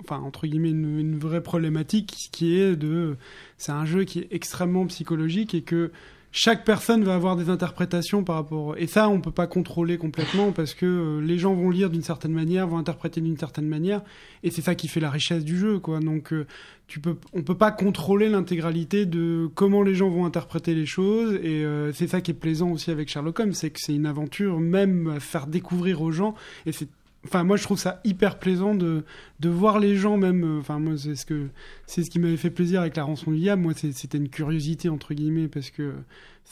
enfin, 0.00 0.18
entre 0.18 0.48
guillemets, 0.48 0.70
une, 0.70 0.98
une 0.98 1.18
vraie 1.18 1.42
problématique 1.42 2.30
qui 2.32 2.58
est 2.58 2.74
de. 2.74 3.16
C'est 3.58 3.70
un 3.70 3.84
jeu 3.84 4.02
qui 4.02 4.18
est 4.18 4.28
extrêmement 4.32 4.86
psychologique 4.86 5.54
et 5.54 5.62
que 5.62 5.92
chaque 6.32 6.64
personne 6.64 7.02
va 7.02 7.14
avoir 7.14 7.36
des 7.36 7.50
interprétations 7.50 8.22
par 8.22 8.36
rapport. 8.36 8.76
Et 8.78 8.86
ça, 8.86 9.08
on 9.08 9.20
peut 9.20 9.32
pas 9.32 9.46
contrôler 9.46 9.98
complètement 9.98 10.52
parce 10.52 10.74
que 10.74 10.86
euh, 10.86 11.20
les 11.20 11.38
gens 11.38 11.54
vont 11.54 11.70
lire 11.70 11.90
d'une 11.90 12.02
certaine 12.02 12.32
manière, 12.32 12.68
vont 12.68 12.78
interpréter 12.78 13.20
d'une 13.20 13.36
certaine 13.36 13.66
manière. 13.66 14.02
Et 14.42 14.50
c'est 14.50 14.62
ça 14.62 14.74
qui 14.74 14.86
fait 14.86 15.00
la 15.00 15.10
richesse 15.10 15.44
du 15.44 15.58
jeu, 15.58 15.80
quoi. 15.80 15.98
Donc, 15.98 16.32
euh, 16.32 16.46
tu 16.90 17.00
peux, 17.00 17.16
on 17.32 17.42
peut 17.42 17.56
pas 17.56 17.70
contrôler 17.70 18.28
l'intégralité 18.28 19.06
de 19.06 19.48
comment 19.54 19.82
les 19.82 19.94
gens 19.94 20.08
vont 20.08 20.24
interpréter 20.24 20.74
les 20.74 20.86
choses 20.86 21.34
et 21.34 21.64
euh, 21.64 21.92
c'est 21.92 22.08
ça 22.08 22.20
qui 22.20 22.32
est 22.32 22.34
plaisant 22.34 22.70
aussi 22.70 22.90
avec 22.90 23.08
Sherlock 23.08 23.38
Holmes, 23.38 23.52
c'est 23.52 23.70
que 23.70 23.78
c'est 23.80 23.94
une 23.94 24.06
aventure 24.06 24.58
même 24.58 25.06
à 25.06 25.20
faire 25.20 25.46
découvrir 25.46 26.02
aux 26.02 26.10
gens 26.10 26.34
et 26.66 26.72
c'est 26.72 26.88
Enfin, 27.26 27.44
moi, 27.44 27.56
je 27.58 27.64
trouve 27.64 27.78
ça 27.78 28.00
hyper 28.04 28.38
plaisant 28.38 28.74
de, 28.74 29.04
de 29.40 29.48
voir 29.50 29.78
les 29.78 29.94
gens, 29.96 30.16
même. 30.16 30.42
euh, 30.44 30.60
Enfin, 30.60 30.78
moi, 30.78 30.96
c'est 30.96 31.14
ce 31.14 31.26
que 31.26 31.48
c'est 31.86 32.02
ce 32.02 32.10
qui 32.10 32.18
m'avait 32.18 32.36
fait 32.38 32.50
plaisir 32.50 32.80
avec 32.80 32.96
la 32.96 33.04
rançon 33.04 33.30
du 33.32 33.38
diable. 33.38 33.62
Moi, 33.62 33.74
c'était 33.74 34.18
une 34.18 34.30
curiosité 34.30 34.88
entre 34.88 35.12
guillemets 35.14 35.48
parce 35.48 35.70
que 35.70 35.92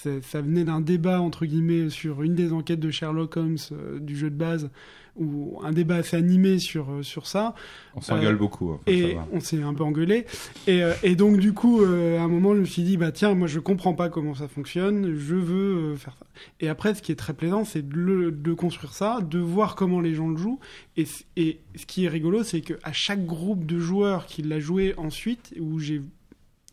ça, 0.02 0.10
ça 0.22 0.40
venait 0.40 0.64
d'un 0.64 0.80
débat 0.80 1.20
entre 1.20 1.44
guillemets 1.44 1.90
sur 1.90 2.22
une 2.22 2.34
des 2.34 2.52
enquêtes 2.52 2.80
de 2.80 2.90
Sherlock 2.90 3.36
Holmes 3.36 3.56
euh, 3.72 3.98
du 3.98 4.16
jeu 4.16 4.30
de 4.30 4.36
base, 4.36 4.70
ou 5.16 5.58
un 5.64 5.72
débat 5.72 5.96
assez 5.96 6.16
animé 6.16 6.60
sur 6.60 6.90
euh, 6.92 7.02
sur 7.02 7.26
ça. 7.26 7.56
On 7.96 8.00
s'engueule 8.00 8.36
Euh, 8.36 8.38
beaucoup. 8.38 8.70
hein, 8.70 8.80
Et 8.86 9.16
on 9.32 9.40
s'est 9.40 9.60
un 9.60 9.74
peu 9.74 9.82
engueulé. 9.82 10.26
Et, 10.68 10.82
et 11.02 11.16
donc, 11.16 11.38
du 11.38 11.52
coup, 11.52 11.82
à 11.82 12.20
un 12.22 12.28
moment, 12.28 12.54
je 12.54 12.60
me 12.60 12.64
suis 12.64 12.82
dit, 12.82 12.96
bah 12.96 13.10
tiens, 13.10 13.34
moi, 13.34 13.48
je 13.48 13.58
comprends 13.58 13.94
pas 13.94 14.08
comment 14.10 14.34
ça 14.36 14.46
fonctionne, 14.46 15.16
je 15.16 15.34
veux 15.34 15.96
faire 15.96 16.16
ça. 16.20 16.26
Et 16.60 16.68
après, 16.68 16.94
ce 16.94 17.02
qui 17.02 17.10
est 17.10 17.16
très 17.16 17.34
plaisant, 17.34 17.64
c'est 17.64 17.82
de, 17.88 17.96
le- 17.96 18.30
de 18.30 18.52
construire 18.52 18.92
ça, 18.92 19.18
de 19.20 19.40
voir 19.40 19.74
comment 19.74 20.00
les 20.00 20.14
gens 20.14 20.28
le 20.28 20.36
jouent. 20.36 20.60
Et, 20.96 21.06
et 21.36 21.58
ce 21.74 21.84
qui 21.84 22.04
est 22.04 22.08
rigolo, 22.08 22.44
c'est 22.44 22.60
qu'à 22.60 22.92
chaque 22.92 23.26
groupe 23.26 23.66
de 23.66 23.80
joueurs 23.80 24.26
qui 24.26 24.42
l'a 24.42 24.60
joué 24.60 24.94
ensuite, 24.98 25.52
où 25.58 25.80
j'ai 25.80 26.00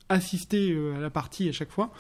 assisté 0.10 0.78
à 0.96 1.00
la 1.00 1.10
partie 1.10 1.50
à 1.50 1.52
chaque 1.52 1.72
fois, 1.72 1.92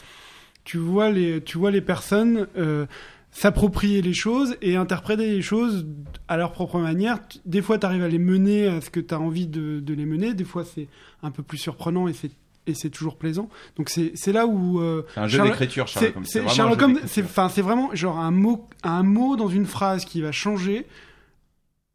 tu 0.65 0.77
vois 0.77 1.09
les, 1.09 1.41
tu 1.41 1.57
vois 1.57 1.71
les 1.71 1.79
personnes 1.81 2.47
euh, 2.57 2.85
s'approprier 3.31 4.01
les 4.01 4.13
choses 4.13 4.55
et 4.61 4.75
interpréter 4.75 5.27
les 5.29 5.41
choses 5.41 5.85
à 6.27 6.35
leur 6.37 6.51
propre 6.51 6.79
manière. 6.79 7.19
Des 7.45 7.61
fois, 7.61 7.77
tu 7.77 7.85
arrives 7.85 8.03
à 8.03 8.07
les 8.09 8.19
mener 8.19 8.67
à 8.67 8.81
ce 8.81 8.89
que 8.89 8.99
tu 8.99 9.13
as 9.13 9.19
envie 9.19 9.47
de, 9.47 9.79
de 9.79 9.93
les 9.93 10.05
mener. 10.05 10.33
Des 10.33 10.43
fois, 10.45 10.63
c'est 10.65 10.87
un 11.23 11.31
peu 11.31 11.43
plus 11.43 11.57
surprenant 11.57 12.07
et 12.09 12.13
c'est 12.13 12.31
et 12.67 12.73
c'est 12.73 12.89
toujours 12.89 13.17
plaisant. 13.17 13.47
Donc 13.77 13.89
c'est 13.89 14.13
c'est 14.15 14.31
là 14.31 14.47
où 14.47 14.79
euh, 14.79 15.03
C'est 15.13 15.19
un 15.19 15.27
jeu 15.27 15.43
d'écriture, 15.43 15.87
Sherlock 15.87 16.09
c'est- 16.11 16.15
Holmes. 16.17 16.25
C'est 16.25 16.31
c'est- 16.31 16.39
vraiment 16.39 16.51
un 16.51 16.55
Sherlock 16.55 16.81
Holmes, 16.81 16.99
c'est 17.05 17.23
enfin 17.23 17.47
c'est 17.47 17.61
vraiment 17.61 17.89
genre 17.93 18.17
un 18.17 18.31
mot 18.31 18.67
un 18.81 19.03
mot 19.03 19.35
dans 19.35 19.49
une 19.49 19.67
phrase 19.67 20.03
qui 20.03 20.19
va 20.21 20.31
changer. 20.31 20.87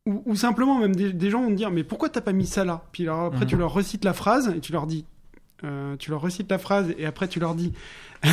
Ou, 0.06 0.22
ou 0.26 0.34
simplement 0.36 0.78
même 0.78 0.94
des, 0.96 1.12
des 1.12 1.28
gens 1.30 1.42
vont 1.42 1.48
te 1.50 1.54
dire 1.54 1.70
mais 1.70 1.84
pourquoi 1.84 2.08
t'as 2.08 2.20
pas 2.20 2.32
mis 2.32 2.46
ça 2.46 2.64
là? 2.64 2.84
Puis 2.92 3.02
alors, 3.02 3.20
après 3.24 3.44
Mhm. 3.44 3.50
tu 3.50 3.56
leur 3.56 3.72
recites 3.72 4.04
la 4.04 4.12
phrase 4.14 4.54
et 4.56 4.60
tu 4.60 4.72
leur 4.72 4.86
dis 4.86 5.04
euh, 5.64 5.96
tu 5.98 6.10
leur 6.10 6.20
recites 6.20 6.50
la 6.50 6.58
phrase 6.58 6.94
et 6.98 7.06
après 7.06 7.28
tu 7.28 7.38
leur 7.40 7.54
dis 7.54 7.72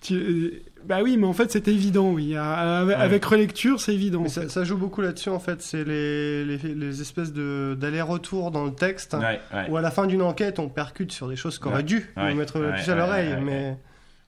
tu- 0.00 0.14
euh, 0.14 0.62
bah 0.84 0.98
oui 1.02 1.16
mais 1.16 1.26
en 1.26 1.32
fait 1.32 1.50
c'était 1.50 1.72
évident 1.72 2.10
oui 2.10 2.36
À- 2.36 2.80
avec, 2.80 2.96
avec 2.96 3.24
relecture 3.24 3.80
c'est 3.80 3.94
évident 3.94 4.22
Mais 4.22 4.28
ça, 4.28 4.64
joue 4.64 4.76
beaucoup 4.76 5.00
là-dessus 5.00 5.28
en 5.28 5.38
fait, 5.40 5.60
c'est 5.62 5.84
les, 5.84 6.44
les, 6.44 6.56
les 6.58 7.00
espèces 7.00 7.32
de- 7.32 7.76
d'aller-retour 7.78 8.50
dans 8.50 8.64
le 8.64 8.72
texte, 8.72 9.14
Ouais, 9.14 9.40
ouais. 9.54 9.68
où 9.70 9.76
à 9.76 9.80
la 9.80 9.90
fin 9.90 10.06
d'une 10.06 10.22
enquête 10.22 10.58
on 10.58 10.68
percute 10.68 11.12
sur 11.12 11.28
des 11.28 11.36
choses 11.36 11.58
qu'on 11.58 11.70
aurait 11.70 11.78
Ouais. 11.78 11.82
dû 11.84 12.10
Ouais. 12.16 12.30
nous 12.30 12.36
mettre 12.36 12.60
Ouais, 12.60 12.72
plus 12.72 12.88
à 12.90 12.94
l'oreille, 12.94 13.28
ouais, 13.30 13.34
ouais. 13.34 13.40
mais... 13.40 13.76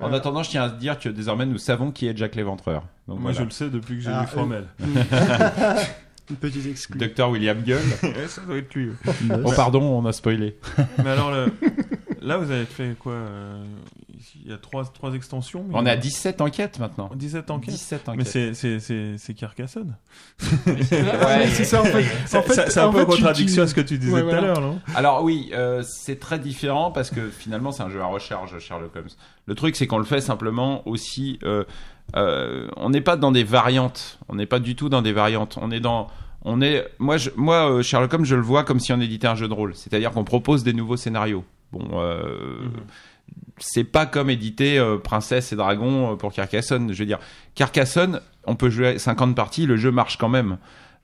En 0.02 0.12
attendant, 0.14 0.42
je 0.42 0.48
tiens 0.48 0.62
à 0.64 0.70
te 0.70 0.80
dire 0.80 0.98
que 0.98 1.10
désormais 1.10 1.44
nous 1.44 1.58
savons 1.58 1.90
qui 1.90 2.06
est 2.08 2.16
Jack 2.16 2.34
l'Éventreur. 2.34 2.84
Donc 3.06 3.20
Moi, 3.20 3.32
voilà. 3.32 3.38
je 3.38 3.44
le 3.44 3.50
sais 3.50 3.68
depuis 3.68 3.96
que 3.96 4.00
j'ai 4.00 4.10
Ah, 4.10 4.22
lu 4.22 4.26
Fromel. 4.28 4.64
Une 6.30 6.36
petite 6.36 6.66
exclue. 6.66 6.98
Docteur 6.98 7.30
William 7.30 7.60
Gull. 7.60 7.76
Ouais, 8.02 8.28
ça 8.28 8.40
doit 8.42 8.56
être 8.56 8.72
lui. 8.74 8.88
ouais. 8.90 9.36
oh 9.44 9.52
pardon, 9.54 9.82
on 9.82 10.04
a 10.06 10.12
spoilé. 10.12 10.56
Mais 11.04 11.10
alors, 11.10 11.30
le- 11.32 11.52
là, 12.22 12.36
vous 12.38 12.50
avez 12.50 12.64
fait 12.66 12.96
quoi 12.98 13.12
euh, 13.12 13.62
il 14.44 14.50
y 14.50 14.54
a 14.54 14.58
trois, 14.58 14.84
trois 14.84 15.14
extensions. 15.14 15.64
mais 15.68 15.74
On 15.76 15.86
a 15.86 15.92
à 15.92 15.96
17 15.96 16.40
enquêtes 16.40 16.78
maintenant. 16.78 17.10
17 17.14 17.50
enquêtes. 17.50 17.70
17 17.74 18.02
Mais 18.06 18.12
enquêtes. 18.12 18.26
c'est, 18.26 18.54
c'est, 18.54 18.78
c'est, 18.80 19.14
c'est 19.18 19.34
Carcassonne. 19.34 19.96
Ouais, 20.66 21.48
c'est 21.52 21.64
ça 21.64 21.80
en 21.80 21.84
fait. 21.84 22.04
C'est, 22.26 22.36
En 22.38 22.42
fait- 22.42 22.54
c'est- 22.54 22.70
c'est 22.70 22.80
un 22.80 22.90
peu 22.92 22.98
en 22.98 23.00
fait, 23.00 23.06
contradiction 23.06 23.56
tu- 23.56 23.60
à 23.62 23.66
ce 23.66 23.74
que 23.74 23.80
tu 23.80 23.98
disais 23.98 24.12
Ouais, 24.12 24.20
tout 24.20 24.26
voilà. 24.28 24.38
à 24.42 24.46
l'heure, 24.46 24.60
non? 24.60 24.80
Alors 24.94 25.22
oui, 25.24 25.50
euh, 25.54 25.82
c'est 25.86 26.18
très 26.18 26.38
différent 26.38 26.90
parce 26.90 27.10
que 27.10 27.28
finalement 27.30 27.72
c'est 27.72 27.82
un 27.82 27.90
jeu 27.90 28.00
à 28.00 28.06
recharge 28.06 28.58
Sherlock 28.58 28.94
Holmes. 28.96 29.08
Le 29.46 29.54
truc 29.54 29.76
c'est 29.76 29.86
qu'on 29.86 29.98
le 29.98 30.04
fait 30.04 30.20
simplement 30.20 30.86
aussi. 30.86 31.38
euh, 31.44 31.64
euh, 32.16 32.68
on 32.76 32.90
n'est 32.90 33.00
pas 33.00 33.16
dans 33.16 33.32
des 33.32 33.44
variantes. 33.44 34.18
On 34.28 34.34
n'est 34.34 34.46
pas 34.46 34.58
du 34.58 34.76
tout 34.76 34.88
dans 34.88 35.02
des 35.02 35.12
variantes. 35.12 35.58
On 35.60 35.70
est 35.70 35.80
dans. 35.80 36.08
On 36.42 36.60
est. 36.60 36.86
Moi, 36.98 37.16
je, 37.16 37.30
moi 37.36 37.70
euh, 37.70 37.82
Sherlock 37.82 38.12
Holmes, 38.14 38.24
je 38.24 38.34
le 38.36 38.42
vois 38.42 38.64
comme 38.64 38.80
si 38.80 38.92
on 38.92 39.00
éditait 39.00 39.26
un 39.28 39.34
jeu 39.34 39.48
de 39.48 39.54
rôle. 39.54 39.74
C'est-à-dire 39.74 40.10
qu'on 40.10 40.24
propose 40.24 40.64
des 40.64 40.72
nouveaux 40.72 40.96
scénarios. 40.96 41.44
Bon. 41.72 41.88
euh, 42.00 42.68
C'est 43.58 43.84
pas 43.84 44.06
comme 44.06 44.30
éditer 44.30 44.78
euh, 44.78 44.98
Princesse 44.98 45.52
et 45.52 45.56
Dragon 45.56 46.12
euh, 46.12 46.16
pour 46.16 46.32
Carcassonne. 46.32 46.92
Je 46.92 46.98
veux 46.98 47.06
dire, 47.06 47.20
Carcassonne, 47.54 48.20
on 48.44 48.56
peut 48.56 48.70
jouer 48.70 48.98
50 48.98 49.34
parties, 49.36 49.66
le 49.66 49.76
jeu 49.76 49.90
marche 49.90 50.16
quand 50.18 50.28
même. 50.28 50.58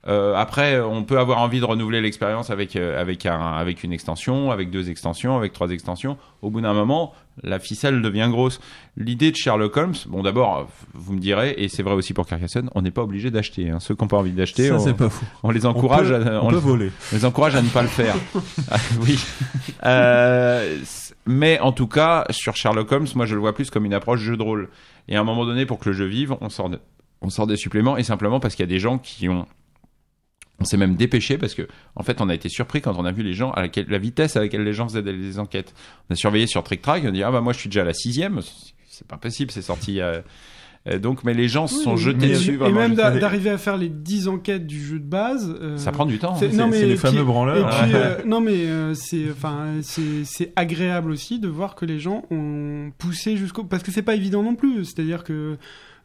Euh, 0.07 0.35
après, 0.35 0.79
on 0.79 1.03
peut 1.03 1.19
avoir 1.19 1.39
envie 1.39 1.59
de 1.59 1.65
renouveler 1.65 1.99
l'expérience 1.99 2.49
avec 2.49 2.75
euh, 2.77 3.01
avec 3.01 3.25
un 3.25 3.39
avec 3.41 3.83
une 3.83 3.91
extension, 3.91 4.51
avec 4.51 4.69
deux 4.69 4.89
extensions, 4.89 5.35
avec 5.35 5.51
trois 5.51 5.69
extensions. 5.71 6.17
Au 6.41 6.49
bout 6.49 6.61
d'un 6.61 6.73
moment, 6.73 7.13
la 7.43 7.59
ficelle 7.59 8.01
devient 8.01 8.29
grosse. 8.31 8.61
L'idée 8.95 9.31
de 9.31 9.35
Sherlock 9.35 9.75
Holmes, 9.75 9.95
bon 10.07 10.23
d'abord, 10.23 10.69
vous 10.93 11.13
me 11.13 11.19
direz, 11.19 11.55
et 11.57 11.67
c'est 11.67 11.83
vrai 11.83 11.93
aussi 11.93 12.13
pour 12.13 12.25
Carcassonne, 12.25 12.69
on 12.73 12.83
n'est 12.83 12.91
pas 12.91 13.01
obligé 13.03 13.31
d'acheter. 13.31 13.69
hein. 13.69 13.79
Ceux 13.81 13.95
qui 13.95 14.03
n'ont 14.03 14.07
pas 14.07 14.17
envie 14.17 14.31
d'acheter, 14.31 14.71
on, 15.43 15.49
les 15.51 15.65
encourage, 15.65 16.11
On 16.11 16.23
peut- 16.23 16.29
à, 16.35 16.43
on 16.43 16.47
peut 16.49 16.55
voler. 16.55 16.91
on 17.11 17.15
les 17.15 17.25
encourage 17.25 17.55
à 17.55 17.61
ne 17.61 17.69
pas 17.69 17.81
le 17.81 17.87
faire. 17.89 18.15
Ah, 18.71 18.77
oui. 19.01 19.19
Euh, 19.85 20.77
mais 21.25 21.59
en 21.59 21.71
tout 21.71 21.87
cas, 21.87 22.25
sur 22.29 22.55
Sherlock 22.55 22.91
Holmes, 22.91 23.07
moi 23.15 23.25
je 23.25 23.33
le 23.35 23.41
vois 23.41 23.53
plus 23.53 23.69
comme 23.69 23.85
une 23.85 23.93
approche 23.93 24.21
jeu 24.21 24.37
de 24.37 24.43
rôle. 24.43 24.69
Et 25.09 25.15
à 25.15 25.19
un 25.21 25.23
moment 25.23 25.45
donné, 25.45 25.65
pour 25.65 25.79
que 25.79 25.89
le 25.89 25.95
jeu 25.95 26.05
vive, 26.05 26.35
on 26.41 26.49
sort, 26.49 26.69
de- 26.69 26.79
on 27.21 27.29
sort 27.29 27.47
des 27.47 27.57
suppléments 27.57 27.97
et 27.97 28.03
simplement 28.03 28.39
parce 28.39 28.55
qu'il 28.55 28.63
y 28.63 28.69
a 28.69 28.71
des 28.71 28.79
gens 28.79 28.97
qui 28.97 29.27
ont 29.29 29.45
on 30.59 30.65
s'est 30.65 30.77
même 30.77 30.95
dépêché 30.95 31.37
parce 31.37 31.53
que, 31.53 31.67
en 31.95 32.03
fait, 32.03 32.19
on 32.21 32.29
a 32.29 32.33
été 32.35 32.49
surpris 32.49 32.81
quand 32.81 32.95
on 32.97 33.05
a 33.05 33.11
vu 33.11 33.23
les 33.23 33.33
gens 33.33 33.51
à 33.51 33.61
laquelle, 33.61 33.85
la 33.89 33.99
vitesse 33.99 34.35
à 34.35 34.39
laquelle 34.39 34.63
les 34.63 34.73
gens 34.73 34.87
faisaient 34.87 35.03
des, 35.03 35.13
des 35.15 35.39
enquêtes. 35.39 35.73
On 36.09 36.13
a 36.13 36.15
surveillé 36.15 36.47
sur 36.47 36.63
Trick 36.63 36.81
Track, 36.81 37.03
on 37.05 37.09
a 37.09 37.11
dit 37.11 37.23
ah 37.23 37.31
bah 37.31 37.41
moi 37.41 37.53
je 37.53 37.59
suis 37.59 37.69
déjà 37.69 37.81
à 37.81 37.85
la 37.85 37.93
sixième, 37.93 38.41
c'est 38.87 39.07
pas 39.07 39.17
possible, 39.17 39.51
c'est 39.51 39.61
sorti. 39.61 40.01
euh, 40.01 40.21
euh, 40.89 40.99
donc, 40.99 41.23
mais 41.25 41.33
les 41.33 41.49
gens 41.49 41.67
se 41.67 41.81
sont 41.83 41.95
Oui, 41.95 42.01
jetés 42.01 42.27
et- 42.27 42.29
dessus. 42.29 42.53
Et 42.53 42.57
vraiment. 42.57 42.79
même 42.79 42.95
d'arriver 42.95 43.49
à 43.49 43.57
faire 43.57 43.75
les 43.75 43.89
10 43.89 44.29
enquêtes 44.29 44.65
du 44.65 44.79
jeu 44.83 44.99
de 44.99 45.05
base. 45.05 45.53
euh, 45.61 45.77
Ça 45.77 45.91
prend 45.91 46.05
du 46.05 46.17
temps, 46.17 46.35
c'est- 46.35 46.45
hein. 46.45 46.49
non, 46.53 46.57
C'est- 46.65 46.69
mais 46.69 46.79
c'est 46.79 46.85
les 46.87 46.95
fameux 46.95 47.15
puis- 47.17 47.25
branleurs. 47.25 47.57
Et 47.57 47.83
puis, 47.83 47.91
euh, 47.95 48.15
non, 48.25 48.39
mais 48.39 48.53
euh, 48.67 48.93
c'est, 48.93 49.29
enfin, 49.29 49.73
c'est, 49.81 50.23
c'est 50.23 50.53
agréable 50.55 51.11
aussi 51.11 51.39
de 51.39 51.49
voir 51.49 51.75
que 51.75 51.83
les 51.85 51.99
gens 51.99 52.23
ont 52.31 52.91
poussé 52.97 53.35
jusqu'au. 53.35 53.65
Parce 53.65 53.83
que 53.83 53.91
c'est 53.91 54.01
pas 54.01 54.15
évident 54.15 54.43
non 54.43 54.55
plus. 54.55 54.85
C'est-à-dire 54.85 55.23
que 55.25 55.33
euh, 55.33 55.55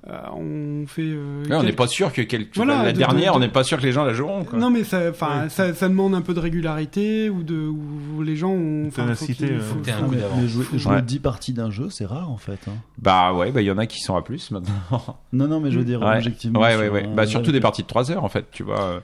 on 0.06 0.84
fait. 0.86 1.02
euh, 1.02 1.44
Ouais, 1.44 1.54
on 1.54 1.60
n'est 1.60 1.66
quelques- 1.66 1.78
pas 1.78 1.86
sûr 1.86 2.12
que 2.12 2.22
quel- 2.22 2.46
Voilà, 2.56 2.82
la 2.82 2.92
de- 2.92 2.98
dernière, 2.98 3.32
de- 3.32 3.36
on 3.36 3.40
n'est 3.40 3.48
pas 3.48 3.62
sûr 3.64 3.78
que 3.78 3.84
les 3.84 3.92
gens 3.92 4.04
la 4.04 4.12
joueront. 4.12 4.44
Quoi. 4.44 4.58
Non, 4.58 4.70
mais 4.70 4.82
ça, 4.84 5.00
enfin, 5.10 5.48
ça, 5.48 5.72
ça 5.74 5.88
demande 5.88 6.14
un 6.14 6.20
peu 6.22 6.34
de 6.34 6.40
régularité 6.40 7.30
ou 7.30 7.42
de, 7.42 7.66
où 7.68 8.22
les 8.22 8.34
gens 8.36 8.50
ont. 8.50 8.90
Ténacité, 8.90 9.46
euh, 9.52 9.60
faut- 9.60 9.78
un 9.78 10.06
coup 10.06 10.14
mais, 10.36 10.48
jouer, 10.48 10.64
jouer 10.74 10.94
Ouais. 10.96 11.02
10 11.02 11.20
parties 11.20 11.52
d'un 11.52 11.70
jeu, 11.70 11.88
c'est 11.90 12.06
rare 12.06 12.30
en 12.30 12.36
fait. 12.38 12.58
hein. 12.68 12.72
Bah 13.00 13.32
ouais, 13.32 13.52
bah 13.52 13.60
il 13.62 13.66
y 13.66 13.70
en 13.70 13.78
a 13.78 13.86
qui 13.86 14.00
sont 14.00 14.16
à 14.16 14.22
plus 14.22 14.50
maintenant. 14.50 14.72
Non, 15.32 15.46
non, 15.48 15.60
mais 15.60 15.70
je 15.70 15.78
veux 15.78 15.84
dire 15.84 16.00
Ouais. 16.02 16.16
objectivement. 16.18 16.60
Ouais, 16.60 16.76
ouais, 16.76 16.88
ouais. 16.88 17.04
un- 17.04 17.14
Bah, 17.14 17.26
surtout 17.26 17.52
des 17.52 17.60
parties 17.60 17.82
de 17.82 17.86
3 17.86 18.10
heures, 18.10 18.24
en 18.24 18.28
fait, 18.28 18.46
tu 18.52 18.62
vois. 18.64 18.82
Euh, 18.82 19.00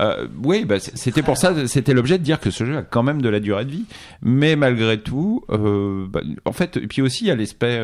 euh, 0.00 0.26
oui, 0.42 0.64
bah, 0.64 0.80
c'était 0.80 1.22
pour 1.22 1.36
ça, 1.38 1.66
c'était 1.66 1.94
l'objet 1.94 2.18
de 2.18 2.22
dire 2.24 2.40
que 2.40 2.50
ce 2.50 2.64
jeu 2.64 2.78
a 2.78 2.82
quand 2.82 3.02
même 3.02 3.22
de 3.22 3.28
la 3.28 3.40
durée 3.40 3.64
de 3.64 3.70
vie. 3.70 3.84
Mais 4.22 4.56
malgré 4.56 4.98
tout, 5.00 5.44
euh, 5.50 6.06
bah, 6.08 6.20
en 6.44 6.52
fait, 6.52 6.76
et 6.78 6.86
puis 6.86 7.00
aussi, 7.02 7.24
il 7.24 7.28
y 7.28 7.30
a 7.30 7.36
l'aspect 7.36 7.78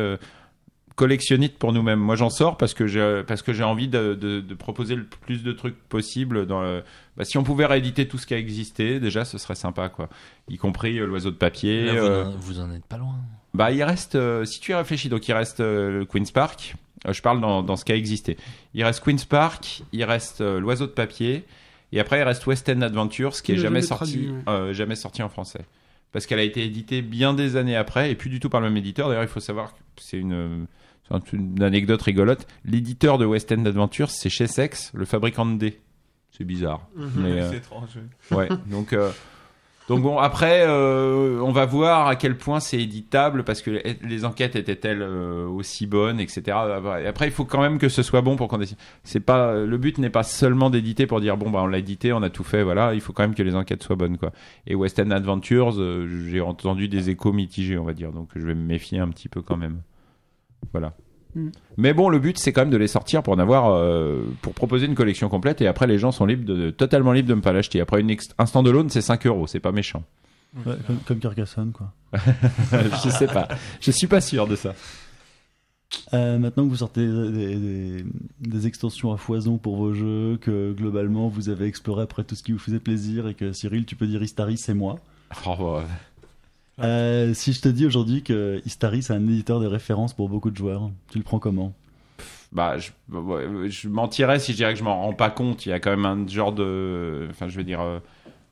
collectionniste 0.95 1.57
pour 1.57 1.73
nous-mêmes. 1.73 1.99
Moi, 1.99 2.15
j'en 2.15 2.29
sors 2.29 2.57
parce 2.57 2.73
que 2.73 2.87
j'ai, 2.87 3.21
parce 3.27 3.41
que 3.41 3.53
j'ai 3.53 3.63
envie 3.63 3.87
de, 3.87 4.13
de, 4.13 4.39
de 4.39 4.53
proposer 4.55 4.95
le 4.95 5.03
plus 5.05 5.43
de 5.43 5.51
trucs 5.51 5.77
possible 5.89 6.45
dans 6.45 6.61
le, 6.61 6.83
bah, 7.17 7.25
si 7.25 7.37
on 7.37 7.43
pouvait 7.43 7.65
rééditer 7.65 8.07
tout 8.07 8.17
ce 8.17 8.25
qui 8.25 8.33
a 8.33 8.37
existé, 8.37 8.99
déjà, 8.99 9.25
ce 9.25 9.37
serait 9.37 9.55
sympa, 9.55 9.89
quoi. 9.89 10.09
Y 10.49 10.57
compris 10.57 10.97
euh, 10.99 11.05
l'oiseau 11.05 11.31
de 11.31 11.35
papier. 11.35 11.85
Là, 11.85 11.93
vous, 11.93 11.97
euh, 11.99 12.25
en, 12.25 12.31
vous 12.31 12.59
en 12.59 12.71
êtes 12.71 12.85
pas 12.85 12.97
loin. 12.97 13.15
bah, 13.53 13.71
il 13.71 13.83
reste, 13.83 14.15
euh, 14.15 14.45
si 14.45 14.59
tu 14.59 14.71
y 14.71 14.75
réfléchis, 14.75 15.09
donc 15.09 15.27
il 15.27 15.33
reste 15.33 15.59
euh, 15.59 15.99
le 15.99 16.05
Queen's 16.05 16.31
Park. 16.31 16.75
Euh, 17.07 17.13
je 17.13 17.21
parle 17.21 17.41
dans, 17.41 17.61
dans 17.61 17.75
ce 17.75 17.85
qui 17.85 17.91
a 17.91 17.95
existé. 17.95 18.37
Il 18.73 18.83
reste 18.83 19.03
Queen's 19.03 19.25
Park, 19.25 19.83
il 19.91 20.03
reste 20.03 20.41
euh, 20.41 20.59
l'oiseau 20.59 20.87
de 20.87 20.91
papier, 20.91 21.45
et 21.91 21.99
après 21.99 22.19
il 22.19 22.23
reste 22.23 22.47
West 22.47 22.67
End 22.69 22.81
Adventures, 22.81 23.33
qui 23.41 23.51
est 23.51 23.57
jamais 23.57 23.81
sorti, 23.81 24.13
traduit, 24.13 24.29
ouais. 24.31 24.41
euh, 24.47 24.73
jamais 24.73 24.95
sorti 24.95 25.21
en 25.21 25.29
français, 25.29 25.65
parce 26.11 26.25
qu'elle 26.25 26.39
a 26.39 26.43
été 26.43 26.63
éditée 26.63 27.01
bien 27.01 27.33
des 27.33 27.57
années 27.57 27.75
après, 27.75 28.11
et 28.11 28.15
plus 28.15 28.29
du 28.29 28.39
tout 28.39 28.49
par 28.49 28.59
le 28.59 28.67
même 28.69 28.77
éditeur. 28.77 29.07
D'ailleurs, 29.07 29.23
il 29.23 29.29
faut 29.29 29.39
savoir 29.39 29.73
que 29.73 29.79
c'est 29.97 30.17
une, 30.17 30.65
une 31.33 31.61
anecdote 31.61 32.01
rigolote. 32.01 32.47
L'éditeur 32.65 33.17
de 33.17 33.25
West 33.25 33.51
End 33.51 33.65
Adventures, 33.65 34.09
c'est 34.09 34.29
chez 34.29 34.47
Sex, 34.47 34.91
le 34.95 35.05
fabricant 35.05 35.45
de 35.45 35.57
dés. 35.57 35.79
C'est 36.31 36.43
bizarre. 36.45 36.87
Mais, 36.95 37.39
euh, 37.41 37.49
C'est 37.51 37.57
étrange. 37.57 37.89
oui. 38.31 38.37
Ouais, 38.37 38.49
donc 38.69 38.91
euh, 38.91 39.09
donc 39.87 40.01
bon 40.01 40.17
après 40.17 40.63
euh, 40.67 41.39
on 41.41 41.51
va 41.51 41.65
voir 41.67 42.07
à 42.07 42.15
quel 42.15 42.35
point 42.37 42.59
c'est 42.59 42.79
éditable 42.81 43.43
parce 43.43 43.61
que 43.61 43.79
les- 44.01 44.25
enquêtes 44.25 44.55
étaient-elles 44.55 45.03
euh, 45.03 45.45
aussi 45.47 45.85
bonnes 45.85 46.19
etc. 46.19 46.41
Et 47.01 47.05
après 47.07 47.27
il 47.27 47.31
faut 47.31 47.45
quand 47.45 47.61
même 47.61 47.77
que 47.77 47.87
ce 47.87 48.01
soit 48.03 48.21
bon 48.21 48.35
pour 48.35 48.47
qu'on 48.49 48.57
décide. 48.57 48.77
C'est 49.03 49.19
pas 49.19 49.53
le 49.55 49.77
but 49.77 49.97
n'est 49.99 50.09
pas 50.09 50.23
seulement 50.23 50.69
d'éditer 50.71 51.05
pour 51.05 51.21
dire 51.21 51.37
bon 51.37 51.51
bah 51.51 51.59
on 51.61 51.67
l'a 51.67 51.77
édité 51.77 52.11
on 52.11 52.23
a 52.23 52.31
tout 52.31 52.43
fait 52.43 52.63
voilà 52.63 52.95
il 52.95 52.99
faut 52.99 53.13
quand 53.13 53.21
même 53.23 53.35
que 53.35 53.43
les 53.43 53.55
enquêtes 53.55 53.83
soient 53.83 53.95
bonnes 53.95 54.17
quoi. 54.17 54.31
Et 54.65 54.73
West 54.75 54.99
End 54.99 55.11
Adventures 55.11 55.79
euh, 55.79 56.07
j'ai 56.29 56.41
entendu 56.41 56.87
des 56.89 57.11
échos 57.11 57.31
mitigés 57.31 57.77
on 57.77 57.85
va 57.85 57.93
dire 57.93 58.11
donc 58.11 58.29
je 58.35 58.45
vais 58.45 58.55
me 58.55 58.63
méfier 58.65 58.97
un 58.99 59.07
petit 59.09 59.29
peu 59.29 59.41
quand 59.43 59.55
même. 59.57 59.81
Voilà. 60.71 60.93
Mm. 61.35 61.49
Mais 61.77 61.93
bon, 61.93 62.09
le 62.09 62.19
but 62.19 62.37
c'est 62.37 62.53
quand 62.53 62.61
même 62.61 62.69
de 62.69 62.77
les 62.77 62.87
sortir 62.87 63.23
pour 63.23 63.33
en 63.33 63.39
avoir, 63.39 63.69
euh, 63.73 64.23
pour 64.41 64.53
proposer 64.53 64.85
une 64.85 64.95
collection 64.95 65.27
complète 65.29 65.61
et 65.61 65.67
après 65.67 65.87
les 65.87 65.97
gens 65.99 66.11
sont 66.11 66.25
libres 66.25 66.45
de, 66.45 66.69
totalement 66.69 67.11
libres 67.11 67.29
de 67.29 67.35
ne 67.35 67.41
pas 67.41 67.51
l'acheter. 67.53 67.81
Après 67.81 67.99
une 68.01 68.15
un 68.37 68.45
stand-alone 68.45 68.89
c'est 68.89 69.01
5 69.01 69.25
euros, 69.27 69.47
c'est 69.47 69.59
pas 69.59 69.71
méchant. 69.71 70.03
Ouais, 70.65 70.75
comme, 70.87 70.97
comme 70.99 71.19
Carcassonne, 71.19 71.73
quoi. 71.73 71.91
je 73.03 73.09
sais 73.09 73.27
pas, 73.27 73.49
je 73.81 73.91
suis 73.91 74.07
pas 74.07 74.21
sûr 74.21 74.47
de 74.47 74.55
ça. 74.55 74.73
Euh, 76.13 76.39
maintenant 76.39 76.63
que 76.63 76.69
vous 76.69 76.77
sortez 76.77 77.05
des, 77.05 77.55
des- 77.57 78.05
des 78.39 78.67
extensions 78.67 79.11
à 79.13 79.17
foison 79.17 79.57
pour 79.57 79.75
vos 79.75 79.93
jeux, 79.93 80.37
que 80.41 80.73
globalement 80.73 81.27
vous 81.27 81.49
avez 81.49 81.65
exploré 81.65 82.03
après 82.03 82.23
tout 82.23 82.35
ce 82.35 82.43
qui 82.43 82.51
vous 82.53 82.59
faisait 82.59 82.79
plaisir 82.79 83.27
et 83.27 83.33
que 83.33 83.51
Cyril, 83.51 83.85
tu 83.85 83.95
peux 83.95 84.07
dire 84.07 84.21
Istari, 84.23 84.57
c'est 84.57 84.73
moi. 84.73 84.99
Oh, 85.45 85.55
bah, 85.59 85.83
Euh, 86.81 87.33
si 87.33 87.53
je 87.53 87.61
te 87.61 87.69
dis 87.69 87.85
aujourd'hui 87.85 88.21
que 88.21 88.61
Istari, 88.65 89.01
c'est 89.01 89.13
un 89.13 89.23
éditeur 89.27 89.59
de 89.59 89.67
référence 89.67 90.13
pour 90.13 90.27
beaucoup 90.29 90.51
de 90.51 90.57
joueurs, 90.57 90.89
tu 91.09 91.17
le 91.17 91.23
prends 91.23 91.39
comment? 91.39 91.73
Bah, 92.51 92.77
je, 92.77 92.91
bah, 93.07 93.21
je 93.67 93.87
mentirais 93.89 94.39
si 94.39 94.51
je 94.51 94.57
dirais 94.57 94.73
que 94.73 94.79
je 94.79 94.83
m'en 94.83 95.01
rends 95.01 95.13
pas 95.13 95.29
compte. 95.29 95.65
Il 95.65 95.69
y 95.69 95.73
a 95.73 95.79
quand 95.79 95.89
même 95.89 96.05
un 96.05 96.27
genre 96.27 96.53
de, 96.53 97.27
enfin, 97.29 97.47
je 97.49 97.57
veux 97.57 97.63
dire, 97.63 97.81
euh, 97.81 97.99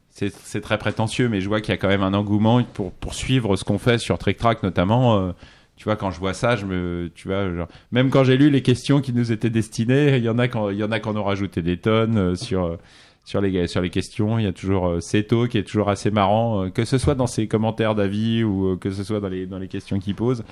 c'est 0.10 0.62
très 0.62 0.78
prétentieux, 0.78 1.30
mais 1.30 1.42
je 1.42 1.48
vois 1.48 1.62
qu'il 1.62 1.72
y 1.72 1.74
a 1.74 1.78
quand 1.78 1.88
même 1.88 2.04
un 2.04 2.14
engouement 2.14 2.62
pour 2.64 2.92
pour 2.94 3.14
suivre 3.14 3.56
ce 3.56 3.64
qu'on 3.64 3.78
fait 3.80 3.98
sur 3.98 4.18
Trick 4.18 4.38
Track 4.38 4.62
notamment. 4.64 5.18
euh, 5.20 5.32
tu 5.76 5.86
vois, 5.86 5.96
quand 5.96 6.12
je 6.12 6.20
vois 6.20 6.34
ça, 6.36 6.56
je 6.56 6.66
me, 6.66 7.10
tu 7.16 7.28
vois, 7.28 7.52
genre, 7.54 7.68
même 7.92 8.10
quand 8.12 8.24
j'ai 8.24 8.38
lu 8.38 8.52
les 8.52 8.62
questions 8.62 9.02
qui 9.02 9.12
nous 9.12 9.32
étaient 9.32 9.50
destinées, 9.50 10.18
il 10.18 10.24
y 10.24 10.30
en 10.30 10.38
a 10.38 10.46
il 10.72 10.78
y 10.78 10.84
en 10.84 10.92
a 10.92 11.00
qui 11.00 11.10
en 11.10 11.16
ont 11.18 11.24
rajouté 11.24 11.62
des 11.64 11.78
tonnes 11.78 12.18
euh, 12.18 12.36
sur 12.36 12.78
sur 13.26 13.42
les 13.42 13.68
sur 13.68 13.82
les 13.82 13.90
questions. 13.90 14.38
Il 14.40 14.46
y 14.46 14.48
a 14.48 14.54
toujours 14.54 14.88
euh, 14.88 15.00
Seto 15.00 15.48
qui 15.48 15.58
est 15.58 15.64
toujours 15.64 15.90
assez 15.90 16.12
marrant, 16.12 16.66
euh, 16.66 16.70
que 16.70 16.86
ce 16.86 16.98
soit 16.98 17.16
dans 17.16 17.28
ses 17.28 17.48
commentaires 17.48 17.96
d'avis 17.96 18.44
ou 18.44 18.74
euh, 18.74 18.78
que 18.78 18.90
ce 18.92 19.04
soit 19.04 19.20
dans 19.20 19.30
les 19.30 19.46
dans 19.46 19.60
les 19.60 19.68
questions 19.68 20.00
qu'il 20.00 20.16
pose. 20.16 20.44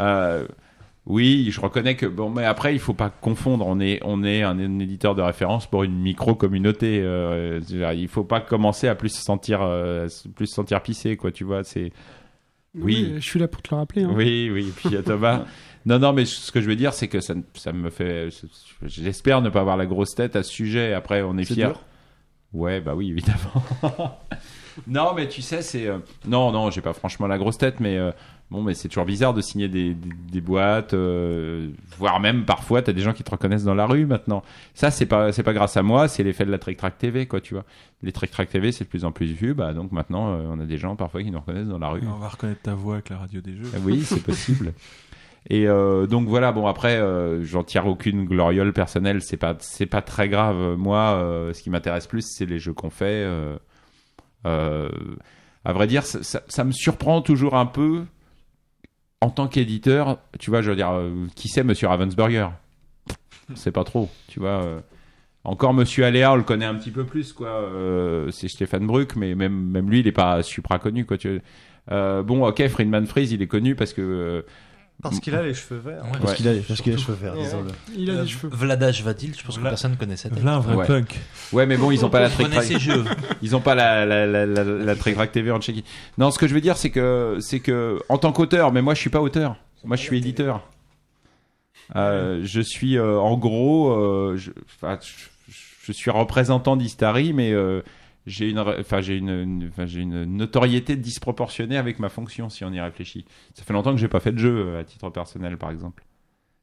Euh, 0.00 0.46
oui, 1.06 1.48
je 1.50 1.60
reconnais 1.60 1.96
que 1.96 2.06
bon, 2.06 2.30
mais 2.30 2.44
après 2.44 2.74
il 2.74 2.78
faut 2.78 2.92
pas 2.94 3.10
confondre. 3.10 3.66
On 3.66 3.80
est 3.80 4.00
on 4.04 4.22
est 4.22 4.42
un, 4.42 4.58
un 4.58 4.78
éditeur 4.78 5.14
de 5.14 5.22
référence 5.22 5.66
pour 5.66 5.82
une 5.82 5.98
micro 5.98 6.34
communauté. 6.34 7.00
Euh, 7.02 7.60
il 7.94 8.08
faut 8.08 8.24
pas 8.24 8.40
commencer 8.40 8.86
à 8.88 8.94
plus 8.94 9.08
se 9.08 9.22
sentir 9.22 9.60
euh, 9.62 10.08
plus 10.36 10.46
se 10.46 10.54
sentir 10.54 10.82
pissé 10.82 11.16
quoi. 11.16 11.32
Tu 11.32 11.44
vois, 11.44 11.64
c'est 11.64 11.92
oui. 12.74 13.14
je 13.16 13.20
suis 13.28 13.40
là 13.40 13.48
pour 13.48 13.62
te 13.62 13.74
le 13.74 13.78
rappeler. 13.78 14.04
hein. 14.04 14.12
oui 14.14 14.50
oui. 14.52 14.68
Et 14.68 14.72
puis 14.72 14.88
il 14.90 14.92
y 14.92 14.96
a 14.96 15.02
Thomas. 15.02 15.44
Non, 15.86 15.98
non, 15.98 16.12
mais 16.12 16.26
ce 16.26 16.52
que 16.52 16.60
je 16.60 16.66
veux 16.68 16.76
dire, 16.76 16.92
c'est 16.92 17.08
que 17.08 17.20
ça, 17.20 17.32
ça 17.54 17.72
me 17.72 17.88
fait. 17.88 18.28
J'espère 18.84 19.40
ne 19.40 19.48
pas 19.48 19.60
avoir 19.60 19.78
la 19.78 19.86
grosse 19.86 20.14
tête 20.14 20.36
à 20.36 20.42
ce 20.42 20.52
sujet. 20.52 20.92
Après, 20.92 21.22
on 21.22 21.38
est, 21.38 21.44
C'est 21.44 21.54
fiers. 21.54 21.68
Ouais, 22.52 22.80
bah 22.80 22.94
oui, 22.96 23.10
évidemment. 23.10 23.64
non, 24.88 25.12
mais 25.14 25.28
tu 25.28 25.42
sais, 25.42 25.62
c'est. 25.62 25.86
euh, 25.86 25.98
Non, 26.26 26.50
non, 26.52 26.70
j'ai 26.70 26.80
pas 26.80 26.92
franchement 26.92 27.26
la 27.26 27.38
grosse 27.38 27.58
tête, 27.58 27.80
mais. 27.80 27.96
euh, 27.96 28.10
Bon, 28.50 28.62
mais 28.64 28.74
c'est 28.74 28.88
toujours 28.88 29.04
bizarre 29.04 29.32
de 29.32 29.40
signer 29.40 29.68
des, 29.68 29.94
des, 29.94 30.08
des 30.32 30.40
boîtes, 30.40 30.92
euh, 30.92 31.70
voire 31.96 32.18
même 32.18 32.44
parfois, 32.44 32.82
t'as 32.82 32.92
des 32.92 33.00
gens 33.00 33.12
qui 33.12 33.22
te 33.22 33.30
reconnaissent 33.30 33.62
dans 33.62 33.76
la 33.76 33.86
rue 33.86 34.06
maintenant. 34.06 34.42
Ça, 34.74 34.90
c'est 34.90 35.06
pas, 35.06 35.30
c'est 35.30 35.44
pas 35.44 35.52
grâce 35.52 35.76
à 35.76 35.84
moi, 35.84 36.08
c'est 36.08 36.24
l'effet 36.24 36.44
de 36.44 36.50
la 36.50 36.58
Trick 36.58 36.76
Track 36.76 36.98
TV, 36.98 37.26
quoi, 37.26 37.40
tu 37.40 37.54
vois. 37.54 37.64
Les 38.02 38.10
Trick 38.10 38.32
Track 38.32 38.48
TV, 38.48 38.72
c'est 38.72 38.82
de 38.82 38.88
plus 38.88 39.04
en 39.04 39.12
plus 39.12 39.26
vu, 39.26 39.54
bah 39.54 39.72
donc 39.72 39.92
maintenant, 39.92 40.32
euh, 40.32 40.46
on 40.50 40.58
a 40.58 40.64
des 40.66 40.78
gens 40.78 40.96
parfois 40.96 41.22
qui 41.22 41.30
nous 41.30 41.38
reconnaissent 41.38 41.68
dans 41.68 41.78
la 41.78 41.90
rue. 41.90 42.02
On 42.04 42.18
va 42.18 42.26
reconnaître 42.26 42.62
ta 42.62 42.74
voix 42.74 42.94
avec 42.94 43.10
la 43.10 43.18
radio 43.18 43.40
des 43.40 43.54
jeux. 43.54 43.70
Ah 43.72 43.78
Oui, 43.84 44.02
c'est 44.04 44.20
possible. 44.20 44.72
Et 45.48 45.66
euh, 45.66 46.06
donc 46.06 46.28
voilà, 46.28 46.52
bon 46.52 46.66
après, 46.66 46.96
euh, 46.96 47.42
j'en 47.42 47.64
tire 47.64 47.86
aucune 47.86 48.24
gloriole 48.26 48.72
personnelle, 48.72 49.22
c'est 49.22 49.38
pas 49.38 49.56
c'est 49.60 49.86
pas 49.86 50.02
très 50.02 50.28
grave. 50.28 50.76
Moi, 50.76 50.98
euh, 50.98 51.52
ce 51.54 51.62
qui 51.62 51.70
m'intéresse 51.70 52.06
plus, 52.06 52.22
c'est 52.22 52.46
les 52.46 52.58
jeux 52.58 52.74
qu'on 52.74 52.90
fait. 52.90 53.26
à 54.44 55.72
vrai 55.72 55.86
dire, 55.86 56.04
ça, 56.04 56.64
me 56.64 56.72
surprend 56.72 57.22
toujours 57.22 57.54
un 57.54 57.66
peu 57.66 58.04
en 59.20 59.30
tant 59.30 59.48
qu'éditeur, 59.48 60.18
tu 60.38 60.50
vois, 60.50 60.62
je 60.62 60.70
veux 60.70 60.76
dire, 60.76 60.92
qui 61.34 61.48
c'est 61.48 61.64
Monsieur 61.64 61.88
Ravensburger? 61.88 62.48
C'est 63.54 63.72
pas 63.72 63.84
trop, 63.84 64.08
tu 64.28 64.40
vois. 64.40 64.82
Encore 65.44 65.74
Monsieur 65.74 66.04
Aléa, 66.04 66.32
on 66.32 66.36
le 66.36 66.42
connaît 66.42 66.66
un 66.66 66.74
petit 66.74 66.90
peu 66.90 67.04
plus, 67.04 67.32
quoi. 67.32 67.68
c'est 68.30 68.48
Stéphane 68.48 68.86
Bruck, 68.86 69.16
mais 69.16 69.34
même, 69.34 69.70
même 69.70 69.90
lui, 69.90 70.00
il 70.00 70.06
est 70.06 70.12
pas 70.12 70.42
supra 70.42 70.78
connu, 70.78 71.06
quoi. 71.06 71.16
Bon, 71.88 72.46
ok, 72.46 72.68
Friedman 72.68 73.06
Freeze, 73.06 73.32
il 73.32 73.40
est 73.40 73.48
connu 73.48 73.74
parce 73.74 73.94
que. 73.94 74.44
Euh, 75.00 75.08
Parce 75.08 75.20
qu'il 75.20 75.34
a 75.34 75.42
les 75.42 75.54
cheveux 75.54 75.80
verts. 75.80 76.04
Ouais. 76.04 76.18
Parce 76.20 76.34
qu'il 76.34 76.46
a, 76.48 76.52
parce 76.68 76.80
qu'il 76.82 76.92
a 76.92 76.96
les 76.96 77.02
cheveux 77.02 77.16
verts, 77.20 77.34
Ouais. 77.34 77.42
disons-le. 77.44 77.70
Il 77.96 78.10
a 78.10 78.14
Euh, 78.14 78.22
des 78.22 78.28
cheveux. 78.28 78.50
Vladage 78.52 79.02
Vadil, 79.02 79.34
je 79.38 79.42
pense 79.44 79.56
que 79.56 79.60
Vla- 79.62 79.70
personne 79.70 79.96
tête. 80.30 80.44
Là, 80.44 80.54
un 80.54 80.60
vrai 80.60 80.74
Ouais. 80.76 80.86
punk. 80.86 81.18
Ouais, 81.52 81.66
mais 81.66 81.76
bon, 81.76 81.90
ils 81.90 82.04
ont 82.04 82.10
pas 82.10 82.20
la 82.20 82.28
jeux. 82.78 83.04
Ils 83.42 83.56
ont 83.56 83.60
pas 83.60 83.74
la, 83.74 84.04
la, 84.04 84.26
la, 84.26 84.46
la, 84.46 84.64
la 84.64 84.96
Track 84.96 85.32
TV 85.32 85.50
en 85.50 85.60
Tchéquie. 85.60 85.84
Non, 86.18 86.30
ce 86.30 86.38
que 86.38 86.46
je 86.46 86.54
veux 86.54 86.60
dire, 86.60 86.76
c'est 86.76 86.90
que, 86.90 87.38
c'est 87.40 87.60
que, 87.60 87.98
en 88.08 88.18
tant 88.18 88.32
qu'auteur, 88.32 88.72
mais 88.72 88.82
moi, 88.82 88.94
je 88.94 89.00
suis 89.00 89.10
pas 89.10 89.20
auteur. 89.20 89.56
Moi, 89.84 89.96
je 89.96 90.02
suis 90.02 90.18
éditeur. 90.18 90.62
Euh, 91.96 92.40
je 92.44 92.60
suis, 92.60 92.96
euh, 92.98 93.18
en 93.18 93.36
gros, 93.36 93.90
euh, 93.92 94.36
je, 94.36 94.50
enfin, 94.76 94.98
je, 95.02 95.54
je 95.86 95.92
suis 95.92 96.10
représentant 96.10 96.76
d'Istari, 96.76 97.32
mais 97.32 97.52
euh, 97.52 97.82
j'ai 98.30 98.48
une, 98.50 98.58
enfin, 98.58 99.00
j'ai 99.00 99.16
une, 99.16 99.28
une- 99.30 99.68
enfin, 99.68 99.86
j'ai 99.86 100.00
une 100.00 100.24
notoriété 100.24 100.96
disproportionnée 100.96 101.76
avec 101.76 101.98
ma 101.98 102.08
fonction, 102.08 102.48
si 102.48 102.64
on 102.64 102.72
y 102.72 102.80
réfléchit. 102.80 103.24
Ça 103.54 103.64
fait 103.64 103.72
longtemps 103.72 103.92
que 103.92 103.98
j'ai 104.00 104.08
pas 104.08 104.20
fait 104.20 104.32
de 104.32 104.38
jeu 104.38 104.56
euh, 104.68 104.80
à 104.80 104.84
titre 104.84 105.10
personnel, 105.10 105.56
par 105.58 105.70
exemple. 105.70 106.04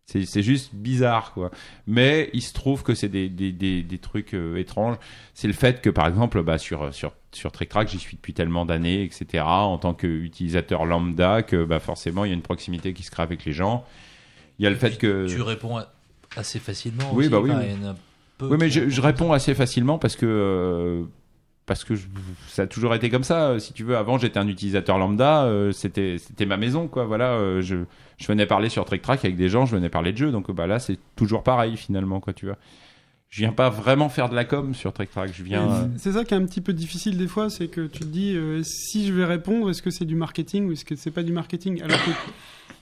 C'est, 0.06 0.26
c'est 0.26 0.42
juste 0.42 0.74
bizarre, 0.74 1.34
quoi. 1.34 1.52
Mais 1.86 2.30
il 2.34 2.42
se 2.42 2.54
trouve 2.54 2.82
que 2.82 2.96
c'est 2.96 3.10
des, 3.10 3.28
des, 3.28 3.52
des, 3.52 3.84
des 3.84 3.98
trucs 3.98 4.34
euh, 4.34 4.56
étranges. 4.56 4.96
C'est 5.34 5.48
le 5.48 5.54
fait 5.54 5.82
que, 5.82 5.90
par 5.90 6.08
exemple, 6.08 6.42
bah, 6.44 6.58
sur, 6.58 6.94
sur, 6.94 7.12
sur 7.34 7.52
Track, 7.52 7.90
j'y 7.90 8.00
suis 8.00 8.16
depuis 8.16 8.34
tellement 8.34 8.66
d'années, 8.66 9.04
etc., 9.04 9.44
en 9.46 9.78
tant 9.78 9.94
qu'utilisateur 9.94 10.86
lambda, 10.86 11.44
que 11.44 11.66
bah, 11.66 11.82
forcément, 11.82 12.24
il 12.24 12.30
y 12.30 12.32
a 12.32 12.36
une 12.36 12.42
proximité 12.42 12.94
qui 12.94 13.04
se 13.04 13.12
crée 13.12 13.24
avec 13.24 13.44
les 13.44 13.52
gens. 13.52 13.86
Il 14.60 14.64
y 14.64 14.68
a 14.68 14.70
le 14.70 14.78
fait 14.78 14.98
que. 14.98 15.28
Tu 15.28 15.42
réponds 15.42 15.80
assez 16.38 16.60
facilement. 16.60 17.10
Oui, 17.12 17.26
aussi, 17.26 17.30
bah 17.30 17.40
oui, 17.42 17.52
enfin, 17.52 17.60
oui. 17.60 17.68
il 17.78 17.84
y 17.84 17.86
en 17.86 17.92
a 17.92 17.96
peu 18.38 18.48
Oui, 18.48 18.58
mais 18.58 18.70
je, 18.70 19.02
réponds 19.02 19.34
assez 19.34 19.54
facilement 19.56 19.98
parce 19.98 20.16
que 20.16 20.26
euh, 20.26 21.04
parce 21.68 21.84
que 21.84 21.94
ça 22.48 22.64
a 22.64 22.68
toujours 22.68 22.96
été 22.96 23.12
comme 23.12 23.24
ça. 23.24 23.50
euh, 23.50 23.60
Si 23.60 23.74
tu 23.74 23.84
veux, 23.84 23.96
avant 23.96 24.18
j'étais 24.18 24.40
un 24.40 24.48
utilisateur 24.48 24.98
lambda, 24.98 25.44
euh, 25.44 25.72
c'était 25.72 26.18
c'était 26.18 26.48
ma 26.48 26.58
maison, 26.58 26.88
quoi. 26.88 27.06
Voilà, 27.06 27.34
euh, 27.34 27.62
je 27.62 27.76
je 28.18 28.26
venais 28.28 28.48
parler 28.48 28.70
sur 28.70 28.84
Trick 28.86 29.04
Track 29.04 29.24
avec 29.24 29.38
des 29.38 29.50
gens, 29.50 29.68
je 29.68 29.76
venais 29.76 29.90
parler 29.90 30.14
de 30.14 30.18
jeux, 30.18 30.32
donc 30.32 30.50
bah 30.50 30.66
là 30.66 30.80
c'est 30.80 30.98
toujours 31.16 31.44
pareil 31.44 31.78
finalement, 31.78 32.20
quoi. 32.20 32.34
Tu 32.34 32.48
vois. 32.48 32.58
Je 33.30 33.42
viens 33.42 33.52
pas 33.52 33.70
vraiment 33.70 34.08
faire 34.10 34.30
de 34.30 34.36
la 34.36 34.46
com 34.46 34.74
sur 34.74 34.94
Trick 34.94 35.12
Track. 35.12 35.32
Je 35.34 35.44
viens. 35.44 35.90
C'est 35.98 36.14
ça 36.14 36.24
qui 36.24 36.34
est 36.34 36.38
un 36.38 36.46
petit 36.46 36.62
peu 36.62 36.72
difficile 36.72 37.18
des 37.18 37.28
fois, 37.28 37.50
c'est 37.50 37.68
que 37.68 37.86
tu 37.86 38.00
te 38.00 38.06
dis 38.06 38.36
si 38.64 39.06
je 39.06 39.12
vais 39.14 39.26
répondre, 39.26 39.70
est-ce 39.70 39.82
que 39.82 39.92
c'est 39.92 40.06
du 40.06 40.16
marketing 40.16 40.70
ou 40.70 40.72
est-ce 40.72 40.86
que 40.86 40.96
c'est 40.96 41.12
pas 41.12 41.24
du 41.24 41.34
marketing? 41.34 41.82
Alors 41.84 42.02
que 42.04 42.12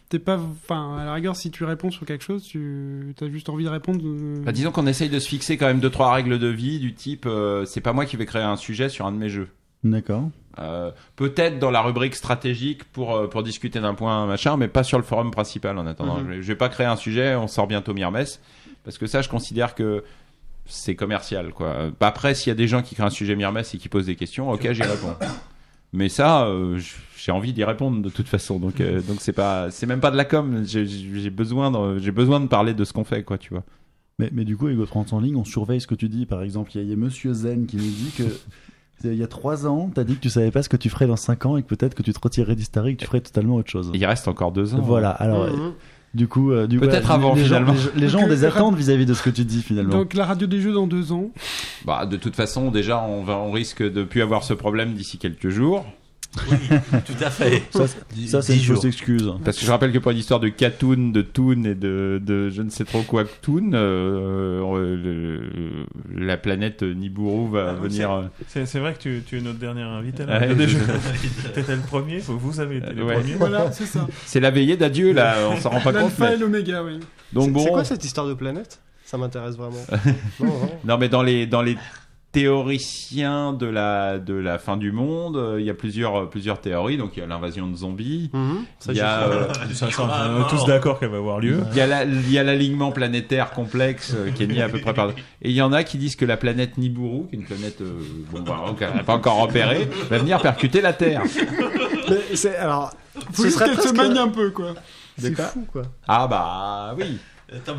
t'es 0.09 0.19
pas, 0.19 0.37
enfin 0.37 0.97
à 0.97 1.05
la 1.05 1.13
rigueur, 1.13 1.35
si 1.35 1.51
tu 1.51 1.63
réponds 1.63 1.91
sur 1.91 2.05
quelque 2.05 2.23
chose, 2.23 2.43
tu 2.43 3.13
as 3.21 3.29
juste 3.29 3.49
envie 3.49 3.63
de 3.65 3.69
répondre. 3.69 3.99
euh, 4.03 4.41
Bah, 4.43 4.51
disons 4.51 4.71
qu'on 4.71 4.87
essaye 4.87 5.09
de 5.09 5.19
se 5.19 5.27
fixer 5.27 5.57
quand 5.57 5.67
même 5.67 5.79
deux 5.79 5.89
trois 5.89 6.13
règles 6.13 6.39
de 6.39 6.47
vie 6.47 6.79
du 6.79 6.93
type 6.93 7.25
euh, 7.25 7.65
c'est 7.65 7.81
pas 7.81 7.93
moi 7.93 8.05
qui 8.05 8.15
vais 8.17 8.25
créer 8.25 8.43
un 8.43 8.55
sujet 8.55 8.89
sur 8.89 9.05
un 9.05 9.11
de 9.11 9.17
mes 9.17 9.29
jeux. 9.29 9.49
D'accord. 9.83 10.29
Euh, 10.57 10.91
peut-être 11.15 11.59
dans 11.59 11.69
la 11.69 11.81
rubrique 11.81 12.15
stratégique 12.15 12.85
pour, 12.85 13.15
euh, 13.15 13.27
pour 13.27 13.43
discuter 13.43 13.79
d'un 13.81 13.93
point 13.93 14.25
machin, 14.25 14.57
mais 14.57 14.67
pas 14.67 14.83
sur 14.83 14.97
le 14.97 15.03
forum 15.03 15.29
principal 15.31 15.77
en 15.77 15.85
attendant. 15.85 16.15
Mhm. 16.19 16.23
je, 16.23 16.29
vais, 16.29 16.41
je 16.41 16.47
vais 16.47 16.55
pas 16.55 16.69
créer 16.69 16.87
un 16.87 16.95
sujet, 16.95 17.35
on 17.35 17.47
sort 17.47 17.67
bientôt 17.67 17.93
Mirmes, 17.93 18.23
parce 18.83 18.97
que 18.97 19.05
ça, 19.05 19.21
je 19.21 19.29
considère 19.29 19.75
que 19.75 20.03
c'est 20.65 20.95
commercial. 20.95 21.51
Quoi. 21.51 21.91
Après, 21.99 22.33
s'il 22.33 22.49
y 22.49 22.51
a 22.51 22.55
des 22.55 22.67
gens 22.67 22.81
qui 22.81 22.95
créent 22.95 23.03
un 23.03 23.09
sujet 23.11 23.35
Mirmes 23.35 23.57
et 23.59 23.77
qui 23.77 23.89
posent 23.89 24.07
des 24.07 24.15
questions, 24.15 24.49
ok, 24.49 24.71
j'y 24.71 24.81
réponds. 24.83 25.13
Mais 25.95 26.09
ça, 26.09 26.45
euh, 26.47 26.79
j'ai 27.17 27.31
envie 27.31 27.53
d'y 27.53 27.63
répondre 27.63 28.01
de 28.01 28.09
toute 28.09 28.27
façon, 28.27 28.59
donc 28.59 28.81
euh, 28.81 29.01
donc 29.01 29.17
c'est 29.21 29.33
pas, 29.33 29.71
c'est 29.71 29.85
même 29.85 29.99
pas 30.01 30.11
de 30.11 30.17
la 30.17 30.25
com. 30.25 30.63
J'ai 30.65 31.29
besoin, 31.29 31.71
de, 31.71 31.97
j'ai 31.99 32.11
besoin 32.11 32.39
de 32.39 32.47
parler 32.47 32.73
de 32.73 32.83
ce 32.83 32.93
qu'on 32.93 33.03
fait, 33.03 33.23
quoi, 33.23 33.37
tu 33.37 33.49
vois. 33.53 33.63
Mais, 34.19 34.29
mais 34.31 34.45
du 34.45 34.55
coup, 34.55 34.67
Ego 34.69 34.85
30 34.85 35.13
en 35.13 35.19
ligne, 35.19 35.35
on 35.35 35.43
surveille 35.43 35.81
ce 35.81 35.87
que 35.87 35.95
tu 35.95 36.07
dis. 36.09 36.25
Par 36.25 36.41
exemple, 36.41 36.71
il 36.73 36.77
y, 36.77 36.79
a- 36.81 36.83
il 36.83 36.89
y 36.89 36.93
a 36.93 36.95
Monsieur 36.95 37.33
Zen 37.33 37.65
qui 37.65 37.75
nous 37.77 37.83
dit 37.83 38.11
que 38.17 38.23
il 39.03 39.15
y 39.15 39.23
a 39.23 39.27
3 39.27 39.67
ans, 39.67 39.91
t'as 39.93 40.03
dit 40.05 40.15
que 40.15 40.21
tu 40.21 40.29
savais 40.29 40.51
pas 40.51 40.63
ce 40.63 40.69
que 40.69 40.77
tu 40.77 40.89
ferais 40.89 41.05
dans 41.07 41.17
5 41.17 41.45
ans 41.45 41.57
et 41.57 41.63
que 41.63 41.67
peut-être 41.67 41.95
que 41.95 42.01
tu 42.03 42.13
te 42.13 42.19
retirerais 42.21 42.55
d'Hystary 42.55 42.91
et 42.91 42.95
que 42.95 43.01
tu 43.01 43.07
ferais 43.07 43.21
totalement 43.21 43.55
autre 43.55 43.69
chose. 43.69 43.91
Il 43.93 44.05
reste 44.05 44.27
encore 44.27 44.51
deux 44.51 44.73
ans. 44.73 44.81
Voilà, 44.81 45.09
alors 45.11 45.47
Mhm. 45.47 45.73
Du 46.15 46.27
coup, 46.27 46.51
euh, 46.51 46.65
du 46.65 46.79
coup, 46.79 46.85
Peut-être 46.85 47.05
voilà, 47.07 47.13
avant, 47.15 47.35
les, 47.35 47.41
gens- 47.41 47.45
finalement. 47.47 47.73
les 47.73 47.77
gens- 47.79 47.89
les 47.95 48.07
gens 48.09 48.19
ont 48.23 48.27
des 48.27 48.45
attentes 48.45 48.75
vis-à-vis 48.75 49.05
de 49.05 49.13
ce 49.13 49.21
que 49.21 49.29
tu 49.29 49.43
dis 49.45 49.61
finalement. 49.61 49.91
Donc 49.91 50.13
la 50.13 50.25
radio 50.25 50.47
des 50.47 50.59
jeux 50.61 50.73
dans 50.73 50.87
deux 50.87 51.11
ans. 51.11 51.29
Bah, 51.85 52.05
de 52.05 52.15
toute 52.17 52.35
façon, 52.35 52.71
déjà, 52.71 53.01
on, 53.03 53.23
va, 53.23 53.37
on 53.37 53.51
risque 53.51 53.83
de 53.83 54.03
plus 54.03 54.21
avoir 54.21 54.43
ce 54.43 54.53
problème 54.53 54.93
d'ici 54.93 55.17
quelques 55.17 55.49
jours. 55.49 55.85
Tout 57.05 57.23
à 57.23 57.29
fait. 57.29 57.63
ça, 57.71 57.85
ça, 57.87 58.41
c'est 58.41 58.55
une 58.57 58.63
fausse 58.63 58.85
excuse. 58.85 59.31
Parce 59.43 59.57
que 59.57 59.65
je 59.65 59.71
rappelle 59.71 59.91
que 59.91 59.99
pour 59.99 60.11
l'histoire 60.11 60.39
de 60.39 60.49
Katoon, 60.49 61.11
de 61.11 61.21
Toon 61.21 61.63
et 61.63 61.75
de, 61.75 62.21
de 62.23 62.49
je 62.49 62.61
ne 62.61 62.69
sais 62.69 62.83
trop 62.85 63.01
quoi 63.03 63.23
Toon, 63.41 63.71
euh, 63.73 64.61
euh, 64.61 64.95
le- 66.11 66.25
la 66.25 66.37
planète 66.37 66.83
Nibiru 66.83 67.49
va 67.51 67.69
Ah, 67.69 67.75
oui, 67.81 67.89
venir. 67.89 68.29
C'est 68.47 68.79
vrai 68.79 68.93
que 68.93 68.99
tu, 68.99 69.23
tu 69.25 69.37
es 69.37 69.41
notre 69.41 69.59
dernier 69.59 69.81
invité. 69.83 70.25
Là. 70.25 70.41
Je- 70.47 70.77
T'étais 71.53 71.75
le 71.75 71.81
premier, 71.81 72.19
vous 72.19 72.59
avez 72.59 72.77
été 72.77 73.01
Ouais. 73.01 73.13
premiers. 73.15 73.33
Voilà, 73.35 73.71
c'est 73.71 73.85
ça. 73.85 74.07
C'est 74.25 74.39
la 74.39 74.51
veillée 74.51 74.77
d'adieu 74.77 75.13
là, 75.13 75.35
on 75.49 75.57
s'en 75.57 75.69
rend 75.69 75.79
pas 75.81 75.91
compte. 75.93 76.01
L'alpha 76.01 76.29
Mais... 76.29 76.35
et 76.35 76.37
l'oméga, 76.37 76.83
oui. 76.83 76.99
Donc 77.33 77.45
C'est- 77.45 77.51
bon, 77.51 77.63
C'est 77.63 77.69
quoi 77.71 77.83
cette 77.83 78.03
histoire 78.05 78.27
de 78.27 78.33
planète? 78.33 78.79
Ça 79.05 79.17
m'intéresse 79.17 79.55
vraiment. 79.55 79.77
non, 80.39 80.45
non. 80.47 80.71
non 80.83 80.97
mais 80.97 81.09
dans 81.09 81.21
les 81.21 81.45
dans 81.45 81.61
les 81.61 81.77
théoriciens 82.35 83.53
de 83.53 83.65
la 83.65 84.17
de 84.19 84.33
la 84.33 84.57
fin 84.57 84.77
du 84.77 84.91
monde, 84.91 85.37
euh, 85.37 85.59
il 85.59 85.65
y 85.65 85.69
a 85.69 85.73
plusieurs 85.73 86.29
plusieurs 86.29 86.59
théories. 86.59 86.97
Donc 86.97 87.11
il 87.15 87.19
y 87.19 87.23
a 87.23 87.27
l'invasion 87.27 87.67
de 87.67 87.75
zombies, 87.75 88.29
Mhm. 88.33 88.65
Ça, 88.79 88.91
il 88.91 88.97
y 88.97 89.01
a 89.01 89.21
euh, 89.23 89.53
Ça, 89.73 89.89
ça, 89.91 90.03
on 90.37 90.41
est 90.41 90.49
tous 90.49 90.65
d'accord 90.65 90.99
qu'elle 90.99 91.09
va 91.09 91.17
avoir 91.17 91.39
lieu. 91.39 91.59
Il 91.71 91.77
y 91.77 91.81
a 91.81 91.87
la- 91.87 92.03
il 92.03 92.31
y 92.31 92.37
a 92.37 92.43
l'alignement 92.43 92.91
planétaire 92.91 93.51
complexe 93.51 94.13
euh, 94.15 94.31
qui 94.31 94.43
est 94.43 94.47
mis 94.47 94.61
à 94.61 94.69
peu 94.69 94.79
près 94.79 94.93
par. 94.93 95.09
Et 95.09 95.15
il 95.49 95.51
y 95.53 95.61
en 95.61 95.73
a 95.73 95.83
qui 95.83 95.97
disent 95.97 96.15
que 96.15 96.25
la 96.25 96.37
planète 96.37 96.77
Nibiru, 96.77 97.27
qui 97.29 97.35
est 97.35 97.39
une 97.39 97.45
planète 97.45 97.81
euh, 97.81 97.93
bon, 98.31 98.41
bah, 98.41 98.63
qu'elle 98.77 98.93
n'a 98.93 99.03
pas 99.03 99.15
encore 99.15 99.37
repérée, 99.41 99.87
va 100.09 100.17
venir 100.17 100.41
percuter 100.41 100.81
la 100.81 100.93
Terre. 100.93 101.21
Mais 102.09 102.35
c'est 102.35 102.55
alors. 102.57 102.91
Faut 103.31 103.43
ce 103.43 103.47
juste 103.47 103.57
serait 103.59 103.69
qu'elle 103.73 103.81
se 103.81 103.93
manie 103.93 104.19
un 104.19 104.27
peu, 104.27 104.49
quoi. 104.51 104.73
C'est 105.17 105.33
fou 105.39 105.65
quoi. 105.71 105.83
Ah 106.07 106.27
bah 106.27 106.93
oui. 106.99 107.17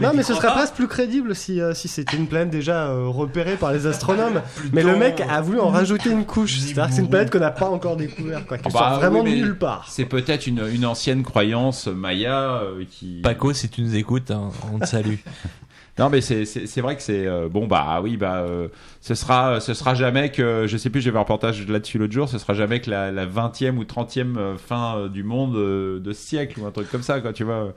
Non 0.01 0.13
mais 0.15 0.23
ce 0.23 0.35
serait 0.35 0.49
presque 0.49 0.75
plus 0.75 0.87
crédible 0.87 1.35
si, 1.35 1.61
euh, 1.61 1.75
si 1.75 1.89
c'était 1.89 2.17
une 2.17 2.29
planète 2.29 2.51
déjà 2.51 2.87
euh, 2.87 3.09
repérée 3.09 3.57
par 3.57 3.73
les 3.73 3.87
astronomes. 3.87 4.41
Mais 4.73 4.83
le 4.85 4.97
mec 4.97 5.21
a 5.29 5.41
voulu 5.41 5.59
en 5.59 5.71
rajouter 5.71 6.11
une 6.11 6.25
couche. 6.25 6.59
C'est-à-dire 6.59 6.87
que 6.89 6.93
c'est 6.93 7.03
une 7.03 7.11
planète 7.11 7.31
qu'on 7.31 7.41
n'a 7.41 7.51
pas 7.51 7.69
encore 7.69 7.97
découverte, 7.97 8.47
quoi, 8.47 8.59
qui 8.59 8.65
Ah 8.69 8.71
sort 8.71 8.81
bah, 8.81 8.97
vraiment 8.97 9.23
oui, 9.23 9.33
de 9.41 9.45
nulle 9.45 9.59
part. 9.59 9.87
C'est 9.89 10.05
peut-être 10.05 10.47
une, 10.47 10.63
une 10.73 10.87
ancienne 10.87 11.25
croyance 11.25 11.89
maya 11.89 12.61
euh, 12.63 12.85
qui. 12.89 13.21
Paco, 13.23 13.53
si 13.53 13.69
tu 13.69 13.83
nous 13.83 13.97
écoutes, 13.97 14.31
hein, 14.31 14.51
on 14.73 14.79
te 14.79 14.87
salue. 14.87 15.17
Non 15.98 16.10
mais 16.10 16.20
c'est 16.20 16.81
vrai 16.82 16.94
que 16.97 17.02
c'est 17.02 17.27
euh, 17.27 17.48
bon 17.48 17.66
bah 17.66 18.01
oui 18.02 18.18
bah 18.18 18.40
euh, 18.47 18.68
ce 19.01 19.14
sera 19.14 19.60
ce 19.60 19.73
sera 19.73 19.94
jamais 19.94 20.31
que 20.31 20.66
je 20.66 20.77
sais 20.77 20.90
plus 20.90 21.01
j'ai 21.01 21.10
vu 21.10 21.16
un 21.16 21.20
reportage 21.20 21.66
là-dessus 21.66 21.97
l'autre 21.97 22.12
jour 22.12 22.28
ce 22.28 22.36
sera 22.36 22.52
jamais 22.52 22.81
que 22.81 22.90
la 22.90 23.10
la 23.10 23.24
20e 23.24 23.77
ou 23.78 23.85
30e 23.85 24.36
euh, 24.36 24.56
fin 24.59 24.98
euh, 24.98 25.09
du 25.09 25.23
monde 25.23 25.56
euh, 25.56 25.98
de 25.98 26.12
ce 26.12 26.20
siècle 26.20 26.60
ou 26.60 26.66
un 26.66 26.70
truc 26.70 26.90
comme 26.90 27.01
ça 27.02 27.20
quoi 27.23 27.32
tu 27.32 27.44
vois 27.44 27.73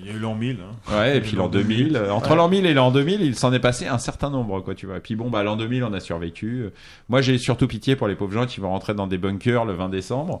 Il 0.00 0.06
y 0.06 0.10
a 0.10 0.14
eu 0.14 0.18
l'an 0.18 0.34
1000. 0.34 0.56
Hein. 0.60 0.96
ouais 0.96 1.18
et 1.18 1.20
puis 1.20 1.36
l'an 1.36 1.46
2000 1.48 1.94
euh, 1.94 2.10
entre 2.10 2.34
l'an 2.34 2.48
1000 2.48 2.66
et 2.66 2.74
l'an 2.74 2.90
2000 2.90 3.20
il 3.20 3.36
s'en 3.36 3.52
est 3.52 3.60
passé 3.60 3.86
un 3.86 3.98
certain 3.98 4.30
nombre 4.30 4.60
quoi 4.62 4.74
tu 4.74 4.86
vois 4.86 4.96
et 4.96 5.00
puis 5.00 5.14
bon 5.14 5.30
bah 5.30 5.44
l'an 5.44 5.54
2000 5.54 5.84
on 5.84 5.92
a 5.92 6.00
survécu 6.00 6.70
moi 7.08 7.20
j'ai 7.20 7.38
surtout 7.38 7.68
pitié 7.68 7.94
pour 7.94 8.08
les 8.08 8.16
pauvres 8.16 8.32
gens 8.32 8.46
qui 8.46 8.58
vont 8.58 8.70
rentrer 8.70 8.94
dans 8.94 9.06
des 9.06 9.18
bunkers 9.18 9.64
le 9.64 9.74
20 9.74 9.90
décembre 9.90 10.40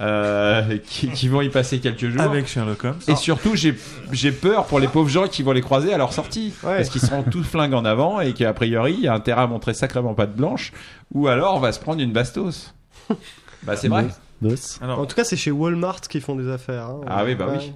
euh, 0.00 0.78
qui, 0.86 1.10
qui 1.10 1.28
vont 1.28 1.40
y 1.42 1.48
passer 1.50 1.78
quelques 1.80 2.08
jours 2.08 2.20
Avec 2.22 2.46
Sherlock 2.46 2.84
Holmes. 2.84 2.98
et 3.08 3.16
surtout, 3.16 3.54
j'ai 3.54 3.76
j'ai 4.12 4.32
peur 4.32 4.66
pour 4.66 4.80
les 4.80 4.88
pauvres 4.88 5.08
gens 5.10 5.28
qui 5.28 5.42
vont 5.42 5.52
les 5.52 5.60
croiser 5.60 5.92
à 5.92 5.98
leur 5.98 6.12
sortie. 6.12 6.54
Ouais. 6.62 6.76
Parce 6.76 6.88
qu'ils 6.88 7.00
seront 7.02 7.22
tous 7.22 7.42
flingues 7.44 7.74
en 7.74 7.84
avant 7.84 8.20
et 8.20 8.32
qu'a 8.32 8.52
priori, 8.54 8.94
il 8.94 9.00
y 9.00 9.08
a 9.08 9.14
intérêt 9.14 9.42
à 9.42 9.46
montrer 9.46 9.74
sacrément 9.74 10.14
pas 10.14 10.26
de 10.26 10.34
blanche. 10.34 10.72
Ou 11.12 11.28
alors, 11.28 11.54
on 11.56 11.60
va 11.60 11.72
se 11.72 11.80
prendre 11.80 12.00
une 12.00 12.12
bastos. 12.12 12.74
bah, 13.62 13.76
c'est 13.76 13.88
vrai. 13.88 14.06
Boss. 14.40 14.78
Alors, 14.80 15.00
En 15.00 15.06
tout 15.06 15.14
cas, 15.16 15.24
c'est 15.24 15.36
chez 15.36 15.50
Walmart 15.50 16.00
qu'ils 16.00 16.22
font 16.22 16.34
des 16.34 16.48
affaires. 16.48 16.86
hein. 16.86 17.00
Ah 17.06 17.24
oui, 17.24 17.34
bah 17.34 17.46
Ouais. 17.48 17.58
oui. 17.58 17.72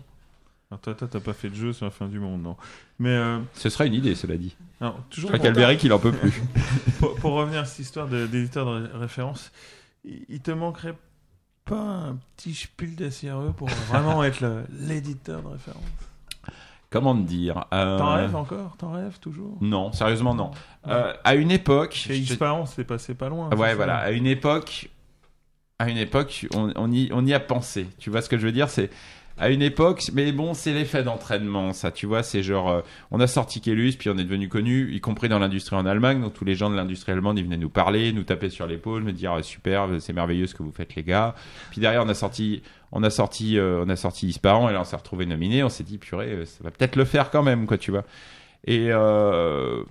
alors 0.71 0.81
toi, 0.81 0.95
toi, 0.95 1.07
t'as 1.11 1.21
pas 1.21 1.35
fait 1.35 1.51
de 1.51 1.55
jeu 1.55 1.73
sur 1.75 1.85
la 1.85 1.91
fin 1.91 2.07
du 2.07 2.19
monde, 2.19 2.43
non 2.43 2.57
Mais 2.99 3.11
euh, 3.11 3.39
Ce 3.53 3.69
serait 3.69 3.87
une 3.87 3.93
idée, 3.93 4.15
cela 4.15 4.39
dit. 4.39 4.57
alors, 4.81 4.99
Je 5.11 5.15
toujours 5.17 5.29
crois 5.31 5.39
pour, 5.39 5.45
qu'Alberic, 5.45 5.85
il 5.85 5.93
en 5.93 5.99
peut 5.99 6.13
plus. 6.13 6.43
pour, 7.01 7.15
pour 7.17 7.33
revenir 7.35 7.61
à 7.61 7.65
cette 7.67 7.81
histoire 7.81 8.09
de- 8.09 8.27
d'éditeur 8.27 8.65
de, 8.65 8.71
ré- 8.87 8.99
référence, 8.99 9.53
il, 10.07 10.25
il 10.31 10.41
te 10.41 10.53
manquerait 10.53 10.95
pas 11.65 11.81
un 12.09 12.19
petit 12.36 12.55
spiel 12.55 12.95
d'SRE 12.95 13.53
pour 13.57 13.69
vraiment 13.69 14.23
être 14.24 14.65
l'éditeur 14.81 15.43
de 15.43 15.49
référence 15.49 15.82
Comment 16.91 17.16
te 17.16 17.23
dire 17.27 17.65
euh, 17.73 17.99
T'en 17.99 18.15
rêves 18.15 18.36
encore? 18.36 18.77
T'en 18.77 18.93
rêves 18.93 19.19
toujours? 19.19 19.59
Non, 19.61 19.91
sérieusement, 19.93 20.35
non. 20.35 20.53
Euh, 20.86 21.12
à 21.24 21.35
une 21.35 21.51
époque. 21.51 21.95
Chez 21.95 22.15
je 22.15 22.28
te- 22.28 22.32
X-Parent, 22.35 22.66
c'est 22.66 22.85
passé 22.85 23.15
pas 23.15 23.28
loin. 23.28 23.51
Ouais, 23.51 23.74
voilà. 23.74 23.97
À 23.97 24.12
une 24.12 24.27
époque, 24.27 24.91
à 25.81 25.89
une 25.91 25.97
époque, 25.97 26.47
on, 26.55 26.73
on 26.77 26.93
y, 26.93 27.11
on 27.12 27.27
y 27.27 27.35
a 27.35 27.41
pensé. 27.41 27.89
Tu 27.99 28.11
vois 28.11 28.23
ce 28.23 28.28
que 28.28 28.39
je 28.39 28.47
veux 28.47 28.53
dire? 28.53 28.69
C'est 28.70 28.91
à 29.36 29.51
une 29.51 29.62
époque, 29.62 30.02
mais 30.12 30.31
bon, 30.31 30.55
c'est 30.55 30.73
l'effet 30.73 31.02
d'entraînement, 31.02 31.73
ça, 31.73 31.90
tu 31.90 32.06
vois, 32.06 32.23
c'est 32.23 32.43
genre, 32.43 32.70
euh, 32.70 32.81
on 33.11 33.19
a 33.20 33.27
sorti 33.27 33.61
Kellus, 33.61 33.94
puis 33.98 34.09
on 34.09 34.16
est 34.16 34.24
devenu 34.24 34.48
connu, 34.48 34.93
y 34.93 35.01
compris 35.01 35.28
dans 35.28 35.40
l'industrie 35.40 35.74
en 35.74 35.86
Allemagne, 35.86 36.20
donc 36.20 36.35
tous 36.35 36.44
les 36.44 36.55
gens 36.55 36.70
de 36.70 36.77
l'industrie 36.77 37.12
allemande, 37.12 37.39
ils 37.39 37.44
venaient 37.44 37.56
nous 37.56 37.69
parler, 37.69 38.12
nous 38.12 38.23
taper 38.23 38.48
sur 38.48 38.66
l'épaule, 38.66 39.02
me 39.02 39.12
dire, 39.12 39.32
ah, 39.32 39.43
super, 39.43 39.89
c'est 39.98 40.12
merveilleux 40.12 40.47
ce 40.47 40.55
que 40.55 40.62
vous 40.62 40.70
faites, 40.70 40.94
les 40.94 41.02
gars. 41.02 41.35
Puis 41.70 41.81
derrière, 41.81 42.05
on 42.05 42.09
a 42.09 42.15
sorti, 42.15 42.62
on 42.93 43.02
a 43.02 43.11
sorti, 43.11 43.59
euh, 43.59 43.82
on 43.85 43.89
a 43.89 43.97
sorti 43.97 44.28
Ispahan, 44.28 44.69
et 44.69 44.73
là, 44.73 44.81
on 44.81 44.85
s'est 44.85 44.97
retrouvé 44.97 45.27
nominé, 45.27 45.65
on 45.65 45.69
s'est 45.69 45.85
dit, 45.85 45.98
purée, 45.98 46.31
euh, 46.31 46.44
ça 46.44 46.62
va 46.62 46.70
peut-être 46.70 46.94
le 46.94 47.05
faire 47.05 47.31
quand 47.31 47.43
même, 47.43 47.66
quoi, 47.66 47.77
tu 47.77 47.90
vois. 47.90 48.05
Et, 48.66 48.86
euh, 48.90 49.82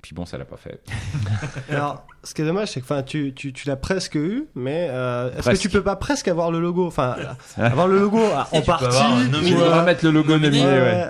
puis 0.00 0.14
bon, 0.14 0.24
ça 0.24 0.38
l'a 0.38 0.46
pas 0.46 0.56
fait. 0.56 0.82
Alors, 1.68 2.06
ce 2.28 2.34
qui 2.34 2.42
est 2.42 2.44
dommage, 2.44 2.68
c'est 2.72 2.80
que 2.80 2.84
enfin, 2.84 3.02
tu, 3.02 3.32
tu, 3.32 3.54
tu 3.54 3.66
l'as 3.68 3.76
presque 3.76 4.14
eu, 4.14 4.44
mais 4.54 4.88
euh, 4.90 5.30
est-ce 5.38 5.48
que 5.48 5.56
tu 5.56 5.70
peux 5.70 5.82
pas 5.82 5.96
presque 5.96 6.28
avoir 6.28 6.50
le 6.50 6.60
logo? 6.60 6.86
Enfin, 6.86 7.16
avoir 7.56 7.88
le 7.88 7.98
logo 7.98 8.20
ah, 8.34 8.46
en 8.52 8.56
tu 8.56 8.60
peux 8.60 8.66
partie. 8.66 8.86
On 8.98 9.56
va 9.56 9.80
euh, 9.80 9.84
mettre 9.86 10.04
le 10.04 10.10
logo 10.10 10.36
nominé, 10.36 10.62
ouais. 10.62 11.06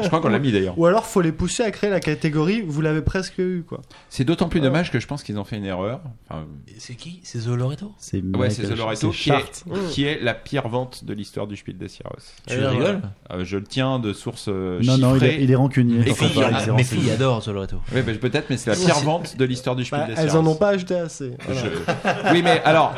Je 0.00 0.06
crois 0.06 0.20
qu'on 0.20 0.28
l'a 0.28 0.38
mis 0.38 0.52
d'ailleurs. 0.52 0.78
Ou 0.78 0.86
alors, 0.86 1.04
faut 1.04 1.20
les 1.20 1.32
pousser 1.32 1.64
à 1.64 1.72
créer 1.72 1.90
la 1.90 1.98
catégorie. 1.98 2.62
Vous 2.62 2.80
l'avez 2.80 3.02
presque 3.02 3.38
eu, 3.38 3.64
quoi. 3.66 3.80
C'est 4.08 4.22
d'autant 4.22 4.48
plus 4.48 4.60
dommage 4.60 4.92
que 4.92 5.00
je 5.00 5.06
pense 5.08 5.24
qu'ils 5.24 5.36
ont 5.36 5.42
fait 5.42 5.56
une 5.56 5.64
erreur. 5.64 6.00
Enfin, 6.30 6.44
C'est 6.78 6.94
qui? 6.94 7.18
C'est 7.24 7.40
Zoloreto 7.40 7.92
C'est 7.98 8.22
ouais, 8.22 8.48
c'est 8.48 8.62
Michael- 8.62 8.76
The 8.76 8.78
Loretto 8.78 9.12
c'est 9.12 9.18
qui 9.18 9.30
est, 9.30 9.32
Chart. 9.32 9.64
qui 9.90 10.04
est 10.04 10.22
la 10.22 10.34
pire 10.34 10.68
vente 10.68 11.04
de 11.04 11.12
l'histoire 11.12 11.48
du 11.48 11.56
Spiel 11.56 11.76
des 11.76 11.88
Sierras. 11.88 12.14
Tu 12.46 12.54
rigoles? 12.64 13.00
Euh, 13.32 13.44
je 13.44 13.56
le 13.56 13.64
tiens 13.64 13.98
de 13.98 14.12
source 14.12 14.46
euh, 14.48 14.80
Non, 14.84 14.96
non, 14.98 15.16
il 15.16 15.24
est, 15.24 15.28
chiffrée. 15.30 15.42
il 15.42 15.50
est 15.50 15.56
rancunier. 15.56 16.04
Pas 16.04 16.72
Mes 16.72 16.84
filles 16.84 17.10
adorent 17.10 17.42
Zoloreto. 17.42 17.78
Oui, 17.92 18.02
peut-être, 18.02 18.48
mais 18.48 18.56
c'est 18.56 18.70
la 18.70 18.76
pire 18.76 19.00
vente 19.04 19.36
de 19.36 19.44
l'histoire 19.44 19.74
du 19.74 19.84
Spiel 19.84 20.02
Bah, 20.02 20.14
des 20.14 20.20
elles 20.20 20.35
Sierras. 20.40 20.48
en 20.48 20.52
ont 20.52 20.56
pas 20.56 20.68
acheté 20.70 20.94
assez. 20.96 21.32
Voilà. 21.46 21.60
Je- 21.62 22.30
Oui, 22.32 22.42
mais 22.42 22.62
alors, 22.64 22.94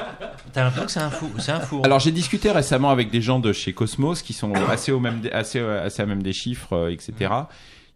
T'as 0.52 0.64
l'impression 0.64 0.86
que 0.86 0.92
c'est 0.92 1.00
un 1.00 1.10
fou, 1.10 1.30
c'est 1.38 1.52
un 1.52 1.60
four. 1.60 1.84
alors 1.84 1.98
j'ai 2.00 2.10
discuté 2.10 2.50
récemment 2.50 2.90
avec 2.90 3.10
des 3.10 3.20
gens 3.20 3.38
de 3.38 3.52
chez 3.52 3.72
Cosmos 3.74 4.22
qui 4.22 4.32
sont 4.32 4.52
assez 4.70 4.92
au 4.92 5.00
même, 5.00 5.20
assez, 5.32 5.60
assez 5.60 6.02
à 6.02 6.06
même 6.06 6.22
des 6.22 6.32
chiffres, 6.32 6.72
euh, 6.74 6.90
etc. 6.90 7.32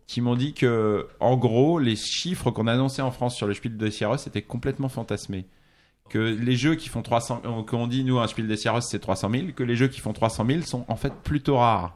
Qui 0.07 0.21
m'ont 0.21 0.35
dit 0.37 0.53
que, 0.53 1.07
en 1.21 1.37
gros, 1.37 1.79
les 1.79 1.97
chiffres 1.97 2.51
qu'on 2.51 2.67
annonçait 2.67 3.01
en 3.03 3.11
France 3.11 3.35
sur 3.37 3.47
le 3.47 3.55
Spiel 3.55 3.77
des 3.79 3.91
Sierras 3.91 4.23
étaient 4.27 4.43
complètement 4.43 4.89
fantasmés. 4.91 5.47
Que 6.11 6.19
les 6.19 6.57
jeux 6.57 6.75
qui 6.75 6.91
font 6.91 7.01
300, 7.01 7.41
euh, 7.47 7.63
qu'on 7.63 7.87
dit 7.87 8.05
nous 8.05 8.19
un 8.19 8.27
Spiel 8.27 8.47
des 8.47 8.57
Sierras 8.59 8.83
c'est 8.83 8.99
300 8.99 9.31
000, 9.33 9.45
que 9.57 9.63
les 9.63 9.77
jeux 9.77 9.89
qui 9.89 10.01
font 10.01 10.13
300 10.13 10.45
000 10.47 10.63
sont 10.63 10.85
en 10.89 10.97
fait 10.97 11.15
plutôt 11.25 11.57
rares. 11.57 11.95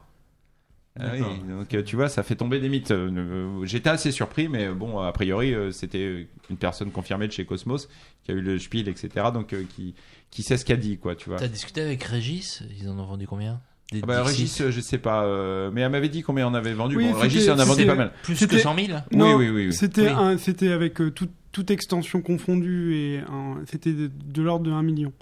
Ah 0.99 1.13
oui, 1.13 1.21
donc 1.49 1.75
euh, 1.75 1.83
tu 1.83 1.97
vois, 1.97 2.09
ça 2.09 2.23
fait 2.23 2.37
tomber 2.37 2.59
des 2.61 2.69
mythes. 2.69 2.91
Euh, 2.91 3.11
euh, 3.15 3.65
J'étais 3.67 3.91
assez 3.91 4.11
surpris, 4.13 4.49
mais 4.49 4.69
bon, 4.71 4.99
a 5.01 5.13
priori, 5.13 5.55
c'était 5.73 6.27
une 6.51 6.57
personne 6.57 6.91
confirmée 6.91 7.27
de 7.29 7.33
chez 7.33 7.45
Cosmos 7.45 7.89
qui 8.25 8.33
a 8.33 8.35
eu 8.35 8.41
le 8.41 8.59
spiel, 8.59 8.89
etc. 8.89 9.09
Donc 9.33 9.55
qui 9.75 9.95
qui 10.31 10.43
sait 10.43 10.57
ce 10.57 10.65
qu'a 10.65 10.77
dit, 10.77 10.99
quoi, 10.99 11.15
tu 11.15 11.29
vois. 11.29 11.39
T'as 11.39 11.49
discuté 11.49 11.81
avec 11.81 12.03
Régis? 12.03 12.63
Ils 12.81 12.89
en 12.89 12.99
ont 12.99 13.05
vendu 13.07 13.27
combien? 13.27 13.61
Des 13.93 14.01
Ah 14.03 14.07
bah, 14.07 14.23
Régis, 14.25 14.61
euh, 14.63 14.73
je 14.73 14.81
sais 14.81 14.99
pas, 14.99 15.25
euh, 15.25 15.71
mais 15.73 15.83
elle 15.83 15.93
m'avait 15.93 16.09
dit 16.09 16.23
combien 16.23 16.49
on 16.49 16.55
avait 16.55 16.73
vendu. 16.73 16.97
Oui, 16.97 17.09
bon, 17.13 17.19
Régis, 17.21 17.49
en 17.49 17.59
a 17.59 17.65
vendu 17.65 17.87
pas 17.87 17.95
mal. 17.95 18.13
Plus 18.25 18.35
que 18.35 18.41
C'était- 18.41 18.59
100 18.59 18.75
000 18.75 18.99
Non, 19.13 19.37
oui, 19.37 19.49
oui, 19.49 19.67
oui. 19.67 19.73
C'était 19.73 20.03
Oui. 20.03 20.09
un- 20.09 20.39
c'était 20.39 20.73
avec 20.73 21.01
euh, 21.01 21.11
tout- 21.13 21.29
toute 21.53 21.71
extension 21.71 22.21
confondue 22.21 22.95
et 22.97 23.19
un- 23.21 23.63
c'était 23.71 23.93
de, 23.93 24.11
de 24.13 24.43
l'ordre 24.43 24.65
de 24.67 24.73
1 24.73 24.83
million. 24.83 25.13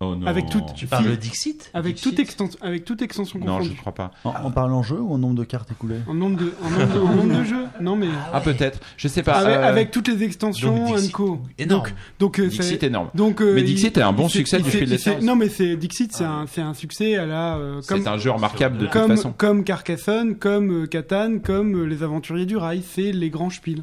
Oh 0.00 0.14
non. 0.14 0.28
Avec 0.28 0.48
toute- 0.48 0.74
Tu 0.76 0.86
parles 0.86 1.06
de 1.10 1.14
Dixit? 1.16 1.70
Avec 1.74 1.94
Dixit? 1.96 2.10
toute, 2.10 2.18
extension, 2.20 2.58
avec 2.62 2.84
toute 2.84 3.02
extension 3.02 3.40
Non, 3.40 3.46
je 3.60 3.70
confondue. 3.70 3.76
crois 3.80 3.94
pas. 3.94 4.10
En, 4.22 4.30
en 4.44 4.50
parlant 4.52 4.80
jeu 4.84 5.00
ou 5.00 5.12
en 5.12 5.18
nombre 5.18 5.34
de 5.34 5.42
cartes 5.42 5.72
écoulées? 5.72 5.96
En 6.06 6.14
nombre 6.14 6.36
de, 6.36 6.52
en 6.62 6.70
nombre 6.70 6.94
de, 6.94 7.00
en 7.00 7.14
nombre 7.16 7.38
de 7.40 7.44
jeux 7.44 7.64
Non, 7.80 7.96
mais. 7.96 8.06
Ah 8.32 8.40
peut-être, 8.40 8.78
je 8.96 9.08
sais 9.08 9.24
pas. 9.24 9.32
avec, 9.38 9.56
euh, 9.56 9.64
avec 9.68 9.90
toutes 9.90 10.06
les 10.06 10.22
extensions 10.22 10.86
Donc, 10.86 10.96
Dixit, 10.98 11.12
Co. 11.12 11.40
énorme. 11.58 11.82
Donc, 11.82 11.94
donc, 12.20 12.38
euh, 12.38 12.46
Dixit 12.46 12.62
c'est- 12.80 12.86
énorme. 12.86 13.10
donc, 13.14 13.40
euh, 13.42 13.54
Mais 13.56 13.62
Dixit 13.64 13.98
est 13.98 14.02
un 14.02 14.12
bon 14.12 14.28
succès 14.28 14.60
du 14.60 14.70
Spiel 14.70 14.88
des. 14.88 15.20
Non, 15.26 15.34
mais 15.34 15.48
c'est 15.48 15.76
Dixit, 15.76 16.12
c'est 16.12 16.22
un, 16.24 16.44
c'est 16.46 16.60
un 16.62 16.74
succès 16.74 17.16
à 17.16 17.26
la. 17.26 17.56
euh, 17.56 17.80
C'est 17.82 18.06
un 18.06 18.18
jeu 18.18 18.30
remarquable 18.30 18.78
de 18.78 18.84
toute 18.84 18.92
comme, 18.92 19.08
façon. 19.16 19.34
comme 19.36 19.64
Carcassonne, 19.64 20.36
comme 20.36 20.86
Catan, 20.86 21.38
comme 21.42 21.84
les 21.86 22.04
Aventuriers 22.04 22.46
du 22.46 22.56
Rail, 22.56 22.82
c'est 22.88 23.10
les 23.10 23.30
grands 23.30 23.50
spiels. 23.50 23.82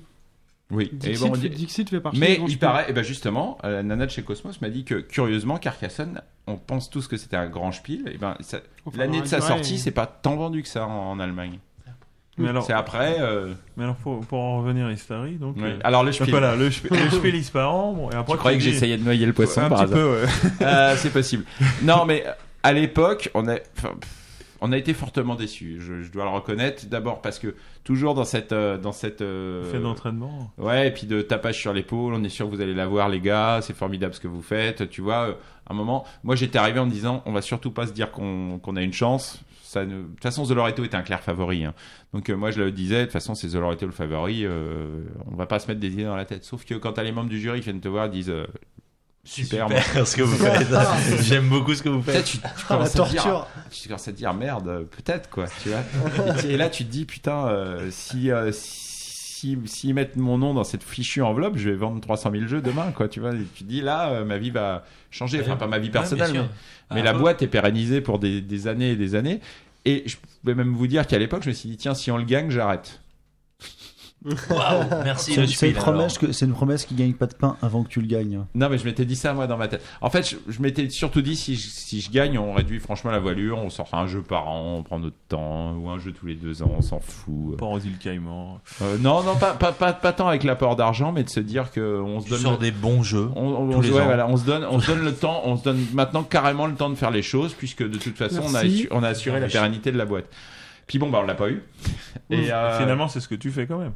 Oui. 0.72 0.90
Et 0.92 0.96
Dixit, 0.96 1.28
bon, 1.28 1.36
fait, 1.36 1.50
Dixit 1.50 1.90
fait 1.90 2.00
partie 2.00 2.20
des 2.20 2.26
Mais 2.28 2.40
il 2.48 2.58
paraît, 2.58 2.86
et 2.90 2.94
ben 2.94 3.04
justement, 3.04 3.58
euh, 3.64 3.78
la 3.78 3.84
nana 3.84 4.06
de 4.08 4.12
chez 4.12 4.24
Cosmos 4.24 4.62
m'a 4.62 4.70
dit 4.70 4.84
que 4.84 4.96
curieusement, 4.96 5.58
Carcassonne, 5.58 6.22
on 6.48 6.58
pense 6.58 6.90
tous 6.90 7.08
que 7.08 7.18
c'était 7.18 7.38
un 7.38 7.48
grand 7.48 7.72
spiel. 7.72 8.10
Et 8.14 8.18
ben 8.18 8.36
ça- 8.40 8.62
Enfin, 8.86 8.98
l'année 8.98 9.22
de 9.22 9.28
sa 9.28 9.42
sortie, 9.42 9.78
c'est 9.78 9.92
pas 9.92 10.08
tant 10.08 10.36
vendu 10.36 10.64
que 10.64 10.68
ça 10.68 10.86
en, 10.88 11.12
en 11.12 11.20
Allemagne. 11.20 11.60
Mais 12.38 12.50
alors, 12.50 12.66
C'est 12.66 12.74
après. 12.74 13.16
euh, 13.22 13.54
mais 13.78 13.86
alors 13.86 13.96
pour, 13.96 14.20
pour 14.26 14.40
en 14.40 14.58
revenir 14.58 14.88
à 14.88 14.92
Istari, 14.92 15.36
donc. 15.36 15.56
oui. 15.56 15.64
euh, 15.64 15.80
Alors 15.86 16.04
le 16.04 16.12
spiel. 16.12 16.32
voilà, 16.32 16.58
le, 16.58 16.68
sp- 16.70 16.90
le 16.92 17.10
Spiel 17.12 17.42
bon, 17.54 18.10
et 18.12 18.16
après. 18.16 18.34
Je 18.34 18.38
croyais 18.40 18.58
que 18.58 18.64
tu 18.64 18.72
j'essayais 18.72 18.98
de 18.98 19.04
noyer 19.04 19.26
le 19.26 19.32
poisson 19.32 19.62
un 19.62 19.70
par 19.70 19.86
petit 19.86 19.94
hasard. 19.94 19.98
peu, 19.98 20.22
ouais. 20.22 20.28
Euh, 20.68 20.96
c'est 20.98 21.12
possible. 21.14 21.46
Non, 21.84 22.04
mais 22.06 22.26
à 22.62 22.74
l'époque, 22.74 23.30
on 23.36 23.48
a, 23.48 23.54
enfin, 23.78 23.94
pff, 24.02 24.10
on 24.62 24.72
a 24.72 24.78
été 24.78 24.94
fortement 24.94 25.36
déçus. 25.36 25.78
Je, 25.80 26.02
je 26.02 26.12
dois 26.12 26.24
le 26.26 26.30
reconnaître. 26.32 26.86
D'abord 26.88 27.22
parce 27.22 27.40
que 27.40 27.56
toujours 27.84 28.14
dans 28.14 28.24
cette, 28.26 28.52
euh, 28.52 28.78
dans 28.78 28.92
cette. 28.92 29.22
euh, 29.22 29.64
Fait 29.72 29.80
d'entraînement. 29.80 30.52
Ouais, 30.58 30.88
et 30.88 30.92
puis 30.92 31.08
de 31.08 31.22
tapage 31.22 31.60
sur 31.60 31.74
l'épaule, 31.74 32.14
on 32.14 32.24
est 32.24 32.30
sûr 32.30 32.50
que 32.50 32.56
vous 32.56 32.62
allez 32.62 32.74
la 32.74 32.88
voir, 32.88 33.10
les 33.10 33.20
gars, 33.22 33.60
c'est 33.62 33.76
formidable 33.76 34.14
ce 34.14 34.20
que 34.20 34.28
vous 34.28 34.42
faites, 34.42 34.90
tu 34.90 35.02
vois. 35.02 35.30
euh, 35.30 35.34
À 35.68 35.74
un 35.74 35.76
moment, 35.76 36.06
moi 36.24 36.36
j'étais 36.36 36.58
arrivé 36.58 36.80
en 36.80 36.86
me 36.86 36.92
disant, 36.92 37.22
on 37.26 37.32
va 37.32 37.42
surtout 37.42 37.72
pas 37.72 37.88
se 37.88 37.92
dire 37.94 38.12
qu'on 38.12 38.60
a 38.76 38.82
une 38.82 38.94
chance. 38.94 39.42
Ça 39.64 39.84
ne... 39.86 39.96
De 39.98 40.08
toute 40.08 40.24
façon, 40.24 40.46
The 40.46 40.52
Loretto 40.52 40.84
était 40.86 40.96
un 40.96 41.02
clair 41.02 41.22
favori. 41.22 41.66
hein. 41.66 41.74
Donc 42.14 42.30
euh, 42.30 42.36
moi 42.38 42.52
je 42.52 42.62
le 42.62 42.72
disais, 42.72 43.00
de 43.00 43.04
toute 43.06 43.12
façon, 43.12 43.36
c'est 43.36 43.50
The 43.50 43.56
Loretto 43.56 43.86
le 43.86 43.92
favori, 43.92 44.46
euh, 44.46 45.02
on 45.30 45.36
va 45.36 45.48
pas 45.48 45.60
se 45.60 45.68
mettre 45.68 45.82
des 45.82 45.92
idées 45.92 46.06
dans 46.06 46.16
la 46.16 46.24
tête. 46.26 46.46
Sauf 46.46 46.64
que 46.66 46.76
quand 46.76 46.94
t'as 46.94 47.04
les 47.04 47.12
membres 47.12 47.30
du 47.30 47.40
jury 47.42 47.60
qui 47.60 47.66
viennent 47.66 47.82
te 47.82 47.90
voir, 47.90 48.06
ils 48.06 48.12
disent, 48.12 48.34
super, 49.26 49.70
moi. 49.70 49.80
ce 50.06 50.16
que 50.16 50.22
vous 50.24 50.38
faites. 50.38 50.68
J'aime 51.24 51.50
beaucoup 51.50 51.74
ce 51.76 51.84
que 51.84 51.90
vous 51.90 52.02
faites. 52.02 52.24
tu, 52.26 52.38
tu 52.38 52.44
Ah, 52.46 52.50
la 52.58 52.64
commences 52.78 52.96
à 52.96 53.04
te 53.04 53.10
dire, 53.10 53.24
torture. 53.24 53.48
tu 53.72 53.88
commences 53.90 54.08
à 54.08 54.12
te 54.12 54.18
dire 54.18 54.34
merde, 54.34 54.88
peut-être 54.92 55.30
quoi, 55.30 55.46
tu 55.64 55.70
vois. 55.70 55.80
et, 56.46 56.52
et 56.54 56.58
là, 56.58 56.70
tu 56.70 56.86
te 56.86 56.92
dis 56.92 57.06
putain, 57.06 57.48
euh, 57.48 57.88
si 57.92 58.32
euh, 58.32 58.52
si 58.54 59.58
s'ils 59.66 59.94
mettent 59.94 60.16
mon 60.16 60.38
nom 60.40 60.54
dans 60.54 60.64
cette 60.64 60.82
fichue 60.84 61.22
enveloppe, 61.22 61.58
je 61.58 61.70
vais 61.70 61.76
vendre 61.76 62.00
300 62.02 62.32
000 62.32 62.48
jeux 62.48 62.62
demain, 62.62 62.92
quoi. 62.96 63.08
Tu 63.08 63.20
vois, 63.20 63.32
et 63.34 63.46
tu 63.56 63.64
te 63.64 63.70
dis 63.70 63.82
là, 63.82 64.10
euh, 64.10 64.26
ma 64.26 64.38
vie 64.38 64.50
va 64.50 64.86
changer. 65.12 65.42
Enfin, 65.42 65.56
pas 65.56 65.68
ma 65.68 65.78
vie 65.78 65.90
personnelle, 65.92 66.32
bien 66.32 66.50
mais, 66.92 67.02
Ah, 67.02 67.04
la 67.04 67.14
bah. 67.14 67.20
boîte 67.20 67.42
est 67.42 67.48
pérennisée 67.48 68.02
pour 68.02 68.18
des, 68.20 68.42
des 68.42 68.68
années 68.68 68.92
et 68.92 68.96
des 68.96 69.14
années. 69.16 69.42
Et 69.86 70.02
je 70.08 70.16
peux 70.44 70.56
même 70.56 70.74
vous 70.74 70.88
dire 70.88 71.06
qu'à 71.06 71.20
l'époque, 71.20 71.44
je 71.44 71.50
me 71.50 71.54
suis 71.54 71.70
dit 71.70 71.78
tiens, 71.78 71.94
si 71.94 72.10
on 72.12 72.18
le 72.18 72.24
gagne, 72.24 72.50
j'arrête. 72.50 73.02
Waouh, 74.50 74.84
merci 75.04 75.34
C'est 75.56 75.70
une, 75.70 75.76
promesse 75.76 76.18
que- 76.18 76.32
c'est 76.32 76.46
une 76.46 76.54
promesse 76.54 76.86
qui 76.86 76.96
gagne 76.96 77.14
pas 77.14 77.28
de 77.28 77.36
pain 77.36 77.58
avant 77.62 77.84
que 77.84 77.90
tu 77.90 78.02
le 78.02 78.08
gagnes. 78.08 78.42
Non, 78.56 78.70
mais 78.70 78.78
je 78.78 78.86
m'étais 78.86 79.06
dit 79.06 79.16
ça 79.16 79.34
moi 79.34 79.46
dans 79.48 79.58
ma 79.58 79.68
tête. 79.68 79.82
En 80.02 80.10
fait, 80.10 80.28
je, 80.30 80.36
je 80.52 80.62
m'étais 80.62 80.90
surtout 80.90 81.22
dit 81.22 81.36
si 81.36 81.56
je, 81.56 81.68
si 81.68 82.02
je 82.02 82.10
gagne, 82.12 82.38
on 82.40 82.54
réduit 82.54 82.80
franchement 82.80 83.12
la 83.12 83.20
voilure, 83.20 83.58
on 83.60 83.70
sort 83.70 83.88
un 83.94 84.08
jeu 84.08 84.22
par 84.24 84.48
an, 84.48 84.78
on 84.80 84.84
prend 84.84 85.00
notre 85.00 85.16
temps, 85.30 85.74
ou 85.76 85.90
un 85.90 86.00
jeu 86.00 86.12
tous 86.12 86.26
les 86.26 86.36
deux 86.36 86.64
ans, 86.64 86.72
on 86.78 86.82
s'en 86.82 87.00
fout. 87.00 87.58
Port 87.58 87.72
aux 87.72 87.80
îles 87.80 87.98
Caïmans. 88.00 88.60
Euh, 88.82 88.98
non, 89.00 89.22
non, 89.24 89.36
pas, 89.36 89.54
pas, 89.54 89.72
pas, 89.72 89.94
pas 89.94 90.12
tant 90.14 90.28
avec 90.28 90.44
l'apport 90.44 90.76
d'argent, 90.76 91.12
mais 91.12 91.24
de 91.24 91.30
se 91.30 91.40
dire 91.40 91.72
que 91.72 92.02
on 92.02 92.20
se 92.22 92.30
donne. 92.30 92.52
le- 92.54 92.58
des 92.58 92.72
bons 92.72 93.04
jeux. 93.04 93.30
On, 93.36 93.46
on- 93.48 93.70
tous 93.70 93.78
on- 93.78 93.82
les 93.82 93.92
ouais, 93.92 94.02
ans. 94.02 94.06
voilà, 94.06 94.28
on 94.28 94.38
se 94.38 94.46
donne, 94.46 94.66
on 94.70 94.80
se 94.80 94.88
donne 94.88 95.04
le 95.04 95.14
temps, 95.16 95.42
on 95.46 95.58
se 95.58 95.64
donne 95.64 95.86
maintenant 95.94 96.24
carrément 96.24 96.66
le 96.68 96.76
temps 96.76 96.90
de 96.90 96.96
faire 96.96 97.12
les 97.12 97.22
choses, 97.22 97.54
puisque 97.54 97.84
de 97.84 97.98
toute 97.98 98.18
façon, 98.18 98.42
on 98.44 98.56
a, 98.56 98.62
on 98.92 99.04
a 99.04 99.10
assuré 99.10 99.40
la 99.40 99.48
pérennité 99.48 99.92
de 99.92 99.98
la 99.98 100.06
boîte. 100.06 100.26
Puis 100.88 101.00
bon, 101.00 101.10
bah, 101.10 101.20
on 101.24 101.26
l'a 101.26 101.34
pas 101.36 101.50
eu. 101.50 101.64
Et 102.30 102.52
euh, 102.54 102.78
Finalement, 102.80 103.08
c'est 103.08 103.20
ce 103.20 103.28
que 103.28 103.34
tu 103.36 103.50
fais 103.52 103.66
quand 103.66 103.80
même. 103.80 103.94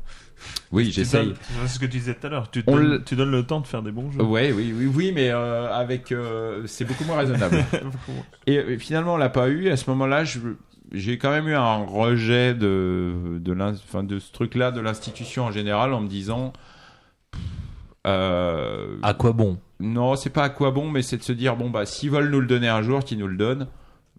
oui, 0.71 0.91
j'essaye. 0.91 1.33
C'est 1.61 1.67
ce 1.67 1.79
que 1.79 1.85
tu 1.85 1.97
disais 1.99 2.15
tout 2.15 2.25
à 2.25 2.29
l'heure. 2.31 2.49
Tu, 2.49 2.63
On 2.67 2.75
donnes- 2.77 2.89
le- 2.89 3.03
tu 3.03 3.15
donnes 3.15 3.29
le 3.31 3.43
temps 3.43 3.59
de 3.59 3.67
faire 3.67 3.83
des 3.83 3.91
bons 3.91 4.11
jeux. 4.11 4.21
Ouais, 4.23 4.51
oui, 4.51 4.73
oui, 4.75 4.91
oui, 4.93 5.11
mais 5.13 5.29
euh, 5.29 5.71
avec, 5.71 6.11
euh, 6.11 6.63
c'est 6.65 6.85
beaucoup 6.85 7.03
moins 7.03 7.17
raisonnable. 7.17 7.63
Et 8.47 8.77
finalement, 8.79 9.13
on 9.13 9.17
l'a 9.17 9.29
pas 9.29 9.49
eu. 9.49 9.69
À 9.69 9.77
ce 9.77 9.87
moment-là, 9.91 10.23
j'ai 10.91 11.17
quand 11.19 11.29
même 11.29 11.47
eu 11.47 11.53
un 11.55 11.77
rejet 11.85 12.55
de, 12.55 13.37
de, 13.39 13.55
enfin, 13.61 14.03
de 14.03 14.17
ce 14.17 14.31
truc-là, 14.31 14.71
de 14.71 14.81
l'institution 14.81 15.45
en 15.45 15.51
général, 15.51 15.93
en 15.93 16.01
me 16.01 16.07
disant. 16.07 16.53
euh, 18.07 18.97
À 19.03 19.13
quoi 19.13 19.33
bon? 19.33 19.57
Non, 19.79 20.15
c'est 20.15 20.29
pas 20.31 20.43
à 20.43 20.49
quoi 20.49 20.71
bon, 20.71 20.89
mais 20.89 21.01
c'est 21.01 21.17
de 21.17 21.23
se 21.23 21.31
dire 21.31 21.55
bon 21.55 21.69
bah 21.69 21.85
s'ils 21.85 22.09
veulent 22.11 22.29
nous 22.29 22.41
le 22.41 22.47
donner 22.47 22.67
un 22.67 22.81
jour, 22.81 23.03
qu'ils 23.03 23.17
nous 23.19 23.27
le 23.27 23.37
donnent. 23.37 23.67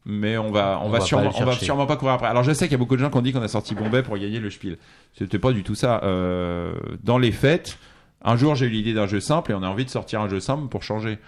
Mais 0.06 0.38
on 0.38 0.50
va, 0.50 0.78
on, 0.82 0.86
On 0.86 0.88
va, 0.88 0.98
va 0.98 1.04
sûrement, 1.04 1.30
on 1.38 1.44
va 1.44 1.52
sûrement 1.52 1.86
pas 1.86 1.96
courir 1.96 2.14
après. 2.14 2.26
Alors 2.26 2.42
je 2.42 2.52
sais 2.52 2.64
qu'il 2.66 2.72
y 2.72 2.74
a 2.74 2.78
beaucoup 2.78 2.96
de 2.96 3.00
gens 3.02 3.10
qui 3.10 3.18
ont 3.18 3.22
dit 3.22 3.32
qu'on 3.32 3.42
a 3.42 3.48
sorti 3.48 3.74
Bombay 3.74 4.02
pour 4.02 4.16
gagner 4.16 4.40
le 4.40 4.48
Spiel. 4.50 4.78
C'était 5.14 5.38
pas 5.38 5.52
du 5.52 5.62
tout 5.62 5.74
ça. 5.74 6.00
Euh, 6.04 6.72
dans 7.04 7.18
les 7.18 7.32
fêtes, 7.32 7.78
un 8.22 8.36
jour 8.36 8.54
j'ai 8.54 8.66
eu 8.66 8.70
l'idée 8.70 8.94
d'un 8.94 9.06
jeu 9.06 9.20
simple 9.20 9.52
et 9.52 9.54
on 9.54 9.62
a 9.62 9.68
envie 9.68 9.84
de 9.84 9.90
sortir 9.90 10.20
un 10.22 10.28
jeu 10.28 10.40
simple 10.40 10.68
pour 10.68 10.82
changer. 10.82 11.18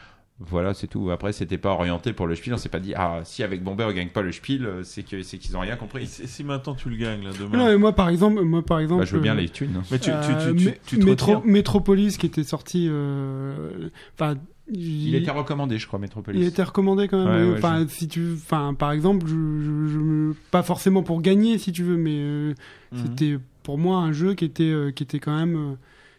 Voilà, 0.41 0.75
c'est 0.75 0.87
tout. 0.89 1.11
Après, 1.13 1.33
c'était 1.33 1.59
pas 1.59 1.69
orienté 1.71 2.13
pour 2.15 2.27
le 2.27 2.35
Spiel. 2.35 2.55
On 2.55 2.57
s'est 2.57 2.71
pas 2.71 2.81
dit 2.81 2.95
ah 2.97 3.21
si 3.23 3.43
avec 3.45 3.63
Bombay 3.63 3.85
on 3.85 3.93
gagne 3.93 4.09
pas 4.09 4.23
le 4.23 4.33
Spiel, 4.33 4.65
euh, 4.65 4.83
c'est 4.83 5.03
que 5.03 5.23
c'est 5.23 5.37
qu'ils 5.39 5.57
ont 5.57 5.61
rien 5.61 5.75
Et 5.75 5.79
compris. 5.79 6.07
si 6.07 6.27
si 6.27 6.43
maintenant 6.43 6.75
tu 6.75 6.89
le 6.89 6.97
gagnes 6.97 7.23
là 7.23 7.31
Non, 7.39 7.47
demain. 7.51 7.67
mais 7.69 7.77
moi 7.77 7.93
par 7.93 8.09
exemple, 8.09 8.41
moi 8.43 8.63
par 8.65 8.81
exemple. 8.81 9.03
Bah, 9.03 9.07
je 9.09 9.15
veux 9.15 9.23
bien 9.23 9.35
euh, 9.37 9.41
les 9.41 9.51
thunes. 9.51 9.77
hein. 9.77 9.83
Mais 9.93 9.99
tu, 9.99 10.11
tu, 10.11 10.17
euh, 10.17 10.53
tu, 10.53 10.57
tu, 10.57 10.69
Mé- 10.71 10.77
tu 10.87 10.99
te 10.99 11.05
Métro-. 11.05 11.43
Métropolis 11.45 12.17
qui 12.17 12.27
était 12.27 12.43
sorti. 12.43 12.89
euh, 12.91 13.91
Enfin, 14.19 14.35
Il 14.75 15.15
était 15.15 15.31
recommandé, 15.31 15.79
je 15.79 15.87
crois, 15.87 15.99
Metropolis. 15.99 16.41
Il 16.41 16.47
était 16.47 16.63
recommandé 16.63 17.09
quand 17.09 17.25
même. 17.25 17.35
Ouais, 17.35 17.43
oui. 17.45 17.51
ouais, 17.53 17.59
enfin, 17.59 17.87
si 17.89 18.09
tu, 18.09 18.33
enfin, 18.35 18.75
par 18.75 18.93
exemple, 18.93 19.27
je, 19.27 19.35
je- 19.35 20.33
pas 20.51 20.63
forcément 20.63 21.03
pour 21.03 21.21
gagner, 21.23 21.59
si 21.59 21.73
tu 21.73 21.83
veux, 21.83 21.97
mais 21.97 22.17
euh, 22.17 22.55
Mhm. 22.93 22.99
c'était 23.05 23.39
pour 23.63 23.79
moi 23.79 23.99
un 23.99 24.13
jeu 24.13 24.35
qui 24.35 24.45
était, 24.45 24.65
euh, 24.65 24.91
qui 24.91 25.03
était 25.03 25.19
quand 25.19 25.37
même, 25.37 25.57
euh, 25.57 25.75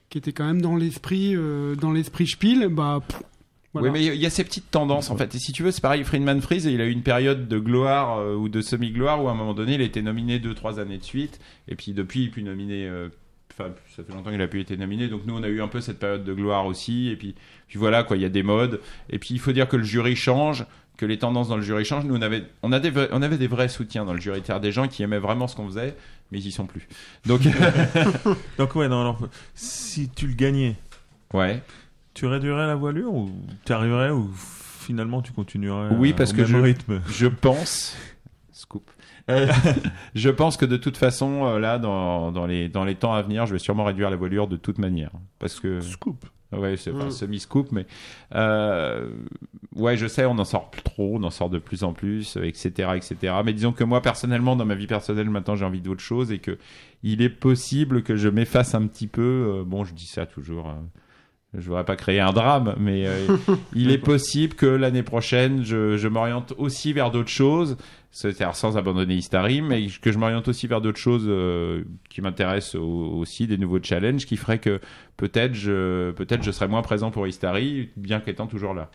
qui 0.10 0.18
était 0.18 0.32
quand 0.34 0.46
même 0.46 0.62
dans 0.62 0.76
l'esprit, 0.76 1.36
dans 1.80 1.92
l'esprit 1.92 2.28
Spiel. 2.28 2.68
Bah, 2.70 3.00
pff, 3.08 3.22
Voilà. 3.74 3.88
Oui, 3.88 3.94
mais 3.94 4.06
il 4.06 4.22
y 4.22 4.26
a 4.28 4.30
ces 4.30 4.44
petites 4.44 4.70
tendances 4.70 5.10
en 5.10 5.18
fait. 5.18 5.34
Et 5.34 5.40
si 5.40 5.52
tu 5.52 5.64
veux, 5.64 5.72
c'est 5.72 5.82
pareil. 5.82 6.04
Friedman 6.04 6.40
Freeze, 6.42 6.66
il 6.66 6.80
a 6.80 6.86
eu 6.86 6.92
une 6.92 7.02
période 7.02 7.48
de 7.48 7.58
gloire 7.58 8.20
euh, 8.20 8.36
ou 8.36 8.48
de 8.48 8.62
semi-gloire 8.62 9.24
où 9.24 9.28
à 9.30 9.32
un 9.32 9.36
moment 9.36 9.56
donné, 9.56 9.74
il 9.74 9.82
a 9.82 9.84
été 9.86 10.04
nominé 10.04 10.38
deux, 10.38 10.54
trois 10.54 10.80
années 10.80 11.00
de 11.00 11.04
suite. 11.04 11.40
Et 11.68 11.76
puis 11.76 11.92
depuis, 11.94 12.22
il 12.22 12.26
est 12.28 12.30
plus 12.30 12.44
nominé. 12.44 12.86
euh, 12.88 13.10
Enfin, 13.58 13.70
ça 13.96 14.04
fait 14.04 14.14
longtemps 14.14 14.32
qu'il 14.32 14.42
a 14.42 14.48
pu 14.48 14.60
été 14.62 14.76
nominé. 14.78 15.08
Donc 15.08 15.22
nous, 15.26 15.36
on 15.38 15.44
a 15.44 15.48
eu 15.48 15.62
un 15.62 15.68
peu 15.68 15.80
cette 15.82 16.00
période 16.00 16.24
de 16.24 16.34
gloire 16.34 16.66
aussi. 16.66 17.10
Et 17.10 17.16
puis, 17.16 17.36
puis 17.68 17.78
voilà, 17.78 18.04
quoi. 18.04 18.18
Il 18.18 18.22
y 18.24 18.26
a 18.26 18.30
des 18.30 18.44
modes. 18.44 18.80
Et 19.10 19.20
puis, 19.20 19.30
il 19.36 19.40
faut 19.40 19.52
dire 19.52 19.68
que 19.68 19.76
le 19.78 19.84
jury 19.84 20.16
change. 20.16 20.66
Que 20.96 21.08
les 21.08 21.18
tendances 21.18 21.48
dans 21.50 21.56
le 21.56 21.64
jury 21.64 21.86
changent. 21.86 22.06
Nous, 22.06 22.16
on 22.16 22.22
avait, 22.22 22.44
on, 22.62 22.72
a 22.72 22.80
des 22.80 22.92
vrais- 22.92 23.10
on 23.12 23.22
avait 23.24 23.38
des 23.40 23.48
vrais 23.48 23.68
soutiens 23.68 24.06
dans 24.06 24.14
le 24.14 24.20
jury. 24.22 24.42
C'est-à-dire 24.46 24.62
des 24.62 24.72
gens 24.72 24.88
qui 24.88 25.02
aimaient 25.02 25.18
vraiment 25.18 25.48
ce 25.48 25.56
qu'on 25.56 25.66
faisait, 25.68 25.96
mais 26.32 26.38
ils 26.40 26.46
y 26.48 26.52
sont 26.52 26.68
plus. 26.68 26.88
Donc, 27.26 27.42
Donc 28.60 28.76
ouais, 28.76 28.88
non, 28.88 29.02
alors, 29.02 29.28
si 29.56 30.10
tu 30.10 30.28
le 30.28 30.34
gagnais, 30.36 30.76
ouais. 31.34 31.62
tu 32.14 32.26
réduirais 32.28 32.68
la 32.68 32.76
voilure 32.76 33.14
ou 33.14 33.32
tu 33.66 33.74
arriverais 33.74 34.12
ou 34.12 34.30
finalement 34.36 35.22
tu 35.24 35.32
continuerais 35.32 35.96
Oui, 35.96 36.12
euh, 36.12 36.16
parce 36.16 36.32
au 36.32 36.36
que 36.36 36.42
même 36.42 36.48
je, 36.52 36.58
rythme? 36.58 37.02
je 37.10 37.28
pense. 37.28 37.98
Scoop. 38.52 38.90
Euh, 39.30 39.48
je 40.16 40.30
pense 40.30 40.58
que 40.58 40.66
de 40.66 40.78
toute 40.78 40.98
façon, 40.98 41.46
euh, 41.46 41.60
là, 41.60 41.80
dans, 41.80 42.32
dans, 42.32 42.46
les, 42.46 42.68
dans 42.70 42.84
les 42.84 42.96
temps 42.96 43.14
à 43.14 43.22
venir, 43.22 43.46
je 43.46 43.54
vais 43.54 43.60
sûrement 43.60 43.84
réduire 43.86 44.10
la 44.10 44.16
voilure 44.18 44.48
de 44.48 44.58
toute 44.58 44.78
manière. 44.80 45.12
Parce 45.40 45.60
que. 45.60 45.80
Scoop. 45.82 46.26
Ouais, 46.52 46.78
c'est 46.78 46.92
pas 46.92 47.06
Mm. 47.06 47.12
semi-scoop, 47.12 47.72
mais. 47.72 47.88
euh, 48.36 49.10
ouais, 49.76 49.98
je 49.98 50.06
sais, 50.06 50.26
on 50.26 50.38
en 50.38 50.46
sort 50.46 50.70
plus 50.70 50.84
trop, 50.84 51.18
on 51.18 51.24
en 51.24 51.32
sort 51.32 51.50
de 51.50 51.58
plus 51.58 51.84
en 51.84 51.94
plus, 51.94 52.38
euh, 52.38 52.44
etc., 52.44 52.92
etc. 52.96 53.34
Mais 53.44 53.54
disons 53.54 53.72
que 53.72 53.84
moi, 53.84 54.02
personnellement, 54.02 54.56
dans 54.56 54.66
ma 54.66 54.76
vie 54.76 54.86
personnelle, 54.86 55.30
maintenant, 55.32 55.56
j'ai 55.56 55.66
envie 55.66 55.82
d'autre 55.82 56.02
chose 56.04 56.32
et 56.32 56.38
que 56.38 56.60
il 57.02 57.22
est 57.24 57.30
possible 57.30 58.04
que 58.04 58.16
je 58.16 58.30
m'efface 58.30 58.76
un 58.76 58.86
petit 58.88 59.08
peu. 59.08 59.22
euh, 59.22 59.64
bon, 59.66 59.84
je 59.84 59.94
dis 59.96 60.06
ça 60.06 60.26
toujours. 60.28 60.68
hein. 60.68 60.84
Je 61.56 61.68
voudrais 61.68 61.86
pas 61.86 61.96
créer 61.96 62.20
un 62.20 62.32
drame, 62.34 62.76
mais 62.80 63.06
euh, 63.08 63.28
il 63.76 63.92
est 63.92 63.98
possible 64.00 64.56
que 64.56 64.66
l'année 64.66 65.04
prochaine, 65.04 65.64
je, 65.64 65.98
je 65.98 66.08
m'oriente 66.08 66.54
aussi 66.58 66.94
vers 66.94 67.12
d'autres 67.12 67.30
choses, 67.30 67.78
c'est-à-dire 68.12 68.56
sans 68.56 68.76
abandonner 68.78 69.16
Istari, 69.16 69.62
mais 69.62 69.86
que 70.02 70.12
je 70.12 70.18
m'oriente 70.18 70.48
aussi 70.48 70.66
vers 70.68 70.82
d'autres 70.82 71.00
choses 71.00 71.26
euh, 71.28 71.84
qui 72.10 72.22
m'intéressent 72.22 72.76
au- 72.82 73.18
aussi, 73.18 73.46
des 73.46 73.58
nouveaux 73.58 73.82
challenges, 73.84 74.26
qui 74.26 74.36
feraient 74.38 74.58
que 74.60 74.80
peut-être 75.16 75.54
je, 75.54 76.10
peut-être 76.12 76.44
je 76.44 76.52
serais 76.52 76.68
moins 76.68 76.82
présent 76.82 77.12
pour 77.12 77.28
Istari, 77.28 77.90
bien 77.98 78.20
qu'étant 78.20 78.48
toujours 78.48 78.74
là. 78.74 78.90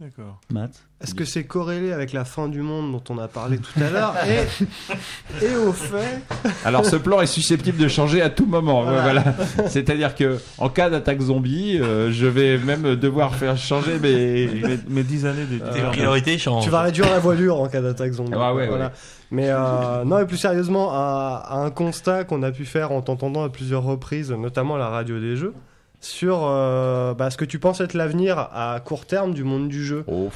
D'accord. 0.00 0.38
Matt 0.52 0.70
Est-ce 1.02 1.12
que 1.12 1.24
c'est 1.24 1.42
corrélé 1.42 1.92
avec 1.92 2.12
la 2.12 2.24
fin 2.24 2.46
du 2.46 2.60
monde 2.62 2.92
dont 2.92 3.02
on 3.12 3.18
a 3.18 3.26
parlé 3.26 3.58
tout 3.58 3.72
à 3.82 3.90
l'heure 3.90 4.14
et, 4.28 5.44
et 5.44 5.56
au 5.56 5.72
fait 5.72 6.20
Alors 6.64 6.84
ce 6.86 6.94
plan 6.94 7.20
est 7.20 7.26
susceptible 7.26 7.78
de 7.78 7.88
changer 7.88 8.22
à 8.22 8.30
tout 8.30 8.46
moment. 8.46 8.84
Voilà. 8.84 9.02
Voilà. 9.02 9.68
C'est-à-dire 9.68 10.14
que 10.14 10.38
en 10.58 10.68
cas 10.68 10.88
d'attaque 10.88 11.20
zombie, 11.20 11.80
euh, 11.80 12.12
je 12.12 12.26
vais 12.26 12.58
même 12.58 12.94
devoir 12.94 13.34
faire 13.34 13.56
changer 13.56 13.98
mes. 13.98 14.46
Mes, 14.46 14.78
mes 14.88 15.02
10 15.02 15.26
années 15.26 15.46
priorités 15.90 16.38
changent. 16.38 16.62
tu 16.62 16.70
vas 16.70 16.82
réduire 16.82 17.10
la 17.10 17.18
voilure 17.18 17.60
en 17.60 17.66
cas 17.68 17.80
d'attaque 17.80 18.12
zombie. 18.12 18.30
Ah 18.36 18.54
ouais, 18.54 18.68
Voilà. 18.68 18.84
ouais. 18.86 18.90
Mais 19.32 19.48
euh, 19.50 20.04
non, 20.04 20.20
et 20.20 20.26
plus 20.26 20.36
sérieusement, 20.36 20.92
à, 20.92 21.42
à 21.44 21.56
un 21.58 21.70
constat 21.70 22.22
qu'on 22.22 22.44
a 22.44 22.52
pu 22.52 22.64
faire 22.66 22.92
en 22.92 23.02
t'entendant 23.02 23.42
à 23.42 23.48
plusieurs 23.48 23.82
reprises, 23.82 24.30
notamment 24.30 24.76
à 24.76 24.78
la 24.78 24.88
radio 24.90 25.18
des 25.18 25.34
jeux, 25.34 25.54
sur 26.00 26.40
euh, 26.44 27.14
bah, 27.14 27.30
ce 27.30 27.36
que 27.36 27.44
tu 27.44 27.58
penses 27.58 27.80
être 27.80 27.94
l'avenir 27.94 28.38
à 28.38 28.80
court 28.84 29.04
terme 29.06 29.34
du 29.34 29.44
monde 29.44 29.68
du 29.68 29.84
jeu. 29.84 30.04
Oh. 30.06 30.30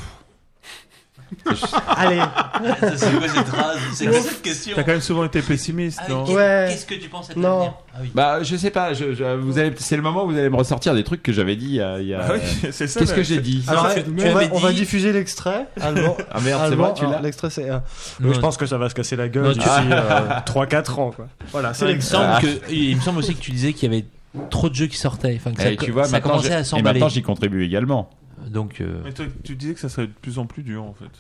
Allez, 1.97 2.19
Ça, 2.19 2.95
C'est 2.97 3.11
quoi 3.19 3.27
cette 3.29 3.47
phrase 3.47 3.79
C'est 3.95 4.07
quoi 4.07 4.21
cette 4.21 4.43
question 4.43 4.73
T'as 4.77 4.83
quand 4.83 4.93
même 4.93 5.01
souvent 5.01 5.25
été 5.25 5.41
pessimiste, 5.41 5.99
Ah 6.05 6.11
non 6.11 6.25
Ouais. 6.31 6.67
Qu'est-ce 6.69 6.85
que 6.85 6.95
tu 6.95 7.09
penses 7.09 7.31
être 7.31 7.39
Non. 7.39 7.59
l'avenir 7.61 7.75
Ah 7.95 7.99
oui. 8.03 8.11
Bah 8.15 8.43
je 8.43 8.55
sais 8.57 8.71
pas. 8.71 8.93
Je, 8.93 9.15
je- 9.15 9.37
vous 9.37 9.59
allez, 9.59 9.73
c'est 9.79 9.97
le 9.97 10.03
moment 10.03 10.25
où 10.25 10.31
vous 10.31 10.37
allez 10.37 10.51
me 10.51 10.57
ressortir 10.57 10.95
des 10.95 11.05
trucs 11.05 11.23
que 11.23 11.33
j'avais 11.33 11.57
dit 11.57 11.65
il 11.67 11.75
y 11.77 11.81
a. 11.81 11.99
il 12.01 12.07
y 12.09 12.15
a- 12.15 12.21
Ah 12.23 12.33
oui, 12.35 12.41
c'est 12.71 12.87
ça. 12.87 13.01
Qu'est-ce 13.01 13.15
que 13.15 13.23
j'ai 13.23 13.41
dit 13.41 13.65
alors, 13.67 13.89
tu 13.95 14.01
on, 14.27 14.33
va, 14.35 14.41
on 14.53 14.59
va 14.59 14.71
dit- 14.73 14.81
diffuser 14.81 15.13
l'extrait. 15.15 15.67
Allemand. 15.81 16.19
Ah 16.31 16.41
merde, 16.41 16.61
c'est 16.69 16.77
tu 16.93 17.01
alors, 17.05 17.13
l'as. 17.13 17.21
L'extrait, 17.23 17.49
c'est. 17.49 17.71
euh, 17.71 17.79
oui, 18.21 18.35
je 18.35 18.41
pense 18.41 18.59
que 18.59 18.67
ça 18.67 18.77
va 18.77 18.91
se 18.91 18.95
casser 18.95 19.17
la 19.17 19.29
gueule 19.31 19.45
Non, 19.45 19.53
d'ici 19.53 19.61
tu- 19.67 19.93
euh, 19.93 20.29
3-4 20.45 20.99
ans. 21.01 21.13
Quoi. 21.13 21.29
Voilà, 21.51 21.73
c'est 21.73 21.87
il 21.87 21.89
me 21.89 21.93
l'extrait. 21.95 22.19
semble 22.19 22.41
que 22.43 22.71
il 22.73 22.95
me 22.97 23.01
semble 23.01 23.19
aussi 23.21 23.35
que 23.35 23.41
tu 23.41 23.53
disais 23.53 23.73
qu'il 23.73 23.91
y 23.91 23.97
avait 23.97 24.05
trop 24.51 24.69
de 24.69 24.75
jeux 24.75 24.87
qui 24.87 24.97
sortaient. 24.97 25.35
Enfin, 25.37 25.53
que 25.53 25.63
ça, 25.63 25.71
Et 25.73 25.77
tu 25.77 25.91
vois, 25.91 26.05
ça 26.05 26.13
maintenant, 26.13 26.33
commençait 26.33 26.55
à 26.55 26.61
et 26.61 26.65
s'emballer. 26.65 27.01
maintenant 27.01 27.09
j'y 27.09 27.23
contribue 27.23 27.65
également. 27.65 28.11
Donc, 28.49 28.81
euh, 28.81 29.01
Mais 29.05 29.13
toi, 29.13 29.27
tu 29.45 29.55
disais 29.57 29.75
que 29.75 29.81
ça 29.81 29.89
serait 29.89 30.07
de 30.09 30.13
plus 30.21 30.39
en 30.39 30.47
plus 30.47 30.63
dur 30.63 30.83
en 30.83 30.95
fait. 30.95 31.11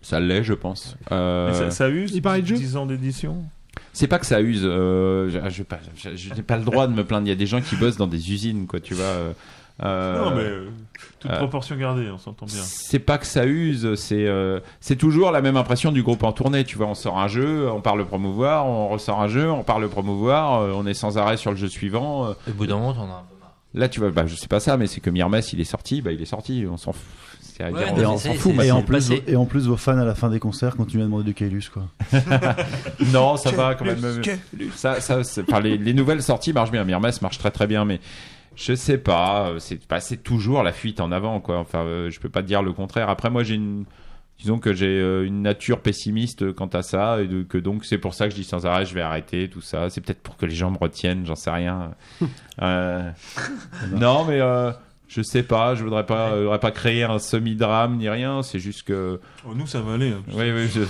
Ça 0.00 0.20
l'est, 0.20 0.44
je 0.44 0.54
pense. 0.54 0.96
Euh, 1.12 1.48
Mais 1.48 1.54
ça, 1.58 1.70
ça 1.70 1.88
use 1.88 2.12
il 2.14 2.22
parlait 2.22 2.40
de 2.42 2.46
jeux 2.46 2.56
10 2.56 2.76
ans 2.76 2.86
d'édition 2.86 3.44
C'est 3.92 4.06
pas 4.06 4.18
que 4.18 4.26
ça 4.26 4.40
use. 4.40 4.62
Euh, 4.64 5.28
je, 5.28 5.50
je, 5.50 5.62
pas- 5.62 5.80
n'ai 6.36 6.42
pas 6.42 6.56
le 6.56 6.64
droit 6.64 6.86
de 6.86 6.92
me 6.94 7.04
plaindre. 7.04 7.26
Il 7.26 7.30
y 7.30 7.32
a 7.32 7.36
des 7.36 7.46
gens 7.46 7.60
qui 7.60 7.76
bossent 7.76 7.96
dans 7.96 8.06
des 8.06 8.32
usines, 8.32 8.66
quoi. 8.66 8.80
Tu 8.80 8.94
vois. 8.94 9.34
Euh, 9.82 10.24
Non, 10.24 10.34
mais 10.36 10.48
toute 11.20 11.30
euh, 11.30 11.36
proportion 11.38 11.76
gardée, 11.76 12.08
on 12.10 12.18
s'entend 12.18 12.46
bien. 12.46 12.62
C'est 12.62 12.98
pas 12.98 13.18
que 13.18 13.26
ça 13.26 13.44
use, 13.46 13.94
c'est 13.96 14.26
euh, 14.26 14.60
c'est 14.80 14.96
toujours 14.96 15.30
la 15.30 15.40
même 15.40 15.56
impression 15.56 15.92
du 15.92 16.02
groupe 16.02 16.22
en 16.24 16.32
tournée. 16.32 16.64
Tu 16.64 16.76
vois, 16.76 16.86
on 16.86 16.94
sort 16.94 17.18
un 17.18 17.28
jeu, 17.28 17.70
on 17.70 17.80
part 17.80 17.96
le 17.96 18.04
promouvoir, 18.04 18.66
on 18.66 18.88
ressort 18.88 19.20
un 19.20 19.28
jeu, 19.28 19.50
on 19.50 19.62
part 19.62 19.80
le 19.80 19.88
promouvoir, 19.88 20.60
euh, 20.62 20.72
on 20.74 20.86
est 20.86 20.94
sans 20.94 21.18
arrêt 21.18 21.36
sur 21.36 21.50
le 21.50 21.56
jeu 21.56 21.68
suivant. 21.68 22.26
euh. 22.26 22.32
au 22.48 22.52
bout 22.52 22.66
d'un 22.66 22.76
moment, 22.76 22.92
t'en 22.94 23.02
as 23.02 23.04
un 23.04 23.24
peu 23.28 23.36
marre. 23.40 23.54
Là, 23.74 23.88
tu 23.88 24.00
vois, 24.00 24.10
bah, 24.10 24.26
je 24.26 24.34
sais 24.34 24.48
pas 24.48 24.60
ça, 24.60 24.76
mais 24.76 24.86
c'est 24.86 25.00
que 25.00 25.10
Myrmes, 25.10 25.40
il 25.52 25.60
est 25.60 25.64
sorti, 25.64 26.02
bah, 26.02 26.10
il 26.12 26.20
est 26.22 26.26
sorti, 26.26 26.66
on 26.70 26.76
s'en 26.76 26.92
fout. 26.92 27.02
Ouais, 27.60 27.72
dire, 27.72 28.12
on 28.12 28.16
s'en 28.16 28.30
et 28.62 28.70
en, 28.70 28.82
plus, 28.82 28.94
passé. 29.08 29.24
et 29.26 29.34
en 29.34 29.44
plus, 29.44 29.66
vos 29.66 29.76
fans 29.76 29.98
à 29.98 30.04
la 30.04 30.14
fin 30.14 30.28
des 30.30 30.38
concerts 30.38 30.76
continuent 30.76 31.02
à 31.02 31.06
demander 31.06 31.24
du 31.24 31.34
Kailus, 31.34 31.68
quoi. 31.74 31.82
Non, 33.12 33.36
ça 33.36 33.50
va 33.50 33.74
quand 33.74 33.84
même. 33.84 33.98
Ça, 34.76 35.00
ça, 35.00 35.24
c'est- 35.24 35.42
enfin, 35.42 35.58
les, 35.60 35.76
les 35.76 35.92
nouvelles 35.92 36.22
sorties 36.22 36.52
marchent 36.52 36.70
bien. 36.70 36.84
Myrmes 36.84 37.10
marche 37.20 37.38
très 37.38 37.50
très 37.50 37.66
bien, 37.66 37.84
mais 37.84 37.98
je 38.58 38.74
sais 38.74 38.98
pas. 38.98 39.50
euh, 39.50 39.58
C'est 39.58 39.80
bah, 39.88 40.00
c'est 40.00 40.18
toujours 40.22 40.62
la 40.62 40.72
fuite 40.72 41.00
en 41.00 41.12
avant, 41.12 41.40
quoi. 41.40 41.58
Enfin, 41.58 41.80
euh, 41.84 42.10
je 42.10 42.18
peux 42.20 42.28
pas 42.28 42.42
te 42.42 42.46
dire 42.48 42.62
le 42.62 42.72
contraire. 42.72 43.08
Après, 43.08 43.30
moi, 43.30 43.42
j'ai 43.44 43.54
une. 43.54 43.84
Disons 44.38 44.58
que 44.60 44.72
j'ai 44.72 44.86
euh, 45.00 45.26
une 45.26 45.42
nature 45.42 45.80
pessimiste 45.80 46.52
quant 46.52 46.68
à 46.68 46.82
ça, 46.82 47.20
et 47.20 47.26
de- 47.26 47.42
que 47.42 47.58
donc 47.58 47.84
c'est 47.84 47.98
pour 47.98 48.14
ça 48.14 48.26
que 48.26 48.30
je 48.30 48.36
dis 48.36 48.44
sans 48.44 48.66
arrêt, 48.66 48.84
je 48.84 48.94
vais 48.94 49.00
arrêter 49.00 49.48
tout 49.48 49.60
ça. 49.60 49.90
C'est 49.90 50.00
peut-être 50.00 50.20
pour 50.22 50.36
que 50.36 50.46
les 50.46 50.54
gens 50.54 50.70
me 50.70 50.78
retiennent, 50.78 51.26
j'en 51.26 51.34
sais 51.34 51.50
rien. 51.50 51.92
Euh, 52.60 53.08
non, 53.92 54.24
mais 54.24 54.40
je 55.08 55.22
sais 55.22 55.42
pas. 55.42 55.74
Je 55.74 55.82
voudrais 55.82 56.06
pas, 56.06 56.28
euh, 56.30 56.42
voudrais 56.44 56.60
pas 56.60 56.70
créer 56.70 57.02
un 57.02 57.18
semi-drame 57.18 57.96
ni 57.96 58.08
rien. 58.08 58.42
C'est 58.42 58.58
juste 58.58 58.82
que. 58.84 59.20
Oh, 59.46 59.52
nous, 59.54 59.66
ça 59.66 59.80
va 59.80 59.94
aller. 59.94 60.10
hein. 60.10 60.22
Oui, 60.32 60.50
oui. 60.54 60.68
Je... 60.72 60.80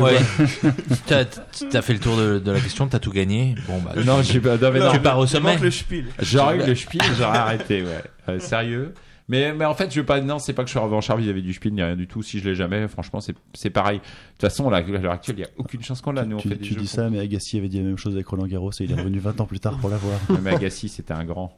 Ouais. 0.00 0.16
t'as, 1.06 1.24
t'as 1.24 1.82
fait 1.82 1.92
le 1.92 1.98
tour 2.00 2.16
de, 2.16 2.38
de 2.38 2.50
la 2.50 2.60
question, 2.60 2.86
t'as 2.88 2.98
tout 2.98 3.10
gagné. 3.12 3.54
Bon, 3.68 3.80
bah, 3.80 3.92
Non, 4.04 4.18
je 4.18 4.22
suis 4.30 4.40
pas. 4.40 4.56
non, 4.56 4.70
mais 4.72 4.80
non. 4.80 4.90
tu 4.92 5.00
pars 5.00 5.18
au 5.18 5.26
sommet. 5.26 5.58
le 5.58 5.70
spiel. 5.70 6.06
J'aurais 6.20 6.56
eu 6.56 6.66
le 6.66 6.74
spiel, 6.74 7.02
j'aurais 7.16 7.38
arrêté, 7.38 7.82
ouais. 7.82 8.02
Euh, 8.28 8.38
sérieux. 8.40 8.94
Mais, 9.26 9.54
mais 9.54 9.64
en 9.64 9.74
fait, 9.74 9.90
je 9.90 10.00
veux 10.00 10.06
pas. 10.06 10.20
Non, 10.20 10.38
c'est 10.38 10.52
pas 10.52 10.62
que 10.64 10.68
je 10.68 10.72
suis 10.72 10.78
revanchard 10.78 11.16
vis-à-vis 11.16 11.40
du 11.42 11.54
spiel 11.54 11.72
ni 11.72 11.82
rien 11.82 11.96
du 11.96 12.06
tout. 12.06 12.22
Si 12.22 12.40
je 12.40 12.44
l'ai 12.48 12.54
jamais, 12.54 12.86
franchement, 12.88 13.20
c'est 13.20 13.34
c'est 13.54 13.70
pareil. 13.70 13.98
De 13.98 14.02
toute 14.32 14.40
façon, 14.42 14.68
là, 14.68 14.78
à 14.78 14.82
l'heure 14.82 15.12
actuelle, 15.12 15.36
il 15.38 15.42
y 15.42 15.44
a 15.44 15.50
aucune 15.56 15.82
chance 15.82 16.02
qu'on 16.02 16.12
l'a. 16.12 16.24
Nous, 16.26 16.36
on 16.36 16.40
tu 16.40 16.48
fait 16.50 16.56
des 16.56 16.60
tu 16.60 16.74
jeux 16.74 16.80
dis 16.80 16.86
ça, 16.86 17.08
mais 17.08 17.20
Agassi 17.20 17.56
avait 17.56 17.68
dit 17.68 17.78
la 17.78 17.84
même 17.84 17.96
chose 17.96 18.14
avec 18.14 18.26
Roland 18.26 18.46
Garros 18.46 18.70
et 18.72 18.84
il 18.84 18.92
est 18.92 18.94
revenu 18.94 19.18
20 19.20 19.40
ans 19.40 19.46
plus 19.46 19.60
tard 19.60 19.78
pour 19.78 19.88
l'avoir. 19.88 20.18
Mais 20.42 20.54
Agassi, 20.54 20.90
c'était 20.90 21.14
un 21.14 21.24
grand. 21.24 21.56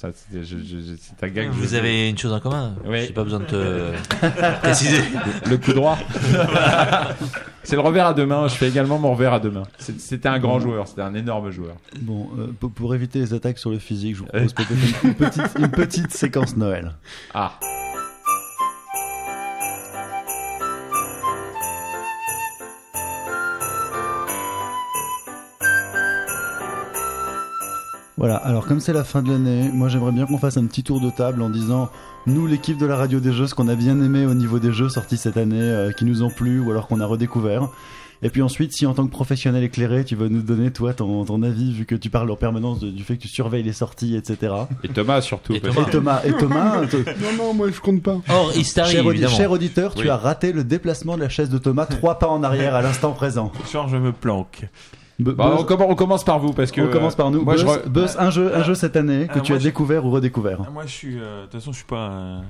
C'est 0.00 1.32
gars 1.32 1.44
que 1.44 1.50
Vous 1.50 1.68
je- 1.68 1.76
avez 1.76 2.08
une 2.08 2.16
chose 2.18 2.32
en 2.32 2.40
commun. 2.40 2.74
Oui. 2.86 3.06
J'ai 3.06 3.12
pas 3.12 3.24
besoin 3.24 3.40
de 3.40 3.44
te 3.44 3.92
préciser. 4.62 5.02
le 5.48 5.56
coup 5.58 5.72
droit. 5.72 5.98
c'est 7.62 7.76
le 7.76 7.82
revers 7.82 8.06
à 8.06 8.14
deux 8.14 8.26
mains. 8.26 8.48
Je 8.48 8.54
fais 8.54 8.68
également 8.68 8.98
mon 8.98 9.12
revers 9.12 9.32
à 9.34 9.40
deux 9.40 9.50
mains. 9.50 9.64
C'était 9.78 10.28
un 10.28 10.38
grand 10.38 10.60
joueur. 10.60 10.88
C'était 10.88 11.02
un 11.02 11.14
énorme 11.14 11.50
joueur. 11.50 11.76
Bon, 12.00 12.28
euh, 12.38 12.46
pour, 12.58 12.70
pour 12.70 12.94
éviter 12.94 13.18
les 13.18 13.34
attaques 13.34 13.58
sur 13.58 13.70
le 13.70 13.78
physique, 13.78 14.14
je 14.16 14.20
vous 14.20 14.26
propose 14.26 14.52
peut-être 14.54 14.70
une, 15.04 15.08
une 15.10 15.14
petite, 15.14 15.42
une 15.58 15.68
petite 15.70 16.12
séquence 16.12 16.56
Noël. 16.56 16.92
Ah. 17.34 17.52
Voilà, 28.20 28.36
alors 28.36 28.66
comme 28.66 28.80
c'est 28.80 28.92
la 28.92 29.02
fin 29.02 29.22
de 29.22 29.30
l'année, 29.32 29.70
moi 29.72 29.88
j'aimerais 29.88 30.12
bien 30.12 30.26
qu'on 30.26 30.36
fasse 30.36 30.58
un 30.58 30.66
petit 30.66 30.82
tour 30.82 31.00
de 31.00 31.08
table 31.08 31.40
en 31.40 31.48
disant, 31.48 31.88
nous 32.26 32.46
l'équipe 32.46 32.76
de 32.76 32.84
la 32.84 32.94
radio 32.96 33.18
des 33.18 33.32
jeux, 33.32 33.46
ce 33.46 33.54
qu'on 33.54 33.66
a 33.68 33.74
bien 33.74 33.98
aimé 34.02 34.26
au 34.26 34.34
niveau 34.34 34.58
des 34.58 34.72
jeux 34.72 34.90
sortis 34.90 35.16
cette 35.16 35.38
année, 35.38 35.58
euh, 35.58 35.90
qui 35.92 36.04
nous 36.04 36.22
ont 36.22 36.28
plu 36.30 36.60
ou 36.60 36.70
alors 36.70 36.86
qu'on 36.86 37.00
a 37.00 37.06
redécouvert. 37.06 37.68
Et 38.22 38.28
puis 38.28 38.42
ensuite, 38.42 38.74
si 38.74 38.84
en 38.84 38.92
tant 38.92 39.06
que 39.06 39.10
professionnel 39.10 39.64
éclairé, 39.64 40.04
tu 40.04 40.16
veux 40.16 40.28
nous 40.28 40.42
donner 40.42 40.70
toi 40.70 40.92
ton, 40.92 41.24
ton 41.24 41.42
avis, 41.42 41.72
vu 41.72 41.86
que 41.86 41.94
tu 41.94 42.10
parles 42.10 42.30
en 42.30 42.36
permanence 42.36 42.78
de- 42.80 42.90
du 42.90 43.02
fait 43.04 43.16
que 43.16 43.22
tu 43.22 43.28
surveilles 43.28 43.62
les 43.62 43.72
sorties, 43.72 44.14
etc. 44.14 44.52
Et 44.84 44.88
Thomas 44.88 45.22
surtout. 45.22 45.54
Et 45.54 45.60
Thomas. 45.60 45.80
Et 45.86 45.90
Thomas, 45.90 46.20
et 46.26 46.32
Thomas, 46.34 46.80
Non, 47.22 47.32
non, 47.38 47.54
moi 47.54 47.70
je 47.74 47.80
compte 47.80 48.02
pas. 48.02 48.18
Or, 48.28 48.52
Istari, 48.54 48.90
cher, 48.92 49.06
audi- 49.06 49.10
évidemment. 49.12 49.34
cher 49.36 49.50
auditeur, 49.50 49.94
tu 49.94 50.10
as 50.10 50.18
raté 50.18 50.52
le 50.52 50.62
déplacement 50.62 51.16
de 51.16 51.22
la 51.22 51.30
chaise 51.30 51.48
de 51.48 51.56
Thomas 51.56 51.86
trois 51.86 52.18
pas 52.18 52.28
en 52.28 52.42
arrière 52.42 52.74
à 52.74 52.82
l'instant 52.82 53.12
présent. 53.12 53.50
Genre, 53.72 53.88
je 53.88 53.96
me 53.96 54.12
planque. 54.12 54.66
Bah, 55.20 55.56
on, 55.58 55.64
commence, 55.64 55.86
on 55.90 55.94
commence 55.94 56.24
par 56.24 56.38
vous 56.38 56.52
parce 56.52 56.70
que. 56.70 56.80
on 56.80 56.90
commence 56.90 57.14
par 57.14 57.30
nous. 57.30 57.42
Moi, 57.42 57.54
Buzz, 57.54 57.62
je 57.62 57.66
re- 57.66 57.88
Buzz, 57.88 58.16
un 58.18 58.30
jeu, 58.30 58.54
un 58.54 58.62
jeu 58.62 58.74
cette 58.74 58.96
année 58.96 59.26
que 59.26 59.38
Ah, 59.38 59.40
tu 59.40 59.52
as 59.52 59.58
je- 59.58 59.64
découvert 59.64 60.04
ou 60.06 60.10
redécouvert. 60.10 60.58
Ah, 60.66 60.70
moi, 60.70 60.84
je 60.86 60.92
suis. 60.92 61.18
euh, 61.18 61.40
De 61.40 61.44
toute 61.44 61.52
façon, 61.60 61.72
je 61.72 61.76
suis 61.78 61.86
pas. 61.86 62.06
un- 62.08 62.40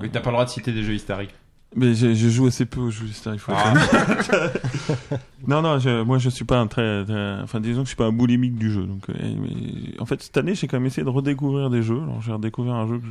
Oui, 0.00 0.10
t'as 0.12 0.20
pas 0.20 0.30
le 0.30 0.34
droit 0.34 0.44
de 0.44 0.50
citer 0.50 0.72
des 0.72 0.82
jeux 0.82 0.94
historiques. 0.94 1.34
Mais 1.74 1.94
je, 1.94 2.14
je 2.14 2.28
joue 2.28 2.46
assez 2.46 2.64
peu 2.64 2.80
aux 2.80 2.90
jeux 2.90 3.06
faut 3.38 3.52
Ah. 3.54 3.74
Non, 5.46 5.62
non, 5.62 5.78
je- 5.78 6.02
moi 6.02 6.18
je 6.18 6.28
suis 6.30 6.44
pas 6.44 6.58
un 6.58 6.66
très, 6.68 7.04
très- 7.04 7.40
Enfin, 7.42 7.60
disons 7.60 7.80
que 7.80 7.84
je 7.86 7.88
suis 7.90 7.96
pas 7.96 8.06
un 8.06 8.12
boulimique 8.12 8.56
du 8.56 8.72
jeu. 8.72 8.84
Donc, 8.84 9.08
euh, 9.10 9.14
mais- 9.18 10.00
en 10.00 10.06
fait, 10.06 10.22
cette 10.22 10.36
année, 10.36 10.54
j'ai 10.54 10.66
quand 10.68 10.78
même 10.78 10.86
essayé 10.86 11.04
de 11.04 11.10
redécouvrir 11.10 11.68
des 11.68 11.82
jeux. 11.82 12.00
Alors, 12.02 12.22
j'ai 12.22 12.32
redécouvert 12.32 12.74
un 12.74 12.88
jeu 12.88 12.98
que 12.98 13.04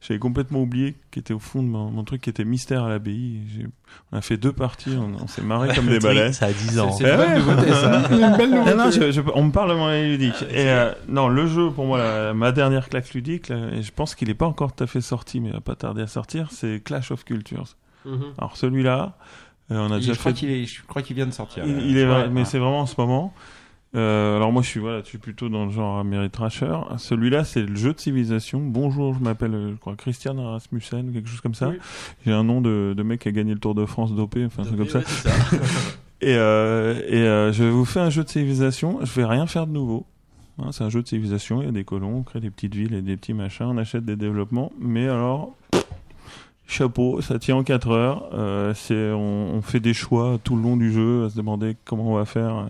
j'avais 0.00 0.18
complètement 0.18 0.62
oublié, 0.62 0.96
qui 1.10 1.18
était 1.20 1.34
au 1.34 1.38
fond 1.38 1.62
de 1.62 1.68
mon, 1.68 1.90
mon 1.90 2.02
truc, 2.04 2.22
qui 2.22 2.30
était 2.30 2.44
Mystère 2.44 2.84
à 2.84 2.88
l'abbaye. 2.88 3.42
J'ai- 3.54 3.66
On 4.12 4.18
a 4.18 4.20
fait 4.22 4.36
deux 4.36 4.52
parties, 4.52 4.96
on, 4.98 5.22
on 5.22 5.26
s'est 5.28 5.42
marré 5.42 5.74
comme 5.74 5.86
des 5.86 5.98
balais. 6.00 6.32
Ça 6.32 6.46
a 6.46 6.52
10 6.52 6.80
ans. 6.80 6.90
C'est- 6.92 7.04
c'est 7.04 7.26
une 7.26 7.34
nouveauté, 7.38 7.66
belle 8.38 8.50
Non, 8.50 8.64
non, 8.64 8.76
nouveauté. 8.86 9.12
je- 9.12 9.12
je- 9.12 9.20
on 9.34 9.44
me 9.44 9.52
parle 9.52 9.70
de 9.70 9.74
mon 9.76 9.86
année 9.86 10.08
ludique. 10.08 10.42
Et 10.50 10.68
euh, 10.68 10.90
non, 11.08 11.28
le 11.28 11.46
jeu, 11.46 11.70
pour 11.70 11.86
moi, 11.86 11.98
la- 11.98 12.34
ma 12.34 12.50
dernière 12.52 12.88
claque 12.88 13.12
ludique, 13.14 13.48
là, 13.48 13.56
et 13.72 13.82
je 13.82 13.92
pense 13.92 14.14
qu'il 14.14 14.28
n'est 14.28 14.34
pas 14.34 14.46
encore 14.46 14.72
tout 14.74 14.82
à 14.82 14.86
fait 14.88 15.00
sorti, 15.00 15.40
mais 15.40 15.48
il 15.50 15.52
va 15.54 15.60
pas 15.60 15.76
tarder 15.76 16.02
à 16.02 16.06
sortir, 16.08 16.48
c'est 16.50 16.82
Clash 16.82 17.10
of 17.12 17.24
Cultures. 17.24 17.76
Mhm. 18.04 18.20
Alors 18.38 18.56
celui-là, 18.56 19.16
euh, 19.70 19.76
on 19.78 19.92
a 19.92 19.96
Il- 19.96 20.00
déjà 20.00 20.14
je, 20.14 20.18
crois 20.18 20.32
fait. 20.32 20.38
qu'il 20.38 20.50
est, 20.50 20.64
je 20.64 20.82
crois 20.86 21.02
qu'il 21.02 21.14
vient 21.14 21.26
de 21.26 21.32
sortir. 21.32 21.64
Il, 21.66 21.80
il 21.90 21.96
est 21.96 22.04
vrai, 22.04 22.22
Ouais, 22.22 22.28
mais 22.30 22.40
ouais. 22.40 22.44
c'est 22.46 22.58
vraiment 22.58 22.80
en 22.80 22.86
ce 22.86 22.94
moment. 22.98 23.32
Euh, 23.96 24.36
alors 24.36 24.52
moi, 24.52 24.62
je 24.62 24.68
suis 24.68 24.80
voilà, 24.80 25.00
je 25.00 25.06
suis 25.06 25.18
plutôt 25.18 25.48
dans 25.48 25.64
le 25.64 25.72
genre 25.72 25.98
Ameritrasher. 25.98 26.78
Celui-là, 26.98 27.44
c'est 27.44 27.62
le 27.62 27.74
jeu 27.74 27.92
de 27.92 27.98
civilisation. 27.98 28.60
Bonjour, 28.60 29.14
je 29.14 29.20
m'appelle, 29.20 29.54
euh, 29.54 29.70
je 29.72 29.76
crois, 29.76 29.96
Christian 29.96 30.34
Rasmussen, 30.52 31.12
quelque 31.12 31.28
chose 31.28 31.40
comme 31.40 31.54
ça. 31.54 31.70
Oui. 31.70 31.78
J'ai 32.24 32.32
un 32.32 32.44
nom 32.44 32.60
de, 32.60 32.94
de 32.96 33.02
mec 33.02 33.20
qui 33.20 33.28
a 33.28 33.32
gagné 33.32 33.52
le 33.52 33.60
Tour 33.60 33.74
de 33.74 33.84
France 33.86 34.14
dopé, 34.14 34.44
enfin 34.44 34.62
c'est 34.64 34.76
comme 34.76 34.88
ça. 34.88 35.00
Et, 36.22 36.34
euh, 36.34 37.00
et 37.06 37.16
euh, 37.16 37.52
je 37.52 37.64
vous 37.64 37.84
fais 37.84 38.00
un 38.00 38.10
jeu 38.10 38.22
de 38.22 38.28
civilisation. 38.28 38.98
Je 39.02 39.12
vais 39.12 39.24
rien 39.24 39.46
faire 39.46 39.66
de 39.66 39.72
nouveau. 39.72 40.04
Hein, 40.58 40.68
c'est 40.72 40.84
un 40.84 40.90
jeu 40.90 41.02
de 41.02 41.08
civilisation. 41.08 41.62
Il 41.62 41.66
y 41.66 41.68
a 41.68 41.72
des 41.72 41.84
colons, 41.84 42.18
on 42.18 42.22
crée 42.22 42.40
des 42.40 42.50
petites 42.50 42.74
villes 42.74 42.94
et 42.94 43.02
des 43.02 43.16
petits 43.16 43.32
machins. 43.32 43.66
On 43.66 43.78
achète 43.78 44.04
des 44.04 44.16
développements. 44.16 44.70
Mais 44.78 45.08
alors, 45.08 45.54
chapeau, 46.66 47.22
ça 47.22 47.38
tient 47.38 47.56
en 47.56 47.64
4 47.64 47.90
heures. 47.90 48.28
Euh, 48.34 48.74
on, 48.90 49.56
on 49.56 49.62
fait 49.62 49.80
des 49.80 49.94
choix 49.94 50.38
tout 50.44 50.56
le 50.56 50.62
long 50.62 50.76
du 50.76 50.92
jeu, 50.92 51.24
à 51.24 51.30
se 51.30 51.36
demander 51.36 51.76
comment 51.86 52.12
on 52.12 52.16
va 52.16 52.26
faire. 52.26 52.68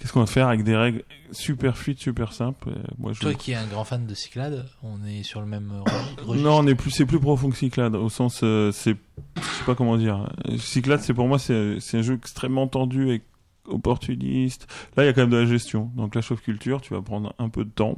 Euh, 0.00 0.02
Qu'est-ce 0.02 0.12
qu'on 0.12 0.20
va 0.20 0.26
faire 0.26 0.48
avec 0.48 0.64
des 0.64 0.74
règles 0.76 1.04
super 1.30 1.76
fluides, 1.76 1.98
super 1.98 2.32
simples. 2.32 2.70
Moi, 2.98 3.12
je 3.12 3.20
Toi 3.20 3.34
qui 3.34 3.52
es 3.52 3.54
un 3.54 3.66
grand 3.66 3.84
fan 3.84 4.06
de 4.06 4.14
Cyclade, 4.14 4.66
on 4.82 5.04
est 5.04 5.22
sur 5.22 5.40
le 5.40 5.46
même 5.46 5.70
euh, 5.74 5.80
regi- 5.82 6.26
registre. 6.26 6.48
non, 6.50 6.58
on 6.58 6.66
est 6.66 6.74
plus, 6.74 6.90
c'est 6.90 7.06
plus 7.06 7.20
profond 7.20 7.50
que 7.50 7.56
Cyclade, 7.56 7.94
au 7.94 8.08
sens, 8.08 8.40
euh, 8.42 8.72
c'est, 8.72 8.96
je 9.36 9.40
sais 9.42 9.64
pas 9.66 9.74
comment 9.74 9.96
dire. 9.96 10.32
Cyclade, 10.58 11.00
c'est 11.00 11.14
pour 11.14 11.28
moi, 11.28 11.38
c'est, 11.38 11.78
c'est 11.80 11.98
un 11.98 12.02
jeu 12.02 12.14
extrêmement 12.14 12.66
tendu 12.66 13.10
et 13.12 13.22
opportuniste. 13.66 14.66
Là, 14.96 15.04
il 15.04 15.06
y 15.06 15.08
a 15.08 15.12
quand 15.12 15.22
même 15.22 15.30
de 15.30 15.36
la 15.36 15.46
gestion. 15.46 15.90
Donc, 15.96 16.12
Clash 16.12 16.30
of 16.32 16.40
Culture, 16.42 16.80
tu 16.80 16.94
vas 16.94 17.02
prendre 17.02 17.34
un 17.38 17.48
peu 17.48 17.64
de 17.64 17.70
temps, 17.70 17.96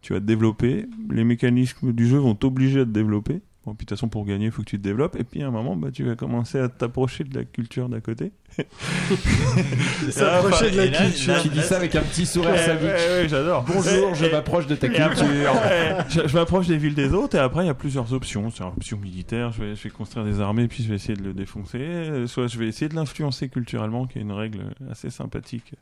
tu 0.00 0.12
vas 0.12 0.20
te 0.20 0.24
développer. 0.24 0.86
Les 1.10 1.24
mécanismes 1.24 1.92
du 1.92 2.06
jeu 2.08 2.18
vont 2.18 2.34
t'obliger 2.34 2.80
à 2.80 2.84
te 2.84 2.90
développer. 2.90 3.40
Bon, 3.66 3.74
puis 3.74 3.84
de 3.84 3.88
toute 3.90 3.98
façon, 3.98 4.08
pour 4.08 4.24
gagner, 4.24 4.46
il 4.46 4.50
faut 4.50 4.62
que 4.62 4.68
tu 4.70 4.78
te 4.78 4.82
développes. 4.82 5.16
Et 5.16 5.24
puis, 5.24 5.42
à 5.42 5.48
un 5.48 5.50
moment, 5.50 5.76
bah, 5.76 5.90
tu 5.92 6.04
vas 6.04 6.16
commencer 6.16 6.58
à 6.58 6.68
t'approcher 6.68 7.24
de 7.24 7.34
la 7.36 7.44
culture 7.44 7.88
d'à 7.88 8.00
côté. 8.00 8.32
S'approcher 10.10 10.70
de 10.70 10.76
la 10.76 10.88
culture. 10.88 11.42
Tu 11.42 11.48
dis 11.48 11.62
ça 11.62 11.76
avec 11.76 11.94
un 11.94 12.02
petit 12.02 12.26
sourire 12.26 12.50
Ouais, 12.52 12.58
sadique. 12.58 12.82
ouais, 12.82 13.22
ouais, 13.22 13.28
j'adore. 13.28 13.64
Bonjour, 13.64 14.14
je 14.14 14.26
m'approche 14.26 14.66
de 14.66 14.74
ta 14.74 14.88
culture. 14.88 15.26
je, 16.08 16.26
je 16.28 16.34
m'approche 16.36 16.66
des 16.66 16.76
villes 16.76 16.94
des 16.94 17.12
autres 17.12 17.36
et 17.36 17.40
après 17.40 17.64
il 17.64 17.66
y 17.66 17.70
a 17.70 17.74
plusieurs 17.74 18.12
options. 18.12 18.50
C'est 18.50 18.62
une 18.62 18.68
option 18.70 18.98
militaire, 18.98 19.52
je 19.52 19.62
vais, 19.62 19.74
je 19.76 19.82
vais 19.84 19.90
construire 19.90 20.24
des 20.24 20.40
armées 20.40 20.68
puis 20.68 20.82
je 20.82 20.88
vais 20.88 20.96
essayer 20.96 21.14
de 21.16 21.22
le 21.22 21.32
défoncer. 21.32 21.78
Euh, 21.80 22.26
Soit 22.26 22.46
je 22.46 22.58
vais 22.58 22.66
essayer 22.68 22.88
de 22.88 22.94
l'influencer 22.94 23.48
culturellement, 23.48 24.06
qui 24.06 24.18
est 24.18 24.22
une 24.22 24.32
règle 24.32 24.64
assez 24.90 25.10
sympathique. 25.10 25.72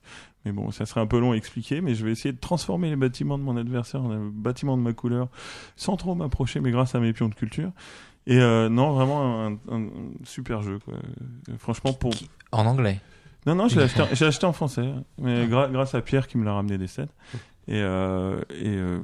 Mais 0.45 0.53
bon, 0.53 0.71
ça 0.71 0.87
serait 0.87 1.01
un 1.01 1.07
peu 1.07 1.19
long 1.19 1.33
à 1.33 1.37
expliquer, 1.37 1.81
mais 1.81 1.95
je 1.95 2.05
vais 2.05 2.13
essayer 2.13 2.33
de 2.33 2.39
transformer 2.39 2.89
les 2.91 2.97
bâtiments 2.97 3.37
de 3.39 3.43
mon 3.43 3.57
adversaire 3.57 4.03
en 4.03 4.11
un 4.13 4.31
bâtiment 4.33 4.77
de 4.77 4.83
ma 4.83 4.93
couleur 4.93 5.29
sans 5.77 5.97
trop 5.97 6.15
m'approcher, 6.15 6.61
mais 6.61 6.71
grâce 6.71 6.95
à 6.95 7.01
mes 7.01 7.13
pions 7.13 7.29
de 7.29 7.35
culture. 7.35 7.71
Et 8.27 8.39
euh, 8.41 8.69
non, 8.69 8.93
vraiment 8.93 9.45
un, 9.47 9.53
un- 9.71 9.83
un 9.87 9.91
super 10.25 10.63
jeu. 10.63 10.79
Quoi. 10.85 10.95
Franchement, 11.59 11.93
pour, 11.93 12.13
En 12.53 12.67
anglais. 12.67 13.01
non, 13.47 13.55
non, 13.55 13.69
je 13.69 13.77
l'ai 13.79 13.85
acheté, 13.85 14.03
en- 14.03 14.09
j'ai 14.13 14.27
acheté 14.27 14.47
en 14.47 14.53
français, 14.53 14.81
hein. 14.87 15.05
mais 15.19 15.47
gra- 15.47 15.71
grâce 15.71 15.95
à 15.95 16.01
Pierre 16.03 16.27
qui 16.27 16.37
me 16.39 16.45
l'a 16.45 16.53
ramené 16.55 16.77
des 16.79 16.89
sets. 16.89 17.07
Et, 17.69 17.81
euh, 17.81 18.41
et, 18.51 18.69
euh, 18.77 18.99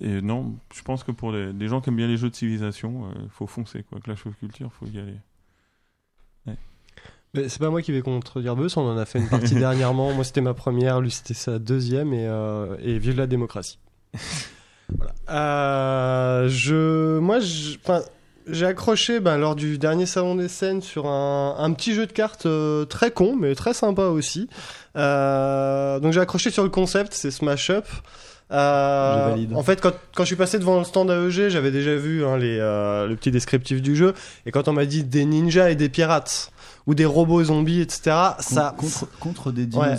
et 0.00 0.20
non, 0.20 0.56
je 0.74 0.82
pense 0.82 1.04
que 1.04 1.10
pour 1.12 1.32
les, 1.32 1.52
les 1.54 1.68
gens 1.68 1.80
qui 1.80 1.88
aiment 1.88 1.96
bien 1.96 2.06
les 2.06 2.16
jeux 2.18 2.28
de 2.30 2.34
civilisation, 2.34 3.08
il 3.22 3.30
faut 3.30 3.46
foncer. 3.46 3.82
Quoi. 3.82 3.98
Clash 4.00 4.26
of 4.26 4.36
Culture, 4.38 4.70
faut 4.72 4.86
y 4.86 4.98
aller. 4.98 5.16
Mais 7.34 7.48
c'est 7.50 7.58
pas 7.58 7.68
moi 7.70 7.82
qui 7.82 7.92
vais 7.92 8.00
contredire 8.00 8.56
Beus, 8.56 8.76
on 8.78 8.88
en 8.88 8.96
a 8.96 9.04
fait 9.04 9.18
une 9.18 9.28
partie 9.28 9.54
dernièrement. 9.58 10.12
Moi, 10.14 10.24
c'était 10.24 10.40
ma 10.40 10.54
première, 10.54 11.00
lui, 11.02 11.10
c'était 11.10 11.34
sa 11.34 11.58
deuxième, 11.58 12.14
et, 12.14 12.26
euh, 12.26 12.76
et 12.80 12.98
vive 12.98 13.16
la 13.18 13.26
démocratie. 13.26 13.78
voilà. 14.96 15.12
Euh, 15.28 16.48
je, 16.48 17.18
moi, 17.18 17.40
je- 17.40 17.76
enfin, 17.76 18.00
j'ai 18.48 18.66
accroché 18.66 19.20
ben, 19.20 19.36
lors 19.36 19.56
du 19.56 19.78
dernier 19.78 20.06
salon 20.06 20.34
des 20.34 20.48
scènes 20.48 20.82
sur 20.82 21.06
un, 21.06 21.56
un 21.58 21.72
petit 21.72 21.94
jeu 21.94 22.06
de 22.06 22.12
cartes 22.12 22.46
euh, 22.46 22.84
très 22.84 23.10
con, 23.10 23.36
mais 23.36 23.54
très 23.54 23.74
sympa 23.74 24.06
aussi. 24.06 24.48
Euh, 24.96 26.00
donc 26.00 26.12
j'ai 26.12 26.20
accroché 26.20 26.50
sur 26.50 26.62
le 26.62 26.70
concept, 26.70 27.12
c'est 27.12 27.30
Smash 27.30 27.70
Up. 27.70 27.86
Euh. 28.52 29.34
En 29.54 29.62
fait, 29.62 29.80
quand, 29.80 29.92
quand 30.14 30.22
je 30.22 30.28
suis 30.28 30.36
passé 30.36 30.58
devant 30.58 30.78
le 30.78 30.84
stand 30.84 31.10
AEG, 31.10 31.48
j'avais 31.48 31.72
déjà 31.72 31.96
vu 31.96 32.24
hein, 32.24 32.36
les, 32.36 32.58
euh, 32.60 33.06
le 33.06 33.16
petit 33.16 33.30
descriptif 33.30 33.82
du 33.82 33.96
jeu. 33.96 34.14
Et 34.46 34.52
quand 34.52 34.68
on 34.68 34.72
m'a 34.72 34.86
dit 34.86 35.02
des 35.02 35.24
ninjas 35.24 35.70
et 35.70 35.74
des 35.74 35.88
pirates, 35.88 36.52
ou 36.86 36.94
des 36.94 37.04
robots 37.04 37.42
zombies, 37.42 37.80
etc., 37.80 38.16
ça. 38.38 38.74
contre, 38.76 39.08
contre 39.18 39.50
des 39.50 39.66
Ouais. 39.76 39.96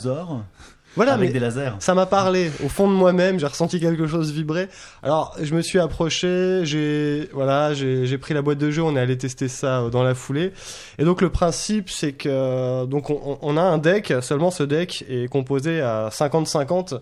Voilà, 0.97 1.13
avec 1.13 1.27
mais 1.29 1.33
des 1.33 1.39
lasers. 1.39 1.71
ça 1.79 1.93
m'a 1.93 2.05
parlé. 2.05 2.51
Au 2.65 2.67
fond 2.67 2.87
de 2.89 2.93
moi-même, 2.93 3.39
j'ai 3.39 3.45
ressenti 3.47 3.79
quelque 3.79 4.05
chose 4.07 4.31
vibrer. 4.33 4.67
Alors, 5.03 5.33
je 5.41 5.55
me 5.55 5.61
suis 5.61 5.79
approché, 5.79 6.61
j'ai 6.63 7.29
voilà, 7.31 7.73
j'ai 7.73 8.17
pris 8.17 8.33
la 8.33 8.41
boîte 8.41 8.57
de 8.57 8.69
jeu, 8.69 8.81
on 8.83 8.95
est 8.95 8.99
allé 8.99 9.17
tester 9.17 9.47
ça 9.47 9.81
euh, 9.83 9.89
dans 9.89 10.03
la 10.03 10.13
foulée. 10.15 10.51
Et 10.99 11.05
donc 11.05 11.21
le 11.21 11.29
principe, 11.29 11.89
c'est 11.89 12.11
que 12.11 12.27
euh, 12.29 12.85
donc 12.85 13.09
on, 13.09 13.21
on- 13.23 13.37
on 13.41 13.55
a 13.57 13.61
un 13.61 13.77
deck. 13.77 14.13
Seulement, 14.21 14.51
ce 14.51 14.63
deck 14.63 15.05
est 15.09 15.29
composé 15.29 15.79
à 15.79 16.09
50-50 16.11 16.99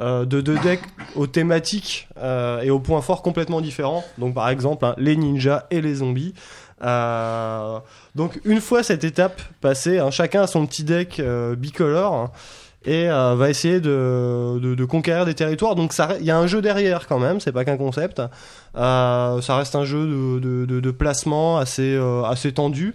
euh, 0.00 0.24
de 0.24 0.40
deux 0.40 0.58
decks 0.58 0.82
aux 1.16 1.26
thématiques 1.26 2.08
euh, 2.18 2.60
et 2.60 2.70
aux 2.70 2.78
points 2.78 3.00
forts 3.02 3.22
complètement 3.22 3.60
différents. 3.60 4.04
Donc, 4.18 4.34
par 4.34 4.48
exemple, 4.48 4.84
hein, 4.84 4.94
les 4.98 5.16
ninjas 5.16 5.66
et 5.72 5.80
les 5.80 5.96
zombies. 5.96 6.34
Euh, 6.84 7.78
donc 8.14 8.40
une 8.44 8.60
fois 8.60 8.82
cette 8.84 9.02
étape 9.02 9.42
passée, 9.60 9.98
hein, 9.98 10.12
chacun 10.12 10.42
a 10.42 10.46
son 10.46 10.64
petit 10.64 10.84
deck 10.84 11.18
euh, 11.18 11.56
bicolore 11.56 12.14
hein, 12.14 12.30
et 12.84 13.08
euh, 13.10 13.34
va 13.34 13.50
essayer 13.50 13.80
de, 13.80 14.84
conquérir 14.84 15.24
des 15.24 15.34
territoires. 15.34 15.74
Donc 15.74 15.94
il 16.20 16.26
y 16.26 16.30
a 16.30 16.38
un 16.38 16.46
jeu 16.46 16.62
derrière 16.62 17.06
quand 17.06 17.18
même, 17.18 17.40
c'est 17.40 17.52
pas 17.52 17.64
qu'un 17.64 17.76
concept. 17.76 18.22
Euh, 18.76 19.40
ça 19.40 19.56
reste 19.56 19.74
un 19.74 19.84
jeu 19.84 20.06
de, 20.06 20.90
placement 20.90 21.58
assez, 21.58 21.94
euh, 21.94 22.50
tendu. 22.54 22.94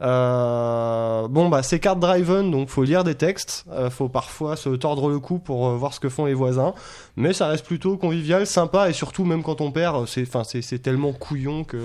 Bon 0.00 1.48
bah 1.50 1.62
c'est 1.62 1.78
card 1.78 1.96
driven 1.96 2.50
donc 2.50 2.70
faut 2.70 2.84
lire 2.84 3.04
des 3.04 3.14
textes, 3.14 3.66
faut 3.90 4.08
parfois 4.08 4.56
se 4.56 4.70
tordre 4.70 5.10
le 5.10 5.18
cou 5.18 5.38
pour 5.38 5.68
voir 5.70 5.92
ce 5.92 6.00
que 6.00 6.08
font 6.08 6.24
les 6.24 6.34
voisins, 6.34 6.74
mais 7.16 7.32
ça 7.34 7.48
reste 7.48 7.66
plutôt 7.66 7.98
convivial, 7.98 8.46
sympa 8.46 8.88
et 8.88 8.94
surtout 8.94 9.24
même 9.24 9.42
quand 9.42 9.60
on 9.60 9.70
perd, 9.70 10.06
c'est 10.06 10.26
c'est 10.62 10.78
tellement 10.78 11.12
couillon 11.12 11.64
que 11.64 11.78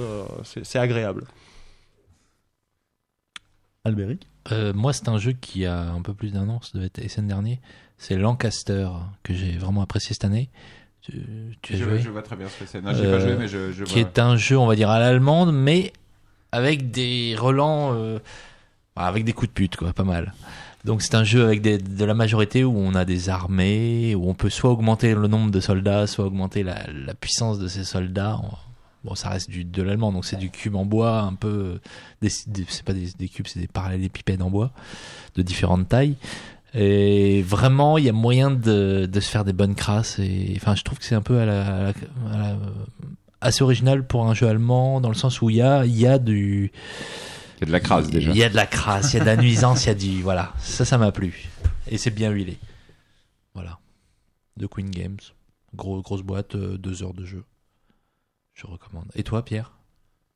c'est 0.44 0.80
agréable. 0.80 1.26
Albéric? 3.84 4.28
Euh, 4.52 4.74
moi, 4.74 4.94
c'est 4.94 5.10
un 5.10 5.18
jeu 5.18 5.32
qui 5.34 5.66
a 5.66 5.82
un 5.82 6.02
peu 6.02 6.14
plus 6.14 6.32
d'un 6.32 6.48
an, 6.50 6.60
ça 6.62 6.72
devait 6.76 6.86
être 6.88 7.02
SN 7.10 7.28
dernier. 7.28 7.60
C'est 7.98 8.16
Lancaster, 8.18 8.90
que 9.24 9.34
j'ai 9.34 9.54
vraiment 9.58 9.82
apprécié 9.82 10.14
cette 10.14 10.26
année. 10.26 10.50
Tu, 11.02 11.24
tu 11.62 11.74
as 11.74 11.78
Je, 11.78 11.84
joué 11.84 12.00
je 12.00 12.10
vois 12.10 12.22
très 12.22 12.36
bien 12.36 12.48
ce 12.50 12.60
que 12.60 12.66
c'est. 12.70 12.82
Non, 12.82 12.94
j'ai 12.94 13.06
Euh, 13.06 13.12
pas 13.18 13.20
joué, 13.20 13.36
mais 13.38 13.48
je, 13.48 13.72
je 13.72 13.84
Qui 13.84 14.02
vois. 14.02 14.10
est 14.10 14.20
un 14.20 14.36
jeu, 14.38 14.58
on 14.58 14.66
va 14.68 14.76
dire, 14.76 14.90
à 14.90 15.00
l'allemande, 15.00 15.52
mais 15.54 15.94
avec 16.52 16.92
des 16.92 17.36
relents, 17.38 17.94
euh, 17.94 18.20
avec 18.96 19.24
des 19.26 19.34
coups 19.34 19.50
de 19.50 19.54
pute, 19.54 19.76
quoi, 19.78 19.94
pas 19.94 20.04
mal. 20.04 20.34
Donc 20.84 21.02
c'est 21.02 21.16
un 21.16 21.24
jeu 21.24 21.44
avec 21.44 21.62
des- 21.62 21.80
de 21.80 22.06
la 22.06 22.14
majorité 22.14 22.64
où 22.64 22.78
on 22.78 22.94
a 22.94 23.06
des 23.06 23.30
armées, 23.30 24.14
où 24.14 24.30
on 24.30 24.36
peut 24.36 24.52
soit 24.52 24.70
augmenter 24.70 25.16
le 25.16 25.28
nombre 25.28 25.50
de 25.52 25.60
soldats, 25.60 26.06
soit 26.06 26.26
augmenter 26.26 26.62
la, 26.64 26.86
la 26.92 27.14
puissance 27.16 27.58
de 27.58 27.68
ces 27.68 27.84
soldats. 27.84 28.40
Bon, 29.06 29.15
ça 29.15 29.30
reste 29.30 29.49
du, 29.49 29.64
de 29.64 29.82
l'allemand, 29.84 30.11
donc 30.11 30.26
c'est 30.26 30.36
du 30.36 30.49
cube 30.49 30.76
en 30.76 30.84
bois, 30.84 31.19
un 31.22 31.36
peu. 31.36 31.80
Des, 32.22 32.30
des- 32.48 32.65
c'est 32.68 32.84
pas 32.84 32.91
des, 32.94 33.11
des 33.18 33.30
cubes, 33.30 33.45
c'est 33.48 33.60
des 33.60 33.68
parallélépipèdes 33.68 34.41
en 34.41 34.49
bois, 34.49 34.72
de 35.36 35.41
différentes 35.44 35.88
tailles. 35.88 36.15
Et 36.73 37.41
vraiment, 37.44 37.98
il 37.98 38.03
y 38.06 38.10
a 38.10 38.14
moyen 38.14 38.52
de, 38.52 39.06
de 39.10 39.19
se 39.22 39.30
faire 39.30 39.45
des 39.45 39.53
bonnes 39.53 39.76
crasses. 39.76 40.19
Et 40.19 40.53
enfin, 40.57 40.76
je 40.76 40.82
trouve 40.84 40.98
que 40.99 41.06
c'est 41.06 41.15
un 41.15 41.22
peu 41.22 41.40
à 41.40 41.45
la, 41.45 41.61
à 41.65 41.82
la- 41.84 41.90
à 42.34 42.38
la- 42.38 42.57
assez 43.41 43.64
original 43.64 44.06
pour 44.07 44.26
un 44.27 44.34
jeu 44.34 44.48
allemand, 44.48 44.99
dans 45.02 45.10
le 45.10 45.15
sens 45.15 45.40
où 45.41 45.49
il 45.52 45.57
y 45.57 45.61
a, 45.61 45.86
il 45.86 45.95
y 45.95 46.07
a 46.07 46.18
du. 46.18 46.72
Il 47.57 47.61
y 47.61 47.64
a 47.64 47.68
de 47.68 47.72
la 47.72 47.80
crasse 47.80 48.10
déjà. 48.10 48.32
Il 48.32 48.38
y 48.38 48.44
a 48.44 48.49
de 48.49 48.56
la 48.56 48.65
crasse, 48.65 49.14
il 49.14 49.18
y 49.18 49.19
a 49.19 49.23
de 49.23 49.26
la 49.27 49.38
nuisance, 49.38 49.86
il 49.86 49.88
y 49.88 49.91
a 49.91 49.94
du. 49.95 50.22
Voilà, 50.23 50.52
ça, 50.60 50.84
ça 50.84 50.98
m'a 50.98 51.11
plu. 51.11 51.48
Et 51.88 51.98
c'est 51.99 52.10
bien 52.11 52.32
huilé. 52.32 52.57
Voilà. 53.53 53.77
De 54.57 54.65
Queen 54.68 54.90
Games. 54.90 55.19
Gros, 55.76 56.02
grosse 56.02 56.23
boîte, 56.23 56.56
euh, 56.56 56.77
deux 56.77 57.03
heures 57.03 57.14
de 57.14 57.23
jeu. 57.26 57.44
Je 58.56 58.65
recommande. 58.68 59.06
Et 59.15 59.23
toi, 59.23 59.44
Pierre? 59.44 59.72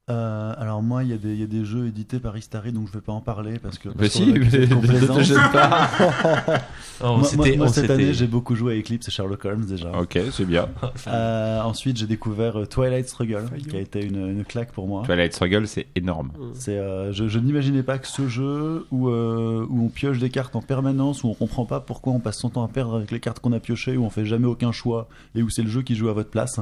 Euh, 0.09 0.53
alors 0.57 0.81
moi, 0.81 1.03
il 1.03 1.11
y, 1.11 1.13
a 1.13 1.17
des- 1.17 1.33
il 1.33 1.39
y 1.39 1.43
a 1.43 1.45
des 1.47 1.63
jeux 1.63 1.85
édités 1.85 2.19
par 2.19 2.35
Istari, 2.35 2.71
donc 2.71 2.87
je 2.87 2.93
vais 2.93 2.99
pas 3.01 3.13
en 3.13 3.21
parler 3.21 3.59
parce 3.59 3.77
que. 3.77 3.89
Mais 3.89 3.95
parce 3.95 4.09
si, 4.13 4.25
mais 4.33 4.39
ne 4.39 4.65
te 4.65 4.73
complaisance. 4.73 5.21
gêne 5.21 5.37
pas. 5.53 5.87
Oh, 7.01 7.15
moi, 7.15 7.23
c'était- 7.23 7.37
moi- 7.37 7.57
moi, 7.57 7.65
oh, 7.69 7.71
cette 7.73 7.89
année, 7.91 8.11
j'ai 8.13 8.27
beaucoup 8.27 8.55
joué 8.55 8.73
à 8.73 8.77
Eclipse 8.79 9.07
et 9.07 9.11
Sherlock 9.11 9.45
Holmes 9.45 9.65
déjà. 9.65 9.91
Ok, 9.97 10.19
c'est 10.31 10.43
bien. 10.45 10.67
Euh, 11.07 11.61
ensuite, 11.61 11.95
j'ai 11.97 12.07
découvert 12.07 12.59
euh, 12.59 12.65
Twilight 12.65 13.07
Struggle, 13.07 13.45
qui 13.69 13.77
a 13.77 13.79
été 13.79 14.03
une, 14.03 14.27
une 14.29 14.43
claque 14.43 14.71
pour 14.73 14.85
moi. 14.87 15.03
Twilight 15.05 15.31
Struggle, 15.33 15.65
c'est 15.67 15.87
énorme. 15.95 16.31
C'est, 16.55 16.77
euh, 16.77 17.13
je, 17.13 17.27
je 17.29 17.39
n'imaginais 17.39 17.83
pas 17.83 17.99
que 17.99 18.07
ce 18.07 18.27
jeu 18.27 18.85
où, 18.91 19.07
euh, 19.09 19.65
où 19.69 19.85
on 19.85 19.89
pioche 19.89 20.17
des 20.19 20.29
cartes 20.29 20.55
en 20.57 20.61
permanence, 20.61 21.23
où 21.23 21.29
on 21.29 21.33
comprend 21.35 21.65
pas 21.65 21.79
pourquoi 21.79 22.11
on 22.13 22.19
passe 22.19 22.39
son 22.39 22.49
temps 22.49 22.63
à 22.65 22.67
perdre 22.67 22.95
avec 22.95 23.11
les 23.11 23.19
cartes 23.21 23.39
qu'on 23.39 23.53
a 23.53 23.59
piochées, 23.61 23.95
où 23.95 24.03
on 24.03 24.09
fait 24.09 24.25
jamais 24.25 24.47
aucun 24.47 24.71
choix 24.73 25.07
et 25.35 25.41
où 25.43 25.49
c'est 25.49 25.63
le 25.63 25.69
jeu 25.69 25.83
qui 25.83 25.95
joue 25.95 26.09
à 26.09 26.13
votre 26.13 26.31
place. 26.31 26.59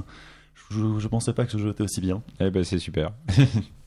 Je, 0.69 0.99
je 0.99 1.07
pensais 1.07 1.33
pas 1.33 1.45
que 1.45 1.51
ce 1.51 1.57
jeu 1.57 1.69
était 1.69 1.83
aussi 1.83 2.01
bien. 2.01 2.21
Eh 2.39 2.49
ben, 2.49 2.63
c'est 2.63 2.79
super. 2.79 3.11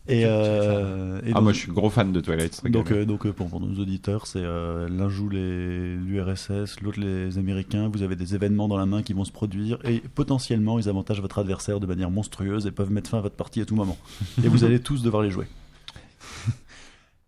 Et, 0.08 0.24
euh, 0.24 1.20
et 1.24 1.30
ah, 1.30 1.34
donc- 1.34 1.42
moi, 1.42 1.52
je 1.52 1.58
suis 1.58 1.70
gros 1.70 1.90
fan 1.90 2.10
de 2.10 2.20
Twilight 2.20 2.54
Struggle. 2.54 2.72
Donc, 2.72 2.90
euh, 2.90 3.04
donc 3.04 3.26
euh, 3.26 3.32
pour, 3.32 3.48
pour 3.48 3.60
nos 3.60 3.80
auditeurs, 3.80 4.26
c'est 4.26 4.40
euh, 4.42 4.88
l'un 4.88 5.08
joue 5.08 5.28
les 5.28 5.94
l'URSS, 5.94 6.80
l'autre 6.80 6.98
les 6.98 7.38
Américains. 7.38 7.88
Vous 7.92 8.02
avez 8.02 8.16
des 8.16 8.34
événements 8.34 8.66
dans 8.66 8.78
la 8.78 8.86
main 8.86 9.02
qui 9.02 9.12
vont 9.12 9.24
se 9.24 9.30
produire 9.30 9.78
et 9.84 10.00
potentiellement 10.00 10.78
ils 10.78 10.88
avantagent 10.88 11.20
votre 11.20 11.38
adversaire 11.38 11.78
de 11.80 11.86
manière 11.86 12.10
monstrueuse 12.10 12.66
et 12.66 12.72
peuvent 12.72 12.90
mettre 12.90 13.10
fin 13.10 13.18
à 13.18 13.20
votre 13.20 13.36
partie 13.36 13.60
à 13.60 13.66
tout 13.66 13.76
moment. 13.76 13.98
Et 14.42 14.48
vous 14.48 14.64
allez 14.64 14.80
tous 14.80 15.02
devoir 15.02 15.22
les 15.22 15.30
jouer. 15.30 15.46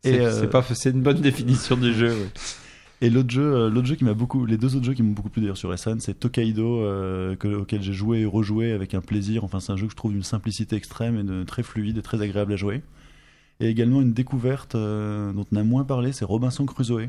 C'est 0.05 0.19
euh, 0.20 0.41
c'est 0.41 0.51
pas, 0.51 0.65
c'est 0.65 0.91
une 0.91 1.03
bonne 1.03 1.20
définition 1.20 1.77
du 1.77 1.95
jeu. 1.95 2.11
ouais. 2.11 2.29
Et 3.03 3.11
l'autre 3.11 3.31
jeu, 3.31 3.43
euh, 3.43 3.69
l'autre 3.69 3.87
jeu 3.89 3.97
qui 3.97 4.05
m'a 4.05 4.15
beaucoup, 4.15 4.47
les 4.47 4.57
deux 4.57 4.77
autres 4.77 4.85
jeux 4.87 4.95
qui 4.95 5.03
m'ont 5.03 5.12
beaucoup 5.12 5.29
plu 5.29 5.43
d'ailleurs 5.43 5.57
sur 5.57 5.77
SN, 5.77 5.99
c'est 5.99 6.15
Tokaido, 6.20 6.81
euh, 6.83 7.35
que- 7.37 7.49
auquel 7.57 7.83
j'ai 7.83 7.93
joué 7.93 8.20
et 8.20 8.24
rejoué 8.24 8.70
avec 8.73 8.95
un 8.95 9.01
plaisir. 9.01 9.43
Enfin, 9.43 9.59
c'est 9.61 9.73
un 9.73 9.77
jeu 9.77 9.87
que 9.87 9.93
je 9.93 9.97
trouve 9.97 10.12
d'une 10.12 10.23
simplicité 10.23 10.77
extrême 10.77 11.19
et 11.19 11.24
de 11.24 11.43
très 11.43 11.62
fluide 11.65 11.99
et 11.99 12.03
très 12.03 12.23
agréable 12.23 12.53
à 12.53 12.57
jouer. 12.57 12.81
Et 13.61 13.66
également 13.69 14.01
une 14.01 14.12
découverte 14.12 14.77
euh, 14.77 15.33
dont 15.33 15.45
on 15.53 15.57
a 15.57 15.62
moins 15.65 15.85
parlé, 15.85 16.12
c'est 16.12 16.24
Robinson 16.24 16.65
Crusoe, 16.65 17.09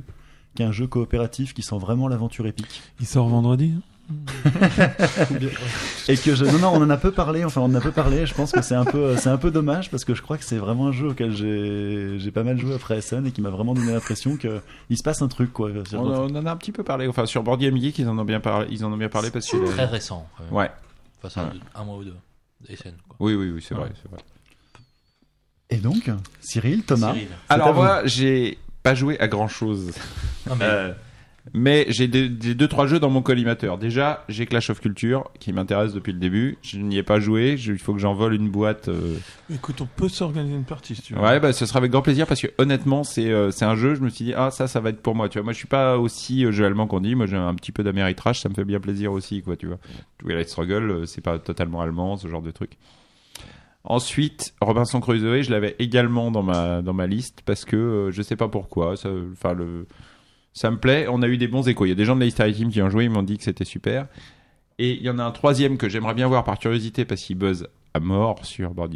qui 0.55 0.63
est 0.63 0.65
un 0.65 0.71
jeu 0.71 0.87
coopératif 0.87 1.53
qui 1.53 1.61
sent 1.61 1.77
vraiment 1.77 2.07
l'aventure 2.07 2.47
épique. 2.47 2.81
Il 2.99 3.05
sort 3.05 3.27
vendredi. 3.29 3.73
hein? 3.77 3.81
et 6.07 6.17
que 6.17 6.35
je, 6.35 6.45
non, 6.45 6.59
non, 6.59 6.67
on 6.73 6.81
en 6.83 6.89
a 6.89 6.97
peu 6.97 7.11
parlé. 7.11 7.43
Enfin, 7.45 7.61
on 7.61 7.65
en 7.65 7.75
a 7.75 7.81
peu 7.81 7.91
parlé. 7.91 8.25
Je 8.25 8.33
pense 8.33 8.51
que 8.51 8.61
c'est 8.61 8.75
un 8.75 8.85
peu, 8.85 9.15
c'est 9.17 9.29
un 9.29 9.37
peu 9.37 9.51
dommage 9.51 9.89
parce 9.91 10.05
que 10.05 10.13
je 10.15 10.21
crois 10.21 10.37
que 10.37 10.43
c'est 10.43 10.57
vraiment 10.57 10.87
un 10.87 10.91
jeu 10.91 11.09
auquel 11.09 11.31
j'ai, 11.35 12.17
j'ai 12.19 12.31
pas 12.31 12.43
mal 12.43 12.57
joué 12.59 12.73
après 12.75 13.01
SN 13.01 13.25
et 13.27 13.31
qui 13.31 13.41
m'a 13.41 13.49
vraiment 13.49 13.73
donné 13.73 13.91
l'impression 13.93 14.37
que 14.37 14.61
il 14.89 14.97
se 14.97 15.03
passe 15.03 15.21
un 15.21 15.27
truc 15.27 15.53
quoi. 15.53 15.69
On, 15.93 15.97
on 15.97 16.35
en 16.35 16.45
a 16.45 16.51
un 16.51 16.57
petit 16.57 16.71
peu 16.71 16.83
parlé. 16.83 17.07
Enfin, 17.07 17.25
sur 17.25 17.43
Board 17.43 17.59
Game 17.61 17.77
Geek, 17.77 17.99
ils 17.99 18.07
en 18.09 18.17
ont 18.17 18.25
bien 18.25 18.39
parlé. 18.39 18.67
Ils 18.71 18.83
en 18.85 18.91
ont 18.91 18.97
bien 18.97 19.09
parlé 19.09 19.29
parce 19.31 19.47
que 19.49 19.57
Très 19.71 19.85
récent. 19.85 20.27
Ouais. 20.51 20.69
Enfin, 21.23 21.41
un, 21.41 21.45
Ouais. 21.45 21.51
un 21.75 21.83
mois 21.85 21.97
ou 21.97 22.03
deux. 22.03 22.15
Quoi. 22.67 23.15
Oui, 23.19 23.35
oui, 23.35 23.51
oui, 23.51 23.65
c'est 23.67 23.75
vrai, 23.75 23.91
c'est 24.01 24.09
vrai. 24.09 24.21
Et 25.69 25.77
donc, 25.77 26.09
Cyril, 26.39 26.83
Thomas. 26.83 27.13
Cyril. 27.13 27.27
Alors 27.49 27.73
moi, 27.73 28.01
j'ai 28.05 28.57
pas 28.83 28.95
joué 28.95 29.19
à 29.19 29.27
grand 29.27 29.47
chose. 29.47 29.91
Non, 30.47 30.55
mais- 30.57 30.93
mais 31.53 31.85
j'ai 31.89 32.07
des, 32.07 32.29
des 32.29 32.55
deux 32.55 32.69
trois 32.69 32.87
jeux 32.87 32.99
dans 32.99 33.09
mon 33.09 33.21
collimateur. 33.21 33.77
Déjà, 33.77 34.23
j'ai 34.29 34.45
Clash 34.45 34.69
of 34.69 34.79
Culture 34.79 35.29
qui 35.39 35.51
m'intéresse 35.51 35.93
depuis 35.93 36.13
le 36.13 36.19
début. 36.19 36.57
Je 36.61 36.77
n'y 36.79 36.97
ai 36.97 37.03
pas 37.03 37.19
joué. 37.19 37.57
Je- 37.57 37.73
il 37.73 37.77
faut 37.79 37.93
que 37.93 37.99
j'en 37.99 38.13
vole 38.13 38.33
une 38.33 38.49
boîte. 38.49 38.87
euh. 38.87 39.17
Écoute, 39.53 39.81
on 39.81 39.85
peut 39.85 40.07
s'organiser 40.07 40.55
une 40.55 40.63
partie 40.63 40.95
si 40.95 41.01
tu 41.01 41.13
veux. 41.15 41.19
Ouais, 41.19 41.39
bah 41.41 41.51
ce 41.51 41.65
sera 41.65 41.79
avec 41.79 41.91
grand 41.91 42.01
plaisir 42.01 42.27
parce 42.27 42.41
que 42.41 42.47
honnêtement, 42.57 43.03
c'est 43.03 43.29
euh, 43.29 43.51
c'est 43.51 43.65
un 43.65 43.75
jeu. 43.75 43.93
Je 43.95 44.01
me 44.01 44.07
suis 44.09 44.25
dit 44.25 44.33
ah 44.35 44.51
ça, 44.51 44.67
ça 44.67 44.79
va 44.79 44.89
être 44.89 45.01
pour 45.01 45.15
moi. 45.15 45.27
Tu 45.27 45.37
vois, 45.37 45.43
moi 45.43 45.51
je 45.53 45.57
suis 45.57 45.67
pas 45.67 45.97
aussi 45.97 46.45
euh, 46.45 46.51
jeu 46.53 46.63
allemand 46.65 46.87
qu'on 46.87 47.01
dit. 47.01 47.13
Moi 47.15 47.25
j'ai 47.25 47.35
un 47.35 47.53
petit 47.55 47.73
peu 47.73 47.83
d'Améritrash, 47.83 48.39
ça 48.41 48.47
me 48.47 48.53
fait 48.53 48.63
bien 48.65 48.79
plaisir 48.79 49.11
aussi, 49.11 49.41
quoi. 49.41 49.57
Tu 49.57 49.67
vois, 49.67 49.79
Twilight 50.19 50.47
Struggle, 50.47 50.89
euh, 50.91 51.05
c'est 51.05 51.21
pas 51.21 51.39
totalement 51.39 51.81
allemand, 51.81 52.15
ce 52.15 52.27
genre 52.29 52.41
de 52.41 52.51
truc. 52.51 52.77
Ensuite, 53.85 54.53
Robinson 54.61 55.01
Crusoe, 55.01 55.41
je 55.41 55.51
l'avais 55.51 55.75
également 55.77 56.31
dans 56.31 56.41
ma 56.43 56.81
dans 56.81 56.93
ma 56.93 57.05
liste 57.05 57.41
parce 57.45 57.65
que 57.65 57.75
euh, 57.75 58.11
je 58.11 58.21
sais 58.21 58.37
pas 58.37 58.47
pourquoi. 58.47 58.95
ça- 58.95 59.09
Enfin 59.33 59.53
le 59.53 59.87
ça 60.53 60.71
me 60.71 60.77
plaît. 60.77 61.07
On 61.09 61.21
a 61.21 61.27
eu 61.27 61.37
des 61.37 61.47
bons 61.47 61.67
échos. 61.67 61.85
Il 61.85 61.89
y 61.89 61.91
a 61.91 61.95
des 61.95 62.05
gens 62.05 62.15
de 62.15 62.21
la 62.21 62.27
History 62.27 62.53
Team 62.53 62.69
qui 62.69 62.81
ont 62.81 62.89
joué, 62.89 63.05
ils 63.05 63.09
m'ont 63.09 63.23
dit 63.23 63.37
que 63.37 63.43
c'était 63.43 63.65
super. 63.65 64.07
Et 64.79 64.93
il 64.93 65.03
y 65.03 65.09
en 65.09 65.19
a 65.19 65.23
un 65.23 65.31
troisième 65.31 65.77
que 65.77 65.89
j'aimerais 65.89 66.13
bien 66.13 66.27
voir 66.27 66.43
par 66.43 66.57
curiosité 66.57 67.05
parce 67.05 67.21
qu'il 67.21 67.37
buzz 67.37 67.67
à 67.93 67.99
mort 67.99 68.43
sur 68.45 68.73
Board 68.73 68.93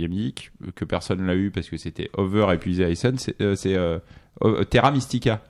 que 0.76 0.86
personne 0.86 1.26
l'a 1.26 1.36
eu 1.36 1.52
parce 1.52 1.70
que 1.70 1.78
c'était 1.78 2.10
over 2.18 2.48
épuisé 2.54 2.84
à 2.84 2.90
Essen. 2.90 3.18
C'est 3.18 3.36
euh, 3.42 3.56
euh, 3.66 4.00
euh, 4.44 4.64
Terra 4.64 4.92
Mystica. 4.92 5.44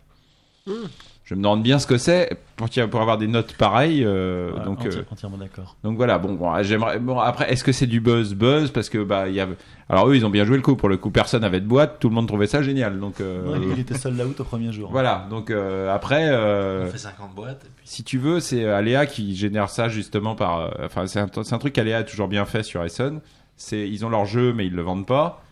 Je 1.27 1.35
me 1.35 1.41
demande 1.41 1.61
bien 1.61 1.77
ce 1.77 1.85
que 1.85 1.97
c'est 1.97 2.37
pour, 2.55 3.01
avoir 3.01 3.17
des 3.17 3.27
notes 3.27 3.51
pareilles. 3.57 4.01
euh, 4.05 4.53
Ouais, 4.53 4.63
donc, 4.63 4.85
euh, 4.85 5.03
entièrement 5.11 5.35
d'accord. 5.35 5.75
donc 5.83 5.97
voilà, 5.97 6.19
bon, 6.19 6.35
bon, 6.35 6.63
j'aimerais. 6.63 6.99
Bon, 6.99 7.19
après, 7.19 7.51
est-ce 7.51 7.65
que 7.65 7.73
c'est 7.73 7.85
du 7.85 7.99
buzz, 7.99 8.33
buzz? 8.33 8.71
Parce 8.71 8.87
que 8.87 9.03
bah, 9.03 9.27
il 9.27 9.35
y 9.35 9.41
a. 9.41 9.47
Alors 9.89 10.07
eux, 10.07 10.15
ils 10.15 10.25
ont 10.25 10.29
bien 10.29 10.45
joué 10.45 10.55
le 10.55 10.63
coup. 10.63 10.77
Pour 10.77 10.87
le 10.87 10.95
coup, 10.95 11.11
personne 11.11 11.41
n'avait 11.41 11.59
de 11.59 11.65
boîte. 11.67 11.99
Tout 11.99 12.07
le 12.07 12.15
monde 12.15 12.27
trouvait 12.29 12.47
ça 12.47 12.61
génial. 12.61 13.01
Donc 13.01 13.19
euh, 13.19 13.51
Ouais, 13.59 13.59
il 13.73 13.77
était 13.81 13.97
sold 13.97 14.21
out 14.21 14.39
au 14.39 14.45
premier 14.45 14.71
jour. 14.71 14.89
voilà. 14.89 15.27
Donc 15.29 15.49
euh, 15.51 15.93
après, 15.93 16.29
euh, 16.29 16.85
On 16.87 16.91
fait 16.93 16.97
50 16.97 17.35
boîtes. 17.35 17.61
et 17.65 17.69
puis- 17.75 17.85
si 17.85 18.05
tu 18.05 18.17
veux, 18.19 18.39
c'est 18.39 18.65
Aléa 18.65 19.05
qui 19.05 19.35
génère 19.35 19.67
ça 19.69 19.89
justement 19.89 20.33
par. 20.33 20.61
euh, 20.61 20.69
Enfin, 20.85 21.07
c'est 21.07 21.19
un, 21.19 21.57
truc 21.59 21.73
qu'Aléa 21.73 21.97
a 21.97 22.03
toujours 22.05 22.29
bien 22.29 22.45
fait 22.45 22.63
sur 22.63 22.81
Essen. 22.85 23.19
C'est 23.57 23.85
ils 23.89 24.05
ont 24.05 24.09
leur 24.09 24.23
jeu, 24.25 24.53
mais 24.53 24.65
ils 24.65 24.73
le 24.73 24.81
vendent 24.81 25.05
pas. 25.05 25.43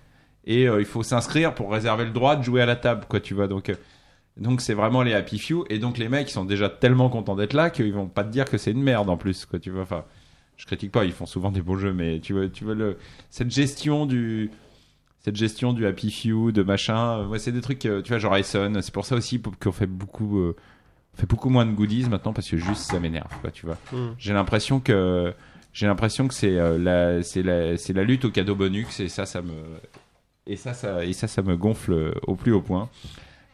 Et 0.46 0.70
euh, 0.70 0.80
il 0.80 0.86
faut 0.86 1.04
s'inscrire 1.04 1.54
pour 1.54 1.70
réserver 1.70 2.06
le 2.06 2.12
droit 2.12 2.38
de 2.38 2.44
jouer 2.44 2.62
à 2.62 2.66
la 2.66 2.78
table, 2.78 3.04
quoi. 3.10 3.20
Tu 3.20 3.34
vois. 3.34 3.48
Donc. 3.48 3.74
Donc 4.38 4.62
c'est 4.62 4.74
vraiment 4.74 5.02
les 5.02 5.14
happy 5.14 5.40
few. 5.40 5.66
Et 5.70 5.80
donc 5.80 5.98
les 5.98 6.10
mecs 6.10 6.30
ils 6.30 6.34
sont 6.34 6.46
déjà 6.46 6.70
tellement 6.70 7.10
contents 7.10 7.36
d'être 7.36 7.54
là 7.54 7.70
qu'ils 7.70 7.94
vont 7.94 8.08
pas 8.08 8.24
te 8.24 8.30
dire 8.30 8.46
que 8.46 8.58
c'est 8.58 8.72
une 8.72 8.84
merde 8.84 9.10
en 9.10 9.18
plus 9.18 9.46
quoi 9.46 9.60
tu 9.60 9.70
vois. 9.72 9.84
Enfin 9.84 10.04
je 10.58 10.66
critique 10.66 10.92
pas 10.92 11.06
ils 11.06 11.12
font 11.12 11.26
souvent 11.26 11.52
des 11.52 11.62
bons 11.62 11.78
jeux 11.78 11.94
mais 11.94 12.20
tu 12.20 12.34
vois 12.34 12.48
tu 12.48 12.64
vois 12.64 12.76
le 12.76 12.98
cette 13.30 13.52
gestion 13.52 14.06
du 14.06 14.52
cette 15.20 15.36
gestion 15.36 15.74
du 15.74 15.86
happy 15.86 16.12
few 16.12 16.52
de 16.52 16.64
machin 16.64 17.20
euh, 17.20 17.28
ouais, 17.28 17.40
c'est 17.40 17.52
des 17.52 17.62
trucs 17.62 17.86
euh, 17.86 18.02
tu 18.02 18.10
vois 18.10 18.20
genre 18.20 18.36
Essen 18.38 18.82
c'est 18.82 18.94
pour 18.94 19.06
ça 19.06 19.16
aussi 19.16 19.42
qu'on 19.42 19.72
fait 19.72 19.88
beaucoup 19.88 20.40
euh, 20.40 20.56
on 21.14 21.18
fait 21.18 21.28
beaucoup 21.28 21.50
moins 21.50 21.66
de 21.66 21.72
goodies 21.72 22.08
maintenant 22.10 22.34
parce 22.34 22.50
que 22.50 22.58
juste 22.58 22.84
ça 22.84 23.00
m'énerve 23.00 23.32
quoi 23.42 23.52
tu 23.52 23.66
vois. 23.66 23.78
Mm. 23.92 24.16
j'ai 24.18 24.34
l'impression 24.34 24.80
que 24.80 25.34
j'ai 25.74 25.88
l'impression 25.88 26.28
que 26.28 26.34
c'est 26.34 26.58
euh, 26.58 26.78
la 26.78 27.22
c'est 27.22 27.44
la 27.44 27.78
c'est 27.78 27.94
la 27.94 28.04
lutte 28.04 28.26
au 28.26 28.32
cadeau 28.32 28.56
bonus 28.56 29.00
et 29.00 29.10
ça 29.10 29.26
ça 29.26 29.42
me 29.42 29.54
et 30.48 30.56
ça 30.56 30.74
ça 30.74 31.04
et 31.04 31.12
ça 31.12 31.28
ça 31.28 31.42
me 31.42 31.58
gonfle 31.58 32.14
au 32.28 32.36
plus 32.36 32.54
haut 32.54 32.62
point 32.62 32.90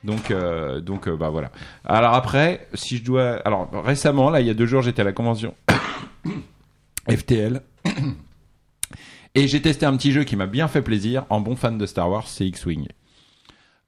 donc, 0.03 0.31
euh, 0.31 0.79
donc 0.81 1.07
euh, 1.07 1.15
bah 1.15 1.29
voilà. 1.29 1.51
Alors 1.85 2.13
après, 2.13 2.67
si 2.73 2.97
je 2.97 3.03
dois, 3.03 3.33
alors 3.45 3.69
récemment, 3.83 4.29
là, 4.29 4.41
il 4.41 4.47
y 4.47 4.49
a 4.49 4.53
deux 4.53 4.65
jours, 4.65 4.81
j'étais 4.81 5.01
à 5.01 5.05
la 5.05 5.13
convention 5.13 5.53
FTL 7.09 7.61
et 9.35 9.47
j'ai 9.47 9.61
testé 9.61 9.85
un 9.85 9.95
petit 9.97 10.11
jeu 10.11 10.23
qui 10.23 10.35
m'a 10.35 10.47
bien 10.47 10.67
fait 10.67 10.81
plaisir. 10.81 11.25
En 11.29 11.39
bon 11.41 11.55
fan 11.55 11.77
de 11.77 11.85
Star 11.85 12.09
Wars, 12.09 12.27
c'est 12.27 12.45
X-wing. 12.45 12.87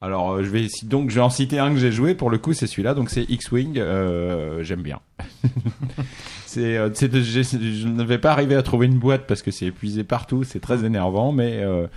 Alors, 0.01 0.33
euh, 0.33 0.43
je 0.43 0.49
vais 0.49 0.67
donc 0.83 1.09
je 1.09 1.15
vais 1.15 1.21
en 1.21 1.29
citer 1.29 1.59
un 1.59 1.69
que 1.71 1.79
j'ai 1.79 1.91
joué. 1.91 2.13
Pour 2.13 2.29
le 2.29 2.37
coup, 2.37 2.53
c'est 2.53 2.67
celui-là. 2.67 2.93
Donc 2.93 3.09
c'est 3.09 3.23
X-wing. 3.29 3.77
euh, 3.77 4.61
J'aime 4.63 4.81
bien. 4.81 4.99
c'est, 6.45 6.77
euh, 6.77 6.89
j'ai- 6.93 7.43
je 7.43 7.87
ne 7.87 8.03
vais 8.03 8.17
pas 8.17 8.31
arriver 8.31 8.55
à 8.55 8.63
trouver 8.63 8.87
une 8.87 8.99
boîte 8.99 9.25
parce 9.27 9.41
que 9.41 9.51
c'est 9.51 9.67
épuisé 9.67 10.03
partout. 10.03 10.43
C'est 10.43 10.59
très 10.59 10.83
énervant, 10.83 11.31
mais 11.31 11.59
euh, 11.63 11.87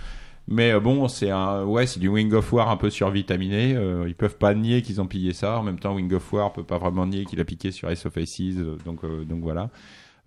mais 0.47 0.71
euh, 0.71 0.79
bon, 0.79 1.07
c'est 1.07 1.29
un, 1.31 1.63
ouais, 1.63 1.85
c'est 1.87 1.99
du 1.99 2.07
Wing 2.07 2.33
of 2.33 2.51
War 2.53 2.69
un 2.69 2.77
peu 2.77 2.89
survitaminé. 2.89 3.75
Euh, 3.75 4.05
ils 4.07 4.15
peuvent 4.15 4.37
pas 4.37 4.53
nier 4.53 4.81
qu'ils 4.81 5.01
ont 5.01 5.07
pillé 5.07 5.33
ça. 5.33 5.59
En 5.59 5.63
même 5.63 5.79
temps, 5.79 5.93
Wing 5.95 6.13
of 6.13 6.31
War 6.33 6.53
peut 6.53 6.63
pas 6.63 6.77
vraiment 6.77 7.05
nier 7.05 7.25
qu'il 7.25 7.39
a 7.41 7.45
piqué 7.45 7.71
sur 7.71 7.89
Ace 7.89 8.05
of 8.05 8.17
Aces. 8.17 8.39
euh, 8.57 8.77
donc, 8.85 9.03
euh, 9.03 9.23
donc 9.25 9.41
voilà. 9.41 9.69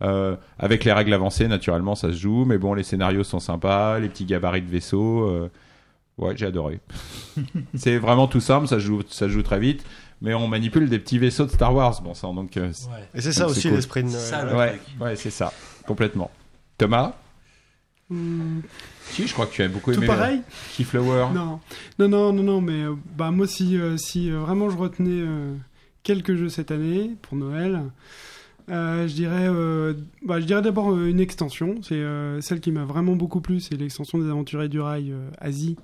Euh, 0.02 0.36
avec 0.58 0.84
les 0.84 0.92
règles 0.92 1.12
avancées, 1.12 1.46
naturellement, 1.48 1.94
ça 1.94 2.08
se 2.08 2.16
joue. 2.16 2.44
Mais 2.44 2.58
bon, 2.58 2.74
les 2.74 2.82
scénarios 2.82 3.24
sont 3.24 3.40
sympas, 3.40 3.98
les 3.98 4.08
petits 4.08 4.24
gabarits 4.24 4.62
de 4.62 4.70
vaisseau. 4.70 5.28
euh, 5.28 5.50
ouais, 6.18 6.34
j'ai 6.36 6.46
adoré. 6.46 6.80
c'est 7.74 7.98
vraiment 7.98 8.26
tout 8.26 8.40
simple, 8.40 8.66
ça 8.66 8.78
joue, 8.78 9.02
ça 9.08 9.28
joue 9.28 9.42
très 9.42 9.58
vite. 9.58 9.84
Mais 10.22 10.34
on 10.34 10.48
manipule 10.48 10.88
des 10.90 10.98
petits 10.98 11.18
vaisseaux 11.18 11.46
de 11.46 11.50
Star 11.50 11.74
Wars. 11.74 12.02
Bon 12.02 12.12
sang, 12.12 12.34
donc. 12.34 12.56
euh, 12.58 12.66
Ouais. 12.68 13.08
Et 13.14 13.20
c'est 13.22 13.32
ça 13.32 13.44
donc 13.44 13.52
aussi 13.52 13.68
cool. 13.68 13.76
l'esprit 13.76 14.02
de 14.02 14.08
Noël. 14.08 14.20
Ça, 14.20 14.56
Ouais, 14.56 14.78
ouais, 15.00 15.16
c'est 15.16 15.30
ça, 15.30 15.50
complètement. 15.86 16.30
Thomas, 16.76 17.14
Si, 19.10 19.26
je 19.26 19.32
crois 19.32 19.46
que 19.46 19.52
tu 19.52 19.62
as 19.62 19.68
beaucoup 19.68 19.92
tout 19.92 19.98
aimé. 19.98 20.06
pareil 20.06 20.40
Keyflower. 20.76 21.28
Non, 21.32 21.60
non, 21.98 22.08
non, 22.08 22.32
non, 22.32 22.42
non, 22.42 22.60
mais 22.60 22.84
euh, 22.84 22.94
bah 23.16 23.30
moi 23.30 23.46
si, 23.46 23.76
euh, 23.76 23.96
si 23.96 24.30
euh, 24.30 24.38
vraiment 24.40 24.68
je 24.68 24.76
retenais 24.76 25.22
euh, 25.22 25.54
quelques 26.02 26.34
jeux 26.34 26.48
cette 26.48 26.72
année 26.72 27.12
pour 27.22 27.36
Noël, 27.36 27.82
euh, 28.68 29.06
je 29.06 29.14
dirais, 29.14 29.48
bah, 30.24 30.40
je 30.40 30.46
dirais 30.46 30.62
d'abord 30.62 30.96
une 30.96 31.20
extension. 31.20 31.76
C'est 31.82 32.02
celle 32.40 32.60
qui 32.60 32.72
m'a 32.72 32.84
vraiment 32.84 33.16
beaucoup 33.16 33.40
plu, 33.40 33.60
c'est 33.60 33.76
l'extension 33.76 34.18
des 34.18 34.28
Aventuriers 34.28 34.68
du 34.68 34.80
Rail 34.80 35.12
Asie, 35.38 35.76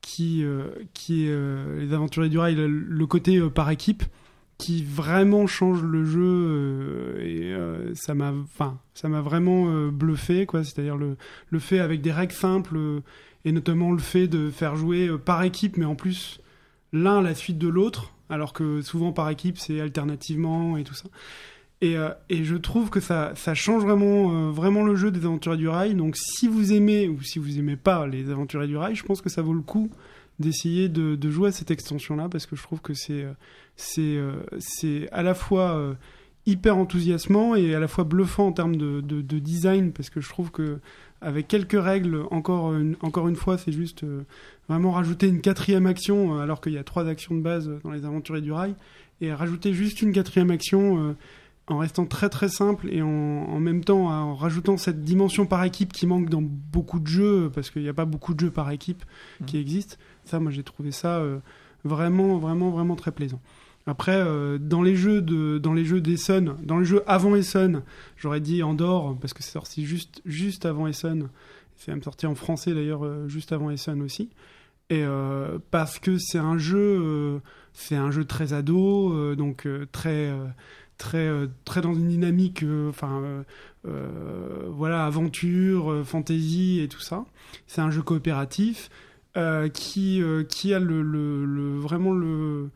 qui, 0.00 0.44
qui 0.92 1.26
est 1.26 1.78
les 1.78 1.92
Aventuriers 1.92 2.30
du 2.30 2.38
Rail, 2.38 2.56
le, 2.56 3.06
côté 3.06 3.40
par 3.50 3.70
équipe, 3.70 4.02
qui 4.58 4.82
vraiment 4.82 5.46
change 5.46 5.82
le 5.82 6.04
jeu 6.04 6.22
euh, 6.22 7.20
et 7.20 7.52
euh, 7.52 7.94
ça 7.94 8.14
m'a, 8.14 8.32
enfin, 8.32 8.78
ça 8.94 9.08
m'a 9.08 9.20
vraiment 9.20 9.68
euh, 9.68 9.90
bluffé, 9.90 10.46
quoi. 10.46 10.64
C'est-à-dire 10.64 10.96
le, 10.96 11.16
le 11.50 11.58
fait 11.58 11.78
avec 11.78 12.00
des 12.00 12.12
règles 12.12 12.32
simples. 12.32 12.78
et 13.44 13.52
notamment 13.52 13.92
le 13.92 13.98
fait 13.98 14.28
de 14.28 14.50
faire 14.50 14.76
jouer 14.76 15.10
par 15.18 15.42
équipe, 15.42 15.76
mais 15.76 15.84
en 15.84 15.94
plus 15.94 16.40
l'un 16.92 17.20
la 17.20 17.34
suite 17.34 17.58
de 17.58 17.68
l'autre, 17.68 18.14
alors 18.30 18.52
que 18.52 18.80
souvent 18.80 19.12
par 19.12 19.28
équipe 19.28 19.58
c'est 19.58 19.80
alternativement 19.80 20.76
et 20.76 20.84
tout 20.84 20.94
ça. 20.94 21.08
Et, 21.82 21.96
et 22.30 22.42
je 22.42 22.56
trouve 22.56 22.88
que 22.88 23.00
ça, 23.00 23.32
ça 23.36 23.54
change 23.54 23.82
vraiment, 23.82 24.50
vraiment 24.50 24.82
le 24.82 24.96
jeu 24.96 25.10
des 25.10 25.26
Aventuriers 25.26 25.58
du 25.58 25.68
Rail. 25.68 25.94
Donc 25.94 26.16
si 26.16 26.48
vous 26.48 26.72
aimez 26.72 27.06
ou 27.06 27.22
si 27.22 27.38
vous 27.38 27.58
aimez 27.58 27.76
pas 27.76 28.06
les 28.06 28.30
Aventuriers 28.30 28.66
du 28.66 28.78
Rail, 28.78 28.94
je 28.94 29.04
pense 29.04 29.20
que 29.20 29.28
ça 29.28 29.42
vaut 29.42 29.52
le 29.52 29.60
coup 29.60 29.90
d'essayer 30.38 30.88
de, 30.88 31.30
jouer 31.30 31.50
à 31.50 31.52
cette 31.52 31.70
extension-là 31.70 32.30
parce 32.30 32.46
que 32.46 32.56
je 32.56 32.62
trouve 32.62 32.80
que 32.80 32.94
c'est 32.94 33.26
c'est 33.76 34.16
euh, 34.16 34.34
c'est 34.58 35.08
à 35.12 35.22
la 35.22 35.34
fois 35.34 35.76
euh, 35.76 35.94
hyper 36.46 36.76
enthousiasmant 36.76 37.54
et 37.54 37.74
à 37.74 37.80
la 37.80 37.88
fois 37.88 38.04
bluffant 38.04 38.46
en 38.46 38.52
termes 38.52 38.76
de, 38.76 39.00
de, 39.00 39.20
de 39.20 39.38
design 39.38 39.92
parce 39.92 40.10
que 40.10 40.20
je 40.20 40.28
trouve 40.28 40.50
que 40.50 40.78
avec 41.20 41.48
quelques 41.48 41.80
règles, 41.80 42.24
encore 42.30 42.74
une, 42.74 42.96
encore 43.00 43.28
une 43.28 43.36
fois, 43.36 43.56
c'est 43.58 43.72
juste 43.72 44.04
euh, 44.04 44.22
vraiment 44.68 44.92
rajouter 44.92 45.28
une 45.28 45.40
quatrième 45.40 45.86
action 45.86 46.38
alors 46.38 46.60
qu'il 46.60 46.72
y 46.72 46.78
a 46.78 46.84
trois 46.84 47.08
actions 47.08 47.34
de 47.34 47.40
base 47.40 47.70
dans 47.82 47.90
les 47.90 48.04
Aventuriers 48.04 48.42
du 48.42 48.52
Rail 48.52 48.74
et 49.20 49.32
rajouter 49.32 49.72
juste 49.72 50.02
une 50.02 50.12
quatrième 50.12 50.50
action 50.50 50.98
euh, 50.98 51.16
en 51.68 51.78
restant 51.78 52.04
très 52.04 52.28
très 52.28 52.48
simple 52.48 52.88
et 52.92 53.02
en, 53.02 53.08
en 53.08 53.58
même 53.58 53.82
temps 53.82 54.08
en 54.08 54.36
rajoutant 54.36 54.76
cette 54.76 55.02
dimension 55.02 55.46
par 55.46 55.64
équipe 55.64 55.92
qui 55.92 56.06
manque 56.06 56.28
dans 56.28 56.42
beaucoup 56.42 57.00
de 57.00 57.06
jeux 57.06 57.50
parce 57.52 57.70
qu'il 57.70 57.82
n'y 57.82 57.88
a 57.88 57.94
pas 57.94 58.04
beaucoup 58.04 58.34
de 58.34 58.40
jeux 58.40 58.50
par 58.50 58.70
équipe 58.70 59.04
qui 59.46 59.58
existent. 59.58 59.96
Ça, 60.24 60.38
moi, 60.38 60.52
j'ai 60.52 60.62
trouvé 60.62 60.92
ça 60.92 61.16
euh, 61.16 61.38
vraiment, 61.84 62.38
vraiment, 62.38 62.70
vraiment 62.70 62.94
très 62.94 63.10
plaisant. 63.10 63.40
Après, 63.88 64.16
euh, 64.16 64.58
dans 64.58 64.82
les 64.82 64.96
jeux 64.96 65.22
de, 65.22 65.58
dans 65.58 65.72
les 65.72 65.84
jeux 65.84 66.00
d'Essen, 66.00 66.56
dans 66.62 66.78
les 66.78 66.84
jeux 66.84 67.02
avant 67.06 67.36
Essen, 67.36 67.82
j'aurais 68.16 68.40
dit 68.40 68.62
Andorre 68.64 69.16
parce 69.20 69.32
que 69.32 69.42
c'est 69.44 69.52
sorti 69.52 69.84
juste, 69.86 70.20
juste 70.26 70.66
avant 70.66 70.88
Essen. 70.88 71.28
C'est 71.76 71.92
même 71.92 72.02
sorti 72.02 72.26
en 72.26 72.34
français 72.34 72.74
d'ailleurs 72.74 73.04
euh, 73.04 73.28
juste 73.28 73.52
avant 73.52 73.70
Essen 73.70 74.02
aussi. 74.02 74.30
Et 74.90 75.04
euh, 75.04 75.58
parce 75.70 75.98
que 76.00 76.18
c'est 76.18 76.38
un 76.38 76.58
jeu, 76.58 77.40
c'est 77.72 77.96
un 77.96 78.10
jeu 78.10 78.24
très 78.24 78.52
ado, 78.52 79.34
donc 79.34 79.68
très, 79.92 80.32
très, 80.96 81.28
très 81.64 81.80
dans 81.80 81.92
une 81.94 82.06
dynamique, 82.06 82.64
enfin, 82.88 83.44
voilà, 83.82 85.04
aventure, 85.04 86.02
fantasy 86.04 86.78
et 86.80 86.86
tout 86.88 87.00
ça. 87.00 87.24
C'est 87.66 87.80
un 87.80 87.90
jeu 87.90 88.02
coopératif 88.02 88.88
qui, 89.72 90.22
qui 90.48 90.72
a 90.72 90.78
le, 90.78 91.02
le- 91.02 91.78
vraiment 91.78 92.12
le, 92.12 92.70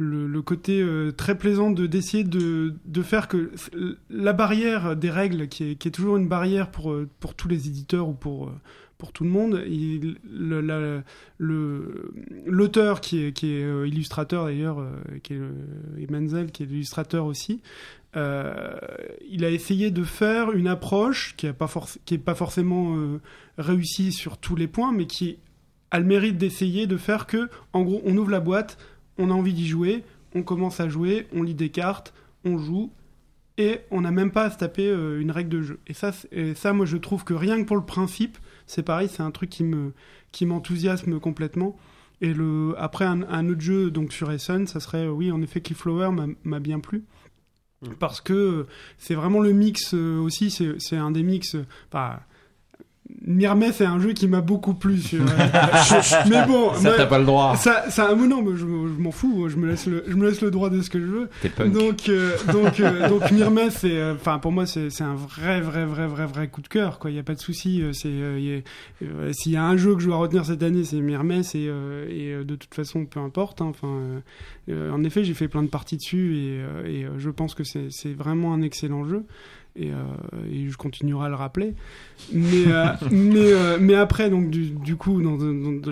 le, 0.00 0.42
côté 0.42 0.80
euh, 0.80 1.12
très 1.12 1.36
plaisant 1.36 1.70
de 1.70 1.86
d'essayer 1.86 2.24
de, 2.24 2.74
de 2.86 3.02
faire 3.02 3.28
que 3.28 3.52
la 4.08 4.32
barrière 4.32 4.96
des 4.96 5.10
règles, 5.10 5.48
qui 5.48 5.72
est, 5.72 5.74
qui 5.76 5.88
est 5.88 5.90
toujours 5.90 6.16
une 6.16 6.28
barrière 6.28 6.70
pour, 6.70 6.92
euh, 6.92 7.08
pour 7.20 7.34
tous 7.34 7.48
les 7.48 7.68
éditeurs 7.68 8.08
ou 8.08 8.14
pour, 8.14 8.48
euh, 8.48 8.52
pour 8.96 9.12
tout 9.12 9.24
le 9.24 9.30
monde, 9.30 9.62
l'auteur 12.46 13.00
qui 13.00 13.24
est, 13.24 13.32
qui 13.32 13.52
est 13.54 13.88
illustrateur 13.88 14.44
d'ailleurs, 14.44 14.86
qui 15.22 15.34
est 15.34 15.40
et 15.98 16.06
Menzel, 16.06 16.50
qui 16.50 16.64
est 16.64 16.66
illustrateur 16.66 17.24
aussi, 17.24 17.62
il 18.14 19.44
a 19.44 19.50
essayé 19.50 19.90
de 19.90 20.04
faire 20.04 20.52
une 20.52 20.68
approche 20.68 21.34
qui 21.38 21.46
n'est 21.46 21.54
pas, 21.54 21.70
qui 22.04 22.14
est 22.14 22.18
pas 22.18 22.34
forcément 22.34 22.94
réussie 23.56 24.12
sur 24.12 24.36
tous 24.36 24.54
les 24.54 24.68
points, 24.68 24.92
mais 24.92 25.06
qui 25.06 25.38
a 25.90 25.98
le 25.98 26.04
mérite 26.04 26.36
d'essayer 26.36 26.86
de 26.86 26.98
faire 26.98 27.26
que, 27.26 27.48
en 27.72 27.80
gros, 27.80 28.02
on 28.04 28.14
ouvre 28.18 28.30
la 28.30 28.40
boîte, 28.40 28.76
on 29.20 29.30
a 29.30 29.34
envie 29.34 29.52
d'y 29.52 29.68
jouer, 29.68 30.02
on 30.34 30.42
commence 30.42 30.80
à 30.80 30.88
jouer, 30.88 31.26
on 31.32 31.42
lit 31.44 31.54
des 31.54 31.68
cartes, 31.68 32.12
on 32.44 32.58
joue, 32.58 32.90
et 33.58 33.80
on 33.90 34.00
n'a 34.00 34.10
même 34.10 34.30
pas 34.32 34.44
à 34.44 34.50
se 34.50 34.58
taper 34.58 34.88
euh, 34.88 35.20
une 35.20 35.30
règle 35.30 35.50
de 35.50 35.62
jeu. 35.62 35.80
Et 35.86 35.92
ça, 35.94 36.12
et 36.32 36.54
ça, 36.54 36.72
moi, 36.72 36.86
je 36.86 36.96
trouve 36.96 37.24
que 37.24 37.34
rien 37.34 37.60
que 37.60 37.66
pour 37.66 37.76
le 37.76 37.84
principe, 37.84 38.38
c'est 38.66 38.82
pareil, 38.82 39.08
c'est 39.08 39.22
un 39.22 39.30
truc 39.30 39.50
qui 39.50 39.64
me 39.64 39.92
qui 40.32 40.46
m'enthousiasme 40.46 41.20
complètement. 41.20 41.76
Et 42.22 42.32
le 42.32 42.74
après 42.78 43.04
un, 43.04 43.22
un 43.22 43.48
autre 43.48 43.60
jeu 43.62 43.90
donc 43.90 44.12
sur 44.12 44.30
Essen, 44.30 44.66
ça 44.66 44.78
serait 44.80 45.08
oui 45.08 45.32
en 45.32 45.40
effet 45.42 45.60
Keyflower 45.60 46.10
m'a- 46.12 46.26
m'a 46.44 46.60
bien 46.60 46.78
plu 46.78 47.04
parce 47.98 48.20
que 48.20 48.32
euh, 48.34 48.66
c'est 48.98 49.14
vraiment 49.14 49.40
le 49.40 49.52
mix 49.52 49.94
euh, 49.94 50.18
aussi, 50.20 50.50
c'est 50.50 50.96
un 50.96 51.10
des 51.10 51.22
mix. 51.22 51.54
euh, 51.54 51.64
Myrmeh, 53.30 53.72
c'est 53.72 53.84
un 53.84 54.00
jeu 54.00 54.12
qui 54.12 54.28
m'a 54.28 54.40
beaucoup 54.40 54.74
plu. 54.74 54.98
sur- 54.98 55.24
mais 56.28 56.46
bon, 56.46 56.74
Ça, 56.74 56.92
t'as 56.96 57.06
pas 57.06 57.18
le 57.18 57.24
droit. 57.24 57.56
Ça, 57.56 57.88
ça, 57.90 58.14
non, 58.14 58.42
mais 58.42 58.52
je, 58.52 58.58
je 58.58 58.64
m'en 59.02 59.10
fous. 59.12 59.48
Je 59.48 59.56
me 59.56 59.68
laisse 59.68 59.86
le, 59.86 60.04
je 60.06 60.14
me 60.16 60.28
laisse 60.28 60.40
le 60.40 60.50
droit 60.50 60.70
de 60.70 60.80
ce 60.82 60.90
que 60.90 61.00
je 61.00 61.06
veux. 61.06 61.28
T'es 61.42 61.48
punk. 61.48 61.72
Donc, 61.72 62.08
euh, 62.08 62.32
donc, 62.52 62.80
euh, 62.80 63.08
donc 63.08 63.30
Myrmeh, 63.30 63.70
c'est, 63.70 63.96
euh, 63.98 64.14
enfin, 64.14 64.38
pour 64.38 64.52
moi, 64.52 64.66
c'est, 64.66 64.88
un 65.00 65.14
vrai, 65.14 65.60
vrai, 65.60 65.84
vrai, 65.84 66.06
vrai, 66.06 66.26
vrai 66.26 66.48
coup 66.48 66.60
de 66.62 66.68
cœur. 66.68 66.98
Quoi, 66.98 67.10
il 67.10 67.16
y 67.16 67.20
a 67.20 67.22
pas 67.22 67.34
de 67.34 67.40
souci. 67.40 67.82
euh, 67.82 67.92
C'est, 67.92 68.10
s'il 69.32 69.52
y 69.52 69.56
a 69.56 69.64
un 69.64 69.76
jeu 69.76 69.94
que 69.94 70.00
je 70.02 70.06
dois 70.06 70.16
retenir 70.16 70.44
cette 70.44 70.62
année, 70.62 70.84
c'est 70.84 70.98
euh, 71.66 72.06
et 72.08 72.44
de 72.44 72.54
toute 72.56 72.74
façon, 72.74 73.04
peu 73.06 73.20
importe. 73.20 73.60
hein, 73.62 73.66
Enfin, 73.70 74.22
en 74.92 75.02
effet, 75.04 75.24
j'ai 75.24 75.34
fait 75.34 75.48
plein 75.48 75.62
de 75.62 75.68
parties 75.68 75.96
dessus 75.96 76.36
et, 76.36 76.60
et 76.90 77.06
je 77.18 77.30
pense 77.30 77.54
que 77.54 77.64
c'est 77.64 78.12
vraiment 78.14 78.52
un 78.54 78.62
excellent 78.62 79.04
jeu. 79.04 79.24
Et, 79.80 79.90
euh, 79.90 79.94
et 80.52 80.68
je 80.68 80.76
continuerai 80.76 81.26
à 81.26 81.28
le 81.30 81.36
rappeler. 81.36 81.74
Mais, 82.32 82.66
euh, 82.66 82.84
mais, 83.10 83.52
euh, 83.52 83.78
mais 83.80 83.94
après, 83.94 84.28
donc, 84.28 84.50
du, 84.50 84.96
coup, 84.96 85.22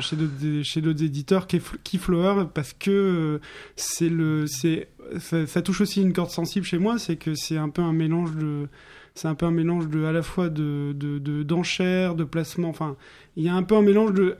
chez 0.01 0.81
d'autres 0.82 1.02
éditeurs, 1.02 1.47
Keyf- 1.47 1.77
Keyflower, 1.85 2.44
parce 2.52 2.74
que 2.74 3.40
c'est 3.77 4.10
le, 4.10 4.47
c'est, 4.47 4.89
ça, 5.19 5.62
touche 5.62 5.81
aussi 5.81 6.02
une 6.02 6.12
corde 6.12 6.31
sensible 6.31 6.66
chez 6.66 6.78
moi, 6.78 6.98
c'est 6.98 7.16
que 7.16 7.35
c'est 7.35 7.56
un 7.56 7.70
peu 7.70 7.81
un 7.81 7.94
mélange 7.94 8.35
de, 8.36 8.69
c'est 9.15 9.28
un 9.28 9.35
peu 9.35 9.47
un 9.47 9.51
mélange 9.52 9.89
de, 9.89 10.05
à 10.05 10.12
la 10.12 10.23
fois 10.23 10.51
de, 10.51 10.93
de, 10.94 11.19
de- 11.19 11.43
d'enchères, 11.43 12.15
de 12.15 12.24
placements. 12.24 12.69
Enfin, 12.69 12.94
il 13.36 13.44
y 13.44 13.48
a 13.48 13.55
un 13.55 13.62
peu 13.62 13.74
un 13.74 13.82
mélange 13.82 14.12
de, 14.12 14.36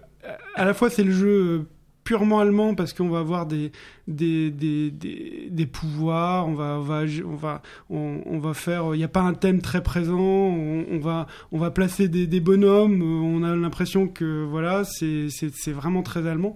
à 0.57 0.65
la 0.67 0.75
fois 0.75 0.91
c'est 0.91 1.05
le 1.05 1.13
jeu 1.13 1.65
purement 2.09 2.41
allemand 2.41 2.75
parce 2.75 2.95
qu'on 2.95 3.11
va 3.11 3.19
avoir 3.19 3.45
des 3.45 3.71
des, 4.07 4.51
des, 4.51 5.67
pouvoirs, 5.67 6.49
on 6.49 6.55
va 6.55 6.79
on 6.79 6.81
va 6.81 7.03
on 7.23 7.35
va 7.35 7.61
on, 7.91 8.39
va 8.39 8.55
faire 8.55 8.95
il 8.95 8.97
n'y 8.97 9.05
a 9.05 9.09
pas 9.09 9.21
un 9.21 9.35
thème 9.35 9.61
très 9.61 9.83
présent, 9.83 10.19
on, 10.19 10.99
va 11.01 11.27
on 11.53 11.59
va 11.59 11.71
placer 11.71 12.09
des, 12.09 12.41
bonhommes, 12.41 13.03
on 13.03 13.43
a 13.43 13.55
l'impression 13.55 14.09
que 14.09 14.43
voilà, 14.43 14.85
c'est 14.85 15.73
vraiment 15.73 16.03
très 16.03 16.27
allemand. 16.27 16.55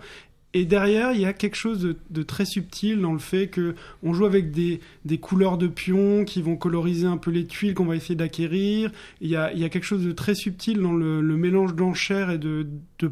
Et 0.55 0.66
derrière, 0.66 1.12
il 1.12 1.20
y 1.20 1.24
a 1.24 1.33
quelque 1.33 1.55
chose 1.55 1.97
de, 2.11 2.23
très 2.23 2.45
subtil 2.45 3.01
dans 3.01 3.15
le 3.15 3.19
fait 3.19 3.49
que 3.49 3.74
on 4.03 4.12
joue 4.12 4.27
avec 4.27 4.51
des, 4.51 4.81
couleurs 5.19 5.57
de 5.57 5.66
pions 5.66 6.24
qui 6.24 6.43
vont 6.43 6.57
coloriser 6.57 7.07
un 7.07 7.16
peu 7.16 7.31
les 7.31 7.47
tuiles 7.47 7.73
qu'on 7.74 7.87
va 7.87 7.97
essayer 7.97 8.16
d'acquérir. 8.16 8.93
Il 9.23 9.31
y 9.31 9.37
a, 9.37 9.51
quelque 9.70 9.85
chose 9.85 10.05
de 10.05 10.12
très 10.12 10.35
subtil 10.35 10.79
dans 10.81 10.93
le, 10.93 11.23
mélange 11.37 11.74
d'enchères 11.74 12.31
et 12.31 12.39
de, 12.39 12.66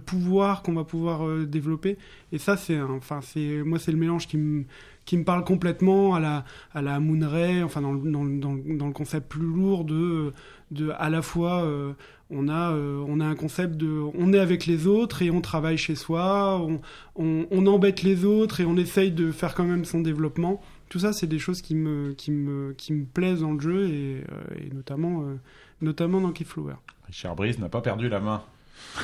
pouvoirs 0.05 0.63
qu'on 0.63 0.75
va 0.75 0.85
pouvoir 0.85 1.27
euh, 1.27 1.47
développer. 1.47 1.97
Et 2.33 2.39
ça, 2.39 2.57
c'est, 2.57 2.81
enfin, 2.81 3.21
c'est, 3.23 3.63
moi, 3.65 3.79
c'est 3.79 3.91
le 3.91 3.99
mélange 3.99 4.29
qui 4.29 4.37
me, 4.37 4.65
qui 5.05 5.17
me 5.17 5.25
parle 5.25 5.45
complètement 5.45 6.15
à 6.15 6.21
la, 6.21 6.45
à 6.73 6.83
la 6.83 7.01
Moon 7.01 7.27
Ray, 7.29 7.63
enfin, 7.63 7.81
dans 7.81 7.93
le, 7.93 8.11
dans, 8.11 8.25
dans, 8.25 8.53
le- 8.55 8.77
dans 8.77 8.87
le 8.87 8.93
concept 8.93 9.29
plus 9.29 9.43
lourd 9.43 9.85
de, 9.85 10.33
de 10.71 10.91
à 10.99 11.11
la 11.11 11.23
fois, 11.23 11.63
euh, 11.65 11.93
on 12.31 12.49
a, 12.49 12.73
euh, 12.73 13.05
on 13.09 13.19
a 13.19 13.25
un 13.27 13.35
concept 13.35 13.77
de, 13.77 13.89
on 14.17 14.33
est 14.33 14.39
avec 14.39 14.67
les 14.67 14.87
autres 14.87 15.23
et 15.23 15.31
on 15.33 15.41
travaille 15.41 15.79
chez 15.79 15.97
soi, 15.97 16.61
on, 16.61 16.81
on, 17.17 17.47
on 17.51 17.67
embête 17.67 18.03
les 18.03 18.25
autres 18.25 18.61
et 18.61 18.65
on 18.65 18.77
essaye 18.77 19.11
de 19.11 19.33
faire 19.33 19.55
quand 19.55 19.65
même 19.65 19.85
son 19.85 20.01
développement. 20.01 20.61
Tout 20.91 21.01
ça, 21.01 21.13
c'est 21.13 21.27
des 21.27 21.39
choses 21.39 21.61
qui 21.63 21.75
me, 21.75 22.13
qui 22.15 22.31
me, 22.31 22.73
qui 22.77 22.93
me 22.93 23.05
plaisent 23.05 23.41
dans 23.41 23.53
le 23.53 23.61
jeu 23.61 23.89
et, 23.89 24.25
euh, 24.31 24.65
et 24.65 24.73
notamment, 24.75 25.23
euh, 25.23 25.37
notamment 25.83 26.21
dans 26.21 26.31
Keyflower. 26.31 26.75
Richard 27.07 27.35
Brice 27.35 27.59
n'a 27.59 27.69
pas 27.69 27.81
perdu 27.81 28.09
la 28.09 28.21
main. 28.21 28.43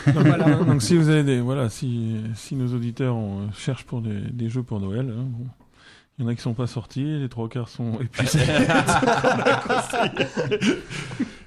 Donc, 0.06 0.24
Voilà. 0.24 0.55
donc 0.64 0.82
si 0.82 0.97
vous 0.97 1.09
avez 1.09 1.23
des 1.24 1.40
voilà 1.40 1.68
si 1.68 2.16
si 2.35 2.55
nos 2.56 2.73
auditeurs 2.74 3.16
cherchent 3.55 3.85
pour 3.85 4.01
des, 4.01 4.20
des 4.32 4.48
jeux 4.48 4.62
pour 4.62 4.81
Noël, 4.81 5.12
hein, 5.16 5.24
bon, 5.28 5.47
il 6.18 6.24
y 6.24 6.26
en 6.26 6.30
a 6.30 6.34
qui 6.34 6.43
sont 6.43 6.55
pas 6.55 6.66
sortis, 6.66 7.18
les 7.20 7.28
trois 7.28 7.48
quarts 7.48 7.68
sont 7.68 7.94
épuisés. 8.01 8.40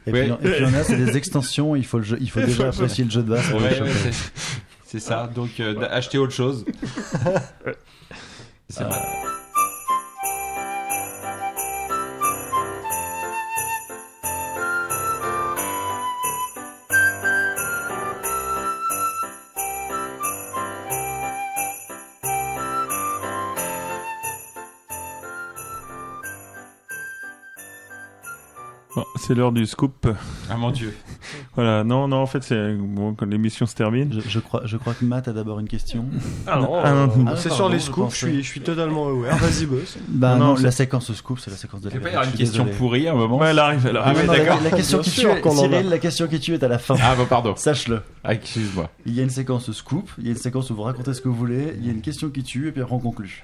Et, 0.07 0.11
Ouais. 0.11 0.31
puis, 0.39 0.47
et 0.49 0.53
puis 0.55 0.63
on 0.65 0.73
a, 0.73 0.83
c'est 0.83 0.95
des 0.97 1.17
extensions, 1.17 1.75
il 1.75 1.85
faut, 1.85 1.97
le 1.99 2.03
jeu- 2.03 2.17
il 2.19 2.29
faut 2.31 2.39
déjà 2.39 2.69
apprécier 2.69 3.03
le 3.03 3.11
jeu 3.11 3.21
de 3.21 3.29
base 3.29 3.47
Ouais, 3.51 3.79
ouais, 3.81 3.89
c'est 4.85 4.99
ça. 4.99 5.29
Donc, 5.33 5.59
euh, 5.59 5.87
acheter 5.91 6.17
autre 6.17 6.33
chose. 6.33 6.65
C'est 8.69 8.83
vrai. 8.83 8.99
C'est 29.19 29.35
l'heure 29.35 29.51
du 29.51 29.65
scoop. 29.65 30.07
Ah 30.49 30.57
mon 30.57 30.71
dieu. 30.71 30.95
Voilà, 31.55 31.83
non, 31.83 32.07
non, 32.07 32.17
en 32.17 32.25
fait, 32.25 32.41
c'est 32.41 32.73
bon, 32.75 33.13
quand 33.13 33.25
l'émission 33.25 33.65
se 33.65 33.75
termine. 33.75 34.13
Je, 34.13 34.21
je 34.29 34.39
crois, 34.39 34.61
je 34.63 34.77
crois 34.77 34.93
que 34.93 35.03
Matt 35.03 35.27
a 35.27 35.33
d'abord 35.33 35.59
une 35.59 35.67
question. 35.67 36.05
Ah 36.47 36.57
non, 36.57 36.79
Ah 36.81 36.91
non, 36.93 36.97
euh, 37.11 37.15
non. 37.17 37.31
c'est 37.35 37.51
Ah, 37.51 37.55
sur 37.55 37.67
les 37.67 37.79
scoops, 37.79 38.11
je 38.13 38.15
suis, 38.17 38.43
je 38.43 38.47
suis 38.47 38.61
totalement 38.61 39.07
aware. 39.09 39.35
Vas-y, 39.37 39.65
boss. 39.65 39.97
Bah 40.07 40.35
Non, 40.35 40.39
non, 40.47 40.55
non, 40.55 40.61
la 40.61 40.71
séquence 40.71 41.11
scoop, 41.11 41.39
c'est 41.39 41.51
la 41.51 41.57
séquence 41.57 41.81
de 41.81 41.89
Il 41.89 41.91
peut 41.91 41.97
la 41.99 42.03
pas 42.03 42.09
y 42.09 42.13
avoir 42.15 42.31
une 42.31 42.37
question 42.37 42.63
désolé. 42.63 42.77
pourrie 42.77 43.07
à 43.09 43.11
un 43.11 43.15
moment. 43.15 43.37
Ouais, 43.39 43.49
elle 43.49 43.59
arrive, 43.59 43.85
elle 43.87 43.97
Ah, 43.97 44.05
arrive. 44.05 44.19
mais 44.19 44.25
Non, 44.27 44.33
la, 44.33 44.39
d'accord. 44.39 44.59
la 44.63 44.71
question 44.71 44.99
qui 44.99 45.11
tue. 45.11 45.27
Cyril, 45.51 45.89
la 45.89 45.99
question 45.99 46.27
qui 46.27 46.39
tue 46.39 46.53
est 46.53 46.63
à 46.63 46.67
la 46.69 46.79
fin. 46.79 46.95
Ah, 47.01 47.15
bah, 47.17 47.25
pardon. 47.29 47.53
Sache-le. 47.57 48.01
Ah, 48.23 48.33
excuse-moi. 48.33 48.89
Il 49.05 49.13
y 49.13 49.19
a 49.19 49.23
une 49.23 49.29
séquence 49.29 49.69
scoop, 49.73 50.09
il 50.17 50.25
y 50.25 50.27
a 50.29 50.31
une 50.31 50.37
séquence 50.37 50.69
où 50.69 50.75
vous 50.75 50.83
racontez 50.83 51.13
ce 51.13 51.21
que 51.21 51.27
vous 51.27 51.35
voulez, 51.35 51.75
il 51.77 51.85
y 51.85 51.89
a 51.89 51.91
une 51.91 52.01
question 52.01 52.29
qui 52.29 52.43
tue, 52.43 52.69
et 52.69 52.71
puis 52.71 52.81
après 52.81 52.95
on 52.95 52.99
conclut. 52.99 53.43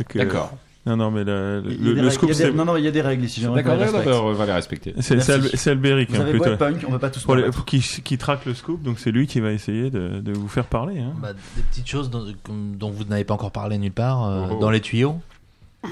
Euh, 0.00 0.04
D'accord. 0.16 0.52
Non, 0.86 0.96
non, 0.96 1.10
mais 1.10 1.22
le, 1.24 1.62
scoop, 2.10 2.30
il 2.30 2.32
y 2.32 2.42
a 2.42 2.46
des- 2.46 2.50
c'est 2.50 2.52
Non, 2.52 2.64
non, 2.64 2.76
il 2.76 2.84
y 2.84 2.88
a 2.88 2.90
des 2.90 3.02
règles 3.02 3.24
ici. 3.24 3.42
D'accord, 3.42 3.76
on 4.24 4.32
va 4.32 4.46
les 4.46 4.52
respecter. 4.52 4.94
c'est 5.00 5.70
Alberic, 5.70 6.08
hein, 6.14 6.24
plutôt. 6.30 6.56
punk, 6.56 6.84
on 6.88 6.92
va 6.92 6.98
pas 6.98 7.10
tous 7.10 7.22
Pour 7.24 7.36
les- 7.36 7.42
combattre. 7.42 7.64
qui, 7.66 7.80
qui 7.80 8.16
traque 8.16 8.46
le 8.46 8.54
scoop, 8.54 8.82
donc 8.82 8.98
c'est 8.98 9.10
lui 9.10 9.26
qui 9.26 9.40
va 9.40 9.52
essayer 9.52 9.90
de, 9.90 10.20
de 10.20 10.32
vous 10.32 10.48
faire 10.48 10.64
parler. 10.66 10.98
Hein. 10.98 11.12
Bah, 11.20 11.32
des 11.34 11.62
petites 11.70 11.88
choses 11.88 12.10
dont, 12.10 12.90
vous 12.90 13.04
n'avez 13.04 13.24
pas 13.24 13.34
encore 13.34 13.52
parlé 13.52 13.76
nulle 13.76 13.92
part, 13.92 14.24
euh, 14.24 14.46
Oh. 14.52 14.58
dans 14.60 14.70
les 14.70 14.80
tuyaux. 14.80 15.20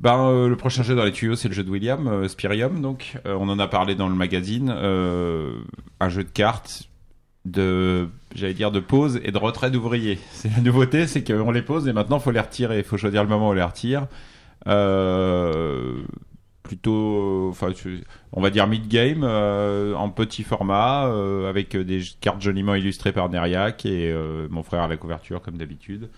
Ben, 0.00 0.18
euh, 0.18 0.48
le 0.48 0.56
prochain 0.56 0.82
jeu 0.82 0.94
dans 0.96 1.04
les 1.04 1.12
tuyaux, 1.12 1.36
c'est 1.36 1.48
le 1.48 1.52
jeu 1.54 1.62
de 1.62 1.68
William, 1.70 2.06
euh, 2.08 2.26
Spirium. 2.26 2.80
Donc, 2.80 3.18
Euh, 3.26 3.36
on 3.38 3.50
en 3.50 3.58
a 3.58 3.68
parlé 3.68 3.94
dans 3.94 4.08
le 4.08 4.14
magazine. 4.14 4.72
Euh, 4.74 5.52
un 6.00 6.08
jeu 6.08 6.24
de 6.24 6.30
cartes 6.30 6.84
de, 7.44 8.08
j'allais 8.34 8.54
dire, 8.54 8.70
de 8.70 8.80
pause 8.80 9.20
et 9.24 9.30
de 9.32 9.38
retrait 9.38 9.70
d'ouvriers. 9.70 10.18
C'est 10.32 10.50
la 10.50 10.60
nouveauté, 10.60 11.06
c'est 11.06 11.24
qu'on 11.24 11.50
les 11.50 11.62
pose 11.62 11.88
et 11.88 11.92
maintenant 11.92 12.18
faut 12.20 12.30
les 12.30 12.40
retirer. 12.40 12.78
Il 12.78 12.84
faut 12.84 12.96
choisir 12.96 13.22
le 13.22 13.28
moment 13.28 13.48
où 13.48 13.50
on 13.50 13.54
les 13.54 13.62
retire. 13.62 14.06
Euh, 14.66 15.94
plutôt, 16.62 17.48
enfin, 17.50 17.68
on 18.32 18.40
va 18.40 18.50
dire 18.50 18.66
mid-game, 18.66 19.22
euh, 19.24 19.94
en 19.94 20.08
petit 20.10 20.42
format, 20.44 21.06
euh, 21.08 21.48
avec 21.48 21.76
des 21.76 22.02
cartes 22.20 22.40
joliment 22.40 22.74
illustrées 22.74 23.12
par 23.12 23.28
Neriac 23.28 23.84
et 23.86 24.10
euh, 24.12 24.46
mon 24.50 24.62
frère 24.62 24.82
à 24.82 24.88
la 24.88 24.96
couverture, 24.96 25.42
comme 25.42 25.56
d'habitude. 25.56 26.10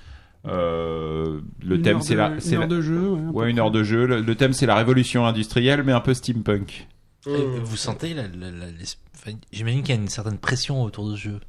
Euh, 0.47 1.40
le 1.64 1.76
Une 1.76 1.82
thème, 1.82 1.97
heure 1.98 2.02
c'est 2.02 2.16
la, 2.16 2.28
une 2.30 2.40
c'est 2.40 2.56
heure 2.56 2.62
la- 2.62 2.66
de 2.66 2.80
jeu. 2.82 2.98
Ouais, 3.32 3.48
une 3.51 3.60
heure 3.60 3.70
de 3.70 3.82
jeu. 3.84 4.06
Le, 4.06 4.20
le 4.20 4.34
thème, 4.34 4.52
c'est 4.52 4.66
la 4.66 4.74
révolution 4.74 5.24
industrielle, 5.24 5.84
mais 5.84 5.93
un 5.93 6.01
peu 6.01 6.12
steampunk. 6.14 6.89
Vous 7.24 7.76
sentez, 7.76 8.12
la- 8.12 8.22
la- 8.26 8.51
la- 8.51 8.66
les- 8.66 8.97
enfin, 9.14 9.36
j'imagine 9.52 9.82
qu'il 9.82 9.94
y 9.94 9.98
a 9.98 10.01
une 10.01 10.09
certaine 10.09 10.39
pression 10.39 10.82
autour 10.82 11.09
de 11.09 11.16
ce 11.16 11.20
jeu. 11.22 11.40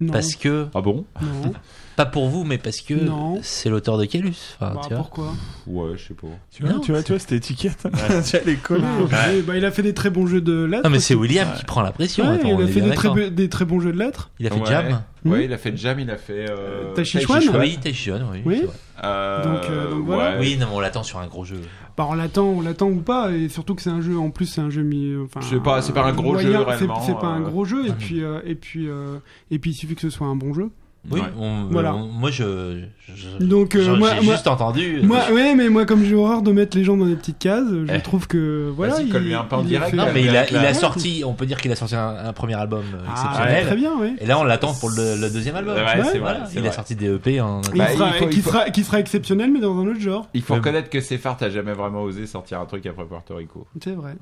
Non. 0.00 0.12
Parce 0.12 0.36
que, 0.36 0.66
Ah 0.74 0.80
bon? 0.80 1.04
Non. 1.20 1.52
pas 1.96 2.06
pour 2.06 2.28
vous, 2.28 2.44
mais 2.44 2.58
parce 2.58 2.80
que 2.80 2.94
Non. 2.94 3.40
c'est 3.42 3.68
l'auteur 3.68 3.98
de 3.98 4.04
Calus. 4.04 4.56
Enfin, 4.60 4.74
Bah, 4.74 4.80
tu 4.82 4.88
vois. 4.90 4.98
pourquoi? 4.98 5.32
Ouais, 5.66 5.90
je 5.96 6.06
sais 6.08 6.14
pas. 6.14 6.28
Tu 6.52 6.62
vois, 6.62 6.72
Non, 6.74 6.78
tu 6.80 6.92
vois, 6.92 7.02
tu 7.02 7.10
vois 7.12 7.18
cette 7.18 7.32
étiquette 7.32 7.78
Tu 8.24 8.36
vas 8.36 8.42
les. 8.46 8.54
Bah, 8.54 9.16
oui, 9.32 9.42
bah, 9.42 9.56
Il 9.56 9.64
a 9.64 9.72
fait 9.72 9.82
des 9.82 9.94
très 9.94 10.10
bons 10.10 10.26
jeux 10.28 10.40
de 10.40 10.64
lettres. 10.64 10.84
Non, 10.84 10.90
mais 10.90 11.00
c'est. 11.00 11.16
William 11.16 11.48
qui 11.58 11.64
prend 11.64 11.82
la 11.82 11.90
pression. 11.90 12.28
Ouais, 12.28 12.34
attends, 12.36 12.56
il 12.60 12.62
a 12.64 12.68
fait 12.68 12.80
des 12.80 12.90
très, 12.94 13.30
des 13.32 13.48
très 13.48 13.64
bons 13.64 13.80
jeux 13.80 13.92
de 13.92 13.98
lettres. 13.98 14.30
Il 14.38 14.46
a 14.46 14.50
fait 14.50 14.60
Ouais. 14.60 14.66
Jam. 14.66 15.02
Ouais, 15.24 15.38
Hmm. 15.38 15.42
il 15.42 15.52
a 15.52 15.58
fait 15.58 15.76
Jam, 15.76 15.98
il 15.98 16.10
a 16.12 16.16
fait. 16.16 16.46
Euh, 16.48 16.94
Taichichuan. 16.94 17.42
Oui, 17.58 17.76
Taishion, 17.82 18.20
oui. 18.32 18.42
Oui. 18.44 18.62
Euh, 19.02 19.42
Donc, 19.42 19.68
euh, 19.68 19.90
donc 19.90 20.04
voilà. 20.06 20.30
ouais. 20.34 20.36
Oui, 20.38 20.56
non, 20.58 20.66
mais 20.70 20.76
on 20.76 20.80
l'attend 20.80 21.02
sur 21.02 21.18
un 21.18 21.26
gros 21.26 21.44
jeu. 21.44 21.60
Bah, 21.98 22.06
on 22.08 22.14
l'attend, 22.14 22.44
on 22.46 22.60
l'attend 22.60 22.88
ou 22.88 23.00
pas, 23.00 23.32
et 23.32 23.48
surtout 23.48 23.74
que 23.74 23.82
c'est 23.82 23.90
un 23.90 24.00
jeu. 24.00 24.16
En 24.16 24.30
plus, 24.30 24.46
c'est 24.46 24.60
un 24.60 24.70
jeu 24.70 24.82
mi. 24.84 25.16
Enfin, 25.16 25.40
C'est 25.42 25.60
pas- 25.60 25.82
c'est 25.82 25.92
pas 25.92 26.04
un 26.04 26.12
gros 26.12 26.38
jeu, 26.38 26.52
c'est- 26.52 26.56
réellement, 26.56 27.00
C'est 27.02 27.18
pas 27.18 27.26
un 27.26 27.42
euh. 27.42 27.48
gros 27.50 27.64
jeu, 27.64 27.88
et 27.88 27.92
puis, 27.92 28.22
euh, 28.22 28.40
et 28.46 28.54
puis, 28.54 28.88
euh, 28.88 29.18
et 29.50 29.58
puis, 29.58 29.72
il 29.72 29.74
suffit 29.74 29.96
que 29.96 30.00
ce 30.02 30.10
soit 30.10 30.28
un 30.28 30.36
bon 30.36 30.54
jeu. 30.54 30.70
Oui, 31.10 31.20
Ouais. 31.20 31.26
on- 31.38 31.64
Voilà. 31.70 31.94
on- 31.94 32.06
moi 32.08 32.30
je. 32.30 32.82
je- 33.14 33.42
Donc, 33.42 33.76
euh, 33.76 33.96
moi- 33.96 34.10
j'ai 34.16 34.24
moi- 34.26 34.34
juste 34.34 34.46
entendu. 34.46 35.00
Moi, 35.02 35.20
ouais, 35.32 35.54
mais 35.54 35.68
moi, 35.70 35.86
comme 35.86 36.04
j'ai 36.04 36.14
horreur 36.14 36.42
de 36.42 36.52
mettre 36.52 36.76
les 36.76 36.84
gens 36.84 36.96
dans 36.98 37.06
des 37.06 37.14
petites 37.14 37.38
cases, 37.38 37.64
je 37.70 37.94
Eh. 37.94 38.00
trouve 38.02 38.26
que 38.26 38.70
voilà. 38.76 38.94
Vas-y, 38.96 39.06
il- 39.06 39.12
colle-lui 39.12 39.32
un 39.34 39.46
il 39.60 39.66
direct, 39.66 39.94
Non, 39.94 40.06
mais 40.12 40.22
il 40.22 40.36
a, 40.36 40.50
il 40.50 40.56
a 40.56 40.74
sorti, 40.74 41.22
on 41.24 41.32
peut 41.34 41.46
dire 41.46 41.60
qu'il 41.60 41.70
a 41.72 41.76
sorti 41.76 41.94
un, 41.94 42.08
un 42.26 42.32
premier 42.34 42.54
album 42.54 42.82
euh, 42.94 42.98
Ah, 43.08 43.12
exceptionnel. 43.12 43.66
très 43.66 43.76
bien, 43.76 43.92
oui. 43.98 44.16
Et 44.20 44.26
là, 44.26 44.38
on 44.38 44.44
l'attend 44.44 44.74
pour 44.74 44.90
le, 44.90 45.16
le 45.20 45.30
deuxième 45.30 45.56
album. 45.56 45.76
Ouais, 45.76 45.82
c'est 45.86 45.98
vrai, 46.00 46.18
Voilà, 46.18 46.46
c'est 46.46 46.56
il 46.56 46.60
vrai. 46.60 46.68
a 46.68 46.72
sorti 46.72 46.94
des 46.94 47.06
EP 47.14 47.40
en. 47.40 47.62
Il 47.72 47.78
Bah, 47.78 47.86
sera- 47.88 48.08
il 48.08 48.12
faut- 48.14 48.24
il 48.24 48.30
qui, 48.30 48.40
faut- 48.42 48.50
sera, 48.50 48.70
qui 48.70 48.84
sera 48.84 49.00
exceptionnel, 49.00 49.50
mais 49.52 49.60
dans 49.60 49.78
un 49.78 49.86
autre 49.86 50.00
genre. 50.00 50.28
Il 50.34 50.42
faut 50.42 50.54
reconnaître 50.56 50.90
que 50.90 51.00
Sefart 51.00 51.38
a 51.40 51.48
jamais 51.48 51.72
vraiment 51.72 52.02
osé 52.02 52.26
sortir 52.26 52.60
un 52.60 52.66
truc 52.66 52.84
après 52.86 53.04
Puerto 53.06 53.36
Rico. 53.36 53.66
C'est 53.82 53.92
vrai. 53.94 54.16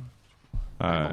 Ouais. 0.80 1.08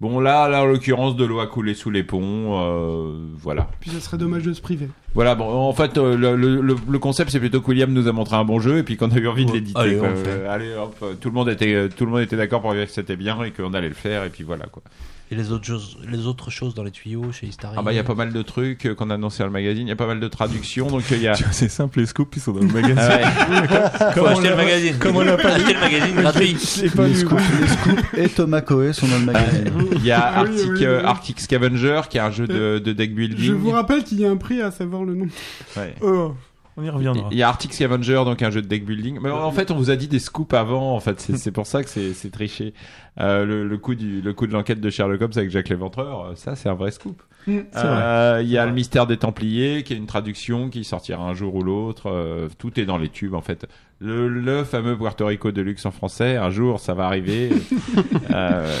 Bon, 0.00 0.18
là, 0.18 0.48
là, 0.48 0.62
en 0.62 0.64
l'occurrence, 0.64 1.14
de 1.14 1.24
l'eau 1.26 1.40
a 1.40 1.46
coulé 1.46 1.74
sous 1.74 1.90
les 1.90 2.02
ponts. 2.02 2.58
euh, 2.58 3.12
voilà. 3.36 3.68
Puis 3.80 3.90
ça 3.90 4.00
serait 4.00 4.16
dommage 4.16 4.44
de 4.44 4.54
se 4.54 4.62
priver. 4.62 4.88
Voilà, 5.14 5.34
bon, 5.34 5.44
en 5.50 5.72
fait, 5.74 5.98
euh, 5.98 6.16
le, 6.16 6.36
le- 6.36 6.62
le- 6.62 6.76
le 6.88 6.98
concept, 6.98 7.30
c'est 7.30 7.38
plutôt 7.40 7.60
que 7.60 7.66
William 7.68 7.92
nous 7.92 8.08
a 8.08 8.12
montré 8.12 8.36
un 8.36 8.44
bon 8.44 8.60
jeu 8.60 8.78
et 8.78 8.82
puis 8.82 8.96
qu'on 8.96 9.10
a 9.10 9.16
eu 9.18 9.28
envie 9.28 9.44
de 9.44 9.52
l'éditer. 9.52 9.78
Allez, 9.78 9.96
quoi. 9.98 10.08
Euh, 10.08 10.50
allez, 10.54 10.72
hop, 10.74 10.96
euh, 11.02 11.14
tout 11.20 11.28
le 11.28 11.34
monde 11.34 11.50
était, 11.50 11.88
tout 11.90 12.06
le 12.06 12.12
monde 12.12 12.20
était 12.22 12.36
d'accord 12.36 12.62
pour 12.62 12.72
dire 12.72 12.86
que 12.86 12.92
c'était 12.92 13.16
bien 13.16 13.42
et 13.44 13.50
qu'on 13.50 13.74
allait 13.74 13.88
le 13.90 13.94
faire 13.94 14.24
et 14.24 14.30
puis 14.30 14.42
voilà, 14.42 14.64
quoi. 14.66 14.82
Et 15.32 15.36
les 15.36 15.52
autres 15.52 15.64
choses, 15.64 15.96
les 16.10 16.26
autres 16.26 16.50
choses 16.50 16.74
dans 16.74 16.82
les 16.82 16.90
tuyaux 16.90 17.30
chez 17.30 17.46
Istari. 17.46 17.76
Ah 17.78 17.82
bah, 17.82 17.92
il 17.92 17.96
y 17.96 18.00
a 18.00 18.04
pas 18.04 18.16
mal 18.16 18.32
de 18.32 18.42
trucs 18.42 18.84
euh, 18.86 18.96
qu'on 18.96 19.10
a 19.10 19.14
annoncé 19.14 19.38
dans 19.38 19.46
le 19.46 19.52
magazine, 19.52 19.86
il 19.86 19.88
y 19.90 19.92
a 19.92 19.96
pas 19.96 20.08
mal 20.08 20.18
de 20.18 20.26
traductions, 20.26 20.88
donc 20.88 21.02
euh, 21.12 21.16
il 21.16 21.22
y 21.22 21.28
a. 21.28 21.34
C'est 21.52 21.68
simple, 21.68 22.00
les 22.00 22.06
scoops, 22.06 22.36
ils 22.36 22.40
sont 22.40 22.50
dans 22.50 22.60
le 22.60 22.66
magazine. 22.66 22.96
Ah 22.98 23.16
ouais. 23.16 24.12
Faut 24.14 24.26
acheter 24.26 24.48
le 24.48 24.56
magazine. 24.56 24.98
Comme 24.98 25.16
on 25.16 25.20
l'a 25.20 25.36
pas 25.36 25.50
Acheter 25.50 25.74
le 25.74 25.80
magazine 25.80 26.16
gratuit. 26.16 26.56
C'est 26.58 26.90
pas 26.94 27.06
Les 27.06 27.14
scoops, 27.14 27.42
les 27.60 27.68
scoops 27.68 28.14
et 28.16 28.28
Thomas 28.28 28.60
Coe 28.62 28.92
sont 28.92 29.06
dans 29.06 29.18
le 29.20 29.26
magazine. 29.26 29.70
Il 29.92 30.04
y 30.04 30.10
a 30.10 30.20
Ah 30.20 30.42
oui, 30.42 30.48
Arctic, 30.48 30.66
oui, 30.68 30.78
oui, 30.78 30.84
euh. 30.86 31.04
Arctic 31.04 31.40
Scavenger, 31.40 32.00
qui 32.10 32.18
est 32.18 32.20
un 32.20 32.32
jeu 32.32 32.48
de, 32.48 32.80
de 32.80 32.92
deck 32.92 33.14
building. 33.14 33.38
Je 33.38 33.52
vous 33.52 33.70
rappelle 33.70 34.02
qu'il 34.02 34.18
y 34.18 34.26
a 34.26 34.30
un 34.30 34.36
prix 34.36 34.60
à 34.60 34.72
savoir 34.72 35.04
le 35.04 35.14
nom. 35.14 35.28
Ouais. 35.76 35.94
Oh, 36.02 36.34
on 36.80 36.84
y 36.84 36.90
reviendra. 36.90 37.28
Il 37.30 37.36
y 37.38 37.42
a 37.42 37.48
Arctic 37.48 37.72
Scavenger, 37.74 38.22
donc 38.24 38.42
un 38.42 38.50
jeu 38.50 38.62
de 38.62 38.66
deck 38.66 38.84
building. 38.84 39.18
Mais 39.22 39.30
en 39.30 39.52
fait, 39.52 39.70
on 39.70 39.76
vous 39.76 39.90
a 39.90 39.96
dit 39.96 40.08
des 40.08 40.18
scoops 40.18 40.54
avant. 40.54 40.94
En 40.96 41.00
fait, 41.00 41.20
c'est 41.20 41.50
pour 41.52 41.66
ça 41.66 41.82
que 41.84 41.88
c'est 41.90 42.30
triché. 42.30 42.74
Euh, 43.18 43.44
le, 43.44 43.66
le 43.68 43.76
coup 43.78 43.94
du 43.96 44.20
le 44.22 44.32
coup 44.32 44.46
de 44.46 44.52
l'enquête 44.52 44.80
de 44.80 44.88
Sherlock 44.88 45.20
Holmes 45.20 45.32
avec 45.36 45.50
Jacques 45.50 45.68
Léventreur, 45.68 46.24
euh, 46.26 46.32
ça 46.36 46.54
c'est 46.56 46.68
un 46.68 46.74
vrai 46.74 46.90
scoop. 46.92 47.20
Mm, 47.48 47.58
Euh, 47.76 48.38
Il 48.42 48.48
y 48.48 48.56
a 48.56 48.64
le 48.66 48.72
mystère 48.72 49.06
des 49.06 49.16
Templiers, 49.16 49.82
qui 49.82 49.92
est 49.92 49.96
une 49.96 50.06
traduction 50.06 50.70
qui 50.70 50.84
sortira 50.84 51.22
un 51.24 51.34
jour 51.34 51.54
ou 51.56 51.62
l'autre. 51.62 52.04
Euh, 52.08 52.48
tout 52.58 52.78
est 52.78 52.84
dans 52.86 52.98
les 52.98 53.08
tubes 53.08 53.34
en 53.34 53.40
fait. 53.42 53.66
Le, 53.98 54.28
le 54.28 54.62
fameux 54.64 54.96
Puerto 54.96 55.26
Rico 55.26 55.50
de 55.50 55.60
luxe 55.60 55.84
en 55.86 55.90
français, 55.90 56.36
un 56.36 56.50
jour 56.50 56.78
ça 56.80 56.94
va 56.94 57.06
arriver. 57.06 57.50
euh, 58.30 58.72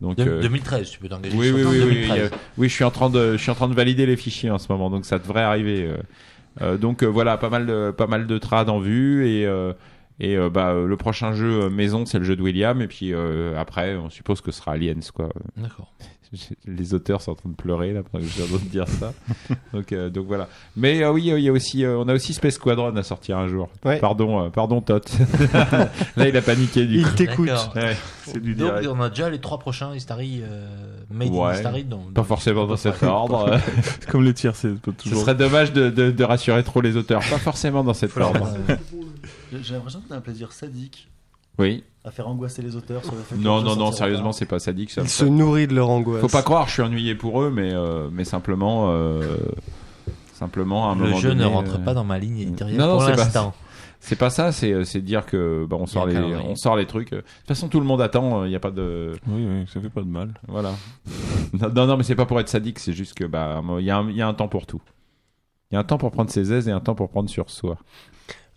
donc 0.00 0.16
De- 0.16 0.24
euh, 0.28 0.40
2013, 0.42 0.90
tu 0.90 0.98
peux 0.98 1.08
t'engager. 1.08 1.36
oui, 1.36 1.48
sur 1.48 1.56
oui, 1.56 1.64
oui, 1.68 1.78
oui, 1.86 1.94
2013. 2.08 2.30
oui, 2.56 2.68
je 2.68 2.74
suis 2.74 2.84
en 2.84 2.90
train 2.90 3.10
de, 3.10 3.32
je 3.32 3.36
suis 3.42 3.50
en 3.50 3.54
train 3.56 3.68
de 3.68 3.74
valider 3.74 4.06
les 4.06 4.16
fichiers 4.16 4.50
en 4.50 4.58
ce 4.58 4.70
moment, 4.72 4.90
donc 4.90 5.04
ça 5.04 5.18
devrait 5.18 5.42
arriver. 5.42 5.88
Euh. 6.62 6.76
Donc 6.76 7.02
euh, 7.02 7.06
voilà, 7.06 7.36
pas 7.38 7.50
mal 7.50 7.66
de, 7.66 7.90
pas 7.90 8.06
mal 8.06 8.26
de 8.26 8.38
trades 8.38 8.68
en 8.68 8.78
vue 8.78 9.26
et 9.28 9.46
euh, 9.46 9.72
et 10.20 10.36
bah 10.50 10.74
le 10.74 10.96
prochain 10.96 11.32
jeu 11.32 11.70
maison 11.70 12.04
c'est 12.04 12.18
le 12.18 12.24
jeu 12.24 12.34
de 12.34 12.42
William 12.42 12.82
et 12.82 12.88
puis 12.88 13.14
après 13.56 13.94
on 13.94 14.10
suppose 14.10 14.40
que 14.40 14.50
ce 14.50 14.58
sera 14.58 14.72
Aliens 14.72 14.98
quoi. 15.14 15.28
D'accord. 15.56 15.92
Les 16.66 16.94
auteurs 16.94 17.22
sont 17.22 17.32
en 17.32 17.34
train 17.34 17.48
de 17.48 17.54
pleurer 17.54 17.92
là 17.92 18.02
pendant 18.02 18.22
que 18.24 18.30
je 18.30 18.42
viens 18.42 18.58
de 18.58 18.64
dire 18.64 18.86
ça. 18.88 19.12
donc 19.72 19.92
euh, 19.92 20.10
donc 20.10 20.26
voilà. 20.26 20.48
Mais 20.76 21.02
euh, 21.02 21.10
oui, 21.12 21.30
euh, 21.30 21.38
il 21.38 21.44
y 21.44 21.48
a 21.48 21.52
aussi, 21.52 21.84
euh, 21.84 21.96
on 21.98 22.08
a 22.08 22.14
aussi 22.14 22.34
Space 22.34 22.54
Squadron 22.54 22.94
à 22.96 23.02
sortir 23.02 23.38
un 23.38 23.48
jour. 23.48 23.68
Ouais. 23.84 23.98
Pardon, 23.98 24.44
euh, 24.44 24.48
pardon 24.50 24.80
Tot. 24.80 25.00
là 26.16 26.28
il 26.28 26.36
a 26.36 26.42
paniqué 26.42 26.86
du 26.86 26.98
Il 26.98 27.04
coup. 27.04 27.14
t'écoute. 27.14 27.48
Ouais, 27.74 27.96
c'est 28.26 28.40
du 28.42 28.54
Donc, 28.54 28.70
direct. 28.80 28.88
on 28.92 29.00
a 29.00 29.08
déjà 29.08 29.30
les 29.30 29.38
trois 29.40 29.58
prochains 29.58 29.94
Istari, 29.94 30.40
euh, 30.42 30.66
Made 31.10 31.30
Ouais. 31.30 31.48
in 31.48 31.54
Istari. 31.54 31.84
Donc, 31.84 32.12
Pas 32.12 32.24
forcément 32.24 32.66
dans 32.66 32.76
cet 32.76 33.02
ordre. 33.02 33.58
C'est 33.82 34.06
comme 34.06 34.24
les 34.24 34.34
tiers, 34.34 34.54
c'est 34.56 34.74
pas 34.74 34.90
Ce 34.98 35.02
toujours. 35.02 35.20
serait 35.22 35.34
dommage 35.34 35.72
de, 35.72 35.88
de, 35.90 36.10
de 36.10 36.24
rassurer 36.24 36.62
trop 36.62 36.80
les 36.80 36.96
auteurs. 36.96 37.20
Pas 37.20 37.38
forcément 37.38 37.82
dans 37.84 37.94
cet 37.94 38.16
ordre. 38.16 38.48
J'ai 39.62 39.74
l'impression 39.74 40.00
que 40.00 40.08
t'as 40.08 40.16
un 40.16 40.20
plaisir 40.20 40.52
sadique 40.52 41.08
Oui. 41.58 41.84
À 42.08 42.10
faire 42.10 42.26
angoisser 42.28 42.62
les 42.62 42.74
auteurs 42.74 43.04
sur 43.04 43.14
le 43.14 43.20
fait 43.22 43.36
que 43.36 43.40
Non, 43.40 43.60
non, 43.62 43.76
non, 43.76 43.92
sérieusement, 43.92 44.32
c'est 44.32 44.46
pas 44.46 44.58
sadique 44.58 44.90
ça. 44.90 45.02
Il 45.02 45.08
se 45.08 45.24
nourrit 45.24 45.66
de 45.66 45.74
leur 45.74 45.90
angoisse. 45.90 46.20
Faut 46.22 46.28
pas 46.28 46.42
croire, 46.42 46.66
je 46.66 46.72
suis 46.72 46.82
ennuyé 46.82 47.14
pour 47.14 47.42
eux, 47.42 47.50
mais, 47.50 47.72
euh, 47.72 48.08
mais 48.10 48.24
simplement, 48.24 48.86
euh, 48.90 49.36
simplement 50.32 50.88
à 50.88 50.92
un 50.92 50.96
le 50.96 51.04
moment 51.04 51.16
jeu 51.18 51.32
ne 51.34 51.44
rentre 51.44 51.76
euh, 51.76 51.84
pas 51.84 51.94
dans 51.94 52.04
ma 52.04 52.18
ligne 52.18 52.38
éditoriale 52.38 52.78
Non, 52.78 52.92
pour 52.94 53.02
c'est 53.04 53.12
pas 53.12 53.16
l'instant. 53.18 53.54
C'est 54.00 54.16
pas 54.16 54.30
ça, 54.30 54.52
c'est 54.52 54.84
c'est 54.84 55.00
dire 55.00 55.26
que 55.26 55.66
bah, 55.68 55.76
on 55.78 55.86
sort 55.86 56.06
les 56.06 56.14
calendrier. 56.14 56.44
on 56.48 56.54
sort 56.54 56.76
les 56.76 56.86
trucs. 56.86 57.10
De 57.10 57.16
toute 57.18 57.48
façon, 57.48 57.68
tout 57.68 57.80
le 57.80 57.86
monde 57.86 58.00
attend. 58.00 58.44
Il 58.44 58.48
n'y 58.50 58.54
a 58.56 58.60
pas 58.60 58.70
de 58.70 59.12
Oui, 59.26 59.44
oui, 59.44 59.64
ça 59.72 59.80
fait 59.80 59.88
pas 59.90 60.02
de 60.02 60.06
mal. 60.06 60.34
voilà. 60.46 60.70
non, 61.52 61.68
non, 61.74 61.86
non, 61.86 61.96
mais 61.96 62.04
c'est 62.04 62.14
pas 62.14 62.24
pour 62.24 62.38
être 62.38 62.48
sadique. 62.48 62.78
C'est 62.78 62.92
juste 62.92 63.14
que 63.14 63.24
bah 63.24 63.60
il 63.80 63.84
y, 63.84 63.90
a 63.90 63.98
un- 63.98 64.08
il 64.08 64.16
y 64.16 64.22
a 64.22 64.28
un 64.28 64.34
temps 64.34 64.46
pour 64.48 64.66
tout. 64.66 64.80
Il 65.70 65.74
y 65.74 65.76
a 65.76 65.80
un 65.80 65.84
temps 65.84 65.98
pour 65.98 66.12
prendre 66.12 66.30
ses 66.30 66.52
aises 66.52 66.68
et 66.68 66.70
un 66.70 66.80
temps 66.80 66.94
pour 66.94 67.08
prendre 67.10 67.28
sur 67.28 67.50
soi. 67.50 67.76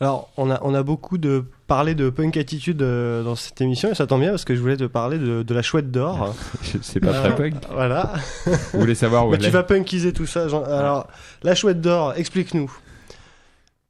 Alors, 0.01 0.29
on 0.35 0.49
a, 0.49 0.59
on 0.63 0.73
a 0.73 0.81
beaucoup 0.83 1.17
de 1.19 1.45
parlé 1.67 1.93
de 1.95 2.09
punk 2.09 2.35
attitude 2.35 2.81
euh, 2.81 3.21
dans 3.23 3.35
cette 3.35 3.61
émission 3.61 3.89
et 3.91 3.95
ça 3.95 4.07
tombe 4.07 4.21
bien 4.21 4.31
parce 4.31 4.43
que 4.45 4.55
je 4.55 4.59
voulais 4.59 4.75
te 4.75 4.83
parler 4.85 5.19
de, 5.19 5.43
de 5.43 5.53
la 5.53 5.61
chouette 5.61 5.91
d'or. 5.91 6.33
C'est 6.81 6.99
pas 6.99 7.13
très 7.13 7.35
punk. 7.35 7.53
Voilà. 7.71 8.11
Vous 8.73 8.79
voulez 8.79 8.95
savoir 8.95 9.27
où 9.27 9.29
Mais 9.29 9.35
elle 9.37 9.41
tu 9.43 9.47
est 9.47 9.51
vas 9.51 9.61
punkiser 9.63 10.11
tout 10.11 10.25
ça. 10.25 10.45
Alors, 10.45 11.07
la 11.43 11.53
chouette 11.55 11.79
d'or, 11.81 12.13
explique-nous. 12.17 12.71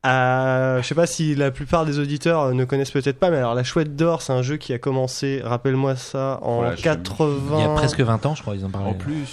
Euh, 0.06 0.82
je 0.82 0.88
sais 0.88 0.96
pas 0.96 1.06
si 1.06 1.36
la 1.36 1.52
plupart 1.52 1.86
des 1.86 2.00
auditeurs 2.00 2.42
euh, 2.42 2.54
ne 2.54 2.66
connaissent 2.66 2.90
peut-être 2.92 3.20
pas, 3.20 3.30
mais 3.30 3.38
alors 3.38 3.54
la 3.54 3.64
chouette 3.64 3.96
d'or, 3.96 4.24
c'est 4.24 4.34
un 4.34 4.42
jeu 4.42 4.58
qui 4.58 4.74
a 4.74 4.80
commencé, 4.80 5.42
rappelle-moi 5.44 5.96
ça, 5.96 6.40
en 6.42 6.56
Voilà, 6.58 6.76
je- 6.76 6.82
80. 6.82 7.30
Il 7.54 7.62
y 7.62 7.64
a 7.64 7.70
presque 7.76 8.00
20 8.02 8.26
ans, 8.26 8.34
je 8.34 8.42
crois, 8.42 8.56
ils 8.56 8.66
en 8.66 8.70
parlaient. 8.70 8.90
En 8.90 8.94
plus. 8.96 9.30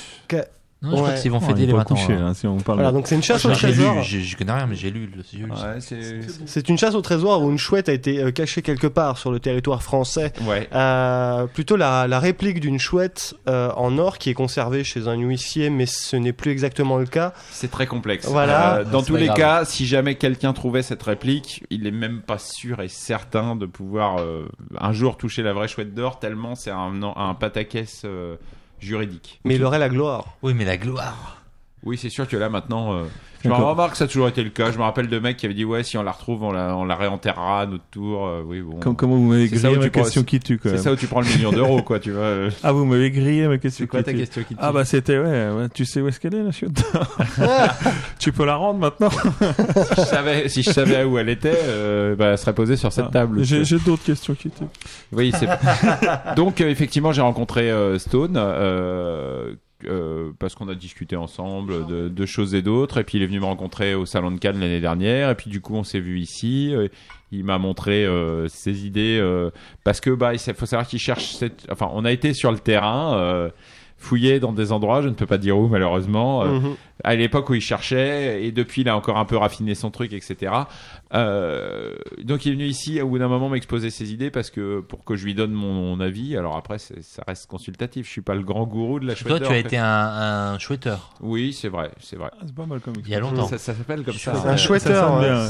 Non, 0.81 0.91
je 0.91 0.97
crois 0.97 1.09
Ouais. 1.09 1.21
qu'ils 1.21 1.33
vont 1.33 1.41
fêter 1.41 1.63
il 1.63 1.65
est 1.65 1.67
les 1.67 1.73
pas 1.73 1.79
20 1.79 1.91
ans. 1.91 1.95
couché, 1.97 2.15
là. 2.15 2.27
hein, 2.27 2.35
si 2.35 2.47
on 2.47 2.57
parle. 2.59 2.79
Voilà, 2.79 2.93
donc 2.93 3.09
c'est 3.09 3.17
une 3.17 3.23
chasse 3.23 3.45
au 3.45 3.49
J'ai 3.53 3.57
trésor. 3.57 3.97
lu, 3.97 4.03
j'ai- 4.05 4.21
je 4.21 4.37
connais 4.37 4.53
rien, 4.53 4.67
mais 4.69 4.77
j'ai 4.77 4.91
lu 4.93 5.11
Ouais, 5.17 5.81
c'est. 5.81 6.21
C'est 6.47 6.69
une 6.69 6.79
chasse 6.79 6.95
au 6.95 7.01
trésor 7.01 7.43
où 7.43 7.51
une 7.51 7.59
chouette 7.59 7.89
a 7.89 7.93
été 7.93 8.23
euh, 8.23 8.31
cachée 8.31 8.63
quelque 8.63 8.87
part 8.87 9.19
sur 9.19 9.33
le 9.33 9.41
territoire 9.41 9.83
français. 9.83 10.33
Ouais. 10.43 10.69
Euh, 10.73 11.47
plutôt 11.47 11.75
la, 11.77 12.07
la 12.07 12.21
réplique 12.21 12.61
d'une 12.61 12.79
chouette 12.79 13.35
euh, 13.49 13.73
en 13.77 13.99
or 13.99 14.19
qui 14.19 14.31
est 14.31 14.35
conservée 14.35 14.85
chez 14.85 15.09
un 15.09 15.15
huissier, 15.17 15.69
mais 15.69 15.87
ce 15.87 16.15
n'est 16.15 16.33
plus 16.33 16.53
exactement 16.53 16.97
le 16.99 17.07
cas. 17.07 17.33
C'est 17.51 17.73
très 17.73 17.89
complexe. 17.89 18.27
Voilà. 18.29 18.77
Euh, 18.77 18.85
dans 18.85 19.01
C'est 19.01 19.07
tous 19.07 19.17
les 19.17 19.27
grave. 19.27 19.37
cas, 19.37 19.65
si 19.65 19.85
jamais 19.85 20.15
quelqu'un 20.15 20.53
trouvait 20.53 20.83
cette 20.83 21.03
réplique, 21.03 21.65
il 21.71 21.89
est 21.89 21.91
même 21.91 22.21
pas 22.23 22.39
sûr 22.39 22.81
et 22.83 22.89
certain 22.89 23.57
de 23.57 23.67
pouvoir 23.67 24.19
euh, 24.21 24.47
un 24.81 24.93
jour 24.93 25.17
toucher 25.17 25.43
la 25.43 25.53
vraie 25.53 25.67
chouette 25.67 25.93
d'or, 25.93 26.21
tellement 26.21 26.55
c'est 26.55 26.71
un, 26.71 26.93
un 27.17 27.35
pataquès 27.35 28.03
euh, 28.05 28.37
juridique. 28.81 29.41
Mais 29.45 29.57
il 29.57 29.65
aurait 29.65 29.79
la 29.79 29.89
gloire. 29.89 30.37
Oui, 30.43 30.55
mais 30.55 30.65
la 30.65 30.77
gloire. 30.77 31.38
Oui, 31.89 31.97
c'est 31.97 32.11
sûr 32.11 32.29
que 32.29 32.37
là 32.37 32.49
maintenant, 32.51 32.93
euh, 32.93 33.03
je 33.43 33.49
me 33.49 33.55
remarque 33.55 33.93
que 33.93 33.97
ça 33.97 34.05
a 34.05 34.09
toujours 34.09 34.29
été 34.29 34.43
le 34.45 34.51
cas. 34.51 34.71
Je 34.71 34.77
me 34.79 34.83
rappelle 34.83 35.09
de 35.09 35.19
mecs 35.19 35.37
qui 35.39 35.47
avaient 35.47 35.55
dit 35.55 35.65
ouais, 35.65 35.83
si 35.83 35.97
on 35.97 36.03
la 36.03 36.11
retrouve, 36.13 36.43
on 36.43 36.53
la, 36.53 36.77
on 36.77 36.85
la 36.85 36.97
réenterrera 36.97 37.63
à 37.63 37.67
notre 37.67 37.85
tour. 37.91 38.27
Euh, 38.27 38.43
oui, 38.45 38.61
bon. 38.61 38.79
Comme- 38.81 38.95
comment 38.97 39.17
vous 39.17 39.23
m'avez 39.29 39.49
grillé 39.49 39.77
ma 39.79 39.89
prends- 39.89 40.03
question 40.03 40.23
qui 40.25 40.39
tue, 40.41 40.61
C'est 40.63 40.77
ça 40.79 40.93
où 40.93 40.97
tu 40.97 41.07
prends 41.07 41.21
le 41.23 41.27
million 41.29 41.51
d'euros, 41.51 41.81
quoi. 41.83 41.99
Tu 41.99 42.11
vois. 42.13 42.21
euh. 42.23 42.51
Ah, 42.63 42.73
vous 42.73 42.85
m'avez 42.85 43.11
grillé 43.11 43.47
ma 43.49 43.57
question 43.59 43.85
C'est 43.85 43.89
quoi 43.89 44.01
qui 44.01 44.05
ta 44.07 44.11
tue. 44.13 44.19
question 44.19 44.43
qui 44.43 44.55
tue 44.55 44.61
Ah, 44.61 44.71
bah 44.73 44.85
c'était, 44.85 45.17
ouais, 45.19 45.49
ouais, 45.51 45.69
tu 45.73 45.85
sais 45.87 46.01
où 46.03 46.09
est-ce 46.09 46.21
qu'elle 46.21 46.35
est, 46.35 46.43
la 46.43 46.53
chiotte 46.53 46.83
Tu 48.19 48.33
peux 48.33 48.45
la 48.45 48.57
rendre 48.57 48.81
maintenant 48.81 49.11
si 49.11 49.21
je 49.97 50.03
savais, 50.03 50.49
si 50.49 50.63
je 50.63 50.71
savais 50.71 51.05
où 51.05 51.17
elle 51.19 51.29
était, 51.31 51.57
euh, 51.65 52.17
bah, 52.17 52.27
elle 52.33 52.39
serait 52.39 52.55
posée 52.55 52.77
sur 52.77 52.93
cette 52.93 53.07
Ah, 53.09 53.13
table. 53.13 53.45
J'ai 53.45 53.79
d'autres 53.79 54.05
questions 54.05 54.35
qui 54.35 54.51
tuent. 54.51 54.65
Oui, 55.13 55.33
c'est. 55.39 55.49
Donc 56.37 56.61
effectivement, 56.61 57.13
j'ai 57.13 57.23
rencontré 57.23 57.71
euh, 57.71 57.99
Stone 57.99 58.37
euh, 59.85 60.29
euh, 60.29 60.33
parce 60.39 60.55
qu'on 60.55 60.69
a 60.69 60.75
discuté 60.75 61.17
ensemble 61.17 61.87
de, 61.87 62.09
de 62.09 62.27
choses 62.27 62.55
et 62.55 62.63
d'autres, 62.63 62.99
et 62.99 63.05
puis 63.05 63.19
il 63.19 63.23
est 63.23 63.27
venu 63.27 63.41
me 63.41 63.45
rencontrer 63.45 63.95
au 63.95 64.07
salon 64.07 64.31
de 64.31 64.39
Cannes 64.39 64.59
l'année 64.59 64.81
dernière, 64.81 65.31
et 65.31 65.35
puis 65.35 65.51
du 65.51 65.61
coup 65.61 65.75
on 65.75 65.85
s'est 65.85 66.01
vu 66.01 66.19
ici. 66.19 66.73
euh, 66.75 66.89
il 67.31 67.45
m'a 67.45 67.59
montré 67.59 68.07
euh, 68.07 68.49
ses 68.49 68.87
idées 68.87 69.19
euh, 69.21 69.51
parce 69.85 70.01
que 70.01 70.09
bah 70.11 70.33
il 70.33 70.39
faut 70.39 70.67
savoir 70.67 70.89
qu'il 70.89 70.99
cherche. 70.99 71.35
Cette... 71.35 71.67
Enfin, 71.71 71.91
on 71.93 72.05
a 72.07 72.13
été 72.13 72.33
sur 72.33 72.51
le 72.51 72.59
terrain. 72.59 73.51
Fouillé 74.01 74.39
dans 74.39 74.53
des 74.53 74.71
endroits, 74.71 75.03
je 75.03 75.09
ne 75.09 75.15
peux 75.15 75.27
pas 75.27 75.39
dire 75.39 75.59
où 75.59 75.67
malheureusement, 75.67 76.45
euh, 76.45 76.61
Mhm. 76.61 76.77
à 77.03 77.17
l'époque 77.17 77.51
où 77.51 77.55
il 77.55 77.61
cherchait, 77.61 78.45
et 78.45 78.53
depuis 78.53 78.83
il 78.83 78.89
a 78.89 78.97
encore 78.97 79.19
un 79.19 79.25
peu 79.25 79.37
raffiné 79.37 79.75
son 79.75 79.91
truc, 79.91 80.13
etc. 80.13 80.53
Euh, 81.15 81.95
donc 82.23 82.47
il 82.47 82.51
est 82.51 82.55
venu 82.55 82.67
ici 82.67 83.01
au 83.01 83.09
bout 83.09 83.19
d'un 83.19 83.27
moment 83.29 83.49
m'exposer 83.49 83.91
ses 83.91 84.13
idées 84.13 84.31
parce 84.31 84.51
que 84.51 84.81
pour 84.81 85.05
que 85.05 85.17
je 85.17 85.25
lui 85.25 85.35
donne 85.35 85.51
mon, 85.53 85.73
mon 85.73 86.01
avis. 86.01 86.37
Alors 86.37 86.57
après 86.57 86.79
ça 86.79 86.95
reste 87.27 87.47
consultatif. 87.49 88.07
Je 88.07 88.11
suis 88.13 88.21
pas 88.21 88.35
le 88.35 88.43
grand 88.43 88.67
gourou 88.67 89.01
de 89.01 89.07
la 89.07 89.15
chouette 89.17 89.39
Toi, 89.39 89.41
tu 89.41 89.53
as 89.53 89.59
été 89.59 89.77
un, 89.77 89.85
un 89.85 90.59
chouetteur. 90.59 91.11
Oui, 91.21 91.53
c'est 91.53 91.69
vrai, 91.69 91.91
c'est 92.01 92.17
vrai. 92.17 92.31
Ah, 92.35 92.43
c'est 92.47 92.55
pas 92.55 92.67
mal 92.67 92.81
comme 92.81 92.95
Il 93.05 93.09
y 93.11 93.15
a 93.17 93.21
longtemps. 93.21 93.49
Ça, 93.49 93.59
ça 93.59 93.75
s'appelle 93.75 94.05
comme 94.05 94.15
ça. 94.15 94.33
Un 94.47 94.57
chouetteur, 94.57 95.09
Ça 95.09 95.19
ouais. 95.21 95.49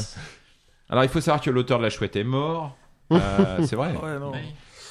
Alors 0.89 1.03
il 1.03 1.09
faut 1.09 1.21
savoir 1.21 1.41
que 1.41 1.51
l'auteur 1.51 1.77
de 1.77 1.83
la 1.83 1.89
chouette 1.91 2.15
est 2.15 2.23
mort. 2.23 2.75
Euh, 3.11 3.63
c'est 3.65 3.75
vrai. 3.75 3.89
Ouais, 4.03 4.19
non. 4.19 4.31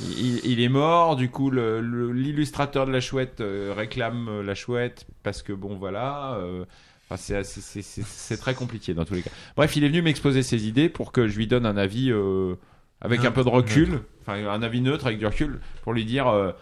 Il, 0.01 0.41
il 0.45 0.61
est 0.61 0.69
mort, 0.69 1.17
du 1.17 1.29
coup 1.31 1.51
l'illustrateur 1.51 2.87
de 2.87 2.93
la 2.93 3.01
chouette 3.01 3.41
euh, 3.41 3.75
réclame 3.77 4.29
euh, 4.29 4.43
la 4.43 4.55
chouette 4.55 5.07
parce 5.23 5.43
que 5.43 5.53
bon 5.53 5.75
voilà, 5.77 6.35
euh, 6.35 6.65
enfin, 7.11 7.43
c'est 7.43 8.37
très 8.37 8.55
compliqué 8.55 8.95
dans 8.95 9.05
tous 9.05 9.15
les 9.15 9.23
cas. 9.23 9.31
Bref, 9.57 9.75
il 9.77 9.85
est 9.85 9.89
venu 9.89 10.03
m'exposer 10.03 10.43
ses 10.43 10.69
idées 10.69 10.89
pour 10.89 11.13
que 11.13 11.27
je 11.27 11.37
lui 11.37 11.47
donne 11.47 11.67
un 11.67 11.77
avis 11.77 12.11
euh, 12.11 12.55
avec 13.01 13.25
un 13.25 13.33
peu 13.33 13.45
de 13.45 13.49
recul, 13.49 14.01
enfin 14.21 14.35
un 14.35 14.63
avis 14.63 14.81
neutre 14.81 15.07
avec 15.07 15.19
du 15.19 15.27
recul 15.27 15.61
pour 15.83 15.93
lui 15.93 16.05
dire 16.05 16.29
euh, 16.29 16.53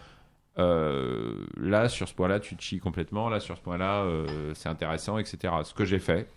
euh, 0.59 1.33
là 1.57 1.89
sur 1.89 2.07
ce 2.07 2.13
point-là 2.13 2.39
tu 2.39 2.55
te 2.55 2.63
chies 2.63 2.79
complètement, 2.79 3.29
là 3.29 3.39
sur 3.39 3.55
ce 3.57 3.61
point-là 3.61 4.05
c'est 4.55 4.69
intéressant, 4.69 5.17
etc. 5.17 5.53
Ce 5.63 5.73
que 5.73 5.85
j'ai 5.85 5.99
fait. 5.99 6.27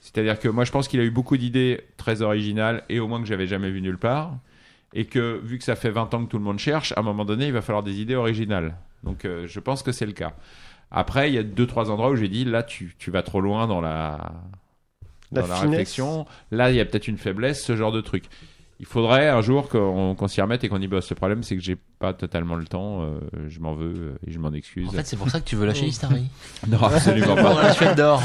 C'est-à-dire 0.00 0.38
que 0.38 0.48
moi 0.48 0.64
je 0.64 0.72
pense 0.72 0.88
qu'il 0.88 1.00
a 1.00 1.04
eu 1.04 1.10
beaucoup 1.10 1.36
d'idées 1.36 1.82
très 1.96 2.22
originales 2.22 2.84
et 2.88 2.98
au 2.98 3.06
moins 3.06 3.20
que 3.20 3.26
j'avais 3.26 3.46
jamais 3.46 3.70
vu 3.70 3.80
nulle 3.80 3.98
part 3.98 4.32
et 4.94 5.06
que 5.06 5.40
vu 5.42 5.58
que 5.58 5.64
ça 5.64 5.76
fait 5.76 5.90
20 5.90 6.14
ans 6.14 6.24
que 6.24 6.30
tout 6.30 6.38
le 6.38 6.44
monde 6.44 6.58
cherche, 6.58 6.92
à 6.92 7.00
un 7.00 7.02
moment 7.02 7.24
donné, 7.24 7.46
il 7.46 7.52
va 7.52 7.62
falloir 7.62 7.82
des 7.82 8.00
idées 8.00 8.14
originales. 8.14 8.76
Donc 9.04 9.24
euh, 9.24 9.46
je 9.46 9.60
pense 9.60 9.82
que 9.82 9.92
c'est 9.92 10.06
le 10.06 10.12
cas. 10.12 10.34
Après, 10.90 11.30
il 11.30 11.34
y 11.34 11.38
a 11.38 11.42
deux 11.42 11.66
trois 11.66 11.90
endroits 11.90 12.10
où 12.10 12.16
j'ai 12.16 12.28
dit 12.28 12.44
là 12.44 12.62
tu, 12.62 12.94
tu 12.98 13.10
vas 13.10 13.22
trop 13.22 13.40
loin 13.40 13.66
dans 13.66 13.80
la 13.80 14.32
La 15.30 15.42
dans 15.42 15.48
la 15.48 15.60
réflexion. 15.60 16.26
Là, 16.50 16.70
il 16.70 16.76
y 16.76 16.80
a 16.80 16.84
peut-être 16.84 17.08
une 17.08 17.18
faiblesse, 17.18 17.62
ce 17.62 17.76
genre 17.76 17.92
de 17.92 18.00
truc. 18.00 18.24
Il 18.80 18.86
faudrait 18.86 19.28
un 19.28 19.40
jour 19.40 19.68
qu'on 19.68 20.14
qu'on 20.14 20.28
s'y 20.28 20.40
remette 20.40 20.62
et 20.62 20.68
qu'on 20.68 20.80
y 20.80 20.86
bosse. 20.86 21.10
Le 21.10 21.16
problème, 21.16 21.42
c'est 21.42 21.56
que 21.56 21.60
j'ai 21.62 21.76
pas 21.98 22.12
totalement 22.14 22.54
le 22.54 22.64
temps. 22.64 23.02
euh, 23.02 23.18
je 23.48 23.58
m'en 23.58 23.74
veux 23.74 23.92
euh, 23.96 24.18
et 24.24 24.30
je 24.30 24.38
m'en 24.38 24.52
excuse. 24.52 24.86
En 24.88 24.92
fait, 24.92 25.04
c'est 25.04 25.16
pour 25.16 25.28
ça 25.28 25.40
que 25.40 25.44
tu 25.46 25.56
veux 25.56 25.66
lâcher 25.66 25.86
Histary. 25.86 26.26
non, 26.68 26.80
absolument 26.82 27.34
Pour 27.34 27.44
pas. 27.56 27.62
la 27.64 27.74
chouette 27.74 27.96
d'or. 27.96 28.22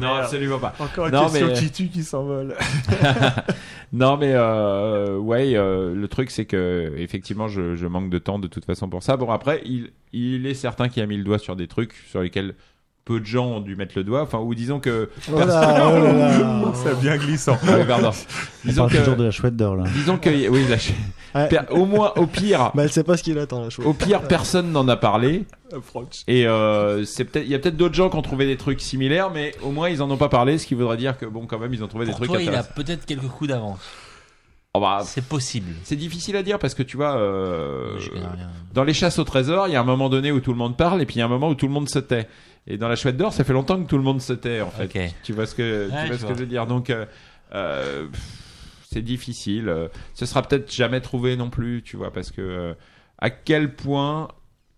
non, 0.00 0.14
absolument 0.14 0.58
pas. 0.58 0.74
Encore 0.80 1.06
une 1.06 1.12
Non, 1.12 1.22
question 1.28 1.46
mais- 1.46 1.52
qui 1.52 1.70
tue 1.70 1.86
qui 1.88 2.02
s'envole. 2.02 2.56
non 3.92 4.16
mais 4.16 4.32
euh, 4.34 5.16
ouais 5.18 5.56
euh, 5.56 5.94
le 5.94 6.08
truc 6.08 6.30
c'est 6.30 6.44
que 6.44 6.92
effectivement 6.96 7.48
je, 7.48 7.74
je 7.74 7.86
manque 7.86 8.08
de 8.10 8.18
temps 8.18 8.38
de 8.38 8.46
toute 8.46 8.64
façon 8.64 8.88
pour 8.88 9.02
ça 9.02 9.16
bon 9.16 9.30
après 9.30 9.62
il, 9.64 9.90
il 10.12 10.46
est 10.46 10.54
certain 10.54 10.88
qu'il 10.88 11.02
a 11.02 11.06
mis 11.06 11.16
le 11.16 11.24
doigt 11.24 11.38
sur 11.40 11.56
des 11.56 11.66
trucs 11.66 11.94
sur 12.08 12.20
lesquels 12.22 12.54
peu 13.10 13.18
de 13.20 13.26
gens 13.26 13.46
ont 13.46 13.60
dû 13.60 13.74
mettre 13.74 13.94
le 13.96 14.04
doigt 14.04 14.22
enfin 14.22 14.38
ou 14.38 14.54
disons 14.54 14.78
que 14.78 15.10
Oh 15.32 15.38
là, 15.38 15.44
oh 15.92 15.98
là 15.98 16.12
là. 16.12 16.72
C'est 16.74 16.98
bien 17.00 17.16
glissant. 17.16 17.56
Oui, 17.64 17.84
pardon. 17.88 18.10
On 18.64 18.68
disons 18.68 18.82
parle 18.82 18.92
que 18.92 18.98
toujours 18.98 19.16
de 19.16 19.24
la 19.24 19.30
chouette 19.32 19.56
d'or 19.56 19.74
là. 19.76 19.84
disons 19.94 20.16
que 20.18 20.30
oui 20.30 20.60
la 20.68 20.78
ch- 20.78 20.94
Ouais. 21.34 21.46
per- 21.48 21.60
au 21.70 21.84
moins 21.86 22.12
au 22.16 22.26
pire 22.26 22.72
Bah, 22.74 22.82
elle 22.82 22.90
sait 22.90 23.04
pas 23.04 23.16
ce 23.16 23.22
qu'il 23.22 23.38
attend, 23.38 23.62
la 23.62 23.70
chouette. 23.70 23.86
au 23.86 23.92
pire 23.94 24.22
personne 24.22 24.72
n'en 24.72 24.86
a 24.88 24.96
parlé 24.96 25.44
et 26.26 26.46
euh, 26.46 27.04
c'est 27.04 27.24
peut-être 27.24 27.44
il 27.46 27.50
y 27.52 27.54
a 27.54 27.58
peut-être 27.60 27.76
d'autres 27.76 27.94
gens 27.94 28.10
qui 28.10 28.16
ont 28.16 28.22
trouvé 28.22 28.46
des 28.46 28.56
trucs 28.56 28.80
similaires 28.80 29.30
mais 29.32 29.54
au 29.62 29.70
moins 29.70 29.88
ils 29.88 30.02
en 30.02 30.10
ont 30.10 30.16
pas 30.16 30.28
parlé 30.28 30.58
ce 30.58 30.66
qui 30.66 30.74
voudrait 30.74 30.96
dire 30.96 31.16
que 31.18 31.26
bon 31.26 31.46
quand 31.46 31.58
même 31.60 31.72
ils 31.72 31.84
ont 31.84 31.88
trouvé 31.88 32.04
des 32.06 32.10
Pour 32.10 32.18
trucs 32.20 32.30
toi, 32.30 32.40
il 32.42 32.48
a 32.48 32.50
intéressants 32.50 32.70
peut-être 32.74 33.06
quelques 33.06 33.28
coups 33.28 33.48
d'avance. 33.50 33.78
Oh, 34.74 34.80
bah, 34.80 35.00
C'est 35.04 35.26
possible. 35.26 35.74
c'est 35.82 35.96
difficile 35.96 36.36
à 36.36 36.44
dire 36.44 36.58
parce 36.58 36.74
que 36.74 36.84
tu 36.84 36.96
vois 36.96 37.16
euh, 37.16 37.98
dans 38.72 38.84
les 38.84 38.94
chasses 38.94 39.18
au 39.18 39.24
trésor, 39.24 39.66
il 39.66 39.72
y 39.72 39.76
a 39.76 39.80
un 39.80 39.84
moment 39.84 40.08
donné 40.08 40.30
où 40.30 40.40
tout 40.40 40.52
le 40.52 40.58
monde 40.58 40.76
parle 40.76 41.02
et 41.02 41.06
puis 41.06 41.16
il 41.16 41.18
y 41.18 41.22
a 41.22 41.24
un 41.24 41.28
moment 41.28 41.48
où 41.48 41.54
tout 41.56 41.66
le 41.66 41.72
monde 41.72 41.88
se 41.88 41.98
tait. 41.98 42.28
Et 42.68 42.76
dans 42.78 42.88
la 42.88 42.94
chouette 42.94 43.16
d'or, 43.16 43.32
ça 43.32 43.42
fait 43.42 43.52
longtemps 43.52 43.82
que 43.82 43.88
tout 43.88 43.96
le 43.96 44.04
monde 44.04 44.20
se 44.20 44.32
tait 44.32 44.60
en 44.60 44.70
fait. 44.70 45.12
Tu 45.24 45.32
vois 45.32 45.46
ce 45.46 45.54
que 45.56 45.86
tu 45.86 45.90
vois 45.90 46.06
je 46.06 46.14
ce 46.14 46.26
que 46.26 46.34
je 46.34 46.38
veux 46.40 46.46
dire. 46.46 46.66
Donc 46.66 46.90
euh, 46.90 47.04
euh, 47.52 48.06
c'est 48.92 49.02
difficile. 49.02 49.88
Ce 50.14 50.24
sera 50.24 50.42
peut-être 50.42 50.72
jamais 50.72 51.00
trouvé 51.00 51.36
non 51.36 51.50
plus, 51.50 51.82
tu 51.82 51.96
vois, 51.96 52.12
parce 52.12 52.30
que 52.30 52.40
euh, 52.40 52.74
à 53.18 53.30
quel 53.30 53.74
point 53.74 54.28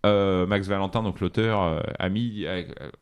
euh, 0.05 0.47
Max 0.47 0.67
Valentin, 0.67 1.03
donc 1.03 1.21
l'auteur, 1.21 1.63
euh, 1.63 1.81
a 1.99 2.09
mis 2.09 2.45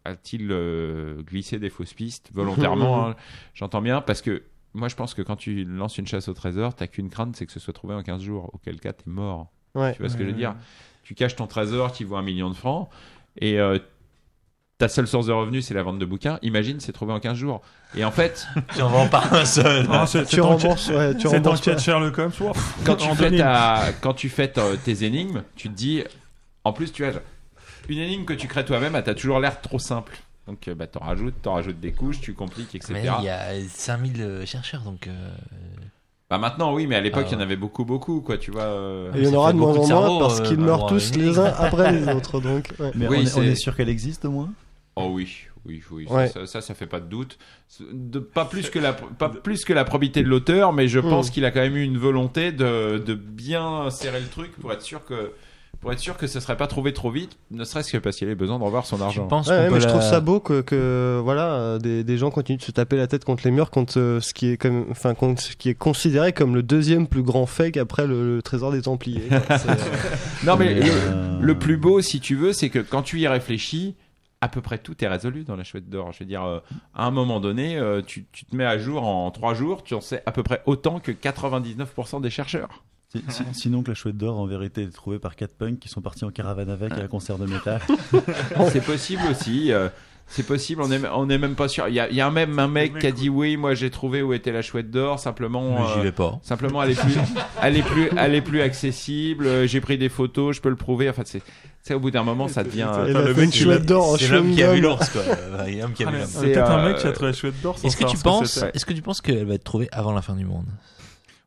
a-t-il 0.05 0.49
euh, 0.51 1.23
glissé 1.23 1.59
des 1.59 1.71
fausses 1.71 1.95
pistes 1.95 2.31
volontairement 2.35 3.07
hein, 3.09 3.17
J'entends 3.55 3.81
bien 3.81 4.03
parce 4.03 4.21
que 4.21 4.43
moi 4.75 4.89
je 4.89 4.95
pense 4.97 5.15
que 5.15 5.23
quand 5.23 5.37
tu 5.37 5.65
lances 5.65 5.99
une 5.99 6.07
chasse 6.07 6.29
au 6.29 6.35
trésor, 6.35 6.75
t'as 6.75 6.87
qu'une 6.87 7.11
crainte, 7.11 7.37
c'est 7.37 7.47
que 7.47 7.53
ce 7.53 7.61
soit 7.61 7.73
trouvé 7.73 7.95
en 7.95 8.03
15 8.03 8.23
jours. 8.23 8.51
Auquel 8.53 8.79
cas 8.81 8.93
t'es 8.93 9.09
mort. 9.11 9.51
Ouais. 9.75 9.93
Tu 9.95 10.01
vois 10.01 10.09
ce 10.09 10.17
que 10.17 10.23
je 10.25 10.29
veux 10.29 10.37
dire? 10.37 10.55
Tu 11.05 11.15
caches 11.15 11.37
ton 11.37 11.47
trésor 11.47 11.93
qui 11.93 12.05
vaut 12.05 12.17
un 12.17 12.23
million 12.23 12.49
de 12.51 12.55
francs 12.55 12.89
et 13.39 13.59
euh, 13.59 13.79
ta 14.79 14.89
seule 14.89 15.07
source 15.07 15.27
de 15.27 15.33
revenus 15.33 15.67
c'est 15.67 15.75
la 15.75 15.83
vente 15.83 15.99
de 15.99 16.05
bouquins. 16.07 16.39
Imagine, 16.43 16.81
c'est 16.81 16.93
trouvé 16.93 17.13
en 17.13 17.21
15 17.21 17.37
jours. 17.37 17.61
Et 17.97 18.05
en 18.05 18.11
fait, 18.11 18.47
Tu 18.75 18.83
en 18.83 18.89
vends 18.89 19.09
pas 19.09 19.25
un 19.33 19.45
seul. 19.45 19.87
C'est- 20.07 20.25
Tu 20.25 20.37
c'est 20.37 20.41
enquête- 20.41 20.63
rembourses, 20.63 20.89
ouais, 20.89 21.17
tu 21.17 21.27
rembourses 21.27 21.61
enquête 21.61 21.75
pas. 21.77 21.81
Sherlock 21.83 22.19
Holmes, 22.19 22.33
quand 22.85 22.97
tu, 22.97 23.09
fais 23.17 23.37
ta- 23.37 23.93
quand 24.01 24.15
tu 24.15 24.29
fais 24.29 24.49
ta- 24.49 24.77
tes 24.77 25.05
énigmes, 25.05 25.43
tu 25.57 25.69
te 25.69 25.75
dis, 25.75 26.03
en 26.65 26.73
plus, 26.73 26.93
tu 26.93 27.05
as 27.05 27.13
une 27.89 27.99
énigme 27.99 28.25
que 28.25 28.33
tu 28.35 28.47
crées 28.47 28.65
toi-même, 28.65 28.95
elle 28.95 29.03
t'a 29.05 29.15
toujours 29.15 29.41
l'air 29.41 29.61
trop 29.61 29.79
simple. 29.81 30.17
Donc, 30.51 30.67
euh, 30.67 30.75
bah, 30.75 30.89
t'en 30.89 30.99
rajoutes, 31.01 31.35
t'en 31.43 31.55
rajoutes 31.55 31.79
des 31.79 31.93
couches, 31.93 32.21
tu 32.21 32.35
compliques, 32.35 32.75
etc. 32.75 32.93
Mais 32.93 33.03
il 33.21 33.25
y 33.25 33.29
a 33.29 33.53
5000 33.69 34.43
chercheurs, 34.47 34.83
donc. 34.83 35.07
euh, 35.07 35.31
Bah, 36.29 36.39
maintenant, 36.39 36.75
oui, 36.75 36.89
mais 36.89 36.97
à 36.97 37.01
l'époque, 37.01 37.23
Ah 37.27 37.29
il 37.31 37.33
y 37.33 37.35
en 37.37 37.39
ouais. 37.39 37.45
avait 37.45 37.57
beaucoup, 37.57 37.85
beaucoup, 37.85 38.21
quoi, 38.21 38.37
tu 38.37 38.51
vois. 38.51 38.63
euh. 38.63 39.13
Il 39.15 39.23
y 39.25 39.29
en 39.29 39.35
aura 39.35 39.53
de 39.53 39.59
moins 39.59 39.77
en 39.77 39.87
moins 40.09 40.19
parce 40.19 40.41
euh, 40.41 40.43
qu'ils 40.45 40.59
meurent 40.59 40.87
tous 40.87 41.15
les 41.15 41.39
uns 41.39 41.53
après 41.57 41.93
les 41.93 42.09
autres. 42.13 42.41
Donc, 42.41 42.69
ouais. 42.81 42.91
Mais 42.97 43.07
Oui, 43.07 43.19
on, 43.19 43.23
est, 43.23 43.27
c'est- 43.27 43.39
on 43.41 43.43
est 43.45 43.55
sûr 43.55 43.77
qu'elle 43.77 43.89
existe 43.89 44.25
au 44.25 44.31
moins? 44.33 44.51
Oh 44.97 45.11
oui, 45.13 45.37
oui, 45.67 45.81
oui, 45.93 46.07
ça- 46.09 46.15
Ouais. 46.15 46.29
ça, 46.29 46.47
ça, 46.47 46.61
ça 46.61 46.75
fait 46.75 46.87
pas 46.87 46.99
de 46.99 47.07
doute. 47.07 47.39
De, 47.93 48.19
pas 48.19 48.45
plus 48.45 48.71
que 48.71 48.81
la, 48.81 48.93
pas 48.93 49.29
plus 49.29 49.65
que 49.65 49.73
la 49.73 49.85
probité 49.85 50.25
de 50.25 50.29
l'auteur, 50.29 50.73
mais 50.73 50.89
je 50.89 50.99
Mm. 50.99 51.09
pense 51.11 51.31
qu'il 51.31 51.45
a 51.45 51.53
quand 51.53 51.61
même 51.61 51.77
eu 51.77 51.85
une 51.85 51.97
volonté 51.99 52.51
de, 52.51 52.99
de 52.99 53.15
bien 53.15 53.89
serrer 53.91 54.21
le 54.21 54.27
truc 54.27 54.51
pour 54.61 54.73
être 54.73 54.83
sûr 54.83 55.05
que, 55.05 55.33
pour 55.81 55.93
être 55.93 55.99
sûr 55.99 56.17
que 56.17 56.27
ce 56.27 56.41
serait 56.41 56.57
pas 56.57 56.67
trouvé 56.67 56.93
trop 56.93 57.11
vite, 57.11 57.39
ne 57.51 57.65
serait-ce 57.65 57.91
que 57.93 57.97
parce 57.99 58.17
qu'il 58.17 58.27
avait 58.27 58.35
besoin 58.35 58.59
de 58.59 58.65
revoir 58.65 58.85
son 58.87 58.99
Je 58.99 59.03
argent. 59.03 59.27
pense 59.27 59.49
Ouais, 59.49 59.55
ouais, 59.57 59.71
mais 59.71 59.81
je 59.81 59.89
trouve 59.89 60.03
ça 60.03 60.21
beau 60.21 60.39
que, 60.41 60.61
que 60.61 61.19
voilà 61.25 61.79
des, 61.79 62.05
des 62.05 62.19
gens 62.19 62.31
continuent 62.31 62.59
de 62.59 62.63
se 62.63 62.71
taper 62.73 62.97
la 62.97 63.07
tête 63.07 63.25
contre 63.25 63.43
les 63.45 63.51
murs 63.51 63.71
contre 63.71 63.99
euh, 63.99 64.21
ce 64.21 64.35
qui 64.35 64.49
est 64.51 64.57
comme 64.57 64.87
enfin 64.91 65.15
contre 65.15 65.41
ce 65.41 65.57
qui 65.57 65.69
est 65.71 65.75
considéré 65.75 66.33
comme 66.35 66.55
le 66.55 66.63
deuxième 66.63 67.07
plus 67.07 67.23
grand 67.23 67.47
fake 67.47 67.79
après 67.79 68.07
le, 68.07 68.37
le 68.37 68.43
trésor 68.43 68.73
des 68.73 68.83
Templiers. 68.83 69.23
quoi. 69.29 69.57
Euh, 69.69 69.75
Non, 70.45 70.57
mais 70.57 70.75
le, 70.75 70.83
euh, 70.85 71.39
le 71.41 71.59
plus 71.59 71.77
beau, 71.77 72.01
si 72.03 72.21
tu 72.21 72.35
veux, 72.37 72.53
c'est 72.53 72.69
que 72.69 72.79
quand 72.79 73.03
tu 73.03 73.19
y 73.21 73.27
réfléchis, 73.29 73.97
à 74.43 74.49
peu 74.49 74.61
près 74.61 74.79
tout 74.79 75.03
est 75.05 75.09
résolu 75.09 75.45
dans 75.45 75.57
la 75.57 75.65
chouette 75.65 75.89
d'or. 75.91 76.13
Je 76.13 76.21
veux 76.21 76.25
dire, 76.27 76.45
euh, 76.45 76.61
à 76.95 77.07
un 77.07 77.11
moment 77.11 77.41
donné, 77.41 77.77
euh, 77.77 78.01
tu, 78.01 78.27
tu 78.33 78.45
te 78.47 78.57
mets 78.57 78.65
à 78.65 78.79
jour 78.79 79.07
en 79.07 79.31
trois 79.31 79.53
jours, 79.55 79.83
tu 79.83 79.95
en 79.95 80.01
sais 80.01 80.23
à 80.27 80.33
peu 80.33 80.43
près 80.43 80.63
autant 80.67 80.99
que 80.99 81.13
99% 81.13 82.21
des 82.23 82.31
chercheurs. 82.31 82.83
Si- 83.13 83.23
si- 83.29 83.43
sinon 83.53 83.83
que 83.83 83.89
la 83.91 83.95
chouette 83.95 84.17
d'or 84.17 84.39
en 84.39 84.47
vérité 84.47 84.83
est 84.83 84.95
trouvée 84.95 85.19
par 85.19 85.37
quatre 85.37 85.55
punks 85.55 85.79
qui 85.79 85.89
sont 85.89 86.01
partis 86.01 86.25
en 86.25 86.31
caravane 86.31 86.71
avec 86.71 86.93
à 86.93 86.97
un 87.03 87.09
concert 87.09 87.39
de 87.39 87.47
métal. 87.47 87.81
C'est 88.73 88.85
possible 88.85 89.23
aussi. 89.31 89.73
euh, 89.73 89.89
c'est 90.33 90.45
possible, 90.47 90.81
on 90.83 90.93
est, 90.93 91.01
on 91.13 91.29
est 91.29 91.39
même 91.39 91.57
pas 91.57 91.67
sûr. 91.67 91.89
Il 91.89 91.95
y 91.95 91.99
a, 91.99 92.09
il 92.09 92.15
y 92.15 92.21
a 92.21 92.31
même 92.31 92.57
un 92.61 92.69
mec 92.69 92.97
qui 93.01 93.07
a 93.09 93.11
dit 93.11 93.29
oui, 93.29 93.57
moi 93.57 93.75
j'ai 93.75 93.91
trouvé 93.91 94.23
où 94.23 94.33
était 94.33 94.53
la 94.53 94.63
chouette 94.63 94.89
d'or, 94.89 95.19
simplement. 95.19 95.81
Mais 95.81 95.87
J'y 95.93 95.99
euh, 95.99 96.03
vais 96.03 96.13
pas. 96.13 96.39
Simplement, 96.45 96.85
elle 96.85 96.93
est 96.93 97.01
plus, 97.01 97.17
elle 97.63 97.77
est 97.77 97.83
plus, 97.83 98.11
elle 98.17 98.35
est 98.37 98.41
plus 98.41 98.61
accessible. 98.61 99.47
euh, 99.49 99.67
J'ai 99.67 99.81
pris 99.81 99.99
des 99.99 100.09
photos, 100.09 100.55
je 100.55 100.61
peux 100.61 100.69
le 100.69 100.77
prouver. 100.77 101.11
Enfin, 101.11 101.23
c'est, 101.27 101.43
c'est 101.83 101.95
au 101.95 101.99
bout 101.99 102.13
d'un 102.13 102.23
moment, 102.23 102.47
ça 102.47 102.63
devient. 102.63 102.89
il 103.09 103.11
Attends, 103.11 103.19
a 103.19 103.23
le 103.23 103.35
mec, 103.35 103.53
chouette 103.53 103.85
d'or 103.87 104.11
en 104.13 104.17
C'est 104.19 104.29
l'homme 104.29 104.55
qui 104.55 104.63
a 104.63 104.73
vu 104.73 104.81
l'ours, 104.81 105.09
quoi. 105.09 105.23
Il 105.67 105.75
y 105.75 105.81
a 105.81 105.83
l'homme 105.83 105.95
qui 105.95 106.05
a 106.05 106.11
vu 106.13 106.19
l'homme. 106.19 106.27
C'est, 106.29 106.53
Peut-être 106.53 106.71
un 106.71 106.87
mec 106.87 106.99
qui 106.99 107.07
a 107.09 107.13
trouvé 107.13 107.31
la 107.33 107.37
chouette 107.37 107.61
d'or 107.61 107.77
sans 107.77 107.89
Est-ce 107.89 107.97
que 107.97 108.03
savoir 108.03 108.17
tu 108.17 108.23
penses, 108.23 108.65
est-ce 108.73 108.87
que 108.87 108.93
tu 108.93 109.03
penses 109.03 109.21
qu'elle 109.21 109.45
va 109.47 109.55
être 109.55 109.65
trouvée 109.65 109.89
avant 109.91 110.13
la 110.13 110.23
fin 110.23 110.37
du 110.37 110.45
monde? 110.45 110.67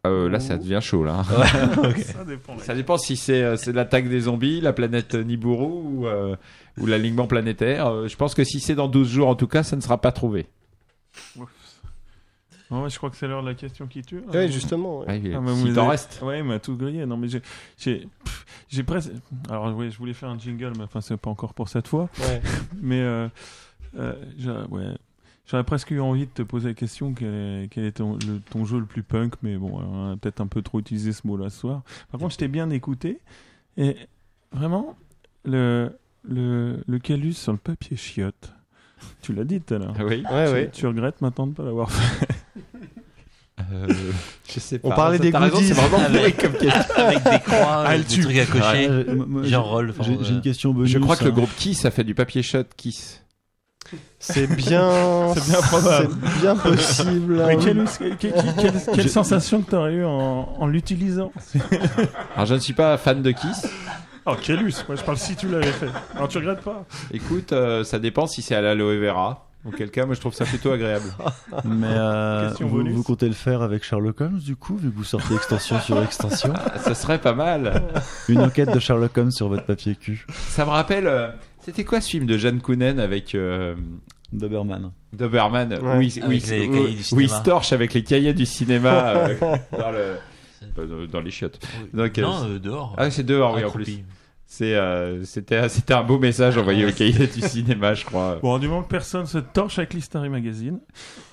Euh, 0.05 0.27
là, 0.29 0.41
ça 0.41 0.57
devient 0.57 0.79
chaud, 0.81 1.05
là. 1.05 1.23
Ça 2.03 2.25
dépend. 2.25 2.57
Ça 2.57 2.75
dépend 2.75 2.97
si 2.97 3.15
c'est 3.15 3.41
euh, 3.41 3.55
c'est 3.55 3.71
l'attaque 3.71 4.09
des 4.09 4.19
zombies, 4.21 4.59
la 4.59 4.73
planète 4.73 5.15
Nibiru 5.15 5.63
ou, 5.65 6.07
euh, 6.07 6.35
ou 6.77 6.85
l'alignement 6.85 7.25
planétaire. 7.25 7.87
Euh, 7.87 8.07
je 8.09 8.17
pense 8.17 8.35
que 8.35 8.43
si 8.43 8.59
c'est 8.59 8.75
dans 8.75 8.89
12 8.89 9.07
jours, 9.07 9.27
en 9.29 9.35
tout 9.35 9.47
cas, 9.47 9.63
ça 9.63 9.77
ne 9.77 9.81
sera 9.81 9.97
pas 10.01 10.11
trouvé. 10.11 10.45
Ouais, 11.37 12.89
je 12.89 12.97
crois 12.97 13.09
que 13.11 13.15
c'est 13.15 13.27
l'heure 13.27 13.43
de 13.43 13.47
la 13.47 13.53
question 13.53 13.87
qui 13.87 14.01
tue. 14.01 14.21
Ouais, 14.33 14.49
justement. 14.51 14.99
ouais. 14.99 15.05
Ouais, 15.21 15.33
Ah, 15.35 15.39
mais 15.39 15.73
t'en 15.73 15.81
avez- 15.83 15.91
reste. 15.91 16.19
Ouais, 16.21 16.39
il 16.39 16.43
m'a 16.43 16.59
tout 16.59 16.75
grillé. 16.75 17.05
Non, 17.05 17.15
mais 17.17 17.27
j'ai, 17.29 17.41
j'ai, 17.77 18.83
presque. 18.83 19.11
Alors, 19.49 19.73
oui, 19.75 19.89
je 19.91 19.97
voulais 19.97 20.13
faire 20.13 20.29
un 20.29 20.37
jingle, 20.39 20.73
mais 20.77 20.83
enfin, 20.83 20.99
c'est 20.99 21.15
pas 21.15 21.29
encore 21.29 21.53
pour 21.53 21.69
cette 21.69 21.87
fois. 21.87 22.09
Ouais. 22.19 22.41
Mais, 22.81 22.99
euh, 22.99 23.27
euh, 23.97 24.15
ouais. 24.69 24.87
J'aurais 25.45 25.63
presque 25.65 25.91
eu 25.91 25.99
envie 25.99 26.25
de 26.25 26.31
te 26.31 26.41
poser 26.41 26.69
la 26.69 26.73
question 26.73 27.13
quel 27.13 27.33
est, 27.33 27.67
quel 27.69 27.83
est 27.83 27.91
ton, 27.93 28.13
le- 28.13 28.39
ton 28.49 28.63
jeu 28.65 28.79
le 28.79 28.85
plus 28.85 29.03
punk, 29.03 29.33
mais 29.43 29.57
bon, 29.57 29.77
on 29.77 30.11
a 30.13 30.17
peut-être 30.17 30.39
un 30.39 30.47
peu 30.47 30.61
trop 30.61 30.79
utilisé 30.79 31.11
ce 31.11 31.27
mot-là 31.27 31.49
ce 31.49 31.59
soir. 31.59 31.81
Par 32.11 32.19
contre, 32.19 32.33
je 32.33 32.37
t'ai 32.37 32.47
bien 32.47 32.69
écouté, 32.69 33.19
et 33.77 33.97
vraiment, 34.53 34.95
le, 35.43 35.91
le, 36.27 36.81
le 36.87 36.99
calus 36.99 37.33
sur 37.33 37.51
le 37.51 37.57
papier 37.57 37.97
chiotte, 37.97 38.53
tu 39.21 39.33
l'as 39.33 39.43
dit 39.43 39.59
tout 39.59 39.73
à 39.73 39.79
l'heure. 39.79 39.95
Oui. 39.99 40.23
Ouais, 40.31 40.45
tu, 40.47 40.53
ouais. 40.53 40.69
tu 40.71 40.87
regrettes 40.87 41.19
maintenant 41.21 41.45
de 41.45 41.51
ne 41.51 41.55
pas 41.55 41.63
l'avoir 41.63 41.91
fait? 41.91 42.27
Euh, 43.71 43.87
je 44.51 44.59
sais 44.59 44.79
On 44.83 44.89
pas. 44.89 44.95
parlait 44.95 45.17
Ça, 45.17 45.23
des 45.23 45.31
goodies. 45.31 45.67
C'est 45.67 45.73
vraiment 45.73 45.97
Avec- 46.03 46.37
comme 46.37 46.53
question. 46.57 46.95
Avec 46.95 47.23
des 47.23 47.39
croix, 47.39 47.83
Ah, 47.85 47.95
elle 47.95 48.03
des 48.03 48.19
trucs 48.21 48.37
à 48.37 48.45
cocher. 48.45 48.89
Euh, 48.89 49.43
Genre 49.43 49.43
j'ai- 49.43 49.55
roll, 49.55 49.93
euh, 49.99 50.23
une 50.29 50.41
question 50.41 50.73
bonus. 50.73 50.89
Je 50.91 50.97
crois 50.99 51.15
que 51.17 51.23
le 51.25 51.29
hein. 51.31 51.33
groupe 51.33 51.53
Kiss 51.57 51.85
a 51.85 51.91
fait 51.91 52.03
du 52.03 52.15
papier 52.15 52.41
shot 52.43 52.63
Kiss. 52.75 53.22
C'est 54.19 54.47
bien. 54.47 55.33
C'est 55.35 55.49
bien 55.49 55.61
probable. 55.61 56.09
C'est 56.25 56.41
bien 56.41 56.55
possible. 56.55 57.43
Mais 57.45 57.57
quelle, 57.57 57.85
quelle- 57.97 58.17
quelle- 58.17 58.33
quelle- 58.57 58.95
quelle 58.95 59.09
sensation 59.09 59.61
que 59.61 59.69
tu 59.69 59.75
aurais 59.75 59.93
eu 59.93 60.05
en, 60.05 60.55
en 60.59 60.67
l'utilisant 60.67 61.31
Alors, 62.35 62.45
je 62.45 62.53
ne 62.55 62.59
suis 62.59 62.73
pas 62.73 62.97
fan 62.97 63.21
de 63.21 63.31
Kiss. 63.31 63.67
Oh, 64.25 64.35
Kélus, 64.41 64.85
moi 64.87 64.95
je 64.95 65.03
parle 65.03 65.17
si 65.17 65.35
tu 65.35 65.49
l'avais 65.49 65.65
fait. 65.71 65.89
Alors 66.15 66.29
tu 66.29 66.37
regrettes 66.37 66.61
pas 66.61 66.85
Écoute, 67.11 67.51
euh, 67.51 67.83
ça 67.83 67.99
dépend 67.99 68.25
si 68.25 68.41
c'est 68.41 68.55
à 68.55 68.61
l'aloe 68.61 68.97
vera. 68.97 69.47
Auquel 69.65 69.91
cas, 69.91 70.05
moi, 70.05 70.13
je 70.13 70.19
trouve 70.19 70.33
ça 70.33 70.43
plutôt 70.43 70.71
agréable. 70.71 71.05
Mais 71.65 71.87
euh, 71.89 72.49
vous, 72.59 73.01
comptez 73.03 73.27
le 73.27 73.33
faire 73.33 73.61
avec 73.61 73.83
Sherlock 73.85 74.19
Holmes 74.19 74.39
du 74.39 74.57
coup, 74.57 74.75
vu 74.75 74.91
que 74.91 74.95
vous 74.97 75.05
sortez 75.05 75.33
extension 75.35 75.79
sur 75.79 76.01
extension 76.03 76.51
Ah, 76.53 76.79
Ça 76.79 76.93
serait 76.95 77.19
pas 77.19 77.33
mal. 77.33 77.81
Une 78.27 78.41
enquête 78.41 78.73
de 78.73 78.79
Sherlock 78.79 79.17
Holmes 79.17 79.31
sur 79.31 79.47
votre 79.47 79.65
papier 79.65 79.95
cul. 79.95 80.25
Ça 80.49 80.65
me 80.65 80.69
rappelle. 80.71 81.33
Euh, 81.63 81.65
C'était 81.65 81.83
quoi 81.83 82.01
ce 82.01 82.09
film 82.09 82.25
de 82.25 82.37
Jeanne 82.37 82.61
Kounen 82.61 82.99
avec 82.99 83.35
euh, 83.35 83.75
Doberman. 84.31 84.91
Doberman 85.13 85.73
Ouais. 85.81 85.97
où, 85.97 86.01
il, 86.01 86.21
où, 86.21 86.25
Avec 86.25 86.47
les 86.47 86.67
cahiers 86.69 86.95
du 86.95 87.03
cinéma. 87.03 87.27
se 87.39 87.43
torche 87.43 87.73
avec 87.73 87.93
les 87.93 88.03
cahiers 88.03 88.33
du 88.33 88.45
cinéma 88.45 88.89
euh, 89.09 89.35
dans, 89.77 89.91
le- 89.91 90.17
euh, 90.79 91.07
dans 91.07 91.21
les 91.21 91.31
chiottes. 91.31 91.59
Donc, 91.93 92.17
euh, 92.17 92.21
Non, 92.23 92.45
euh, 92.45 92.59
dehors. 92.59 92.95
Ah, 92.97 93.11
c'est 93.11 93.23
dehors, 93.23 93.53
oui, 93.55 93.63
en 93.63 93.67
Accroupi. 93.67 93.97
plus. 93.97 94.03
C'est, 94.55 94.75
euh, 94.75 95.23
c'était, 95.23 95.67
c'était 95.69 95.95
un 95.95 96.03
beau 96.03 96.19
message 96.19 96.59
envoyé 96.59 96.85
au 96.85 96.91
cahier 96.91 97.25
du 97.25 97.41
cinéma, 97.41 97.95
je 97.95 98.05
crois. 98.05 98.37
Bon, 98.39 98.59
du 98.59 98.67
moment 98.67 98.83
que 98.83 98.87
personne 98.87 99.25
se 99.25 99.39
torche 99.39 99.79
avec 99.79 99.95
l'History 99.95 100.29
Magazine, 100.29 100.77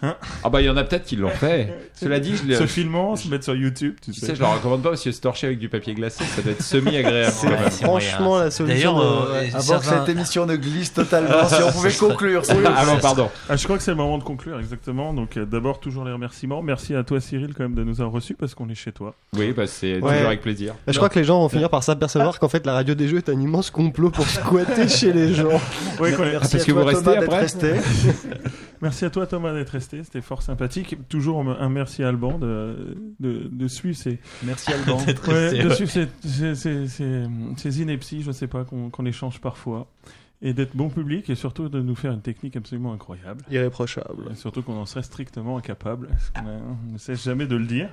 Ah 0.02 0.16
bah 0.50 0.62
il 0.62 0.64
y 0.64 0.70
en 0.70 0.76
a 0.78 0.84
peut-être 0.84 1.04
qui 1.04 1.16
l'ont 1.16 1.28
fait. 1.28 1.90
Cela 1.94 2.18
dit, 2.18 2.32
je, 2.34 2.54
se 2.54 2.60
le- 2.60 2.66
filmant, 2.66 3.16
se 3.16 3.28
mettre 3.28 3.44
sur 3.44 3.54
YouTube, 3.54 3.96
tu 4.02 4.12
tu 4.12 4.20
sais. 4.20 4.26
sais, 4.28 4.34
je 4.36 4.40
leur 4.40 4.54
recommande 4.54 4.82
pas 4.82 4.88
parce 4.90 5.04
que 5.04 5.12
se 5.12 5.20
torcher 5.20 5.48
avec 5.48 5.58
du 5.58 5.68
papier 5.68 5.92
glacé, 5.94 6.24
ça 6.24 6.40
doit 6.40 6.52
être 6.52 6.62
semi-agréable. 6.62 7.30
C'est 7.30 7.48
c'est 7.70 7.84
franchement 7.84 8.24
moyen. 8.26 8.44
la 8.44 8.50
solution. 8.50 8.94
D'ailleurs, 8.94 8.98
de- 8.98 9.26
euh, 9.26 9.32
ouais. 9.42 9.48
Avant 9.52 9.60
certains- 9.60 9.92
que 9.92 9.98
cette 10.06 10.08
émission 10.16 10.46
ne 10.46 10.56
glisse 10.56 10.94
totalement, 10.94 11.46
si 11.46 11.62
on 11.62 11.72
pouvait 11.72 11.92
conclure. 12.00 12.42
Ah 12.48 12.84
bon, 12.86 12.98
pardon. 13.02 13.28
Ah, 13.50 13.56
je 13.56 13.64
crois 13.64 13.76
que 13.76 13.82
c'est 13.82 13.90
le 13.90 13.98
moment 13.98 14.16
de 14.16 14.24
conclure, 14.24 14.58
exactement. 14.58 15.12
Donc 15.12 15.36
euh, 15.36 15.44
d'abord, 15.44 15.78
toujours 15.78 16.06
les 16.06 16.12
remerciements. 16.12 16.62
Merci 16.62 16.94
à 16.94 17.04
toi 17.04 17.20
Cyril 17.20 17.52
quand 17.54 17.64
même 17.64 17.74
de 17.74 17.84
nous 17.84 18.00
avoir 18.00 18.12
reçus 18.12 18.32
parce 18.34 18.54
qu'on 18.54 18.70
est 18.70 18.74
chez 18.74 18.92
toi. 18.92 19.14
Oui, 19.36 19.52
bah 19.52 19.66
c'est 19.66 19.96
Ouais. 20.00 20.00
toujours 20.00 20.26
avec 20.28 20.40
plaisir. 20.40 20.74
Je 20.88 20.96
crois 20.96 21.10
que 21.10 21.18
les 21.18 21.24
gens 21.26 21.38
vont 21.40 21.50
finir 21.50 21.68
par 21.68 21.82
s'apercevoir 21.82 22.38
qu'en 22.38 22.48
fait 22.48 22.64
la 22.64 22.72
radio 22.72 22.94
des 22.94 23.09
jeux 23.10 23.18
est 23.18 23.28
un 23.28 23.38
immense 23.38 23.70
complot 23.70 24.10
pour 24.10 24.26
squatter 24.26 24.88
chez 24.88 25.12
les 25.12 25.34
gens. 25.34 25.60
Oui, 26.00 26.10
parce 26.16 26.54
à 26.54 26.58
que 26.58 26.64
toi, 26.70 26.80
vous 26.82 26.86
restez 26.88 27.04
Thomas, 27.04 27.14
d'être 27.20 27.24
après 27.24 27.40
resté. 27.40 27.72
Merci 28.82 29.04
à 29.04 29.10
toi 29.10 29.26
Thomas 29.26 29.52
d'être 29.52 29.68
resté, 29.70 30.02
c'était 30.04 30.22
fort 30.22 30.40
sympathique. 30.40 30.96
Toujours 31.10 31.40
un 31.42 31.68
merci 31.68 32.02
à 32.02 32.08
Alban 32.08 32.38
de, 32.38 32.96
de, 33.20 33.46
de 33.52 33.68
suivre 33.68 33.96
ces, 33.98 34.18
Merci 34.42 34.72
Alban. 34.72 34.96
ouais, 35.28 35.62
de 35.62 35.68
ouais. 35.68 35.74
suivre 35.74 35.90
ces, 35.90 36.08
ces, 36.24 36.54
ces, 36.54 36.88
ces- 36.88 37.26
ces 37.58 37.82
inepties, 37.82 38.22
je 38.22 38.32
sais 38.32 38.46
pas, 38.46 38.64
qu'on 38.64 39.04
échange 39.04 39.38
parfois. 39.40 39.86
Et 40.42 40.54
d'être 40.54 40.74
bon 40.74 40.88
public 40.88 41.28
et 41.28 41.34
surtout 41.34 41.68
de 41.68 41.82
nous 41.82 41.94
faire 41.94 42.12
une 42.12 42.22
technique 42.22 42.56
absolument 42.56 42.94
incroyable. 42.94 43.44
Irréprochable. 43.50 44.30
Et 44.32 44.34
surtout 44.36 44.62
qu'on 44.62 44.76
en 44.78 44.86
serait 44.86 45.02
strictement 45.02 45.58
incapable. 45.58 46.06
parce 46.08 46.30
qu'on 46.30 46.48
a- 46.48 46.62
on 46.88 46.92
ne 46.94 46.96
cesse 46.98 47.22
jamais 47.22 47.44
de 47.46 47.56
le 47.56 47.66
dire. 47.66 47.90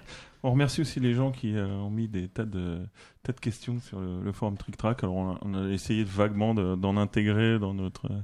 On 0.47 0.51
remercie 0.51 0.81
aussi 0.81 0.99
les 0.99 1.13
gens 1.13 1.31
qui 1.31 1.55
euh, 1.55 1.67
ont 1.67 1.89
mis 1.89 2.07
des 2.07 2.27
tas 2.27 2.45
de, 2.45 2.77
tas 3.23 3.33
de 3.33 3.39
questions 3.39 3.79
sur 3.79 3.99
le, 3.99 4.21
le 4.23 4.31
forum 4.31 4.57
Trick 4.57 4.77
Track. 4.77 5.03
Alors 5.03 5.15
on 5.15 5.31
a, 5.31 5.37
on 5.43 5.53
a 5.53 5.69
essayé 5.69 6.03
de 6.03 6.09
vaguement 6.09 6.53
de- 6.55 6.75
d'en 6.75 6.95
intégrer 6.97 7.59
dans 7.59 7.73
notre, 7.73 8.05
euh, 8.05 8.15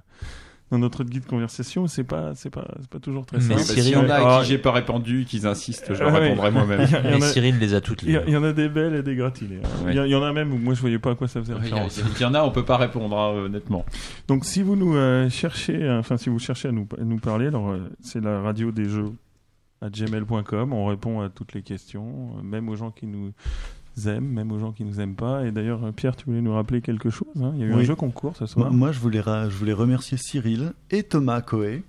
dans 0.71 0.79
notre 0.79 1.03
guide 1.03 1.25
conversation. 1.25 1.85
C'est 1.87 2.05
pas, 2.05 2.33
c'est 2.35 2.49
pas, 2.49 2.65
c'est 2.79 2.89
pas 2.89 2.99
toujours 2.99 3.25
très 3.25 3.37
Mais 3.37 3.43
simple. 3.43 3.55
Bah, 3.57 3.63
Cyril- 3.65 3.83
S'il 3.83 3.93
y 3.93 3.95
en 3.97 4.09
a 4.09 4.15
Ah, 4.37 4.39
qui 4.41 4.47
j'ai 4.49 4.57
pas 4.57 4.71
répondu, 4.71 5.25
qu'ils 5.25 5.45
insistent, 5.45 5.93
je 5.93 5.99
leur 6.01 6.15
Ah 6.15 6.19
oui. 6.19 6.29
répondrai 6.29 6.51
moi-même. 6.51 6.87
Mais 7.03 7.19
Cyril 7.21 7.59
les 7.59 7.73
a 7.73 7.81
toutes 7.81 8.03
il 8.03 8.09
y 8.09 8.11
lues. 8.13 8.17
a- 8.19 8.23
il 8.25 8.33
y 8.33 8.37
en 8.37 8.43
a 8.43 8.53
des 8.53 8.69
belles 8.69 8.95
et 8.95 9.03
des 9.03 9.15
gratinées. 9.15 9.59
hein. 9.63 9.85
Ouais. 9.85 9.93
Il 9.93 10.09
y 10.11 10.15
en 10.15 10.23
a 10.23 10.31
même 10.31 10.53
où 10.53 10.57
moi 10.57 10.73
je 10.75 10.79
voyais 10.81 10.99
pas 10.99 11.11
à 11.11 11.15
quoi 11.15 11.27
ça 11.27 11.41
faisait 11.41 11.53
référence. 11.53 12.01
il 12.15 12.21
y 12.21 12.25
en 12.25 12.33
a, 12.33 12.41
on 12.43 12.51
peut 12.51 12.63
pas 12.65 12.77
répondre, 12.77 13.17
hein, 13.17 13.33
honnêtement. 13.33 13.83
Donc 14.29 14.45
si 14.45 14.63
vous 14.63 14.77
nous 14.77 14.95
euh, 14.95 15.29
cherchez, 15.29 15.83
euh, 15.83 15.99
enfin 15.99 16.15
si 16.17 16.29
vous 16.29 16.39
cherchez 16.39 16.69
à 16.69 16.71
nous, 16.71 16.87
à 16.97 17.03
nous 17.03 17.17
parler, 17.19 17.47
alors 17.47 17.69
euh, 17.71 17.79
c'est 18.01 18.21
la 18.23 18.39
radio 18.41 18.71
des 18.71 18.85
jeux 18.87 19.11
à 19.83 19.89
gmail.com. 19.89 20.73
On 20.73 20.85
répond 20.85 21.21
à 21.21 21.29
toutes 21.29 21.53
les 21.53 21.61
questions, 21.61 22.31
euh, 22.37 22.41
même 22.43 22.69
aux 22.69 22.75
gens 22.75 22.91
qui 22.91 23.05
nous 23.05 23.31
aiment, 24.07 24.27
même 24.27 24.51
aux 24.51 24.59
gens 24.59 24.71
qui 24.71 24.83
nous 24.83 24.99
aiment 24.99 25.15
pas. 25.15 25.45
Et 25.45 25.51
d'ailleurs, 25.51 25.83
euh, 25.83 25.91
Pierre, 25.91 26.15
tu 26.15 26.25
voulais 26.25 26.41
nous 26.41 26.53
rappeler 26.53 26.81
quelque 26.81 27.09
chose 27.09 27.27
hein? 27.41 27.51
Il 27.55 27.61
y 27.61 27.63
a 27.63 27.67
eu 27.67 27.73
un 27.73 27.83
jeu 27.83 27.95
concours 27.95 28.35
ce 28.37 28.45
soir. 28.45 28.71
moi, 28.71 28.91
je, 28.91 28.99
voulais 28.99 29.21
je 29.23 29.55
voulais 29.55 29.73
remercier 29.73 30.17
Cyril 30.17 30.73
et 30.89 31.03
Thomas 31.03 31.41
Coé. 31.41 31.83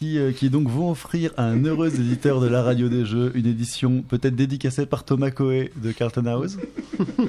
Qui, 0.00 0.18
euh, 0.18 0.32
qui 0.32 0.50
donc 0.50 0.68
vont 0.68 0.90
offrir 0.90 1.30
à 1.36 1.44
un 1.44 1.64
heureux 1.64 1.88
éditeur 2.00 2.40
de 2.40 2.48
la 2.48 2.64
radio 2.64 2.88
des 2.88 3.04
jeux 3.04 3.30
une 3.36 3.46
édition 3.46 4.02
peut-être 4.02 4.34
dédicacée 4.34 4.86
par 4.86 5.04
Thomas 5.04 5.30
Coé 5.30 5.70
de 5.80 5.92
Carlton 5.92 6.26
House. 6.26 6.56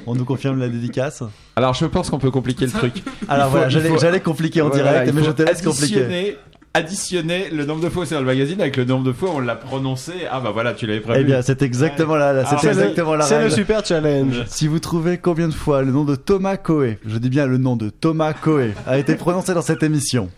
On 0.04 0.16
nous 0.16 0.24
confirme 0.24 0.58
la 0.58 0.68
dédicace. 0.68 1.22
Alors 1.54 1.74
je 1.74 1.86
pense 1.86 2.10
qu'on 2.10 2.18
peut 2.18 2.32
compliquer 2.32 2.66
le 2.66 2.72
truc. 2.72 3.04
Alors 3.28 3.52
faut- 3.52 3.58
voilà, 3.58 3.70
il 3.70 3.98
j'allais 4.00 4.18
compliquer 4.20 4.62
en 4.62 4.68
Voilà, 4.68 5.04
direct, 5.04 5.14
mais 5.14 5.22
je 5.22 5.30
te 5.30 5.42
laisse 5.42 5.62
compliquer. 5.62 6.36
Additionner, 6.76 7.48
le 7.50 7.64
nombre 7.64 7.82
de 7.82 7.88
fois 7.88 8.02
où 8.02 8.06
c'est 8.06 8.14
dans 8.14 8.20
le 8.20 8.26
magazine 8.26 8.60
avec 8.60 8.76
le 8.76 8.84
nombre 8.84 9.04
de 9.04 9.12
fois 9.12 9.30
où 9.30 9.36
on 9.36 9.40
l'a 9.40 9.56
prononcé. 9.56 10.12
Ah 10.30 10.40
bah 10.40 10.50
voilà, 10.52 10.74
tu 10.74 10.86
l'avais 10.86 11.00
prévu. 11.00 11.20
Eh 11.20 11.24
bien, 11.24 11.40
c'est 11.42 11.62
exactement 11.62 12.16
là, 12.16 12.32
là, 12.32 12.44
c'est 12.44 12.58
C'est 12.58 12.66
le- 12.66 12.72
exactement 12.80 13.14
la 13.14 13.24
C'est 13.24 13.42
le 13.42 13.50
super 13.50 13.84
challenge. 13.84 14.44
Si 14.46 14.68
vous 14.68 14.78
trouvez 14.78 15.18
combien 15.18 15.48
de 15.48 15.54
fois 15.54 15.82
le 15.82 15.90
nom 15.90 16.04
de 16.04 16.14
Thomas 16.16 16.56
Coé, 16.56 16.98
je 17.06 17.18
dis 17.18 17.30
bien 17.30 17.46
le 17.46 17.58
nom 17.58 17.76
de 17.76 17.88
Thomas 17.90 18.34
Coé, 18.34 18.72
a 18.86 18.98
été 18.98 19.14
prononcé 19.16 19.54
dans 19.54 19.62
cette 19.62 19.82
émission, 19.82 20.28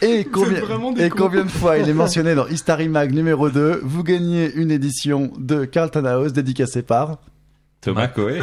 et 0.00 0.24
combien, 0.24 0.58
et 0.98 1.08
cons. 1.10 1.16
combien 1.24 1.44
de 1.44 1.50
fois 1.50 1.76
il 1.78 1.88
est 1.88 1.92
mentionné 1.94 2.34
dans 2.34 2.46
History 2.46 2.88
Mag 2.88 3.12
numéro 3.12 3.50
2, 3.50 3.80
vous 3.82 4.02
gagnez 4.02 4.52
une 4.54 4.70
édition 4.70 5.32
de 5.38 5.64
Carlton 5.64 6.04
House 6.06 6.32
dédicacée 6.32 6.82
par... 6.82 7.18
Thomas 7.84 8.08
Coé. 8.08 8.40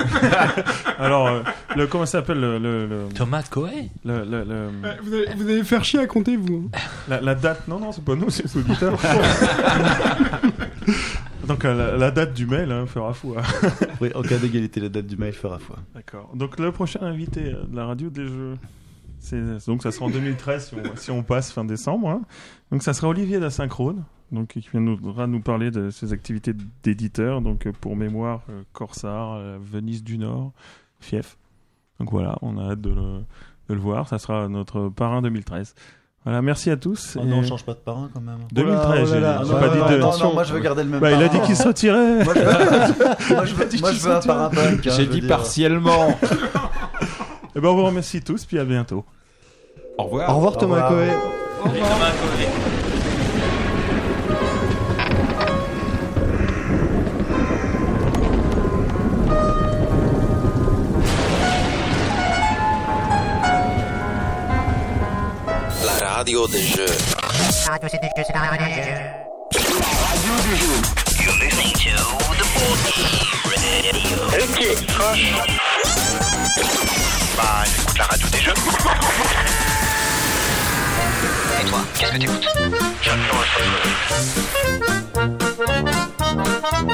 Alors, 0.99 1.27
euh, 1.27 1.41
le, 1.75 1.87
comment 1.87 2.05
ça 2.05 2.19
s'appelle 2.19 2.39
le, 2.39 2.57
le, 2.59 2.85
le, 2.85 3.05
Thomas 3.15 3.43
Coé 3.49 3.89
le- 4.05 4.23
le- 4.23 4.43
le- 4.43 4.67
Ouais, 4.83 4.97
Vous 5.03 5.13
allez, 5.13 5.25
vous 5.35 5.43
allez 5.49 5.63
faire 5.63 5.83
chier 5.83 5.99
à 5.99 6.07
compter, 6.07 6.37
vous. 6.37 6.69
hein. 6.73 6.77
la, 7.09 7.21
la 7.21 7.35
date 7.35 7.67
Non, 7.67 7.79
non, 7.79 7.91
c'est 7.91 8.03
pas 8.05 8.15
nous, 8.15 8.29
c'est 8.29 8.43
les 8.45 8.57
auditeurs. 8.57 8.97
Donc 11.47 11.65
euh, 11.65 11.73
la, 11.91 11.97
la 11.97 12.11
date 12.11 12.33
du 12.33 12.45
mail 12.45 12.71
hein, 12.71 12.85
fera 12.85 13.13
foi. 13.13 13.37
Oui, 13.99 14.11
en 14.15 14.21
cas 14.21 14.37
d'égalité, 14.37 14.79
la 14.79 14.89
date 14.89 15.07
du 15.07 15.17
mail 15.17 15.33
fera 15.33 15.57
foi. 15.59 15.77
D'accord. 15.95 16.29
Donc 16.35 16.59
le 16.59 16.71
prochain 16.71 16.99
invité 17.01 17.53
euh, 17.53 17.63
de 17.67 17.75
la 17.75 17.85
radio 17.85 18.09
des 18.09 18.25
jeux, 18.27 18.57
c'est 19.19 19.65
donc 19.65 19.81
ça 19.83 19.91
sera 19.91 20.05
en 20.05 20.09
2013 20.09 20.67
si 20.69 20.75
on, 20.75 20.95
si 20.95 21.11
on 21.11 21.23
passe 21.23 21.51
fin 21.51 21.65
décembre. 21.65 22.09
hein. 22.09 22.21
Donc 22.71 22.83
ça 22.83 22.93
sera 22.93 23.07
Olivier 23.09 23.39
d'Asynchrone, 23.39 24.03
donc 24.31 24.47
qui 24.49 24.59
viendra 24.71 25.27
nous 25.27 25.41
parler 25.41 25.71
de 25.71 25.89
ses 25.89 26.13
activités 26.13 26.53
d'éditeur. 26.83 27.41
Donc 27.41 27.65
euh, 27.67 27.71
pour 27.79 27.95
mémoire, 27.95 28.41
euh, 28.49 28.61
Corsar, 28.73 29.33
euh, 29.33 29.57
Venise 29.61 30.03
du 30.03 30.17
Nord, 30.17 30.51
Fief. 30.99 31.37
Donc 31.99 32.11
voilà, 32.11 32.37
on 32.41 32.57
a 32.57 32.71
hâte 32.71 32.81
de 32.81 32.89
le, 32.89 33.19
de 33.69 33.73
le 33.73 33.79
voir. 33.79 34.07
Ça 34.07 34.17
sera 34.19 34.47
notre 34.47 34.89
parrain 34.89 35.21
2013. 35.21 35.75
Voilà, 36.23 36.41
merci 36.43 36.69
à 36.69 36.77
tous. 36.77 37.17
Oh 37.19 37.23
et- 37.23 37.27
non, 37.27 37.37
on 37.39 37.43
change 37.43 37.63
pas 37.65 37.73
de 37.73 37.79
parrain 37.79 38.09
quand 38.13 38.21
même. 38.21 38.37
2013, 38.51 39.09
Oh 39.09 39.13
là 39.15 39.19
là, 39.19 39.41
j'ai- 39.43 39.51
pas 39.53 39.69
dit 39.69 39.93
de... 39.95 39.99
non, 39.99 40.17
non, 40.19 40.33
moi 40.33 40.43
je 40.43 40.53
veux 40.53 40.59
garder 40.59 40.83
le 40.83 40.89
même 40.89 40.99
Bah, 40.99 41.11
il 41.11 41.21
a 41.23 41.27
dit 41.29 41.41
qu'il 41.41 41.55
se 41.55 41.67
retirait. 41.67 42.23
Moi 42.25 42.33
je 42.35 42.39
veux, 42.39 43.35
moi, 43.35 43.45
je 43.45 43.55
veux- 43.55 43.65
dit 43.65 43.81
moi, 43.81 43.89
qu'il 43.89 43.99
je 43.99 44.05
veux 44.07 44.15
un 44.15 44.21
se 44.21 44.27
parrain 44.27 44.49
punk. 44.49 44.85
hein, 44.87 44.91
J'ai 44.95 45.07
dit 45.07 45.21
dire. 45.21 45.29
partiellement. 45.29 46.09
Et 47.55 47.59
ben 47.59 47.69
on 47.69 47.75
vous 47.75 47.85
remercie 47.85 48.21
tous, 48.21 48.45
puis 48.45 48.59
à 48.59 48.65
bientôt. 48.65 49.03
Au 49.97 50.03
revoir. 50.03 50.29
Au 50.29 50.35
revoir 50.35 50.57
Thomas 50.57 50.87
revoir. 50.89 51.09
Coé. 51.63 52.90
radio 66.21 66.47
des 66.49 66.61
jeux. 66.61 66.85
Radio 67.65 67.89
la 68.31 68.41
radio 68.41 68.67
des 68.67 68.83
jeux. 68.83 68.99
Radio 70.05 70.33
des 70.45 70.55
jeux. 70.55 70.79
You're 71.23 71.37
listening 71.41 71.73
to 71.73 71.97
the 72.37 72.45
board 72.53 72.79
radio. 73.49 74.17
Ok, 74.43 74.59
proche. 74.85 75.25
Bah, 77.35 77.63
j'écoute 77.65 77.97
la 77.97 78.05
radio 78.05 78.27
des 78.27 78.37
jeux. 78.37 78.53
Et 81.59 81.65
toi, 81.65 81.79
qu'est-ce 81.97 82.11
que 82.11 82.17
t'écoutes 82.17 82.49
J'adore 83.01 83.43
le 86.85 86.90